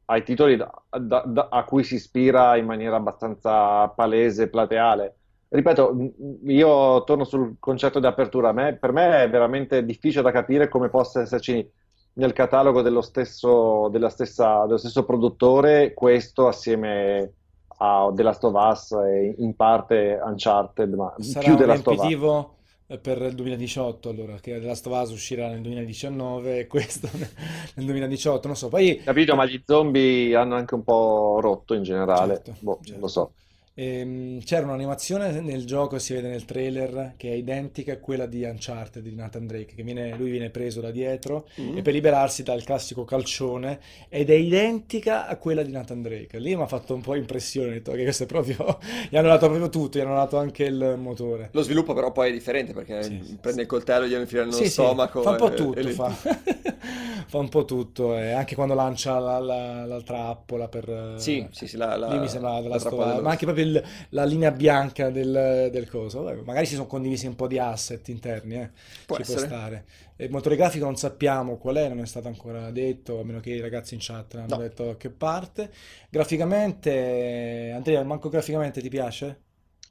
ai 0.06 0.22
titoli 0.22 0.56
da, 0.56 0.70
da, 0.98 1.22
da, 1.26 1.48
a 1.50 1.64
cui 1.64 1.84
si 1.84 1.96
ispira 1.96 2.56
in 2.56 2.66
maniera 2.66 2.96
abbastanza 2.96 3.88
palese 3.88 4.44
e 4.44 4.48
plateale. 4.48 5.14
Ripeto, 5.50 6.12
io 6.44 7.04
torno 7.04 7.24
sul 7.24 7.56
concetto 7.58 8.00
di 8.00 8.06
apertura. 8.06 8.52
Me, 8.52 8.74
per 8.74 8.92
me 8.92 9.22
è 9.22 9.30
veramente 9.30 9.84
difficile 9.84 10.22
da 10.22 10.30
capire 10.30 10.68
come 10.68 10.90
possa 10.90 11.22
esserci 11.22 11.66
nel 12.14 12.32
catalogo 12.32 12.82
dello 12.82 13.00
stesso, 13.00 13.90
stessa, 14.08 14.64
dello 14.66 14.76
stesso 14.76 15.04
produttore 15.04 15.94
questo 15.94 16.48
assieme 16.48 17.32
a 17.78 18.10
The 18.12 18.22
Last 18.22 18.44
of 18.44 18.54
Us 18.54 18.92
e 18.92 19.36
in 19.38 19.54
parte 19.54 20.18
Uncharted, 20.22 20.92
ma 20.94 21.14
Sarà 21.18 21.46
più 21.46 21.56
The 21.56 21.66
Last 21.66 21.86
of 21.86 21.98
Us 21.98 22.56
per 22.96 23.20
il 23.20 23.34
2018 23.34 24.08
allora 24.08 24.36
che 24.40 24.58
The 24.58 24.66
Last 24.66 24.86
of 24.86 25.02
Us 25.02 25.10
uscirà 25.10 25.48
nel 25.48 25.60
2019 25.60 26.60
e 26.60 26.66
questo 26.66 27.08
nel 27.74 27.84
2018 27.84 28.46
non 28.46 28.56
so. 28.56 28.68
Poi 28.68 29.00
capito 29.04 29.34
ma 29.34 29.44
gli 29.44 29.60
zombie 29.66 30.34
hanno 30.34 30.54
anche 30.54 30.74
un 30.74 30.84
po' 30.84 31.38
rotto 31.40 31.74
in 31.74 31.82
generale. 31.82 32.36
Certo, 32.36 32.54
boh, 32.60 32.78
certo. 32.82 33.00
lo 33.00 33.08
so 33.08 33.32
Ehm, 33.80 34.40
c'era 34.42 34.66
un'animazione 34.66 35.40
nel 35.40 35.64
gioco, 35.64 36.00
si 36.00 36.12
vede 36.12 36.28
nel 36.28 36.44
trailer, 36.44 37.14
che 37.16 37.30
è 37.30 37.34
identica 37.34 37.92
a 37.92 37.98
quella 37.98 38.26
di 38.26 38.42
Uncharted 38.42 39.04
di 39.04 39.14
Nathan 39.14 39.46
Drake, 39.46 39.76
che 39.76 39.84
viene, 39.84 40.16
lui 40.16 40.30
viene 40.30 40.50
preso 40.50 40.80
da 40.80 40.90
dietro 40.90 41.46
mm. 41.60 41.76
e 41.76 41.82
per 41.82 41.92
liberarsi 41.92 42.42
dal 42.42 42.64
classico 42.64 43.04
calcione 43.04 43.78
ed 44.08 44.30
è 44.30 44.34
identica 44.34 45.28
a 45.28 45.36
quella 45.36 45.62
di 45.62 45.70
Nathan 45.70 46.02
Drake. 46.02 46.40
Lì 46.40 46.56
mi 46.56 46.62
ha 46.62 46.66
fatto 46.66 46.92
un 46.92 47.02
po' 47.02 47.14
impressione, 47.14 47.70
detto 47.70 47.92
che 47.92 48.02
questo 48.02 48.24
è 48.24 48.26
proprio... 48.26 48.78
gli 49.08 49.16
hanno 49.16 49.28
dato 49.28 49.46
proprio 49.46 49.68
tutto, 49.68 49.98
gli 49.98 50.00
hanno 50.00 50.16
dato 50.16 50.38
anche 50.38 50.64
il 50.64 50.96
motore. 50.98 51.50
Lo 51.52 51.62
sviluppo 51.62 51.94
però 51.94 52.10
poi 52.10 52.30
è 52.30 52.32
differente 52.32 52.72
perché 52.72 53.00
sì, 53.04 53.38
prende 53.40 53.62
il 53.62 53.68
coltello, 53.68 54.06
gli 54.06 54.14
infila 54.14 54.42
nello 54.42 54.56
sì, 54.56 54.68
stomaco. 54.68 55.20
Sì, 55.20 55.24
fa 55.24 55.30
un 55.30 55.36
po' 55.36 55.54
tutto, 55.54 55.78
e, 55.78 55.90
fa. 55.92 56.08
fa. 57.28 57.38
un 57.38 57.48
po' 57.48 57.64
tutto, 57.64 58.16
e 58.16 58.32
anche 58.32 58.56
quando 58.56 58.74
lancia 58.74 59.20
la, 59.20 59.38
la, 59.38 59.86
la 59.86 60.02
trappola 60.02 60.66
per... 60.66 61.14
Sì, 61.18 61.46
sì, 61.52 61.68
sì, 61.68 61.76
la, 61.76 61.96
la, 61.96 62.08
lì 62.08 62.18
mi 62.18 62.28
sembra 62.28 62.60
della 62.60 62.80
storia, 62.80 63.20
ma 63.20 63.30
anche 63.30 63.44
proprio 63.44 63.66
il, 63.68 63.84
la 64.10 64.24
linea 64.24 64.50
bianca 64.50 65.10
del, 65.10 65.68
del 65.70 65.88
coso. 65.88 66.22
Vabbè, 66.22 66.42
magari 66.42 66.66
si 66.66 66.74
sono 66.74 66.86
condivisi 66.86 67.26
un 67.26 67.36
po' 67.36 67.46
di 67.46 67.58
asset 67.58 68.06
interni, 68.08 68.56
eh. 68.56 68.70
può 69.06 69.16
ci 69.16 69.22
può 69.22 69.36
stare. 69.36 69.84
Il 70.16 70.30
motore 70.30 70.56
grafico 70.56 70.84
non 70.84 70.96
sappiamo 70.96 71.58
qual 71.58 71.76
è, 71.76 71.88
non 71.88 72.00
è 72.00 72.06
stato 72.06 72.28
ancora 72.28 72.70
detto, 72.70 73.20
a 73.20 73.24
meno 73.24 73.40
che 73.40 73.50
i 73.50 73.60
ragazzi 73.60 73.94
in 73.94 74.00
chat 74.02 74.34
non 74.34 74.44
hanno 74.44 74.56
no. 74.56 74.62
detto 74.62 74.96
che 74.96 75.10
parte. 75.10 75.70
Graficamente, 76.10 77.72
Andrea, 77.74 78.02
manco 78.02 78.28
graficamente 78.28 78.80
ti 78.80 78.88
piace? 78.88 79.42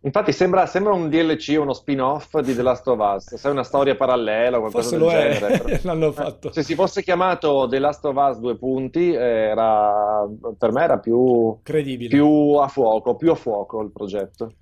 Infatti 0.07 0.31
sembra, 0.31 0.65
sembra, 0.67 0.93
un 0.93 1.09
DLC, 1.09 1.57
uno 1.59 1.73
spin-off 1.73 2.39
di 2.39 2.55
The 2.55 2.61
Last 2.61 2.87
of 2.87 2.97
Us, 2.97 3.35
se 3.35 3.49
è 3.49 3.51
una 3.51 3.65
storia 3.65 3.93
parallela 3.97 4.55
o 4.55 4.61
qualcosa 4.61 4.97
Forse 4.97 5.19
del 5.19 5.37
genere. 5.37 5.79
L'hanno 5.83 6.13
fatto. 6.13 6.53
Se 6.53 6.63
si 6.63 6.75
fosse 6.75 7.03
chiamato 7.03 7.67
The 7.69 7.77
Last 7.77 8.05
of 8.05 8.15
Us 8.15 8.37
due 8.37 8.55
punti, 8.55 9.13
era, 9.13 10.25
per 10.57 10.71
me 10.71 10.81
era 10.81 10.97
più, 10.99 11.59
Credibile. 11.61 12.07
più 12.07 12.53
a 12.53 12.69
fuoco, 12.69 13.17
più 13.17 13.31
a 13.31 13.35
fuoco 13.35 13.81
il 13.81 13.91
progetto. 13.91 14.53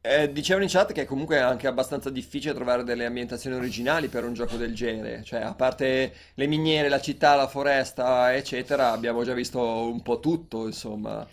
Eh, 0.00 0.30
dicevano 0.30 0.64
in 0.64 0.70
chat 0.70 0.92
che 0.92 1.06
comunque 1.06 1.36
è 1.36 1.40
anche 1.40 1.66
abbastanza 1.66 2.10
difficile 2.10 2.54
trovare 2.54 2.84
delle 2.84 3.04
ambientazioni 3.04 3.56
originali 3.56 4.06
per 4.06 4.24
un 4.24 4.32
gioco 4.32 4.56
del 4.56 4.74
genere, 4.74 5.24
cioè 5.24 5.40
a 5.40 5.54
parte 5.54 6.12
le 6.34 6.46
miniere, 6.46 6.88
la 6.88 7.00
città, 7.00 7.34
la 7.34 7.48
foresta, 7.48 8.32
eccetera, 8.32 8.92
abbiamo 8.92 9.24
già 9.24 9.32
visto 9.32 9.60
un 9.60 10.02
po' 10.02 10.20
tutto, 10.20 10.66
insomma. 10.66 11.26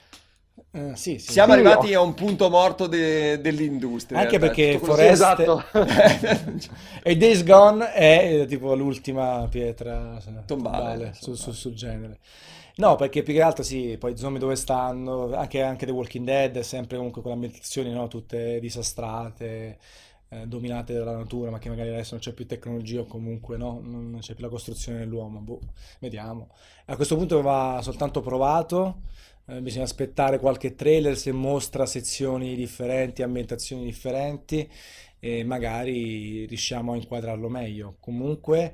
Uh, 0.71 0.93
sì, 0.93 1.17
sì. 1.17 1.31
Siamo 1.31 1.53
sì, 1.53 1.59
arrivati 1.59 1.93
a 1.95 2.01
un 2.01 2.13
punto 2.13 2.47
morto 2.49 2.85
de- 2.85 3.41
dell'industria. 3.41 4.19
Anche 4.19 4.37
perché 4.37 4.77
Forest 4.77 5.11
esatto. 5.11 5.63
e 7.01 7.17
Days 7.17 7.43
Gone 7.43 7.91
è 7.91 8.45
tipo 8.47 8.75
l'ultima 8.75 9.47
pietra 9.49 10.21
tombale, 10.21 10.45
tombale 10.45 11.13
sul, 11.19 11.35
sul, 11.35 11.55
sul, 11.55 11.73
genere. 11.73 12.19
No, 12.75 12.95
perché 12.95 13.23
più 13.23 13.33
che 13.33 13.41
altro 13.41 13.63
sì, 13.63 13.97
poi 13.99 14.15
zombie 14.15 14.39
dove 14.39 14.55
stanno, 14.55 15.33
anche, 15.35 15.63
anche 15.63 15.87
The 15.87 15.91
Walking 15.91 16.25
Dead 16.25 16.55
è 16.57 16.63
sempre 16.63 16.97
comunque 16.97 17.23
con 17.23 17.31
ambientazioni 17.31 17.91
no? 17.91 18.07
tutte 18.07 18.59
disastrate, 18.59 19.79
eh, 20.29 20.45
dominate 20.45 20.93
dalla 20.93 21.17
natura, 21.17 21.49
ma 21.49 21.57
che 21.57 21.69
magari 21.69 21.89
adesso 21.89 22.13
non 22.13 22.21
c'è 22.21 22.31
più 22.31 22.45
tecnologia 22.45 23.01
o 23.01 23.05
comunque 23.05 23.57
no? 23.57 23.81
non 23.83 24.19
c'è 24.21 24.35
più 24.35 24.43
la 24.43 24.51
costruzione 24.51 24.99
dell'uomo. 24.99 25.39
Boh, 25.39 25.59
vediamo. 25.99 26.49
A 26.85 26.95
questo 26.95 27.17
punto 27.17 27.41
va 27.41 27.79
soltanto 27.81 28.21
provato 28.21 29.01
eh, 29.49 29.61
bisogna 29.61 29.85
aspettare 29.85 30.39
qualche 30.39 30.75
trailer 30.75 31.17
se 31.17 31.31
mostra 31.31 31.85
sezioni 31.85 32.55
differenti, 32.55 33.23
ambientazioni 33.23 33.83
differenti 33.83 34.69
e 35.19 35.43
magari 35.43 36.45
riusciamo 36.45 36.93
a 36.93 36.95
inquadrarlo 36.95 37.49
meglio. 37.49 37.97
Comunque 37.99 38.73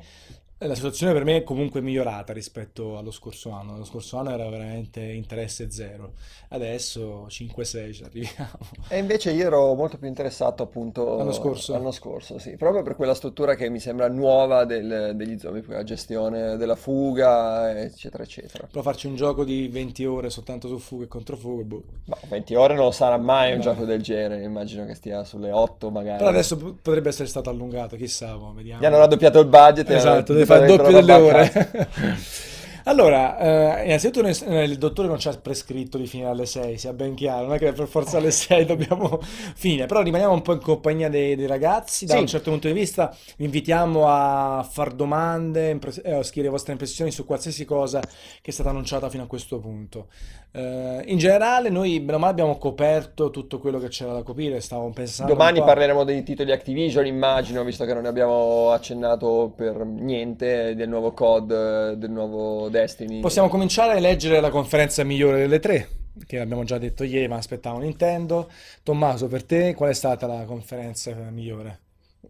la 0.60 0.74
situazione 0.74 1.12
per 1.12 1.26
me 1.26 1.38
è 1.38 1.44
comunque 1.44 1.82
migliorata 1.82 2.32
rispetto 2.32 2.98
allo 2.98 3.12
scorso 3.12 3.50
anno. 3.50 3.78
Lo 3.78 3.84
scorso 3.84 4.18
anno 4.18 4.32
era 4.32 4.48
veramente 4.48 5.02
interesse 5.02 5.70
zero, 5.70 6.14
adesso 6.50 7.28
5-6 7.28 7.94
ci 7.94 8.04
arriviamo. 8.04 8.54
E 8.88 9.00
invece 9.00 9.32
io 9.32 9.48
ero 9.48 9.74
molto 9.74 9.98
più 9.98 10.08
interessato 10.08 10.64
appunto 10.64 11.18
l'anno 11.18 11.34
scorso. 11.34 11.74
L'anno 11.74 11.92
scorso, 11.92 12.38
sì, 12.38 12.56
proprio 12.56 12.84
per 12.84 12.96
quella 12.96 13.14
struttura 13.14 13.56
che 13.56 13.68
mi 13.70 13.80
sembra 13.80 14.08
nuova 14.08 14.64
del, 14.64 15.12
degli 15.16 15.38
zombie, 15.38 15.64
la 15.68 15.84
gestione 15.84 16.56
della 16.56 16.76
fuga, 16.76 17.78
eccetera, 17.82 18.24
eccetera. 18.24 18.68
Però 18.70 18.82
farci 18.82 19.08
un 19.08 19.16
gioco 19.16 19.44
di 19.44 19.68
20 19.68 20.06
ore 20.06 20.30
soltanto 20.30 20.68
su 20.68 20.78
fuga 20.78 21.04
e 21.04 21.08
controfuga, 21.08 21.64
boh. 21.64 21.84
Ma 22.06 22.18
20 22.30 22.56
ore 22.56 22.76
non 22.76 22.94
sarà 22.94 23.18
mai 23.18 23.52
un 23.52 23.58
no. 23.58 23.64
gioco 23.64 23.84
del 23.84 24.02
genere, 24.02 24.44
immagino 24.44 24.86
che 24.86 24.94
stia 24.94 25.24
sulle 25.26 25.52
8 25.52 25.90
magari. 25.90 26.18
Però 26.18 26.30
adesso 26.30 26.56
potrebbe 26.56 27.10
essere 27.10 27.28
stato 27.28 27.50
allungato, 27.50 27.98
chissà, 27.98 28.38
boh, 28.38 28.54
vediamo. 28.54 28.82
Gli 28.82 28.86
hanno 28.86 28.98
raddoppiato 28.98 29.40
il 29.40 29.48
budget. 29.48 29.90
Esatto, 29.90 30.34
deve 30.46 30.60
fare 30.60 30.72
il 30.72 30.78
doppio 30.78 30.92
delle 30.92 31.14
ore. 31.14 31.90
Allora, 32.88 33.80
eh, 33.80 33.86
innanzitutto 33.86 34.28
eh, 34.28 34.64
il 34.64 34.78
dottore 34.78 35.08
non 35.08 35.18
ci 35.18 35.28
ha 35.28 35.36
prescritto 35.36 35.98
di 35.98 36.06
finire 36.06 36.30
alle 36.30 36.46
6, 36.46 36.78
sia 36.78 36.94
ben 36.94 37.16
chiaro, 37.16 37.46
non 37.46 37.56
è 37.56 37.58
che 37.58 37.74
per 37.74 37.88
forza 37.88 38.18
alle 38.18 38.30
6 38.30 38.66
dobbiamo 38.66 39.20
finire, 39.56 39.88
però 39.88 40.04
rimaniamo 40.04 40.34
un 40.34 40.44
po' 40.44 40.54
in 40.54 40.60
compagnia 40.60 41.10
dei, 41.10 41.36
dei 41.36 41.48
ragazzi, 41.48 42.06
da 42.06 42.14
sì. 42.14 42.20
un 42.20 42.28
certo 42.28 42.52
punto 42.52 42.68
di 42.68 42.74
vista 42.74 43.16
vi 43.38 43.46
invitiamo 43.46 44.08
a 44.08 44.68
far 44.70 44.94
domande, 44.94 45.72
impres- 45.72 46.02
eh, 46.04 46.14
a 46.14 46.22
scrivere 46.22 46.44
le 46.44 46.50
vostre 46.52 46.74
impressioni 46.74 47.10
su 47.10 47.26
qualsiasi 47.26 47.66
cosa 47.66 48.02
che 48.02 48.52
è 48.52 48.52
stata 48.52 48.70
annunciata 48.70 49.10
fino 49.10 49.24
a 49.24 49.28
questo 49.28 49.58
punto. 49.58 50.10
Uh, 50.56 51.02
in 51.08 51.18
generale, 51.18 51.68
noi 51.68 52.00
bene 52.00 52.14
o 52.16 52.20
male 52.20 52.32
abbiamo 52.32 52.58
coperto 52.58 53.30
tutto 53.30 53.60
quello 53.60 53.78
che 53.78 53.90
c'era 53.90 54.14
da 54.14 54.24
coprire. 54.24 54.62
Stavamo 54.62 54.92
pensando. 54.92 55.34
Domani 55.34 55.60
parleremo 55.60 56.06
dei 56.06 56.24
titoli 56.24 56.54
Activision, 56.54 57.06
immagino, 57.06 57.62
visto 57.66 57.84
che 57.84 57.94
non 57.94 58.04
ne 58.04 58.08
abbiamo 58.08 58.72
accennato 58.72 59.52
per 59.54 59.84
niente 59.86 60.74
del 60.74 60.88
nuovo 60.88 61.12
COD, 61.12 61.96
del 61.96 62.10
nuovo 62.10 62.70
Destiny. 62.70 63.20
Possiamo 63.20 63.50
cominciare 63.50 63.98
a 63.98 64.00
leggere 64.00 64.40
la 64.40 64.50
conferenza 64.50 65.04
migliore 65.04 65.40
delle 65.40 65.60
tre, 65.60 65.90
che 66.26 66.40
abbiamo 66.40 66.64
già 66.64 66.78
detto 66.78 67.04
ieri, 67.04 67.28
ma 67.28 67.36
aspettavo 67.36 67.80
Nintendo. 67.80 68.50
Tommaso, 68.82 69.28
per 69.28 69.44
te 69.44 69.74
qual 69.74 69.90
è 69.90 69.94
stata 69.94 70.26
la 70.26 70.46
conferenza 70.46 71.12
migliore? 71.32 71.80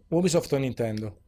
Ubisoft 0.08 0.52
o 0.52 0.56
Nintendo? 0.56 1.18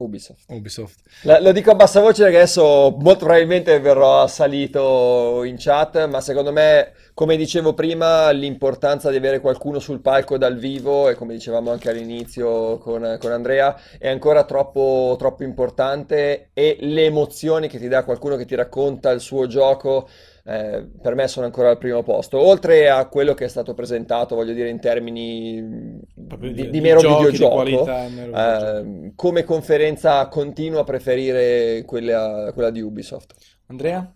Ubisoft. 0.00 0.44
Ubisoft. 0.48 1.00
La, 1.22 1.40
lo 1.40 1.52
dico 1.52 1.70
a 1.70 1.74
bassa 1.74 2.00
voce 2.00 2.22
perché 2.22 2.38
adesso 2.38 2.96
molto 2.98 3.26
probabilmente 3.26 3.78
verrò 3.80 4.22
assalito 4.22 5.44
in 5.44 5.56
chat, 5.58 6.06
ma 6.06 6.20
secondo 6.20 6.52
me, 6.52 6.92
come 7.12 7.36
dicevo 7.36 7.74
prima, 7.74 8.30
l'importanza 8.30 9.10
di 9.10 9.16
avere 9.16 9.40
qualcuno 9.40 9.78
sul 9.78 10.00
palco 10.00 10.38
dal 10.38 10.56
vivo, 10.56 11.08
e 11.08 11.14
come 11.14 11.34
dicevamo 11.34 11.70
anche 11.70 11.90
all'inizio 11.90 12.78
con, 12.78 13.18
con 13.20 13.32
Andrea, 13.32 13.78
è 13.98 14.08
ancora 14.08 14.44
troppo, 14.44 15.16
troppo 15.18 15.42
importante 15.44 16.50
e 16.54 16.78
le 16.80 17.04
emozioni 17.04 17.68
che 17.68 17.78
ti 17.78 17.88
dà 17.88 18.04
qualcuno 18.04 18.36
che 18.36 18.46
ti 18.46 18.54
racconta 18.54 19.10
il 19.10 19.20
suo 19.20 19.46
gioco 19.46 20.08
eh, 20.44 20.86
per 21.00 21.14
me 21.14 21.28
sono 21.28 21.46
ancora 21.46 21.70
al 21.70 21.78
primo 21.78 22.02
posto. 22.02 22.38
Oltre 22.38 22.88
a 22.88 23.06
quello 23.06 23.34
che 23.34 23.44
è 23.44 23.48
stato 23.48 23.74
presentato, 23.74 24.34
voglio 24.34 24.52
dire, 24.52 24.68
in 24.68 24.80
termini 24.80 26.00
di, 26.14 26.52
di, 26.52 26.70
di 26.70 26.80
mero 26.80 27.00
giochi, 27.00 27.16
videogioco, 27.16 27.64
di 27.64 27.72
qualità, 27.72 28.08
mero 28.08 28.36
eh, 28.36 29.12
come 29.14 29.44
conferenza 29.44 30.26
continuo 30.28 30.80
a 30.80 30.84
preferire 30.84 31.84
quella, 31.84 32.50
quella 32.52 32.70
di 32.70 32.80
Ubisoft. 32.80 33.34
Andrea? 33.66 34.14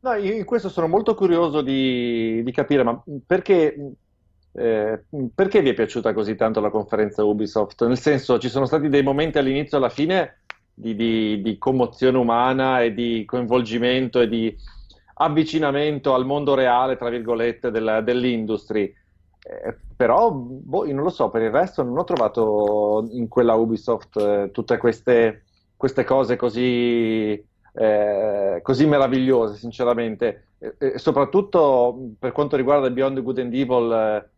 No, 0.00 0.14
io 0.14 0.32
in 0.32 0.44
questo 0.44 0.68
sono 0.68 0.86
molto 0.86 1.14
curioso 1.14 1.60
di, 1.60 2.42
di 2.44 2.52
capire, 2.52 2.84
ma 2.84 3.02
perché, 3.26 3.94
eh, 4.52 5.04
perché 5.34 5.60
vi 5.60 5.70
è 5.70 5.74
piaciuta 5.74 6.12
così 6.12 6.36
tanto 6.36 6.60
la 6.60 6.70
conferenza 6.70 7.24
Ubisoft? 7.24 7.84
Nel 7.84 7.98
senso, 7.98 8.38
ci 8.38 8.48
sono 8.48 8.64
stati 8.64 8.88
dei 8.88 9.02
momenti 9.02 9.38
all'inizio 9.38 9.76
e 9.76 9.80
alla 9.80 9.90
fine 9.90 10.42
di, 10.72 10.94
di, 10.94 11.42
di 11.42 11.58
commozione 11.58 12.16
umana 12.16 12.82
e 12.82 12.94
di 12.94 13.24
coinvolgimento 13.24 14.20
e 14.20 14.28
di 14.28 14.56
avvicinamento 15.18 16.14
al 16.14 16.24
mondo 16.24 16.54
reale, 16.54 16.96
tra 16.96 17.08
virgolette, 17.08 17.70
del, 17.70 18.00
dell'industry. 18.04 18.92
Eh, 19.42 19.76
però, 19.96 20.30
boh, 20.30 20.86
io 20.86 20.94
non 20.94 21.04
lo 21.04 21.10
so, 21.10 21.28
per 21.30 21.42
il 21.42 21.50
resto 21.50 21.82
non 21.82 21.98
ho 21.98 22.04
trovato 22.04 23.06
in 23.10 23.28
quella 23.28 23.54
Ubisoft 23.54 24.16
eh, 24.16 24.50
tutte 24.52 24.76
queste, 24.76 25.42
queste, 25.76 26.04
cose 26.04 26.36
così, 26.36 27.32
eh, 27.72 28.60
così 28.62 28.86
meravigliose, 28.86 29.56
sinceramente. 29.56 30.44
Soprattutto 30.96 32.14
per 32.18 32.32
quanto 32.32 32.56
riguarda 32.56 32.90
Beyond 32.90 33.22
Good 33.22 33.38
and 33.38 33.54
Evil 33.54 34.28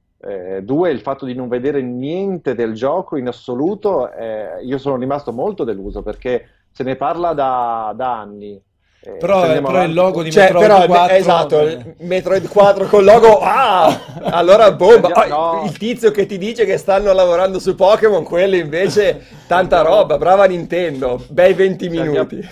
2, 0.63 0.89
eh, 0.89 0.93
il 0.93 1.01
fatto 1.01 1.25
di 1.25 1.35
non 1.35 1.49
vedere 1.49 1.81
niente 1.81 2.55
del 2.55 2.75
gioco 2.75 3.17
in 3.17 3.27
assoluto, 3.27 4.13
eh, 4.13 4.63
io 4.63 4.77
sono 4.77 4.97
rimasto 4.97 5.33
molto 5.33 5.65
deluso 5.65 6.03
perché 6.03 6.49
se 6.71 6.83
ne 6.85 6.97
parla 6.97 7.33
da, 7.33 7.93
da 7.97 8.19
anni 8.19 8.63
eh, 9.03 9.17
però, 9.17 9.41
però 9.63 9.83
il 9.83 9.95
logo 9.95 10.23
di 10.23 10.31
cioè, 10.31 10.53
Metroid 10.53 10.67
però, 10.67 10.87
4 10.87 11.17
esatto, 11.17 11.61
eh. 11.67 11.95
Metroid 12.01 12.49
4 12.49 12.87
con 12.87 13.01
il 13.01 13.07
logo 13.07 13.39
ah! 13.41 13.99
allora 14.31 14.73
bomba 14.73 15.09
oh, 15.35 15.65
il 15.65 15.79
tizio 15.79 16.11
che 16.11 16.27
ti 16.27 16.37
dice 16.37 16.67
che 16.67 16.77
stanno 16.77 17.11
lavorando 17.15 17.59
su 17.59 17.75
Pokémon 17.75 18.23
quello 18.25 18.57
invece 18.57 19.25
tanta 19.47 19.81
roba 19.81 20.19
brava 20.19 20.45
Nintendo 20.45 21.25
bei 21.31 21.55
20 21.55 21.89
minuti 21.89 22.49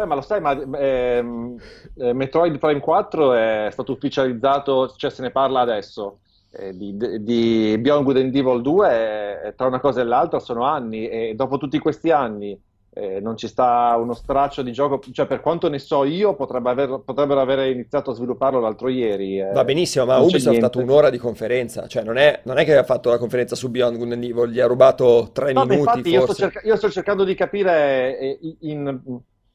Beh, 0.00 0.06
ma 0.06 0.14
lo 0.14 0.22
sai, 0.22 0.40
ma 0.40 0.58
ehm, 0.78 1.58
eh, 1.98 2.14
Metroid 2.14 2.58
Prime 2.58 2.80
4 2.80 3.34
è 3.34 3.68
stato 3.70 3.92
ufficializzato, 3.92 4.94
cioè 4.96 5.10
se 5.10 5.20
ne 5.20 5.30
parla 5.30 5.60
adesso. 5.60 6.20
Eh, 6.52 6.74
di, 6.74 6.96
di 7.22 7.76
Beyond 7.78 8.04
Good 8.04 8.16
and 8.16 8.34
Evil 8.34 8.62
2, 8.62 9.42
eh, 9.44 9.54
tra 9.54 9.66
una 9.66 9.78
cosa 9.78 10.00
e 10.00 10.04
l'altra 10.04 10.38
sono 10.38 10.64
anni, 10.64 11.06
e 11.06 11.34
dopo 11.36 11.58
tutti 11.58 11.78
questi 11.78 12.10
anni 12.10 12.58
eh, 12.92 13.20
non 13.20 13.36
ci 13.36 13.46
sta 13.46 13.96
uno 14.00 14.14
straccio 14.14 14.62
di 14.62 14.72
gioco, 14.72 15.00
cioè 15.12 15.26
per 15.26 15.40
quanto 15.40 15.68
ne 15.68 15.78
so 15.78 16.04
io 16.04 16.34
potrebbe 16.34 16.70
aver, 16.70 17.02
potrebbero 17.04 17.40
aver 17.40 17.70
iniziato 17.70 18.10
a 18.10 18.14
svilupparlo 18.14 18.58
l'altro 18.58 18.88
ieri. 18.88 19.38
Eh, 19.38 19.52
Va 19.52 19.64
benissimo, 19.64 20.06
ma 20.06 20.18
Ubisoft 20.18 20.56
ha 20.56 20.60
dato 20.60 20.80
un'ora 20.80 21.08
di 21.08 21.18
conferenza, 21.18 21.86
cioè 21.86 22.02
non 22.02 22.16
è, 22.16 22.40
non 22.44 22.58
è, 22.58 22.64
che 22.64 22.76
ha 22.76 22.82
fatto 22.82 23.10
la 23.10 23.18
conferenza 23.18 23.54
su 23.54 23.70
Beyond 23.70 23.96
Good 23.96 24.12
and 24.12 24.24
Evil, 24.24 24.50
gli 24.50 24.60
ha 24.60 24.66
rubato 24.66 25.30
tre 25.32 25.52
no, 25.52 25.64
minuti 25.64 25.98
infatti, 25.98 26.10
io 26.10 26.22
sto, 26.22 26.34
cerca- 26.34 26.60
io 26.64 26.76
sto, 26.76 26.90
cercando 26.90 27.22
di 27.22 27.34
capire 27.34 28.18
eh, 28.18 28.38
in, 28.60 29.00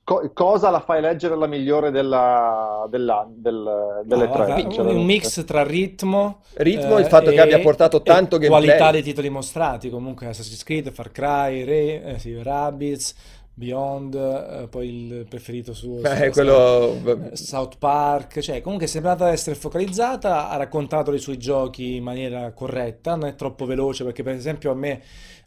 co- 0.05 0.31
cosa 0.33 0.69
la 0.69 0.79
fai 0.79 1.01
leggere 1.01 1.35
la 1.35 1.47
migliore 1.47 1.91
della, 1.91 2.87
della, 2.89 3.27
del, 3.27 4.03
delle 4.05 4.27
no, 4.27 4.31
tre. 4.31 4.71
Cioè, 4.71 4.93
un 4.93 5.03
mix 5.03 5.43
tra 5.43 5.63
ritmo, 5.63 6.41
ritmo 6.53 6.97
eh, 6.97 7.01
il 7.01 7.07
fatto 7.07 7.31
che 7.31 7.41
abbia 7.41 7.59
portato 7.59 8.01
tanto 8.01 8.37
gameplay. 8.37 8.65
qualità 8.65 8.91
dei 8.91 9.03
titoli 9.03 9.29
mostrati, 9.29 9.89
comunque 9.89 10.27
Assassin's 10.27 10.63
Creed, 10.63 10.91
Far 10.91 11.11
Cry, 11.11 11.63
Re, 11.65 12.03
eh, 12.03 12.19
sì, 12.19 12.41
Rabbids, 12.41 13.15
Beyond, 13.57 14.15
eh, 14.15 14.67
poi 14.69 14.89
il 14.89 15.25
preferito 15.27 15.73
suo, 15.73 16.03
eh, 16.03 16.29
quello... 16.29 17.31
South 17.33 17.77
Park, 17.79 18.41
cioè 18.41 18.61
comunque 18.61 18.85
è 18.85 18.89
sembrata 18.89 19.31
essere 19.31 19.55
focalizzata, 19.55 20.49
ha 20.49 20.57
raccontato 20.57 21.13
i 21.13 21.19
suoi 21.19 21.37
giochi 21.37 21.95
in 21.95 22.03
maniera 22.03 22.51
corretta, 22.51 23.15
non 23.15 23.29
è 23.29 23.35
troppo 23.35 23.65
veloce 23.65 24.03
perché 24.03 24.23
per 24.23 24.35
esempio 24.35 24.71
a 24.71 24.75
me 24.75 25.01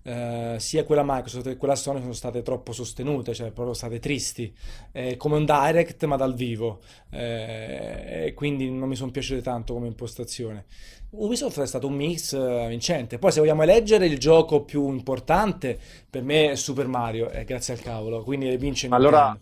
eh, 0.08 0.54
sia 0.58 0.84
quella 0.84 1.02
Microsoft 1.04 1.48
che 1.48 1.56
quella 1.58 1.76
Sony 1.76 2.00
sono 2.00 2.14
state 2.14 2.40
troppo 2.42 2.72
sostenute, 2.72 3.34
cioè 3.34 3.50
proprio 3.50 3.74
state 3.74 3.98
tristi, 3.98 4.50
eh, 4.92 5.18
come 5.18 5.36
un 5.36 5.44
direct 5.44 6.02
ma 6.06 6.16
dal 6.16 6.34
vivo, 6.34 6.80
eh, 7.10 8.24
e 8.26 8.34
quindi 8.34 8.70
non 8.70 8.88
mi 8.88 8.96
sono 8.96 9.10
piaciute 9.10 9.42
tanto 9.42 9.74
come 9.74 9.86
impostazione. 9.86 10.64
Ubisoft 11.10 11.60
è 11.60 11.66
stato 11.66 11.86
un 11.86 11.94
mix 11.94 12.32
eh, 12.32 12.66
vincente. 12.68 13.18
Poi, 13.18 13.32
se 13.32 13.40
vogliamo 13.40 13.62
eleggere 13.62 14.06
il 14.06 14.18
gioco 14.18 14.62
più 14.62 14.88
importante, 14.88 15.78
per 16.08 16.22
me 16.22 16.50
è 16.52 16.54
Super 16.54 16.86
Mario, 16.86 17.28
è 17.28 17.44
grazie 17.44 17.74
al 17.74 17.80
cavolo. 17.80 18.22
Quindi 18.22 18.56
vince 18.56 18.88
Nintendo. 18.88 19.16
Allora, 19.16 19.38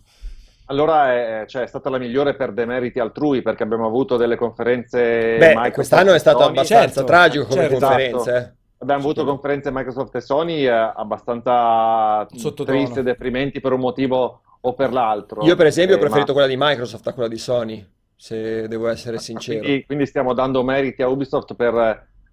allora 0.65 1.13
è, 1.13 1.45
cioè, 1.45 1.63
è, 1.63 1.67
stata 1.67 1.89
la 1.89 1.97
migliore 1.97 2.35
per 2.35 2.53
demeriti 2.53 2.99
altrui 2.99 3.41
perché 3.41 3.63
abbiamo 3.63 3.85
avuto 3.85 4.17
delle 4.17 4.35
conferenze. 4.35 4.99
Beh, 5.37 5.47
Microsoft 5.47 5.73
quest'anno 5.73 6.13
è 6.13 6.19
stato 6.19 6.39
Sony. 6.39 6.49
abbastanza 6.49 6.87
certo, 6.87 7.03
tragico 7.03 7.45
come 7.45 7.61
certo, 7.61 7.79
conferenze. 7.79 8.31
Esatto. 8.31 8.56
Abbiamo 8.79 9.01
avuto 9.01 9.25
conferenze 9.25 9.71
Microsoft 9.71 10.15
e 10.15 10.21
Sony 10.21 10.65
eh, 10.65 10.69
abbastanza 10.69 12.27
triste, 12.63 13.01
deprimenti 13.01 13.59
per 13.59 13.73
un 13.73 13.79
motivo 13.79 14.41
o 14.61 14.73
per 14.73 14.93
l'altro. 14.93 15.43
Io, 15.43 15.55
per 15.55 15.65
esempio, 15.65 15.95
ho 15.95 15.97
eh, 15.97 16.01
preferito 16.01 16.33
ma... 16.33 16.39
quella 16.39 16.47
di 16.47 16.57
Microsoft 16.59 17.07
a 17.07 17.13
quella 17.13 17.29
di 17.29 17.37
Sony 17.37 17.87
se 18.15 18.67
devo 18.67 18.87
essere 18.87 19.19
sincero. 19.19 19.59
Quindi, 19.59 19.85
quindi 19.85 20.05
stiamo 20.05 20.33
dando 20.33 20.63
meriti 20.63 21.01
a 21.01 21.07
Ubisoft 21.07 21.55
per, 21.55 21.75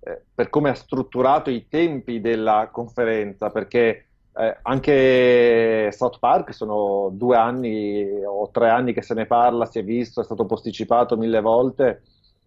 eh, 0.01 0.23
per, 0.35 0.51
come 0.51 0.71
ha 0.71 0.75
strutturato 0.75 1.51
i 1.51 1.67
tempi 1.69 2.21
della 2.21 2.69
conferenza, 2.73 3.51
perché 3.51 4.07
eh, 4.37 4.59
anche 4.63 5.91
South 5.93 6.19
Park 6.19 6.53
sono 6.53 7.11
due 7.13 7.37
anni 7.37 8.07
o 8.27 8.51
tre 8.51 8.69
anni 8.69 8.93
che 8.93 9.03
se 9.03 9.15
ne 9.15 9.27
parla, 9.27 9.67
si 9.67 9.79
è 9.79 9.85
visto, 9.85 10.21
è 10.21 10.25
stato 10.25 10.45
posticipato 10.47 11.17
mille 11.17 11.41
volte 11.41 12.03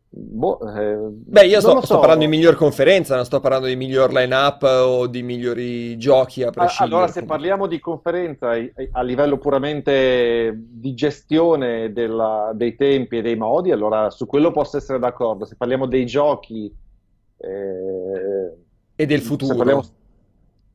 Boh, 0.09 0.59
eh, 0.73 0.97
Beh, 1.09 1.45
io 1.45 1.59
sto, 1.59 1.71
so. 1.71 1.81
sto, 1.81 1.99
parlando 1.99 2.23
di 2.23 2.29
miglior 2.29 2.55
conferenza, 2.55 3.15
non 3.15 3.25
sto 3.25 3.41
parlando 3.41 3.67
di 3.67 3.75
miglior 3.75 4.13
line-up 4.13 4.63
o 4.63 5.05
di 5.07 5.21
migliori 5.21 5.97
giochi 5.97 6.43
a 6.43 6.49
prescindere. 6.49 6.95
Allora, 6.95 7.11
se 7.11 7.25
parliamo 7.25 7.67
di 7.67 7.79
conferenza 7.79 8.51
a 8.91 9.01
livello 9.01 9.37
puramente 9.37 10.53
di 10.55 10.93
gestione 10.93 11.91
della, 11.91 12.51
dei 12.53 12.75
tempi 12.75 13.17
e 13.17 13.21
dei 13.21 13.35
modi, 13.35 13.71
allora 13.71 14.09
su 14.09 14.25
quello 14.25 14.51
posso 14.51 14.77
essere 14.77 14.97
d'accordo. 14.97 15.45
Se 15.45 15.55
parliamo 15.55 15.85
dei 15.85 16.05
giochi 16.05 16.73
eh, 17.37 18.53
e 18.95 19.05
del 19.05 19.21
futuro, 19.21 19.55
parliamo, 19.55 19.83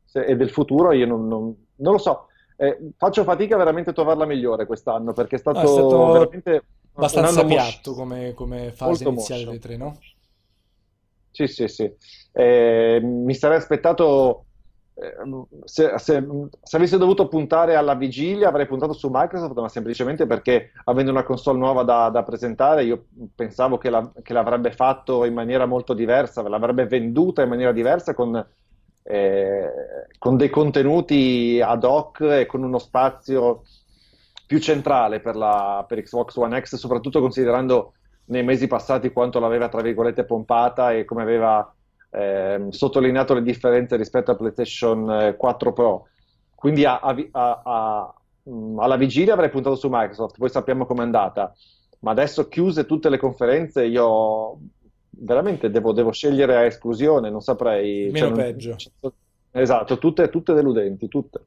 se, 0.04 0.24
e 0.24 0.36
del 0.36 0.50
futuro, 0.50 0.92
io 0.92 1.06
non, 1.06 1.26
non, 1.26 1.56
non 1.76 1.92
lo 1.92 1.98
so. 1.98 2.26
Eh, 2.56 2.90
faccio 2.96 3.24
fatica 3.24 3.56
veramente 3.56 3.90
a 3.90 3.94
trovarla 3.94 4.26
migliore 4.26 4.66
quest'anno 4.66 5.14
perché 5.14 5.36
è 5.36 5.38
stato, 5.38 5.58
no, 5.58 5.64
è 5.64 5.68
stato... 5.68 6.12
veramente 6.12 6.64
abbastanza 6.94 7.44
piatto 7.44 7.94
come, 7.94 8.32
come 8.34 8.72
fase 8.72 9.08
iniziale 9.08 9.44
dei 9.44 9.58
tre, 9.58 9.76
no? 9.76 9.98
Sì, 11.30 11.46
sì, 11.46 11.66
sì. 11.66 11.90
Eh, 12.32 13.00
mi 13.02 13.34
sarei 13.34 13.56
aspettato, 13.56 14.44
eh, 14.94 15.14
se, 15.64 15.94
se, 15.96 16.24
se, 16.62 16.76
avessi 16.76 16.98
dovuto 16.98 17.26
puntare 17.26 17.74
alla 17.74 17.94
vigilia 17.94 18.48
avrei 18.48 18.66
puntato 18.66 18.92
su 18.92 19.08
Microsoft, 19.10 19.58
ma 19.58 19.68
semplicemente 19.68 20.26
perché 20.26 20.72
avendo 20.84 21.10
una 21.10 21.24
console 21.24 21.58
nuova 21.58 21.82
da, 21.84 22.10
da 22.10 22.22
presentare 22.22 22.84
io 22.84 23.06
pensavo 23.34 23.78
che, 23.78 23.88
la, 23.88 24.12
che, 24.22 24.34
l'avrebbe 24.34 24.72
fatto 24.72 25.24
in 25.24 25.32
maniera 25.32 25.64
molto 25.64 25.94
diversa, 25.94 26.46
l'avrebbe 26.46 26.86
venduta 26.86 27.42
in 27.42 27.48
maniera 27.48 27.72
diversa 27.72 28.12
con, 28.12 28.46
eh, 29.04 29.70
con 30.18 30.36
dei 30.36 30.50
contenuti 30.50 31.60
ad 31.64 31.84
hoc 31.84 32.20
e 32.20 32.44
con 32.44 32.62
uno 32.62 32.78
spazio 32.78 33.62
più 34.52 34.60
centrale 34.60 35.20
per, 35.20 35.34
la, 35.34 35.82
per 35.88 36.02
Xbox 36.02 36.36
One 36.36 36.60
X, 36.60 36.74
soprattutto 36.74 37.20
considerando 37.20 37.94
nei 38.26 38.44
mesi 38.44 38.66
passati 38.66 39.10
quanto 39.10 39.40
l'aveva, 39.40 39.70
tra 39.70 39.80
virgolette, 39.80 40.26
pompata 40.26 40.92
e 40.92 41.06
come 41.06 41.22
aveva 41.22 41.74
eh, 42.10 42.66
sottolineato 42.68 43.32
le 43.32 43.42
differenze 43.42 43.96
rispetto 43.96 44.30
a 44.30 44.36
PlayStation 44.36 45.34
4 45.38 45.68
eh, 45.68 45.72
Pro. 45.72 46.08
Quindi 46.54 46.84
a, 46.84 47.00
a, 47.00 47.62
a, 47.64 48.14
mm, 48.50 48.78
alla 48.78 48.96
vigilia 48.96 49.32
avrei 49.32 49.48
puntato 49.48 49.74
su 49.74 49.88
Microsoft, 49.90 50.36
poi 50.36 50.50
sappiamo 50.50 50.84
com'è 50.84 51.00
andata. 51.00 51.54
Ma 52.00 52.10
adesso 52.10 52.46
chiuse 52.48 52.84
tutte 52.84 53.08
le 53.08 53.16
conferenze, 53.16 53.86
io 53.86 54.58
veramente 55.08 55.70
devo, 55.70 55.92
devo 55.92 56.12
scegliere 56.12 56.56
a 56.56 56.64
esclusione, 56.64 57.30
non 57.30 57.40
saprei. 57.40 58.10
Meno 58.10 58.26
cioè, 58.26 58.36
peggio. 58.36 58.76
esatto, 59.50 59.96
tutte, 59.96 60.28
tutte 60.28 60.52
deludenti, 60.52 61.08
tutte. 61.08 61.40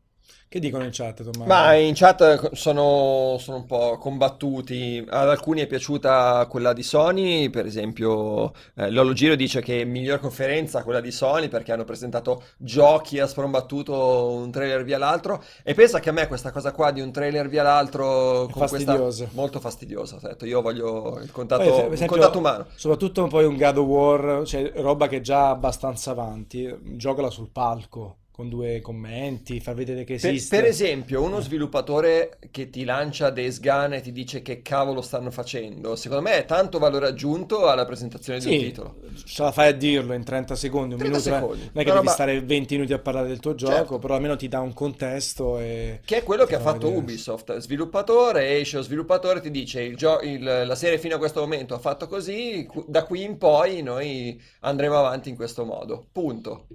Che 0.55 0.61
dicono 0.61 0.85
in 0.85 0.91
chat, 0.93 1.21
Tommaso? 1.21 1.43
Ma 1.45 1.73
in 1.73 1.93
chat 1.95 2.53
sono, 2.53 3.35
sono, 3.39 3.57
un 3.57 3.65
po' 3.65 3.97
combattuti. 3.97 5.03
Ad 5.05 5.27
alcuni 5.27 5.59
è 5.59 5.67
piaciuta 5.67 6.45
quella 6.49 6.71
di 6.71 6.81
Sony, 6.81 7.49
per 7.49 7.65
esempio 7.65 8.53
eh, 8.75 8.89
Lolo 8.89 9.11
Giro 9.11 9.35
dice 9.35 9.61
che 9.61 9.81
è 9.81 9.83
miglior 9.83 10.19
conferenza 10.19 10.83
quella 10.83 11.01
di 11.01 11.11
Sony 11.11 11.49
perché 11.49 11.73
hanno 11.73 11.83
presentato 11.83 12.43
giochi 12.57 13.19
a 13.19 13.27
sprombattuto 13.27 14.29
un 14.29 14.49
trailer 14.49 14.85
via 14.85 14.97
l'altro. 14.97 15.43
E 15.61 15.73
pensa 15.73 15.99
che 15.99 16.07
a 16.07 16.13
me 16.13 16.25
questa 16.27 16.51
cosa 16.51 16.71
qua 16.71 16.91
di 16.91 17.01
un 17.01 17.11
trailer 17.11 17.49
via 17.49 17.63
l'altro 17.63 18.47
con 18.49 18.61
fastidioso. 18.61 19.23
questa 19.23 19.27
molto 19.33 19.59
fastidiosa. 19.59 20.19
Detto, 20.21 20.45
io 20.45 20.61
voglio 20.61 21.19
il 21.21 21.31
contatto, 21.31 21.63
poi, 21.63 21.71
esempio, 21.71 22.01
il 22.01 22.07
contatto 22.07 22.37
umano. 22.37 22.67
Soprattutto 22.75 23.27
poi 23.27 23.43
un 23.43 23.57
God 23.57 23.77
of 23.77 23.85
War, 23.85 24.45
cioè 24.45 24.71
roba 24.75 25.09
che 25.09 25.17
è 25.17 25.21
già 25.21 25.49
abbastanza 25.49 26.11
avanti, 26.11 26.73
giocala 26.95 27.29
sul 27.29 27.49
palco 27.49 28.19
con 28.35 28.49
due 28.49 28.81
commenti, 28.81 29.61
far 29.61 29.75
vedere 29.75 30.03
che 30.03 30.15
esiste. 30.15 30.57
Per, 30.57 30.65
per, 30.65 30.69
esempio, 30.69 31.21
uno 31.21 31.39
sviluppatore 31.39 32.37
che 32.51 32.69
ti 32.69 32.83
lancia 32.83 33.29
Days 33.29 33.61
Gone 33.61 33.95
e 33.95 34.01
ti 34.01 34.11
dice 34.11 34.41
che 34.41 34.61
cavolo 34.61 35.01
stanno 35.01 35.31
facendo, 35.31 35.95
secondo 35.95 36.21
me 36.23 36.39
è 36.39 36.43
tanto 36.43 36.77
valore 36.77 37.07
aggiunto 37.07 37.69
alla 37.69 37.85
presentazione 37.85 38.41
sì, 38.41 38.49
un 38.49 38.57
titolo. 38.57 38.95
Ce 39.23 39.41
la 39.41 39.53
fai 39.53 39.69
a 39.69 39.71
dirlo 39.71 40.13
in 40.13 40.25
30 40.25 40.53
secondi, 40.53 40.95
un 40.95 40.99
30 40.99 41.17
minuto, 41.17 41.33
secondi. 41.33 41.61
non 41.61 41.71
è 41.71 41.77
che 41.77 41.83
Però 41.85 41.95
devi 42.01 42.09
stare 42.09 42.41
20 42.41 42.75
minuti 42.75 42.91
a 42.91 42.99
parlare 42.99 43.29
del 43.29 43.39
tuo 43.39 43.55
gioco, 43.55 43.73
certo. 43.73 43.99
però 43.99 44.15
almeno 44.15 44.35
ti 44.35 44.49
dà 44.49 44.59
un 44.59 44.73
contesto 44.73 45.57
e... 45.59 46.01
Che 46.03 46.17
è 46.17 46.23
quello 46.23 46.43
che 46.43 46.55
ha 46.55 46.59
fatto 46.59 46.87
vedere. 46.87 46.97
Ubisoft, 46.97 47.57
sviluppatore, 47.59 48.57
esce 48.59 48.75
lo 48.75 48.83
sviluppatore 48.83 49.39
ti 49.39 49.49
dice 49.49 49.81
il 49.81 49.95
gio- 49.95 50.19
il, 50.19 50.43
la 50.43 50.75
serie 50.75 50.97
fino 50.97 51.15
a 51.15 51.19
questo 51.19 51.39
momento 51.39 51.73
ha 51.73 51.79
fatto 51.79 52.05
così, 52.09 52.67
da 52.85 53.05
qui 53.05 53.23
in 53.23 53.37
poi 53.37 53.81
noi 53.81 54.37
andremo 54.59 54.97
avanti 54.97 55.29
in 55.29 55.37
questo 55.37 55.63
modo, 55.63 56.05
punto. 56.11 56.65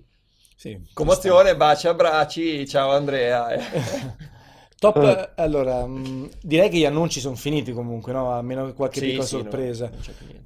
Sì, 0.61 0.79
Commozione, 0.93 1.57
baci, 1.57 1.89
abbracci, 1.89 2.69
ciao 2.69 2.91
Andrea. 2.91 3.49
Top, 4.79 4.97
uh. 4.97 5.41
allora, 5.41 5.87
mh, 5.87 6.09
mm, 6.09 6.25
direi 6.43 6.69
che 6.69 6.77
gli 6.77 6.85
annunci 6.85 7.19
sono 7.19 7.35
finiti 7.35 7.73
comunque, 7.73 8.13
no? 8.13 8.33
A 8.33 8.43
meno 8.43 8.67
che 8.67 8.75
qualche 8.75 9.01
sì, 9.01 9.07
piccola 9.07 9.25
sì, 9.25 9.37
sorpresa. 9.37 9.91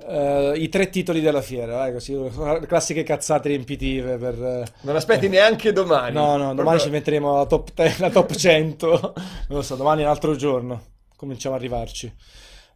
No, 0.06 0.50
uh, 0.50 0.54
I 0.54 0.68
tre 0.68 0.88
titoli 0.88 1.20
della 1.20 1.42
fiera, 1.42 1.78
vai, 1.78 1.92
così, 1.92 2.16
classiche 2.64 3.02
cazzate 3.02 3.48
riempitive 3.48 4.16
per... 4.16 4.72
Non 4.82 4.94
aspetti 4.94 5.26
neanche 5.26 5.72
domani. 5.72 6.14
No, 6.14 6.36
no, 6.36 6.54
domani 6.54 6.54
Proprio... 6.54 6.78
ci 6.78 6.90
metteremo 6.90 7.36
la 7.36 7.46
top, 7.46 7.70
10, 7.74 8.00
la 8.00 8.10
top 8.10 8.34
100. 8.36 8.86
non 9.48 9.58
lo 9.58 9.62
so, 9.62 9.74
domani 9.74 10.02
è 10.02 10.04
un 10.04 10.10
altro 10.10 10.36
giorno. 10.36 10.80
Cominciamo 11.16 11.56
ad 11.56 11.60
arrivarci. 11.60 12.14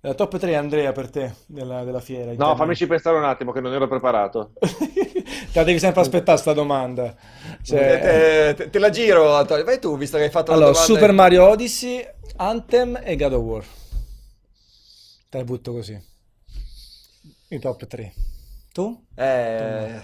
La 0.00 0.14
top 0.14 0.38
3 0.38 0.54
Andrea 0.54 0.92
per 0.92 1.10
te 1.10 1.34
della, 1.46 1.82
della 1.82 2.00
fiera. 2.00 2.32
No, 2.34 2.54
fammici 2.54 2.86
pensare 2.86 3.16
un 3.16 3.24
attimo 3.24 3.50
che 3.50 3.60
non 3.60 3.72
ero 3.72 3.88
preparato. 3.88 4.52
te 4.60 5.24
la 5.54 5.64
devi 5.64 5.80
sempre 5.80 6.02
aspettare 6.02 6.38
sta 6.38 6.52
domanda. 6.52 7.16
Cioè... 7.62 8.54
Te, 8.54 8.54
te, 8.54 8.70
te, 8.70 8.78
la 8.78 8.90
giro, 8.90 9.34
Antonio. 9.34 9.64
Vai 9.64 9.80
tu, 9.80 9.96
visto 9.96 10.16
che 10.16 10.24
hai 10.24 10.30
fatto 10.30 10.52
allora, 10.52 10.66
la 10.66 10.72
domanda. 10.72 10.94
Super 10.94 11.12
Mario 11.12 11.48
Odyssey, 11.48 12.08
Anthem 12.36 13.00
e 13.02 13.16
God 13.16 13.32
of 13.32 13.42
War. 13.42 13.64
Te 15.28 15.38
la 15.38 15.44
butto 15.44 15.72
così. 15.72 16.00
I 17.48 17.58
top 17.58 17.86
3. 17.86 18.12
Tu? 18.72 19.04
Eh... 19.16 20.00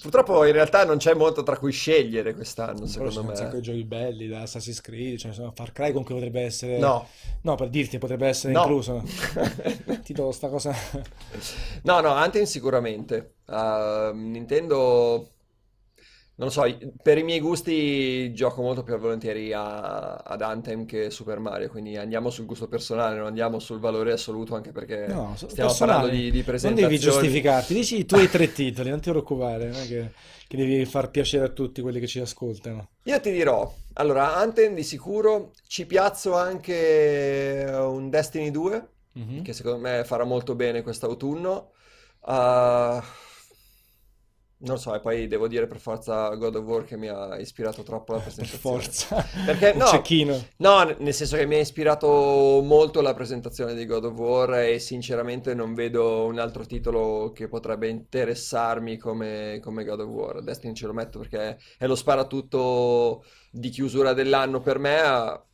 Purtroppo 0.00 0.44
in 0.44 0.52
realtà 0.52 0.84
non 0.84 0.98
c'è 0.98 1.14
molto 1.14 1.42
tra 1.42 1.56
cui 1.56 1.72
scegliere 1.72 2.34
quest'anno, 2.34 2.86
secondo 2.86 3.24
me. 3.24 3.36
Sono 3.36 3.54
un 3.54 3.60
giochi 3.60 3.84
belli, 3.84 4.28
da 4.28 4.42
Assassin's 4.42 4.80
Creed, 4.80 5.18
cioè 5.18 5.32
Far 5.54 5.72
Cry 5.72 5.88
comunque 5.88 6.14
potrebbe 6.14 6.42
essere... 6.42 6.78
No. 6.78 7.06
No, 7.42 7.54
per 7.54 7.68
dirti, 7.68 7.98
potrebbe 7.98 8.28
essere 8.28 8.52
no. 8.52 8.60
incluso. 8.60 9.02
Titolo 10.02 10.32
sta 10.32 10.48
cosa... 10.48 10.74
no, 11.82 12.00
no, 12.00 12.10
Anthem 12.12 12.44
sicuramente. 12.44 13.34
Uh, 13.46 14.12
Nintendo 14.14 15.30
non 16.38 16.46
lo 16.46 16.50
so, 16.50 16.62
per 17.02 17.18
i 17.18 17.24
miei 17.24 17.40
gusti 17.40 18.32
gioco 18.32 18.62
molto 18.62 18.84
più 18.84 18.96
volentieri 18.96 19.52
a, 19.52 20.14
ad 20.14 20.40
Anthem 20.40 20.86
che 20.86 21.10
Super 21.10 21.40
Mario, 21.40 21.68
quindi 21.68 21.96
andiamo 21.96 22.30
sul 22.30 22.46
gusto 22.46 22.68
personale, 22.68 23.16
non 23.16 23.26
andiamo 23.26 23.58
sul 23.58 23.80
valore 23.80 24.12
assoluto, 24.12 24.54
anche 24.54 24.70
perché 24.70 25.08
no, 25.08 25.34
stiamo 25.34 25.74
parlando 25.76 26.06
di, 26.06 26.30
di 26.30 26.42
presentazioni. 26.44 26.80
Non 26.80 26.90
devi 26.90 26.98
giustificarti, 26.98 27.74
dici 27.74 27.98
i 27.98 28.06
tuoi 28.06 28.30
tre 28.30 28.50
titoli, 28.54 28.90
non 28.90 29.00
ti 29.00 29.10
preoccupare, 29.10 29.64
non 29.64 29.80
è 29.80 29.86
che, 29.88 30.12
che, 30.46 30.56
devi 30.56 30.84
far 30.84 31.10
piacere 31.10 31.46
a 31.46 31.48
tutti 31.48 31.80
quelli 31.82 31.98
che 31.98 32.06
ci 32.06 32.20
ascoltano. 32.20 32.90
Io 33.02 33.18
ti 33.18 33.32
dirò, 33.32 33.74
allora, 33.94 34.36
Anthem 34.36 34.76
di 34.76 34.84
sicuro, 34.84 35.50
ci 35.66 35.86
piazzo 35.86 36.36
anche 36.36 37.66
un 37.68 38.10
Destiny 38.10 38.52
2, 38.52 38.88
mm-hmm. 39.18 39.42
che 39.42 39.52
secondo 39.52 39.78
me 39.78 40.04
farà 40.04 40.22
molto 40.22 40.54
bene 40.54 40.82
quest'autunno. 40.82 41.72
Uh, 42.20 43.00
non 44.60 44.74
lo 44.74 44.80
so, 44.80 44.94
e 44.94 45.00
poi 45.00 45.28
devo 45.28 45.46
dire 45.46 45.66
per 45.66 45.78
forza 45.78 46.34
God 46.34 46.56
of 46.56 46.64
War 46.64 46.84
che 46.84 46.96
mi 46.96 47.08
ha 47.08 47.38
ispirato 47.38 47.84
troppo 47.84 48.14
la 48.14 48.18
presentazione. 48.18 48.78
Per 48.78 48.90
forza. 48.90 49.26
Perché 49.44 49.72
no, 49.78 49.86
cecchino. 49.86 50.46
no, 50.56 50.96
nel 50.98 51.14
senso 51.14 51.36
che 51.36 51.46
mi 51.46 51.54
ha 51.54 51.60
ispirato 51.60 52.60
molto 52.64 53.00
la 53.00 53.14
presentazione 53.14 53.74
di 53.74 53.86
God 53.86 54.06
of 54.06 54.18
War 54.18 54.54
e 54.54 54.78
sinceramente 54.80 55.54
non 55.54 55.74
vedo 55.74 56.24
un 56.24 56.40
altro 56.40 56.66
titolo 56.66 57.30
che 57.32 57.46
potrebbe 57.46 57.88
interessarmi 57.88 58.96
come, 58.96 59.60
come 59.62 59.84
God 59.84 60.00
of 60.00 60.08
War. 60.08 60.42
Destiny 60.42 60.74
ce 60.74 60.86
lo 60.86 60.92
metto 60.92 61.20
perché 61.20 61.58
è 61.78 61.86
lo 61.86 61.94
sparatutto 61.94 63.24
di 63.50 63.68
chiusura 63.68 64.12
dell'anno 64.12 64.60
per 64.60 64.78
me, 64.78 65.46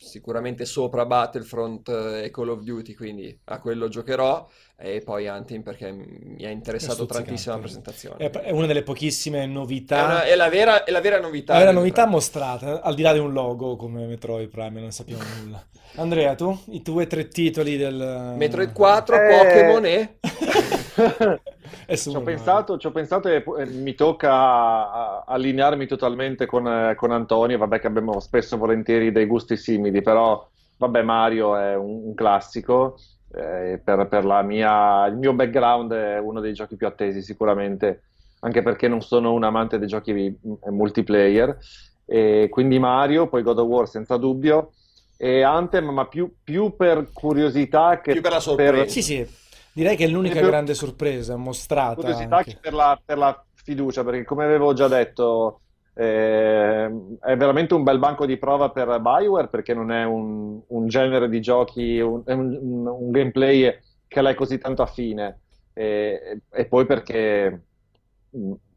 sicuramente 0.00 0.64
sopra 0.64 1.04
Battlefront 1.04 1.88
e 1.88 2.30
Call 2.30 2.48
of 2.48 2.60
Duty, 2.62 2.94
quindi 2.94 3.38
a 3.44 3.60
quello 3.60 3.88
giocherò 3.88 4.48
e 4.76 5.02
poi 5.02 5.28
Anthem 5.28 5.60
perché 5.62 5.92
mi 5.92 6.44
ha 6.44 6.48
interessato 6.48 7.04
tantissimo 7.04 7.54
la 7.54 7.60
presentazione. 7.60 8.30
È 8.30 8.50
una 8.50 8.66
delle 8.66 8.82
pochissime 8.82 9.44
novità. 9.44 9.98
È, 9.98 10.04
una, 10.04 10.22
è, 10.24 10.34
la, 10.36 10.48
vera, 10.48 10.84
è 10.84 10.90
la, 10.90 11.00
vera, 11.00 11.20
novità. 11.20 11.52
La 11.52 11.58
vera 11.58 11.72
novità 11.72 12.06
mostrata, 12.06 12.80
al 12.80 12.94
di 12.94 13.02
là 13.02 13.12
di 13.12 13.18
un 13.18 13.32
logo 13.32 13.76
come 13.76 14.06
Metroid 14.06 14.48
Prime, 14.48 14.80
non 14.80 14.90
sappiamo 14.90 15.22
nulla. 15.42 15.62
Andrea, 15.96 16.34
tu? 16.34 16.58
I 16.70 16.82
tuoi 16.82 17.06
tre 17.06 17.28
titoli 17.28 17.76
del... 17.76 18.34
Metroid 18.36 18.72
4, 18.72 19.16
eh... 19.16 19.36
Pokémon 19.36 19.84
e... 19.84 20.18
ci, 21.96 22.14
ho 22.14 22.20
pensato, 22.22 22.78
ci 22.78 22.86
ho 22.86 22.90
pensato 22.90 23.28
e 23.28 23.66
mi 23.66 23.94
tocca 23.94 25.24
allinearmi 25.24 25.86
totalmente 25.86 26.46
con, 26.46 26.92
con 26.96 27.10
Antonio, 27.10 27.58
vabbè 27.58 27.80
che 27.80 27.86
abbiamo 27.86 28.20
spesso 28.20 28.56
volentieri 28.56 29.12
dei 29.12 29.26
gusti 29.26 29.56
simili, 29.56 30.02
però 30.02 30.48
vabbè 30.76 31.02
Mario 31.02 31.56
è 31.56 31.76
un, 31.76 32.06
un 32.06 32.14
classico 32.14 32.96
eh, 33.32 33.80
per, 33.82 34.08
per 34.08 34.24
mia, 34.42 35.06
il 35.06 35.16
mio 35.16 35.32
background 35.32 35.92
è 35.92 36.18
uno 36.18 36.40
dei 36.40 36.52
giochi 36.52 36.76
più 36.76 36.86
attesi 36.86 37.22
sicuramente, 37.22 38.02
anche 38.40 38.62
perché 38.62 38.88
non 38.88 39.02
sono 39.02 39.32
un 39.32 39.44
amante 39.44 39.78
dei 39.78 39.88
giochi 39.88 40.10
eh, 40.12 40.70
multiplayer. 40.70 41.58
E 42.04 42.48
quindi 42.50 42.78
Mario, 42.80 43.28
poi 43.28 43.42
God 43.42 43.58
of 43.60 43.68
War 43.68 43.88
senza 43.88 44.16
dubbio, 44.16 44.72
e 45.16 45.42
Anthem, 45.42 45.90
ma 45.90 46.06
più, 46.06 46.34
più 46.42 46.74
per 46.74 47.10
curiosità 47.12 48.00
che 48.00 48.12
più 48.12 48.20
per 48.20 48.32
la 48.32 48.40
sorpresa. 48.40 48.72
Per... 48.72 48.90
Sì, 48.90 49.02
sì, 49.02 49.26
direi 49.72 49.96
che 49.96 50.04
è 50.04 50.08
l'unica 50.08 50.40
per... 50.40 50.48
grande 50.48 50.74
sorpresa 50.74 51.36
mostrata. 51.36 51.94
Curiosità 51.94 52.44
per 52.60 52.72
la, 52.72 53.00
per 53.04 53.18
la 53.18 53.44
fiducia, 53.54 54.04
perché 54.04 54.24
come 54.24 54.44
avevo 54.44 54.72
già 54.72 54.88
detto 54.88 55.60
eh, 55.94 56.84
è 57.20 57.36
veramente 57.36 57.74
un 57.74 57.82
bel 57.82 57.98
banco 57.98 58.24
di 58.24 58.36
prova 58.36 58.70
per 58.70 59.00
Bioware 59.00 59.48
perché 59.48 59.74
non 59.74 59.90
è 59.90 60.04
un, 60.04 60.60
un 60.66 60.88
genere 60.88 61.28
di 61.28 61.40
giochi, 61.40 61.98
un, 61.98 62.22
un, 62.24 62.86
un, 62.86 63.10
gameplay 63.10 63.78
che 64.06 64.22
lei 64.22 64.32
è 64.32 64.36
così 64.36 64.58
tanto 64.58 64.82
affine. 64.82 65.40
E, 65.72 66.40
e 66.50 66.64
poi 66.66 66.86
perché 66.86 67.62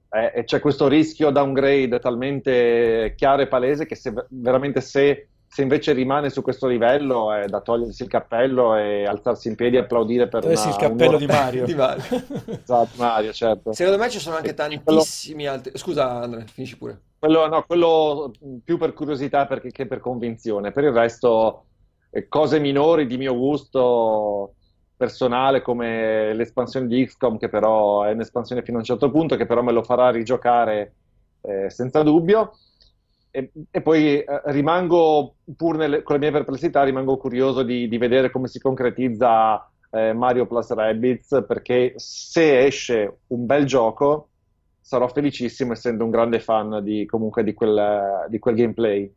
è, 0.10 0.44
c'è 0.44 0.60
questo 0.60 0.88
rischio 0.88 1.32
downgrade 1.32 2.00
talmente 2.00 3.14
chiaro 3.16 3.42
e 3.42 3.48
palese 3.48 3.86
che 3.86 3.96
se, 3.96 4.14
veramente 4.30 4.82
se, 4.82 5.30
se, 5.54 5.62
invece 5.62 5.94
rimane 5.94 6.30
su 6.30 6.42
questo 6.42 6.68
livello 6.68 7.32
è 7.32 7.46
da 7.46 7.62
togliersi 7.62 8.04
il 8.04 8.10
cappello 8.10 8.76
e 8.76 9.06
alzarsi 9.06 9.50
in 9.50 9.56
piedi 9.56 9.76
e 9.76 9.80
applaudire 9.80 10.28
per 10.28 10.42
Togliersi 10.42 10.70
il 10.70 10.76
cappello 10.76 11.18
di 11.18 11.28
Mario. 11.28 11.66
di 11.68 11.76
Mario. 11.76 12.04
esatto, 12.62 12.90
Mario, 12.98 13.32
certo. 13.32 13.72
Secondo 13.72 14.00
me 14.00 14.10
ci 14.10 14.20
sono 14.20 14.36
anche 14.36 14.56
tantissimi 14.56 15.46
altri... 15.46 15.78
Scusa 15.78 16.10
Andrea, 16.10 16.44
finisci 16.46 16.78
pure. 16.78 17.02
Quello, 17.20 17.48
no, 17.48 17.64
quello 17.68 18.32
più 18.64 18.78
per 18.78 18.94
curiosità 18.94 19.46
perché, 19.46 19.70
che 19.70 19.86
per 19.86 20.00
convinzione. 20.00 20.72
Per 20.72 20.84
il 20.84 20.92
resto, 20.92 21.66
eh, 22.10 22.28
cose 22.28 22.60
minori 22.60 23.06
di 23.06 23.18
mio 23.18 23.36
gusto 23.36 24.56
personale 24.98 25.62
come 25.62 26.34
l'espansione 26.34 26.88
di 26.88 27.06
XCOM, 27.06 27.38
che 27.38 27.50
però 27.50 28.04
è 28.04 28.12
un'espansione 28.12 28.64
fino 28.64 28.78
a 28.78 28.80
un 28.80 28.86
certo 28.86 29.12
punto, 29.12 29.36
che 29.36 29.46
però 29.46 29.62
me 29.62 29.72
lo 29.72 29.84
farà 29.84 30.10
rigiocare 30.10 30.96
eh, 31.42 31.70
senza 31.70 32.02
dubbio. 32.04 32.54
E, 33.36 33.50
e 33.72 33.82
poi 33.82 34.20
eh, 34.20 34.26
rimango, 34.46 35.38
pur 35.58 35.76
nelle, 35.76 36.04
con 36.04 36.16
le 36.16 36.22
mie 36.22 36.32
perplessità, 36.32 36.84
rimango 36.84 37.18
curioso 37.18 37.64
di, 37.64 37.88
di 37.88 37.98
vedere 37.98 38.30
come 38.30 38.48
si 38.48 38.60
concretizza 38.60 39.72
eh, 39.90 40.14
Mario 40.14 40.46
Plus 40.46 40.72
Rabbids, 40.72 41.44
perché 41.48 41.94
se 41.96 42.64
esce 42.64 43.22
un 43.28 43.48
bel 43.48 43.66
gioco 43.66 44.28
sarò 44.80 45.08
felicissimo 45.08 45.72
essendo 45.72 46.04
un 46.04 46.12
grande 46.12 46.40
fan 46.40 46.84
di, 46.84 47.08
comunque 47.08 47.44
di 47.44 47.56
quel, 47.56 48.28
di 48.30 48.38
quel 48.38 48.54
gameplay. 48.54 49.12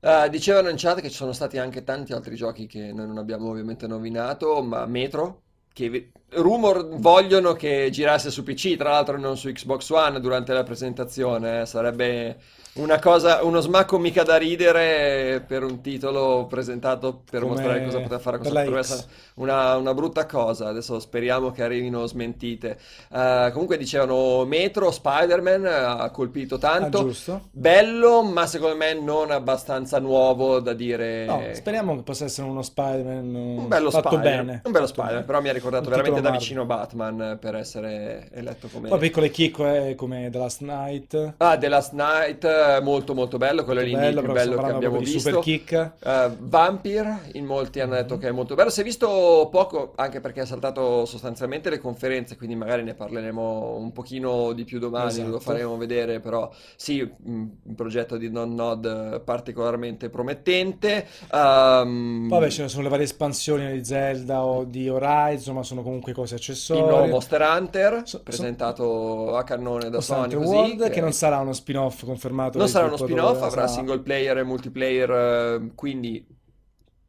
Uh, 0.00 0.28
dicevano 0.30 0.70
in 0.70 0.76
chat 0.78 1.02
che 1.02 1.10
ci 1.10 1.16
sono 1.16 1.32
stati 1.32 1.58
anche 1.58 1.84
tanti 1.84 2.14
altri 2.14 2.34
giochi 2.34 2.66
che 2.66 2.92
noi 2.94 3.08
non 3.08 3.18
abbiamo 3.18 3.50
ovviamente 3.50 3.86
nominato, 3.86 4.62
ma 4.62 4.86
Metro, 4.86 5.42
che 5.74 6.12
rumor 6.30 6.88
vogliono 6.98 7.52
che 7.54 7.88
girasse 7.90 8.30
su 8.30 8.42
PC, 8.42 8.76
tra 8.76 8.90
l'altro 8.90 9.18
non 9.18 9.36
su 9.36 9.50
Xbox 9.50 9.88
One 9.90 10.20
durante 10.20 10.52
la 10.52 10.62
presentazione, 10.62 11.62
eh. 11.62 11.66
sarebbe 11.66 12.36
una 12.78 12.98
cosa, 13.00 13.42
uno 13.42 13.60
smacco 13.60 13.98
mica 13.98 14.22
da 14.22 14.36
ridere 14.36 15.42
per 15.46 15.64
un 15.64 15.80
titolo 15.80 16.46
presentato 16.48 17.22
per 17.28 17.40
Come 17.40 17.54
mostrare 17.54 17.84
cosa 17.84 17.98
poteva 17.98 18.18
fare 18.18 18.38
cosa 18.38 18.78
essere 18.78 19.04
una, 19.34 19.76
una, 19.76 19.94
brutta 19.94 20.26
cosa. 20.26 20.68
Adesso 20.68 21.00
speriamo 21.00 21.50
che 21.50 21.62
arrivino 21.62 22.06
smentite. 22.06 22.78
Uh, 23.08 23.50
comunque 23.52 23.76
dicevano 23.76 24.44
Metro, 24.44 24.90
Spider-Man 24.90 25.66
ha 25.66 26.10
colpito 26.10 26.58
tanto. 26.58 27.12
Ah, 27.26 27.40
Bello, 27.50 28.22
ma 28.22 28.46
secondo 28.46 28.76
me 28.76 28.94
non 28.94 29.30
abbastanza 29.30 29.98
nuovo 29.98 30.60
da 30.60 30.72
dire. 30.72 31.24
No, 31.24 31.42
speriamo 31.52 31.96
che 31.96 32.02
possa 32.02 32.26
essere 32.26 32.48
uno 32.48 32.62
Spider-Man 32.62 33.34
un 33.34 33.68
bello 33.68 33.90
fatto 33.90 34.10
Spider, 34.10 34.44
bene. 34.44 34.62
Un 34.64 34.72
bello 34.72 34.86
Spider-Man, 34.86 35.24
però 35.24 35.40
mi 35.40 35.48
ha 35.48 35.52
ricordato 35.52 35.90
veramente 35.90 36.17
da 36.20 36.30
vicino 36.30 36.64
Batman 36.64 37.38
per 37.40 37.54
essere 37.54 38.28
eletto 38.32 38.68
come. 38.68 38.88
Poi 38.88 38.98
piccole 38.98 39.30
chicco 39.30 39.66
è 39.66 39.94
come 39.94 40.28
The 40.30 40.38
Last 40.38 40.60
Night. 40.62 41.34
Ah, 41.38 41.56
The 41.56 41.68
Last 41.68 41.92
Night 41.92 42.80
molto 42.80 43.14
molto 43.14 43.38
bello, 43.38 43.64
quello 43.64 43.80
molto 43.80 43.96
è 43.96 44.00
l'indie 44.02 44.22
più 44.22 44.32
bello 44.32 44.56
che 44.62 44.70
abbiamo 44.70 44.98
visto. 44.98 45.18
Super 45.18 45.40
kick. 45.40 45.92
Uh, 46.02 46.36
Vampire, 46.38 47.30
in 47.32 47.44
molti 47.44 47.80
hanno 47.80 47.94
detto 47.94 48.18
che 48.18 48.28
è 48.28 48.32
molto 48.32 48.54
bello. 48.54 48.70
Si 48.70 48.80
è 48.80 48.84
visto 48.84 49.48
poco, 49.50 49.92
anche 49.96 50.20
perché 50.20 50.40
ha 50.40 50.46
saltato 50.46 51.04
sostanzialmente 51.04 51.70
le 51.70 51.78
conferenze, 51.78 52.36
quindi 52.36 52.54
magari 52.54 52.82
ne 52.82 52.94
parleremo 52.94 53.76
un 53.76 53.92
pochino 53.92 54.52
di 54.52 54.64
più 54.64 54.78
domani, 54.78 55.08
esatto. 55.08 55.30
lo 55.30 55.40
faremo 55.40 55.76
vedere, 55.76 56.20
però 56.20 56.50
sì, 56.76 57.08
un 57.24 57.50
progetto 57.74 58.16
di 58.16 58.30
Non 58.30 58.54
Nod 58.54 59.20
particolarmente 59.20 60.08
promettente. 60.08 61.06
Um, 61.32 62.26
Poi 62.28 62.50
ce 62.50 62.62
ne 62.62 62.68
sono 62.68 62.84
le 62.84 62.88
varie 62.88 63.04
espansioni 63.04 63.72
di 63.72 63.84
Zelda 63.84 64.42
o 64.42 64.64
di 64.64 64.88
Horizon, 64.88 65.54
ma 65.54 65.62
sono 65.62 65.82
comunque 65.82 66.07
cose 66.12 66.36
accessorie. 66.36 66.82
Il 66.82 66.88
nuovo 66.88 67.06
Monster 67.06 67.40
Hunter, 67.40 68.02
so, 68.04 68.22
presentato 68.22 68.82
so, 68.82 69.36
a 69.36 69.44
cannone 69.44 69.90
da 69.90 70.00
Sony, 70.00 70.34
così, 70.34 70.46
World, 70.46 70.82
che... 70.84 70.90
che 70.90 71.00
non 71.00 71.12
sarà 71.12 71.38
uno 71.38 71.52
spin-off 71.52 72.04
confermato. 72.04 72.58
Non 72.58 72.68
sarà 72.68 72.86
uno 72.86 72.96
spin-off, 72.96 73.42
avrà 73.42 73.66
single 73.66 74.00
player 74.00 74.38
e 74.38 74.42
multiplayer, 74.42 75.10
eh, 75.10 75.70
quindi 75.74 76.26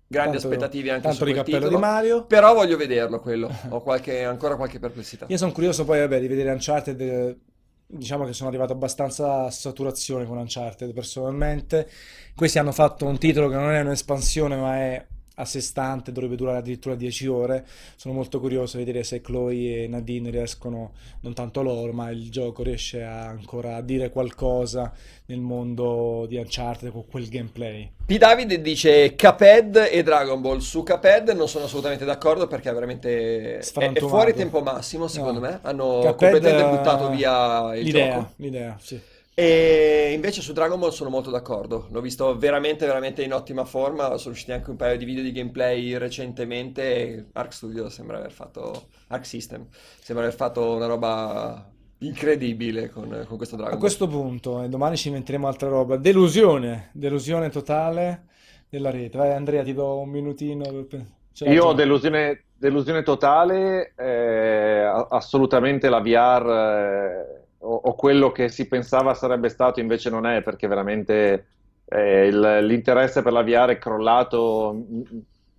grandi 0.08 0.38
tanto, 0.38 0.48
aspettative 0.48 0.90
anche 0.90 1.04
tanto 1.04 1.26
su 1.26 1.32
quel 1.32 1.44
titolo, 1.44 1.68
di 1.68 1.76
Mario. 1.76 2.26
Però 2.26 2.54
voglio 2.54 2.78
vederlo 2.78 3.20
quello, 3.20 3.50
ho 3.70 3.82
qualche, 3.82 4.24
ancora 4.24 4.56
qualche 4.56 4.80
perplessità. 4.80 5.26
Io 5.30 5.38
sono 5.38 5.52
curioso 5.52 5.86
poi 5.86 6.00
vabbè, 6.00 6.20
di 6.20 6.28
vedere 6.28 6.52
Uncharted, 6.52 7.38
diciamo 7.86 8.26
che 8.26 8.34
sono 8.34 8.50
arrivato 8.50 8.74
abbastanza 8.74 9.46
a 9.46 9.52
saturazione 9.52 10.26
con 10.26 10.38
Uncharted 10.38 10.94
personalmente. 10.94 11.88
Questi 12.36 12.58
hanno 12.58 12.72
fatto 12.72 13.06
un 13.06 13.18
titolo 13.18 13.50
che 13.50 13.56
non 13.56 13.72
è 13.72 13.82
un'espansione 13.82 14.56
ma 14.56 14.76
è 14.78 15.06
a 15.40 15.46
sé 15.46 15.62
stante, 15.62 16.12
dovrebbe 16.12 16.36
durare 16.36 16.58
addirittura 16.58 16.96
10 16.96 17.28
ore. 17.28 17.66
Sono 17.96 18.14
molto 18.14 18.40
curioso 18.40 18.78
di 18.78 18.84
vedere 18.84 19.04
se 19.04 19.22
Chloe 19.22 19.84
e 19.84 19.88
Nadine 19.88 20.30
riescono, 20.30 20.92
non 21.22 21.34
tanto 21.34 21.62
loro, 21.62 21.92
ma 21.94 22.10
il 22.10 22.30
gioco 22.30 22.62
riesce 22.62 23.04
a 23.04 23.28
ancora 23.28 23.78
a 23.78 23.82
dire 23.82 24.10
qualcosa 24.10 24.94
nel 25.28 25.40
mondo 25.40 26.26
di 26.28 26.38
Uncharted 26.38 26.92
con 26.92 27.06
quel 27.08 27.30
gameplay. 27.30 27.90
P. 28.06 28.18
Davide 28.18 28.62
dice 28.62 29.16
Caped 29.16 29.88
e 29.92 30.04
Dragon 30.04 30.42
Ball. 30.42 30.60
Su 30.60 30.84
Caped 30.84 31.30
non 31.30 31.48
sono 31.48 31.66
assolutamente 31.66 32.04
d'accordo 32.04 32.48
perché 32.48 32.70
è 32.70 32.74
veramente 32.74 33.60
è, 33.60 33.92
è 33.92 34.00
fuori 34.00 34.34
tempo 34.34 34.62
massimo, 34.62 35.08
secondo 35.08 35.40
no. 35.40 35.48
me. 35.48 35.60
Hanno 35.62 36.00
Cuphead, 36.00 36.16
completamente 36.16 36.78
buttato 36.78 37.10
via 37.12 37.76
il 37.76 37.84
l'idea, 37.86 38.14
gioco. 38.14 38.32
L'idea, 38.38 38.78
sì. 38.82 39.00
E 39.42 40.12
invece 40.14 40.42
su 40.42 40.52
Dragon 40.52 40.78
Ball 40.78 40.90
sono 40.90 41.10
molto 41.10 41.30
d'accordo, 41.30 41.88
l'ho 41.92 42.02
visto 42.02 42.38
veramente 42.38 42.86
veramente 42.86 43.24
in 43.24 43.32
ottima 43.32 43.64
forma, 43.64 44.18
sono 44.18 44.34
usciti 44.34 44.52
anche 44.52 44.70
un 44.70 44.76
paio 44.76 44.98
di 44.98 45.06
video 45.06 45.24
di 45.24 45.32
gameplay 45.32 45.96
recentemente 45.96 46.94
e 46.94 47.26
Arc 47.32 47.54
Studio 47.54 47.88
sembra 47.88 48.18
aver 48.18 48.34
fatto, 48.34 48.88
Arc 49.08 49.26
System, 49.26 49.66
sembra 50.02 50.26
aver 50.26 50.36
fatto 50.36 50.76
una 50.76 50.88
roba 50.88 51.72
incredibile 52.00 52.90
con, 52.90 53.08
con 53.30 53.38
questo 53.38 53.56
Dragon 53.56 53.76
Ball. 53.76 53.78
A 53.78 53.80
questo 53.80 54.10
punto, 54.10 54.62
e 54.62 54.68
domani 54.68 54.98
ci 54.98 55.08
inventeremo 55.08 55.48
altra 55.48 55.70
roba, 55.70 55.96
delusione, 55.96 56.90
delusione 56.92 57.50
totale 57.50 58.26
della 58.68 58.92
rete. 58.92 59.18
Vai 59.18 59.32
Andrea, 59.32 59.64
ti 59.64 59.74
do 59.74 60.00
un 60.00 60.10
minutino. 60.10 60.84
Per... 60.84 61.06
Io 61.46 61.64
ho 61.64 61.74
delusione, 61.74 62.44
delusione 62.58 63.04
totale, 63.04 63.94
eh, 63.96 64.84
assolutamente 65.08 65.88
la 65.88 66.02
VR... 66.02 67.38
Eh 67.38 67.39
o, 67.60 67.76
o, 67.76 67.96
quello 67.96 68.32
che 68.32 68.50
si 68.50 68.68
pensava 68.68 69.14
sarebbe 69.14 69.50
stato 69.50 69.80
invece 69.80 70.10
non 70.10 70.26
è, 70.26 70.42
perché 70.42 70.68
veramente 70.68 71.48
eh, 71.86 72.28
il, 72.28 72.66
l'interesse 72.66 73.22
per 73.22 73.34
la 73.34 73.44
VR 73.44 73.70
è 73.70 73.78
crollato 73.78 74.86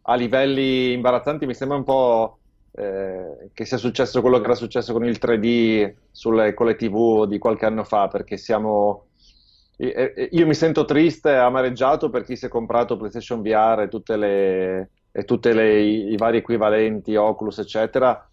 a 0.02 0.14
livelli 0.14 0.92
imbarazzanti. 0.92 1.46
Mi 1.46 1.54
sembra 1.54 1.76
un 1.76 1.84
po' 1.84 2.38
eh, 2.72 3.50
che 3.52 3.64
sia 3.64 3.76
successo 3.76 4.20
quello 4.20 4.38
che 4.38 4.44
era 4.44 4.54
successo 4.54 4.92
con 4.92 5.04
il 5.04 5.18
3D 5.20 5.94
sulle, 6.10 6.54
con 6.54 6.66
le 6.66 6.76
TV 6.76 7.26
di 7.26 7.38
qualche 7.38 7.66
anno 7.66 7.84
fa, 7.84 8.08
perché 8.08 8.36
siamo... 8.36 9.06
Io 9.80 10.46
mi 10.46 10.54
sento 10.54 10.84
triste 10.84 11.30
e 11.30 11.36
amareggiato 11.36 12.10
per 12.10 12.24
chi 12.24 12.36
si 12.36 12.44
è 12.44 12.48
comprato 12.50 12.98
PlayStation 12.98 13.40
VR 13.40 13.80
e 13.80 13.88
tutte 13.88 14.14
le, 14.18 14.90
e 15.12 15.24
tutte 15.24 15.50
i, 15.50 16.16
vari 16.16 16.38
equivalenti, 16.38 17.16
Oculus, 17.16 17.58
eccetera, 17.58 18.29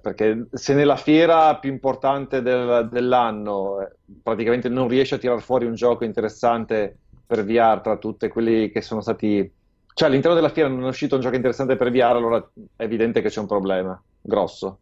perché 0.00 0.46
se 0.52 0.74
nella 0.74 0.96
fiera 0.96 1.56
più 1.56 1.70
importante 1.70 2.42
del, 2.42 2.88
dell'anno 2.90 3.80
eh, 3.80 3.92
praticamente 4.22 4.68
non 4.68 4.88
riesce 4.88 5.14
a 5.14 5.18
tirar 5.18 5.40
fuori 5.40 5.64
un 5.64 5.74
gioco 5.74 6.04
interessante 6.04 6.98
per 7.26 7.44
VR 7.44 7.80
tra 7.80 7.96
tutti 7.96 8.28
quelli 8.28 8.70
che 8.70 8.82
sono 8.82 9.00
stati... 9.00 9.50
Cioè 9.92 10.08
all'interno 10.08 10.36
della 10.36 10.50
fiera 10.50 10.68
non 10.68 10.84
è 10.84 10.88
uscito 10.88 11.14
un 11.14 11.20
gioco 11.20 11.36
interessante 11.36 11.76
per 11.76 11.90
VR, 11.90 12.16
allora 12.16 12.50
è 12.76 12.82
evidente 12.82 13.22
che 13.22 13.28
c'è 13.28 13.40
un 13.40 13.46
problema 13.46 14.00
grosso. 14.20 14.78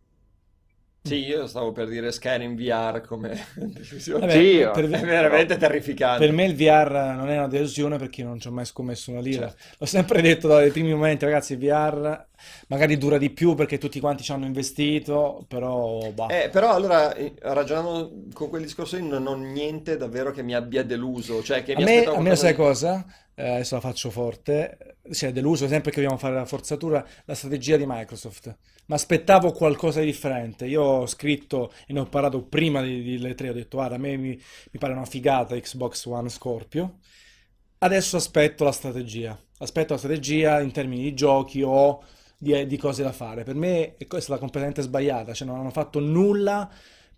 Sì, 1.02 1.25
io 1.25 1.47
stavo 1.47 1.73
per 1.73 1.89
dire 1.89 2.12
Skyrim 2.12 2.55
VR 2.55 3.01
come 3.01 3.47
decisione. 3.57 4.31
Sì, 4.31 4.59
per, 4.73 4.85
è 4.91 5.01
veramente 5.05 5.55
no. 5.55 5.60
terrificante. 5.60 6.27
Per 6.27 6.35
me 6.35 6.44
il 6.44 6.55
VR 6.55 7.15
non 7.17 7.31
è 7.31 7.39
una 7.39 7.49
delusione 7.49 7.97
perché 7.97 8.23
non 8.23 8.39
ci 8.39 8.49
ho 8.49 8.51
mai 8.51 8.67
scommesso 8.67 9.10
una 9.12 9.20
lira. 9.20 9.49
Certo. 9.49 9.77
L'ho 9.78 9.86
sempre 9.86 10.20
detto 10.20 10.49
dai 10.49 10.70
primi 10.70 10.93
momenti, 10.93 11.25
ragazzi, 11.25 11.55
il 11.55 11.59
VR 11.60 12.27
magari 12.68 12.97
dura 12.97 13.18
di 13.18 13.31
più 13.31 13.55
perché 13.55 13.78
tutti 13.78 14.00
quanti 14.00 14.23
ci 14.23 14.33
hanno 14.33 14.47
investito, 14.47 15.44
però... 15.49 16.10
Bah. 16.12 16.26
Eh, 16.26 16.49
però 16.49 16.73
allora, 16.73 17.15
eh, 17.15 17.34
ragionando 17.41 18.26
con 18.33 18.49
quel 18.49 18.62
discorso 18.62 18.97
lì, 18.97 19.07
non 19.07 19.26
ho 19.26 19.34
niente 19.34 19.97
davvero 19.97 20.31
che 20.31 20.42
mi 20.42 20.55
abbia 20.55 20.83
deluso. 20.83 21.42
Cioè, 21.42 21.62
che 21.62 21.75
a, 21.75 21.81
me, 21.81 22.05
a 22.05 22.20
me 22.20 22.36
sai 22.36 22.55
cosa? 22.55 23.05
Eh, 23.34 23.49
adesso 23.49 23.75
la 23.76 23.81
faccio 23.81 24.10
forte. 24.10 24.97
Cioè, 25.10 25.33
deluso 25.33 25.68
sempre 25.68 25.91
che 25.91 26.00
dobbiamo 26.00 26.20
fare 26.20 26.34
la 26.34 26.44
forzatura, 26.44 27.05
la 27.25 27.34
strategia 27.34 27.76
di 27.76 27.84
Microsoft 27.86 28.57
ma 28.89 28.94
aspettavo 28.94 29.52
qualcosa 29.52 30.00
di 30.00 30.07
differente. 30.07 30.67
Io 30.67 30.83
ho 30.83 31.07
scritto 31.07 31.73
e 31.86 31.92
ne 31.92 32.00
ho 32.00 32.07
parlato 32.07 32.42
prima 32.42 32.83
di, 32.83 33.02
di 33.02 33.18
le 33.18 33.34
tre, 33.34 33.50
ho 33.50 33.52
detto 33.52 33.76
guarda, 33.76 33.97
a 33.97 33.99
me 33.99 34.17
mi, 34.17 34.31
mi 34.31 34.78
pare 34.78 34.92
una 34.94 35.05
figata 35.05 35.58
Xbox 35.58 36.05
One 36.07 36.28
Scorpio. 36.28 36.99
Adesso 37.78 38.17
aspetto 38.17 38.65
la 38.65 38.73
strategia. 38.73 39.39
Aspetto 39.58 39.92
la 39.92 39.99
strategia 39.99 40.60
in 40.60 40.73
termini 40.73 41.02
di 41.02 41.15
giochi 41.15 41.62
o 41.62 42.02
di, 42.39 42.67
di 42.67 42.76
cose 42.76 43.02
da 43.02 43.12
fare. 43.12 43.42
Per 43.42 43.57
me 43.57 43.97
è 43.97 44.20
stata 44.20 44.39
completamente 44.39 44.83
sbagliata, 44.83 45.34
cioè 45.34 45.47
non 45.47 45.58
hanno 45.58 45.70
fatto 45.70 45.99
nulla 45.99 46.70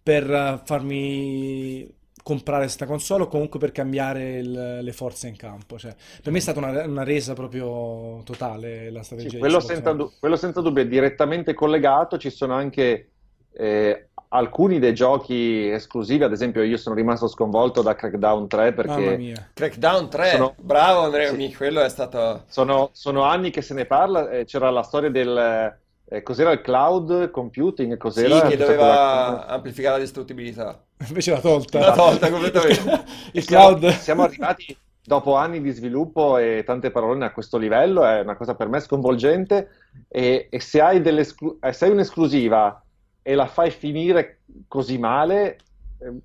per 0.02 0.62
farmi 0.64 1.98
comprare 2.22 2.62
questa 2.64 2.86
console 2.86 3.24
o 3.24 3.28
comunque 3.28 3.58
per 3.58 3.72
cambiare 3.72 4.38
il, 4.38 4.78
le 4.82 4.92
forze 4.92 5.28
in 5.28 5.36
campo. 5.36 5.78
Cioè, 5.78 5.94
per 6.22 6.32
me 6.32 6.38
è 6.38 6.40
stata 6.40 6.58
una, 6.58 6.84
una 6.84 7.04
resa 7.04 7.34
proprio 7.34 8.22
totale 8.24 8.90
la 8.90 9.02
strategia. 9.02 9.30
Sì, 9.30 9.38
quello, 9.38 9.60
senza, 9.60 9.94
quello, 10.18 10.36
senza, 10.36 10.60
dubbio 10.60 10.82
è 10.82 10.88
direttamente 10.88 11.54
collegato, 11.54 12.18
ci 12.18 12.30
sono 12.30 12.54
anche 12.54 13.10
eh, 13.52 14.09
alcuni 14.32 14.78
dei 14.78 14.94
giochi 14.94 15.68
esclusivi, 15.68 16.22
ad 16.22 16.32
esempio 16.32 16.62
io 16.62 16.76
sono 16.76 16.94
rimasto 16.94 17.26
sconvolto 17.26 17.82
da 17.82 17.94
Crackdown 17.94 18.46
3 18.46 18.72
perché... 18.72 19.50
Crackdown 19.54 20.08
3, 20.08 20.30
sono... 20.30 20.54
bravo 20.58 21.00
Andrea, 21.00 21.32
sì. 21.32 21.54
quello 21.54 21.80
è 21.80 21.88
stato... 21.88 22.44
Sono, 22.48 22.90
sono, 22.92 23.22
anni 23.22 23.50
che 23.50 23.62
se 23.62 23.74
ne 23.74 23.86
parla, 23.86 24.30
eh, 24.30 24.44
c'era 24.44 24.70
la 24.70 24.82
storia 24.82 25.10
del... 25.10 25.78
Eh, 26.12 26.22
cos'era 26.22 26.52
il 26.52 26.60
cloud 26.60 27.30
computing? 27.30 27.96
Cos'era? 27.96 28.40
Sì, 28.40 28.48
che 28.48 28.56
doveva 28.56 29.46
amplificare 29.46 29.96
la 29.96 30.02
distruttibilità. 30.02 30.80
Invece 31.06 31.32
l'ha 31.32 31.40
tolta. 31.40 31.78
L'ha 31.78 31.92
tolta 31.92 32.30
completamente. 32.30 33.04
il 33.32 33.44
cloud. 33.44 33.78
Siamo, 33.80 33.98
siamo 33.98 34.22
arrivati 34.24 34.76
dopo 35.02 35.34
anni 35.36 35.60
di 35.60 35.70
sviluppo 35.70 36.36
e 36.38 36.62
tante 36.64 36.90
parole 36.90 37.24
a 37.24 37.30
questo 37.30 37.58
livello, 37.58 38.04
è 38.04 38.20
una 38.20 38.36
cosa 38.36 38.54
per 38.54 38.68
me 38.68 38.80
sconvolgente. 38.80 39.70
E, 40.08 40.48
e 40.50 40.60
se, 40.60 40.80
hai 40.80 41.02
se 41.02 41.84
hai 41.84 41.90
un'esclusiva 41.90 42.82
e 43.22 43.34
la 43.34 43.46
fai 43.46 43.70
finire 43.70 44.40
così 44.68 44.98
male, 44.98 45.58
ehm, 45.98 46.20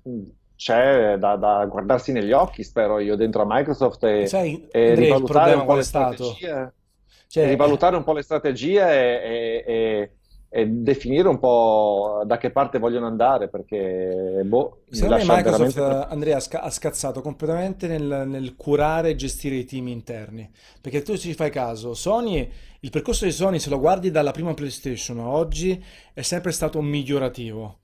c'è 0.56 1.16
da, 1.18 1.36
da, 1.36 1.66
guardarsi 1.66 2.12
negli 2.12 2.32
occhi, 2.32 2.64
spero 2.64 2.98
io, 2.98 3.14
dentro 3.14 3.42
a 3.42 3.46
Microsoft 3.46 4.04
e, 4.04 4.26
Sai, 4.26 4.66
e 4.70 4.94
rivalutare 4.94 5.54
un 5.54 5.66
po' 5.66 5.74
le 5.74 5.82
strategie. 5.82 6.72
Cioè, 7.28 7.48
rivalutare 7.48 7.96
un 7.96 8.04
po' 8.04 8.12
le 8.12 8.22
strategie 8.22 8.82
e, 8.82 9.64
e, 9.66 10.10
e 10.48 10.66
definire 10.66 11.28
un 11.28 11.38
po' 11.38 12.22
da 12.24 12.38
che 12.38 12.50
parte 12.50 12.78
vogliono 12.78 13.06
andare 13.06 13.48
perché 13.48 14.42
boh, 14.44 14.82
secondo 14.90 15.16
me 15.16 15.24
Microsoft 15.26 15.74
veramente... 15.74 16.12
Andrea 16.12 16.36
ha 16.36 16.70
scazzato 16.70 17.20
completamente 17.20 17.88
nel, 17.88 18.24
nel, 18.26 18.54
curare 18.56 19.10
e 19.10 19.14
gestire 19.16 19.56
i 19.56 19.64
team 19.64 19.88
interni. 19.88 20.48
Perché 20.80 21.02
tu 21.02 21.16
ci 21.16 21.34
fai 21.34 21.50
caso 21.50 21.94
Sony 21.94 22.50
il 22.80 22.90
percorso 22.90 23.24
di 23.24 23.32
Sony 23.32 23.58
se 23.58 23.70
lo 23.70 23.80
guardi 23.80 24.10
dalla 24.10 24.30
prima 24.30 24.54
PlayStation 24.54 25.18
a 25.18 25.28
oggi 25.28 25.82
è 26.12 26.22
sempre 26.22 26.52
stato 26.52 26.80
migliorativo 26.80 27.78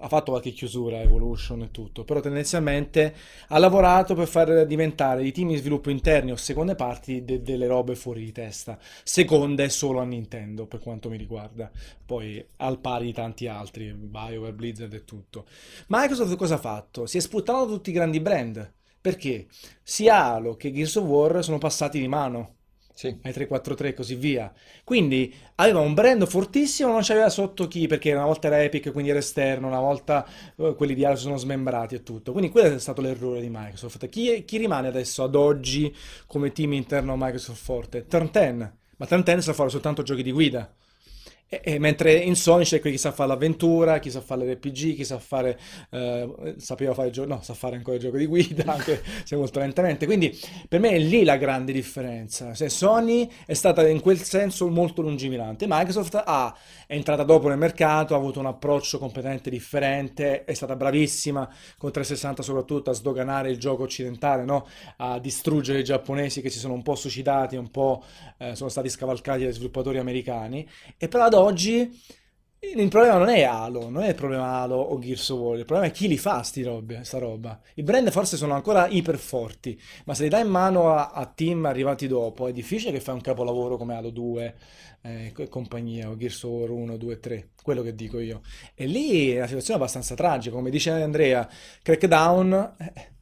ha 0.00 0.08
fatto 0.08 0.30
qualche 0.30 0.50
chiusura, 0.50 1.00
Evolution 1.00 1.62
e 1.62 1.70
tutto, 1.70 2.04
però 2.04 2.20
tendenzialmente 2.20 3.14
ha 3.48 3.58
lavorato 3.58 4.14
per 4.14 4.26
far 4.26 4.66
diventare 4.66 5.24
i 5.24 5.32
team 5.32 5.48
di 5.48 5.56
sviluppo 5.56 5.90
interni 5.90 6.32
o 6.32 6.36
seconde 6.36 6.74
parti 6.74 7.24
de- 7.24 7.42
delle 7.42 7.66
robe 7.66 7.94
fuori 7.94 8.24
di 8.24 8.32
testa. 8.32 8.78
Seconde 9.02 9.68
solo 9.68 10.00
a 10.00 10.04
Nintendo, 10.04 10.66
per 10.66 10.80
quanto 10.80 11.08
mi 11.08 11.16
riguarda. 11.16 11.70
Poi 12.04 12.44
al 12.56 12.78
pari 12.80 13.06
di 13.06 13.12
tanti 13.12 13.46
altri, 13.46 13.92
BioWare, 13.92 14.52
Blizzard 14.52 14.92
e 14.92 15.04
tutto. 15.04 15.46
Microsoft 15.88 16.36
cosa 16.36 16.54
ha 16.54 16.58
fatto? 16.58 17.06
Si 17.06 17.16
è 17.18 17.20
sputtato 17.20 17.66
tutti 17.66 17.90
i 17.90 17.92
grandi 17.92 18.20
brand. 18.20 18.72
Perché 19.00 19.46
sia 19.82 20.24
Halo 20.24 20.56
che 20.56 20.72
Gears 20.72 20.96
of 20.96 21.04
War 21.04 21.42
sono 21.44 21.58
passati 21.58 22.00
di 22.00 22.08
mano 22.08 22.57
sì. 22.98 23.06
ai 23.06 23.32
343 23.32 23.90
e 23.90 23.94
così 23.94 24.16
via. 24.16 24.52
Quindi 24.82 25.32
aveva 25.54 25.78
un 25.78 25.94
brand 25.94 26.26
fortissimo, 26.26 26.90
non 26.90 27.02
c'aveva 27.04 27.28
sotto 27.28 27.68
chi, 27.68 27.86
perché 27.86 28.12
una 28.12 28.24
volta 28.24 28.48
era 28.48 28.60
Epic, 28.60 28.90
quindi 28.90 29.10
era 29.10 29.20
esterno, 29.20 29.68
una 29.68 29.78
volta 29.78 30.26
uh, 30.56 30.74
quelli 30.74 30.94
di 30.94 31.04
Halo 31.04 31.14
sono 31.14 31.36
smembrati 31.36 31.94
e 31.94 32.02
tutto. 32.02 32.32
Quindi 32.32 32.50
quello 32.50 32.74
è 32.74 32.80
stato 32.80 33.00
l'errore 33.00 33.40
di 33.40 33.50
Microsoft. 33.50 34.08
Chi, 34.08 34.44
chi 34.44 34.56
rimane 34.56 34.88
adesso 34.88 35.22
ad 35.22 35.36
oggi 35.36 35.94
come 36.26 36.50
team 36.50 36.72
interno 36.72 37.12
a 37.12 37.16
Microsoft 37.16 37.62
forte? 37.62 38.04
Turn 38.08 38.30
10, 38.32 38.52
ma 38.96 39.06
Turn 39.06 39.22
10 39.22 39.42
sa 39.42 39.52
fare 39.52 39.70
soltanto 39.70 40.02
giochi 40.02 40.24
di 40.24 40.32
guida. 40.32 40.68
E, 41.48 41.60
e 41.64 41.78
mentre 41.78 42.14
in 42.14 42.36
Sony 42.36 42.64
c'è 42.64 42.80
chi 42.80 42.98
sa 42.98 43.10
fare 43.12 43.30
l'avventura, 43.30 43.98
chi 43.98 44.10
sa 44.10 44.20
fare 44.20 44.44
l'RPG, 44.44 44.94
chi 44.94 45.04
sa 45.04 45.18
fare, 45.18 45.58
eh, 45.90 46.54
sapeva 46.58 46.92
fare, 46.92 47.10
gio- 47.10 47.26
no, 47.26 47.40
sa 47.42 47.54
fare 47.54 47.76
ancora 47.76 47.96
il 47.96 48.02
gioco 48.02 48.18
di 48.18 48.26
guida, 48.26 48.64
anche 48.72 49.02
se 49.24 49.36
molto 49.36 49.58
lentamente. 49.58 50.04
Quindi 50.06 50.38
per 50.68 50.80
me 50.80 50.90
è 50.90 50.98
lì 50.98 51.24
la 51.24 51.36
grande 51.36 51.72
differenza. 51.72 52.54
Se 52.54 52.68
Sony 52.68 53.30
è 53.46 53.54
stata 53.54 53.86
in 53.88 54.00
quel 54.00 54.18
senso 54.22 54.68
molto 54.68 55.00
lungimirante, 55.02 55.66
Microsoft 55.66 56.22
ha, 56.24 56.54
è 56.86 56.94
entrata 56.94 57.22
dopo 57.22 57.48
nel 57.48 57.58
mercato, 57.58 58.14
ha 58.14 58.18
avuto 58.18 58.40
un 58.40 58.46
approccio 58.46 58.98
completamente 58.98 59.48
differente, 59.50 60.44
è 60.44 60.52
stata 60.54 60.76
bravissima 60.76 61.48
con 61.78 61.90
360 61.90 62.42
soprattutto 62.42 62.90
a 62.90 62.92
sdoganare 62.92 63.50
il 63.50 63.58
gioco 63.58 63.84
occidentale, 63.84 64.44
no? 64.44 64.66
a 64.98 65.18
distruggere 65.18 65.80
i 65.80 65.84
giapponesi 65.84 66.40
che 66.40 66.50
si 66.50 66.58
sono 66.58 66.74
un 66.74 66.82
po' 66.82 66.94
suicidati, 66.94 67.56
un 67.56 67.70
po' 67.70 68.04
eh, 68.38 68.54
sono 68.54 68.68
stati 68.68 68.88
scavalcati 68.88 69.44
dai 69.44 69.52
sviluppatori 69.52 69.98
americani. 69.98 70.68
E 70.96 71.08
però 71.08 71.24
oggi 71.40 72.06
il 72.60 72.88
problema 72.88 73.18
non 73.18 73.28
è 73.28 73.42
Halo, 73.44 73.88
non 73.88 74.02
è 74.02 74.08
il 74.08 74.14
problema 74.16 74.58
Halo 74.58 74.76
o 74.76 74.98
Gears 74.98 75.28
of 75.28 75.38
War, 75.38 75.58
il 75.58 75.64
problema 75.64 75.88
è 75.88 75.94
chi 75.94 76.08
li 76.08 76.18
fa 76.18 76.42
sti 76.42 76.62
robe, 76.64 77.04
sta 77.04 77.18
roba. 77.18 77.60
I 77.74 77.84
brand 77.84 78.10
forse 78.10 78.36
sono 78.36 78.54
ancora 78.54 78.88
iper 78.88 79.16
forti, 79.16 79.80
ma 80.06 80.14
se 80.14 80.24
li 80.24 80.28
dai 80.28 80.42
in 80.42 80.50
mano 80.50 80.92
a, 80.92 81.10
a 81.10 81.24
team 81.26 81.66
arrivati 81.66 82.08
dopo 82.08 82.48
è 82.48 82.52
difficile 82.52 82.90
che 82.90 83.00
fai 83.00 83.14
un 83.14 83.20
capolavoro 83.20 83.76
come 83.76 83.94
Halo 83.94 84.10
2 84.10 84.54
eh, 85.02 85.32
e 85.36 85.48
compagnia, 85.48 86.10
o 86.10 86.16
Gears 86.16 86.42
of 86.42 86.50
War 86.50 86.70
1, 86.70 86.96
2, 86.96 87.20
3, 87.20 87.48
quello 87.62 87.82
che 87.82 87.94
dico 87.94 88.18
io. 88.18 88.40
E 88.74 88.86
lì 88.86 89.34
la 89.34 89.46
situazione 89.46 89.78
è 89.78 89.82
abbastanza 89.82 90.16
tragica, 90.16 90.56
come 90.56 90.70
dice 90.70 90.90
Andrea, 90.90 91.48
Crackdown... 91.80 92.74
Eh, 92.78 93.16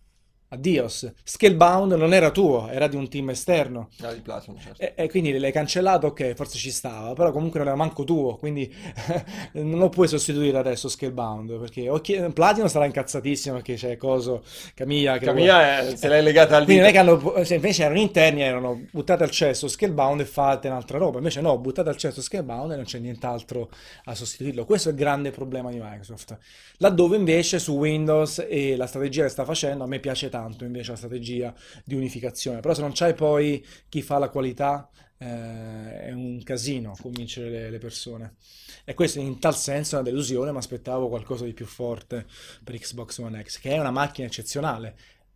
Addios. 0.48 1.12
Scalebound 1.24 1.94
non 1.94 2.14
era 2.14 2.30
tuo, 2.30 2.68
era 2.68 2.86
di 2.86 2.94
un 2.94 3.08
team 3.08 3.30
esterno. 3.30 3.88
Era 3.98 4.12
di 4.12 4.20
Platinum, 4.20 4.60
certo. 4.60 4.80
E, 4.80 4.92
e, 4.94 5.08
quindi 5.08 5.36
l'hai 5.36 5.50
cancellato, 5.50 6.08
ok, 6.08 6.34
forse 6.34 6.56
ci 6.56 6.70
stava, 6.70 7.14
però 7.14 7.32
comunque 7.32 7.58
non 7.58 7.68
era 7.68 7.76
manco 7.76 8.04
tuo, 8.04 8.36
quindi 8.36 8.72
non 9.54 9.78
lo 9.80 9.88
puoi 9.88 10.06
sostituire 10.06 10.56
adesso 10.56 10.88
Scalebound, 10.88 11.58
perché 11.58 11.88
okay, 11.88 12.30
Platinum 12.30 12.68
sarà 12.68 12.84
incazzatissimo 12.84 13.56
perché 13.56 13.74
c'è 13.74 13.96
Coso, 13.96 14.44
Camilla... 14.74 15.18
Che 15.18 15.24
Camilla 15.24 15.80
è, 15.80 15.96
se 15.96 16.06
l'hai 16.06 16.22
legata 16.22 16.56
al. 16.56 16.64
Quindi 16.64 16.82
non 16.82 16.90
è 16.90 16.92
che 16.92 16.98
hanno, 16.98 17.44
se 17.44 17.54
invece 17.56 17.82
erano 17.82 17.98
interni, 17.98 18.42
erano 18.42 18.86
buttate 18.92 19.24
al 19.24 19.30
cesso 19.30 19.66
Scalebound 19.66 20.20
e 20.20 20.26
fate 20.26 20.68
un'altra 20.68 20.98
roba, 20.98 21.18
invece 21.18 21.40
no, 21.40 21.58
buttate 21.58 21.88
al 21.88 21.96
cesso 21.96 22.22
Scalebound 22.22 22.70
e 22.70 22.76
non 22.76 22.84
c'è 22.84 23.00
nient'altro 23.00 23.68
a 24.04 24.14
sostituirlo. 24.14 24.64
Questo 24.64 24.90
è 24.90 24.92
il 24.92 24.98
grande 24.98 25.32
problema 25.32 25.70
di 25.70 25.80
Microsoft. 25.82 26.38
Laddove 26.78 27.16
invece 27.16 27.58
su 27.58 27.72
Windows 27.72 28.46
e 28.48 28.76
la 28.76 28.86
strategia 28.86 29.24
che 29.24 29.30
sta 29.30 29.44
facendo, 29.44 29.82
a 29.82 29.88
me 29.88 29.98
piace 29.98 30.28
tanto 30.28 30.34
tanto 30.36 30.64
invece 30.64 30.90
la 30.90 30.96
strategia 30.96 31.54
di 31.84 31.94
unificazione. 31.94 32.60
Però 32.60 32.74
se 32.74 32.80
non 32.82 32.92
c'hai 32.92 33.14
poi 33.14 33.64
chi 33.88 34.02
fa 34.02 34.18
la 34.18 34.28
qualità, 34.28 34.90
eh, 35.18 36.00
è 36.06 36.12
un 36.12 36.42
casino 36.42 36.94
convincere 37.00 37.48
le, 37.48 37.70
le, 37.70 37.78
persone. 37.78 38.36
E 38.84 38.94
questo 38.94 39.18
in 39.18 39.38
tal 39.38 39.56
senso 39.56 39.96
è 39.96 40.00
una 40.00 40.08
delusione, 40.08 40.52
ma 40.52 40.58
aspettavo 40.58 41.08
qualcosa 41.08 41.44
di 41.44 41.54
più 41.54 41.66
forte 41.66 42.26
per 42.62 42.78
Xbox 42.78 43.18
One 43.18 43.42
X, 43.42 43.58
che 43.58 43.70
è 43.70 43.78
una 43.78 43.90
macchina 43.90 44.26
eccezionale, 44.26 44.94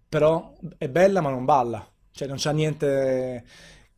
però 0.09 0.55
è 0.77 0.89
bella 0.89 1.21
ma 1.21 1.31
non 1.31 1.45
balla, 1.45 1.87
cioè 2.13 2.29
non 2.29 2.37
c'ha 2.39 2.51
niente 2.51 3.45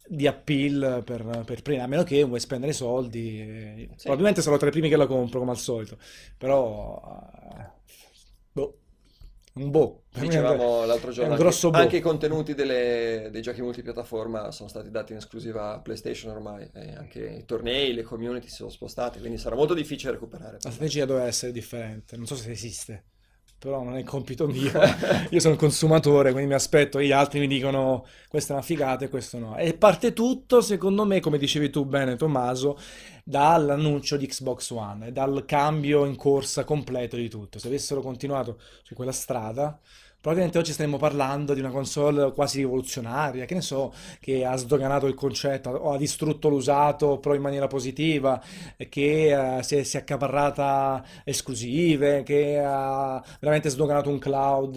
di 0.06 0.26
appeal 0.26 1.02
per, 1.04 1.42
per 1.44 1.62
prima, 1.62 1.84
a 1.84 1.86
meno 1.86 2.02
che 2.02 2.22
vuoi 2.22 2.40
spendere 2.40 2.72
soldi. 2.72 3.40
Eh, 3.40 3.88
sì. 3.96 4.02
Probabilmente 4.02 4.42
sarò 4.42 4.56
tra 4.56 4.68
i 4.68 4.72
primi 4.72 4.88
che 4.88 4.96
la 4.96 5.06
compro, 5.06 5.40
come 5.40 5.52
al 5.52 5.58
solito, 5.58 5.98
però... 6.38 7.00
Eh, 7.58 7.80
boh 8.52 8.81
un 9.54 9.70
boh. 9.70 10.04
Dicevamo 10.18 10.84
l'altro 10.84 11.10
giorno, 11.10 11.34
anche, 11.34 11.44
boh. 11.44 11.70
anche, 11.70 11.96
i 11.98 12.00
contenuti 12.00 12.54
delle, 12.54 13.28
dei 13.30 13.42
giochi 13.42 13.60
multipiattaforma 13.60 14.50
sono 14.50 14.68
stati 14.68 14.90
dati 14.90 15.12
in 15.12 15.18
esclusiva 15.18 15.74
a 15.74 15.80
PlayStation 15.80 16.32
ormai, 16.32 16.70
anche 16.96 17.24
i 17.38 17.44
tornei, 17.44 17.92
le 17.92 18.02
community 18.02 18.48
si 18.48 18.56
sono 18.56 18.70
spostate, 18.70 19.18
quindi 19.18 19.38
sarà 19.38 19.54
molto 19.54 19.74
difficile 19.74 20.12
recuperare. 20.12 20.58
La 20.60 20.70
strategia 20.70 21.04
deve 21.04 21.24
essere 21.24 21.52
differente, 21.52 22.16
non 22.16 22.26
so 22.26 22.34
se 22.36 22.50
esiste 22.50 23.04
però 23.62 23.84
non 23.84 23.96
è 23.96 24.02
compito 24.02 24.48
mio. 24.48 24.72
Io 25.30 25.38
sono 25.38 25.52
un 25.52 25.58
consumatore, 25.58 26.32
quindi 26.32 26.48
mi 26.48 26.56
aspetto 26.56 27.00
gli 27.00 27.12
altri 27.12 27.38
mi 27.38 27.46
dicono 27.46 28.04
questa 28.26 28.54
è 28.54 28.56
una 28.56 28.64
figata 28.64 29.04
e 29.04 29.08
questo 29.08 29.38
no. 29.38 29.56
E 29.56 29.74
parte 29.74 30.12
tutto, 30.12 30.60
secondo 30.60 31.04
me, 31.04 31.20
come 31.20 31.38
dicevi 31.38 31.70
tu 31.70 31.84
bene 31.84 32.16
Tommaso, 32.16 32.76
dall'annuncio 33.24 34.16
di 34.16 34.26
Xbox 34.26 34.70
One 34.70 35.08
e 35.08 35.12
dal 35.12 35.44
cambio 35.46 36.04
in 36.04 36.16
corsa 36.16 36.64
completo 36.64 37.16
di 37.16 37.28
tutto. 37.28 37.58
Se 37.58 37.68
avessero 37.68 38.00
continuato 38.00 38.58
su 38.82 38.94
quella 38.94 39.12
strada, 39.12 39.78
probabilmente 40.22 40.58
oggi 40.58 40.72
staremmo 40.72 40.98
parlando 40.98 41.52
di 41.52 41.58
una 41.58 41.70
console 41.70 42.32
quasi 42.32 42.58
rivoluzionaria, 42.58 43.44
che 43.44 43.54
ne 43.54 43.60
so, 43.60 43.92
che 44.20 44.44
ha 44.44 44.56
sdoganato 44.56 45.06
il 45.06 45.14
concetto 45.14 45.70
o 45.70 45.92
ha 45.92 45.98
distrutto 45.98 46.48
l'usato 46.48 47.18
però 47.18 47.34
in 47.34 47.42
maniera 47.42 47.66
positiva, 47.66 48.40
che 48.88 49.34
uh, 49.34 49.62
si, 49.62 49.76
è, 49.76 49.82
si, 49.82 49.96
è, 49.96 50.00
accaparrata 50.00 51.04
esclusive, 51.24 52.22
che 52.22 52.62
ha 52.64 53.22
veramente 53.40 53.68
sdoganato 53.68 54.10
un 54.10 54.18
cloud 54.18 54.76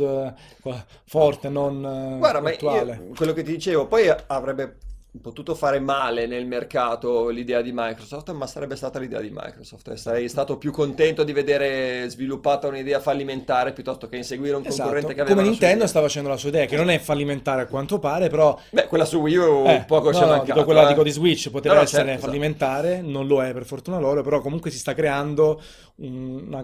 uh, 0.64 0.74
forte, 1.06 1.50
non 1.50 1.78
uh, 1.78 2.18
Guarda, 2.18 2.40
virtuale. 2.42 2.98
Ma 2.98 3.04
io, 3.04 3.14
quello 3.14 3.34
che 3.34 3.44
ti 3.44 3.52
dicevo, 3.52 3.86
poi 3.86 4.12
avrebbe 4.26 4.78
potuto 5.22 5.56
fare 5.56 5.80
male 5.80 6.28
nel 6.28 6.46
mercato 6.46 7.30
l'idea 7.30 7.62
di 7.62 7.72
Microsoft, 7.74 8.32
ma 8.32 8.48
sarebbe 8.48 8.76
stata 8.76 9.00
l'idea 9.00 9.20
di 9.20 9.30
Microsoft. 9.32 9.94
Sarei 9.94 10.28
stato 10.30 10.58
più 10.58 10.72
contento 10.72 11.24
di 11.24 11.34
vedere 11.34 12.10
sviluppata 12.10 12.68
un'idea 12.68 13.00
fallimentare 13.00 13.74
piuttosto 13.74 14.08
che 14.08 14.18
inseguire 14.18 14.56
un 14.56 14.66
esatto. 14.66 14.82
concorrente 14.82 15.14
che 15.14 15.22
aveva 15.22 15.36
Come 15.36 15.50
Nintendo 15.50 15.88
sta 15.88 16.02
facendo 16.02 16.30
la 16.30 16.38
sua 16.38 16.50
idea, 16.50 16.66
che 16.66 16.76
non 16.76 16.90
è 16.90 17.00
fallimentare 17.00 17.62
a 17.62 17.66
quanto 17.66 18.00
pare, 18.00 18.30
però... 18.30 18.60
Beh, 18.70 18.88
quella 18.88 19.06
su 19.06 19.18
Wii 19.20 19.36
U 19.38 19.64
eh, 19.68 19.84
poco 19.88 20.12
no, 20.12 20.20
c'è 20.20 20.26
no, 20.26 20.44
dico 20.44 20.64
quella 20.64 20.84
eh. 20.84 20.88
dico 20.88 21.04
di 21.04 21.12
Switch, 21.12 21.50
poteva 21.50 21.76
no, 21.76 21.82
essere 21.82 22.04
certo, 22.04 22.18
esatto. 22.18 22.28
fallimentare, 22.28 22.94
esatto. 22.94 23.10
non 23.10 23.28
lo 23.28 23.44
è 23.44 23.54
per 23.54 23.66
fortuna 23.66 24.00
loro, 24.00 24.22
però 24.22 24.42
comunque 24.42 24.72
si 24.72 24.78
sta 24.78 24.94
creando 24.94 25.62
una 25.98 26.64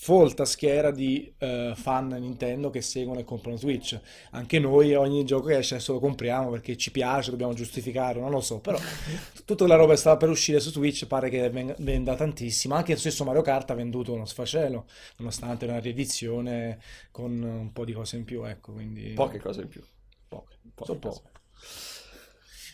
folta 0.00 0.44
schiera 0.44 0.92
di 0.92 1.30
uh, 1.40 1.74
fan 1.74 2.06
Nintendo 2.06 2.70
che 2.70 2.82
seguono 2.82 3.18
e 3.18 3.24
comprano 3.24 3.56
Switch. 3.56 3.98
Anche 4.30 4.60
noi 4.60 4.94
ogni 4.94 5.24
gioco 5.24 5.48
che 5.48 5.58
esce 5.58 5.74
adesso 5.74 5.92
lo 5.92 5.98
compriamo 5.98 6.50
perché 6.50 6.76
ci 6.76 6.92
piace, 6.92 7.30
dobbiamo 7.30 7.52
giustificarlo, 7.52 8.20
non 8.20 8.30
lo 8.30 8.40
so, 8.40 8.60
però 8.60 8.78
tutta 9.44 9.66
la 9.66 9.74
roba 9.74 9.94
che 9.94 9.98
stava 9.98 10.16
per 10.16 10.28
uscire 10.28 10.60
su 10.60 10.70
Switch 10.70 11.04
pare 11.08 11.28
che 11.28 11.50
venda 11.78 12.14
tantissimo, 12.14 12.76
anche 12.76 12.92
lo 12.92 12.98
stesso 12.98 13.24
Mario 13.24 13.42
Kart 13.42 13.70
ha 13.72 13.74
venduto 13.74 14.12
uno 14.12 14.24
sfacelo, 14.24 14.86
nonostante 15.16 15.64
una 15.64 15.80
riedizione 15.80 16.78
con 17.10 17.42
un 17.42 17.72
po' 17.72 17.84
di 17.84 17.92
cose 17.92 18.16
in 18.16 18.24
più, 18.24 18.44
ecco, 18.44 18.72
quindi... 18.72 19.14
Poche 19.14 19.40
cose 19.40 19.62
in 19.62 19.68
più. 19.68 19.82
Poche, 20.28 20.54
poche, 20.74 20.94
poche. 20.94 21.30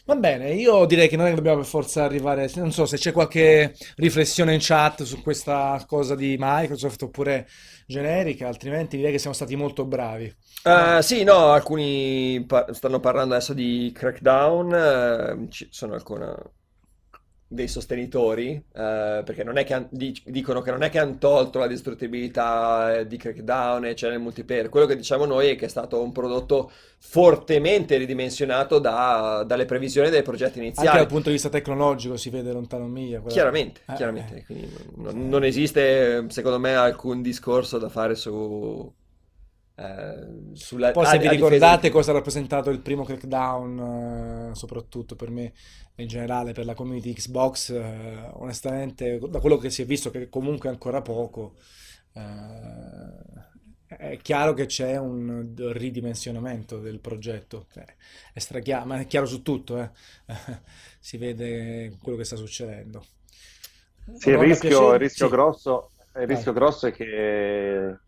Va 0.07 0.16
bene, 0.16 0.52
io 0.52 0.84
direi 0.84 1.08
che 1.08 1.16
che 1.16 1.34
dobbiamo 1.34 1.58
per 1.58 1.66
forza 1.66 2.05
arrivare, 2.05 2.50
non 2.57 2.73
so 2.73 2.84
se 2.84 2.99
c'è 2.99 3.10
qualche 3.10 3.74
riflessione 3.97 4.52
in 4.52 4.58
chat 4.60 5.02
su 5.02 5.23
questa 5.23 5.83
cosa 5.86 6.15
di 6.15 6.36
Microsoft 6.39 7.05
oppure 7.05 7.49
generica, 7.86 8.47
altrimenti 8.47 8.97
direi 8.99 9.12
che 9.12 9.18
siamo 9.18 9.34
stati 9.34 9.57
molto 9.57 9.86
bravi. 9.86 10.31
Uh, 10.65 11.00
sì, 11.00 11.24
no, 11.24 11.52
alcuni 11.52 12.44
par- 12.47 12.74
stanno 12.74 13.00
parlando 13.00 13.34
adesso 13.34 13.55
di 13.55 13.92
Crackdown, 13.94 15.39
uh, 15.47 15.49
ci 15.49 15.68
sono 15.70 15.94
alcune 15.94 16.34
dei 17.47 17.68
sostenitori, 17.68 18.52
eh, 18.52 19.23
perché 19.24 19.44
non 19.44 19.58
è 19.58 19.64
che 19.64 19.74
han, 19.74 19.89
dicono 19.90 20.60
che 20.60 20.70
non 20.70 20.82
è 20.82 20.90
che 20.90 20.98
hanno 20.98 21.18
tolto 21.18 21.58
la 21.58 21.66
distruttibilità 21.66 22.98
eh, 22.98 23.06
di 23.06 23.16
Crackdown 23.16 23.86
e 23.86 23.94
c'è 23.94 24.08
nel 24.08 24.18
multiplayer, 24.18 24.68
quello 24.68 24.86
che 24.86 24.97
diciamo 24.97 25.24
noi 25.24 25.50
è 25.50 25.56
che 25.56 25.66
è 25.66 25.68
stato 25.68 26.02
un 26.02 26.10
prodotto 26.10 26.70
fortemente 26.98 27.97
ridimensionato 27.97 28.78
da, 28.78 29.44
dalle 29.47 29.66
previsioni 29.66 30.10
dei 30.10 30.23
progetti 30.23 30.58
iniziali. 30.58 30.89
Anche 30.89 31.00
dal 31.00 31.08
punto 31.08 31.26
di 31.26 31.34
vista 31.34 31.50
tecnologico 31.50 32.16
si 32.16 32.31
vede 32.31 32.50
lontano 32.50 32.86
miglia. 32.86 33.18
Quella... 33.18 33.34
Chiaramente, 33.34 33.81
eh, 33.86 33.94
chiaramente. 33.94 34.44
Eh. 34.48 34.68
Non, 34.97 35.28
non 35.28 35.44
esiste 35.44 36.24
secondo 36.28 36.58
me 36.58 36.74
alcun 36.74 37.23
discorso 37.23 37.78
da 37.78 37.89
fare 37.89 38.14
su 38.14 38.92
eh, 39.76 40.52
sulla, 40.52 40.92
Poi 40.92 41.04
se 41.04 41.16
a, 41.16 41.18
vi 41.18 41.28
ricordate 41.28 41.90
cosa 41.90 42.12
ha 42.12 42.14
rappresentato 42.14 42.70
il 42.70 42.80
primo 42.80 43.04
crackdown, 43.04 44.50
eh, 44.50 44.54
soprattutto 44.54 45.16
per 45.16 45.30
me 45.30 45.52
in 45.96 46.06
generale, 46.06 46.52
per 46.52 46.64
la 46.64 46.74
community 46.74 47.12
Xbox, 47.12 47.70
eh, 47.70 48.30
onestamente, 48.34 49.18
da 49.18 49.40
quello 49.40 49.56
che 49.56 49.70
si 49.70 49.82
è 49.82 49.84
visto, 49.84 50.10
che 50.10 50.28
comunque 50.28 50.68
è 50.68 50.72
ancora 50.72 51.02
poco, 51.02 51.54
eh, 52.12 53.52
è 53.96 54.18
chiaro 54.22 54.54
che 54.54 54.66
c'è 54.66 54.96
un 54.96 55.54
ridimensionamento 55.56 56.78
del 56.78 57.00
progetto, 57.00 57.66
cioè, 57.72 57.84
è 58.32 58.38
strachiaro, 58.38 58.86
ma 58.86 59.00
è 59.00 59.06
chiaro 59.06 59.26
su 59.26 59.42
tutto, 59.42 59.80
eh. 59.80 59.90
si 61.00 61.16
vede 61.16 61.96
quello 62.00 62.16
che 62.16 62.24
sta 62.24 62.36
succedendo. 62.36 63.04
Sì, 64.18 64.30
il 64.30 64.38
rischio, 64.38 64.92
il 64.92 65.00
rischio, 65.00 65.26
sì. 65.26 65.32
grosso, 65.32 65.90
il 66.14 66.26
rischio 66.26 66.52
grosso 66.52 66.86
è 66.86 66.92
che 66.92 67.98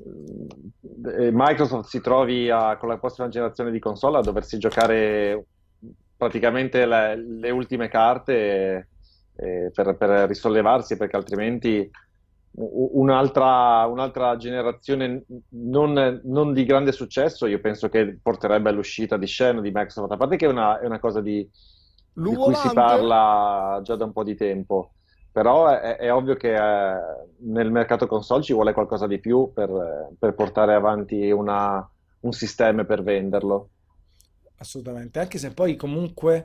Microsoft 0.00 1.88
si 1.88 2.00
trovi 2.00 2.48
a, 2.50 2.76
con 2.76 2.88
la 2.88 2.98
prossima 2.98 3.28
generazione 3.28 3.70
di 3.70 3.80
console 3.80 4.18
a 4.18 4.22
doversi 4.22 4.58
giocare 4.58 5.44
praticamente 6.16 6.86
le, 6.86 7.16
le 7.16 7.50
ultime 7.50 7.88
carte 7.88 8.88
eh, 9.36 9.70
per, 9.72 9.96
per, 9.96 10.28
risollevarsi 10.28 10.96
perché 10.96 11.16
altrimenti 11.16 11.90
un'altra, 12.60 13.86
un'altra 13.86 14.36
generazione 14.36 15.24
non, 15.50 16.20
non, 16.24 16.52
di 16.52 16.64
grande 16.64 16.90
successo 16.90 17.46
io 17.46 17.60
penso 17.60 17.88
che 17.88 18.18
porterebbe 18.20 18.70
all'uscita 18.70 19.16
di 19.16 19.26
Shen 19.26 19.60
di 19.60 19.70
Microsoft 19.72 20.10
a 20.10 20.16
parte 20.16 20.36
che 20.36 20.46
è 20.46 20.48
una, 20.48 20.80
è 20.80 20.86
una 20.86 20.98
cosa 20.98 21.20
di, 21.20 21.48
di 22.12 22.34
cui 22.34 22.54
si 22.54 22.72
parla 22.72 23.80
già 23.84 23.94
da 23.94 24.04
un 24.04 24.12
po' 24.12 24.24
di 24.24 24.34
tempo 24.34 24.92
però 25.38 25.68
è, 25.68 25.98
è 25.98 26.12
ovvio 26.12 26.34
che 26.34 26.52
eh, 26.52 27.00
nel 27.42 27.70
mercato 27.70 28.08
console 28.08 28.42
ci 28.42 28.52
vuole 28.52 28.72
qualcosa 28.72 29.06
di 29.06 29.20
più 29.20 29.52
per, 29.54 30.10
per 30.18 30.34
portare 30.34 30.74
avanti 30.74 31.30
una, 31.30 31.88
un 32.22 32.32
sistema 32.32 32.84
per 32.84 33.04
venderlo. 33.04 33.68
Assolutamente, 34.56 35.20
anche 35.20 35.38
se 35.38 35.54
poi 35.54 35.76
comunque 35.76 36.44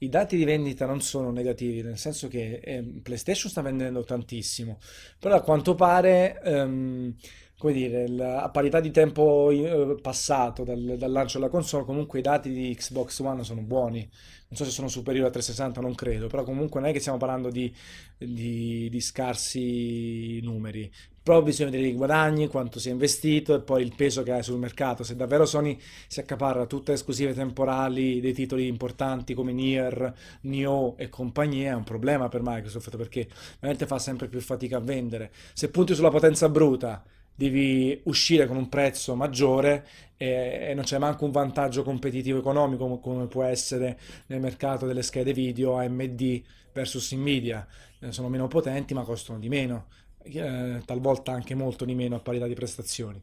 i 0.00 0.10
dati 0.10 0.36
di 0.36 0.44
vendita 0.44 0.84
non 0.84 1.00
sono 1.00 1.30
negativi, 1.30 1.80
nel 1.80 1.96
senso 1.96 2.28
che 2.28 2.60
eh, 2.62 3.00
PlayStation 3.02 3.50
sta 3.50 3.62
vendendo 3.62 4.04
tantissimo, 4.04 4.76
però 5.18 5.36
a 5.36 5.40
quanto 5.40 5.74
pare, 5.74 6.38
ehm, 6.42 7.14
come 7.56 7.72
dire, 7.72 8.06
la, 8.08 8.42
a 8.42 8.50
parità 8.50 8.80
di 8.80 8.90
tempo 8.90 9.50
eh, 9.52 9.96
passato 10.02 10.64
dal, 10.64 10.96
dal, 10.98 11.10
lancio 11.10 11.38
della 11.38 11.50
console, 11.50 11.86
comunque 11.86 12.18
i 12.18 12.22
dati 12.22 12.50
di 12.50 12.74
Xbox 12.74 13.20
One 13.20 13.42
sono 13.42 13.62
buoni, 13.62 14.06
non 14.54 14.56
so 14.56 14.64
se 14.64 14.70
sono 14.70 14.86
superiori 14.88 15.26
a 15.26 15.32
360, 15.32 15.80
non 15.80 15.96
credo, 15.96 16.28
però 16.28 16.44
comunque 16.44 16.80
non 16.80 16.88
è 16.88 16.92
che 16.92 17.00
stiamo 17.00 17.18
parlando 17.18 17.50
di, 17.50 17.74
di, 18.16 18.88
di 18.88 19.00
scarsi 19.00 20.40
numeri. 20.42 20.88
Però 21.20 21.42
bisogna 21.42 21.70
vedere 21.70 21.88
i 21.88 21.94
guadagni, 21.94 22.46
quanto 22.46 22.78
si 22.78 22.90
è 22.90 22.92
investito 22.92 23.54
e 23.54 23.60
poi 23.60 23.82
il 23.82 23.94
peso 23.96 24.22
che 24.22 24.30
ha 24.30 24.42
sul 24.42 24.58
mercato. 24.58 25.02
Se 25.02 25.16
davvero 25.16 25.44
Sony 25.44 25.76
si 26.06 26.20
accaparra 26.20 26.66
tutte 26.66 26.92
le 26.92 26.98
esclusive 26.98 27.32
temporali 27.32 28.20
dei 28.20 28.34
titoli 28.34 28.68
importanti 28.68 29.34
come 29.34 29.52
Nier, 29.52 30.14
Nioh 30.42 30.94
e 30.98 31.08
compagnia, 31.08 31.72
è 31.72 31.74
un 31.74 31.84
problema 31.84 32.28
per 32.28 32.42
Microsoft 32.44 32.96
perché 32.96 33.26
veramente 33.58 33.86
fa 33.86 33.98
sempre 33.98 34.28
più 34.28 34.40
fatica 34.40 34.76
a 34.76 34.80
vendere. 34.80 35.32
Se 35.54 35.68
punti 35.70 35.94
sulla 35.94 36.10
potenza 36.10 36.48
bruta 36.48 37.02
devi 37.34 38.00
uscire 38.04 38.46
con 38.46 38.56
un 38.56 38.68
prezzo 38.68 39.14
maggiore 39.14 39.86
e, 40.16 40.68
e 40.70 40.74
non 40.74 40.84
c'è 40.84 40.98
manco 40.98 41.24
un 41.24 41.32
vantaggio 41.32 41.82
competitivo 41.82 42.38
economico 42.38 42.98
come, 42.98 43.26
può 43.26 43.42
essere 43.42 43.98
nel 44.26 44.40
mercato 44.40 44.86
delle 44.86 45.02
schede 45.02 45.32
video 45.32 45.76
AMD 45.78 46.42
versus 46.72 47.12
Nvidia. 47.12 47.66
Eh, 48.00 48.12
sono 48.12 48.28
meno 48.28 48.48
potenti 48.48 48.94
ma 48.94 49.02
costano 49.02 49.38
di 49.38 49.48
meno, 49.48 49.86
eh, 50.22 50.82
talvolta 50.84 51.32
anche 51.32 51.54
molto 51.54 51.84
di 51.84 51.94
meno 51.94 52.16
a 52.16 52.20
parità 52.20 52.46
di 52.46 52.54
prestazioni. 52.54 53.20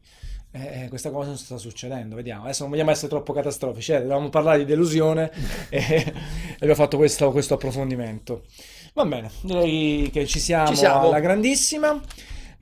Eh, 0.50 0.82
eh 0.82 0.88
questa 0.88 1.10
cosa 1.10 1.28
non 1.28 1.38
sta 1.38 1.56
succedendo, 1.56 2.16
vediamo. 2.16 2.44
Adesso 2.44 2.62
non 2.62 2.70
vogliamo 2.70 2.90
essere 2.90 3.08
troppo 3.08 3.32
catastrofici, 3.32 3.92
eh, 3.92 4.00
dovevamo 4.00 4.28
parlare 4.28 4.58
di 4.58 4.64
delusione 4.64 5.30
e 5.70 6.12
abbiamo 6.54 6.74
fatto 6.74 6.96
questo, 6.96 7.30
questo 7.32 7.54
approfondimento. 7.54 8.44
Va 8.94 9.06
bene, 9.06 9.30
direi 9.40 10.10
che 10.12 10.26
ci 10.26 10.38
siamo, 10.38 10.68
ci 10.68 10.76
siamo. 10.76 11.06
alla 11.08 11.20
grandissima. 11.20 11.98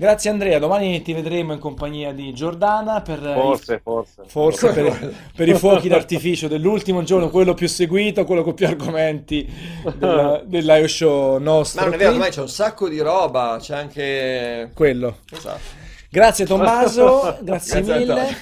Grazie 0.00 0.30
Andrea, 0.30 0.58
domani 0.58 1.02
ti 1.02 1.12
vedremo 1.12 1.52
in 1.52 1.58
compagnia 1.58 2.14
di 2.14 2.32
Giordana 2.32 3.02
per, 3.02 3.18
forse, 3.18 3.74
i, 3.74 3.80
forse. 3.82 4.22
forse 4.24 4.72
per, 4.72 5.14
per, 5.36 5.46
i 5.46 5.54
fuochi 5.54 5.88
d'artificio 5.88 6.48
dell'ultimo 6.48 7.02
giorno, 7.02 7.28
quello 7.28 7.52
più 7.52 7.68
seguito, 7.68 8.24
quello 8.24 8.42
con 8.42 8.54
più 8.54 8.66
argomenti 8.66 9.46
della, 9.98 10.40
dell'IO 10.42 10.88
Show 10.88 11.36
nostro. 11.36 11.82
Ma 11.82 11.86
non 11.88 11.96
è 11.96 11.98
vero, 11.98 12.12
ormai 12.12 12.30
c'è 12.30 12.40
un 12.40 12.48
sacco 12.48 12.88
di 12.88 12.98
roba, 12.98 13.58
c'è 13.60 13.76
anche... 13.76 14.70
Quello. 14.72 15.18
Esatto. 15.30 15.80
Grazie 16.12 16.44
Tommaso, 16.44 17.36
grazie, 17.44 17.82
grazie 17.82 17.98
mille. 17.98 18.36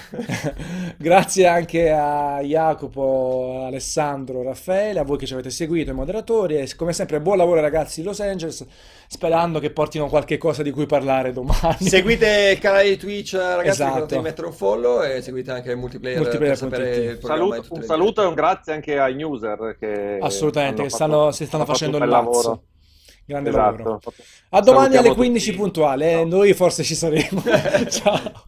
grazie 0.97 1.47
anche 1.47 1.91
a 1.91 2.41
Jacopo, 2.41 3.65
Alessandro, 3.67 4.43
Raffaele, 4.43 5.01
a 5.01 5.05
voi 5.05 5.19
che 5.19 5.27
ci 5.27 5.35
avete 5.35 5.51
seguito, 5.51 5.91
i 5.91 5.95
moderatori 5.95 6.57
e 6.57 6.75
come 6.77 6.95
sempre 6.95 7.21
buon 7.21 7.37
lavoro 7.37 7.61
ragazzi 7.61 8.01
di 8.01 8.07
Los 8.07 8.21
Angeles, 8.21 8.65
sperando 9.11 9.59
che 9.59 9.71
portino 9.71 10.07
qualche 10.07 10.37
cosa 10.37 10.63
di 10.63 10.71
cui 10.71 10.85
parlare 10.85 11.33
domani. 11.33 11.79
Seguite 11.81 12.51
il 12.55 12.59
canale 12.59 12.91
di 12.91 12.97
Twitch 12.99 13.33
ragazzi, 13.33 13.83
esatto. 13.83 14.15
di 14.15 14.21
mettere 14.21 14.47
un 14.47 14.53
follow 14.53 15.03
e 15.03 15.23
seguite 15.23 15.51
anche 15.51 15.71
il 15.71 15.79
multiplayer, 15.79 16.21
multiplayer 16.21 16.59
per 16.59 16.71
sapere 16.71 16.97
il 16.97 17.19
Saluto, 17.21 17.65
Un 17.71 17.83
saluto 17.83 18.23
e 18.23 18.27
un 18.27 18.35
grazie 18.35 18.75
anche 18.75 18.99
ai 18.99 19.21
user 19.23 19.77
che 19.81 20.19
Assolutamente, 20.21 20.83
che 20.83 20.91
stanno, 20.91 21.33
si 21.33 21.47
stanno 21.47 21.65
facendo 21.65 21.97
il 21.97 22.07
lavoro. 22.07 22.63
Grande 23.25 23.49
esatto. 23.49 23.77
lavoro. 23.77 24.01
A 24.51 24.61
domani 24.61 24.97
alle 24.97 25.15
15 25.15 25.47
tutti. 25.47 25.59
puntuale, 25.59 26.21
eh? 26.21 26.25
noi 26.25 26.53
forse 26.53 26.83
ci 26.83 26.95
saremo. 26.95 27.43
Ciao. 27.89 28.45